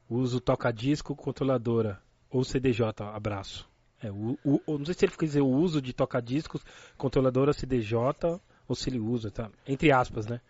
Uso 0.08 0.40
toca-disco, 0.40 1.14
controladora 1.14 2.02
ou 2.30 2.44
CDJ. 2.44 3.02
Abraço. 3.14 3.73
É, 4.06 4.10
o, 4.12 4.38
o- 4.44 4.78
não 4.78 4.84
sei 4.84 4.94
se 4.94 5.04
ele 5.06 5.12
quer 5.16 5.24
dizer 5.26 5.40
o 5.40 5.48
uso 5.48 5.80
de 5.80 5.92
toca-discos, 5.92 6.62
controladora 6.96 7.52
CDJ 7.52 7.96
ou 8.68 8.74
se 8.74 8.90
ele 8.90 8.98
usa, 8.98 9.30
tá? 9.30 9.50
Entre 9.66 9.90
aspas, 9.90 10.26
né? 10.26 10.40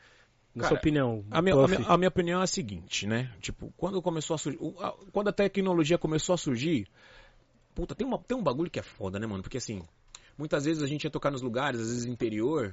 Na 0.54 0.62
Cara, 0.62 0.68
sua 0.74 0.78
opinião, 0.78 1.24
A 1.30 1.42
minha, 1.42 1.54
a, 1.54 1.66
minha, 1.66 1.80
a 1.88 1.96
minha 1.98 2.08
opinião 2.08 2.40
é 2.40 2.44
a 2.44 2.46
seguinte, 2.46 3.06
né? 3.06 3.32
Tipo, 3.40 3.72
quando 3.76 4.00
começou 4.02 4.34
a 4.34 4.38
surgir. 4.38 4.58
Quando 5.12 5.28
a 5.28 5.32
tecnologia 5.32 5.98
começou 5.98 6.34
a 6.34 6.38
surgir. 6.38 6.86
Puta, 7.74 7.94
tem, 7.94 8.06
uma, 8.06 8.18
tem 8.18 8.36
um 8.36 8.42
bagulho 8.42 8.70
que 8.70 8.78
é 8.78 8.82
foda, 8.82 9.18
né, 9.18 9.26
mano? 9.26 9.42
Porque 9.42 9.56
assim, 9.58 9.82
muitas 10.38 10.64
vezes 10.64 10.80
a 10.82 10.86
gente 10.86 11.04
ia 11.04 11.10
tocar 11.10 11.30
nos 11.32 11.42
lugares, 11.42 11.80
às 11.80 11.88
vezes 11.88 12.04
interior. 12.04 12.72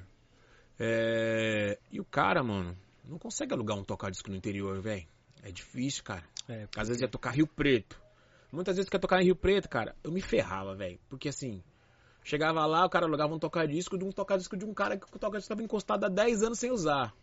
é, 0.79 1.77
E 1.91 1.99
o 1.99 2.05
cara, 2.05 2.43
mano, 2.43 2.77
não 3.05 3.17
consegue 3.17 3.53
alugar 3.53 3.77
um 3.77 3.83
tocar-disco 3.83 4.29
no 4.29 4.35
interior, 4.35 4.79
velho. 4.79 5.05
É 5.43 5.51
difícil, 5.51 6.03
cara. 6.03 6.23
É, 6.47 6.67
Às 6.77 6.87
vezes 6.87 7.01
ia 7.01 7.07
tocar 7.07 7.31
Rio 7.31 7.47
Preto. 7.47 7.99
Muitas 8.51 8.75
vezes 8.75 8.89
quer 8.89 8.99
tocar 8.99 9.21
em 9.21 9.25
Rio 9.25 9.35
Preto, 9.35 9.69
cara, 9.69 9.95
eu 10.03 10.11
me 10.11 10.21
ferrava, 10.21 10.75
velho. 10.75 10.99
Porque 11.09 11.29
assim, 11.29 11.63
chegava 12.23 12.65
lá, 12.65 12.85
o 12.85 12.89
cara 12.89 13.05
alugava 13.05 13.33
um 13.33 13.39
toca-disco 13.39 13.97
de 13.97 14.03
um 14.03 14.11
toca-disco 14.11 14.57
de 14.57 14.65
um 14.65 14.73
cara 14.73 14.97
que 14.97 15.05
o 15.05 15.19
toca-disco 15.19 15.45
estava 15.45 15.63
encostado 15.63 16.03
há 16.05 16.09
10 16.09 16.43
anos 16.43 16.59
sem 16.59 16.71
usar. 16.71 17.15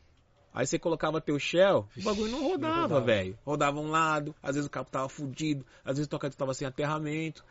Aí 0.52 0.66
você 0.66 0.78
colocava 0.78 1.20
teu 1.20 1.38
shell, 1.38 1.86
o 1.96 2.02
bagulho 2.02 2.32
não 2.32 2.42
rodava, 2.42 3.00
velho. 3.00 3.38
Rodava 3.44 3.78
um 3.78 3.90
lado, 3.90 4.34
às 4.42 4.54
vezes 4.54 4.66
o 4.66 4.70
cabo 4.70 4.90
tava 4.90 5.08
fudido, 5.08 5.64
às 5.84 5.96
vezes 5.96 6.06
o 6.06 6.10
toca-disco 6.10 6.38
tava 6.38 6.54
sem 6.54 6.66
aterramento. 6.66 7.44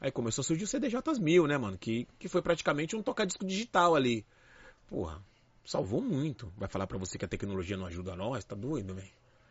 Aí 0.00 0.10
começou 0.10 0.42
a 0.42 0.44
surgir 0.44 0.64
o 0.64 0.66
CDJs 0.66 1.18
1000, 1.18 1.46
né, 1.46 1.58
mano? 1.58 1.76
Que, 1.76 2.06
que 2.18 2.28
foi 2.28 2.40
praticamente 2.40 2.96
um 2.96 3.02
toca-disco 3.02 3.44
digital 3.44 3.94
ali. 3.94 4.24
Porra, 4.88 5.20
salvou 5.64 6.00
muito. 6.00 6.50
Vai 6.56 6.68
falar 6.68 6.86
pra 6.86 6.96
você 6.98 7.18
que 7.18 7.24
a 7.24 7.28
tecnologia 7.28 7.76
não 7.76 7.86
ajuda 7.86 8.16
nós? 8.16 8.44
Tá 8.44 8.56
doido, 8.56 8.94
velho? 8.94 9.08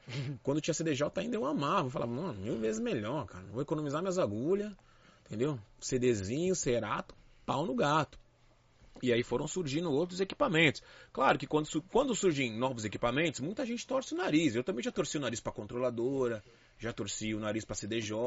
Quando 0.43 0.61
tinha 0.61 0.73
CDJ 0.73 1.09
ainda 1.17 1.35
eu 1.35 1.45
amava. 1.45 1.87
Eu 1.87 1.91
falava, 1.91 2.11
mano, 2.11 2.33
mil 2.39 2.57
vezes 2.59 2.79
melhor, 2.79 3.25
cara. 3.25 3.45
Vou 3.51 3.61
economizar 3.61 4.01
minhas 4.01 4.17
agulhas, 4.17 4.71
entendeu? 5.25 5.59
CDzinho, 5.79 6.55
cerato, 6.55 7.15
pau 7.45 7.65
no 7.65 7.75
gato. 7.75 8.17
E 9.03 9.13
aí 9.13 9.21
foram 9.21 9.47
surgindo 9.47 9.91
outros 9.91 10.19
equipamentos. 10.19 10.81
Claro 11.13 11.37
que 11.37 11.45
quando, 11.45 11.67
quando 11.83 12.15
surgem 12.15 12.57
novos 12.57 12.83
equipamentos, 12.83 13.39
muita 13.39 13.63
gente 13.63 13.85
torce 13.85 14.15
o 14.15 14.17
nariz. 14.17 14.55
Eu 14.55 14.63
também 14.63 14.83
já 14.83 14.91
torci 14.91 15.17
o 15.17 15.21
nariz 15.21 15.39
pra 15.39 15.51
controladora, 15.51 16.43
já 16.79 16.91
torci 16.91 17.35
o 17.35 17.39
nariz 17.39 17.63
pra 17.63 17.75
CDJ. 17.75 18.17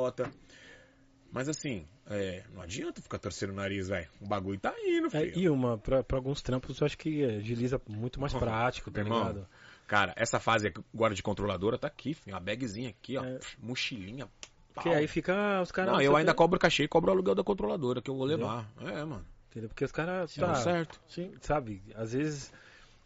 Mas 1.32 1.48
assim, 1.48 1.86
é, 2.06 2.44
não 2.52 2.60
adianta 2.62 3.00
ficar 3.00 3.18
torcendo 3.18 3.50
o 3.50 3.54
nariz, 3.54 3.88
velho. 3.88 4.08
O 4.20 4.26
bagulho 4.28 4.58
tá 4.58 4.74
indo, 4.84 5.06
É, 5.08 5.10
filho. 5.10 5.38
e 5.38 5.48
uma, 5.48 5.78
pra, 5.78 6.02
pra 6.02 6.18
alguns 6.18 6.42
trampos 6.42 6.80
eu 6.80 6.84
acho 6.86 6.98
que 6.98 7.24
agiliza 7.24 7.80
muito 7.88 8.20
mais 8.20 8.32
prático, 8.34 8.90
tá 8.90 9.00
irmão, 9.00 9.18
ligado? 9.20 9.48
Cara, 9.90 10.12
essa 10.16 10.38
fase 10.38 10.72
agora 10.94 11.16
de 11.16 11.20
controladora 11.20 11.76
tá 11.76 11.88
aqui, 11.88 12.14
filho. 12.14 12.32
Uma 12.32 12.40
bagzinha 12.40 12.90
aqui, 12.90 13.16
ó. 13.16 13.24
É. 13.24 13.40
Mochilinha. 13.58 14.28
Porque 14.72 14.88
pau. 14.88 14.96
aí 14.96 15.08
fica 15.08 15.60
os 15.60 15.72
caras. 15.72 15.92
Não, 15.92 16.00
eu 16.00 16.14
ainda 16.14 16.30
tem- 16.30 16.36
cobro 16.36 16.60
cachê 16.60 16.84
e 16.84 16.88
cobro 16.88 17.10
o 17.10 17.12
aluguel 17.12 17.34
da 17.34 17.42
controladora 17.42 18.00
que 18.00 18.08
eu 18.08 18.14
vou 18.14 18.28
Entendeu? 18.28 18.46
levar. 18.46 18.70
É, 18.82 19.04
mano. 19.04 19.26
Entendeu? 19.50 19.68
Porque 19.68 19.84
os 19.84 19.90
caras. 19.90 20.32
Tá 20.36 20.46
Tá, 20.46 20.54
certo. 20.54 21.00
Sim, 21.08 21.32
sabe? 21.40 21.82
Às 21.96 22.12
vezes 22.12 22.52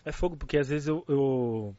é 0.05 0.13
fogo, 0.13 0.37
porque 0.37 0.59
às 0.59 0.69
vezes 0.69 0.87
eu. 0.87 1.03
eu... 1.09 1.75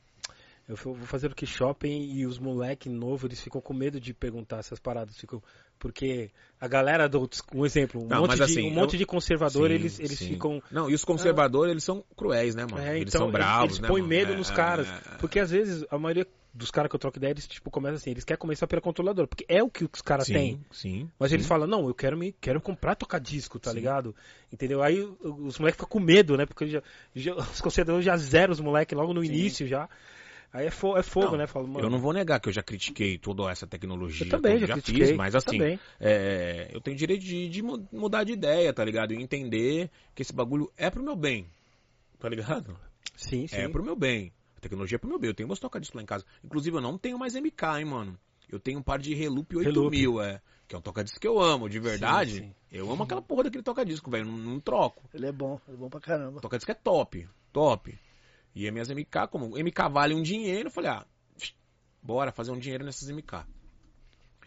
eu 0.68 0.76
vou 0.76 0.96
fazer 0.96 1.28
workshop 1.28 1.88
e 1.88 2.26
os 2.26 2.40
moleque 2.40 2.90
novo 2.90 3.28
eles 3.28 3.40
ficam 3.40 3.62
com 3.62 3.74
medo 3.74 4.00
de 4.00 4.14
perguntar 4.14 4.58
essas 4.58 4.80
paradas. 4.80 5.16
Ficam, 5.18 5.42
porque 5.78 6.32
a 6.60 6.68
galera 6.68 7.08
do. 7.08 7.30
Um 7.54 7.66
exemplo, 7.66 8.02
um, 8.04 8.08
Não, 8.08 8.22
monte, 8.22 8.36
de, 8.36 8.44
assim, 8.44 8.68
um 8.68 8.74
monte 8.74 8.94
eu- 8.94 9.00
de 9.00 9.06
conservador, 9.06 9.70
Sim, 9.70 9.76
eles, 9.76 10.00
eles 10.00 10.18
sim. 10.18 10.28
ficam. 10.30 10.62
Não, 10.72 10.90
e 10.90 10.94
os 10.96 11.06
conservadores, 11.06 11.72
eles 11.72 11.84
são 11.84 12.04
cruéis, 12.16 12.56
né, 12.56 12.66
mano? 12.66 12.80
É, 12.80 12.96
eles 12.98 13.10
então, 13.14 13.26
são 13.26 13.32
bravos, 13.32 13.66
eles 13.70 13.80
né? 13.80 13.88
põem 13.88 14.02
mano? 14.02 14.10
medo 14.10 14.34
É, 14.34 14.36
nos 14.38 14.50
caras. 14.50 14.88
é, 14.88 14.92
é. 14.92 15.18
Porque 15.20 15.40
às 15.40 15.52
vezes 15.52 15.86
a 15.92 15.98
maioria 16.00 16.28
dos 16.52 16.72
caras 16.72 16.90
que 16.90 16.96
eu 16.96 17.00
troco 17.00 17.18
ideia, 17.18 17.32
eles 17.32 17.46
tipo, 17.48 17.70
começam 17.70 17.98
assim, 17.98 18.12
eles 18.12 18.24
querem 18.24 18.40
começar 18.40 18.66
pela 18.66 18.82
controladora, 18.82 19.28
porque 19.28 19.46
é 19.50 19.62
o 19.62 19.70
que 19.70 19.84
os 19.84 20.02
caras 20.02 20.26
têm. 20.26 20.62
Sim. 20.72 21.10
Mas 21.20 21.30
sim. 21.30 21.36
eles 21.36 21.46
falam, 21.46 21.68
não, 21.68 21.88
eu 21.90 21.94
quero 21.94 22.18
me 22.18 22.32
quero 22.32 22.62
comprar 22.62 22.96
tocar 22.96 23.20
disco, 23.20 23.60
tá 23.60 23.72
Sim. 23.72 23.76
ligado? 23.78 24.16
Entendeu? 24.52 24.82
Aí 24.82 25.02
o- 25.02 25.18
os 25.46 25.60
moleques 25.60 25.76
ficam 25.76 25.90
com 25.90 26.00
medo, 26.00 26.38
né? 26.38 26.46
Porque 26.46 26.66
já, 26.68 26.82
já- 27.14 27.36
os 27.36 27.60
conselheiros 27.62 28.06
já 28.06 28.16
zeram 28.18 28.54
os 28.54 28.62
moleques 28.62 28.98
logo 28.98 29.14
no 29.14 29.22
início 29.24 29.68
já. 29.68 29.90
Aí 30.54 30.68
é, 30.68 30.72
fo 30.72 30.96
é 30.98 31.04
fogo, 31.04 31.32
Não, 31.32 31.38
né? 31.38 31.48
Falo, 31.48 31.68
mano, 31.68 31.86
Eu 31.86 31.90
não 31.90 32.00
vou 32.00 32.14
negar 32.14 32.40
que 32.40 32.48
eu 32.50 32.54
já 32.54 32.64
critiquei 32.64 33.18
toda 33.18 33.50
essa 33.52 33.68
tecnologia. 33.68 34.26
Eu 34.26 34.30
também 34.30 34.54
eu 34.62 34.68
já 34.68 34.74
critiquei, 34.76 35.08
fiz, 35.08 35.18
mas 35.18 35.34
eu 35.34 35.38
assim, 35.40 35.58
também. 35.58 35.80
é, 36.00 36.70
eu 36.72 36.80
tenho 36.80 36.96
direito 36.96 37.24
de, 37.24 37.50
de 37.50 37.62
mu- 37.62 37.88
mudar 37.92 38.24
de 38.24 38.32
ideia, 38.34 38.74
tá 38.74 38.84
ligado? 38.86 39.14
E 39.14 39.22
entender 39.22 39.90
que 40.14 40.22
esse 40.22 40.32
bagulho 40.34 40.72
é 40.78 40.90
pro 40.90 41.04
meu 41.04 41.16
bem, 41.16 41.48
tá 42.20 42.30
ligado? 42.30 42.78
Sim, 43.18 43.48
sim. 43.48 43.56
É 43.56 43.68
pro 43.68 43.84
meu 43.84 43.96
bem. 43.96 44.32
A 44.58 44.60
tecnologia 44.60 44.96
é 44.96 45.00
pro 45.00 45.10
meu 45.10 45.20
bem. 45.20 45.30
Eu 45.30 45.34
tenho 45.34 45.48
meus 45.48 45.60
toca-disco 45.60 45.98
lá 45.98 46.04
em 46.04 46.06
casa. 46.06 46.26
Inclusive, 46.44 46.78
eu 46.78 46.82
não 46.82 46.98
tenho 46.98 47.20
mais 47.20 47.36
MK, 47.36 47.80
hein, 47.80 47.86
mano. 47.86 48.18
Eu 48.50 48.60
tenho 48.60 48.80
um 48.80 48.84
par 48.84 49.00
de 49.00 49.14
Reloop 49.14 49.56
8000, 49.58 50.22
é. 50.22 50.42
Que 50.68 50.76
é 50.76 50.78
um 50.78 50.82
toca-disco 50.82 51.20
que 51.20 51.28
eu 51.28 51.40
amo, 51.40 51.70
de 51.70 51.80
verdade. 51.80 52.38
sim. 52.40 52.56
Eu 52.72 52.92
amo 52.92 53.04
aquela 53.04 53.22
porra 53.22 53.44
daquele 53.44 53.64
toca-disco, 53.64 54.10
velho. 54.12 54.26
Não, 54.26 54.38
não 54.38 54.60
troco. 54.60 55.04
Ele 55.14 55.28
é 55.28 55.32
bom, 55.32 55.60
ele 55.68 55.78
é 55.78 55.80
bom 55.80 55.90
pra 55.90 56.00
caramba. 56.00 56.42
Toca-disco 56.42 56.72
é 56.72 56.74
top, 56.74 57.28
top. 57.54 57.98
E 58.56 58.65
as 58.65 58.73
minhas 58.73 58.90
MK, 58.90 59.27
como 59.30 59.57
MK 59.57 59.90
vale 59.91 60.15
um 60.15 60.23
dinheiro, 60.23 60.68
eu 60.69 60.72
falei, 60.72 60.90
ah, 60.90 61.06
bora 62.02 62.32
fazer 62.32 62.52
um 62.52 62.57
dinheiro 62.57 62.86
nessas 62.86 63.10
MK. 63.10 63.45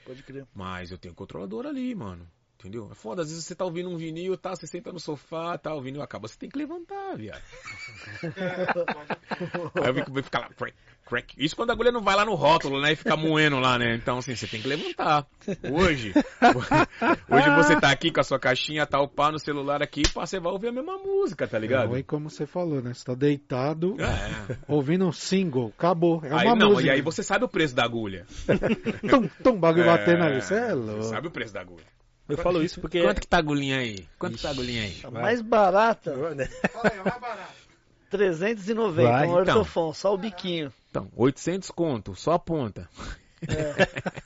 Pode 0.05 0.23
crer. 0.23 0.47
Mas 0.55 0.91
eu 0.91 0.97
tenho 0.97 1.15
controlador 1.15 1.67
ali, 1.67 1.95
mano. 1.95 2.27
Entendeu? 2.61 2.89
É 2.91 2.95
foda, 2.97 3.23
às 3.23 3.29
vezes 3.29 3.45
você 3.45 3.55
tá 3.55 3.65
ouvindo 3.65 3.89
um 3.89 3.97
vinil, 3.97 4.37
tá? 4.37 4.51
Você 4.51 4.67
senta 4.67 4.93
no 4.93 4.99
sofá, 4.99 5.57
tá? 5.57 5.73
O 5.75 5.81
vinil 5.81 6.03
acaba, 6.03 6.27
você 6.27 6.37
tem 6.37 6.51
que 6.51 6.59
levantar, 6.59 7.17
viado. 7.17 7.41
Aí 9.77 9.87
eu 9.87 9.95
vi 9.95 10.05
que 10.05 10.11
vai 10.11 10.23
ficar 10.25 10.41
lá, 10.41 10.49
crack, 10.51 10.75
crack. 11.07 11.35
Isso 11.39 11.55
quando 11.55 11.71
a 11.71 11.73
agulha 11.73 11.93
não 11.93 12.03
vai 12.03 12.17
lá 12.17 12.25
no 12.25 12.35
rótulo, 12.35 12.81
né? 12.81 12.93
E 12.93 12.97
fica 12.97 13.17
moendo 13.17 13.61
lá, 13.61 13.79
né? 13.79 13.95
Então, 13.95 14.19
assim, 14.19 14.35
você 14.35 14.49
tem 14.49 14.61
que 14.61 14.67
levantar. 14.67 15.25
Hoje, 15.71 16.13
hoje 17.31 17.51
você 17.57 17.81
tá 17.81 17.93
aqui 17.93 18.11
com 18.11 18.21
a 18.21 18.25
sua 18.25 18.41
caixinha, 18.41 18.85
tá 18.87 19.01
o 19.01 19.07
pá 19.07 19.31
no 19.31 19.39
celular 19.39 19.81
aqui, 19.81 20.03
pá, 20.13 20.27
você 20.27 20.41
vai 20.41 20.51
ouvir 20.53 20.67
a 20.69 20.73
mesma 20.73 20.99
música, 20.99 21.47
tá 21.47 21.61
ligado? 21.61 21.91
Não, 21.91 21.95
aí 21.95 22.03
como 22.03 22.29
você 22.29 22.45
falou, 22.45 22.83
né? 22.83 22.93
Você 22.93 23.05
tá 23.05 23.15
deitado, 23.15 23.95
É. 24.01 24.57
ouvindo 24.67 25.07
um 25.07 25.13
single, 25.13 25.73
acabou. 25.79 26.21
É 26.25 26.31
uma 26.31 26.41
Aí 26.41 26.49
não, 26.57 26.71
música. 26.71 26.89
e 26.89 26.91
aí 26.91 27.03
você 27.03 27.23
sabe 27.23 27.45
o 27.45 27.49
preço 27.49 27.77
da 27.77 27.85
agulha. 27.85 28.27
Tum, 29.09 29.29
tum, 29.45 29.61
bagulho 29.61 29.85
É, 29.85 29.97
batendo 29.97 30.25
ali. 30.25 30.43
Você 30.43 30.55
é 30.55 30.67
Você 30.71 30.75
louco. 30.75 31.03
sabe 31.05 31.29
o 31.29 31.31
preço 31.31 31.55
da 31.55 31.61
agulha. 31.61 31.85
Eu 32.29 32.37
falo 32.37 32.63
isso 32.63 32.81
porque. 32.81 33.03
Quanto 33.03 33.21
que 33.21 33.27
tá 33.27 33.39
a 33.39 33.41
agulhinha 33.41 33.79
aí? 33.79 34.07
Quanto 34.19 34.37
que 34.37 34.43
tá 34.43 34.49
a 34.49 34.53
agulhinha 34.53 34.83
aí? 34.83 35.01
A 35.03 35.11
mais 35.11 35.41
barata, 35.41 36.13
Fala 36.13 36.91
aí, 36.93 36.99
é 36.99 37.03
mais 37.03 37.21
barato. 37.21 37.69
390, 38.11 39.03
Vai, 39.11 39.27
um 39.27 39.41
então. 39.41 39.59
ortofon, 39.59 39.93
só 39.93 40.15
o 40.15 40.19
biquinho. 40.19 40.73
Então, 40.91 41.11
800 41.15 41.71
conto, 41.71 42.15
só 42.15 42.33
a 42.33 42.39
ponta. 42.39 42.89
É, 43.43 43.75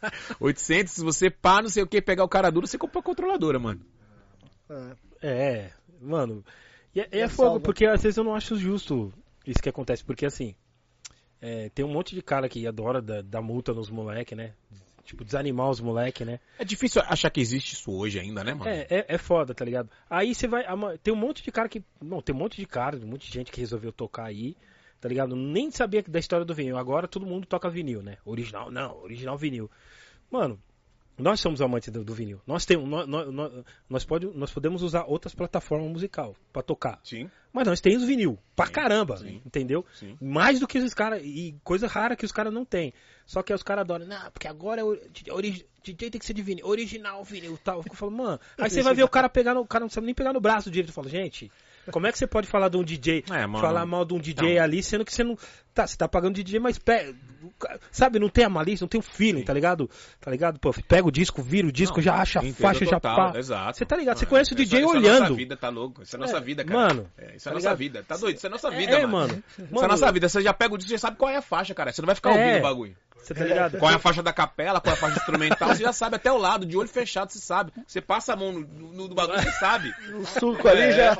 800, 0.40 0.92
se 0.92 1.02
você 1.02 1.28
pá, 1.30 1.60
não 1.60 1.68
sei 1.68 1.82
o 1.82 1.86
que, 1.86 2.00
pegar 2.00 2.24
o 2.24 2.28
cara 2.28 2.50
duro, 2.50 2.66
você 2.66 2.78
compra 2.78 3.00
a 3.00 3.02
controladora, 3.02 3.58
mano. 3.58 3.80
é. 4.70 4.96
É, 5.24 5.70
mano. 6.00 6.44
E 6.94 7.00
é, 7.00 7.08
é 7.10 7.18
Já 7.20 7.28
fogo, 7.28 7.48
salva. 7.50 7.60
porque 7.60 7.86
às 7.86 8.02
vezes 8.02 8.16
eu 8.16 8.24
não 8.24 8.34
acho 8.34 8.56
justo 8.56 9.12
isso 9.46 9.62
que 9.62 9.68
acontece, 9.68 10.04
porque 10.04 10.26
assim, 10.26 10.54
é, 11.40 11.68
tem 11.70 11.84
um 11.84 11.92
monte 11.92 12.14
de 12.14 12.22
cara 12.22 12.48
que 12.48 12.66
adora 12.66 13.00
dar, 13.02 13.22
dar 13.22 13.42
multa 13.42 13.72
nos 13.72 13.90
moleque, 13.90 14.34
né? 14.34 14.52
Tipo, 15.04 15.24
desanimar 15.24 15.68
os 15.68 15.80
moleque, 15.80 16.24
né? 16.24 16.38
É 16.58 16.64
difícil 16.64 17.02
achar 17.04 17.28
que 17.28 17.40
existe 17.40 17.72
isso 17.74 17.90
hoje 17.92 18.20
ainda, 18.20 18.44
né, 18.44 18.54
mano? 18.54 18.70
É, 18.70 18.86
é, 18.88 19.04
é 19.08 19.18
foda, 19.18 19.52
tá 19.52 19.64
ligado? 19.64 19.90
Aí 20.08 20.34
você 20.34 20.46
vai. 20.46 20.64
Tem 21.02 21.12
um 21.12 21.16
monte 21.16 21.42
de 21.42 21.50
cara 21.50 21.68
que. 21.68 21.82
Não, 22.00 22.22
tem 22.22 22.34
um 22.34 22.38
monte 22.38 22.56
de 22.56 22.66
cara, 22.66 22.96
um 22.96 23.08
monte 23.08 23.26
de 23.26 23.32
gente 23.32 23.50
que 23.50 23.60
resolveu 23.60 23.92
tocar 23.92 24.26
aí, 24.26 24.56
tá 25.00 25.08
ligado? 25.08 25.34
Nem 25.34 25.70
sabia 25.70 26.02
da 26.02 26.18
história 26.20 26.46
do 26.46 26.54
vinil. 26.54 26.78
Agora 26.78 27.08
todo 27.08 27.26
mundo 27.26 27.46
toca 27.46 27.68
vinil, 27.68 28.00
né? 28.02 28.18
Original, 28.24 28.70
não, 28.70 28.96
original 29.02 29.36
vinil. 29.36 29.68
Mano, 30.30 30.58
nós 31.18 31.40
somos 31.40 31.60
amantes 31.60 31.90
do, 31.90 32.02
do 32.02 32.14
vinil. 32.14 32.40
Nós 32.46 32.64
temos. 32.64 32.88
Nós, 32.88 33.06
nós, 33.06 33.64
nós, 33.88 34.04
pode, 34.04 34.26
nós 34.34 34.50
podemos 34.50 34.82
usar 34.82 35.04
outras 35.04 35.34
plataformas 35.34 35.90
musical 35.90 36.34
pra 36.52 36.62
tocar. 36.62 36.98
Sim, 37.04 37.30
Mas 37.52 37.66
nós 37.66 37.80
temos 37.80 38.04
vinil. 38.04 38.38
Pra 38.56 38.66
Sim, 38.66 38.72
caramba, 38.72 39.16
sim. 39.18 39.42
entendeu? 39.44 39.84
sim. 39.94 40.16
Mais 40.20 40.58
do 40.58 40.66
que 40.66 40.78
os 40.78 40.94
caras. 40.94 41.22
E 41.22 41.54
coisa 41.62 41.86
rara 41.86 42.16
que 42.16 42.24
os 42.24 42.32
caras 42.32 42.52
não 42.52 42.64
têm. 42.64 42.94
Só 43.26 43.42
que 43.42 43.52
aí 43.52 43.56
os 43.56 43.62
caras 43.62 43.82
adoram. 43.82 44.06
Não, 44.06 44.30
porque 44.30 44.48
agora 44.48 44.80
é 44.80 44.84
o 44.84 44.98
ori- 45.30 45.66
DJ 45.82 46.10
tem 46.10 46.18
que 46.18 46.24
ser 46.26 46.34
de 46.34 46.42
vinil. 46.42 46.66
Original 46.66 47.22
vinil 47.24 47.58
tal. 47.62 47.82
Eu 47.88 47.94
falando, 47.94 48.16
mano. 48.16 48.40
Aí 48.58 48.70
você 48.70 48.82
vai 48.82 48.94
ver 48.94 49.02
o 49.02 49.08
cara 49.08 49.28
pegar 49.28 49.52
no. 49.54 49.62
O 49.62 49.66
cara 49.66 49.82
não 49.84 49.90
sabe 49.90 50.06
nem 50.06 50.14
pegar 50.14 50.32
no 50.32 50.40
braço 50.40 50.70
direito. 50.70 50.90
Eu 50.90 50.94
falo, 50.94 51.08
gente. 51.08 51.50
Como 51.90 52.06
é 52.06 52.12
que 52.12 52.18
você 52.18 52.28
pode 52.28 52.46
falar 52.46 52.68
de 52.68 52.76
um 52.76 52.84
DJ, 52.84 53.24
É, 53.28 53.44
mano. 53.44 53.58
falar 53.58 53.84
mal 53.84 54.04
de 54.04 54.14
um 54.14 54.18
DJ 54.20 54.54
Não. 54.54 54.62
ali, 54.62 54.80
sendo 54.84 55.04
que 55.04 55.12
você 55.12 55.24
não. 55.24 55.36
Tá, 55.74 55.84
você 55.84 55.96
tá 55.96 56.06
pagando 56.06 56.34
DJ, 56.34 56.60
mas 56.60 56.78
pe... 56.78 57.12
sabe, 57.90 58.20
não 58.20 58.28
tem 58.28 58.44
a 58.44 58.48
malícia, 58.48 58.84
não 58.84 58.88
tem 58.88 59.00
o 59.00 59.02
feeling, 59.02 59.40
Sim. 59.40 59.44
tá 59.46 59.52
ligado? 59.52 59.90
Tá 60.20 60.30
ligado? 60.30 60.60
Pô, 60.60 60.72
pega 60.86 61.08
o 61.08 61.10
disco, 61.10 61.42
vira 61.42 61.66
o 61.66 61.72
disco, 61.72 61.96
Não, 61.96 62.02
já 62.04 62.14
acha 62.14 62.38
a 62.38 62.42
faixa, 62.52 62.84
já 62.84 63.00
total, 63.00 63.32
pá. 63.32 63.38
Exato. 63.38 63.78
Você 63.78 63.84
tá 63.84 63.96
ligado? 63.96 64.16
Você 64.18 64.24
Mano, 64.26 64.30
conhece 64.30 64.52
o 64.52 64.54
isso- 64.54 64.62
DJ 64.64 64.80
isso 64.84 64.94
É 64.94 64.96
olhando. 64.98 65.20
nossa 65.22 65.34
vida, 65.34 65.56
tá 65.56 65.68
louco? 65.70 66.02
Isso 66.02 66.14
é 66.14 66.18
nossa 66.20 66.36
É, 66.36 66.40
vida, 66.40 66.64
cara. 66.64 66.78
mano, 66.78 67.10
É, 67.18 67.34
isso 67.34 67.44
tá 67.44 67.50
é 67.50 67.54
nossa 67.54 67.64
ligado? 67.66 67.78
vida. 67.78 68.04
Tá 68.06 68.16
doido? 68.16 68.36
Isso 68.36 68.46
é 68.46 68.50
nossa 68.50 68.70
vida, 68.70 68.92
é, 68.92 69.06
mano. 69.06 69.28
mano. 69.28 69.44
Isso 69.72 69.84
é 69.84 69.88
nossa 69.88 70.12
vida. 70.12 70.28
Você 70.28 70.40
já 70.40 70.54
pega 70.54 70.74
o 70.74 70.78
disco, 70.78 70.90
você 70.90 70.98
sabe 70.98 71.16
qual 71.16 71.30
é 71.32 71.36
a 71.36 71.42
faixa, 71.42 71.74
cara. 71.74 71.90
Você 71.92 72.00
não 72.00 72.06
vai 72.06 72.14
ficar 72.14 72.30
É. 72.30 72.38
ouvindo 72.38 72.58
o 72.58 72.62
bagulho. 72.62 72.96
Você 73.22 73.34
tá 73.34 73.44
ligado? 73.44 73.78
Qual 73.78 73.90
é 73.90 73.94
a 73.94 73.98
faixa 73.98 74.22
da 74.22 74.32
capela, 74.32 74.80
qual 74.80 74.94
é 74.94 74.96
a 74.98 75.00
faixa 75.00 75.16
instrumental, 75.18 75.68
você 75.74 75.82
já 75.82 75.92
sabe 75.92 76.16
até 76.16 76.30
o 76.32 76.36
lado, 76.38 76.66
de 76.66 76.76
olho 76.76 76.88
fechado, 76.88 77.30
você 77.30 77.38
sabe. 77.38 77.72
Você 77.86 78.00
passa 78.00 78.32
a 78.32 78.36
mão 78.36 78.52
no, 78.52 78.60
no- 78.66 79.08
no 79.08 79.14
bagulho, 79.14 79.40
você 79.40 79.52
sabe. 79.52 79.94
O 80.12 80.24
suco 80.26 80.68
ali 80.68 80.82
É. 80.82 80.92
já. 80.92 81.14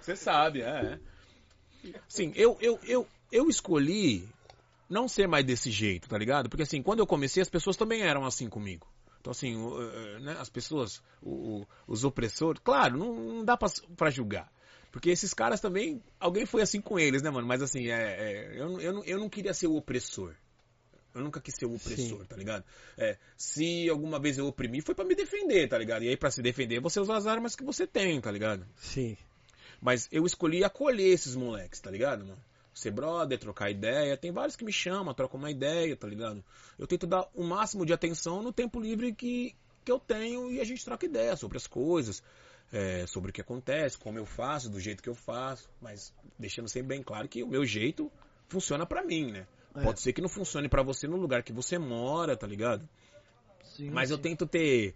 Você 0.00 0.14
sabe, 0.16 0.60
é. 0.62 0.98
Sim, 2.08 2.32
eu, 2.36 2.56
eu, 2.60 2.78
eu, 2.84 3.06
eu 3.32 3.48
escolhi 3.48 4.28
não 4.88 5.08
ser 5.08 5.26
mais 5.26 5.44
desse 5.44 5.70
jeito, 5.70 6.08
tá 6.08 6.18
ligado? 6.18 6.48
Porque 6.48 6.62
assim, 6.62 6.82
quando 6.82 7.00
eu 7.00 7.06
comecei, 7.06 7.42
as 7.42 7.48
pessoas 7.48 7.76
também 7.76 8.02
eram 8.02 8.24
assim 8.24 8.48
comigo. 8.48 8.86
Então 9.20 9.30
assim, 9.30 9.56
o, 9.56 9.80
eh, 9.82 10.18
né, 10.20 10.36
as 10.38 10.48
pessoas, 10.48 11.02
os 11.86 12.04
opressores, 12.04 12.60
claro, 12.62 12.96
não, 12.98 13.14
não 13.14 13.44
dá 13.44 13.56
pra, 13.56 13.68
pra 13.96 14.10
julgar. 14.10 14.50
Porque 14.92 15.10
esses 15.10 15.34
caras 15.34 15.60
também, 15.60 16.02
alguém 16.18 16.46
foi 16.46 16.62
assim 16.62 16.80
com 16.80 16.98
eles, 16.98 17.22
né, 17.22 17.30
mano? 17.30 17.46
Mas 17.46 17.60
assim, 17.60 17.88
é, 17.88 17.92
é, 17.94 18.60
eu, 18.60 18.68
não- 18.70 18.80
eu, 18.80 18.92
não, 18.92 19.04
eu 19.04 19.18
não 19.18 19.28
queria 19.28 19.52
ser 19.52 19.66
o 19.66 19.76
opressor. 19.76 20.34
Eu 21.16 21.22
nunca 21.22 21.40
quis 21.40 21.54
ser 21.54 21.64
o 21.64 21.74
opressor, 21.74 22.20
Sim. 22.20 22.26
tá 22.26 22.36
ligado? 22.36 22.62
É, 22.98 23.16
se 23.38 23.88
alguma 23.88 24.20
vez 24.20 24.36
eu 24.36 24.46
oprimi, 24.46 24.82
foi 24.82 24.94
pra 24.94 25.02
me 25.02 25.14
defender, 25.14 25.66
tá 25.66 25.78
ligado? 25.78 26.02
E 26.02 26.10
aí 26.10 26.16
pra 26.16 26.30
se 26.30 26.42
defender, 26.42 26.78
você 26.78 27.00
usa 27.00 27.16
as 27.16 27.26
armas 27.26 27.56
que 27.56 27.64
você 27.64 27.86
tem, 27.86 28.20
tá 28.20 28.30
ligado? 28.30 28.66
Sim. 28.76 29.16
Mas 29.80 30.08
eu 30.12 30.26
escolhi 30.26 30.62
acolher 30.62 31.08
esses 31.08 31.34
moleques, 31.34 31.80
tá 31.80 31.90
ligado, 31.90 32.26
mano? 32.26 32.38
Ser 32.74 32.90
brother, 32.90 33.38
trocar 33.38 33.70
ideia. 33.70 34.14
Tem 34.14 34.30
vários 34.30 34.56
que 34.56 34.64
me 34.64 34.72
chamam, 34.72 35.14
trocam 35.14 35.38
uma 35.38 35.50
ideia, 35.50 35.96
tá 35.96 36.06
ligado? 36.06 36.44
Eu 36.78 36.86
tento 36.86 37.06
dar 37.06 37.26
o 37.34 37.42
máximo 37.42 37.86
de 37.86 37.94
atenção 37.94 38.42
no 38.42 38.52
tempo 38.52 38.78
livre 38.78 39.14
que, 39.14 39.54
que 39.82 39.90
eu 39.90 39.98
tenho 39.98 40.52
e 40.52 40.60
a 40.60 40.64
gente 40.64 40.84
troca 40.84 41.06
ideia 41.06 41.34
sobre 41.34 41.56
as 41.56 41.66
coisas, 41.66 42.22
é, 42.70 43.06
sobre 43.06 43.30
o 43.30 43.32
que 43.32 43.40
acontece, 43.40 43.96
como 43.96 44.18
eu 44.18 44.26
faço, 44.26 44.68
do 44.68 44.78
jeito 44.78 45.02
que 45.02 45.08
eu 45.08 45.14
faço. 45.14 45.70
Mas 45.80 46.12
deixando 46.38 46.68
sempre 46.68 46.88
bem 46.88 47.02
claro 47.02 47.26
que 47.26 47.42
o 47.42 47.48
meu 47.48 47.64
jeito 47.64 48.12
funciona 48.48 48.84
pra 48.84 49.02
mim, 49.02 49.32
né? 49.32 49.46
É. 49.76 49.82
Pode 49.82 50.00
ser 50.00 50.12
que 50.12 50.20
não 50.20 50.28
funcione 50.28 50.68
pra 50.68 50.82
você 50.82 51.06
no 51.06 51.16
lugar 51.16 51.42
que 51.42 51.52
você 51.52 51.78
mora, 51.78 52.36
tá 52.36 52.46
ligado? 52.46 52.88
Sim, 53.62 53.90
Mas 53.90 54.10
eu 54.10 54.16
sim. 54.16 54.22
tento 54.22 54.46
ter 54.46 54.94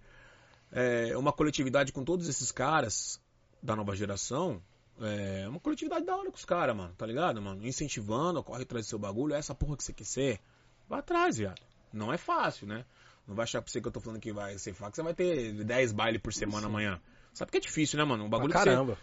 é, 0.72 1.16
uma 1.16 1.32
coletividade 1.32 1.92
com 1.92 2.02
todos 2.02 2.28
esses 2.28 2.50
caras 2.50 3.20
da 3.62 3.76
nova 3.76 3.94
geração. 3.94 4.62
É, 5.00 5.46
uma 5.48 5.60
coletividade 5.60 6.04
da 6.04 6.16
hora 6.16 6.30
com 6.30 6.36
os 6.36 6.44
caras, 6.44 6.76
mano, 6.76 6.94
tá 6.96 7.06
ligado, 7.06 7.40
mano? 7.40 7.66
Incentivando, 7.66 8.42
corre 8.42 8.62
atrás 8.62 8.86
do 8.86 8.88
seu 8.88 8.98
bagulho, 8.98 9.34
é 9.34 9.38
essa 9.38 9.54
porra 9.54 9.76
que 9.76 9.84
você 9.84 9.92
quer 9.92 10.04
ser. 10.04 10.40
Vai 10.88 11.00
atrás, 11.00 11.36
viado. 11.36 11.60
Não 11.92 12.12
é 12.12 12.16
fácil, 12.16 12.66
né? 12.66 12.84
Não 13.26 13.34
vai 13.34 13.44
achar 13.44 13.60
pra 13.62 13.70
você 13.70 13.80
que 13.80 13.88
eu 13.88 13.92
tô 13.92 14.00
falando 14.00 14.20
que 14.20 14.32
vai 14.32 14.58
ser 14.58 14.72
fácil, 14.72 14.90
que 14.90 14.96
você 14.96 15.02
vai 15.02 15.14
ter 15.14 15.64
10 15.64 15.92
bailes 15.92 16.20
por 16.20 16.32
semana 16.32 16.66
amanhã. 16.66 17.00
Sabe 17.32 17.50
que 17.50 17.58
é 17.58 17.60
difícil, 17.60 17.98
né, 17.98 18.04
mano? 18.04 18.24
Um 18.24 18.28
bagulho 18.28 18.50
Pra 18.50 18.60
que 18.60 18.64
você, 18.64 18.74
caramba. 18.74 18.98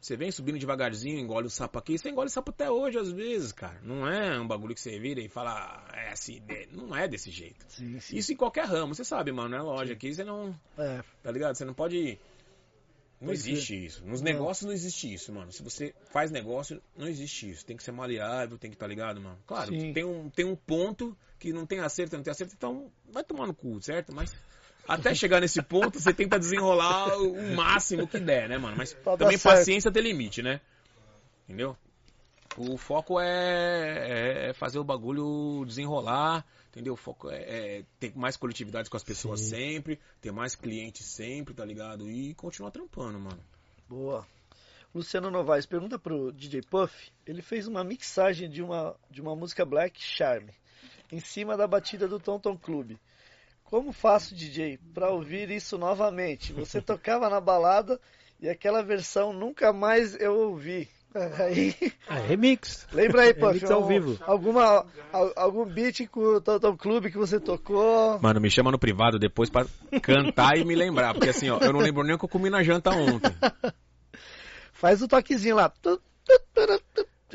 Você 0.00 0.16
vem 0.16 0.30
subindo 0.30 0.58
devagarzinho, 0.58 1.18
engole 1.18 1.46
o 1.48 1.50
sapo 1.50 1.78
aqui, 1.78 1.98
você 1.98 2.08
engole 2.08 2.28
o 2.28 2.30
sapo 2.30 2.50
até 2.50 2.70
hoje, 2.70 2.98
às 2.98 3.10
vezes, 3.10 3.50
cara. 3.52 3.80
Não 3.82 4.06
é 4.06 4.38
um 4.40 4.46
bagulho 4.46 4.74
que 4.74 4.80
você 4.80 4.98
vira 4.98 5.20
e 5.20 5.28
fala, 5.28 5.84
"Ah, 5.90 5.98
é 5.98 6.12
assim, 6.12 6.40
né?" 6.40 6.66
não 6.70 6.94
é 6.94 7.08
desse 7.08 7.30
jeito. 7.30 7.64
Sim, 7.68 7.98
sim. 7.98 8.16
Isso 8.16 8.32
em 8.32 8.36
qualquer 8.36 8.64
ramo, 8.64 8.94
você 8.94 9.04
sabe, 9.04 9.32
mano, 9.32 9.56
é 9.56 9.60
loja 9.60 9.92
aqui, 9.92 10.14
você 10.14 10.22
não. 10.22 10.54
É, 10.78 11.02
Tá 11.22 11.32
ligado? 11.32 11.56
Você 11.56 11.64
não 11.64 11.74
pode. 11.74 12.18
Não 13.20 13.26
Pode 13.28 13.38
existe 13.40 13.84
isso. 13.84 14.04
Nos 14.06 14.20
Não. 14.20 14.32
negócios 14.32 14.64
não 14.64 14.72
existe 14.72 15.12
isso, 15.12 15.32
mano. 15.32 15.50
Se 15.50 15.60
você 15.60 15.92
faz 16.12 16.30
negócio, 16.30 16.80
não 16.96 17.08
existe 17.08 17.50
isso. 17.50 17.66
Tem 17.66 17.76
que 17.76 17.82
ser 17.82 17.90
maleável, 17.90 18.56
tem 18.56 18.70
que 18.70 18.76
estar 18.76 18.86
ligado, 18.86 19.20
mano. 19.20 19.36
Claro, 19.44 19.72
tem 19.92 20.04
um, 20.04 20.30
tem 20.30 20.44
um 20.44 20.54
ponto 20.54 21.16
que 21.36 21.52
não 21.52 21.66
tem 21.66 21.80
acerto, 21.80 22.16
não 22.16 22.22
tem 22.22 22.30
acerto, 22.30 22.54
então 22.54 22.92
vai 23.10 23.24
tomar 23.24 23.48
no 23.48 23.54
cu, 23.54 23.82
certo? 23.82 24.14
Mas 24.14 24.32
até 24.88 25.14
chegar 25.14 25.40
nesse 25.40 25.62
ponto, 25.62 26.00
você 26.00 26.14
tenta 26.14 26.38
desenrolar 26.38 27.16
o 27.18 27.54
máximo 27.54 28.08
que 28.08 28.18
der, 28.18 28.48
né, 28.48 28.56
mano? 28.56 28.76
Mas 28.76 28.96
também 29.18 29.38
paciência 29.38 29.92
tem 29.92 30.02
limite, 30.02 30.42
né? 30.42 30.60
Entendeu? 31.44 31.76
O 32.56 32.76
foco 32.76 33.20
é, 33.20 34.48
é 34.48 34.52
fazer 34.54 34.78
o 34.78 34.84
bagulho 34.84 35.64
desenrolar, 35.66 36.44
entendeu? 36.70 36.94
O 36.94 36.96
foco 36.96 37.30
é, 37.30 37.42
é 37.78 37.84
ter 38.00 38.16
mais 38.16 38.36
coletividade 38.36 38.88
com 38.88 38.96
as 38.96 39.04
pessoas 39.04 39.40
Sim. 39.40 39.50
sempre, 39.50 40.00
ter 40.20 40.32
mais 40.32 40.56
clientes 40.56 41.06
sempre, 41.06 41.54
tá 41.54 41.64
ligado? 41.64 42.10
E 42.10 42.34
continuar 42.34 42.70
trampando, 42.70 43.20
mano. 43.20 43.40
boa. 43.88 44.26
Luciano 44.94 45.30
Novaes 45.30 45.66
pergunta 45.66 45.98
pro 45.98 46.32
DJ 46.32 46.62
Puff. 46.62 47.12
Ele 47.26 47.42
fez 47.42 47.68
uma 47.68 47.84
mixagem 47.84 48.48
de 48.48 48.62
uma, 48.62 48.96
de 49.10 49.20
uma 49.20 49.36
música 49.36 49.64
Black 49.64 50.02
Charm 50.02 50.48
em 51.12 51.20
cima 51.20 51.56
da 51.56 51.66
batida 51.66 52.08
do 52.08 52.18
Tom 52.18 52.38
Tom 52.38 52.56
Club. 52.56 52.96
Como 53.70 53.92
faço, 53.92 54.34
DJ, 54.34 54.78
pra 54.94 55.10
ouvir 55.10 55.50
isso 55.50 55.76
novamente? 55.76 56.54
Você 56.54 56.80
tocava 56.80 57.28
na 57.28 57.38
balada 57.38 58.00
e 58.40 58.48
aquela 58.48 58.82
versão 58.82 59.32
nunca 59.32 59.72
mais 59.74 60.18
eu 60.18 60.34
ouvi. 60.34 60.88
Aí, 61.38 61.74
Ah, 62.06 62.16
remix. 62.18 62.86
lembra 62.92 63.22
aí, 63.22 63.34
Puff, 63.34 63.46
Remix 63.46 63.70
ao 63.70 63.82
um- 63.82 63.86
vivo. 63.88 64.18
Alguma, 64.26 64.86
al- 65.12 65.32
algum 65.36 65.64
beat 65.66 66.06
com 66.08 66.20
o 66.20 66.40
Tom 66.40 66.58
Tom 66.58 66.76
Club 66.76 67.06
que 67.10 67.16
você 67.18 67.38
tocou? 67.40 68.18
Mano, 68.20 68.40
me 68.40 68.50
chama 68.50 68.70
no 68.70 68.78
privado 68.78 69.18
depois 69.18 69.50
pra 69.50 69.66
cantar 70.02 70.56
e 70.58 70.64
me 70.64 70.74
lembrar, 70.74 71.14
porque 71.14 71.30
assim, 71.30 71.48
ó, 71.50 71.58
eu 71.58 71.72
não 71.72 71.80
lembro 71.80 72.04
nem 72.04 72.14
o 72.14 72.18
que 72.18 72.24
eu 72.24 72.28
comi 72.28 72.48
na 72.50 72.62
janta 72.62 72.90
ontem. 72.90 73.34
Faz 74.72 75.02
o 75.02 75.08
toquezinho 75.08 75.56
lá. 75.56 75.72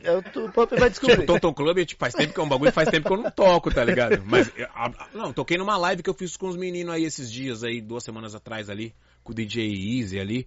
É, 0.04 0.12
o 0.16 0.22
tu- 0.22 0.46
o 0.46 0.52
Puff 0.52 0.76
vai 0.76 0.90
descobrir. 0.90 1.16
Tipo, 1.22 1.28
Toton 1.34 1.54
Club, 1.54 1.86
tipo, 1.86 2.00
faz 2.00 2.14
tempo 2.14 2.34
que 2.34 2.40
é 2.40 2.44
um 2.44 2.50
bagulho, 2.50 2.72
faz 2.72 2.90
tempo 2.90 3.08
que 3.08 3.14
eu 3.14 3.18
não 3.24 3.32
toco, 3.32 3.74
tá 3.74 3.84
ligado? 3.84 4.22
Mas, 4.26 4.52
eu- 4.56 4.68
a- 4.74 4.88
a- 4.88 5.08
não, 5.14 5.32
toquei 5.34 5.58
numa 5.58 5.78
live 5.78 6.04
que 6.04 6.10
eu 6.10 6.14
fiz 6.14 6.36
com 6.38 6.48
os 6.50 6.58
meninos 6.58 6.94
aí 6.94 7.04
esses 7.06 7.32
dias 7.32 7.64
aí, 7.64 7.80
duas 7.82 8.04
semanas 8.04 8.36
atrás 8.36 8.70
ali, 8.70 8.94
com 9.24 9.32
o 9.32 9.36
DJ 9.36 9.66
Easy 10.00 10.20
ali. 10.20 10.46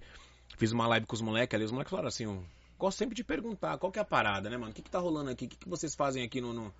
Fiz 0.58 0.72
uma 0.72 0.86
live 0.86 1.06
com 1.06 1.14
os 1.14 1.20
moleques 1.22 1.54
ali, 1.54 1.64
os 1.64 1.72
moleques 1.72 1.90
falaram 1.90 2.08
assim, 2.08 2.24
eu 2.24 2.42
gosto 2.78 2.98
sempre 2.98 3.14
de 3.14 3.24
perguntar, 3.24 3.78
qual 3.78 3.90
que 3.90 3.98
é 3.98 4.02
a 4.02 4.04
parada, 4.04 4.48
né, 4.50 4.56
mano? 4.56 4.70
O 4.70 4.74
que 4.74 4.82
que 4.82 4.90
tá 4.90 4.98
rolando 4.98 5.30
aqui? 5.30 5.46
O 5.46 5.48
que 5.48 5.56
que 5.56 5.68
vocês 5.68 5.94
fazem 5.94 6.22
aqui 6.22 6.40
no... 6.40 6.52
no- 6.52 6.72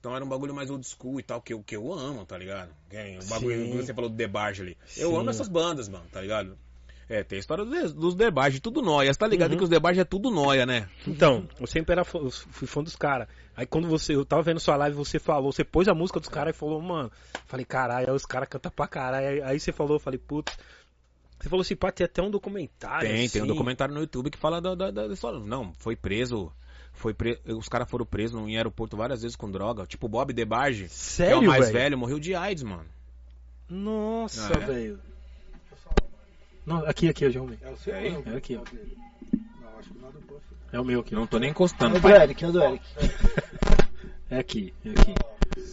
Então 0.00 0.14
era 0.14 0.24
um 0.24 0.28
bagulho 0.28 0.54
mais 0.54 0.70
old 0.70 0.86
school 0.86 1.18
e 1.18 1.22
tal, 1.22 1.40
que 1.42 1.52
eu, 1.52 1.62
que 1.62 1.74
eu 1.74 1.92
amo, 1.92 2.24
tá 2.24 2.36
ligado? 2.38 2.70
É, 2.90 3.18
O 3.22 3.26
bagulho 3.26 3.56
Sim. 3.64 3.70
que 3.72 3.76
você 3.78 3.92
falou 3.94 4.08
do 4.10 4.16
Debarge 4.16 4.62
ali. 4.62 4.76
Eu 4.96 5.10
Sim. 5.10 5.16
amo 5.18 5.30
essas 5.30 5.48
bandas, 5.48 5.88
mano, 5.88 6.04
tá 6.12 6.20
ligado? 6.20 6.56
É, 7.08 7.22
tem 7.24 7.36
a 7.36 7.40
história 7.40 7.64
dos, 7.64 7.94
dos 7.94 8.14
Debarge, 8.14 8.60
tudo 8.60 8.82
nóia. 8.82 9.12
Você 9.12 9.18
tá 9.18 9.26
ligado 9.26 9.52
Uhum. 9.52 9.58
que 9.58 9.64
os 9.64 9.70
Debarge 9.70 10.00
é 10.00 10.04
tudo 10.04 10.30
nóia, 10.30 10.66
né? 10.66 10.88
Então, 11.06 11.48
eu 11.58 11.66
sempre 11.66 11.92
era 11.92 12.04
fã, 12.04 12.20
fui 12.30 12.66
fã 12.66 12.82
dos 12.82 12.96
caras. 12.96 13.28
Aí 13.56 13.64
quando 13.64 13.88
você, 13.88 14.14
eu 14.14 14.24
tava 14.26 14.42
vendo 14.42 14.60
sua 14.60 14.76
live, 14.76 14.94
você 14.94 15.18
falou, 15.18 15.50
você 15.50 15.64
pôs 15.64 15.88
a 15.88 15.94
música 15.94 16.20
dos 16.20 16.28
caras 16.28 16.54
e 16.54 16.58
falou, 16.58 16.80
mano, 16.82 17.10
falei, 17.46 17.64
caralho, 17.64 18.10
aí 18.10 18.14
os 18.14 18.26
caras 18.26 18.48
cantam 18.48 18.70
pra 18.70 18.86
caralho. 18.86 19.44
Aí, 19.44 19.58
você 19.58 19.72
falou, 19.72 19.96
eu 19.96 20.00
falei, 20.00 20.18
putz. 20.18 20.56
Você 21.40 21.48
falou 21.48 21.62
assim, 21.62 21.76
pá, 21.76 21.90
tem 21.90 22.04
até 22.04 22.20
um 22.20 22.30
documentário. 22.30 23.08
Tem, 23.08 23.28
tem 23.28 23.40
um 23.40 23.44
assim. 23.44 23.54
documentário 23.54 23.94
no 23.94 24.00
YouTube 24.00 24.30
que 24.30 24.38
fala 24.38 24.60
da, 24.60 24.74
da, 24.74 24.90
da 24.90 25.06
história. 25.06 25.38
Não, 25.38 25.72
foi 25.78 25.96
preso. 25.96 26.52
Foi 26.92 27.14
pre... 27.14 27.40
Os 27.46 27.68
caras 27.68 27.88
foram 27.88 28.04
presos 28.04 28.40
em 28.46 28.56
aeroporto 28.56 28.96
várias 28.96 29.22
vezes 29.22 29.36
com 29.36 29.50
droga. 29.50 29.86
Tipo 29.86 30.06
o 30.06 30.08
Bob 30.08 30.32
DeBarge, 30.32 30.80
que 30.80 30.84
é 30.86 30.88
Sério, 30.88 31.38
o 31.40 31.46
mais 31.46 31.66
velho? 31.66 31.72
velho, 31.78 31.98
morreu 31.98 32.18
de 32.18 32.34
AIDS, 32.34 32.64
mano. 32.64 32.86
Nossa, 33.68 34.52
é? 34.52 34.58
velho. 34.58 35.00
Não, 36.68 36.86
aqui, 36.86 37.08
aqui, 37.08 37.24
eu 37.24 37.30
já 37.30 37.40
arrumei. 37.40 37.58
É 37.62 37.70
o 37.70 37.76
seu 37.76 37.94
É? 37.94 38.08
É 38.08 38.36
aqui, 38.36 38.56
ó. 38.56 38.60
Não, 38.60 39.78
acho 39.78 39.90
que 39.90 39.98
não 39.98 40.08
é 40.08 40.12
do. 40.12 40.18
É 40.72 40.80
o 40.80 40.84
meu 40.84 41.00
aqui. 41.00 41.14
Não 41.14 41.26
tô 41.26 41.38
nem 41.38 41.48
É 41.48 41.50
encostando, 41.50 41.96
o 41.96 42.00
do. 42.00 42.08
Eric, 42.08 42.44
é 42.44 42.48
o 42.48 42.52
do 42.52 42.62
Eric. 42.62 42.84
É 44.30 44.38
aqui, 44.38 44.74
é 44.84 44.90
aqui. 44.90 45.14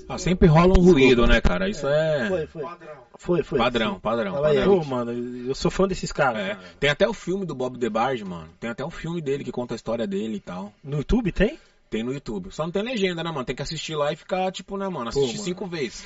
Ah, 0.08 0.18
sempre 0.18 0.48
rola 0.48 0.74
um 0.80 0.82
ruído, 0.82 1.28
né, 1.28 1.42
cara? 1.42 1.68
Isso 1.68 1.86
é 1.88 2.28
Foi, 2.30 2.48
foi. 2.48 2.64
Padrão. 2.64 2.96
Foi, 3.18 3.44
foi. 3.44 3.60
padrão, 3.60 4.00
padrão. 4.00 4.34
Padrão. 4.42 4.80
Pô, 4.80 4.86
mano, 4.86 5.12
eu 5.48 5.54
sou 5.56 5.70
fã 5.70 5.88
desses 5.88 6.12
caras. 6.12 6.42
É. 6.42 6.58
Tem 6.80 6.90
até 6.90 7.08
o 7.08 7.14
filme 7.14 7.46
do 7.46 7.54
Bob 7.54 7.78
DeBarge, 7.78 8.24
mano. 8.24 8.50
Tem 8.60 8.70
até 8.70 8.84
o 8.86 8.90
filme 8.90 9.22
dele 9.22 9.44
que 9.44 9.52
conta 9.52 9.74
a 9.74 9.76
história 9.76 10.08
dele 10.08 10.38
e 10.38 10.40
tal. 10.40 10.72
No 10.84 10.98
YouTube 10.98 11.32
tem? 11.32 11.60
Tem 11.90 12.04
no 12.04 12.14
YouTube. 12.14 12.52
Só 12.52 12.64
não 12.64 12.72
tem 12.72 12.82
legenda, 12.84 13.24
né, 13.24 13.30
mano? 13.32 13.46
Tem 13.46 13.56
que 13.56 13.62
assistir 13.62 13.96
lá 13.96 14.12
e 14.14 14.16
ficar, 14.16 14.52
tipo, 14.52 14.78
né, 14.78 14.88
mano? 14.88 15.10
Assistir 15.10 15.34
mano. 15.34 15.44
cinco 15.44 15.68
vezes. 15.68 16.04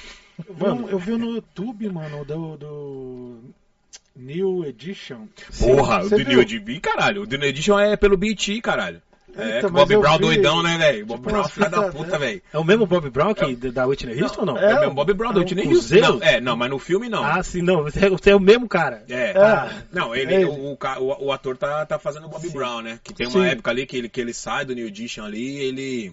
Eu 0.48 0.56
vi, 0.56 0.66
um- 0.66 0.90
eu 0.90 1.00
vi 1.00 1.12
no 1.18 1.30
YouTube, 1.36 1.90
mano, 1.90 2.26
do, 2.26 2.58
do 2.58 3.40
New 4.20 4.66
Edition. 4.66 5.28
Porra, 5.60 6.04
o 6.04 6.10
viu? 6.10 6.28
New 6.28 6.42
Edition, 6.42 6.80
caralho. 6.82 7.24
O 7.24 7.28
The 7.28 7.38
New 7.38 7.48
Edition 7.48 7.80
é 7.80 7.96
pelo 7.96 8.18
BT, 8.18 8.62
caralho. 8.62 9.02
É, 9.38 9.60
que 9.60 9.66
o 9.68 9.70
Bob 9.70 9.96
Brown 9.96 10.18
vi, 10.18 10.20
doidão, 10.22 10.64
né, 10.64 10.78
velho? 10.78 11.06
Bob 11.06 11.20
tipo, 11.20 11.30
Brown, 11.30 11.42
uma 11.44 11.50
filha 11.50 11.70
da 11.70 11.84
puta, 11.84 12.12
né? 12.14 12.18
velho. 12.18 12.42
É 12.52 12.58
o 12.58 12.64
mesmo 12.64 12.86
Bob 12.86 13.10
Brown 13.10 13.34
que 13.34 13.56
da 13.56 13.86
Whitney 13.86 14.22
Houston 14.22 14.42
ou 14.42 14.46
não? 14.46 14.58
É, 14.58 14.72
É, 14.72 14.76
o 14.76 14.80
mesmo 14.80 14.96
Bob 14.96 15.14
Brown, 15.14 15.30
é 15.30 15.34
do 15.34 15.40
um 15.40 15.44
Whitney 15.44 15.68
Houston. 15.68 15.82
Zeus? 15.82 16.08
Não, 16.20 16.24
é, 16.24 16.42
não, 16.42 16.58
mas 16.58 16.70
no 16.70 16.80
filme 16.80 17.08
não. 17.08 17.24
Ah, 17.24 17.42
sim, 17.44 17.62
não. 17.62 17.84
Você 17.84 18.10
você 18.10 18.32
é 18.32 18.36
o 18.36 18.40
mesmo 18.40 18.68
cara. 18.68 19.04
É. 19.08 19.32
Ah, 19.38 19.72
Não, 19.94 20.16
ele, 20.16 20.34
é 20.34 20.42
ele. 20.42 20.46
O, 20.46 20.78
o, 21.00 21.26
o 21.28 21.32
ator 21.32 21.56
tá, 21.56 21.86
tá 21.86 21.98
fazendo 22.00 22.26
o 22.26 22.30
Bob 22.30 22.50
Brown, 22.50 22.82
né? 22.82 23.00
Que 23.04 23.14
tem 23.14 23.28
uma 23.28 23.44
Sim. 23.44 23.50
época 23.50 23.72
ali 23.72 23.86
que 23.86 23.96
ele, 23.98 24.10
que 24.10 24.20
ele 24.20 24.34
sai 24.34 24.66
do 24.66 24.74
New 24.76 24.88
Edition 24.88 25.24
ali 25.24 25.58
ele. 25.60 26.12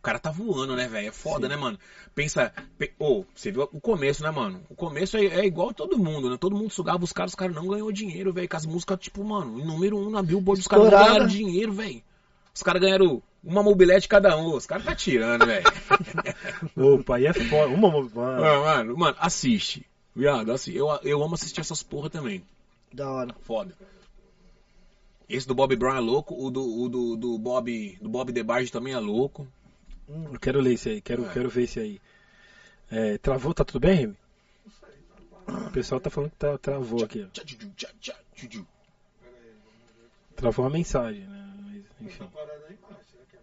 O 0.00 0.02
cara 0.02 0.18
tá 0.18 0.30
voando, 0.30 0.74
né, 0.74 0.88
velho? 0.88 1.08
É 1.08 1.12
foda, 1.12 1.46
né, 1.46 1.56
mano? 1.56 1.78
Pensa. 2.14 2.50
Pe... 2.78 2.90
Ô, 2.98 3.26
você 3.34 3.52
viu 3.52 3.68
o 3.70 3.80
começo, 3.82 4.22
né, 4.22 4.30
mano? 4.30 4.62
O 4.70 4.74
começo 4.74 5.18
é, 5.18 5.26
é 5.26 5.44
igual 5.44 5.74
todo 5.74 5.98
mundo, 5.98 6.30
né? 6.30 6.38
Todo 6.40 6.56
mundo 6.56 6.70
sugava 6.70 7.04
os 7.04 7.12
caras, 7.12 7.32
os 7.32 7.34
caras 7.34 7.54
não 7.54 7.68
ganhou 7.68 7.92
dinheiro, 7.92 8.32
velho. 8.32 8.48
Com 8.48 8.56
as 8.56 8.64
músicas, 8.64 8.98
tipo, 8.98 9.22
mano, 9.22 9.62
número 9.62 9.98
um 9.98 10.08
na 10.08 10.22
Billboard, 10.22 10.58
os 10.58 10.66
caras 10.66 10.90
não 10.90 10.90
ganharam 10.90 11.26
dinheiro, 11.26 11.70
velho. 11.74 12.02
Os 12.54 12.62
caras 12.62 12.80
ganharam 12.80 13.22
uma 13.44 13.62
mobilete 13.62 14.08
cada 14.08 14.34
um. 14.38 14.54
Os 14.54 14.64
caras 14.64 14.86
tá 14.86 14.94
tirando, 14.94 15.44
velho. 15.44 15.66
Opa, 16.74 17.16
aí 17.16 17.26
é 17.26 17.34
foda. 17.34 17.68
Uma, 17.68 17.90
mano. 17.90 18.10
mano, 18.14 18.60
mano, 18.64 18.96
mano, 18.96 19.16
assiste. 19.20 19.84
Viado, 20.16 20.50
assim, 20.50 20.72
eu, 20.72 20.88
eu 21.02 21.22
amo 21.22 21.34
assistir 21.34 21.60
essas 21.60 21.82
porra 21.82 22.08
também. 22.08 22.42
da 22.90 23.10
hora. 23.10 23.34
Foda. 23.42 23.76
Esse 25.28 25.46
do 25.46 25.54
Bob 25.54 25.76
Brown 25.76 25.94
é 25.94 26.00
louco, 26.00 26.34
o 26.34 26.50
do, 26.50 26.82
o 26.82 26.88
do, 26.88 27.16
do 27.16 27.38
Bob 27.38 27.98
do 28.02 28.08
Bob 28.08 28.32
DeBarge 28.32 28.72
também 28.72 28.94
é 28.94 28.98
louco. 28.98 29.46
Eu 30.32 30.40
quero 30.40 30.60
ler 30.60 30.74
esse 30.74 30.88
aí, 30.88 31.00
quero, 31.00 31.28
quero 31.30 31.48
ver 31.48 31.62
esse 31.62 31.78
aí. 31.78 32.00
É, 32.90 33.16
travou, 33.18 33.54
tá 33.54 33.64
tudo 33.64 33.78
bem, 33.80 33.94
Remy? 33.96 34.16
O 35.46 35.70
pessoal 35.70 36.00
tá 36.00 36.10
falando 36.10 36.30
que 36.30 36.36
tá, 36.36 36.58
travou 36.58 37.04
aqui. 37.04 37.24
ó. 37.24 37.28
Travou 40.36 40.66
a 40.66 40.70
mensagem, 40.70 41.26
né? 41.26 41.54
Mas, 41.62 41.84
enfim. 42.00 42.28
será 42.30 43.24
que 43.30 43.36
é 43.36 43.40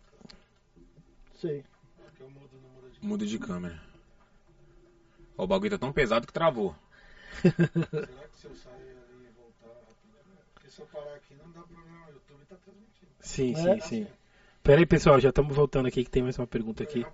Sei. 1.40 1.64
Muda 3.02 3.26
de 3.26 3.38
câmera. 3.40 3.80
Ó, 5.38 5.44
o 5.44 5.48
bagulho 5.48 5.70
tá 5.72 5.78
tão 5.78 5.94
pesado 5.94 6.26
que 6.28 6.34
travou. 6.34 6.76
Será 7.42 7.54
que 7.54 8.38
se 8.40 8.48
eu 8.48 8.56
sair 8.56 8.74
ali 8.74 9.28
e 9.28 9.32
voltar 9.38 9.68
rapidinho? 9.68 10.38
Porque 10.54 10.70
se 10.70 10.82
eu 10.82 10.86
parar 10.88 11.14
aqui 11.16 11.36
não 11.36 11.52
dá 11.52 11.62
problema, 11.62 12.08
o 12.08 12.12
YouTube 12.14 12.46
tá 12.50 12.56
transmitindo. 12.56 13.12
Sim, 13.22 13.54
É? 13.54 13.80
sim, 13.80 13.88
sim. 13.88 14.08
Pera 14.68 14.82
aí, 14.82 14.86
pessoal, 14.86 15.18
já 15.18 15.30
estamos 15.30 15.56
voltando 15.56 15.88
aqui 15.88 16.04
que 16.04 16.10
tem 16.10 16.22
mais 16.22 16.38
uma 16.38 16.46
pergunta 16.46 16.84
aqui. 16.84 17.06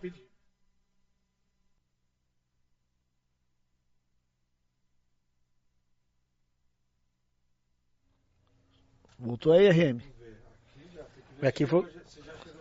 Voltou 9.19 9.53
aí, 9.53 9.69
RM? 9.69 9.99
Aqui, 11.43 11.63
vo... 11.63 11.87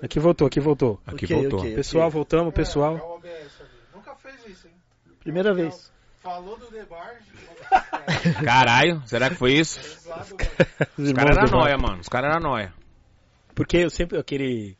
aqui 0.02 0.20
voltou, 0.20 0.46
aqui 0.46 0.60
voltou. 0.60 1.00
Aqui 1.06 1.24
Ok, 1.24 1.36
voltou. 1.40 1.60
ok. 1.60 1.74
Pessoal, 1.74 2.10
voltamos, 2.10 2.48
É, 2.48 2.48
é 2.48 2.52
pessoal. 2.52 2.94
o 2.96 3.14
OBS 3.14 3.60
ali. 3.62 3.70
Nunca 3.94 4.14
fez 4.16 4.46
isso, 4.46 4.66
hein? 4.68 4.74
Primeira 5.20 5.54
vez. 5.54 5.90
Falou 6.18 6.58
do 6.58 6.70
Debar. 6.70 7.18
Caralho, 8.44 9.02
será 9.06 9.30
que 9.30 9.36
foi 9.36 9.54
isso? 9.54 9.80
Os 10.98 11.12
caras 11.14 11.38
eram 11.38 11.50
nóia, 11.50 11.78
mano. 11.78 11.98
Os 12.02 12.10
caras 12.10 12.30
eram 12.32 12.42
nóia. 12.42 12.74
Porque 13.54 13.78
eu 13.78 13.88
sempre, 13.88 14.18
aquele... 14.18 14.76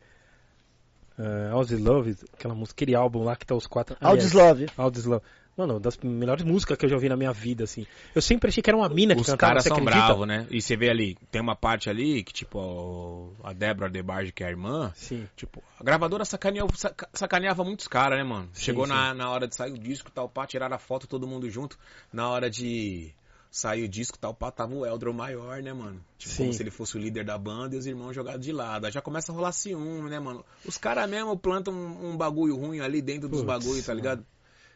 Uh, 1.17 1.53
Aussie 1.53 1.77
Love, 1.77 2.15
aquela 2.33 2.55
música, 2.55 2.75
aquele 2.75 2.95
álbum 2.95 3.23
lá 3.23 3.35
que 3.35 3.45
tá 3.45 3.53
os 3.55 3.67
quatro... 3.67 3.95
Aldis 4.01 4.33
Aliás, 4.35 4.49
Love. 4.59 4.65
Aldis 4.77 5.05
Love. 5.05 5.23
Mano, 5.55 5.79
das 5.79 5.95
melhores 5.99 6.43
músicas 6.43 6.75
que 6.75 6.85
eu 6.85 6.89
já 6.89 6.95
ouvi 6.95 7.07
na 7.07 7.15
minha 7.15 7.31
vida, 7.31 7.63
assim. 7.63 7.85
Eu 8.15 8.23
sempre 8.23 8.49
achei 8.49 8.63
que 8.63 8.67
era 8.71 8.75
uma 8.75 8.89
mina 8.89 9.13
que 9.13 9.21
Os 9.21 9.27
cantava, 9.27 9.51
caras 9.51 9.63
são 9.65 9.77
acredita? 9.77 10.07
bravos, 10.07 10.27
né? 10.27 10.47
E 10.49 10.59
você 10.59 10.75
vê 10.75 10.89
ali, 10.89 11.15
tem 11.29 11.39
uma 11.39 11.55
parte 11.55 11.91
ali 11.91 12.23
que, 12.23 12.33
tipo, 12.33 13.31
a 13.43 13.53
Débora 13.53 13.87
DeBarge, 13.87 14.31
que 14.31 14.43
é 14.43 14.47
a 14.47 14.49
irmã, 14.49 14.91
Sim. 14.95 15.27
Tipo, 15.35 15.61
a 15.79 15.83
gravadora 15.83 16.25
sacaneava, 16.25 16.71
saca- 16.75 17.07
sacaneava 17.13 17.63
muitos 17.63 17.87
caras, 17.87 18.17
né, 18.17 18.23
mano? 18.23 18.49
Sim, 18.51 18.63
Chegou 18.63 18.85
sim. 18.87 18.93
Na, 18.93 19.13
na 19.13 19.29
hora 19.29 19.47
de 19.47 19.55
sair 19.55 19.71
o 19.73 19.77
disco 19.77 20.09
e 20.09 20.11
tal, 20.11 20.27
pá, 20.27 20.47
tiraram 20.47 20.75
a 20.75 20.79
foto 20.79 21.05
todo 21.05 21.27
mundo 21.27 21.47
junto. 21.47 21.77
Na 22.11 22.27
hora 22.29 22.49
de 22.49 23.13
saiu 23.55 23.85
o 23.85 23.87
disco 23.87 24.17
tal, 24.17 24.33
pá, 24.33 24.49
tava 24.49 24.73
o 24.73 24.83
Eldron 24.83 25.13
maior, 25.13 25.61
né, 25.61 25.71
mano? 25.71 26.03
Tipo, 26.17 26.33
Sim. 26.33 26.43
como 26.45 26.53
se 26.53 26.63
ele 26.63 26.71
fosse 26.71 26.97
o 26.97 26.99
líder 26.99 27.23
da 27.23 27.37
banda 27.37 27.75
e 27.75 27.77
os 27.77 27.85
irmãos 27.85 28.13
jogados 28.13 28.43
de 28.43 28.51
lado. 28.51 28.85
Aí 28.85 28.91
já 28.91 28.99
começa 28.99 29.31
a 29.31 29.35
rolar 29.35 29.51
ciúme, 29.51 30.09
né, 30.09 30.19
mano? 30.19 30.43
Os 30.65 30.75
caras 30.75 31.07
mesmo 31.07 31.37
plantam 31.37 31.71
um, 31.71 32.09
um 32.13 32.17
bagulho 32.17 32.55
ruim 32.55 32.79
ali 32.79 32.99
dentro 32.99 33.29
dos 33.29 33.41
Putz, 33.43 33.47
bagulhos, 33.63 33.85
tá 33.85 33.93
ligado? 33.93 34.25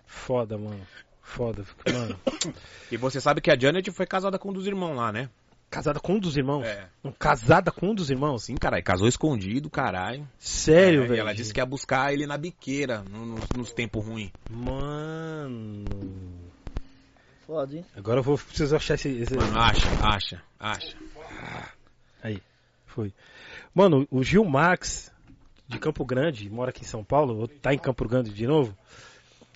Foda, 0.05 0.57
mano. 0.59 0.85
Foda. 1.23 1.65
Mano. 1.91 2.19
E 2.91 2.95
você 2.97 3.19
sabe 3.19 3.41
que 3.41 3.49
a 3.51 3.59
Janet 3.59 3.91
foi 3.91 4.05
casada 4.05 4.37
com 4.39 4.49
um 4.51 4.53
dos 4.53 4.67
irmãos 4.67 4.95
lá, 4.95 5.11
né? 5.11 5.29
Casada 5.69 5.99
com 5.99 6.13
um 6.13 6.19
dos 6.19 6.37
irmãos? 6.37 6.63
É. 6.65 6.87
Um 7.03 7.11
Casada 7.11 7.71
com 7.73 7.89
um 7.89 7.93
dos 7.95 8.09
irmãos? 8.09 8.45
Sim, 8.45 8.55
caralho, 8.55 8.81
casou 8.83 9.05
escondido, 9.09 9.69
caralho. 9.69 10.25
Sério, 10.39 11.01
É, 11.03 11.07
velho? 11.07 11.15
E 11.15 11.19
ela 11.19 11.33
disse 11.33 11.51
que 11.53 11.59
ia 11.59 11.65
buscar 11.65 12.13
ele 12.13 12.25
na 12.25 12.37
biqueira, 12.37 13.03
no- 13.11 13.25
nos, 13.25 13.43
nos 13.57 13.73
tempos 13.73 14.05
ruins. 14.05 14.31
Mano. 14.49 15.83
Foda, 17.47 17.75
hein? 17.77 17.85
Agora 17.95 18.19
eu 18.19 18.23
vou 18.23 18.37
preciso 18.37 18.75
achar 18.75 18.95
esse. 18.95 19.07
esse- 19.09 19.33
Mano, 19.35 19.57
acha, 19.57 19.87
acha, 20.03 20.43
acha. 20.59 20.97
Aí, 22.21 22.41
foi. 22.85 23.13
Mano, 23.73 24.05
o 24.11 24.21
Gil 24.21 24.43
Marx, 24.43 25.09
de 25.67 25.79
Campo 25.79 26.03
Grande, 26.05 26.49
mora 26.49 26.71
aqui 26.71 26.81
em 26.81 26.87
São 26.87 27.03
Paulo, 27.03 27.37
ou 27.39 27.47
tá 27.47 27.73
em 27.73 27.77
Campo 27.79 28.07
Grande 28.07 28.31
de 28.33 28.45
novo. 28.45 28.75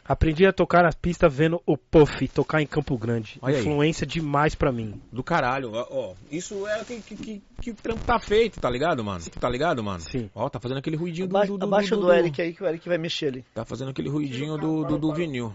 Aprendi 0.03 0.45
a 0.47 0.51
tocar 0.51 0.83
na 0.83 0.91
pista 0.91 1.29
vendo 1.29 1.61
o 1.65 1.77
Puff 1.77 2.27
tocar 2.29 2.61
em 2.61 2.65
Campo 2.65 2.97
Grande. 2.97 3.37
Olha 3.41 3.55
aí. 3.57 3.61
Influência 3.61 4.05
demais 4.05 4.55
pra 4.55 4.71
mim. 4.71 4.99
Do 5.11 5.23
caralho, 5.23 5.71
ó, 5.73 5.87
ó. 5.89 6.15
Isso 6.29 6.65
é 6.67 6.83
que, 6.83 7.01
que, 7.01 7.15
que, 7.15 7.41
que 7.61 7.71
o 7.71 7.75
trampo 7.75 8.03
tá 8.03 8.19
feito, 8.19 8.59
tá 8.59 8.69
ligado, 8.69 9.03
mano? 9.03 9.23
Tá 9.39 9.47
ligado, 9.47 9.83
mano? 9.83 10.01
Sim. 10.01 10.29
Ó, 10.33 10.49
tá 10.49 10.59
fazendo 10.59 10.79
aquele 10.79 10.95
ruidinho 10.97 11.27
do, 11.27 11.37
Abaixa, 11.37 11.51
do, 11.53 11.57
do, 11.59 11.65
abaixa 11.65 11.95
do, 11.95 12.01
do, 12.01 12.07
do- 12.07 12.13
Eric 12.13 12.41
aí 12.41 12.53
que 12.53 12.63
o 12.63 12.67
Eric 12.67 12.89
vai 12.89 12.97
mexer 12.97 13.27
ali. 13.27 13.45
Tá 13.53 13.63
fazendo 13.63 13.91
aquele 13.91 14.09
ruidinho 14.09 14.57
do, 14.57 14.83
do, 14.85 14.97
do 14.97 15.13
vinil. 15.13 15.53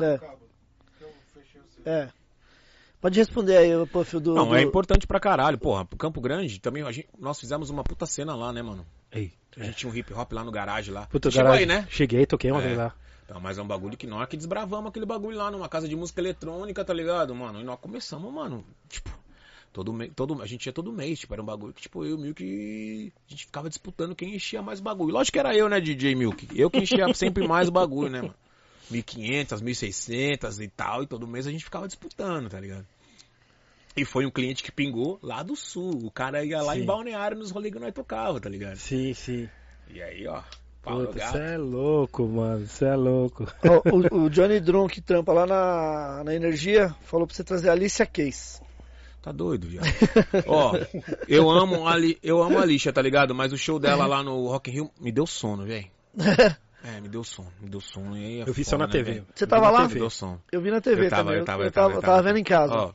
É. 0.00 0.20
É. 1.84 2.08
Pode 3.00 3.18
responder 3.18 3.58
aí, 3.58 3.76
o 3.76 3.86
Puff, 3.86 4.18
do. 4.18 4.34
Não, 4.34 4.48
do... 4.48 4.56
é 4.56 4.62
importante 4.62 5.06
pra 5.06 5.20
caralho. 5.20 5.58
Porra, 5.58 5.84
pro 5.84 5.96
Campo 5.98 6.20
Grande 6.20 6.58
também, 6.58 6.82
a 6.82 6.90
gente, 6.90 7.08
nós 7.18 7.38
fizemos 7.38 7.68
uma 7.68 7.84
puta 7.84 8.06
cena 8.06 8.34
lá, 8.34 8.52
né, 8.52 8.62
mano? 8.62 8.86
Ei. 9.12 9.32
A 9.56 9.64
gente 9.64 9.76
tinha 9.76 9.92
um 9.92 9.94
hip 9.94 10.12
hop 10.14 10.32
lá 10.32 10.42
no 10.42 10.50
garagem 10.50 10.92
lá. 10.92 11.06
Puta, 11.06 11.30
Chegou 11.30 11.52
garagem. 11.52 11.70
aí, 11.70 11.80
né? 11.82 11.86
Cheguei, 11.90 12.24
toquei 12.26 12.50
uma 12.50 12.60
É. 12.60 12.64
vez 12.64 12.78
lá. 12.78 12.94
Então, 13.24 13.40
mas 13.40 13.56
é 13.58 13.62
um 13.62 13.66
bagulho 13.66 13.96
que 13.96 14.06
nós 14.06 14.28
que 14.28 14.36
desbravamos 14.36 14.88
aquele 14.90 15.06
bagulho 15.06 15.36
lá 15.36 15.50
numa 15.50 15.68
casa 15.68 15.88
de 15.88 15.94
música 15.96 16.20
eletrônica, 16.20 16.84
tá 16.84 16.92
ligado, 16.92 17.34
mano? 17.34 17.60
E 17.60 17.64
nós 17.64 17.78
começamos, 17.80 18.32
mano, 18.32 18.64
tipo, 18.88 19.10
todo 19.72 19.92
mês, 19.92 20.10
todo, 20.14 20.42
a 20.42 20.46
gente 20.46 20.66
ia 20.66 20.72
todo 20.72 20.92
mês, 20.92 21.20
tipo, 21.20 21.32
era 21.32 21.42
um 21.42 21.46
bagulho 21.46 21.72
que, 21.72 21.82
tipo, 21.82 22.04
eu 22.04 22.10
e 22.10 22.12
o 22.14 22.18
Milk, 22.18 23.12
a 23.26 23.30
gente 23.30 23.46
ficava 23.46 23.68
disputando 23.68 24.14
quem 24.14 24.34
enchia 24.34 24.60
mais 24.62 24.80
bagulho. 24.80 25.12
Lógico 25.14 25.34
que 25.34 25.38
era 25.38 25.54
eu, 25.56 25.68
né, 25.68 25.80
DJ 25.80 26.14
Milk? 26.14 26.48
Eu 26.54 26.70
que 26.70 26.78
enchia 26.78 27.12
sempre 27.14 27.46
mais 27.46 27.68
o 27.68 27.72
bagulho, 27.72 28.10
né, 28.10 28.22
mano? 28.22 28.34
1.500, 28.92 29.62
1.600 29.62 30.60
e 30.62 30.68
tal, 30.68 31.02
e 31.02 31.06
todo 31.06 31.26
mês 31.26 31.46
a 31.46 31.50
gente 31.50 31.64
ficava 31.64 31.86
disputando, 31.86 32.48
tá 32.48 32.60
ligado? 32.60 32.86
E 33.96 34.04
foi 34.04 34.26
um 34.26 34.30
cliente 34.30 34.62
que 34.62 34.72
pingou 34.72 35.18
lá 35.22 35.42
do 35.42 35.54
sul. 35.54 36.00
O 36.04 36.10
cara 36.10 36.44
ia 36.44 36.60
lá 36.60 36.74
Sim. 36.74 36.80
em 36.80 36.84
Balneário 36.84 37.38
nos 37.38 37.50
rolês 37.52 37.72
que 37.72 37.78
nós 37.78 37.94
tocava, 37.94 38.40
tá 38.40 38.48
ligado? 38.48 38.76
Sim, 38.76 39.14
sim. 39.14 39.48
E 39.88 40.02
aí, 40.02 40.26
ó, 40.26 40.42
você 40.84 41.38
é 41.38 41.56
louco, 41.56 42.26
mano. 42.26 42.66
Você 42.66 42.84
é 42.84 42.96
louco. 42.96 43.46
Ó, 43.64 43.82
o, 44.16 44.24
o 44.24 44.30
Johnny 44.30 44.60
Drum, 44.60 44.88
que 44.88 45.00
trampa 45.00 45.32
lá 45.32 45.46
na, 45.46 46.24
na 46.24 46.34
Energia, 46.34 46.94
falou 47.02 47.26
pra 47.26 47.34
você 47.36 47.44
trazer 47.44 47.70
a 47.70 47.72
Alicia 47.72 48.04
Case. 48.04 48.60
Tá 49.22 49.32
doido, 49.32 49.66
viado. 49.66 49.86
Ó, 50.46 50.72
eu 51.26 51.48
amo 51.48 51.88
a 51.88 51.96
Li- 51.96 52.18
eu 52.22 52.42
amo 52.42 52.58
a 52.58 52.64
lixa, 52.66 52.92
tá 52.92 53.00
ligado? 53.00 53.34
Mas 53.34 53.54
o 53.54 53.56
show 53.56 53.78
dela 53.78 54.06
lá 54.06 54.22
no 54.22 54.46
Rock 54.48 54.70
in 54.70 54.74
Rio 54.74 54.90
me 55.00 55.10
deu 55.10 55.26
sono, 55.26 55.64
velho. 55.64 55.86
É, 56.86 57.00
me 57.00 57.08
deu 57.08 57.24
sono, 57.24 57.50
me 57.60 57.68
deu 57.70 57.80
sono. 57.80 58.14
E 58.16 58.24
aí 58.24 58.40
é 58.40 58.48
Eu 58.48 58.52
vi 58.52 58.62
só 58.62 58.76
na 58.76 58.86
né, 58.86 58.92
TV. 58.92 59.12
velho? 59.12 59.26
Você 59.34 59.46
tava 59.46 59.66
Me 59.68 59.72
lá? 59.72 59.86
deu 59.86 60.10
sono. 60.10 60.40
Eu 60.52 60.60
vi 60.60 60.70
na 60.70 60.82
TV 60.82 61.06
Eu 61.06 61.10
tava, 61.10 61.22
também. 61.24 61.38
eu 61.38 61.44
tava, 61.46 61.62
eu 61.62 61.66
eu 61.66 61.72
tava, 61.72 61.88
tava, 61.88 61.96
eu 61.98 62.02
tava 62.02 62.22
vendo 62.22 62.38
em 62.38 62.44
casa. 62.44 62.74
Ó, 62.74 62.92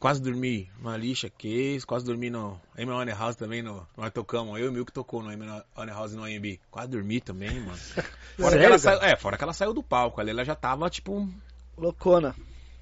quase 0.00 0.20
dormi 0.20 0.68
na 0.82 0.96
lixa, 0.96 1.30
Case, 1.30 1.86
quase 1.86 2.04
dormi 2.04 2.30
no 2.30 2.60
Amy 2.76 2.90
Honey 2.90 3.14
House 3.14 3.36
também, 3.36 3.62
no, 3.62 3.86
nós 3.96 4.10
tocamos, 4.12 4.58
eu 4.58 4.66
e 4.66 4.68
o 4.68 4.72
Milk 4.72 4.90
tocou 4.90 5.22
no 5.22 5.30
Amy 5.30 5.46
Honey 5.76 5.94
House 5.94 6.14
no 6.14 6.24
AMB. 6.24 6.58
Quase 6.68 6.88
dormi 6.88 7.20
também, 7.20 7.60
mano. 7.60 7.76
Fora 8.36 8.56
que 8.56 8.62
Sério, 8.62 8.64
ela 8.66 8.68
cara? 8.70 8.78
saiu, 8.78 9.02
é, 9.02 9.16
fora 9.16 9.36
que 9.36 9.44
ela 9.44 9.52
saiu 9.52 9.72
do 9.72 9.82
palco, 9.84 10.20
ali 10.20 10.30
ela 10.30 10.44
já 10.44 10.56
tava, 10.56 10.90
tipo, 10.90 11.28
Loucona. 11.76 12.34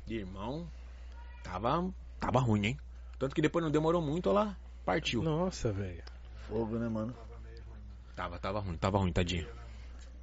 irmão, 0.09 0.67
tava, 1.43 1.91
tava 2.19 2.41
ruim, 2.41 2.65
hein? 2.67 2.79
Tanto 3.19 3.35
que 3.35 3.43
depois 3.43 3.63
não 3.63 3.71
demorou 3.71 4.01
muito, 4.03 4.29
ela 4.31 4.57
partiu. 4.87 5.23
Nossa, 5.23 5.71
velho. 5.73 6.03
Fogo, 6.49 6.79
né, 6.79 6.89
mano? 6.89 7.15
Tava, 8.15 8.39
tava 8.39 8.61
ruim, 8.61 8.77
tava 8.77 8.99
ruim, 8.99 9.13
tadinho. 9.13 9.47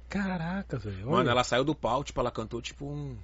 Caraca, 0.08 0.78
velho. 0.78 1.10
Mano, 1.10 1.28
ela 1.30 1.42
saiu 1.44 1.64
do 1.64 1.74
palco, 1.74 2.04
tipo, 2.04 2.20
ela 2.20 2.30
cantou, 2.30 2.60
tipo, 2.62 2.86
um- 2.86 3.16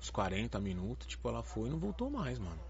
uns 0.00 0.10
40 0.10 0.60
minutos, 0.60 1.06
tipo, 1.06 1.28
ela 1.28 1.42
foi 1.42 1.68
e 1.68 1.70
não 1.70 1.78
voltou 1.78 2.10
mais, 2.10 2.38
mano. 2.38 2.60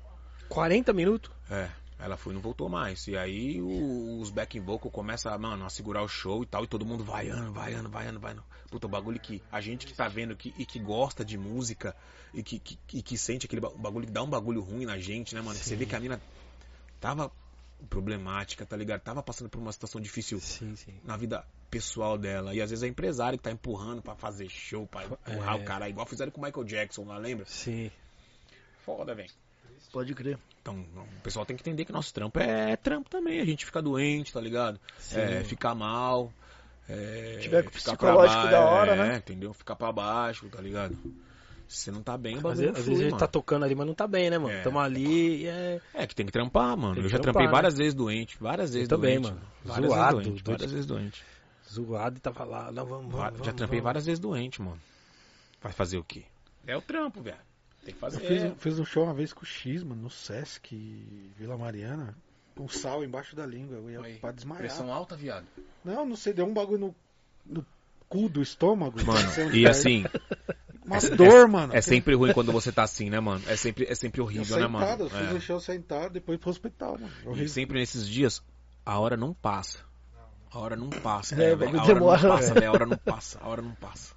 40 0.49 0.93
minutos? 0.93 1.31
É, 1.51 1.71
ela 1.99 2.17
foi 2.17 2.33
e 2.33 2.35
não 2.35 2.43
voltou 2.43 2.69
mais. 2.69 3.07
E 3.09 3.17
aí 3.17 3.61
o- 3.61 4.21
os 4.21 4.31
backing 4.31 4.61
vocal 4.61 4.91
começam, 4.91 5.37
mano, 5.39 5.65
a 5.65 5.71
segurar 5.71 6.03
o 6.03 6.09
show 6.09 6.43
e 6.43 6.47
tal, 6.47 6.65
e 6.65 6.67
todo 6.67 6.85
mundo 6.85 7.03
vaiando, 7.03 7.53
vaiando, 7.53 7.89
vaiando, 7.89 8.21
vaiando. 8.21 8.45
Puta, 8.71 8.87
o 8.87 8.91
bagulho 8.91 9.19
que 9.21 9.43
a 9.51 9.61
gente 9.61 9.87
que 9.87 9.95
tá 9.95 10.09
vendo 10.09 10.37
que, 10.37 10.55
e 10.57 10.65
que 10.65 10.79
gosta 10.79 11.25
de 11.25 11.37
música 11.37 11.95
e 12.33 12.43
que, 12.43 12.59
que, 12.59 12.79
e 12.99 13.03
que 13.03 13.19
sente 13.19 13.47
aquele 13.47 13.61
ba- 13.61 13.73
bagulho 13.77 14.07
que 14.07 14.13
dá 14.13 14.23
um 14.23 14.31
bagulho 14.31 14.61
ruim 14.63 14.85
na 14.87 14.99
gente, 14.99 15.35
né, 15.35 15.41
mano? 15.43 15.59
Você 15.59 15.75
vê 15.77 15.85
que 15.85 15.95
a 15.97 16.01
mina 16.01 16.21
tava 17.01 17.31
problemática, 17.91 18.65
tá 18.65 18.77
ligado? 18.77 19.01
Tava 19.01 19.23
passando 19.23 19.49
por 19.51 19.59
uma 19.59 19.73
situação 19.73 20.01
difícil 20.01 20.39
Sim, 20.41 20.77
sim. 20.77 20.95
na 21.05 21.17
vida 21.17 21.45
pessoal 21.73 22.19
dela. 22.19 22.55
E 22.55 22.61
às 22.61 22.69
vezes 22.69 22.83
é 22.83 22.87
empresário 22.87 23.39
que 23.39 23.43
tá 23.45 23.51
empurrando 23.51 24.03
pra 24.03 24.15
fazer 24.15 24.47
show, 24.51 24.87
pra 24.87 25.05
empurrar 25.05 25.57
É. 25.59 25.61
o 25.61 25.65
cara, 25.65 25.89
igual 25.89 26.07
fizeram 26.07 26.31
com 26.31 26.41
o 26.41 26.45
Michael 26.45 26.65
Jackson 26.67 27.05
lá, 27.05 27.17
lembra? 27.17 27.47
Sim. 27.47 27.91
Foda, 28.85 29.15
velho. 29.15 29.31
Pode 29.91 30.15
crer. 30.15 30.39
Então, 30.61 30.79
o 30.79 31.21
pessoal 31.23 31.45
tem 31.47 31.57
que 31.57 31.63
entender 31.63 31.85
que 31.85 31.93
nosso 31.93 32.13
trampo 32.15 32.39
é 32.39 32.77
trampo 32.77 33.09
também. 33.11 33.41
A 33.41 33.45
gente 33.45 33.65
fica 33.67 33.81
doente, 33.83 34.33
tá 34.33 34.41
ligado? 34.41 34.79
Sim. 34.99 35.19
É, 35.19 35.43
ficar 35.45 35.75
mal. 35.75 36.33
É, 36.89 37.39
Tiver 37.41 37.63
com 37.63 37.69
o 37.71 37.73
ficar 37.73 37.93
psicológico 37.93 38.49
da 38.49 38.61
hora, 38.61 38.93
é, 38.93 38.97
né? 38.97 39.17
Entendeu? 39.17 39.53
Ficar 39.55 39.77
pra 39.77 39.91
baixo, 39.93 40.49
tá 40.49 40.61
ligado? 40.61 40.97
Se 41.69 41.79
você 41.85 41.91
não 41.91 42.03
tá 42.03 42.19
bem, 42.19 42.37
o 42.39 42.47
Às 42.49 42.59
vezes, 42.59 42.65
não 42.67 42.71
às 42.73 42.85
flui, 42.85 42.89
vezes 42.89 42.89
a 42.89 43.03
gente 43.05 43.11
mano. 43.13 43.19
tá 43.21 43.27
tocando 43.27 43.65
ali, 43.65 43.75
mas 43.75 43.87
não 43.87 43.95
tá 43.95 44.07
bem, 44.07 44.29
né, 44.29 44.37
mano? 44.39 44.53
É. 44.53 44.61
Tamo 44.63 44.79
ali 44.79 45.43
e 45.45 45.47
é. 45.47 45.81
É 45.95 46.07
que 46.07 46.15
tem 46.15 46.27
que 46.27 46.33
trampar, 46.33 46.77
mano. 46.77 46.95
Tem 46.95 47.03
Eu 47.05 47.09
que 47.09 47.13
já 47.13 47.19
trampar, 47.19 47.33
trampei 47.33 47.47
né? 47.47 47.53
várias 47.53 47.79
vezes 47.79 47.95
doente. 47.95 48.37
Várias 48.39 48.75
vezes 48.75 48.89
também, 48.89 49.19
doente. 49.21 49.35
mano. 49.35 49.47
Várias 49.65 49.91
Zoado, 49.91 50.17
vezes 50.19 50.33
doente. 50.33 50.43
doente. 50.45 50.59
Várias 50.59 50.73
vezes 50.73 50.87
doente. 50.87 51.25
Zoado 51.73 52.17
e 52.19 52.21
tava 52.21 52.45
lá. 52.45 52.71
Não, 52.73 52.85
vamos, 52.87 53.13
Va- 53.13 53.25
vamos, 53.25 53.39
já 53.39 53.45
vamos, 53.45 53.57
trampei 53.59 53.79
vamos. 53.79 53.85
várias 53.85 54.07
vezes 54.07 54.19
doente, 54.21 54.61
mano. 54.63 54.81
Vai 55.61 55.73
fazer 55.73 55.99
o 55.99 56.05
quê? 56.05 56.25
É 56.67 56.77
o 56.77 56.83
trampo, 56.83 57.21
velho. 57.23 57.37
Tem 57.85 57.93
que 57.95 58.01
fazer. 58.01 58.23
Eu 58.23 58.51
fiz, 58.55 58.63
fiz 58.63 58.79
um 58.79 58.85
show 58.85 59.05
uma 59.05 59.15
vez 59.15 59.33
com 59.33 59.43
o 59.43 59.47
X, 59.47 59.83
mano, 59.83 60.03
no 60.03 60.11
Sesc 60.11 60.77
Vila 61.37 61.57
Mariana, 61.59 62.17
com 62.55 62.69
sal 62.69 63.03
embaixo 63.05 63.35
da 63.35 63.45
língua. 63.47 63.77
Eu 63.77 63.91
ia 63.91 64.01
Aí, 64.01 64.15
pra 64.19 64.31
desmaiar. 64.33 64.59
Pressão 64.59 64.93
alta, 64.93 65.17
viado. 65.17 65.47
Não, 65.85 66.05
não 66.07 66.17
sei, 66.17 66.33
deu 66.33 66.47
um 66.47 66.55
bagulho 66.55 66.79
no, 66.79 66.95
no 67.61 67.67
cu 68.09 68.29
do 68.29 68.41
estômago. 68.43 68.99
Mano, 69.05 69.55
e 69.55 69.67
é. 69.67 69.71
assim, 69.71 70.05
Uma 70.85 70.99
dor, 71.17 71.49
mano. 71.49 71.73
é 71.75 71.81
sempre 71.81 72.15
ruim 72.15 72.33
quando 72.33 72.51
você 72.53 72.71
tá 72.73 72.83
assim, 72.83 73.09
né, 73.09 73.19
mano? 73.21 73.43
É 73.47 73.57
sempre, 73.57 73.87
é 73.89 73.95
sempre 73.95 74.21
Eu 74.21 74.25
horrível, 74.27 74.57
né, 74.57 74.63
sentado, 74.67 74.71
mano? 74.71 75.03
eu 75.05 75.11
fiz 75.11 75.31
É. 75.31 75.35
um 75.35 75.41
show 75.41 75.61
sentado, 75.61 76.13
depois 76.13 76.39
pro 76.39 76.51
hospital, 76.51 76.99
mano. 76.99 77.13
E 77.25 77.29
Horrível. 77.29 77.49
sempre 77.49 77.79
nesses 77.79 78.09
dias, 78.09 78.43
a 78.85 78.99
hora 78.99 79.17
não 79.17 79.33
passa. 79.33 79.79
A 80.55 80.59
hora 80.59 80.77
não 80.77 80.91
passa, 80.91 81.35
É, 81.35 81.39
né, 81.39 81.67
A 81.67 81.83
hora 81.83 81.95
demora, 81.95 82.23
não 82.23 82.29
passa. 82.37 82.53
A 82.67 82.71
hora 82.73 82.87
não 82.87 82.97
passa, 82.99 83.39
a 83.43 83.49
hora 83.49 83.63
não 83.63 83.73
passa. 83.75 84.15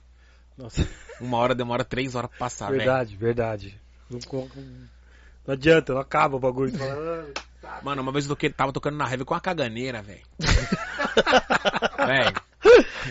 Nossa, 0.58 0.88
Uma 1.22 1.38
hora 1.38 1.56
demora 1.56 1.84
três 1.84 2.16
horas 2.16 2.30
pra 2.30 2.40
passar, 2.40 2.68
velho. 2.68 2.78
verdade, 2.80 3.16
verdade. 3.16 3.82
Não, 4.10 4.20
não 5.48 5.54
adianta, 5.54 5.94
não 5.94 6.02
acaba 6.02 6.36
o 6.38 6.40
bagulho. 6.40 6.74
"Ah, 7.64 7.80
Mano, 7.84 8.02
uma 8.02 8.12
vez 8.12 8.26
eu 8.26 8.30
toquei, 8.30 8.50
tava 8.50 8.72
tocando 8.72 8.96
na 8.98 9.10
heavy 9.10 9.26
com 9.26 9.34
uma 9.34 9.40
caganeira, 9.42 10.02
velho. 10.02 10.22
velho, 12.06 12.34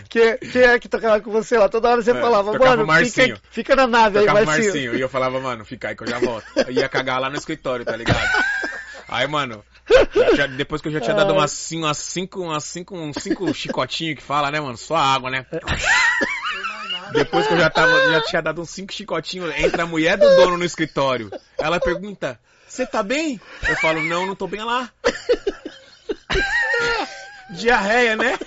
Quem, 0.09 0.39
quem 0.39 0.63
é 0.63 0.79
que 0.79 0.89
tocava 0.89 1.21
com 1.21 1.31
você 1.31 1.59
lá? 1.59 1.69
Toda 1.69 1.89
hora 1.91 2.03
você 2.03 2.13
É, 2.13 2.21
falava, 2.21 2.53
mano, 2.59 2.87
fica, 3.05 3.41
fica 3.51 3.77
na 3.77 3.87
nave 3.87 4.19
aí, 4.19 4.27
tocava 4.27 4.43
o 4.43 4.47
Marcinho. 4.47 4.67
Marcinho. 4.73 4.95
E 4.97 5.01
eu 5.01 5.09
falava, 5.09 5.41
mano, 5.41 5.65
fica 5.65 5.89
aí 5.89 5.97
que 5.97 6.03
eu 6.03 6.09
já 6.09 6.19
volto. 6.19 6.47
Eu 6.57 6.71
ia 6.71 6.89
cagar 6.89 7.21
lá 7.21 7.29
no 7.31 7.37
escritório, 7.37 7.85
tá 7.85 7.97
ligado? 7.97 8.19
Aí, 9.07 9.27
mano, 9.29 9.63
já- 10.37 10.47
depois 10.47 10.81
que 10.81 10.89
eu 10.89 10.93
já 10.93 11.01
tinha 11.01 11.15
dado 11.15 11.33
umas, 11.35 11.51
cin- 11.51 11.79
umas 11.79 11.99
cinco, 11.99 12.41
umas 12.43 12.65
cinco, 12.65 12.97
uns 12.97 13.17
cinco 13.21 13.53
chicotinhos 13.55 14.17
que 14.17 14.23
fala, 14.23 14.51
né, 14.51 14.61
mano? 14.61 14.77
Só 14.77 14.97
água, 14.97 15.31
né? 15.31 15.45
Depois 17.13 17.47
que 17.47 17.55
eu 17.55 17.59
já 17.59 17.69
tava, 17.71 17.93
já 18.11 18.21
tinha 18.23 18.43
dado 18.43 18.61
uns 18.63 18.71
cinco 18.71 18.93
chicotinhos, 18.93 19.55
entra 19.59 19.83
a 19.83 19.87
mulher 19.87 20.17
do 20.17 20.27
dono 20.37 20.57
no 20.57 20.65
escritório. 20.65 21.31
Ela 21.59 21.79
pergunta, 21.79 22.39
você 22.67 22.87
tá 22.87 23.03
bem? 23.03 23.41
Eu 23.69 23.77
falo, 23.77 24.01
não, 24.03 24.27
não 24.27 24.35
tô 24.35 24.47
bem 24.47 24.65
lá. 24.65 24.91
Diarreia, 27.51 28.17
né? 28.17 28.39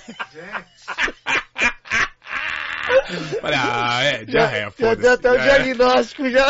Falei, 3.40 3.58
ah, 3.62 4.02
é, 4.02 4.24
diarreia, 4.24 4.64
Já 4.64 4.70
foda-se. 4.70 5.02
deu 5.02 5.12
até 5.12 5.30
o 5.32 5.38
diagnóstico 5.42 6.30
já. 6.30 6.46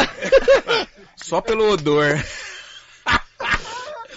Só 1.16 1.40
pelo 1.40 1.68
odor. 1.70 2.16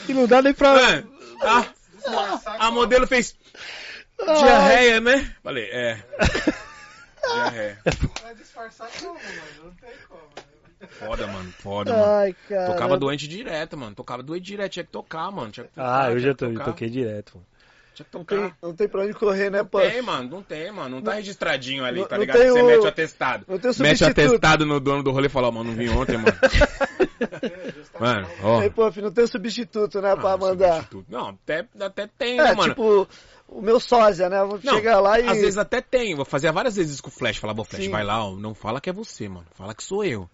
E 0.08 0.14
não 0.14 0.28
dá 0.28 0.42
nem 0.42 0.54
pra. 0.54 0.74
Mano, 0.74 1.12
a, 1.44 2.68
a 2.68 2.72
modelo 2.72 3.06
fez 3.08 3.36
diarreia, 4.20 5.00
né? 5.02 5.36
Falei, 5.44 5.70
é. 5.72 6.04
Diarreia. 7.34 7.80
Vai 8.24 8.36
disfarçar 8.36 8.90
como, 9.00 9.14
mano? 9.14 9.64
Não 9.66 9.72
tem 9.76 9.90
como. 10.08 10.22
Foda, 10.90 11.28
mano. 11.28 11.52
Foda, 11.60 11.94
mano. 11.94 12.06
Ai, 12.14 12.36
cara. 12.50 12.72
Tocava 12.74 12.98
doente 12.98 13.28
direto, 13.28 13.78
mano. 13.78 13.96
Tocava 13.96 14.24
doente 14.24 14.44
direto, 14.46 14.72
tinha 14.72 14.84
que 14.84 14.92
tocar, 14.92 15.32
mano. 15.32 15.52
Tinha 15.52 15.66
que 15.66 15.74
tocar, 15.74 16.06
Ah, 16.06 16.12
eu 16.12 16.20
já 16.20 16.30
que 16.30 16.36
to- 16.36 16.50
tocar. 16.52 16.66
toquei 16.66 16.90
direto. 16.90 17.34
mano. 17.36 17.46
Tinha 18.02 18.06
que 18.10 18.18
Não 18.18 18.24
tocar. 18.26 18.42
tem, 18.42 18.54
não 18.62 18.74
tem 18.76 18.88
pra 18.88 19.02
onde 19.04 19.14
correr, 19.14 19.50
né, 19.50 19.60
Não 19.60 19.66
Puff? 19.66 19.90
tem, 19.90 20.02
mano, 20.02 20.30
não 20.30 20.42
tem, 20.44 20.72
mano. 20.72 20.96
Não 20.98 21.02
tá 21.02 21.14
registradinho 21.14 21.84
ali, 21.86 22.00
Não- 22.02 22.08
tá 22.08 22.16
não 22.16 22.22
ligado? 22.22 22.38
tem 22.40 22.50
Você 22.52 22.62
o- 22.62 22.66
mete 22.68 22.80
o 22.84 22.88
atestado. 22.88 23.46
não 23.48 23.58
tem 23.60 23.72
o 23.72 23.74
Mete 23.82 24.04
o 24.04 24.08
atestado 24.08 24.66
no 24.66 24.80
dono 24.80 25.04
do 25.04 25.12
rolê 25.12 25.28
e 25.28 25.30
fala, 25.30 25.48
ó, 25.48 25.52
mano, 25.52 25.70
não 25.72 25.78
vim 25.78 25.90
ontem, 25.90 26.18
mano. 26.18 26.26
mano, 28.00 28.28
ó. 28.44 28.60
Aí, 28.62 28.70
Puff, 28.70 29.02
não 29.02 29.12
tem 29.12 29.28
substituto, 29.28 30.02
né, 30.02 30.16
pra 30.16 30.34
Ah, 30.34 30.38
mandar. 30.38 30.74
substituto. 30.76 31.06
Não, 31.10 31.30
até, 31.30 31.66
até 31.80 32.08
tem, 32.18 32.40
É, 32.40 32.44
né, 32.44 32.54
mano? 32.56 32.70
tipo, 32.74 33.08
o 33.48 33.62
meu 33.62 33.80
sósia, 33.80 34.30
né? 34.30 34.44
Vou 34.44 34.60
Não, 34.64 34.76
chegar 34.76 35.00
lá 35.00 35.20
e. 35.20 35.28
Às 35.28 35.38
vezes 35.40 35.58
até 35.58 35.82
tem. 35.82 36.16
Vou 36.16 36.26
fazer 36.26 36.52
várias 36.52 36.76
vezes 36.76 36.94
isso 36.94 37.04
com 37.04 37.10
o 37.10 37.14
Flash. 37.14 37.38
Falar, 37.38 37.54
bom, 37.54 37.64
Flash, 37.64 37.84
Sim. 37.86 37.92
vai 37.92 38.04
lá, 38.04 38.26
ó, 38.26 38.36
não 38.36 38.54
fala 38.56 38.80
que 38.82 38.90
é 38.90 38.94
você, 38.94 39.28
mano. 39.28 39.46
Fala 39.54 39.74
que 39.76 39.84
sou 39.84 40.04
eu. 40.04 40.30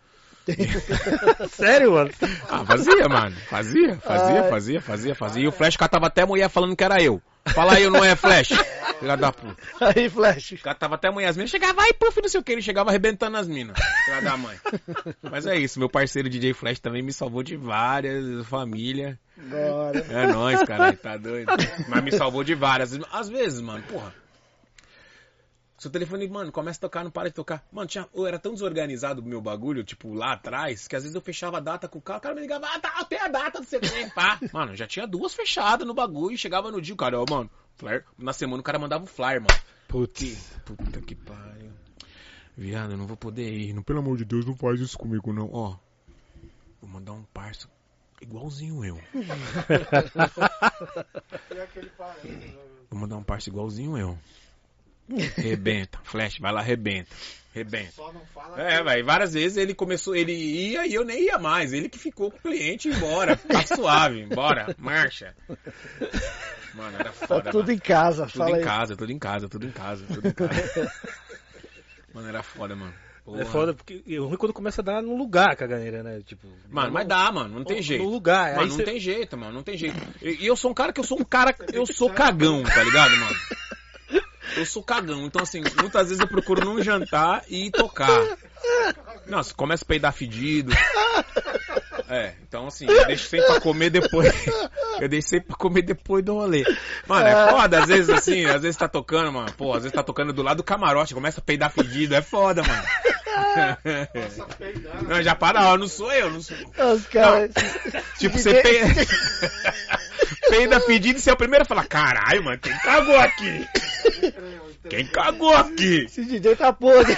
Sério, 1.52 1.94
mano? 1.94 2.12
Ah, 2.50 2.66
fazia, 2.66 3.10
mano. 3.10 3.36
Fazia, 3.50 3.96
fazia, 3.98 4.44
Ai. 4.44 4.50
fazia, 4.50 4.82
fazia, 4.82 5.16
fazia. 5.16 5.44
E 5.44 5.48
o 5.48 5.52
Flash 5.52 5.76
catava 5.76 6.08
até 6.08 6.26
mulher 6.26 6.50
falando 6.50 6.76
que 6.76 6.84
era 6.84 7.02
eu. 7.02 7.22
Fala 7.54 7.74
aí, 7.74 7.84
eu 7.84 7.92
não 7.92 8.04
é 8.04 8.16
Flash. 8.16 8.50
Filha 9.00 9.16
da 9.16 9.32
puta. 9.32 9.56
Aí, 9.80 10.10
Flash. 10.10 10.56
Catava 10.62 10.96
até 10.96 11.08
a 11.08 11.12
mulher, 11.12 11.28
as 11.28 11.38
minas. 11.38 11.52
Chegava, 11.52 11.82
ai, 11.82 11.94
puff, 11.94 12.20
não 12.22 12.30
sei 12.30 12.40
o 12.40 12.44
que. 12.44 12.52
Ele 12.52 12.62
chegava 12.62 12.90
arrebentando 12.90 13.38
as 13.38 13.48
minas. 13.48 13.78
Filha 14.06 14.22
da 14.22 14.38
mãe. 14.38 14.58
Mas 15.22 15.46
é 15.46 15.56
isso, 15.58 15.80
meu 15.80 15.90
parceiro 15.90 16.30
DJ 16.30 16.54
Flash 16.54 16.80
também 16.80 17.02
me 17.02 17.14
salvou 17.14 17.44
de 17.44 17.56
várias, 17.56 18.46
família. 18.48 19.20
Bora. 19.38 20.00
É 20.10 20.28
nóis, 20.28 20.64
cara, 20.64 20.94
tá 20.94 21.16
doido. 21.16 21.52
Mas 21.88 22.04
me 22.04 22.12
salvou 22.12 22.44
de 22.44 22.56
várias. 22.56 22.98
Às 23.12 23.30
vezes, 23.30 23.62
mano, 23.62 23.84
porra. 23.84 24.14
Seu 25.78 25.92
telefone, 25.92 26.28
mano, 26.28 26.52
começa 26.52 26.80
a 26.80 26.82
tocar, 26.82 27.04
não 27.04 27.12
para 27.12 27.30
de 27.30 27.36
tocar. 27.36 27.64
Mano, 27.72 27.88
tinha, 27.88 28.10
eu 28.12 28.26
era 28.26 28.40
tão 28.40 28.54
desorganizado 28.54 29.22
o 29.22 29.26
meu 29.26 29.40
bagulho, 29.40 29.84
tipo, 29.84 30.12
lá 30.12 30.34
atrás, 30.34 30.88
que 30.88 30.96
às 30.96 31.04
vezes 31.04 31.14
eu 31.14 31.22
fechava 31.22 31.58
a 31.58 31.60
data 31.60 31.88
com 31.88 32.00
o 32.00 32.02
cara, 32.02 32.18
o 32.18 32.22
cara 32.22 32.34
me 32.34 32.42
ligava, 32.42 32.66
ah, 32.66 32.80
tá, 32.80 33.06
tenho 33.06 33.26
a 33.26 33.28
data 33.28 33.60
do 33.60 33.66
CT, 33.66 34.12
pá. 34.16 34.40
Mano, 34.52 34.76
já 34.76 34.88
tinha 34.88 35.06
duas 35.06 35.36
fechadas 35.36 35.86
no 35.86 35.94
bagulho, 35.94 36.34
e 36.34 36.38
chegava 36.38 36.72
no 36.72 36.82
dia, 36.82 36.96
o 36.96 36.98
cara, 36.98 37.22
ó, 37.22 37.26
mano, 37.30 37.48
flyer, 37.76 38.04
na 38.18 38.34
semana 38.34 38.60
o 38.60 38.64
cara 38.64 38.80
mandava 38.80 39.04
um 39.04 39.08
flyer, 39.08 39.40
mano. 39.40 39.62
Putz. 39.88 40.60
Puta 40.66 41.00
que 41.00 41.14
pariu. 41.14 41.72
Viado, 42.58 42.94
eu 42.94 42.98
não 42.98 43.06
vou 43.06 43.16
poder 43.16 43.48
ir. 43.48 43.72
Não, 43.72 43.84
pelo 43.84 44.00
amor 44.00 44.18
de 44.18 44.26
Deus, 44.26 44.48
não 44.48 44.56
faz 44.56 44.80
isso 44.80 44.98
comigo, 44.98 45.32
não. 45.32 45.48
Ó, 45.54 45.78
vou 46.82 46.90
mandar 46.90 47.14
um 47.14 47.24
parça 47.24 47.70
igualzinho 48.20 48.84
eu. 48.84 49.00
Vou 52.90 53.00
mandar 53.00 53.18
um 53.18 53.24
parça 53.24 53.50
igualzinho 53.50 53.98
eu. 53.98 54.18
Rebenta, 55.38 56.00
flash, 56.04 56.38
vai 56.40 56.52
lá, 56.52 56.62
rebenta. 56.62 57.10
Rebenta. 57.54 57.92
Só 57.96 58.12
não 58.14 58.22
fala 58.34 58.62
É, 58.62 58.84
velho, 58.84 59.06
várias 59.06 59.34
vezes 59.34 59.58
ele 59.58 59.74
começou, 59.74 60.16
ele 60.16 60.32
ia 60.34 60.86
e 60.86 60.94
eu 60.94 61.04
nem 61.04 61.24
ia 61.24 61.40
mais. 61.40 61.74
Ele 61.74 61.90
que 61.90 61.98
ficou 61.98 62.30
com 62.30 62.38
o 62.38 62.42
cliente 62.42 62.88
e 62.88 62.92
ia 62.92 62.98
embora. 62.98 63.36
Tá 63.36 63.66
suave, 63.76 64.26
bora, 64.28 64.76
marcha. 64.78 65.34
Mano, 66.76 66.96
era 67.00 67.12
Tá 67.12 67.28
foda, 67.28 67.50
tudo 67.52 67.62
mano. 67.62 67.72
em 67.74 67.80
casa, 67.80 68.26
Tudo 68.28 68.38
fala 68.38 68.52
em 68.52 68.56
aí. 68.60 68.64
casa, 68.64 68.96
tudo 68.96 69.12
em 69.12 69.18
casa, 69.20 69.50
tudo 69.50 69.66
em 69.66 69.72
casa, 69.72 70.06
tudo 70.06 70.28
em 70.28 70.32
casa. 70.34 70.92
mano, 72.14 72.28
era 72.28 72.44
foda, 72.44 72.76
mano. 72.76 72.94
Porra. 73.26 73.42
É 73.42 73.46
foda 73.46 73.74
porque 73.74 74.04
é 74.08 74.18
ruim 74.20 74.38
quando 74.38 74.54
começa 74.54 74.82
a 74.82 74.86
dar 74.86 75.02
no 75.02 75.18
lugar 75.18 75.50
a 75.52 75.56
caganeira, 75.56 76.02
né? 76.04 76.22
Tipo, 76.26 76.48
Mano, 76.70 76.94
mas 76.94 77.06
dá, 77.08 77.30
mano, 77.32 77.56
não 77.56 77.66
tem 77.66 77.78
no 77.78 77.84
jeito. 77.84 78.04
lugar. 78.06 78.52
Mano, 78.52 78.62
aí 78.62 78.70
não 78.70 78.76
cê- 78.78 78.84
tem 78.84 79.00
jeito, 79.00 79.38
mano, 79.38 79.52
não 79.54 79.64
tem 79.64 79.76
jeito. 79.78 79.98
E 80.22 80.46
eu 80.46 80.56
sou 80.56 80.72
um 80.72 80.74
cara 80.74 80.94
que 80.94 81.00
eu 81.00 81.04
sou 81.04 81.20
um 81.20 81.26
cara, 81.26 81.54
eu 81.74 81.86
sou 81.86 82.10
cagão, 82.14 82.64
tá 82.64 82.84
ligado, 82.84 83.18
mano? 83.18 83.36
Eu 84.56 84.66
sou 84.66 84.82
cagão, 84.84 85.26
então 85.26 85.42
assim, 85.42 85.62
muitas 85.80 86.08
vezes 86.08 86.20
eu 86.20 86.28
procuro 86.28 86.66
não 86.66 86.82
jantar 86.82 87.44
e 87.50 87.70
tocar. 87.72 88.38
Nossa, 89.28 89.54
começa 89.54 89.84
a 89.84 89.88
peidar 89.88 90.14
fedido. 90.14 90.74
É, 92.10 92.34
então 92.48 92.68
assim, 92.68 92.86
eu 92.90 93.06
deixo 93.06 93.28
sempre 93.28 93.48
pra 93.48 93.60
comer 93.60 93.90
depois. 93.90 94.34
Eu 95.00 95.08
deixo 95.08 95.28
sempre 95.30 95.48
pra 95.50 95.58
comer 95.58 95.82
depois 95.82 96.24
do 96.24 96.34
rolê. 96.36 96.64
Mano, 97.06 97.28
é 97.28 97.52
foda, 97.52 97.84
às 97.84 97.88
vezes 97.88 98.10
assim, 98.10 98.46
às 98.46 98.62
vezes 98.62 98.78
tá 98.78 98.88
tocando, 98.88 99.32
mano. 99.32 99.52
Pô, 99.54 99.74
às 99.74 99.84
vezes 99.84 99.94
tá 99.94 100.02
tocando 100.02 100.32
do 100.32 100.42
lado 100.42 100.58
do 100.58 100.64
camarote, 100.64 101.14
começa 101.14 101.40
a 101.40 101.44
peidar 101.44 101.70
fedido, 101.72 102.16
é 102.16 102.22
foda, 102.22 102.64
mano. 102.64 102.84
Não, 105.08 105.22
já 105.22 105.36
para, 105.36 105.68
ó, 105.68 105.78
não 105.78 105.88
sou 105.88 106.12
eu, 106.12 106.32
não 106.32 106.42
sou. 106.42 106.58
Os 106.96 107.06
caras. 107.08 107.52
Tipo, 108.18 108.38
você 108.38 108.62
peida. 108.62 108.88
peida 110.50 110.80
fedido 110.80 111.20
e 111.20 111.22
você 111.22 111.30
é 111.30 111.34
o 111.34 111.38
primeiro 111.38 111.64
a 111.64 111.66
falar: 111.66 111.86
caralho, 111.86 112.44
mano, 112.44 112.58
quem 112.60 112.78
cagou 112.80 113.18
aqui? 113.20 113.68
Quem 114.90 115.06
cagou 115.06 115.54
aqui? 115.54 116.06
Esse 116.06 116.24
DJ 116.24 116.56
tá 116.56 116.72
podre. 116.72 117.14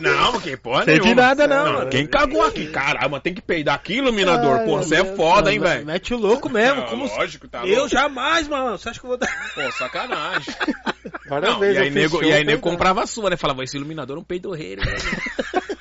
Não, 0.00 0.40
quem 0.40 0.56
porra 0.56 0.84
Sei 0.84 0.98
de 0.98 1.14
nada, 1.14 1.46
não, 1.46 1.72
mano. 1.72 1.90
Quem 1.90 2.04
cagou 2.08 2.42
aqui? 2.44 2.66
Caralho, 2.66 3.08
mas 3.08 3.22
tem 3.22 3.32
que 3.32 3.40
peidar 3.40 3.76
aqui, 3.76 3.94
iluminador. 3.98 4.58
Ai, 4.58 4.64
Porra, 4.64 4.80
meu 4.80 4.88
você 4.88 4.96
é 4.96 5.04
foda, 5.14 5.52
hein, 5.52 5.60
Mano, 5.60 5.70
velho? 5.70 5.86
Mete 5.86 6.12
o 6.12 6.16
louco 6.18 6.48
mesmo. 6.50 6.80
Não, 6.80 6.88
como 6.88 7.06
lógico, 7.06 7.46
tá 7.46 7.64
Eu 7.64 7.74
louco. 7.76 7.88
jamais, 7.90 8.48
mano. 8.48 8.76
Você 8.76 8.88
acha 8.88 8.98
que 8.98 9.06
eu 9.06 9.10
vou 9.10 9.16
dar. 9.16 9.28
Pô, 9.54 9.70
sacanagem. 9.72 10.52
Várias 11.28 11.52
Não, 11.52 11.60
vezes 11.60 11.76
e 11.76 11.80
aí 11.82 11.90
nego, 11.90 12.16
e 12.20 12.24
aí 12.24 12.30
nego 12.30 12.44
peidando. 12.46 12.60
comprava 12.62 13.02
a 13.04 13.06
sua, 13.06 13.30
né? 13.30 13.36
Falava, 13.36 13.62
esse 13.62 13.76
iluminador 13.76 14.16
é 14.16 14.20
um 14.20 14.24
peidorreiro. 14.24 14.80
né? 14.84 14.96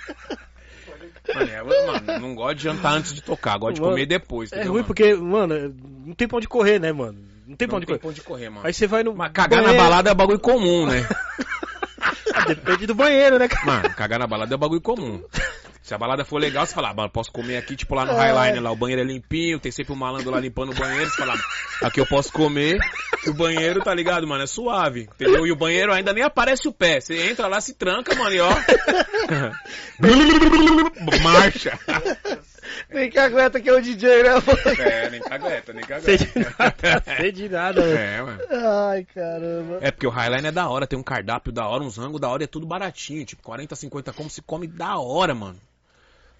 Mano, 1.34 1.52
é, 1.52 1.64
mano, 1.64 2.20
não 2.20 2.36
gosto 2.36 2.56
de 2.58 2.64
jantar 2.64 2.94
antes 2.94 3.14
de 3.14 3.22
tocar, 3.22 3.58
gosto 3.58 3.76
de 3.76 3.82
Mano, 3.82 3.94
comer 3.94 4.06
depois. 4.06 4.52
É 4.52 4.56
entendeu, 4.56 4.72
ruim 4.74 4.82
mano? 4.82 4.88
porque, 4.88 5.14
mano, 5.16 5.76
não 6.06 6.14
tem 6.16 6.28
pra 6.28 6.38
onde 6.38 6.48
correr, 6.48 6.80
né, 6.80 6.92
mano? 6.92 7.18
Não 7.46 7.56
tem 7.56 7.68
pra 7.68 7.74
Não 7.74 7.78
onde 7.78 7.86
tem 7.86 7.96
correr. 7.96 8.00
pra 8.00 8.10
onde 8.10 8.22
correr, 8.22 8.50
mano. 8.50 8.66
Aí 8.68 8.74
você 8.74 8.88
vai 8.88 9.04
no. 9.04 9.14
Mas 9.16 9.32
cagar 9.32 9.62
na 9.62 9.68
banheiro. 9.70 9.84
balada 9.84 10.10
é 10.10 10.14
bagulho 10.14 10.40
comum, 10.40 10.86
né? 10.86 11.08
Ah, 12.34 12.46
depende 12.46 12.86
do 12.86 12.94
banheiro, 12.94 13.40
né, 13.40 13.48
cara? 13.48 13.66
Mano, 13.66 13.96
cagar 13.96 14.20
na 14.20 14.28
balada 14.28 14.54
é 14.54 14.58
bagulho 14.58 14.80
comum. 14.82 15.24
Se 15.88 15.94
a 15.94 15.98
balada 15.98 16.26
for 16.26 16.38
legal, 16.38 16.66
você 16.66 16.74
fala, 16.74 16.90
ah, 16.90 16.94
mano, 16.94 17.10
posso 17.10 17.32
comer 17.32 17.56
aqui, 17.56 17.74
tipo 17.74 17.96
lá 17.96 18.04
no 18.04 18.12
É. 18.12 18.16
Highline, 18.18 18.60
lá, 18.60 18.70
o 18.70 18.76
banheiro 18.76 19.04
é 19.04 19.06
limpinho, 19.06 19.58
tem 19.58 19.72
sempre 19.72 19.94
um 19.94 19.96
malandro 19.96 20.30
lá 20.30 20.38
limpando 20.38 20.74
o 20.74 20.76
banheiro, 20.76 21.10
você 21.10 21.16
fala, 21.16 21.34
"Ah, 21.34 21.88
aqui 21.88 22.02
eu 22.02 22.06
posso 22.06 22.30
comer, 22.34 22.78
o 23.26 23.34
banheiro, 23.34 23.82
tá 23.82 23.94
ligado, 23.94 24.28
mano, 24.28 24.44
é 24.44 24.48
suave, 24.48 25.04
entendeu? 25.04 25.48
E 25.48 25.52
o 25.54 25.56
banheiro 25.56 25.94
ainda 25.94 26.12
nem 26.12 26.26
aparece 26.26 26.68
o 26.68 26.74
pé, 26.74 27.00
você 27.00 27.30
entra 27.30 27.48
lá, 27.48 27.62
se 27.62 27.74
tranca, 27.74 28.14
mano, 28.16 28.36
e 28.36 28.40
ó... 28.42 28.50
Marcha! 31.24 31.80
Nem 32.90 33.10
que 33.10 33.18
aguenta 33.18 33.62
que 33.62 33.70
é 33.70 33.74
o 33.74 33.82
DJ, 33.82 34.24
né? 34.24 34.30
É, 34.80 35.10
nem 35.10 35.22
cagueta, 35.22 35.72
nem 35.72 35.86
Sei 36.02 36.18
de 36.18 36.32
nada, 36.36 37.04
sei 37.18 37.32
de 37.32 37.50
nada, 37.50 37.82
velho. 37.82 37.98
É, 37.98 38.22
mano. 38.22 38.40
Ai, 38.90 39.06
caramba. 39.06 39.80
É 39.82 39.90
porque 39.90 40.06
o 40.06 40.10
Highline 40.10 40.50
é 40.50 40.52
da 40.52 40.68
hora, 40.68 40.86
tem 40.86 41.00
um 41.00 41.04
cardápio 41.04 41.54
da 41.54 41.66
hora, 41.66 41.82
uns 41.82 41.96
rangos 41.96 42.20
da 42.20 42.28
hora, 42.28 42.44
e 42.44 42.46
é 42.46 42.48
tudo 42.48 42.68
baratinho, 42.68 43.26
tipo 43.26 43.42
40, 43.42 43.74
50 43.74 44.12
como 44.12 44.30
se 44.30 44.42
come 44.42 44.68
da 44.68 44.98
hora, 44.98 45.34
mano. 45.34 45.58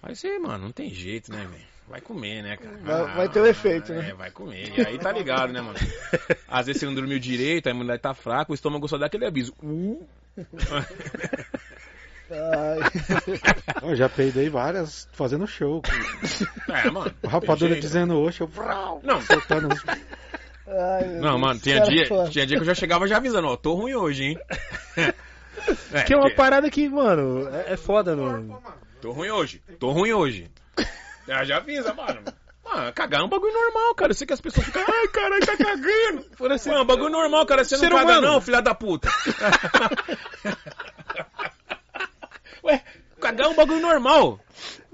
Aí 0.02 0.14
você, 0.14 0.38
mano, 0.38 0.64
não 0.64 0.72
tem 0.72 0.90
jeito, 0.90 1.30
né, 1.32 1.46
velho? 1.50 1.64
Vai 1.88 2.00
comer, 2.00 2.42
né, 2.42 2.56
cara? 2.56 2.76
Vai- 2.82 3.16
vai 3.16 3.28
ter 3.30 3.40
o 3.40 3.46
efeito, 3.46 3.92
né? 3.92 4.10
É, 4.10 4.14
vai 4.14 4.30
comer. 4.30 4.72
E 4.78 4.86
aí 4.86 4.98
tá 4.98 5.10
ligado, 5.10 5.52
né, 5.52 5.60
mano? 5.60 5.78
Às 6.46 6.66
vezes 6.66 6.80
você 6.80 6.86
não 6.86 6.94
dormiu 6.94 7.18
direito, 7.18 7.66
aí 7.66 7.72
a 7.72 7.74
mulher 7.76 7.98
tá 7.98 8.12
fraca, 8.14 8.52
o 8.52 8.54
estômago 8.54 8.86
só 8.88 8.98
dá 8.98 9.06
aquele 9.06 9.26
aviso. 9.26 9.54
Uh. 9.62 10.06
Ai. 12.30 12.78
Eu 13.82 13.96
já 13.96 14.08
peidei 14.08 14.50
várias 14.50 15.08
fazendo 15.12 15.46
show. 15.46 15.80
É, 16.68 16.90
mano. 16.90 17.10
Rapadura 17.26 17.70
jeito. 17.72 17.80
dizendo 17.80 18.20
oxe, 18.20 18.42
eu 18.42 18.50
Não. 19.02 19.22
soltando 19.22 19.68
uns... 19.68 19.82
Ai, 20.66 21.04
Não, 21.20 21.38
mano, 21.38 21.58
tinha 21.58 21.80
dia, 21.80 22.04
tinha 22.30 22.46
dia 22.46 22.56
que 22.58 22.62
eu 22.62 22.66
já 22.66 22.74
chegava 22.74 23.08
já 23.08 23.16
avisando, 23.16 23.48
ó, 23.48 23.56
tô 23.56 23.72
ruim 23.74 23.94
hoje, 23.94 24.24
hein? 24.24 24.38
É, 25.92 26.02
Que 26.02 26.12
é 26.12 26.16
uma 26.16 26.24
porque- 26.24 26.36
parada 26.36 26.70
que, 26.70 26.86
mano, 26.88 27.48
é, 27.48 27.72
é 27.72 27.76
foda, 27.78 28.14
mano. 28.14 28.62
Tô 29.00 29.12
ruim 29.12 29.30
hoje, 29.30 29.62
tô 29.78 29.90
ruim 29.92 30.12
hoje. 30.12 30.50
Já, 31.26 31.44
já 31.44 31.56
avisa, 31.58 31.92
mano. 31.92 32.22
Mano, 32.64 32.90
cagar 32.94 33.20
é 33.20 33.22
um 33.22 33.28
bagulho 33.28 33.52
normal, 33.52 33.94
cara. 33.94 34.12
Eu 34.12 34.14
sei 34.14 34.26
que 34.26 34.32
as 34.32 34.40
pessoas 34.40 34.64
ficam, 34.64 34.82
ai, 34.88 35.08
caralho, 35.08 35.44
tá 35.44 35.54
cagando. 35.58 36.24
Mano, 36.40 36.78
é 36.78 36.80
um 36.80 36.86
bagulho 36.86 37.10
normal, 37.10 37.44
cara. 37.44 37.64
Você 37.64 37.76
não 37.76 37.82
caga 37.90 38.02
humano. 38.12 38.20
não, 38.22 38.40
filha 38.40 38.62
da 38.62 38.74
puta. 38.74 39.10
Ué, 42.64 42.82
cagar 43.20 43.46
é 43.46 43.50
um 43.50 43.54
bagulho 43.54 43.80
normal. 43.80 44.40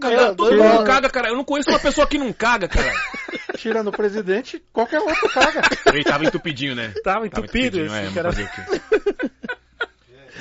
Cagar, 0.00 0.32
É, 0.32 0.34
todo 0.34 0.56
mundo 0.56 0.84
caga, 0.84 1.08
cara. 1.08 1.28
Eu 1.28 1.36
não 1.36 1.44
conheço 1.44 1.70
uma 1.70 1.78
pessoa 1.78 2.04
que 2.04 2.18
não 2.18 2.32
caga, 2.32 2.66
cara. 2.66 2.92
Tirando 3.56 3.86
o 3.88 3.92
presidente, 3.92 4.60
qualquer 4.72 4.98
outro 5.00 5.28
caga. 5.30 5.62
Ele 5.86 6.02
tava 6.02 6.24
entupidinho, 6.24 6.74
né? 6.74 6.92
Tava 7.04 7.28
entupido, 7.28 7.78
entupidinho, 7.78 7.86
esse 7.86 8.10
é, 8.10 8.12
cara- 8.12 8.30
vamos 8.32 8.50
fazer 8.50 8.50
o 8.50 8.50
quê? 8.50 9.30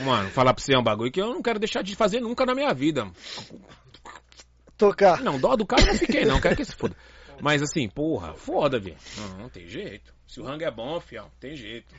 Mano, 0.04 0.30
falar 0.30 0.54
pra 0.54 0.64
você 0.64 0.74
é 0.74 0.78
um 0.78 0.84
bagulho 0.84 1.12
que 1.12 1.22
eu 1.22 1.28
não 1.28 1.42
quero 1.42 1.60
deixar 1.60 1.82
de 1.82 1.96
fazer 1.96 2.20
nunca 2.20 2.46
na 2.46 2.54
minha 2.54 2.74
vida. 2.74 3.10
Tocar. 4.78 5.22
Não, 5.22 5.40
dó 5.40 5.56
do 5.56 5.66
cara 5.66 5.82
eu 5.82 5.88
não 5.88 5.96
fiquei, 5.96 6.26
não. 6.26 6.42
Quero 6.42 6.56
que 6.56 6.66
se 6.66 6.76
foda. 6.76 6.96
Mas 7.42 7.62
assim, 7.62 7.88
porra, 7.90 8.34
foda, 8.34 8.80
velho. 8.80 8.98
Não, 9.18 9.38
não 9.40 9.50
tem 9.50 9.68
jeito. 9.68 10.14
Se 10.28 10.40
o 10.40 10.44
rango 10.44 10.64
é 10.64 10.72
bom, 10.72 11.00
fião, 11.00 11.30
tem 11.40 11.56
jeito. 11.56 11.94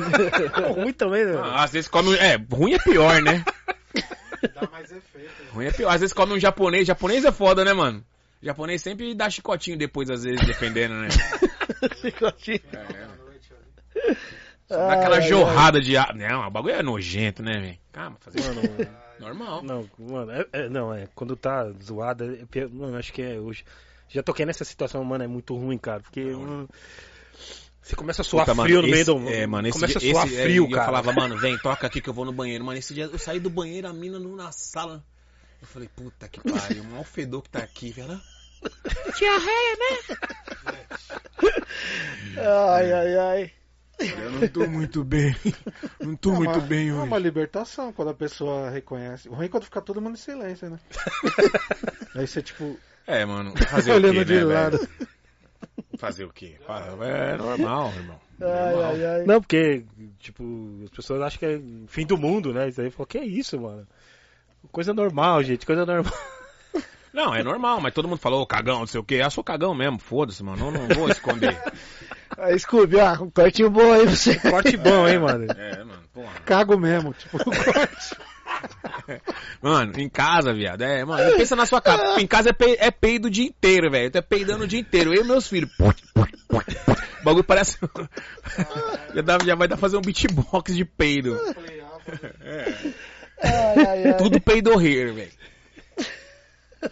ruim 0.74 0.92
também, 0.92 1.24
né? 1.24 1.38
Ah, 1.42 1.64
às 1.64 1.72
vezes 1.72 1.88
come 1.88 2.10
um... 2.10 2.14
É, 2.14 2.36
ruim 2.36 2.74
é 2.74 2.78
pior, 2.78 3.20
né? 3.20 3.44
Dá 4.54 4.68
mais 4.70 4.90
efeito. 4.90 5.32
Ruim 5.52 5.66
é 5.66 5.72
pior. 5.72 5.90
Às 5.90 6.00
vezes 6.00 6.14
come 6.14 6.34
um 6.34 6.40
japonês. 6.40 6.86
Japonês 6.86 7.24
é 7.24 7.32
foda, 7.32 7.64
né, 7.64 7.72
mano? 7.72 8.04
Japonês 8.42 8.82
sempre 8.82 9.14
dá 9.14 9.30
chicotinho 9.30 9.78
depois, 9.78 10.10
às 10.10 10.22
vezes, 10.22 10.46
defendendo, 10.46 10.94
né? 10.94 11.08
Chicotinho. 12.00 12.60
Só 14.02 14.43
dá 14.76 14.92
aquela 14.94 15.20
jorrada 15.20 15.80
de 15.80 15.96
ar. 15.96 16.14
Não, 16.14 16.46
o 16.46 16.50
bagulho 16.50 16.74
é 16.74 16.82
nojento, 16.82 17.42
né, 17.42 17.58
velho? 17.60 17.78
Calma, 17.92 18.16
fazer 18.20 18.40
Mano, 18.42 18.62
Normal. 19.20 19.62
Não, 19.62 19.88
mano, 19.98 20.32
é, 20.32 20.46
é- 20.52 20.68
não, 20.68 20.92
é. 20.92 21.08
Quando 21.14 21.36
tá 21.36 21.70
zoada, 21.82 22.24
é 22.26 22.66
mano, 22.66 22.96
acho 22.96 23.12
que 23.12 23.22
é 23.22 23.38
hoje. 23.38 23.64
Já 24.08 24.22
toquei 24.22 24.44
nessa 24.44 24.64
situação, 24.64 25.02
mano, 25.04 25.24
é 25.24 25.26
muito 25.26 25.56
ruim, 25.56 25.78
cara. 25.78 26.00
Porque. 26.00 26.22
mano, 26.24 26.68
você 27.80 27.94
começa 27.96 28.22
a 28.22 28.24
suar 28.24 28.44
Puta, 28.46 28.54
mano, 28.54 28.68
frio 28.68 28.82
no 28.82 28.88
meio 28.88 28.96
esse- 29.02 29.04
do. 29.04 29.28
É, 29.28 29.46
mano, 29.46 29.68
esse 29.68 29.78
começa 29.78 29.98
dia- 29.98 30.10
a 30.10 30.14
suar 30.14 30.26
esse- 30.26 30.36
é, 30.40 30.42
frio, 30.44 30.64
eu 30.64 30.70
cara. 30.70 30.84
falava, 30.86 31.12
mano, 31.20 31.38
vem, 31.38 31.56
toca 31.58 31.86
aqui 31.86 32.00
que 32.00 32.08
eu 32.08 32.14
vou 32.14 32.24
no 32.24 32.32
banheiro. 32.32 32.64
Mano, 32.64 32.78
esse 32.78 32.92
dia 32.94 33.04
eu 33.04 33.18
saí 33.18 33.38
do 33.40 33.50
banheiro, 33.50 33.86
a 33.88 33.92
mina 33.92 34.18
no- 34.18 34.34
na 34.36 34.50
sala. 34.52 35.02
Eu 35.62 35.66
falei, 35.68 35.88
puta 35.94 36.28
que 36.28 36.40
pariu, 36.40 36.82
o 36.82 36.86
maior 36.86 37.04
fedor 37.04 37.42
que 37.42 37.48
tá 37.50 37.60
aqui, 37.60 37.90
velho. 37.90 38.20
Ai, 42.36 42.92
ai, 42.92 43.16
ai. 43.16 43.52
Eu 43.98 44.32
não 44.32 44.48
tô 44.48 44.66
muito 44.66 45.04
bem. 45.04 45.34
Não 46.00 46.16
tô 46.16 46.32
É 46.32 46.36
muito 46.36 46.58
uma- 46.58 46.66
bem 46.66 46.88
É 46.90 46.94
hoje. 46.94 47.02
uma 47.06 47.18
libertação 47.18 47.92
quando 47.92 48.08
a 48.08 48.14
pessoa 48.14 48.68
reconhece. 48.70 49.28
O 49.28 49.34
ruim 49.34 49.46
é 49.46 49.48
quando 49.48 49.64
fica 49.64 49.80
todo 49.80 50.00
mundo 50.00 50.14
em 50.14 50.18
silêncio, 50.18 50.68
né? 50.70 50.78
Aí 52.14 52.26
você, 52.26 52.42
tipo, 52.42 52.78
É, 53.06 53.24
mano, 53.24 53.52
fazer 53.68 53.92
o 53.92 53.94
olhando 53.96 54.14
quê, 54.16 54.24
de 54.24 54.34
né, 54.34 54.44
lado. 54.44 54.78
velho? 54.78 55.08
Fazer 55.96 56.24
o 56.24 56.30
quê? 56.32 56.56
Fala, 56.66 57.06
É 57.06 57.36
normal, 57.36 57.92
irmão. 57.96 58.20
Ai, 58.40 58.48
Normal. 58.72 58.84
ai, 58.90 59.04
ai. 59.06 59.24
Não, 59.24 59.40
porque, 59.40 59.84
tipo, 60.18 60.44
as 60.84 60.90
pessoas 60.90 61.22
acham 61.22 61.38
que 61.38 61.46
é 61.46 61.60
fim 61.86 62.04
do 62.04 62.18
mundo, 62.18 62.52
né? 62.52 62.68
Isso 62.68 62.80
aí 62.80 62.90
falou, 62.90 63.06
que 63.06 63.16
é 63.18 63.24
isso, 63.24 63.60
mano? 63.60 63.86
Coisa 64.72 64.92
normal, 64.92 65.42
gente, 65.44 65.64
coisa 65.64 65.86
normal. 65.86 66.12
Não, 67.12 67.32
é 67.32 67.44
normal, 67.44 67.80
mas 67.80 67.94
todo 67.94 68.08
mundo 68.08 68.18
falou, 68.18 68.42
ô, 68.42 68.46
cagão, 68.46 68.80
não 68.80 68.86
sei 68.88 68.98
o 68.98 69.04
quê. 69.04 69.20
Eu 69.22 69.30
sou 69.30 69.44
cagão 69.44 69.72
mesmo, 69.72 70.00
foda-se, 70.00 70.42
mano. 70.42 70.66
Eu 70.66 70.70
não 70.72 70.88
vou 70.88 71.08
esconder. 71.08 71.56
Aí, 72.38 72.58
Scooby, 72.58 73.00
ah, 73.00 73.18
um 73.20 73.30
cortinho 73.30 73.70
bom 73.70 73.92
aí 73.92 74.02
pra 74.02 74.16
você. 74.16 74.38
Corte 74.38 74.76
bom, 74.76 75.08
hein, 75.08 75.18
mano? 75.18 75.46
É, 75.52 75.78
mano, 75.78 76.02
porra. 76.12 76.32
Cago 76.44 76.78
mesmo, 76.78 77.12
tipo, 77.14 77.38
corte. 77.38 78.16
Mano, 79.60 79.92
em 79.98 80.08
casa, 80.08 80.52
viado. 80.52 80.82
É, 80.82 81.04
mano, 81.04 81.36
pensa 81.36 81.56
na 81.56 81.66
sua 81.66 81.80
casa. 81.80 82.20
Em 82.20 82.26
casa 82.26 82.50
é, 82.50 82.52
pe 82.52 82.76
é 82.78 82.90
peido 82.90 83.26
o 83.26 83.30
dia 83.30 83.46
inteiro, 83.46 83.90
velho. 83.90 84.10
Tu 84.10 84.18
é 84.18 84.22
peidando 84.22 84.64
o 84.64 84.66
dia 84.66 84.78
inteiro. 84.78 85.12
Eu 85.12 85.24
e 85.24 85.26
meus 85.26 85.48
filhos. 85.48 85.70
O 85.78 87.24
bagulho 87.24 87.44
parece. 87.44 87.78
já, 89.14 89.22
dá, 89.22 89.38
já 89.44 89.54
vai 89.54 89.66
dar 89.66 89.76
fazer 89.76 89.96
um 89.96 90.02
beatbox 90.02 90.74
de 90.74 90.84
peido. 90.84 91.38
Ai, 93.42 93.76
ai, 93.76 94.06
ai. 94.06 94.16
Tudo 94.16 94.40
peidorreiro, 94.40 95.14
velho. 95.14 95.32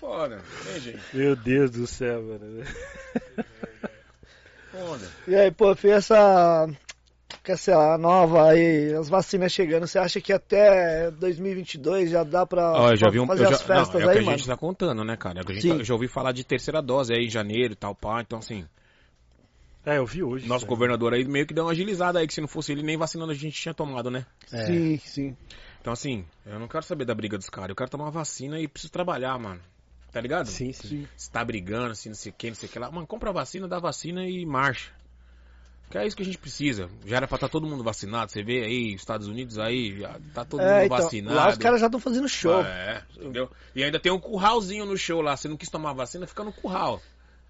Foda, 0.00 0.36
né, 0.36 0.80
gente? 0.80 1.00
Meu 1.12 1.36
Deus 1.36 1.70
do 1.70 1.86
céu, 1.86 2.22
mano. 2.22 2.64
Foda. 4.72 5.06
E 5.28 5.34
aí, 5.34 5.50
pô, 5.50 5.74
fez 5.76 5.94
essa. 5.94 6.66
Com 7.44 7.52
essa 7.52 7.98
nova 7.98 8.50
aí, 8.50 8.94
as 8.94 9.08
vacinas 9.08 9.50
chegando, 9.52 9.84
você 9.86 9.98
acha 9.98 10.20
que 10.20 10.32
até 10.32 11.10
2022 11.10 12.10
já 12.10 12.22
dá 12.22 12.46
pra, 12.46 12.72
Ó, 12.72 12.90
eu 12.92 12.96
já 12.96 13.06
pra 13.06 13.10
vi 13.10 13.18
um. 13.20 13.26
fazer 13.26 13.42
já, 13.44 13.48
as 13.50 13.62
festas 13.62 13.94
não, 13.94 14.00
é 14.00 14.04
o 14.04 14.12
que 14.12 14.18
aí, 14.18 14.22
a 14.22 14.26
mano? 14.26 14.38
gente 14.38 14.46
tá 14.46 14.56
contando, 14.56 15.02
né, 15.04 15.16
cara? 15.16 15.40
É 15.40 15.42
o 15.42 15.44
que 15.46 15.52
a 15.52 15.54
gente 15.56 15.78
tá- 15.78 15.82
já 15.82 15.92
ouvi 15.94 16.06
falar 16.06 16.30
de 16.30 16.44
terceira 16.44 16.80
dose 16.80 17.12
aí 17.12 17.24
em 17.26 17.30
janeiro 17.30 17.72
e 17.72 17.76
tal, 17.76 17.96
pá. 17.96 18.20
Então, 18.20 18.38
assim, 18.38 18.64
É, 19.84 19.98
eu 19.98 20.06
vi 20.06 20.22
hoje. 20.22 20.46
nosso 20.46 20.64
cara. 20.66 20.68
governador 20.76 21.14
aí 21.14 21.24
meio 21.24 21.44
que 21.44 21.52
deu 21.52 21.64
uma 21.64 21.72
agilizada 21.72 22.20
aí, 22.20 22.26
que 22.28 22.34
se 22.34 22.40
não 22.40 22.46
fosse 22.46 22.70
ele, 22.70 22.82
nem 22.84 22.96
vacinando 22.96 23.32
a 23.32 23.34
gente 23.34 23.60
tinha 23.60 23.74
tomado, 23.74 24.08
né? 24.08 24.24
É. 24.52 24.66
Sim, 24.66 24.98
sim. 24.98 25.36
Então, 25.80 25.92
assim, 25.92 26.24
eu 26.46 26.60
não 26.60 26.68
quero 26.68 26.84
saber 26.84 27.04
da 27.04 27.14
briga 27.14 27.36
dos 27.36 27.50
caras. 27.50 27.70
Eu 27.70 27.76
quero 27.76 27.90
tomar 27.90 28.04
uma 28.04 28.10
vacina 28.12 28.60
e 28.60 28.68
preciso 28.68 28.92
trabalhar, 28.92 29.36
mano. 29.36 29.60
Tá 30.12 30.20
ligado? 30.20 30.46
Sim, 30.46 30.72
sim. 30.72 31.08
Se 31.16 31.30
tá 31.30 31.42
brigando, 31.44 31.92
assim, 31.92 32.10
não 32.10 32.16
sei 32.16 32.30
o 32.30 32.34
que, 32.34 32.48
não 32.48 32.54
sei 32.54 32.68
o 32.68 32.72
que 32.72 32.78
lá. 32.78 32.90
Mano, 32.90 33.06
compra 33.06 33.30
a 33.30 33.32
vacina, 33.32 33.66
dá 33.66 33.76
a 33.78 33.80
vacina 33.80 34.26
e 34.26 34.44
marcha. 34.44 34.90
Que 35.88 35.98
é 35.98 36.06
isso 36.06 36.16
que 36.16 36.22
a 36.22 36.26
gente 36.26 36.38
precisa. 36.38 36.88
Já 37.04 37.16
era 37.16 37.26
pra 37.28 37.36
estar 37.36 37.48
todo 37.48 37.66
mundo 37.66 37.82
vacinado. 37.84 38.30
Você 38.30 38.42
vê 38.42 38.62
aí, 38.64 38.94
Estados 38.94 39.26
Unidos 39.26 39.58
aí, 39.58 39.98
já 39.98 40.18
tá 40.34 40.44
todo 40.44 40.60
É, 40.62 40.64
mundo 40.74 40.84
então, 40.86 40.96
vacinado. 40.98 41.36
lá 41.36 41.48
os 41.50 41.58
caras 41.58 41.80
já 41.80 41.86
estão 41.86 42.00
fazendo 42.00 42.28
show. 42.28 42.62
É, 42.62 43.02
entendeu? 43.14 43.50
E 43.74 43.82
ainda 43.84 43.98
tem 44.00 44.10
um 44.12 44.18
curralzinho 44.18 44.84
no 44.86 44.96
show 44.96 45.20
lá. 45.20 45.36
Você 45.36 45.48
não 45.48 45.56
quis 45.56 45.68
tomar 45.68 45.90
a 45.90 45.94
vacina, 45.94 46.26
fica 46.26 46.44
no 46.44 46.52
curral. 46.52 47.00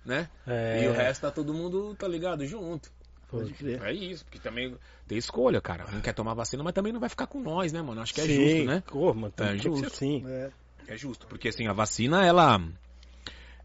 Né? 0.04 0.28
É. 0.46 0.82
E 0.84 0.88
o 0.88 0.92
resto 0.92 1.20
tá 1.22 1.30
todo 1.30 1.54
mundo, 1.54 1.94
tá 1.96 2.08
ligado, 2.08 2.44
junto. 2.44 2.90
Pode 3.28 3.52
crer. 3.52 3.80
É 3.82 3.92
isso, 3.92 4.24
porque 4.24 4.38
também 4.40 4.76
tem 5.06 5.16
escolha, 5.16 5.60
cara. 5.60 5.86
Um 5.92 6.00
quer 6.00 6.12
tomar 6.12 6.34
vacina, 6.34 6.62
mas 6.64 6.72
também 6.74 6.92
não 6.92 6.98
vai 7.00 7.08
ficar 7.08 7.26
com 7.28 7.40
nós, 7.40 7.72
né, 7.72 7.80
mano? 7.80 8.00
Acho 8.02 8.12
que 8.12 8.20
é 8.20 8.24
Sim. 8.24 8.34
justo, 8.34 8.64
né? 8.66 8.82
Pô, 8.86 9.14
mano, 9.14 9.32
É 9.38 9.56
justo. 9.56 9.86
assim. 9.86 10.24
É. 10.26 10.50
É 10.88 10.96
justo, 10.96 11.26
porque 11.26 11.48
assim, 11.48 11.66
a 11.66 11.72
vacina, 11.72 12.24
ela 12.24 12.60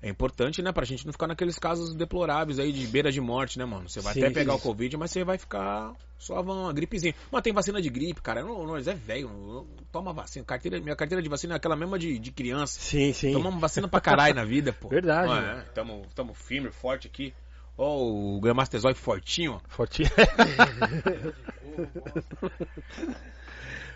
é 0.01 0.09
importante, 0.09 0.61
né, 0.61 0.71
pra 0.71 0.85
gente 0.85 1.05
não 1.05 1.11
ficar 1.11 1.27
naqueles 1.27 1.57
casos 1.57 1.95
deploráveis 1.95 2.59
aí 2.59 2.71
de 2.71 2.85
beira 2.87 3.11
de 3.11 3.19
morte, 3.19 3.57
né, 3.57 3.65
mano? 3.65 3.89
Você 3.89 3.99
vai 3.99 4.13
Sim, 4.13 4.23
até 4.23 4.33
pegar 4.33 4.53
sim. 4.53 4.59
o 4.59 4.61
Covid, 4.61 4.95
mas 4.97 5.11
você 5.11 5.23
vai 5.23 5.37
ficar 5.37 5.93
só 6.19 6.39
uma 6.41 6.71
gripezinha. 6.71 7.15
Mas 7.31 7.41
tem 7.41 7.51
vacina 7.51 7.81
de 7.81 7.89
gripe, 7.89 8.21
cara. 8.21 8.43
Não, 8.43 8.65
nós 8.65 8.87
é 8.87 8.93
velho, 8.93 9.29
não- 9.29 9.67
toma 9.91 10.13
vacina. 10.13 10.45
Carteira, 10.45 10.79
minha 10.79 10.95
carteira 10.95 11.21
de 11.21 11.29
vacina 11.29 11.55
é 11.55 11.57
aquela 11.57 11.75
mesma 11.75 11.97
de, 11.97 12.19
de 12.19 12.31
criança. 12.31 12.79
Sim, 12.79 13.11
sim. 13.11 13.33
Tomamos 13.33 13.59
vacina 13.59 13.87
pra 13.87 13.99
caralho 13.99 14.35
na 14.35 14.45
vida, 14.45 14.71
pô. 14.71 14.89
Verdade, 14.89 15.27
Não 15.27 15.35
mano. 15.35 15.59
É, 15.59 15.61
tamo, 15.73 16.05
tamo 16.15 16.33
firme, 16.33 16.71
forte 16.71 17.07
aqui. 17.07 17.33
Ó, 17.75 18.03
o 18.03 18.39
Gramasterzói 18.39 18.93
fortinho, 18.93 19.53
ó. 19.53 19.59
Forte. 19.67 20.03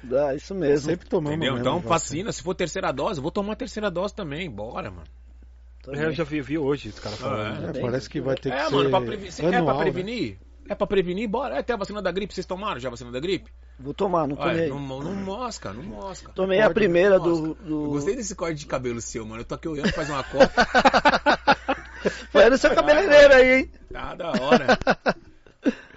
Dá, 0.03 0.33
isso 0.35 0.53
mesmo. 0.55 0.89
Sempre 0.89 1.07
tomamos 1.07 1.37
Entendeu? 1.37 1.53
mesmo 1.53 1.67
Então, 1.67 1.79
vacina. 1.79 1.89
vacina, 1.89 2.31
se 2.31 2.41
for 2.43 2.55
terceira 2.55 2.91
dose, 2.91 3.19
eu 3.19 3.21
vou 3.21 3.31
tomar 3.31 3.53
a 3.53 3.55
terceira 3.55 3.89
dose 3.91 4.13
também. 4.13 4.49
Bora, 4.49 4.89
mano. 4.89 5.03
Também. 5.83 6.01
eu 6.01 6.11
já 6.11 6.23
vi, 6.23 6.41
vi 6.41 6.57
hoje 6.57 6.89
os 6.89 6.99
caras 6.99 7.17
falando. 7.19 7.69
É, 7.69 7.73
Bem, 7.73 7.81
parece 7.81 8.09
que 8.09 8.21
vai 8.21 8.35
ter 8.35 8.51
que 8.51 8.55
É, 8.55 8.65
ser 8.65 8.71
mano, 8.75 8.89
pra 8.91 9.01
previ- 9.01 9.27
é 9.29 9.31
pra 9.49 9.57
anual, 9.57 9.77
né? 9.77 9.81
prevenir? 9.83 10.37
É 10.69 10.75
pra 10.75 10.85
prevenir? 10.87 11.27
Bora. 11.27 11.57
É, 11.57 11.63
tem 11.63 11.73
a 11.73 11.77
vacina 11.77 12.01
da 12.01 12.11
gripe. 12.11 12.33
Vocês 12.33 12.45
tomaram 12.45 12.79
já 12.79 12.87
a 12.87 12.91
vacina 12.91 13.11
da 13.11 13.19
gripe? 13.19 13.51
Vou 13.79 13.93
tomar, 13.93 14.27
não 14.27 14.37
Olha, 14.39 14.53
tomei. 14.53 14.69
não, 14.69 14.79
não 15.03 15.15
mosca, 15.15 15.73
não 15.73 15.81
mosca. 15.83 16.31
Tomei 16.35 16.61
a 16.61 16.69
primeira 16.69 17.19
do, 17.19 17.55
do... 17.55 17.85
Eu 17.85 17.89
gostei 17.89 18.15
desse 18.15 18.35
corte 18.35 18.55
de 18.59 18.67
cabelo 18.67 19.01
seu, 19.01 19.25
mano. 19.25 19.41
Eu 19.41 19.45
tô 19.45 19.55
aqui 19.55 19.67
olhando, 19.67 19.91
faz 19.91 20.07
uma 20.07 20.23
cota. 20.23 20.51
Foi 22.31 22.49
no 22.49 22.57
seu 22.57 22.73
cabeleireiro 22.75 23.33
aí, 23.33 23.59
hein? 23.61 23.71
tá 23.91 24.13
da 24.15 24.29
hora. 24.31 24.67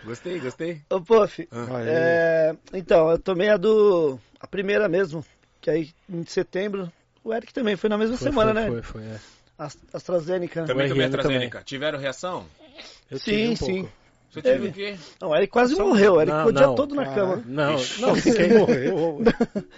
Gostei, 0.04 0.38
gostei. 0.40 0.80
Ô, 0.90 1.00
Puff, 1.00 1.48
Ah. 1.50 1.82
É, 1.86 2.54
então, 2.72 3.10
eu 3.10 3.18
tomei 3.18 3.48
a 3.48 3.56
do... 3.56 4.18
A 4.40 4.46
primeira 4.46 4.88
mesmo, 4.88 5.24
que 5.60 5.70
aí 5.70 5.90
em 6.08 6.24
setembro... 6.26 6.90
O 7.22 7.32
Eric 7.32 7.54
também 7.54 7.74
foi 7.74 7.88
na 7.88 7.96
mesma 7.96 8.18
Foi, 8.18 8.28
semana, 8.28 8.52
foi, 8.52 8.62
né? 8.62 8.70
Foi, 8.70 8.82
foi, 8.82 9.02
é. 9.02 9.16
Ast- 9.58 9.80
AstraZeneca. 9.94 10.64
Também 10.64 10.88
tomei 10.88 11.06
AstraZeneca. 11.06 11.62
Tiveram 11.64 11.98
reação? 11.98 12.44
Eu 13.10 13.18
Sim, 13.18 13.30
tive 13.30 13.48
um 13.52 13.56
sim. 13.56 13.74
pouco. 13.82 13.92
Você 14.30 14.42
teve 14.42 14.68
o 14.68 14.72
quê? 14.72 14.96
Não, 15.22 15.28
o 15.30 15.36
Eric 15.36 15.50
quase 15.52 15.74
Só- 15.76 15.86
morreu. 15.86 16.14
O 16.16 16.20
Eric 16.20 16.32
Não, 16.36 16.46
ficou 16.46 16.52
o 16.52 16.66
dia 16.66 16.76
todo 16.76 16.94
na 16.94 17.14
cama. 17.14 17.42
Não, 17.46 17.74
Ixi. 17.76 18.00
não, 18.02 18.14
fiquei. 18.16 18.48
Morreu. 18.58 19.20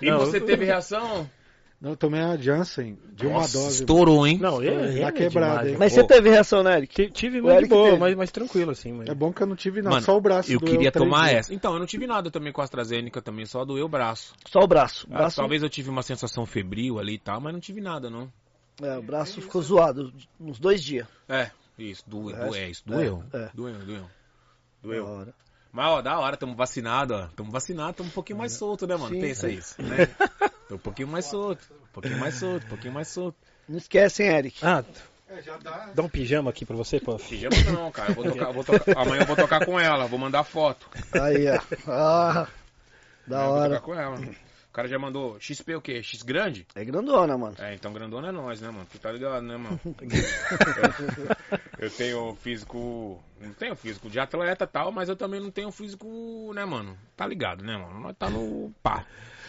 E 0.03 0.11
Não, 0.11 0.19
você 0.21 0.39
eu- 0.39 0.47
teve 0.47 0.65
reação? 0.65 1.31
Não, 1.79 1.91
eu 1.91 1.97
tomei 1.97 2.21
a 2.23 2.37
Janssen 2.39 2.99
de 3.13 3.27
uma 3.27 3.41
Nossa, 3.41 3.59
dose. 3.59 3.81
estourou, 3.83 4.27
hein? 4.27 4.39
Não, 4.41 4.63
ele, 4.63 4.99
Tá 5.01 5.09
é 5.09 5.13
quebrado, 5.13 5.51
demais, 5.53 5.69
hein? 5.69 5.77
Mas 5.79 5.93
pô. 5.93 6.01
você 6.01 6.07
teve 6.07 6.31
reação, 6.31 6.63
né, 6.63 6.79
Eric? 6.79 6.95
Ti- 6.95 7.11
Tive 7.13 7.43
muito 7.43 7.53
de 7.53 7.59
Eric 7.59 7.69
boa, 7.69 7.97
mas, 7.99 8.15
mas 8.17 8.31
tranquilo, 8.31 8.71
assim. 8.71 8.93
Mas... 8.93 9.09
É 9.11 9.15
bom 9.15 9.31
que 9.31 9.43
eu 9.43 9.47
não 9.47 9.55
tive 9.55 9.83
nada, 9.83 9.91
Mano, 9.97 10.07
só 10.07 10.17
o 10.17 10.21
braço. 10.21 10.51
Eu 10.51 10.59
queria 10.59 10.91
tomar 10.91 11.29
dias. 11.29 11.41
essa. 11.41 11.55
Então, 11.55 11.75
eu 11.75 11.79
não 11.79 11.85
tive 11.87 12.07
nada 12.07 12.31
também 12.31 12.51
com 12.51 12.63
a 12.63 12.65
AstraZeneca, 12.65 13.21
também 13.21 13.45
só 13.45 13.63
doeu 13.63 13.85
o 13.85 13.89
braço. 13.91 14.33
Só 14.51 14.61
o 14.61 14.67
braço. 14.67 15.07
O 15.07 15.15
Ah, 15.15 15.19
braço, 15.19 15.37
talvez 15.37 15.63
eu 15.63 15.69
tive 15.69 15.91
uma 15.91 16.03
sensação 16.03 16.47
febril 16.47 16.99
ali 16.99 17.15
e 17.15 17.19
tal, 17.19 17.41
mas 17.43 17.53
não 17.53 17.61
tive 17.61 17.83
nada, 17.83 18.09
não. 18.09 18.33
é, 18.83 18.97
o 18.97 19.03
braço 19.03 19.43
ficou 19.43 19.61
zoado 19.61 20.11
uns 20.41 20.59
dois 20.59 20.83
dias. 20.83 21.07
É, 21.29 21.51
isso, 21.79 22.03
doeu, 22.07 22.35
É, 22.37 22.41
doeu, 22.41 22.55
é, 22.55 22.71
isso, 22.71 22.83
doeu. 22.87 23.23
é, 23.35 23.37
é. 23.37 23.51
Doeu, 23.53 23.75
doeu. 23.85 24.01
Da 24.03 24.09
Doeu. 24.83 25.07
hora. 25.07 25.35
Mas, 25.73 25.87
ó, 25.91 26.01
da 26.01 26.19
hora, 26.19 26.39
tamo 26.39 26.55
vacinado, 26.57 27.13
ó. 27.13 27.27
Tamo 27.37 27.51
vacinado, 27.51 27.93
tamo 27.99 28.09
um 28.09 28.13
pouquinho 28.13 28.39
mais 28.39 28.53
solto, 28.53 28.87
né, 28.87 28.97
mano? 28.97 29.15
Sim. 29.15 29.21
Pensa 29.21 29.47
isso, 29.51 29.75
né? 29.83 30.09
Tô 30.69 30.75
um 30.75 30.79
pouquinho 30.79 31.09
mais 31.09 31.25
solto, 31.27 31.65
um 31.73 31.87
pouquinho 31.93 32.19
mais 32.19 32.35
solto, 32.35 32.65
um 32.65 32.69
pouquinho 32.69 32.93
mais 32.95 33.09
solto. 33.09 33.37
Não 33.69 33.79
esquece, 33.79 34.23
hein, 34.23 34.31
Eric? 34.31 34.65
Ah, 34.65 34.85
É, 35.29 35.43
já 35.43 35.57
dá. 35.59 35.91
dá 35.95 36.03
um 36.03 36.09
pijama 36.09 36.51
aqui 36.51 36.65
pra 36.65 36.77
você, 36.77 37.01
pô. 37.01 37.17
Pijama 37.17 37.57
não, 37.73 37.91
cara. 37.91 38.11
Eu 38.11 38.15
vou 38.15 38.25
tocar, 38.25 38.53
vou 38.53 38.65
tocar- 38.65 38.99
amanhã 38.99 39.23
eu 39.23 39.27
vou 39.27 39.37
tocar 39.37 39.65
com 39.65 39.79
ela, 39.79 40.07
vou 40.07 40.19
mandar 40.19 40.45
foto. 40.45 40.89
Aí, 41.13 41.47
ó. 41.51 41.61
Ah, 41.91 42.49
da 43.27 43.37
Amanhã 43.39 43.49
eu 43.49 43.53
vou 43.53 43.61
hora. 43.61 43.69
tocar 43.81 43.81
com 43.81 43.95
ela. 43.95 44.21
O 44.69 44.73
cara 44.77 44.89
já 44.89 44.99
mandou 44.99 45.41
XP 45.41 45.75
o 45.75 45.81
quê? 45.81 46.03
X 46.03 46.23
grande? 46.23 46.67
É 46.75 46.85
grandona, 46.85 47.37
mano. 47.39 47.57
É, 47.59 47.75
então 47.75 47.93
grandona 47.93 48.29
é 48.29 48.33
nós, 48.33 48.61
né, 48.61 48.71
mano? 48.71 48.87
Tu 48.93 48.99
tá 48.99 49.11
ligado, 49.11 49.43
né, 49.43 49.57
mano? 49.57 49.81
eu 51.79 51.91
tenho 51.91 52.35
físico. 52.37 53.19
Não 53.41 53.53
tenho 53.55 53.75
físico 53.75 54.11
de 54.11 54.21
atleta 54.21 54.65
e 54.65 54.69
tal, 54.69 54.93
mas 54.93 55.09
eu 55.09 55.17
também 55.17 55.41
não 55.41 55.51
tenho 55.51 55.71
físico, 55.73 56.53
né, 56.55 56.65
mano? 56.65 56.97
Tá 57.17 57.27
ligado, 57.27 57.65
né, 57.65 57.77
mano? 57.77 58.01
Nós 58.01 58.17
tá 58.19 58.29
no 58.29 58.71
pá. 58.83 59.05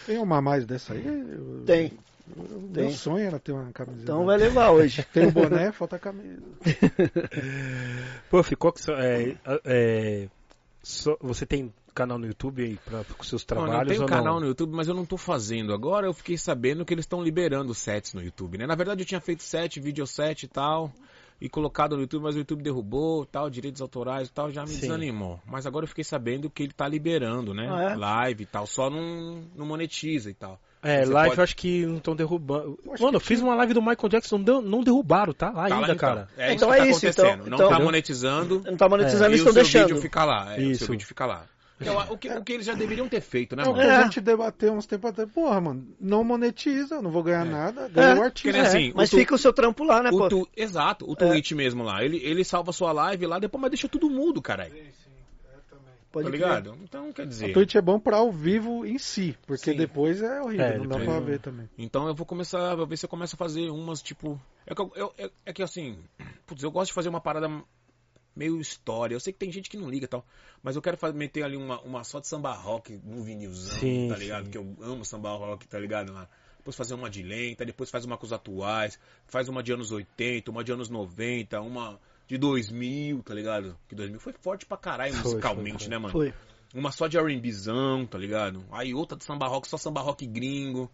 Tem 0.08 0.16
uma 0.18 0.40
mais 0.40 0.64
dessa 0.64 0.94
aí? 0.94 1.04
Eu- 1.06 1.62
Tem. 1.66 1.92
eu- 2.34 2.60
Meu 2.62 2.72
tem. 2.72 2.90
sonho 2.92 3.26
era 3.26 3.38
ter 3.38 3.52
uma 3.52 3.70
camiseta. 3.72 4.02
Então 4.04 4.24
vai 4.24 4.38
levar 4.38 4.70
hoje. 4.70 5.04
Tem 5.12 5.26
o 5.26 5.30
boné, 5.30 5.70
falta 5.70 5.96
a 5.96 5.98
camisa. 5.98 6.40
Pô, 8.30 8.42
ficou 8.42 8.72
que. 8.72 8.80
É, 8.90 9.36
é, 9.64 10.28
só- 10.82 11.16
você 11.20 11.44
tem 11.46 11.72
canal 11.94 12.18
no 12.18 12.26
YouTube 12.26 12.62
aí 12.62 12.78
pra, 12.84 13.02
com 13.04 13.22
seus 13.24 13.44
Mano, 13.50 13.62
eu 13.62 13.66
trabalhos 13.66 13.90
tenho 13.90 14.02
ou 14.02 14.08
canal 14.08 14.34
não? 14.34 14.40
no 14.40 14.46
YouTube, 14.46 14.72
mas 14.74 14.88
eu 14.88 14.94
não 14.94 15.04
tô 15.04 15.16
fazendo. 15.16 15.74
Agora 15.74 16.06
eu 16.06 16.14
fiquei 16.14 16.38
sabendo 16.38 16.84
que 16.84 16.94
eles 16.94 17.04
estão 17.04 17.22
liberando 17.22 17.74
sets 17.74 18.14
no 18.14 18.22
YouTube, 18.22 18.56
né? 18.56 18.66
Na 18.66 18.74
verdade 18.76 19.02
eu 19.02 19.06
tinha 19.06 19.20
feito 19.20 19.42
set, 19.42 19.80
videoset 19.80 20.44
e 20.44 20.48
tal, 20.48 20.92
e 21.40 21.48
colocado 21.48 21.94
no 21.96 22.02
YouTube, 22.02 22.22
mas 22.24 22.34
o 22.34 22.38
YouTube 22.38 22.62
derrubou, 22.62 23.24
tal, 23.24 23.48
direitos 23.48 23.80
autorais 23.80 24.28
e 24.28 24.32
tal, 24.32 24.50
já 24.50 24.62
me 24.62 24.68
Sim. 24.68 24.80
desanimou. 24.80 25.40
Mas 25.46 25.66
agora 25.66 25.84
eu 25.84 25.88
fiquei 25.88 26.04
sabendo 26.04 26.50
que 26.50 26.62
ele 26.64 26.72
tá 26.72 26.88
liberando, 26.88 27.54
né? 27.54 27.68
Ah, 27.70 27.92
é? 27.92 27.96
Live 27.96 28.42
e 28.42 28.46
tal, 28.46 28.66
só 28.66 28.90
não, 28.90 29.44
não 29.54 29.64
monetiza 29.66 30.30
e 30.30 30.34
tal. 30.34 30.58
É, 30.80 31.04
Você 31.04 31.12
live 31.12 31.28
pode- 31.30 31.38
eu 31.40 31.44
acho 31.44 31.56
que 31.56 31.86
não 31.86 31.96
estão 31.96 32.14
derrubando. 32.14 32.78
Eu 32.84 32.94
Mano, 33.00 33.16
eu 33.16 33.20
fiz 33.20 33.40
uma 33.40 33.54
live 33.56 33.74
do 33.74 33.80
Michael 33.82 34.08
Jackson, 34.08 34.38
não, 34.38 34.60
não 34.62 34.80
derrubaram, 34.84 35.32
tá? 35.32 35.46
Lá 35.50 35.52
Tá 35.54 35.60
lá, 35.60 35.74
ainda, 35.76 35.84
então. 35.86 35.96
cara. 35.96 36.28
É 36.36 36.52
Então 36.54 36.68
isso 36.68 36.74
é 36.74 36.78
tá 36.78 36.86
isso, 36.86 37.06
então- 37.06 37.24
acontecendo. 37.26 37.46
então- 37.54 37.68
não 37.68 37.76
tá 37.78 37.84
monetizando. 37.84 38.62
Não 38.64 38.76
tá 38.76 38.88
monetizando, 38.88 39.24
e 39.24 39.26
eles 39.34 39.40
o 39.40 39.48
estão 39.48 39.52
seu 39.54 39.64
vídeo 39.64 39.86
deixando. 39.86 40.02
fica 40.02 40.24
lá. 40.24 40.54
É, 40.54 40.58
o 40.58 40.62
Isso. 40.70 40.84
seu 40.84 40.92
vídeo 40.92 41.06
fica 41.06 41.26
lá. 41.26 41.44
É 41.80 41.90
o, 41.90 42.12
o 42.14 42.18
que, 42.18 42.28
o 42.28 42.42
que 42.44 42.52
eles 42.54 42.66
já 42.66 42.74
deveriam 42.74 43.08
ter 43.08 43.20
feito, 43.20 43.54
né, 43.54 43.62
É 43.62 43.68
o 43.68 43.72
que 43.72 43.78
mano? 43.78 43.90
É. 43.90 43.96
a 43.96 44.02
gente 44.04 44.20
debateu 44.20 44.72
uns 44.72 44.84
tempos 44.86 45.10
atrás. 45.10 45.30
Porra, 45.30 45.60
mano, 45.60 45.86
não 46.00 46.24
monetiza, 46.24 47.00
não 47.00 47.10
vou 47.10 47.22
ganhar 47.22 47.44
nada, 47.44 47.88
ganha 47.88 48.08
É. 48.08 48.14
o 48.18 48.22
artista. 48.22 48.52
né, 48.52 48.66
assim, 48.66 48.92
Mas 48.96 49.08
o 49.08 49.12
tu- 49.12 49.18
fica 49.18 49.34
o 49.34 49.38
seu 49.38 49.52
trampo 49.52 49.84
lá, 49.84 50.02
né, 50.02 50.10
o 50.10 50.18
pô? 50.18 50.28
tu- 50.28 50.48
exato, 50.56 51.08
o 51.08 51.14
Twitch 51.14 51.52
mesmo 51.52 51.82
lá. 51.84 52.02
Ele, 52.04 52.16
ele 52.18 52.42
salva 52.44 52.72
sua 52.72 52.90
live 52.92 53.26
lá, 53.26 53.38
depois 53.38 53.60
mas 53.62 53.70
deixa 53.70 53.88
tudo 53.88 54.10
mudo, 54.10 54.42
caralho. 54.42 54.74
Pode 56.10 56.24
Tá 56.24 56.30
ligado? 56.32 56.74
Então, 56.82 57.12
quer 57.12 57.22
A 57.22 57.26
dizer. 57.26 57.52
Twitch 57.52 57.74
é 57.74 57.82
bom 57.82 58.00
pra 58.00 58.16
ao 58.16 58.32
vivo 58.32 58.84
em 58.86 58.96
si, 58.98 59.36
porque 59.46 59.72
Sim. 59.72 59.76
depois 59.76 60.22
é 60.22 60.40
horrível, 60.40 60.64
É, 60.64 60.78
não 60.78 60.86
dá 60.86 60.98
pra 60.98 61.20
ver 61.20 61.38
também. 61.38 61.68
Então 61.76 62.08
eu 62.08 62.14
vou 62.14 62.24
começar, 62.24 62.74
vou 62.74 62.86
ver 62.86 62.96
se 62.96 63.04
eu 63.04 63.10
começo 63.10 63.36
a 63.36 63.38
fazer 63.38 63.68
umas, 63.68 64.00
tipo. 64.00 64.40
É 64.66 64.74
que, 64.74 64.80
eu- 64.80 64.92
eu- 64.96 65.12
é, 65.18 65.30
é 65.44 65.52
que 65.52 65.62
assim, 65.62 65.98
putz, 66.46 66.62
eu 66.62 66.70
gosto 66.70 66.88
de 66.88 66.94
fazer 66.94 67.10
uma 67.10 67.20
parada 67.20 67.48
meio 68.38 68.60
história. 68.60 69.14
Eu 69.14 69.20
sei 69.20 69.32
que 69.32 69.38
tem 69.38 69.50
gente 69.50 69.68
que 69.68 69.76
não 69.76 69.90
liga 69.90 70.04
e 70.04 70.08
tal, 70.08 70.24
mas 70.62 70.76
eu 70.76 70.82
quero 70.82 70.96
fa- 70.96 71.12
meter 71.12 71.42
ali 71.42 71.56
uma, 71.56 71.80
uma 71.82 72.04
só 72.04 72.20
de 72.20 72.28
samba 72.28 72.52
rock 72.52 72.98
no 73.04 73.22
vinilzão, 73.22 73.78
Sim, 73.78 74.08
tá 74.08 74.16
ligado? 74.16 74.44
sim. 74.44 74.50
Que 74.52 74.58
eu 74.58 74.76
amo 74.80 75.04
samba 75.04 75.30
rock, 75.32 75.66
tá 75.66 75.78
ligado? 75.78 76.12
Lá. 76.12 76.28
Depois 76.58 76.76
fazer 76.76 76.94
uma 76.94 77.10
de 77.10 77.22
lenta, 77.22 77.64
depois 77.64 77.90
faz 77.90 78.04
uma 78.04 78.16
com 78.16 78.24
os 78.26 78.32
atuais, 78.32 78.98
faz 79.26 79.48
uma 79.48 79.62
de 79.62 79.72
anos 79.72 79.90
80, 79.90 80.50
uma 80.50 80.62
de 80.62 80.70
anos 80.72 80.88
90, 80.88 81.60
uma 81.60 81.98
de 82.26 82.36
2000, 82.38 83.22
tá 83.22 83.34
ligado? 83.34 83.76
Que 83.88 83.94
2000 83.94 84.20
foi 84.20 84.32
forte 84.34 84.66
pra 84.66 84.76
caralho 84.76 85.14
Foi, 85.14 85.22
musicalmente, 85.32 85.70
foi, 85.70 85.78
foi. 85.84 85.88
né, 85.88 85.98
mano? 85.98 86.12
Foi. 86.12 86.34
Uma 86.74 86.92
só 86.92 87.06
de 87.08 87.16
R&Bzão, 87.16 88.06
tá 88.06 88.18
ligado? 88.18 88.62
Aí 88.70 88.92
outra 88.94 89.16
de 89.16 89.24
samba 89.24 89.46
rock, 89.48 89.66
só 89.66 89.78
samba 89.78 90.00
rock 90.02 90.26
gringo. 90.26 90.90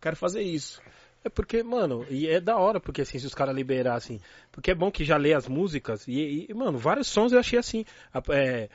Quero 0.00 0.16
fazer 0.16 0.42
isso. 0.42 0.80
É 1.24 1.28
porque, 1.30 1.62
mano, 1.62 2.04
e 2.10 2.28
é 2.28 2.38
da 2.38 2.56
hora, 2.58 2.78
porque 2.78 3.00
assim, 3.00 3.18
se 3.18 3.26
os 3.26 3.34
caras 3.34 3.56
liberassem. 3.56 4.20
Porque 4.52 4.70
é 4.70 4.74
bom 4.74 4.90
que 4.90 5.04
já 5.04 5.16
lê 5.16 5.32
as 5.32 5.48
músicas. 5.48 6.06
E, 6.06 6.46
e, 6.48 6.54
mano, 6.54 6.76
vários 6.78 7.06
sons 7.08 7.32
eu 7.32 7.38
achei 7.40 7.58
assim. 7.58 7.84
é, 8.30 8.68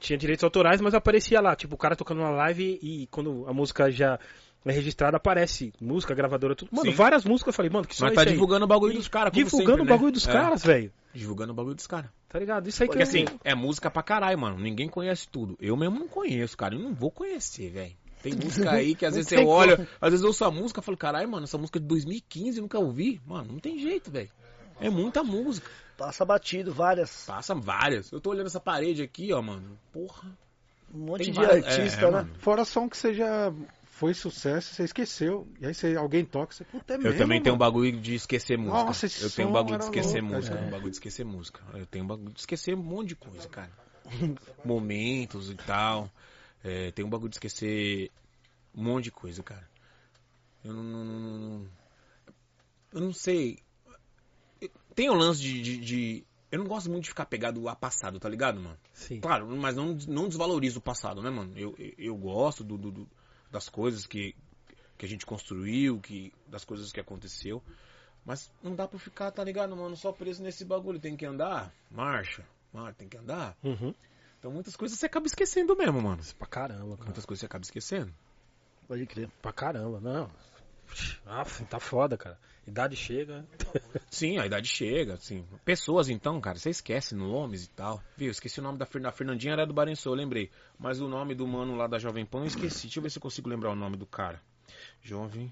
tinha 0.00 0.18
direitos 0.18 0.42
autorais, 0.42 0.80
mas 0.80 0.92
aparecia 0.92 1.40
lá, 1.40 1.54
tipo, 1.54 1.76
o 1.76 1.78
cara 1.78 1.94
tocando 1.96 2.20
uma 2.20 2.30
live 2.30 2.78
e 2.82 3.06
quando 3.12 3.44
a 3.48 3.52
música 3.54 3.90
já 3.92 4.18
é 4.66 4.72
registrada, 4.72 5.16
aparece 5.18 5.72
música, 5.80 6.14
gravadora, 6.14 6.54
tudo. 6.56 6.70
Mano, 6.72 6.90
Sim. 6.90 6.96
várias 6.96 7.24
músicas, 7.24 7.52
eu 7.52 7.56
falei, 7.56 7.70
mano, 7.70 7.86
que 7.86 7.94
som 7.94 8.06
Mas 8.06 8.14
tá 8.14 8.24
divulgando 8.24 8.64
o 8.64 8.68
bagulho 8.68 8.94
dos 8.94 9.08
caras, 9.08 9.32
Divulgando 9.32 9.68
sempre, 9.70 9.82
o 9.82 9.84
né? 9.84 9.90
bagulho 9.92 10.12
dos 10.12 10.26
É, 10.26 10.32
caras, 10.32 10.64
velho. 10.64 10.92
Divulgando 11.14 11.52
o 11.52 11.54
bagulho 11.54 11.74
dos 11.76 11.86
caras. 11.86 12.10
Tá 12.28 12.38
ligado? 12.40 12.68
Isso 12.68 12.82
aí 12.82 12.88
que 12.88 12.96
Porque 12.98 13.02
eu- 13.18 13.24
assim, 13.24 13.38
é 13.44 13.54
música 13.54 13.88
pra 13.90 14.02
caralho, 14.02 14.36
mano. 14.38 14.58
Ninguém 14.58 14.88
conhece 14.88 15.28
tudo. 15.28 15.56
Eu 15.60 15.76
mesmo 15.76 16.00
não 16.00 16.08
conheço, 16.08 16.56
cara. 16.56 16.74
Eu 16.74 16.80
não 16.80 16.92
vou 16.92 17.10
conhecer, 17.10 17.70
velho. 17.70 17.92
Tem 18.24 18.34
música 18.34 18.70
aí 18.70 18.94
que 18.94 19.04
às 19.06 19.14
vezes 19.14 19.30
eu 19.32 19.46
olho, 19.46 19.76
como. 19.76 19.88
às 20.00 20.10
vezes 20.10 20.22
eu 20.22 20.28
ouço 20.28 20.44
a 20.44 20.50
música 20.50 20.80
e 20.80 20.82
falo, 20.82 20.96
caralho, 20.96 21.28
mano, 21.28 21.44
essa 21.44 21.58
música 21.58 21.78
é 21.78 21.82
de 21.82 21.86
2015 21.86 22.58
eu 22.58 22.62
nunca 22.62 22.78
ouvi. 22.78 23.20
Mano, 23.26 23.52
não 23.52 23.58
tem 23.60 23.78
jeito, 23.78 24.10
velho. 24.10 24.30
É 24.80 24.90
muita 24.90 25.22
música. 25.22 25.70
Passa 25.96 26.24
batido, 26.24 26.72
várias. 26.74 27.24
Passa 27.26 27.54
várias. 27.54 28.10
Eu 28.10 28.20
tô 28.20 28.30
olhando 28.30 28.46
essa 28.46 28.58
parede 28.58 29.02
aqui, 29.02 29.32
ó, 29.32 29.40
mano. 29.40 29.78
Porra. 29.92 30.36
Um 30.92 30.98
monte 31.06 31.24
Tem 31.24 31.32
de 31.32 31.38
várias- 31.40 31.64
artista, 31.66 32.00
é, 32.00 32.04
né? 32.06 32.10
mano. 32.10 32.30
Fora 32.38 32.64
som 32.64 32.88
que 32.88 32.96
você 32.96 33.14
já 33.14 33.52
foi 33.84 34.12
sucesso, 34.14 34.74
você 34.74 34.82
esqueceu. 34.84 35.46
E 35.60 35.66
aí 35.66 35.74
você, 35.74 35.94
alguém 35.96 36.24
toca, 36.24 36.52
você, 36.52 36.64
puta, 36.64 36.94
é 36.94 36.96
Eu 36.96 37.02
mesmo, 37.02 37.18
também 37.18 37.40
tenho 37.40 37.54
um 37.54 37.58
mano. 37.58 37.70
bagulho 37.72 38.00
de 38.00 38.14
esquecer 38.16 38.58
música. 38.58 38.84
Nossa, 38.84 39.06
esse 39.06 39.22
eu 39.22 39.30
tenho 39.30 39.48
um 39.48 39.52
bagulho 39.52 39.78
de 39.78 39.84
esquecer 39.84 40.20
louco, 40.20 40.34
música. 40.36 40.54
Eu 40.54 40.58
tenho 40.58 40.66
um 40.66 40.70
bagulho 40.72 40.90
de 40.90 40.96
esquecer 40.96 41.24
música. 41.24 41.60
Eu 41.74 41.86
tenho 41.86 42.04
um 42.04 42.08
bagulho 42.08 42.30
de 42.32 42.40
esquecer 42.40 42.74
um 42.74 42.82
monte 42.82 43.08
de 43.10 43.16
coisa, 43.16 43.48
cara. 43.48 43.70
Momentos 44.64 45.50
e 45.50 45.54
tal. 45.54 46.10
É, 46.64 46.90
tem 46.92 47.04
um 47.04 47.10
bagulho 47.10 47.28
de 47.30 47.36
esquecer 47.36 48.10
um 48.74 48.82
monte 48.82 49.04
de 49.04 49.10
coisa, 49.12 49.42
cara. 49.42 49.68
Eu 50.64 50.72
não. 50.72 50.82
não- 50.82 51.04
não- 51.60 51.68
eu 52.92 53.00
não 53.00 53.12
sei. 53.12 53.58
Tem 54.94 55.10
o 55.10 55.14
lance 55.14 55.40
de, 55.40 55.60
de- 55.62 55.78
de- 55.78 56.24
Eu 56.50 56.60
não 56.60 56.66
gosto 56.66 56.88
muito 56.88 57.02
de 57.04 57.08
ficar 57.10 57.26
pegado 57.26 57.68
a 57.68 57.74
passado, 57.74 58.20
tá 58.20 58.28
ligado, 58.28 58.60
mano? 58.60 58.78
Sim. 58.92 59.18
Claro, 59.20 59.44
mas 59.56 59.74
não, 59.74 59.94
não 60.06 60.28
desvalorizo 60.28 60.78
o 60.78 60.82
passado, 60.82 61.20
né, 61.20 61.28
mano? 61.28 61.52
Eu, 61.58 61.74
eu, 61.76 61.92
eu 61.98 62.16
gosto 62.16 62.62
do, 62.62 62.78
do- 62.78 62.92
do- 62.92 63.08
das 63.50 63.68
coisas 63.68 64.06
que, 64.06 64.36
que 64.96 65.04
a 65.04 65.08
gente 65.08 65.26
construiu, 65.26 65.98
que, 66.00 66.32
das 66.46 66.64
coisas 66.64 66.92
que 66.92 67.00
aconteceu. 67.00 67.60
Mas 68.24 68.52
não 68.62 68.76
dá 68.76 68.86
pra 68.86 69.00
ficar, 69.00 69.32
tá 69.32 69.42
ligado, 69.42 69.74
mano? 69.76 69.96
Só 69.96 70.12
preso 70.12 70.44
nesse 70.44 70.64
bagulho. 70.64 71.00
Tem 71.00 71.16
que 71.16 71.26
andar, 71.26 71.74
marcha, 71.90 72.46
marcha, 72.72 72.94
tem 72.98 73.08
que 73.08 73.16
andar. 73.16 73.56
Uhum. 73.62 73.92
Então 74.44 74.52
muitas 74.52 74.76
coisas 74.76 74.98
você 74.98 75.06
acaba 75.06 75.26
esquecendo 75.26 75.74
mesmo, 75.74 76.02
mano. 76.02 76.20
Pra 76.38 76.46
caramba, 76.46 76.96
cara. 76.98 77.04
Muitas 77.06 77.24
coisas 77.24 77.40
você 77.40 77.46
acaba 77.46 77.64
esquecendo. 77.64 78.12
Pode 78.86 79.06
crer. 79.06 79.30
Pra 79.40 79.54
caramba, 79.54 79.98
não. 79.98 80.30
Aff, 81.24 81.64
tá 81.64 81.80
foda, 81.80 82.14
cara. 82.18 82.38
Idade 82.66 82.94
chega. 82.94 83.46
Sim, 84.10 84.36
a 84.36 84.44
idade 84.44 84.68
chega, 84.68 85.14
assim. 85.14 85.46
Pessoas, 85.64 86.10
então, 86.10 86.38
cara, 86.42 86.58
você 86.58 86.68
esquece 86.68 87.14
nomes 87.14 87.64
e 87.64 87.70
tal. 87.70 88.02
Viu, 88.18 88.30
esqueci 88.30 88.60
o 88.60 88.62
nome 88.62 88.76
da 88.76 88.84
Fernandinha, 88.84 89.54
era 89.54 89.66
do 89.66 89.72
Barençou, 89.72 90.12
lembrei. 90.12 90.50
Mas 90.78 91.00
o 91.00 91.08
nome 91.08 91.34
do 91.34 91.48
mano 91.48 91.74
lá 91.74 91.86
da 91.86 91.98
Jovem 91.98 92.26
Pan 92.26 92.40
eu 92.40 92.48
esqueci. 92.48 92.82
Deixa 92.82 92.98
eu 92.98 93.02
ver 93.02 93.08
se 93.08 93.16
eu 93.16 93.22
consigo 93.22 93.48
lembrar 93.48 93.70
o 93.70 93.74
nome 93.74 93.96
do 93.96 94.04
cara. 94.04 94.42
Jovem 95.00 95.50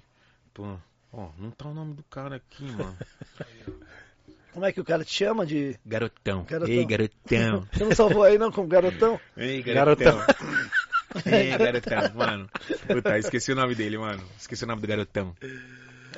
Pan. 0.53 0.79
Ó, 1.11 1.31
não 1.39 1.49
tá 1.49 1.67
o 1.67 1.73
nome 1.73 1.95
do 1.95 2.03
cara 2.03 2.35
aqui, 2.35 2.65
mano. 2.65 2.95
Como 4.53 4.65
é 4.65 4.71
que 4.71 4.79
o 4.79 4.85
cara 4.85 5.03
te 5.03 5.13
chama 5.13 5.45
de. 5.45 5.75
Garotão. 5.85 6.43
Garotão. 6.43 6.73
Ei, 6.73 6.85
garotão. 6.85 7.67
Você 7.73 7.83
não 7.83 7.95
salvou 7.95 8.23
aí 8.23 8.37
não 8.37 8.51
como 8.51 8.67
garotão? 8.67 9.19
Ei, 9.35 9.61
Garotão. 9.63 10.17
Ei, 11.25 11.55
garotão, 11.57 12.13
mano. 12.15 12.49
Puta, 12.87 13.17
esqueci 13.19 13.51
o 13.51 13.55
nome 13.55 13.75
dele, 13.75 13.97
mano. 13.97 14.23
Esqueci 14.37 14.63
o 14.63 14.67
nome 14.67 14.81
do 14.81 14.87
garotão. 14.87 15.35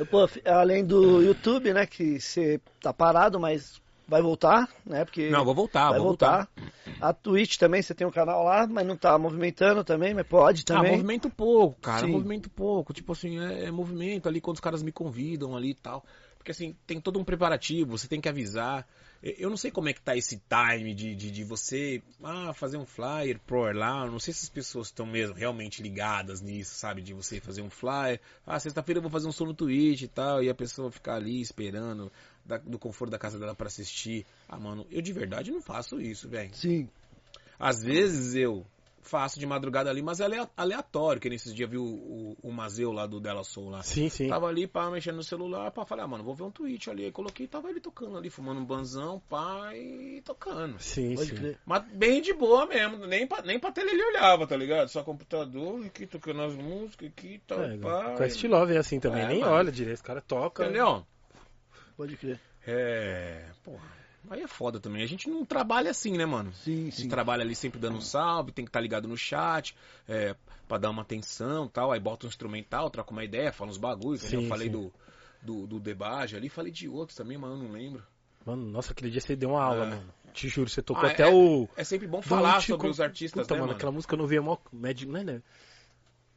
Pô, 0.10 0.30
além 0.46 0.86
do 0.86 1.22
YouTube, 1.22 1.74
né, 1.74 1.86
que 1.86 2.20
você 2.20 2.60
tá 2.82 2.94
parado, 2.94 3.40
mas 3.40 3.82
vai 4.08 4.22
voltar, 4.22 4.70
né? 4.86 5.04
Porque 5.04 5.30
Não, 5.30 5.44
vou 5.44 5.56
voltar, 5.56 5.90
vai 5.90 6.00
vou 6.00 6.10
voltar. 6.10 6.48
A 7.02 7.12
Twitch 7.14 7.58
também, 7.58 7.82
você 7.82 7.94
tem 7.94 8.06
um 8.06 8.12
canal 8.12 8.44
lá, 8.44 8.68
mas 8.68 8.86
não 8.86 8.96
tá 8.96 9.18
movimentando 9.18 9.84
também, 9.84 10.14
mas 10.14 10.26
pode 10.28 10.62
Ah, 10.64 10.76
também. 10.76 10.92
movimento 10.92 11.30
pouco, 11.30 11.80
cara. 11.82 12.06
Sim. 12.06 12.12
Movimento 12.12 12.50
pouco. 12.50 12.94
Tipo 12.94 13.14
assim, 13.14 13.40
é, 13.40 13.66
é 13.66 13.72
movimento 13.72 14.30
ali 14.30 14.40
quando 14.40 14.56
os 14.56 14.62
caras 14.62 14.84
me 14.84 14.92
convidam 14.92 15.56
ali 15.56 15.72
e 15.72 15.76
tal. 15.76 16.06
Porque 16.46 16.52
assim, 16.52 16.76
tem 16.86 17.02
todo 17.02 17.18
um 17.20 17.24
preparativo, 17.24 17.98
você 17.98 18.08
tem 18.08 18.22
que 18.22 18.30
avisar. 18.30 18.88
Eu 19.24 19.50
não 19.50 19.58
sei 19.58 19.72
como 19.72 19.90
é 19.90 19.94
que 19.94 20.00
tá 20.00 20.16
esse 20.16 20.40
time 20.48 20.94
de, 20.94 21.16
de, 21.16 21.32
de 21.32 21.44
você 21.44 22.04
ah, 22.24 22.54
fazer 22.54 22.78
um 22.78 22.86
flyer 22.86 23.40
pro 23.48 23.72
lá. 23.72 24.06
Não 24.06 24.20
sei 24.20 24.32
se 24.32 24.44
as 24.44 24.50
pessoas 24.50 24.90
estão 24.90 25.08
mesmo 25.08 25.34
realmente 25.34 25.82
ligadas 25.82 26.42
nisso, 26.42 26.76
sabe? 26.76 27.02
De 27.02 27.16
você 27.16 27.40
fazer 27.42 27.64
um 27.64 27.70
flyer. 27.72 28.22
Ah, 28.46 28.60
sexta-feira 28.60 29.00
eu 29.00 29.02
vou 29.02 29.10
fazer 29.10 29.28
um 29.28 29.32
som 29.32 29.46
no 29.46 29.56
Twitch 29.56 30.04
e 30.04 30.08
tal. 30.08 30.44
E 30.44 30.48
a 30.48 30.54
pessoa 30.54 30.92
ficar 30.92 31.16
ali 31.16 31.42
esperando 31.42 32.12
da- 32.46 32.60
do 32.60 32.78
conforto 32.78 33.10
da 33.10 33.18
casa 33.18 33.40
dela 33.40 33.56
pra 33.56 33.66
assistir. 33.66 34.24
Ah, 34.48 34.60
mano, 34.60 34.86
eu 34.92 35.02
de 35.02 35.12
verdade 35.12 35.50
não 35.50 35.64
faço 35.64 36.00
isso, 36.00 36.30
velho. 36.30 36.54
Sim. 36.54 36.88
Às 37.58 37.82
vezes 37.82 38.36
eu 38.36 38.64
faço 39.08 39.40
de 39.40 39.46
madrugada 39.46 39.90
ali, 39.90 40.02
mas 40.02 40.20
é 40.20 40.26
alea- 40.26 40.50
aleatório, 40.58 41.22
que 41.22 41.30
nesses 41.30 41.54
dias 41.54 41.70
viu 41.70 41.84
o, 41.84 42.36
o, 42.42 42.50
o 42.50 42.52
Mazeu 42.52 42.92
lá 42.92 43.06
do 43.06 43.20
Della 43.20 43.44
Soul 43.44 43.70
lá. 43.70 43.84
Sim, 43.84 44.10
sim. 44.10 44.28
Tava 44.28 44.48
ali, 44.48 44.66
pá, 44.68 44.90
mexendo 44.90 45.18
no 45.18 45.24
celular, 45.24 45.70
pá, 45.72 45.86
falei, 45.86 46.04
ah, 46.04 46.08
mano, 46.08 46.24
vou 46.24 46.34
ver 46.36 46.44
um 46.44 46.52
tweet 46.52 46.90
ali. 46.90 47.06
Aí 47.06 47.12
coloquei, 47.12 47.48
tava 47.48 47.70
ele 47.70 47.80
tocando 47.80 48.18
ali, 48.18 48.30
fumando 48.30 48.60
um 48.60 48.66
banzão, 48.66 49.22
pá, 49.30 49.74
e 49.76 50.22
tocando. 50.26 50.80
Sim, 50.80 51.16
Pode 51.16 51.30
sim. 51.30 51.36
crer. 51.36 51.60
Mas 51.66 51.84
bem 51.94 52.22
de 52.22 52.34
boa 52.34 52.66
mesmo, 52.66 53.06
nem 53.06 53.28
pra, 53.28 53.42
nem 53.44 53.60
pra 53.60 53.72
tele 53.72 53.92
ele 53.92 54.04
olhava, 54.04 54.48
tá 54.48 54.58
ligado? 54.58 54.88
Só 54.90 55.04
computador, 55.04 55.86
aqui 55.86 56.06
tocando 56.08 56.42
as 56.42 56.56
músicas, 56.56 57.08
aqui, 57.10 57.40
tal, 57.48 57.64
É, 57.64 57.78
pá. 57.78 58.16
com 58.18 58.24
a 58.24 58.28
Estilove 58.28 58.74
é 58.76 58.78
assim 58.80 59.00
também. 59.00 59.24
É, 59.24 59.28
Nem 59.28 59.40
mano. 59.42 59.54
olha 59.54 59.72
direito, 59.72 59.98
os 59.98 60.02
caras 60.02 60.24
tocam. 60.28 60.66
Entendeu? 60.66 61.06
Pode 61.96 62.18
crer. 62.18 62.40
É, 62.68 63.46
porra. 63.64 63.84
Aí 64.30 64.42
é 64.42 64.48
foda 64.48 64.80
também. 64.80 65.04
A 65.04 65.08
gente 65.08 65.30
não 65.30 65.46
trabalha 65.46 65.92
assim, 65.92 66.18
né, 66.18 66.26
mano? 66.26 66.52
Sim, 66.54 66.82
A 66.82 66.86
gente 66.86 67.02
sim. 67.04 67.08
trabalha 67.08 67.44
ali 67.44 67.56
sempre 67.56 67.80
dando 67.80 67.98
um 67.98 68.02
salve, 68.02 68.52
tem 68.52 68.66
que 68.66 68.70
estar 68.70 68.80
ligado 68.80 69.08
no 69.08 69.18
chat, 69.18 69.76
é, 70.08 70.36
pra 70.68 70.78
dar 70.78 70.90
uma 70.90 71.02
atenção 71.02 71.68
tal. 71.68 71.92
Aí 71.92 72.00
bota 72.00 72.26
um 72.26 72.30
instrumental, 72.30 72.90
troca 72.90 73.12
uma 73.12 73.24
ideia, 73.24 73.52
fala 73.52 73.70
uns 73.72 73.78
bagulhos. 73.78 74.22
Sim, 74.22 74.44
Eu 74.44 74.48
falei 74.50 74.68
sim. 74.68 74.74
do, 74.74 74.94
do, 75.42 75.80
do 75.80 75.94
ali, 76.36 76.50
falei 76.50 76.72
de 76.72 76.88
outros 76.90 77.18
também, 77.18 77.38
mas 77.38 77.52
eu 77.52 77.58
não 77.58 77.72
lembro. 77.72 78.04
Mano, 78.46 78.66
nossa, 78.66 78.92
aquele 78.92 79.10
dia 79.10 79.22
você 79.22 79.36
deu 79.36 79.50
uma 79.52 79.64
aula, 79.64 79.86
É. 79.86 79.90
mano. 79.90 80.14
Te 80.34 80.50
juro, 80.50 80.70
você 80.70 80.82
tocou 80.82 81.06
Ah, 81.08 81.12
até 81.12 81.24
é- 81.24 81.34
o. 81.34 81.68
É 81.78 81.84
sempre 81.84 82.08
bom 82.08 82.22
falar 82.22 82.62
sobre 82.62 82.82
com- 82.88 82.92
os 82.92 83.00
artistas, 83.00 83.44
Puta, 83.44 83.54
né, 83.54 83.60
mano, 83.62 83.70
mano? 83.70 83.78
aquela 83.78 83.92
música 83.92 84.14
eu 84.16 84.20
não 84.20 84.28
via 84.28 84.42
mó. 84.42 84.58
Mad... 84.72 85.02
Não 85.04 85.20
é, 85.20 85.24
né? 85.24 85.42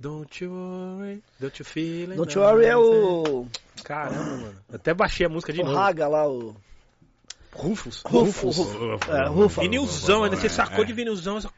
Don't 0.00 0.44
you 0.44 0.52
worry, 0.52 1.20
don't 1.40 1.60
you 1.60 1.64
feel 1.64 2.10
it 2.10 2.16
Don't 2.16 2.32
You 2.32 2.44
Worry 2.44 2.66
é 2.66 2.76
o, 2.76 3.46
Caramba, 3.82 4.36
mano. 4.36 4.64
Eu 4.68 4.76
até 4.76 4.94
baixei 4.94 5.26
a 5.26 5.28
música 5.28 5.52
de 5.52 5.60
o 5.60 5.64
novo. 5.64 5.76
Raga 5.76 6.06
lá, 6.06 6.28
o... 6.28 6.54
Rufus. 7.52 8.02
Rufus. 8.06 8.58
É, 9.08 9.28
Rufa. 9.28 9.60
Vinilzão, 9.62 10.24
ainda 10.24 10.36
você 10.36 10.46
É, 10.46 10.50
sacou 10.50 10.84
é. 10.84 10.86
de 10.86 10.92
vinilzão. 10.92 11.38
Isso 11.38 11.48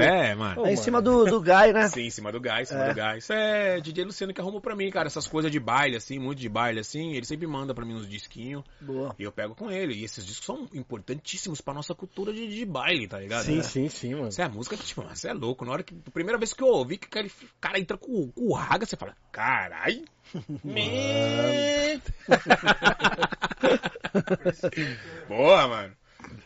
é, 0.00 0.34
mano. 0.34 0.66
É 0.66 0.72
em 0.72 0.76
cima 0.76 1.02
do, 1.02 1.24
do 1.24 1.40
Guy, 1.40 1.72
né? 1.72 1.88
Sim, 1.92 2.02
em 2.02 2.10
cima 2.10 2.32
do 2.32 2.40
gás, 2.40 2.68
em 2.68 2.72
cima 2.72 2.84
É. 2.84 2.88
do 2.90 2.94
gás. 2.94 3.24
Isso 3.24 3.32
é 3.32 3.80
DJ 3.80 4.04
Luciano 4.04 4.32
que 4.32 4.40
arrumou 4.40 4.60
pra 4.60 4.74
mim, 4.76 4.90
cara. 4.90 5.06
Essas 5.08 5.26
coisas 5.26 5.50
de 5.52 5.58
baile, 5.60 5.96
assim, 5.96 6.18
muito 6.18 6.38
de 6.40 6.48
baile, 6.48 6.80
assim. 6.80 7.12
Ele 7.14 7.26
sempre 7.26 7.46
manda 7.46 7.74
pra 7.74 7.84
mim 7.84 7.94
uns 7.94 8.08
disquinhos. 8.08 8.64
Boa. 8.80 9.14
E 9.18 9.22
eu 9.22 9.32
pego 9.32 9.54
com 9.54 9.70
ele. 9.70 9.94
E 9.94 10.04
esses 10.04 10.24
discos 10.24 10.46
são 10.46 10.68
importantíssimos 10.72 11.60
pra 11.60 11.74
nossa 11.74 11.94
cultura 11.94 12.32
de, 12.32 12.46
de 12.48 12.64
baile, 12.64 13.06
tá 13.08 13.18
ligado? 13.18 13.44
Sim, 13.44 13.58
É. 13.58 13.62
sim, 13.62 13.88
sim, 13.88 14.14
mano. 14.14 14.28
Isso 14.28 14.40
é 14.40 14.44
a 14.44 14.48
música 14.48 14.76
que, 14.76 14.84
tipo, 14.84 15.02
você 15.02 15.28
é 15.28 15.32
louco. 15.34 15.64
Na 15.64 15.72
hora 15.72 15.82
que. 15.82 15.94
Primeira 16.12 16.38
vez 16.38 16.52
que 16.52 16.62
eu 16.62 16.68
ouvi 16.68 16.96
que 16.98 17.06
aquele 17.06 17.30
cara 17.60 17.78
entra 17.78 17.96
com, 17.98 18.30
com 18.32 18.42
o 18.48 18.52
raga, 18.54 18.86
você 18.86 18.96
fala, 18.96 19.14
carai. 19.30 20.02
Man. 20.64 22.00
Boa, 25.28 25.68
mano. 25.68 25.94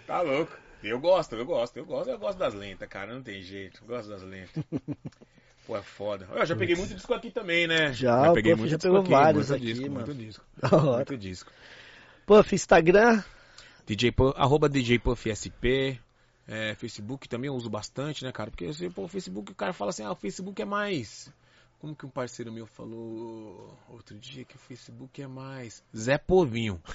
Tá 0.07 0.21
louco. 0.21 0.57
Eu 0.83 0.99
gosto, 0.99 1.37
eu 1.37 1.45
gosto, 1.45 1.77
eu 1.77 1.85
gosto, 1.85 2.11
eu 2.11 2.19
gosto 2.19 2.39
das 2.39 2.55
lentas, 2.55 2.89
cara. 2.89 3.15
Não 3.15 3.23
tem 3.23 3.43
jeito. 3.43 3.81
Eu 3.83 3.89
gosto 3.89 4.09
das 4.09 4.23
lentas. 4.23 4.65
Pô, 5.67 5.77
é 5.77 5.83
foda. 5.83 6.27
Eu 6.33 6.47
já 6.47 6.57
peguei 6.57 6.75
muito 6.75 6.95
disco 6.95 7.13
aqui 7.13 7.31
também, 7.31 7.67
né? 7.67 7.93
Já, 7.93 8.33
peguei 8.33 8.53
pô, 8.53 8.59
muito 8.59 8.71
já 8.71 8.77
disco 8.77 8.89
pegou 8.89 9.01
aqui, 9.03 9.11
vários 9.11 9.51
muito 9.51 9.63
aqui, 9.63 9.73
disco, 9.73 9.91
mano. 9.91 10.07
Muito 10.07 10.19
disco. 10.19 10.45
Da 10.57 10.77
hora. 10.77 10.97
Muito 10.97 11.17
disco. 11.17 11.53
Puff, 12.27 12.55
Instagram. 12.55 13.23
DJ 13.87 14.13
Puff, 14.13 14.35
arroba 14.37 14.69
DJ 14.69 14.99
Puff 14.99 15.31
SP. 15.31 16.01
É, 16.49 16.75
Facebook 16.75 17.29
também 17.29 17.49
eu 17.49 17.55
uso 17.55 17.71
bastante, 17.71 18.25
né, 18.25 18.33
cara? 18.33 18.51
Porque 18.51 18.65
assim, 18.65 18.91
pô, 18.91 19.05
o 19.05 19.09
Facebook, 19.09 19.53
o 19.53 19.55
cara 19.55 19.73
fala 19.73 19.91
assim, 19.91 20.03
ah, 20.03 20.11
o 20.11 20.17
Facebook 20.17 20.61
é 20.61 20.65
mais. 20.65 21.33
Como 21.81 21.97
que 21.97 22.05
um 22.05 22.11
parceiro 22.11 22.53
meu 22.53 22.67
falou 22.67 23.75
outro 23.89 24.15
dia 24.19 24.45
que 24.45 24.55
o 24.55 24.59
Facebook 24.59 25.23
é 25.23 25.27
mais. 25.27 25.83
Zé 25.97 26.19
Povinho. 26.19 26.79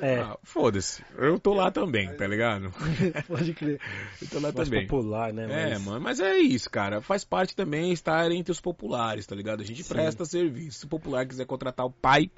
É, 0.00 0.20
Ah, 0.20 0.38
Foda-se. 0.44 1.04
Eu 1.16 1.38
tô 1.38 1.52
lá 1.52 1.70
também, 1.72 2.14
tá 2.16 2.26
ligado? 2.26 2.70
Pode 3.26 3.52
crer. 3.52 3.80
Eu 4.22 4.28
tô 4.28 4.36
lá 4.36 4.52
mais 4.52 4.68
também. 4.68 4.86
popular, 4.86 5.32
né? 5.32 5.44
É, 5.44 5.70
mas- 5.70 5.84
mano, 5.84 6.00
mas 6.00 6.20
é 6.20 6.38
isso, 6.38 6.70
cara. 6.70 7.00
Faz 7.02 7.24
parte 7.24 7.54
também 7.56 7.92
estar 7.92 8.30
entre 8.30 8.52
os 8.52 8.60
populares, 8.60 9.26
tá 9.26 9.34
ligado? 9.34 9.60
A 9.60 9.64
gente 9.64 9.82
Sim. 9.82 9.92
presta 9.92 10.24
serviço. 10.24 10.78
Se 10.80 10.84
o 10.84 10.88
popular 10.88 11.26
quiser 11.26 11.46
contratar 11.46 11.84
o 11.84 11.90
pai, 11.90 12.30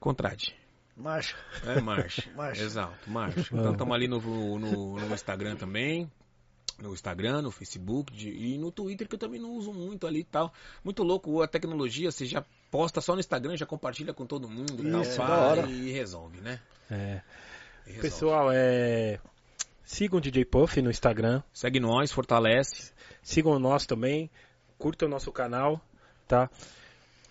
contrate. 0.00 0.56
Marcha. 0.96 1.36
É, 1.66 1.80
marcha. 1.80 2.22
Marcha. 2.34 2.62
Exato, 2.62 3.10
marcha. 3.10 3.40
Então 3.54 3.72
estamos 3.72 3.94
ali 3.94 4.06
no, 4.08 4.20
no, 4.58 4.96
no 4.96 5.14
Instagram 5.14 5.56
também. 5.56 6.10
No 6.78 6.92
Instagram, 6.92 7.42
no 7.42 7.50
Facebook 7.50 8.12
de- 8.12 8.30
e 8.30 8.58
no 8.58 8.70
Twitter, 8.72 9.06
que 9.08 9.14
eu 9.14 9.18
também 9.18 9.40
não 9.40 9.52
uso 9.52 9.72
muito 9.72 10.06
ali 10.06 10.20
e 10.20 10.24
tal. 10.24 10.52
Muito 10.82 11.02
louco 11.02 11.40
a 11.40 11.46
tecnologia, 11.46 12.10
você 12.10 12.26
já 12.26 12.44
posta 12.70 13.00
só 13.00 13.14
no 13.14 13.20
Instagram, 13.20 13.56
já 13.56 13.64
compartilha 13.66 14.12
com 14.12 14.26
todo 14.26 14.48
mundo 14.48 14.86
e 14.86 14.90
tal, 14.90 15.02
Isso, 15.02 15.18
da 15.18 15.38
hora. 15.38 15.66
e 15.68 15.90
resolve, 15.92 16.40
né? 16.40 16.60
É. 16.90 17.20
E 17.86 17.90
resolve. 17.92 18.00
Pessoal, 18.00 18.48
é... 18.52 19.20
sigam 19.84 20.18
o 20.18 20.20
DJ 20.20 20.44
Puff 20.44 20.82
no 20.82 20.90
Instagram. 20.90 21.42
Segue 21.52 21.78
nós, 21.78 22.10
fortalece. 22.10 22.92
Sigam 23.22 23.52
o 23.52 23.58
nosso 23.58 23.86
também. 23.86 24.28
Curtam 24.76 25.06
o 25.06 25.10
nosso 25.10 25.30
canal, 25.30 25.80
tá? 26.26 26.50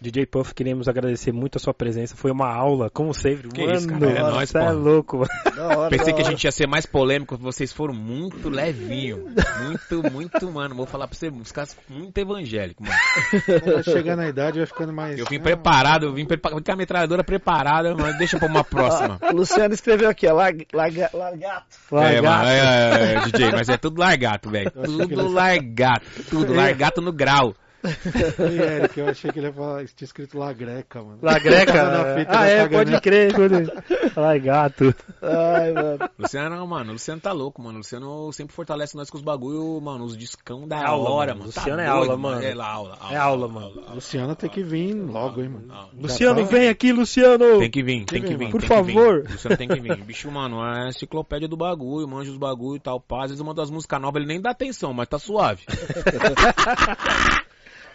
DJ 0.04 0.26
Puff, 0.26 0.54
queremos 0.54 0.88
agradecer 0.90 1.32
muito 1.32 1.56
a 1.56 1.60
sua 1.60 1.74
presença. 1.74 2.16
Foi 2.16 2.30
uma 2.30 2.54
aula, 2.54 2.90
como 2.90 3.14
sempre. 3.14 3.48
Que 3.50 3.62
mano, 3.66 3.74
isso, 3.78 3.88
cara, 3.88 4.06
é 4.12 4.20
nóis, 4.20 4.50
cê 4.50 4.58
é 4.58 4.72
louco, 4.72 5.20
mano. 5.20 5.30
Hora. 5.78 5.90
Pensei 5.90 6.14
que 6.14 6.22
a 6.22 6.26
gente 6.26 6.44
ia 6.44 6.52
ser 6.52 6.68
mais 6.68 6.86
polêmico, 6.86 7.38
vocês 7.38 7.72
foram 7.72 7.94
muito 7.94 8.50
levinho. 8.50 9.26
Muito, 9.64 10.12
muito, 10.12 10.52
mano. 10.52 10.76
Vou 10.76 10.86
falar 10.86 11.08
pra 11.08 11.18
você, 11.18 11.30
os 11.30 11.52
caras 11.52 11.76
muito 11.90 12.18
evangélicos, 12.18 12.86
mano. 12.88 13.84
Chegando 13.84 14.18
na 14.20 14.28
idade, 14.28 14.58
vai 14.58 14.66
ficando 14.68 14.92
mais. 14.94 15.18
Eu 15.18 15.26
vim 15.26 15.40
preparado, 15.40 16.06
eu 16.08 16.14
vim 16.14 16.26
prepa- 16.26 16.50
com 16.52 16.72
a 16.72 16.76
metralhadora 16.76 17.24
preparada, 17.24 17.96
mas 17.96 18.18
deixa 18.18 18.38
pra 18.38 18.48
uma 18.48 18.64
próxima. 18.64 19.20
O 19.34 19.36
Luciano 19.38 19.74
escreveu 19.74 20.10
aqui, 20.10 20.28
ó. 20.28 20.34
Lar, 20.34 20.54
larga, 20.74 21.10
largato. 21.14 21.66
É, 21.92 21.96
Largato. 21.96 22.24
mano, 22.24 22.48
é, 22.50 23.14
é, 23.14 23.20
DJ, 23.32 23.52
mas 23.52 23.70
é 23.70 23.78
tudo 23.78 24.00
largato, 24.00 24.50
velho. 24.50 24.70
Tudo 24.72 25.30
largato, 25.32 26.06
tudo 26.30 26.54
largato 26.54 27.02
no 27.02 27.12
grau. 27.14 27.56
E 28.50 28.62
Eric, 28.62 28.98
eu 29.00 29.08
achei 29.08 29.32
que 29.32 29.40
ele 29.40 29.48
ia 29.48 29.54
falar, 29.54 29.86
tinha 29.86 30.06
escrito 30.06 30.38
Lagreca, 30.38 31.04
mano. 31.04 31.20
La 31.22 31.38
Greca. 31.38 31.84
Na 31.84 32.16
fita 32.16 32.40
ah, 32.40 32.48
é, 32.48 32.68
pode 32.68 33.02
crer. 33.02 33.34
Pode... 33.34 33.72
Largato. 34.16 34.96
Ai, 35.22 35.72
mano. 35.74 36.00
Luciano, 36.18 36.68
mano, 36.68 36.90
o 36.90 36.94
Luciano 36.94 37.20
tá 37.22 37.32
louco, 37.32 37.62
mano. 37.62 37.76
O 37.76 37.78
Luciano 37.80 38.32
sempre 38.32 38.56
fortalece 38.56 38.96
nós 38.96 39.10
com 39.10 39.18
os 39.18 39.24
bagulho, 39.24 39.80
mano, 39.82 40.06
os 40.06 40.16
discão 40.18 40.68
da 40.68 40.80
É 40.80 40.86
aula, 40.86 41.10
hora, 41.10 41.34
mano. 41.36 41.40
mano. 41.40 41.54
Luciano 41.56 41.78
tá 41.78 41.84
é 41.84 41.88
doido, 41.88 42.02
aula, 42.12 42.18
mano. 42.18 42.44
É 42.44 42.54
lá, 42.56 42.68
aula, 42.68 42.98
É 43.12 43.18
aula, 43.18 43.48
mano. 43.48 43.84
Luciano 43.94 44.36
tem 44.36 44.50
que 44.50 44.64
vir 44.64 44.94
logo, 44.96 45.42
hein, 45.42 45.50
mano. 45.50 45.74
aula. 45.74 45.90
Luciano, 46.00 46.42
tá- 46.42 46.48
vem 46.48 46.70
aqui, 46.70 46.94
Luciano. 46.94 47.60
Tem 47.60 47.70
que 47.72 47.84
vir, 47.84 48.06
tem 48.06 48.22
que 48.22 48.36
vir, 48.36 48.50
por 48.50 48.62
tem 48.62 48.70
que 48.70 48.82
vir. 48.84 48.94
favor. 48.94 49.24
Luciano 49.30 49.58
tem 49.58 49.68
que 49.68 49.80
vir. 49.80 49.98
Bicho, 50.04 50.32
mano, 50.32 50.64
é 50.64 50.86
a 50.86 50.90
enciclopédia 50.90 51.48
do 51.48 51.58
bagulho, 51.58 52.08
manja 52.08 52.32
os 52.32 52.38
bagulho 52.38 52.78
e 52.78 52.80
tal. 52.80 53.00
Pá, 53.00 53.24
às 53.24 53.30
vezes 53.32 53.40
eu 53.40 53.46
mando 53.46 53.62
as 53.62 53.70
músicas 53.70 54.00
novas, 54.02 54.22
ele 54.22 54.32
nem 54.32 54.42
dá 54.42 54.52
atenção, 54.52 54.94
mas 54.94 55.08
tá 55.08 55.20
suave. 55.20 55.64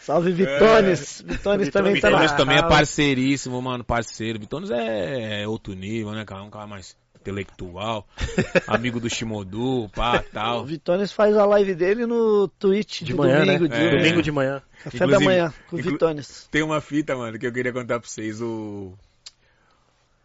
Salve 0.09 0.33
Vitones. 0.33 1.23
Vitones 1.27 1.69
também 1.69 2.01
tá 2.01 2.09
Vitones 2.09 2.33
também 2.33 2.57
é 2.57 2.63
parceiríssimo, 2.63 3.61
mano, 3.61 3.85
parceiro. 3.85 4.39
Vitones 4.41 4.71
é 4.71 5.47
outro 5.47 5.75
nível, 5.75 6.13
né, 6.13 6.25
cara? 6.25 6.43
Um 6.43 6.49
cara 6.51 6.67
mais 6.67 6.97
intelectual, 7.21 8.09
amigo 8.67 8.99
do 9.01 9.11
Shimodu, 9.11 9.91
pá, 9.95 10.21
O 10.27 10.33
tal. 10.33 10.65
Vitones 10.65 11.13
faz 11.13 11.37
a 11.37 11.45
live 11.45 11.75
dele 11.75 12.07
no 12.07 12.49
Twitch 12.59 13.01
De 13.01 13.07
de, 13.07 13.15
manhã, 13.15 13.41
domingo, 13.45 13.65
né? 13.69 13.77
de 13.79 13.85
É. 13.85 13.97
Domingo 13.99 14.23
de 14.23 14.33
manhã. 14.33 14.63
café 14.83 14.99
da 14.99 15.05
Inclusive- 15.05 15.25
manhã, 15.27 15.55
com 15.69 15.77
o 15.77 15.83
Vitones. 15.83 16.49
Tem 16.51 16.63
uma 16.63 16.81
fita, 16.81 17.15
mano, 17.15 17.39
que 17.39 17.47
eu 17.47 17.53
queria 17.53 17.73
contar 17.73 18.01
pra 18.01 18.09
vocês. 18.09 18.41
O. 18.41 18.95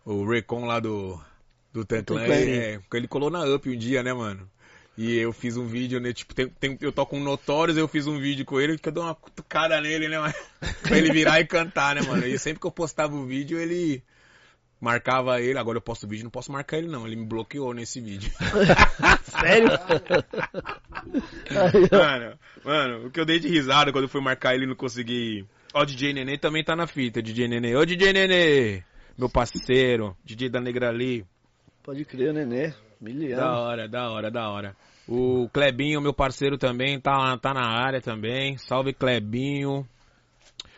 O 0.06 0.26
Recon 0.26 0.66
lá 0.66 0.80
do. 0.80 1.20
Do 1.74 1.84
Tanclan. 1.84 2.22
é, 2.24 2.80
ele 2.94 3.08
colou 3.08 3.30
na 3.32 3.44
Up 3.46 3.68
um 3.70 3.76
dia, 3.78 4.02
né, 4.04 4.14
mano? 4.14 4.48
E 4.98 5.18
eu 5.18 5.34
fiz 5.34 5.58
um 5.58 5.66
vídeo, 5.66 6.00
né? 6.00 6.14
Tipo, 6.14 6.36
tem, 6.36 6.48
tem- 6.48 6.78
eu 6.80 6.92
toco 6.92 7.16
um 7.16 7.24
Notorious, 7.24 7.78
eu 7.78 7.88
fiz 7.88 8.06
um 8.06 8.20
vídeo 8.20 8.46
com 8.46 8.60
ele 8.62 8.78
que 8.78 8.90
eu 8.90 8.94
dou 8.94 9.04
uma 9.04 9.16
cutucada 9.16 9.80
nele, 9.82 10.08
né, 10.08 10.20
mano? 10.20 10.34
pra 10.84 10.98
ele 10.98 11.12
virar 11.12 11.40
e 11.40 11.46
cantar, 11.48 11.96
né, 11.96 12.02
mano? 12.04 12.26
E 12.28 12.38
sempre 12.38 12.60
que 12.60 12.68
eu 12.68 12.72
postava 12.72 13.16
o 13.16 13.26
vídeo, 13.26 13.60
ele 13.60 14.04
marcava 14.80 15.42
ele. 15.42 15.58
Agora 15.58 15.78
eu 15.78 15.82
posto 15.82 16.06
o 16.06 16.08
vídeo, 16.10 16.24
não 16.24 16.30
posso 16.30 16.52
marcar 16.52 16.78
ele, 16.78 16.88
não. 16.88 17.08
Ele 17.08 17.16
me 17.16 17.26
bloqueou 17.26 17.74
nesse 17.74 18.00
vídeo. 18.00 18.32
Sério? 19.40 19.70
Mano, 21.92 22.40
mano, 22.64 23.08
o 23.08 23.12
que 23.12 23.20
eu 23.20 23.26
dei 23.26 23.40
de 23.40 23.48
risada 23.48 23.92
quando 23.92 24.06
eu 24.06 24.10
fui 24.10 24.22
marcar 24.22 24.56
ele 24.56 24.64
e 24.64 24.68
não 24.68 24.76
consegui. 24.76 25.46
Ó, 25.74 25.82
o 25.82 25.86
DJ 25.86 26.14
Nenê 26.14 26.38
também 26.38 26.64
tá 26.64 26.76
na 26.76 26.88
fita, 26.88 27.22
DJ 27.22 27.48
Nenê. 27.48 27.76
Ô, 27.76 27.86
DJ 27.86 28.14
Nenê! 28.14 28.84
Meu 29.18 29.30
parceiro, 29.30 30.16
DJ 30.24 30.50
da 30.50 30.62
Negra 30.62 30.90
ali. 30.90 31.26
Pode 31.84 32.06
crer, 32.06 32.34
Nenê. 32.34 32.74
Da 33.04 33.10
Miliano. 33.20 33.58
hora, 33.60 33.88
da 33.88 34.10
hora, 34.12 34.32
da 34.32 34.50
hora. 34.50 34.76
O 35.08 35.50
Clebinho, 35.52 36.00
meu 36.02 36.14
parceiro 36.14 36.58
também, 36.58 37.00
tá, 37.00 37.38
tá 37.38 37.54
na 37.54 37.68
área 37.68 38.00
também. 38.02 38.58
Salve 38.58 38.94
Clebinho. 38.94 39.86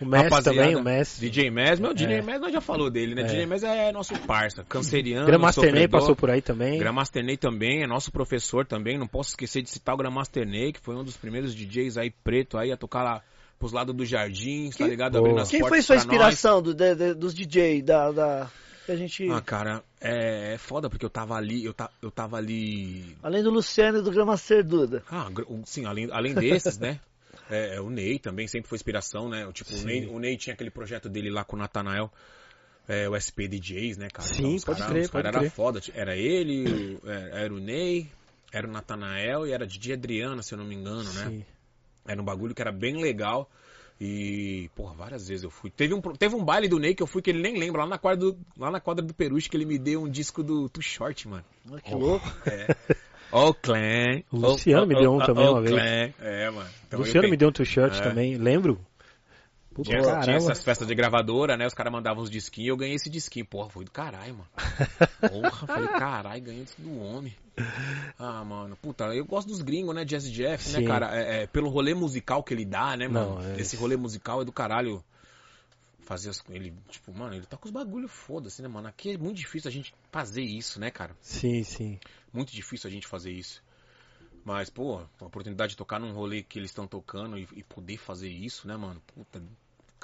O 0.01 0.05
Messi 0.05 0.23
Rapaziada, 0.25 0.57
também, 0.59 0.75
o 0.75 0.83
Messi. 0.83 1.21
DJ 1.21 1.49
Mes, 1.49 1.79
meu, 1.79 1.93
DJ 1.93 2.17
É. 2.17 2.21
Mes 2.21 2.41
nós 2.41 2.51
já 2.51 2.59
falou 2.59 2.89
dele, 2.89 3.15
né? 3.15 3.21
É. 3.21 3.25
DJ 3.25 3.45
Mes 3.45 3.63
é 3.63 3.91
nosso 3.93 4.13
parça, 4.21 4.65
canceriano. 4.67 5.25
Grandmaster 5.25 5.63
Ney 5.65 5.71
sofredor. 5.83 5.99
passou 6.01 6.15
por 6.17 6.29
aí 6.31 6.41
também. 6.41 6.77
Grandmaster 6.79 7.23
Ney 7.23 7.37
também, 7.37 7.81
é 7.83 7.87
nosso 7.87 8.11
professor 8.11 8.65
também. 8.65 8.97
Não 8.97 9.07
posso 9.07 9.29
esquecer 9.29 9.61
de 9.61 9.69
citar 9.69 9.95
o 9.95 9.97
Grandmaster 9.97 10.45
Ney, 10.45 10.73
que 10.73 10.81
foi 10.81 10.95
um 10.95 11.03
dos 11.03 11.15
primeiros 11.15 11.55
DJs 11.55 11.97
aí 11.97 12.09
preto 12.23 12.57
aí 12.57 12.71
a 12.73 12.77
tocar 12.77 13.03
lá 13.03 13.21
pros 13.57 13.71
lados 13.71 13.95
dos 13.95 14.09
jardins, 14.09 14.71
tá 14.71 14.79
Quem- 14.79 14.87
ligado? 14.89 15.13
Boa. 15.13 15.21
Abrindo 15.23 15.41
as 15.41 15.49
Quem 15.49 15.59
foi 15.61 15.69
portas 15.69 15.85
sua 15.85 15.95
inspiração 15.95 16.61
do, 16.61 16.73
de- 16.73 16.95
de- 16.95 17.13
dos 17.13 17.33
DJ 17.33 17.81
da, 17.81 18.11
da 18.11 18.47
que 18.47 18.51
a 18.91 18.95
gente. 18.95 19.29
Ah, 19.29 19.41
cara, 19.41 19.83
é, 19.99 20.53
é 20.53 20.57
foda 20.57 20.89
porque 20.89 21.05
eu 21.05 21.09
tava 21.09 21.35
ali, 21.35 21.65
eu, 21.65 21.73
ta, 21.73 21.89
eu 22.01 22.11
tava 22.11 22.37
ali. 22.37 23.15
além 23.23 23.41
do 23.43 23.49
Luciano 23.49 23.99
e 23.99 24.01
do 24.01 24.11
Gramaster 24.11 24.63
Duda? 24.63 25.03
Ah, 25.09 25.27
sim, 25.65 25.85
além, 25.85 26.09
além 26.11 26.33
desses, 26.33 26.77
né? 26.77 26.99
É, 27.49 27.75
é, 27.75 27.81
o 27.81 27.91
Ney 27.91 28.17
também 28.17 28.47
sempre 28.47 28.67
foi 28.69 28.75
inspiração, 28.77 29.29
né? 29.29 29.45
O, 29.45 29.51
Tipo, 29.53 29.75
o. 29.75 29.81
Ney, 29.83 30.07
o 30.07 30.17
Ney 30.17 30.35
tinha 30.35 30.53
aquele 30.55 30.71
projeto 30.71 31.07
dele 31.07 31.29
lá 31.29 31.43
com 31.43 31.55
o 31.55 31.59
Nathanael. 31.59 32.11
É, 32.87 33.07
o 33.09 33.15
SP 33.17 33.47
DJs, 33.47 33.97
né, 33.97 34.07
cara? 34.09 34.27
Sim, 34.27 34.55
os 34.55 34.63
pode 34.63 34.79
cara, 34.79 34.91
crer, 34.91 35.05
os 35.05 35.11
cara 35.11 35.31
pode 35.31 35.45
era 35.45 35.51
foda. 35.51 35.81
Era 35.93 36.15
ele, 36.15 36.71
o- 36.73 37.01
era, 37.07 37.53
o 37.53 37.59
Ney, 37.59 38.09
era 38.51 38.67
o 38.67 38.71
Nathanael 38.71 39.45
e 39.45 39.51
era 39.51 39.67
DJ 39.67 39.93
Adriana, 39.93 40.41
se 40.41 40.53
eu 40.53 40.57
não 40.57 40.65
me 40.65 40.73
engano, 40.75 41.03
né? 41.13 41.29
Sim. 41.29 41.45
Era 42.07 42.21
um 42.21 42.25
bagulho 42.25 42.55
que 42.55 42.61
era 42.61 42.71
bem 42.71 43.01
legal. 43.01 43.49
E, 43.99 44.69
porra, 44.75 44.93
várias 44.93 45.27
vezes 45.27 45.43
eu 45.43 45.49
fui. 45.49 45.69
Teve 45.69 45.93
um, 45.93 46.01
teve 46.01 46.35
um 46.35 46.43
baile 46.43 46.67
do 46.67 46.77
Ney 46.77 46.93
que 46.93 47.01
eu 47.01 47.07
fui 47.07 47.21
que 47.21 47.29
ele 47.29 47.41
nem 47.41 47.57
lembra, 47.57 47.83
lá 47.83 47.87
na 47.87 47.97
quadra 47.97 48.17
do, 48.17 48.37
lá 48.57 48.69
na 48.69 48.79
quadra 48.79 49.03
do 49.03 49.13
Peruche, 49.13 49.49
que 49.49 49.55
ele 49.55 49.65
me 49.65 49.77
deu 49.77 50.03
um 50.03 50.09
disco 50.09 50.43
do 50.43 50.67
Too 50.67 50.83
Short, 50.83 51.27
mano. 51.27 51.45
Olha 51.71 51.81
que 51.81 51.93
louco. 51.93 52.25
É. 52.45 52.75
Ó 53.31 53.49
o 53.49 53.53
Clan. 53.53 54.21
O 54.31 54.37
Luciano 54.37 54.85
me 54.85 54.95
deu 54.95 55.13
um 55.13 55.19
também 55.19 55.47
uma 55.47 55.61
vez. 55.61 55.73
Clan. 55.73 56.13
É, 56.25 56.49
mano. 56.49 56.69
Então, 56.87 56.99
o 56.99 57.01
Luciano 57.01 57.27
eu 57.27 57.31
me 57.31 57.37
deu 57.37 57.49
um 57.49 57.51
t-shirt 57.51 57.97
É. 57.97 58.01
também, 58.01 58.37
lembro? 58.37 58.79
Puta, 59.75 59.89
Tinha, 59.89 60.19
tinha 60.21 60.37
essas 60.37 60.63
festas 60.63 60.87
de 60.87 60.95
gravadora, 60.95 61.57
né? 61.57 61.67
Os 61.67 61.73
caras 61.73 61.91
mandavam 61.91 62.23
uns 62.23 62.29
disquinhos 62.29 62.67
e 62.67 62.69
eu 62.69 62.77
ganhei 62.77 62.95
esse 62.95 63.09
disquinho. 63.09 63.45
Porra, 63.45 63.69
foi 63.69 63.83
do 63.83 63.91
caralho, 63.91 64.35
mano. 64.35 64.49
Porra, 65.29 65.67
falei, 65.67 65.89
caralho, 65.89 66.41
ganhei 66.41 66.63
isso 66.63 66.81
do 66.81 66.97
homem. 66.97 67.35
Ah, 68.17 68.41
mano, 68.45 68.77
puta, 68.77 69.03
eu 69.13 69.25
gosto 69.25 69.49
dos 69.49 69.61
gringos, 69.61 69.93
né? 69.93 70.05
Jazz 70.05 70.31
Jeff, 70.31 70.63
Sim. 70.63 70.79
né, 70.79 70.87
cara? 70.87 71.13
É, 71.13 71.43
é, 71.43 71.47
pelo 71.47 71.67
rolê 71.67 71.93
musical 71.93 72.41
que 72.41 72.53
ele 72.53 72.63
dá, 72.63 72.95
né, 72.95 73.09
mano? 73.09 73.35
Não, 73.35 73.41
é- 73.51 73.59
Esse 73.59 73.75
rolê 73.75 73.97
musical 73.97 74.41
é 74.41 74.45
do 74.45 74.51
caralho. 74.53 75.03
fazer 75.99 76.29
as, 76.29 76.41
ele, 76.49 76.73
tipo, 76.89 77.11
mano, 77.13 77.35
ele 77.35 77.45
tá 77.45 77.57
com 77.57 77.65
os 77.65 77.71
bagulho 77.71 78.07
foda-se, 78.07 78.61
né, 78.61 78.69
mano? 78.69 78.87
Aqui 78.87 79.11
é 79.11 79.17
muito 79.17 79.35
difícil 79.35 79.67
a 79.67 79.71
gente 79.71 79.93
fazer 80.09 80.43
isso, 80.43 80.79
né, 80.79 80.89
cara? 80.89 81.13
Sim, 81.19 81.63
sim. 81.65 81.99
Muito 82.31 82.53
difícil 82.53 82.87
a 82.87 82.91
gente 82.91 83.07
fazer 83.07 83.31
isso. 83.31 83.61
Mas, 84.45 84.69
pô, 84.69 84.99
a 85.19 85.25
oportunidade 85.25 85.71
de 85.71 85.77
tocar 85.77 85.99
num 85.99 86.13
rolê 86.13 86.43
que 86.43 86.59
eles 86.59 86.69
estão 86.69 86.87
tocando 86.87 87.37
e, 87.37 87.47
e 87.55 87.63
poder 87.63 87.97
fazer 87.97 88.29
isso, 88.29 88.67
né, 88.67 88.77
mano? 88.77 89.01
Puta, 89.07 89.41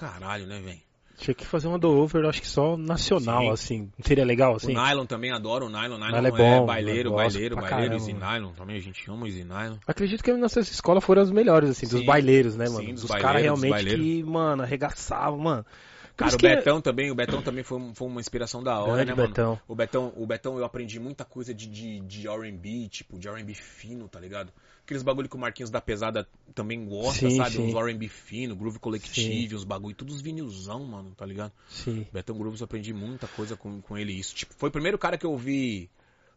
caralho, 0.02 0.46
né, 0.48 0.60
velho? 0.60 0.80
Tinha 1.18 1.36
que 1.36 1.46
fazer 1.46 1.68
uma 1.68 1.78
do 1.78 1.88
over, 1.88 2.26
acho 2.26 2.42
que 2.42 2.48
só 2.48 2.76
nacional, 2.76 3.44
Sim. 3.44 3.52
assim. 3.52 3.92
Seria 4.04 4.26
legal, 4.26 4.56
assim? 4.56 4.76
O 4.76 4.84
Nylon 4.84 5.06
também 5.06 5.32
adoro 5.32 5.68
o 5.68 5.70
Nylon. 5.70 6.00
Nylon, 6.00 6.22
Nylon 6.22 6.26
é 6.26 6.28
é, 6.28 6.32
bom, 6.60 6.66
baileiro, 6.66 7.12
gosto 7.12 7.24
baileiro, 7.34 7.56
baileiro. 7.58 7.76
caramba, 7.78 7.96
Easy. 7.96 8.14
Nylon. 8.14 8.52
Também 8.54 8.76
a 8.76 8.80
gente 8.80 9.12
ama 9.12 9.24
o 9.24 9.28
Easy 9.28 9.44
Nylon. 9.44 9.76
Acredito 9.86 10.24
que 10.24 10.32
nas 10.32 10.40
nossas 10.42 10.72
escolas 10.72 11.04
foram 11.04 11.22
as 11.22 11.30
melhores, 11.30 11.70
assim, 11.70 11.88
dos 11.88 12.00
Sim. 12.00 12.06
baileiros, 12.08 12.56
né, 12.56 12.66
Sim, 12.66 12.74
mano? 12.74 12.92
dos 12.94 13.02
dos 13.02 13.10
baileiros, 13.12 13.22
caras 13.22 13.42
dos 13.42 13.44
realmente 13.62 13.86
baileiros. 13.86 14.04
que, 14.04 14.24
mano, 14.24 14.64
arregaçavam, 14.64 15.38
mano. 15.38 15.66
Cara, 16.22 16.36
o 16.36 16.38
que 16.38 16.48
Betão 16.48 16.82
também, 16.82 17.12
o 17.12 17.16
Betão 17.16 17.42
também 17.42 17.64
foi, 17.64 17.80
foi 17.94 18.08
uma 18.08 18.20
inspiração 18.20 18.64
da 18.64 18.80
hora, 18.80 19.04
Grande 19.04 19.12
né, 19.12 19.16
mano? 19.16 19.28
Betão. 19.30 19.60
O 19.68 19.76
Betão, 19.76 20.14
o 20.16 20.26
Betão 20.26 20.58
eu 20.58 20.66
aprendi 20.66 21.00
muita 21.00 21.26
coisa 21.26 21.54
de, 21.54 21.68
de, 21.68 22.00
de 22.02 22.28
R&B, 22.28 22.88
tipo, 22.90 23.18
de 23.20 23.28
R&B 23.28 23.54
fino, 23.54 24.08
tá 24.08 24.20
ligado? 24.20 24.52
Aqueles 24.84 25.04
bagulho 25.04 25.30
que 25.30 25.36
o 25.36 25.40
Marquinhos 25.40 25.70
da 25.70 25.80
Pesada 25.80 26.28
também 26.54 26.86
gosta, 26.86 27.30
Sim, 27.30 27.38
sabe? 27.38 27.52
sim. 27.52 27.68
Uns 27.68 27.76
R&B 27.76 28.08
fino, 28.08 28.56
Groove 28.56 28.80
Collective, 28.80 29.56
uns 29.56 29.64
bagulho, 29.64 29.96
todos 29.96 30.22
vinilzão, 30.22 30.84
mano, 30.86 31.14
tá 31.16 31.26
ligado? 31.26 31.52
Sim. 31.70 32.06
Betão 32.12 32.38
Grooves 32.38 32.62
eu 32.62 32.66
aprendi 32.66 32.94
muita 32.94 33.28
coisa 33.28 33.56
com, 33.56 33.82
com 33.82 33.98
ele. 33.98 34.14
Isso, 34.14 34.36
tipo, 34.36 34.54
foi 34.54 34.70
o 34.70 34.72
primeiro 34.72 34.98
cara 34.98 35.18
que 35.18 35.26
eu 35.26 35.32
ouvi 35.32 35.90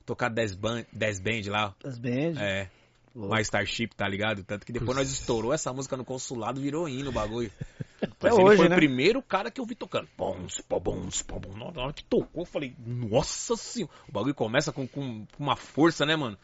tocar 0.04 0.28
10 0.28 0.54
band, 0.54 0.84
10 0.92 1.20
band 1.20 1.50
lá. 1.50 1.74
As 1.84 1.98
bands. 1.98 2.38
É, 2.38 2.68
louco. 3.14 3.34
My 3.34 3.40
Starship, 3.42 3.88
tá 3.96 4.06
ligado? 4.08 4.44
Tanto 4.44 4.66
que 4.66 4.72
depois 4.72 4.96
nós 4.96 5.10
estourou 5.10 5.52
essa 5.52 5.72
música 5.72 5.96
no 5.96 6.04
consulado, 6.04 6.60
virou 6.60 6.88
hino 6.88 7.10
o 7.10 7.12
bagulho. 7.12 7.50
Mas 8.20 8.34
ele 8.34 8.44
hoje, 8.44 8.57
foi 8.57 8.68
né? 8.68 8.74
o 8.74 8.78
primeiro 8.78 9.23
cara 9.23 9.50
que 9.50 9.60
eu 9.60 9.66
vi 9.66 9.74
tocando. 9.74 10.08
Bons, 10.16 10.62
bons, 10.68 11.23
bons. 11.23 11.74
Na 11.74 11.83
hora 11.83 11.92
que 11.92 12.05
tocou, 12.05 12.42
eu 12.42 12.47
falei, 12.47 12.74
nossa 12.84 13.57
senhora. 13.57 13.92
O 14.08 14.12
bagulho 14.12 14.34
começa 14.34 14.73
com, 14.73 14.86
com 14.86 15.26
uma 15.39 15.57
força, 15.57 16.05
né, 16.05 16.16
mano? 16.16 16.39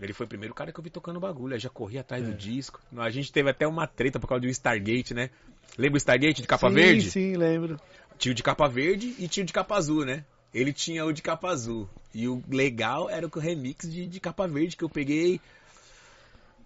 Ele 0.00 0.12
foi 0.12 0.26
o 0.26 0.28
primeiro 0.28 0.54
cara 0.54 0.72
que 0.72 0.78
eu 0.78 0.84
vi 0.84 0.90
tocando 0.90 1.16
o 1.16 1.20
bagulho. 1.20 1.54
Aí 1.54 1.60
já 1.60 1.70
corri 1.70 1.98
atrás 1.98 2.22
É. 2.22 2.26
do 2.26 2.34
disco. 2.36 2.80
A 2.96 3.08
gente 3.10 3.32
teve 3.32 3.50
até 3.50 3.66
uma 3.66 3.86
treta 3.86 4.20
por 4.20 4.28
causa 4.28 4.42
do 4.42 4.48
Stargate, 4.48 5.14
né? 5.14 5.30
Lembra 5.78 5.94
o 5.94 5.98
Stargate 5.98 6.42
de 6.42 6.48
capa 6.48 6.68
sim, 6.68 6.74
verde? 6.74 7.10
Sim, 7.10 7.34
lembro. 7.34 7.80
Tinha 8.18 8.32
o 8.32 8.34
de 8.34 8.42
capa 8.42 8.68
verde 8.68 9.14
e 9.18 9.28
tinha 9.28 9.42
o 9.42 9.46
de 9.46 9.52
capa 9.52 9.76
azul, 9.76 10.04
né? 10.04 10.24
Ele 10.52 10.72
tinha 10.72 11.04
o 11.04 11.12
de 11.12 11.22
capa 11.22 11.48
azul. 11.48 11.88
E 12.14 12.28
o 12.28 12.42
legal 12.48 13.10
era 13.10 13.26
o 13.26 13.38
remix 13.38 13.90
de, 13.90 14.06
de 14.06 14.20
capa 14.20 14.46
verde 14.46 14.76
que 14.76 14.84
eu 14.84 14.88
peguei. 14.88 15.40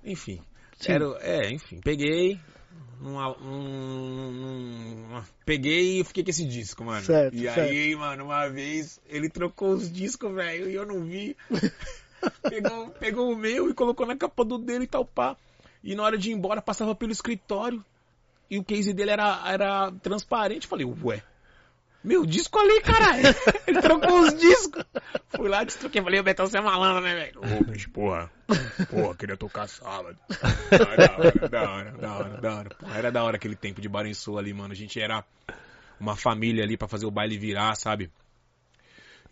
Enfim. 0.04 0.40
Sim. 0.78 0.92
Era, 0.92 1.04
é, 1.20 1.50
enfim. 1.50 1.80
Peguei. 1.80 2.38
Numa- 3.00 3.34
num- 3.38 4.32
num- 4.32 5.22
peguei 5.44 6.00
e 6.00 6.04
fiquei 6.04 6.22
com 6.24 6.30
esse 6.30 6.44
disco, 6.44 6.84
mano. 6.84 7.04
Certo, 7.04 7.34
e 7.34 7.48
aí, 7.48 7.96
mano, 7.96 8.24
uma 8.24 8.48
vez 8.48 9.00
ele 9.08 9.28
trocou 9.28 9.70
os 9.72 9.90
discos, 9.90 10.34
velho, 10.34 10.68
e 10.70 10.74
eu 10.74 10.86
não 10.86 11.02
vi. 11.04 11.36
pegou, 12.42 12.88
pegou 12.90 13.32
o 13.32 13.36
meu 13.36 13.70
e 13.70 13.74
colocou 13.74 14.06
na 14.06 14.16
capa 14.16 14.44
do 14.44 14.58
dele 14.58 14.84
e 14.84 14.88
tal, 14.88 15.04
pá. 15.04 15.36
E 15.82 15.94
na 15.94 16.02
hora 16.02 16.18
de 16.18 16.30
ir 16.30 16.34
embora, 16.34 16.60
passava 16.60 16.94
pelo 16.94 17.12
escritório. 17.12 17.82
E 18.50 18.58
o 18.58 18.64
case 18.64 18.92
dele 18.92 19.12
era, 19.12 19.42
era 19.46 19.92
transparente. 20.02 20.66
Falei, 20.66 20.84
ué. 20.84 21.22
Meu 22.02 22.24
disco 22.24 22.58
ali, 22.58 22.80
caralho. 22.80 23.22
Ele 23.66 23.82
trocou 23.82 24.20
os 24.20 24.34
discos. 24.34 24.84
Fui 25.28 25.48
lá, 25.48 25.62
destroquei. 25.64 26.02
Falei, 26.02 26.20
o 26.20 26.22
Betão, 26.22 26.46
você 26.46 26.56
é 26.56 26.60
malandro, 26.60 27.02
né, 27.02 27.14
velho? 27.14 27.40
Ô, 27.40 27.64
bicho, 27.64 27.90
porra. 27.90 28.30
Porra, 28.88 29.14
queria 29.14 29.36
tocar 29.36 29.68
sábado. 29.68 30.18
Da 30.70 30.88
hora, 30.88 31.48
da 31.48 31.70
hora, 31.70 31.90
da 31.92 32.16
hora, 32.16 32.40
da 32.40 32.54
hora. 32.56 32.70
Porra, 32.70 32.98
era 32.98 33.12
da 33.12 33.22
hora 33.22 33.36
aquele 33.36 33.54
tempo 33.54 33.80
de 33.80 33.88
Barençou 33.88 34.38
ali, 34.38 34.52
mano. 34.54 34.72
A 34.72 34.76
gente 34.76 34.98
era 34.98 35.24
uma 36.00 36.16
família 36.16 36.64
ali 36.64 36.76
pra 36.76 36.88
fazer 36.88 37.04
o 37.04 37.10
baile 37.10 37.36
virar, 37.36 37.74
sabe? 37.76 38.10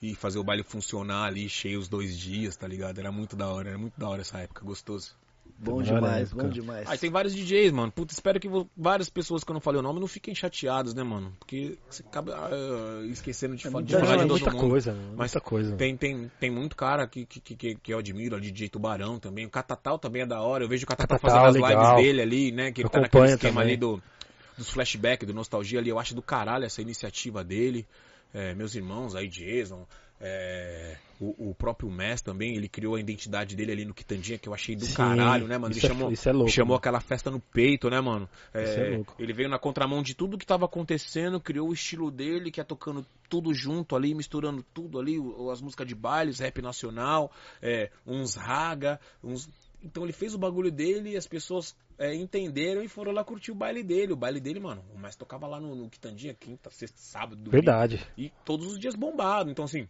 E 0.00 0.14
fazer 0.14 0.38
o 0.38 0.44
baile 0.44 0.62
funcionar 0.62 1.24
ali, 1.24 1.48
cheio 1.48 1.80
os 1.80 1.88
dois 1.88 2.16
dias, 2.16 2.55
tá 2.55 2.68
ligado? 2.68 2.98
Era 2.98 3.10
muito 3.10 3.34
da 3.34 3.48
hora, 3.48 3.70
era 3.70 3.78
muito 3.78 3.98
da 3.98 4.08
hora 4.08 4.20
essa 4.20 4.38
época, 4.38 4.64
gostoso. 4.64 5.16
Bom 5.59 5.78
Melhor 5.78 5.97
demais, 5.97 6.28
época. 6.28 6.43
bom 6.44 6.51
demais. 6.51 6.89
Ah, 6.89 6.94
e 6.94 6.99
tem 6.99 7.10
vários 7.10 7.35
DJs, 7.35 7.73
mano. 7.73 7.91
Puta, 7.91 8.12
espero 8.12 8.39
que 8.39 8.49
várias 8.77 9.09
pessoas 9.09 9.43
que 9.43 9.51
eu 9.51 9.55
não 9.55 9.60
falei 9.60 9.81
o 9.81 9.83
nome 9.83 9.99
não 10.01 10.07
fiquem 10.07 10.35
chateadas, 10.35 10.94
né, 10.94 11.02
mano? 11.02 11.35
Porque 11.39 11.77
você 11.91 12.02
acaba 12.02 12.35
ah, 12.36 13.07
esquecendo 13.07 13.57
de, 13.57 13.67
É 13.67 13.70
fa- 13.70 13.83
de 13.83 13.93
muita 13.93 14.07
falar 14.07 14.25
de 14.25 14.31
muita 14.31 14.52
coisa, 14.52 14.93
mano, 14.93 15.15
Mas 15.17 15.33
muita 15.33 15.41
coisa. 15.41 15.77
Tem, 15.77 15.97
tem, 15.97 16.31
tem 16.39 16.51
muito 16.51 16.77
cara 16.77 17.07
que, 17.07 17.27
que, 17.27 17.41
que, 17.41 17.75
que 17.75 17.93
eu 17.93 17.99
admiro, 17.99 18.36
o 18.36 18.41
DJ 18.41 18.68
Tubarão 18.68 19.18
também. 19.18 19.47
O 19.47 19.51
Catatal 19.51 19.99
também 19.99 20.23
é 20.23 20.27
da 20.27 20.41
hora. 20.41 20.65
Eu 20.65 20.68
vejo 20.68 20.85
o 20.85 20.86
Catatal, 20.86 21.18
Catatal, 21.18 21.43
fazendo 21.43 21.65
as 21.65 21.70
legal. 21.70 21.97
lives 21.97 22.05
dele 22.05 22.23
ali, 22.23 22.52
né? 22.52 22.73
Que 22.73 22.83
ele 22.83 22.89
tá 22.89 23.01
naquele 23.01 23.25
esquema 23.25 23.52
também. 23.60 23.68
ali 23.68 23.77
do, 23.77 24.02
dos 24.57 24.70
flashbacks, 24.70 25.27
do 25.27 25.35
nostalgia 25.35 25.81
ali. 25.81 25.89
Eu 25.91 25.99
acho 25.99 26.15
do 26.15 26.23
caralho 26.23 26.65
essa 26.65 26.81
iniciativa 26.83 27.43
dele. 27.43 27.86
É, 28.33 28.55
meus 28.55 28.75
irmãos 28.75 29.15
aí, 29.17 29.27
Jason, 29.27 29.86
é, 30.20 30.97
o, 31.20 31.50
o 31.50 31.55
próprio 31.55 31.90
Mess 31.90 32.20
também, 32.20 32.56
ele 32.56 32.68
criou 32.68 32.94
a 32.94 33.00
identidade 33.00 33.55
dele 33.56 33.72
ali 33.72 33.84
no 33.84 33.94
Quitandinha, 33.94 34.38
que 34.38 34.48
eu 34.48 34.55
achei 34.55 34.76
do 34.76 34.84
Sim, 34.84 34.94
caralho, 34.94 35.47
né, 35.47 35.58
mano? 35.58 35.72
Ele 35.72 35.78
isso 35.78 35.86
é- 35.86 35.88
chamou, 35.88 36.12
isso 36.12 36.28
é 36.28 36.32
louco, 36.32 36.50
chamou 36.50 36.68
mano. 36.70 36.78
aquela 36.78 37.00
festa 37.00 37.30
no 37.30 37.40
peito, 37.40 37.88
né, 37.90 38.00
mano? 38.00 38.28
É, 38.52 38.62
Isso 38.64 38.80
é 38.80 38.97
louco. 38.97 39.14
Ele 39.18 39.32
veio 39.32 39.48
na 39.48 39.58
contramão 39.58 40.02
de 40.02 40.14
tudo 40.14 40.38
que 40.38 40.47
tava 40.47 40.64
acontecendo, 40.64 41.40
criou 41.40 41.68
o 41.68 41.72
estilo 41.72 42.10
dele, 42.10 42.50
que 42.50 42.60
é 42.60 42.64
tocando 42.64 43.05
tudo 43.28 43.52
junto 43.55 43.94
ali, 43.97 44.14
misturando 44.14 44.64
tudo 44.74 44.98
ali, 44.98 45.16
as 45.52 45.60
músicas 45.60 45.86
de 45.86 45.94
baile, 45.94 46.30
os 46.30 46.38
rap 46.38 46.60
nacional, 46.62 47.30
é, 47.62 47.90
uns 48.06 48.34
raga, 48.34 49.00
uns... 49.22 49.48
Então 49.82 50.02
ele 50.02 50.12
fez 50.12 50.34
o 50.34 50.38
bagulho 50.38 50.72
dele 50.72 51.10
e 51.10 51.16
as 51.16 51.26
pessoas 51.28 51.76
é, 51.97 52.12
entenderam 52.12 52.82
e 52.82 52.88
foram 52.88 53.12
lá 53.12 53.22
curtir 53.22 53.52
o 53.52 53.55
baile 53.55 53.82
dele. 53.82 54.12
O 54.12 54.16
baile 54.16 54.40
dele, 54.40 54.58
mano, 54.58 54.84
o 54.92 54.98
Mestre 54.98 55.20
tocava 55.20 55.47
lá 55.47 55.60
no, 55.60 55.74
no 55.76 55.88
Quitandinha, 55.88 56.34
quinta, 56.34 56.68
sexta, 56.70 56.98
sábado, 56.98 57.36
domingo. 57.36 57.52
Verdade. 57.52 58.05
E 58.16 58.32
todos 58.44 58.72
os 58.72 58.78
dias 58.78 58.97
bombado. 58.97 59.50
Então, 59.50 59.64
assim, 59.64 59.88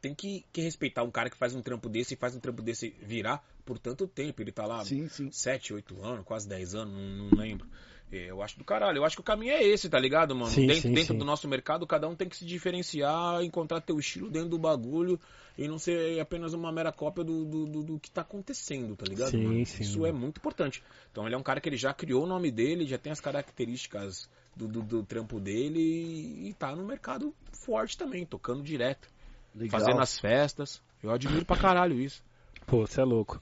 tem 0.00 0.14
que, 0.14 0.44
que 0.52 0.60
respeitar 0.60 1.02
um 1.02 1.10
cara 1.10 1.28
que 1.30 1.36
faz 1.36 1.54
um 1.54 1.62
trampo 1.62 1.88
desse 1.88 2.14
e 2.14 2.16
faz 2.16 2.34
um 2.34 2.40
trampo 2.40 2.62
desse 2.62 2.90
virar 3.02 3.44
por 3.64 3.78
tanto 3.78 4.06
tempo. 4.06 4.40
Ele 4.42 4.52
tá 4.52 4.66
lá 4.66 4.84
Sim, 4.84 5.08
sim. 5.08 5.30
7, 5.30 5.74
8 5.74 6.00
anos, 6.02 6.24
quase 6.24 6.48
10 6.48 6.74
anos, 6.74 6.94
não, 6.94 7.30
não 7.30 7.36
lembro. 7.36 7.66
É, 8.12 8.30
Eu 8.30 8.40
acho 8.42 8.56
do 8.58 8.64
caralho. 8.64 8.98
Eu 8.98 9.04
acho 9.04 9.16
que 9.16 9.20
o 9.20 9.24
caminho 9.24 9.52
é 9.52 9.62
esse, 9.62 9.88
tá 9.88 9.98
ligado, 9.98 10.34
mano? 10.34 10.50
Sim, 10.50 10.66
dentro 10.68 10.82
sim, 10.82 10.94
dentro 10.94 11.14
sim. 11.14 11.18
do 11.18 11.24
nosso 11.24 11.48
mercado, 11.48 11.86
cada 11.86 12.08
um 12.08 12.14
tem 12.14 12.28
que 12.28 12.36
se 12.36 12.44
diferenciar, 12.44 13.42
encontrar 13.42 13.80
teu 13.80 13.98
estilo 13.98 14.30
dentro 14.30 14.48
do 14.50 14.58
bagulho 14.58 15.18
e 15.58 15.66
não 15.66 15.78
ser 15.78 16.20
apenas 16.20 16.52
uma 16.52 16.70
mera 16.70 16.92
cópia 16.92 17.24
do, 17.24 17.44
do, 17.44 17.66
do- 17.66 17.82
do 17.82 17.98
que 17.98 18.10
tá 18.10 18.20
acontecendo, 18.20 18.94
tá 18.94 19.04
ligado? 19.06 19.32
Sim, 19.32 19.44
mano? 19.44 19.64
sim. 19.64 19.82
Isso 19.82 20.06
é 20.06 20.12
muito 20.12 20.38
importante. 20.38 20.82
Então 21.10 21.26
ele 21.26 21.34
é 21.34 21.38
um 21.38 21.42
cara 21.42 21.60
que 21.60 21.68
ele 21.68 21.76
já 21.76 21.92
criou 21.92 22.24
o 22.24 22.26
nome 22.26 22.50
dele, 22.50 22.86
já 22.86 22.98
tem 22.98 23.10
as 23.10 23.20
características 23.20 24.28
do, 24.54 24.68
do, 24.68 24.82
do 24.82 25.02
trampo 25.02 25.40
dele 25.40 25.80
e, 25.80 26.48
e 26.50 26.54
tá 26.54 26.74
no 26.76 26.84
mercado 26.84 27.34
forte 27.52 27.96
também, 27.96 28.24
tocando 28.24 28.62
direto, 28.62 29.08
Legal. 29.56 29.80
fazendo 29.80 30.00
as 30.00 30.18
festas. 30.18 30.80
Eu 31.02 31.10
admiro 31.10 31.44
pra 31.44 31.56
caralho 31.56 31.98
isso. 31.98 32.22
Pô, 32.66 32.86
você 32.86 33.00
é 33.00 33.04
louco. 33.04 33.40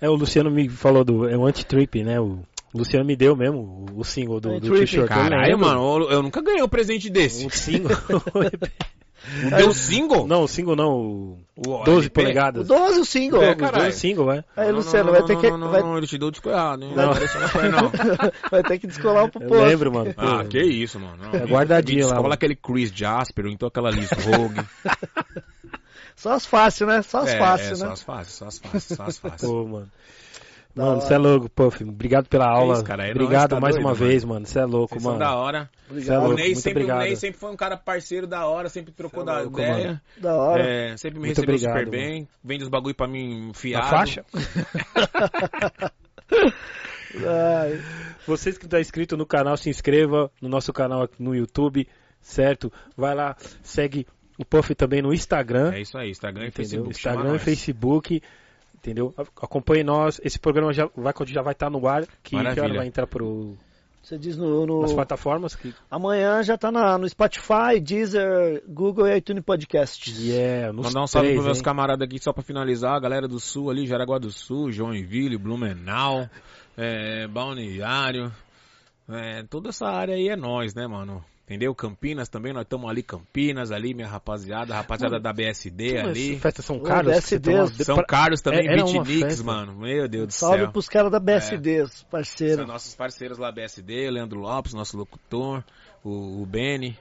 É, 0.00 0.08
o 0.08 0.14
Luciano 0.14 0.50
me 0.50 0.68
falou 0.68 1.04
do. 1.04 1.28
É 1.28 1.36
o 1.36 1.46
anti-trip, 1.46 2.02
né? 2.02 2.18
O 2.20 2.42
Luciano 2.74 3.04
me 3.04 3.14
deu 3.16 3.36
mesmo 3.36 3.86
o, 3.92 4.00
o 4.00 4.04
single 4.04 4.40
do, 4.40 4.48
do 4.48 4.54
Anti-Trip, 4.56 4.80
T-shirt. 4.80 5.02
eu 5.02 5.08
Caralho, 5.08 5.52
lembro. 5.52 5.66
mano, 5.66 6.04
eu, 6.04 6.10
eu 6.10 6.22
nunca 6.22 6.40
ganhei 6.40 6.62
um 6.62 6.68
presente 6.68 7.10
desse. 7.10 7.44
O 7.44 7.50
single. 7.50 7.90
O 9.46 9.56
teu 9.56 9.74
single? 9.74 10.26
não, 10.26 10.42
o 10.44 10.48
single 10.48 10.74
não. 10.74 10.90
O 10.92 11.38
O 11.56 11.84
12 11.84 12.06
LP? 12.06 12.10
polegadas. 12.22 12.62
O 12.62 12.68
12 12.68 13.00
o 13.00 13.04
single. 13.04 13.42
É, 13.42 13.50
Os 13.50 13.56
caralho. 13.56 13.82
dois 13.84 13.94
single, 13.94 14.32
é. 14.32 14.44
Aí, 14.56 14.68
Não, 14.68 14.76
Luciano, 14.76 15.04
não, 15.04 15.12
vai 15.12 15.20
não, 15.20 15.26
ter 15.26 15.34
não, 15.34 15.40
que. 15.40 15.50
Não, 15.50 15.70
vai, 15.70 15.82
não, 15.82 15.98
ele 15.98 16.06
te 16.06 16.18
deu 16.18 16.28
o 16.28 16.30
disco 16.30 16.48
errado, 16.48 16.82
hein? 16.84 16.92
Não. 16.96 17.06
Não, 17.06 17.12
não 17.12 17.92
vai 18.50 18.62
ter 18.62 18.78
que 18.78 18.86
descolar 18.86 19.28
pro 19.28 19.42
Eu 19.42 19.48
posto. 19.48 19.64
lembro, 19.64 19.92
mano. 19.92 20.14
Ah, 20.16 20.44
que 20.44 20.60
isso, 20.60 20.98
mano. 20.98 21.18
Não. 21.22 21.34
É 21.38 21.44
guardadinho 21.46 22.06
lá, 22.06 22.14
descola 22.14 22.34
aquele 22.34 22.56
Chris 22.56 22.90
Jasper, 22.94 23.44
ou 23.44 23.50
então 23.50 23.68
aquela 23.68 23.90
Liz 23.90 24.10
Rogue. 24.10 24.60
Só 26.16 26.32
as 26.32 26.44
fáceis, 26.44 26.88
né? 26.88 27.00
Só 27.02 27.20
as 27.20 27.30
é, 27.30 27.38
fáceis, 27.38 27.80
é, 27.80 27.84
né? 27.84 27.88
Só 27.88 27.92
as 27.92 28.02
fáceis, 28.02 28.34
só 28.34 28.46
as 28.46 28.58
fáceis, 28.58 28.84
só 28.84 29.02
as 29.04 29.18
fáceis. 29.18 29.50
Pô, 29.50 29.66
mano. 29.66 29.90
Mano, 30.74 31.00
você 31.00 31.14
é 31.14 31.18
louco, 31.18 31.48
Puff. 31.50 31.82
Obrigado 31.84 32.28
pela 32.28 32.46
aula. 32.48 32.74
isso, 32.74 32.84
cara, 32.84 33.06
é 33.06 33.10
obrigado 33.10 33.50
nóis, 33.50 33.50
tá 33.50 33.60
mais 33.60 33.74
doido, 33.74 33.84
uma 33.86 33.92
mano. 33.94 34.06
vez, 34.06 34.24
mano. 34.24 34.46
Você 34.46 34.58
é 34.60 34.64
louco, 34.64 34.88
Vocês 34.94 35.02
são 35.02 35.12
mano. 35.12 35.24
da 35.24 35.36
hora. 35.36 35.70
Cê 35.72 35.88
é 35.88 35.90
Obrigado. 35.90 36.18
louco. 36.20 36.32
O 36.32 36.36
Ney, 36.36 36.44
muito 36.46 36.60
sempre, 36.60 36.78
o 36.78 36.84
obrigado. 36.84 37.02
Ney 37.06 37.16
sempre 37.16 37.40
foi 37.40 37.50
um 37.50 37.56
cara 37.56 37.76
parceiro 37.76 38.26
da 38.26 38.46
hora, 38.46 38.68
sempre 38.68 38.92
trocou 38.92 39.22
é 39.22 39.26
da 39.26 39.40
louco, 39.40 39.58
ideia. 39.60 39.86
mano. 39.86 40.00
Da 40.18 40.34
hora. 40.36 40.62
É, 40.62 40.96
sempre 40.96 41.18
me 41.18 41.26
Muito 41.26 41.36
recebeu 41.38 41.54
obrigado, 41.56 41.78
super 41.78 41.90
bem. 41.90 42.28
Vende 42.42 42.62
os 42.64 42.68
bagulho 42.70 42.94
pra 42.94 43.08
mim 43.08 43.48
Na 43.48 43.54
fiado. 43.54 43.88
faixa? 43.88 44.24
Ai, 47.26 47.80
Vocês 48.26 48.56
que 48.56 48.64
estão 48.66 48.78
inscritos 48.80 49.18
no 49.18 49.26
canal, 49.26 49.56
se 49.56 49.68
inscreva 49.68 50.30
no 50.40 50.48
nosso 50.48 50.72
canal 50.72 51.02
aqui 51.02 51.20
no 51.22 51.34
YouTube, 51.34 51.86
certo? 52.20 52.72
Vai 52.96 53.14
lá, 53.14 53.36
segue 53.62 54.06
o 54.38 54.44
Puff 54.44 54.74
também 54.74 55.02
no 55.02 55.12
Instagram. 55.12 55.72
É 55.74 55.80
isso 55.80 55.98
aí, 55.98 56.10
Instagram 56.10 56.44
e 56.44 56.48
entendeu? 56.48 56.64
Facebook. 56.84 56.90
Instagram 56.96 57.28
e 57.28 57.32
nós. 57.32 57.42
Facebook, 57.42 58.22
entendeu? 58.80 59.14
Acompanhe 59.40 59.84
nós. 59.84 60.20
Esse 60.24 60.38
programa 60.38 60.72
já 60.72 60.88
vai, 60.96 61.14
já 61.26 61.42
vai 61.42 61.52
estar 61.52 61.70
no 61.70 61.86
ar, 61.86 62.06
que, 62.22 62.30
que 62.30 62.36
hora 62.36 62.74
vai 62.74 62.86
entrar 62.86 63.06
pro, 63.06 63.56
você 64.02 64.16
diz 64.18 64.36
no. 64.36 64.66
no- 64.66 64.82
nas 64.82 64.92
plataformas. 64.92 65.54
Que, 65.54 65.74
Amanhã 65.90 66.42
já 66.42 66.56
tá 66.56 66.72
na, 66.72 66.96
no 66.96 67.08
Spotify, 67.08 67.78
Deezer, 67.80 68.62
Google 68.66 69.06
e 69.08 69.16
iTunes 69.16 69.44
Podcast. 69.44 70.10
yeah, 70.18 70.72
nos 70.72 70.86
Mandar 70.86 71.02
um 71.02 71.06
salve 71.06 71.32
pros 71.34 71.44
meus 71.44 71.58
hein? 71.58 71.64
camaradas 71.64 72.06
aqui, 72.06 72.18
só 72.18 72.32
pra 72.32 72.42
finalizar, 72.42 72.96
a 72.96 73.00
galera 73.00 73.28
do 73.28 73.38
Sul 73.38 73.70
ali, 73.70 73.86
Jaraguá 73.86 74.18
do 74.18 74.30
Sul, 74.30 74.72
Joinville, 74.72 75.36
Blumenau, 75.36 76.28
é, 76.76 77.28
Balneário, 77.28 78.32
é, 79.08 79.42
toda 79.44 79.68
essa 79.68 79.86
área 79.86 80.14
aí 80.14 80.28
é 80.28 80.36
nós, 80.36 80.74
né, 80.74 80.86
mano? 80.86 81.22
Entendeu? 81.50 81.74
Campinas 81.74 82.28
também, 82.28 82.52
nós 82.52 82.62
estamos 82.62 82.88
ali, 82.88 83.02
Campinas, 83.02 83.72
ali, 83.72 83.92
minha 83.92 84.06
rapaziada, 84.06 84.72
rapaziada 84.72 85.18
da 85.18 85.32
BSD 85.32 85.98
ali. 85.98 86.38
Festa 86.38 86.62
São 86.62 86.76
Ô, 86.76 86.80
Carlos. 86.80 87.12
BSD, 87.12 87.52
São 87.52 87.96
São 87.96 88.04
Carlos 88.04 88.40
também, 88.40 88.68
É, 88.68 88.84
uma 88.84 89.02
Beatniks, 89.02 89.42
mano. 89.42 89.74
Meu 89.74 90.06
Deus 90.06 90.28
do 90.28 90.32
Salve 90.32 90.58
céu. 90.60 90.70
pros 90.70 90.88
caras 90.88 91.10
da 91.10 91.18
BSD, 91.18 91.82
os 91.82 91.92
São 91.92 92.08
parceiros. 92.08 92.66
nossos 92.68 92.94
parceiros 92.94 93.36
lá, 93.36 93.50
BSD, 93.50 94.08
Leandro 94.12 94.38
Lopes, 94.38 94.72
nosso 94.74 94.96
locutor, 94.96 95.64
o, 96.04 96.40
o 96.40 96.46
Beni. 96.46 96.96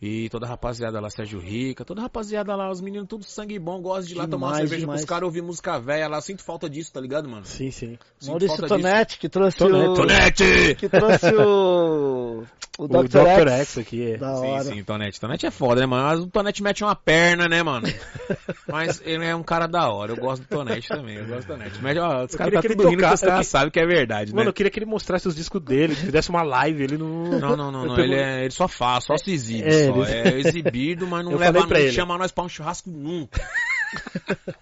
E 0.00 0.28
toda 0.28 0.46
a 0.46 0.48
rapaziada 0.48 1.00
lá, 1.00 1.10
Sérgio 1.10 1.40
Rica, 1.40 1.84
toda 1.84 2.00
a 2.00 2.04
rapaziada 2.04 2.54
lá, 2.54 2.70
os 2.70 2.80
meninos 2.80 3.08
tudo 3.08 3.24
sangue 3.24 3.58
bom, 3.58 3.80
gostam 3.82 4.04
de 4.06 4.12
ir 4.14 4.16
lá 4.16 4.28
tomar 4.28 4.46
uma 4.48 4.56
cerveja 4.56 4.80
demais. 4.80 5.00
pros 5.00 5.08
caras 5.08 5.24
ouvir 5.24 5.42
música 5.42 5.78
velha 5.80 6.06
lá. 6.06 6.20
Sinto 6.20 6.44
falta 6.44 6.70
disso, 6.70 6.92
tá 6.92 7.00
ligado, 7.00 7.28
mano? 7.28 7.44
Sim, 7.44 7.70
sim. 7.72 7.98
Sinto 8.18 8.30
Maurício 8.30 8.56
disso. 8.56 8.68
Tonetti, 8.68 9.18
que 9.18 9.28
trouxe 9.28 9.58
Tonete, 9.58 9.88
o... 9.88 9.94
Tonete! 9.94 10.74
Que 10.78 10.88
trouxe 10.88 11.34
o... 11.34 12.44
O, 12.78 12.84
O 12.84 12.86
Dr. 12.86 13.08
Dr. 13.08 13.48
X. 13.48 13.50
X 13.50 13.78
aqui. 13.78 14.12
é. 14.12 14.16
Da 14.18 14.36
Sim, 14.36 14.46
hora. 14.46 14.62
sim, 14.64 14.84
Tonete. 14.84 15.20
Tonete 15.20 15.46
é 15.46 15.50
foda, 15.50 15.80
né, 15.80 15.86
mano? 15.86 16.04
Mas 16.04 16.20
o 16.20 16.26
Tonete 16.28 16.62
mete 16.62 16.84
uma 16.84 16.94
perna, 16.94 17.48
né, 17.48 17.60
mano? 17.60 17.88
Mas 18.70 19.02
ele 19.04 19.24
é 19.24 19.34
um 19.34 19.42
cara 19.42 19.66
da 19.66 19.90
hora. 19.90 20.12
Eu 20.12 20.16
gosto 20.16 20.42
do 20.42 20.48
Tonete 20.48 20.86
também. 20.86 21.16
Eu 21.16 21.26
gosto 21.26 21.48
do 21.48 21.54
Tonete. 21.54 21.78
Mas, 21.82 21.98
ó, 21.98 22.24
os 22.24 22.36
caras 22.36 22.54
tá 22.54 22.62
tudo 22.62 22.84
rindo 22.84 22.90
que 22.98 23.02
tocasse- 23.02 23.24
os 23.24 23.28
caras 23.30 23.46
que- 23.46 23.50
sabem 23.50 23.70
que 23.72 23.80
é 23.80 23.84
verdade, 23.86 24.30
Mano, 24.32 24.44
né? 24.44 24.48
eu 24.50 24.52
queria 24.52 24.70
que 24.70 24.78
ele 24.78 24.86
mostrasse 24.86 25.26
os 25.26 25.34
discos 25.34 25.60
dele, 25.60 25.96
que 25.96 26.02
fizesse 26.02 26.30
uma 26.30 26.42
live, 26.44 26.84
ele 26.84 26.96
não... 26.98 27.24
Não, 27.40 27.56
não, 27.56 27.72
não, 27.72 27.72
não. 27.72 27.96
pergunto- 27.96 28.00
Ele, 28.00 28.14
é, 28.14 28.42
ele 28.42 28.52
só 28.52 28.68
faz, 28.68 29.02
só 29.04 29.16
se 29.16 29.32
exibe. 29.32 29.68
É, 29.68 29.87
É 30.06 30.38
exibido, 30.40 31.06
mas 31.06 31.24
não 31.24 31.32
Eu 31.32 31.38
leva 31.38 31.60
não 31.66 31.76
ele. 31.76 31.92
chama 31.92 32.18
nós 32.18 32.32
pra 32.32 32.44
um 32.44 32.48
churrasco 32.48 32.90
nunca. 32.90 33.40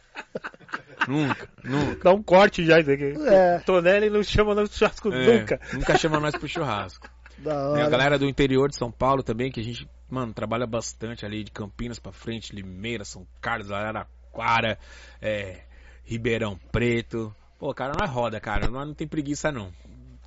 nunca, 1.09 1.49
nunca. 1.65 2.05
Dá 2.05 2.13
um 2.13 2.23
corte 2.23 2.65
já 2.65 2.79
isso 2.81 2.91
aqui. 2.91 3.15
É. 3.27 3.59
Tonelli 3.61 4.11
não 4.11 4.23
chama 4.23 4.55
no 4.55 4.67
churrasco 4.67 5.13
É, 5.13 5.39
nunca. 5.39 5.61
Nunca 5.73 5.99
chama 5.99 6.21
nós 6.21 6.35
pro 6.37 6.49
churrasco. 6.49 7.09
Da 7.39 7.51
Tem 7.53 7.61
hora. 7.83 7.87
a 7.87 7.91
galera 7.91 8.19
do 8.19 8.27
interior 8.27 8.69
de 8.69 8.77
São 8.77 8.91
Paulo 8.91 9.23
também, 9.23 9.51
que 9.51 9.61
a 9.61 9.63
gente, 9.63 9.87
mano, 10.09 10.33
trabalha 10.33 10.67
bastante 10.67 11.27
ali 11.27 11.45
de 11.45 11.51
Campinas 11.51 11.99
pra 11.99 12.11
frente, 12.13 12.55
Limeira, 12.55 13.05
São 13.05 13.27
Carlos, 13.43 13.71
Araraquara, 13.71 14.79
é, 15.21 15.61
Ribeirão 16.05 16.59
Preto. 16.73 17.35
Pô, 17.59 17.75
cara, 17.75 17.93
nós 17.99 18.11
roda, 18.11 18.41
cara. 18.41 18.69
Nós 18.69 18.87
não 18.87 18.95
tem 18.95 19.07
preguiça, 19.07 19.53
não. 19.53 19.71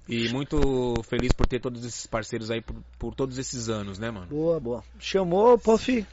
E 0.09 0.27
muito 0.29 0.93
feliz 1.03 1.31
por 1.31 1.45
ter 1.45 1.59
todos 1.59 1.85
esses 1.85 2.07
parceiros 2.07 2.49
aí 2.49 2.61
por, 2.61 2.75
por 2.97 3.13
todos 3.15 3.37
esses 3.37 3.69
anos, 3.69 3.99
né, 3.99 4.09
mano? 4.09 4.27
Boa, 4.27 4.59
boa. 4.59 4.83
Chamou, 4.99 5.57
Puff. 5.57 6.05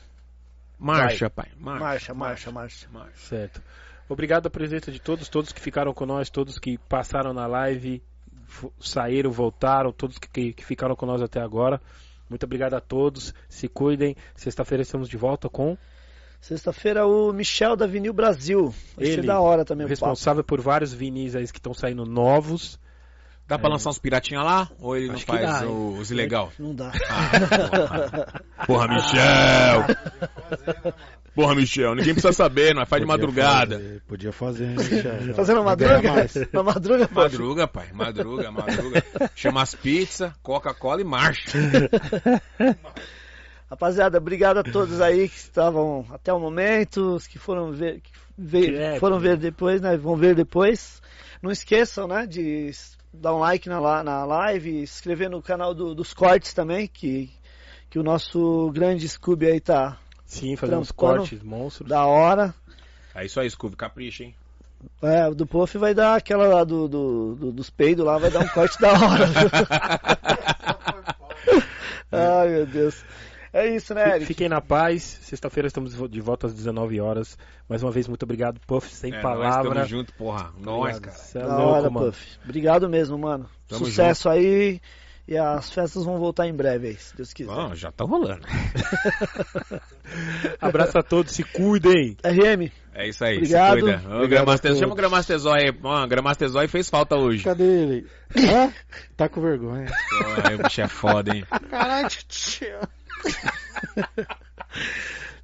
Marcha, 0.79 1.31
pai. 1.31 1.49
Marcha, 1.59 1.81
Marcha, 1.81 2.15
marcha, 2.15 2.51
marcha. 2.53 2.89
marcha. 2.93 3.17
Certo. 3.17 3.63
Obrigado 4.09 4.47
a 4.47 4.51
presença 4.51 4.93
de 4.93 5.01
todos, 5.01 5.29
todos 5.29 5.51
que 5.53 5.61
ficaram 5.61 5.95
com 5.95 6.05
nós, 6.05 6.29
todos 6.29 6.59
que 6.59 6.77
passaram 6.77 7.33
na 7.33 7.47
live, 7.47 8.03
saíram, 8.79 9.31
voltaram, 9.33 9.91
todos 9.91 10.19
que- 10.19 10.29
que, 10.29 10.53
que 10.53 10.65
ficaram 10.65 10.95
com 10.95 11.07
nós 11.07 11.23
até 11.23 11.41
agora. 11.41 11.81
Muito 12.29 12.45
obrigado 12.45 12.75
a 12.75 12.81
todos. 12.81 13.33
Se 13.49 13.67
cuidem. 13.69 14.15
Sexta-feira 14.35 14.83
estamos 14.83 15.09
de 15.09 15.17
volta 15.17 15.49
com 15.49 15.77
Sexta-feira 16.41 17.07
o 17.07 17.33
Michel 17.33 17.75
da 17.75 17.87
Vinil 17.87 18.13
Brasil. 18.13 18.73
Vai 18.97 19.07
Ele, 19.07 19.27
da 19.27 19.41
hora 19.41 19.65
também 19.65 19.87
o 19.87 19.89
papo. 19.89 19.91
responsável 20.01 20.45
por 20.45 20.61
vários 20.61 20.93
vinis 20.93 21.35
aí 21.35 21.45
que 21.49 21.59
estão 21.59 21.73
saindo 21.73 22.05
novos. 22.05 22.79
Dá 23.49 23.57
pra 23.59 23.69
lançar 23.69 23.91
uns 23.91 23.99
piratinha 23.99 24.43
lá? 24.43 24.69
Ou 24.81 24.97
ele 24.97 25.11
Acho 25.11 25.13
não 25.13 25.21
faz 25.21 25.41
dá, 25.61 25.65
hein? 25.67 25.97
os 26.01 26.11
ilegal? 26.11 26.53
Não 26.59 26.75
dá. 26.75 26.91
Ah, 27.09 27.31
porra. 28.67 28.67
porra, 28.67 28.89
Michel! 28.89 29.87
Porra, 31.35 31.55
Michel, 31.55 31.95
ninguém 31.95 32.15
precisa 32.15 32.33
saber, 32.33 32.75
nós 32.75 32.89
faz 32.89 33.01
de 33.03 33.07
Podia 33.07 33.27
madrugada. 33.27 33.77
fazer, 33.77 34.03
Podia 34.09 34.33
fazer, 34.33 34.65
hein, 34.65 34.77
Michel? 34.77 35.35
Fazendo 35.35 35.63
madruga? 35.63 36.13
mais. 36.13 36.35
Na 36.53 36.63
madruga, 36.63 37.07
Puff. 37.07 37.15
Madruga, 37.21 37.69
pai, 37.69 37.89
madruga, 37.93 38.51
madruga. 38.51 39.05
Chama 39.37 39.63
as 39.63 39.75
pizzas, 39.75 40.33
Coca-Cola 40.43 41.03
e 41.03 41.05
marcha. 41.05 41.59
Rapaziada, 43.71 44.19
obrigado 44.19 44.59
a 44.59 44.63
todos 44.63 45.01
aí 45.01 45.29
que 45.29 45.37
estavam 45.37 46.07
até 46.11 46.33
o 46.33 46.39
momento, 46.39 47.15
os 47.17 47.27
que 47.27 47.39
foram 47.39 47.73
ver, 47.73 48.01
que 48.01 48.11
ve- 48.39 48.75
É, 48.77 48.99
foram 49.01 49.19
ver 49.19 49.37
depois, 49.37 49.81
né? 49.81 49.97
Vão 49.97 50.17
ver 50.17 50.35
depois. 50.37 51.03
Não 51.43 51.51
esqueçam, 51.51 52.07
né? 52.09 52.27
De 52.27 52.71
dar 53.21 53.35
um 53.35 53.39
like 53.39 53.69
na, 53.69 54.03
na 54.03 54.25
live, 54.25 54.71
se 54.87 54.95
inscrever 54.95 55.29
no 55.31 55.43
canal 55.43 55.75
do- 55.75 55.95
dos 55.95 56.13
cortes 56.15 56.53
também, 56.55 56.87
que, 56.87 57.31
que 57.91 57.99
o 57.99 58.03
nosso 58.03 58.71
grande 58.73 59.09
Scooby 59.09 59.47
aí 59.47 59.61
tá 59.61 59.99
Sim, 60.25 60.57
fazer 60.57 60.77
uns 60.77 60.91
cortes 60.93 61.43
monstros. 61.43 61.89
da 61.89 62.05
hora. 62.05 62.55
É 63.15 63.25
isso 63.25 63.41
aí, 63.41 63.49
Scooby, 63.49 63.77
capricha, 63.77 64.25
hein? 64.25 64.35
É, 65.03 65.27
o 65.27 65.35
do 65.35 65.47
Puff 65.47 65.79
vai 65.79 65.95
dar 65.95 66.17
aquela 66.17 66.47
lá 66.47 66.63
do, 66.63 66.87
do, 66.87 67.35
do- 67.35 67.53
dos 67.53 67.71
peidos 67.71 68.05
lá, 68.05 68.19
vai 68.19 68.31
dar 68.31 68.41
um 68.41 68.49
corte 68.49 68.79
da 68.81 68.93
hora. 68.93 69.27
Ai, 72.13 72.49
meu 72.49 72.67
Deus. 72.67 73.05
É 73.59 73.75
isso, 73.75 73.95
né, 73.95 74.17
Eric? 74.17 74.27
Fiquem 74.27 74.49
na 74.49 74.61
paz. 74.61 75.03
Sexta-feira 75.23 75.67
estamos 75.67 75.95
de 76.11 76.21
volta 76.21 76.47
às 76.47 76.55
19 76.55 77.01
horas. 77.01 77.39
Mais 77.69 77.83
uma 77.83 77.91
vez, 77.91 78.07
muito 78.07 78.23
obrigado, 78.25 78.61
Puff. 78.67 78.93
Sem 78.95 79.11
É, 79.13 79.15
Nós 79.15 79.23
palavra. 79.23 79.69
estamos 79.69 79.89
junto, 79.89 80.13
porra. 80.13 80.53
Nós, 80.59 80.99
cara. 80.99 81.17
Você 81.17 81.39
é 81.39 81.43
Da 81.43 81.57
louco, 81.57 81.63
hora, 81.73 81.91
mano. 81.91 82.07
Puff. 82.07 82.39
Obrigado 82.45 82.89
mesmo, 82.89 83.19
mano. 83.19 83.49
Tamo 83.67 83.85
Sucesso 83.87 84.29
aí. 84.29 84.81
E 85.29 85.37
as 85.37 85.71
festas 85.73 86.05
vão 86.05 86.19
voltar 86.19 86.47
em 86.47 86.55
breve 86.55 86.87
aí, 86.89 86.95
se 86.97 87.17
Deus 87.17 87.33
quiser. 87.33 87.53
Bom, 87.53 87.75
já 87.75 87.91
tá 87.91 88.05
rolando. 88.05 88.47
Abraço 90.61 90.99
a 90.99 91.03
todos, 91.03 91.33
se 91.33 91.43
cuidem. 91.43 92.17
RM, 92.25 92.71
É 92.95 93.09
isso 93.09 93.25
aí, 93.25 93.37
Obrigado. 93.39 93.75
se 93.75 93.81
cuida. 93.81 94.03
Ô, 94.23 94.29
Gramaster-. 94.29 94.77
Chama 94.77 94.93
o 94.93 94.97
Gramastezói 94.97 95.63
aí. 95.65 95.73
Mano, 95.81 96.07
Gramastezói 96.07 96.69
fez 96.69 96.89
falta 96.89 97.17
hoje. 97.17 97.43
Cadê 97.43 97.65
ele? 97.65 98.07
Hã? 98.37 98.73
Tá 99.17 99.29
com 99.29 99.41
vergonha. 99.41 99.87
Pô, 99.87 100.55
o 100.55 100.63
bicho 100.63 100.81
é 100.81 100.89
foda, 100.89 101.35
hein? 101.35 101.45
Caralho, 101.71 102.09
tio. 102.29 102.79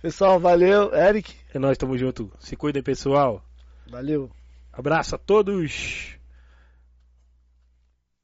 pessoal, 0.01 0.39
valeu. 0.41 0.95
Eric, 0.95 1.35
É 1.55 1.59
nóis, 1.59 1.77
tamo 1.79 1.97
junto. 1.99 2.31
Se 2.41 2.57
cuidem, 2.57 2.83
pessoal. 2.83 3.45
valeu. 3.89 4.31
Abraço 4.73 5.15
a 5.15 5.19
todos. 5.19 6.17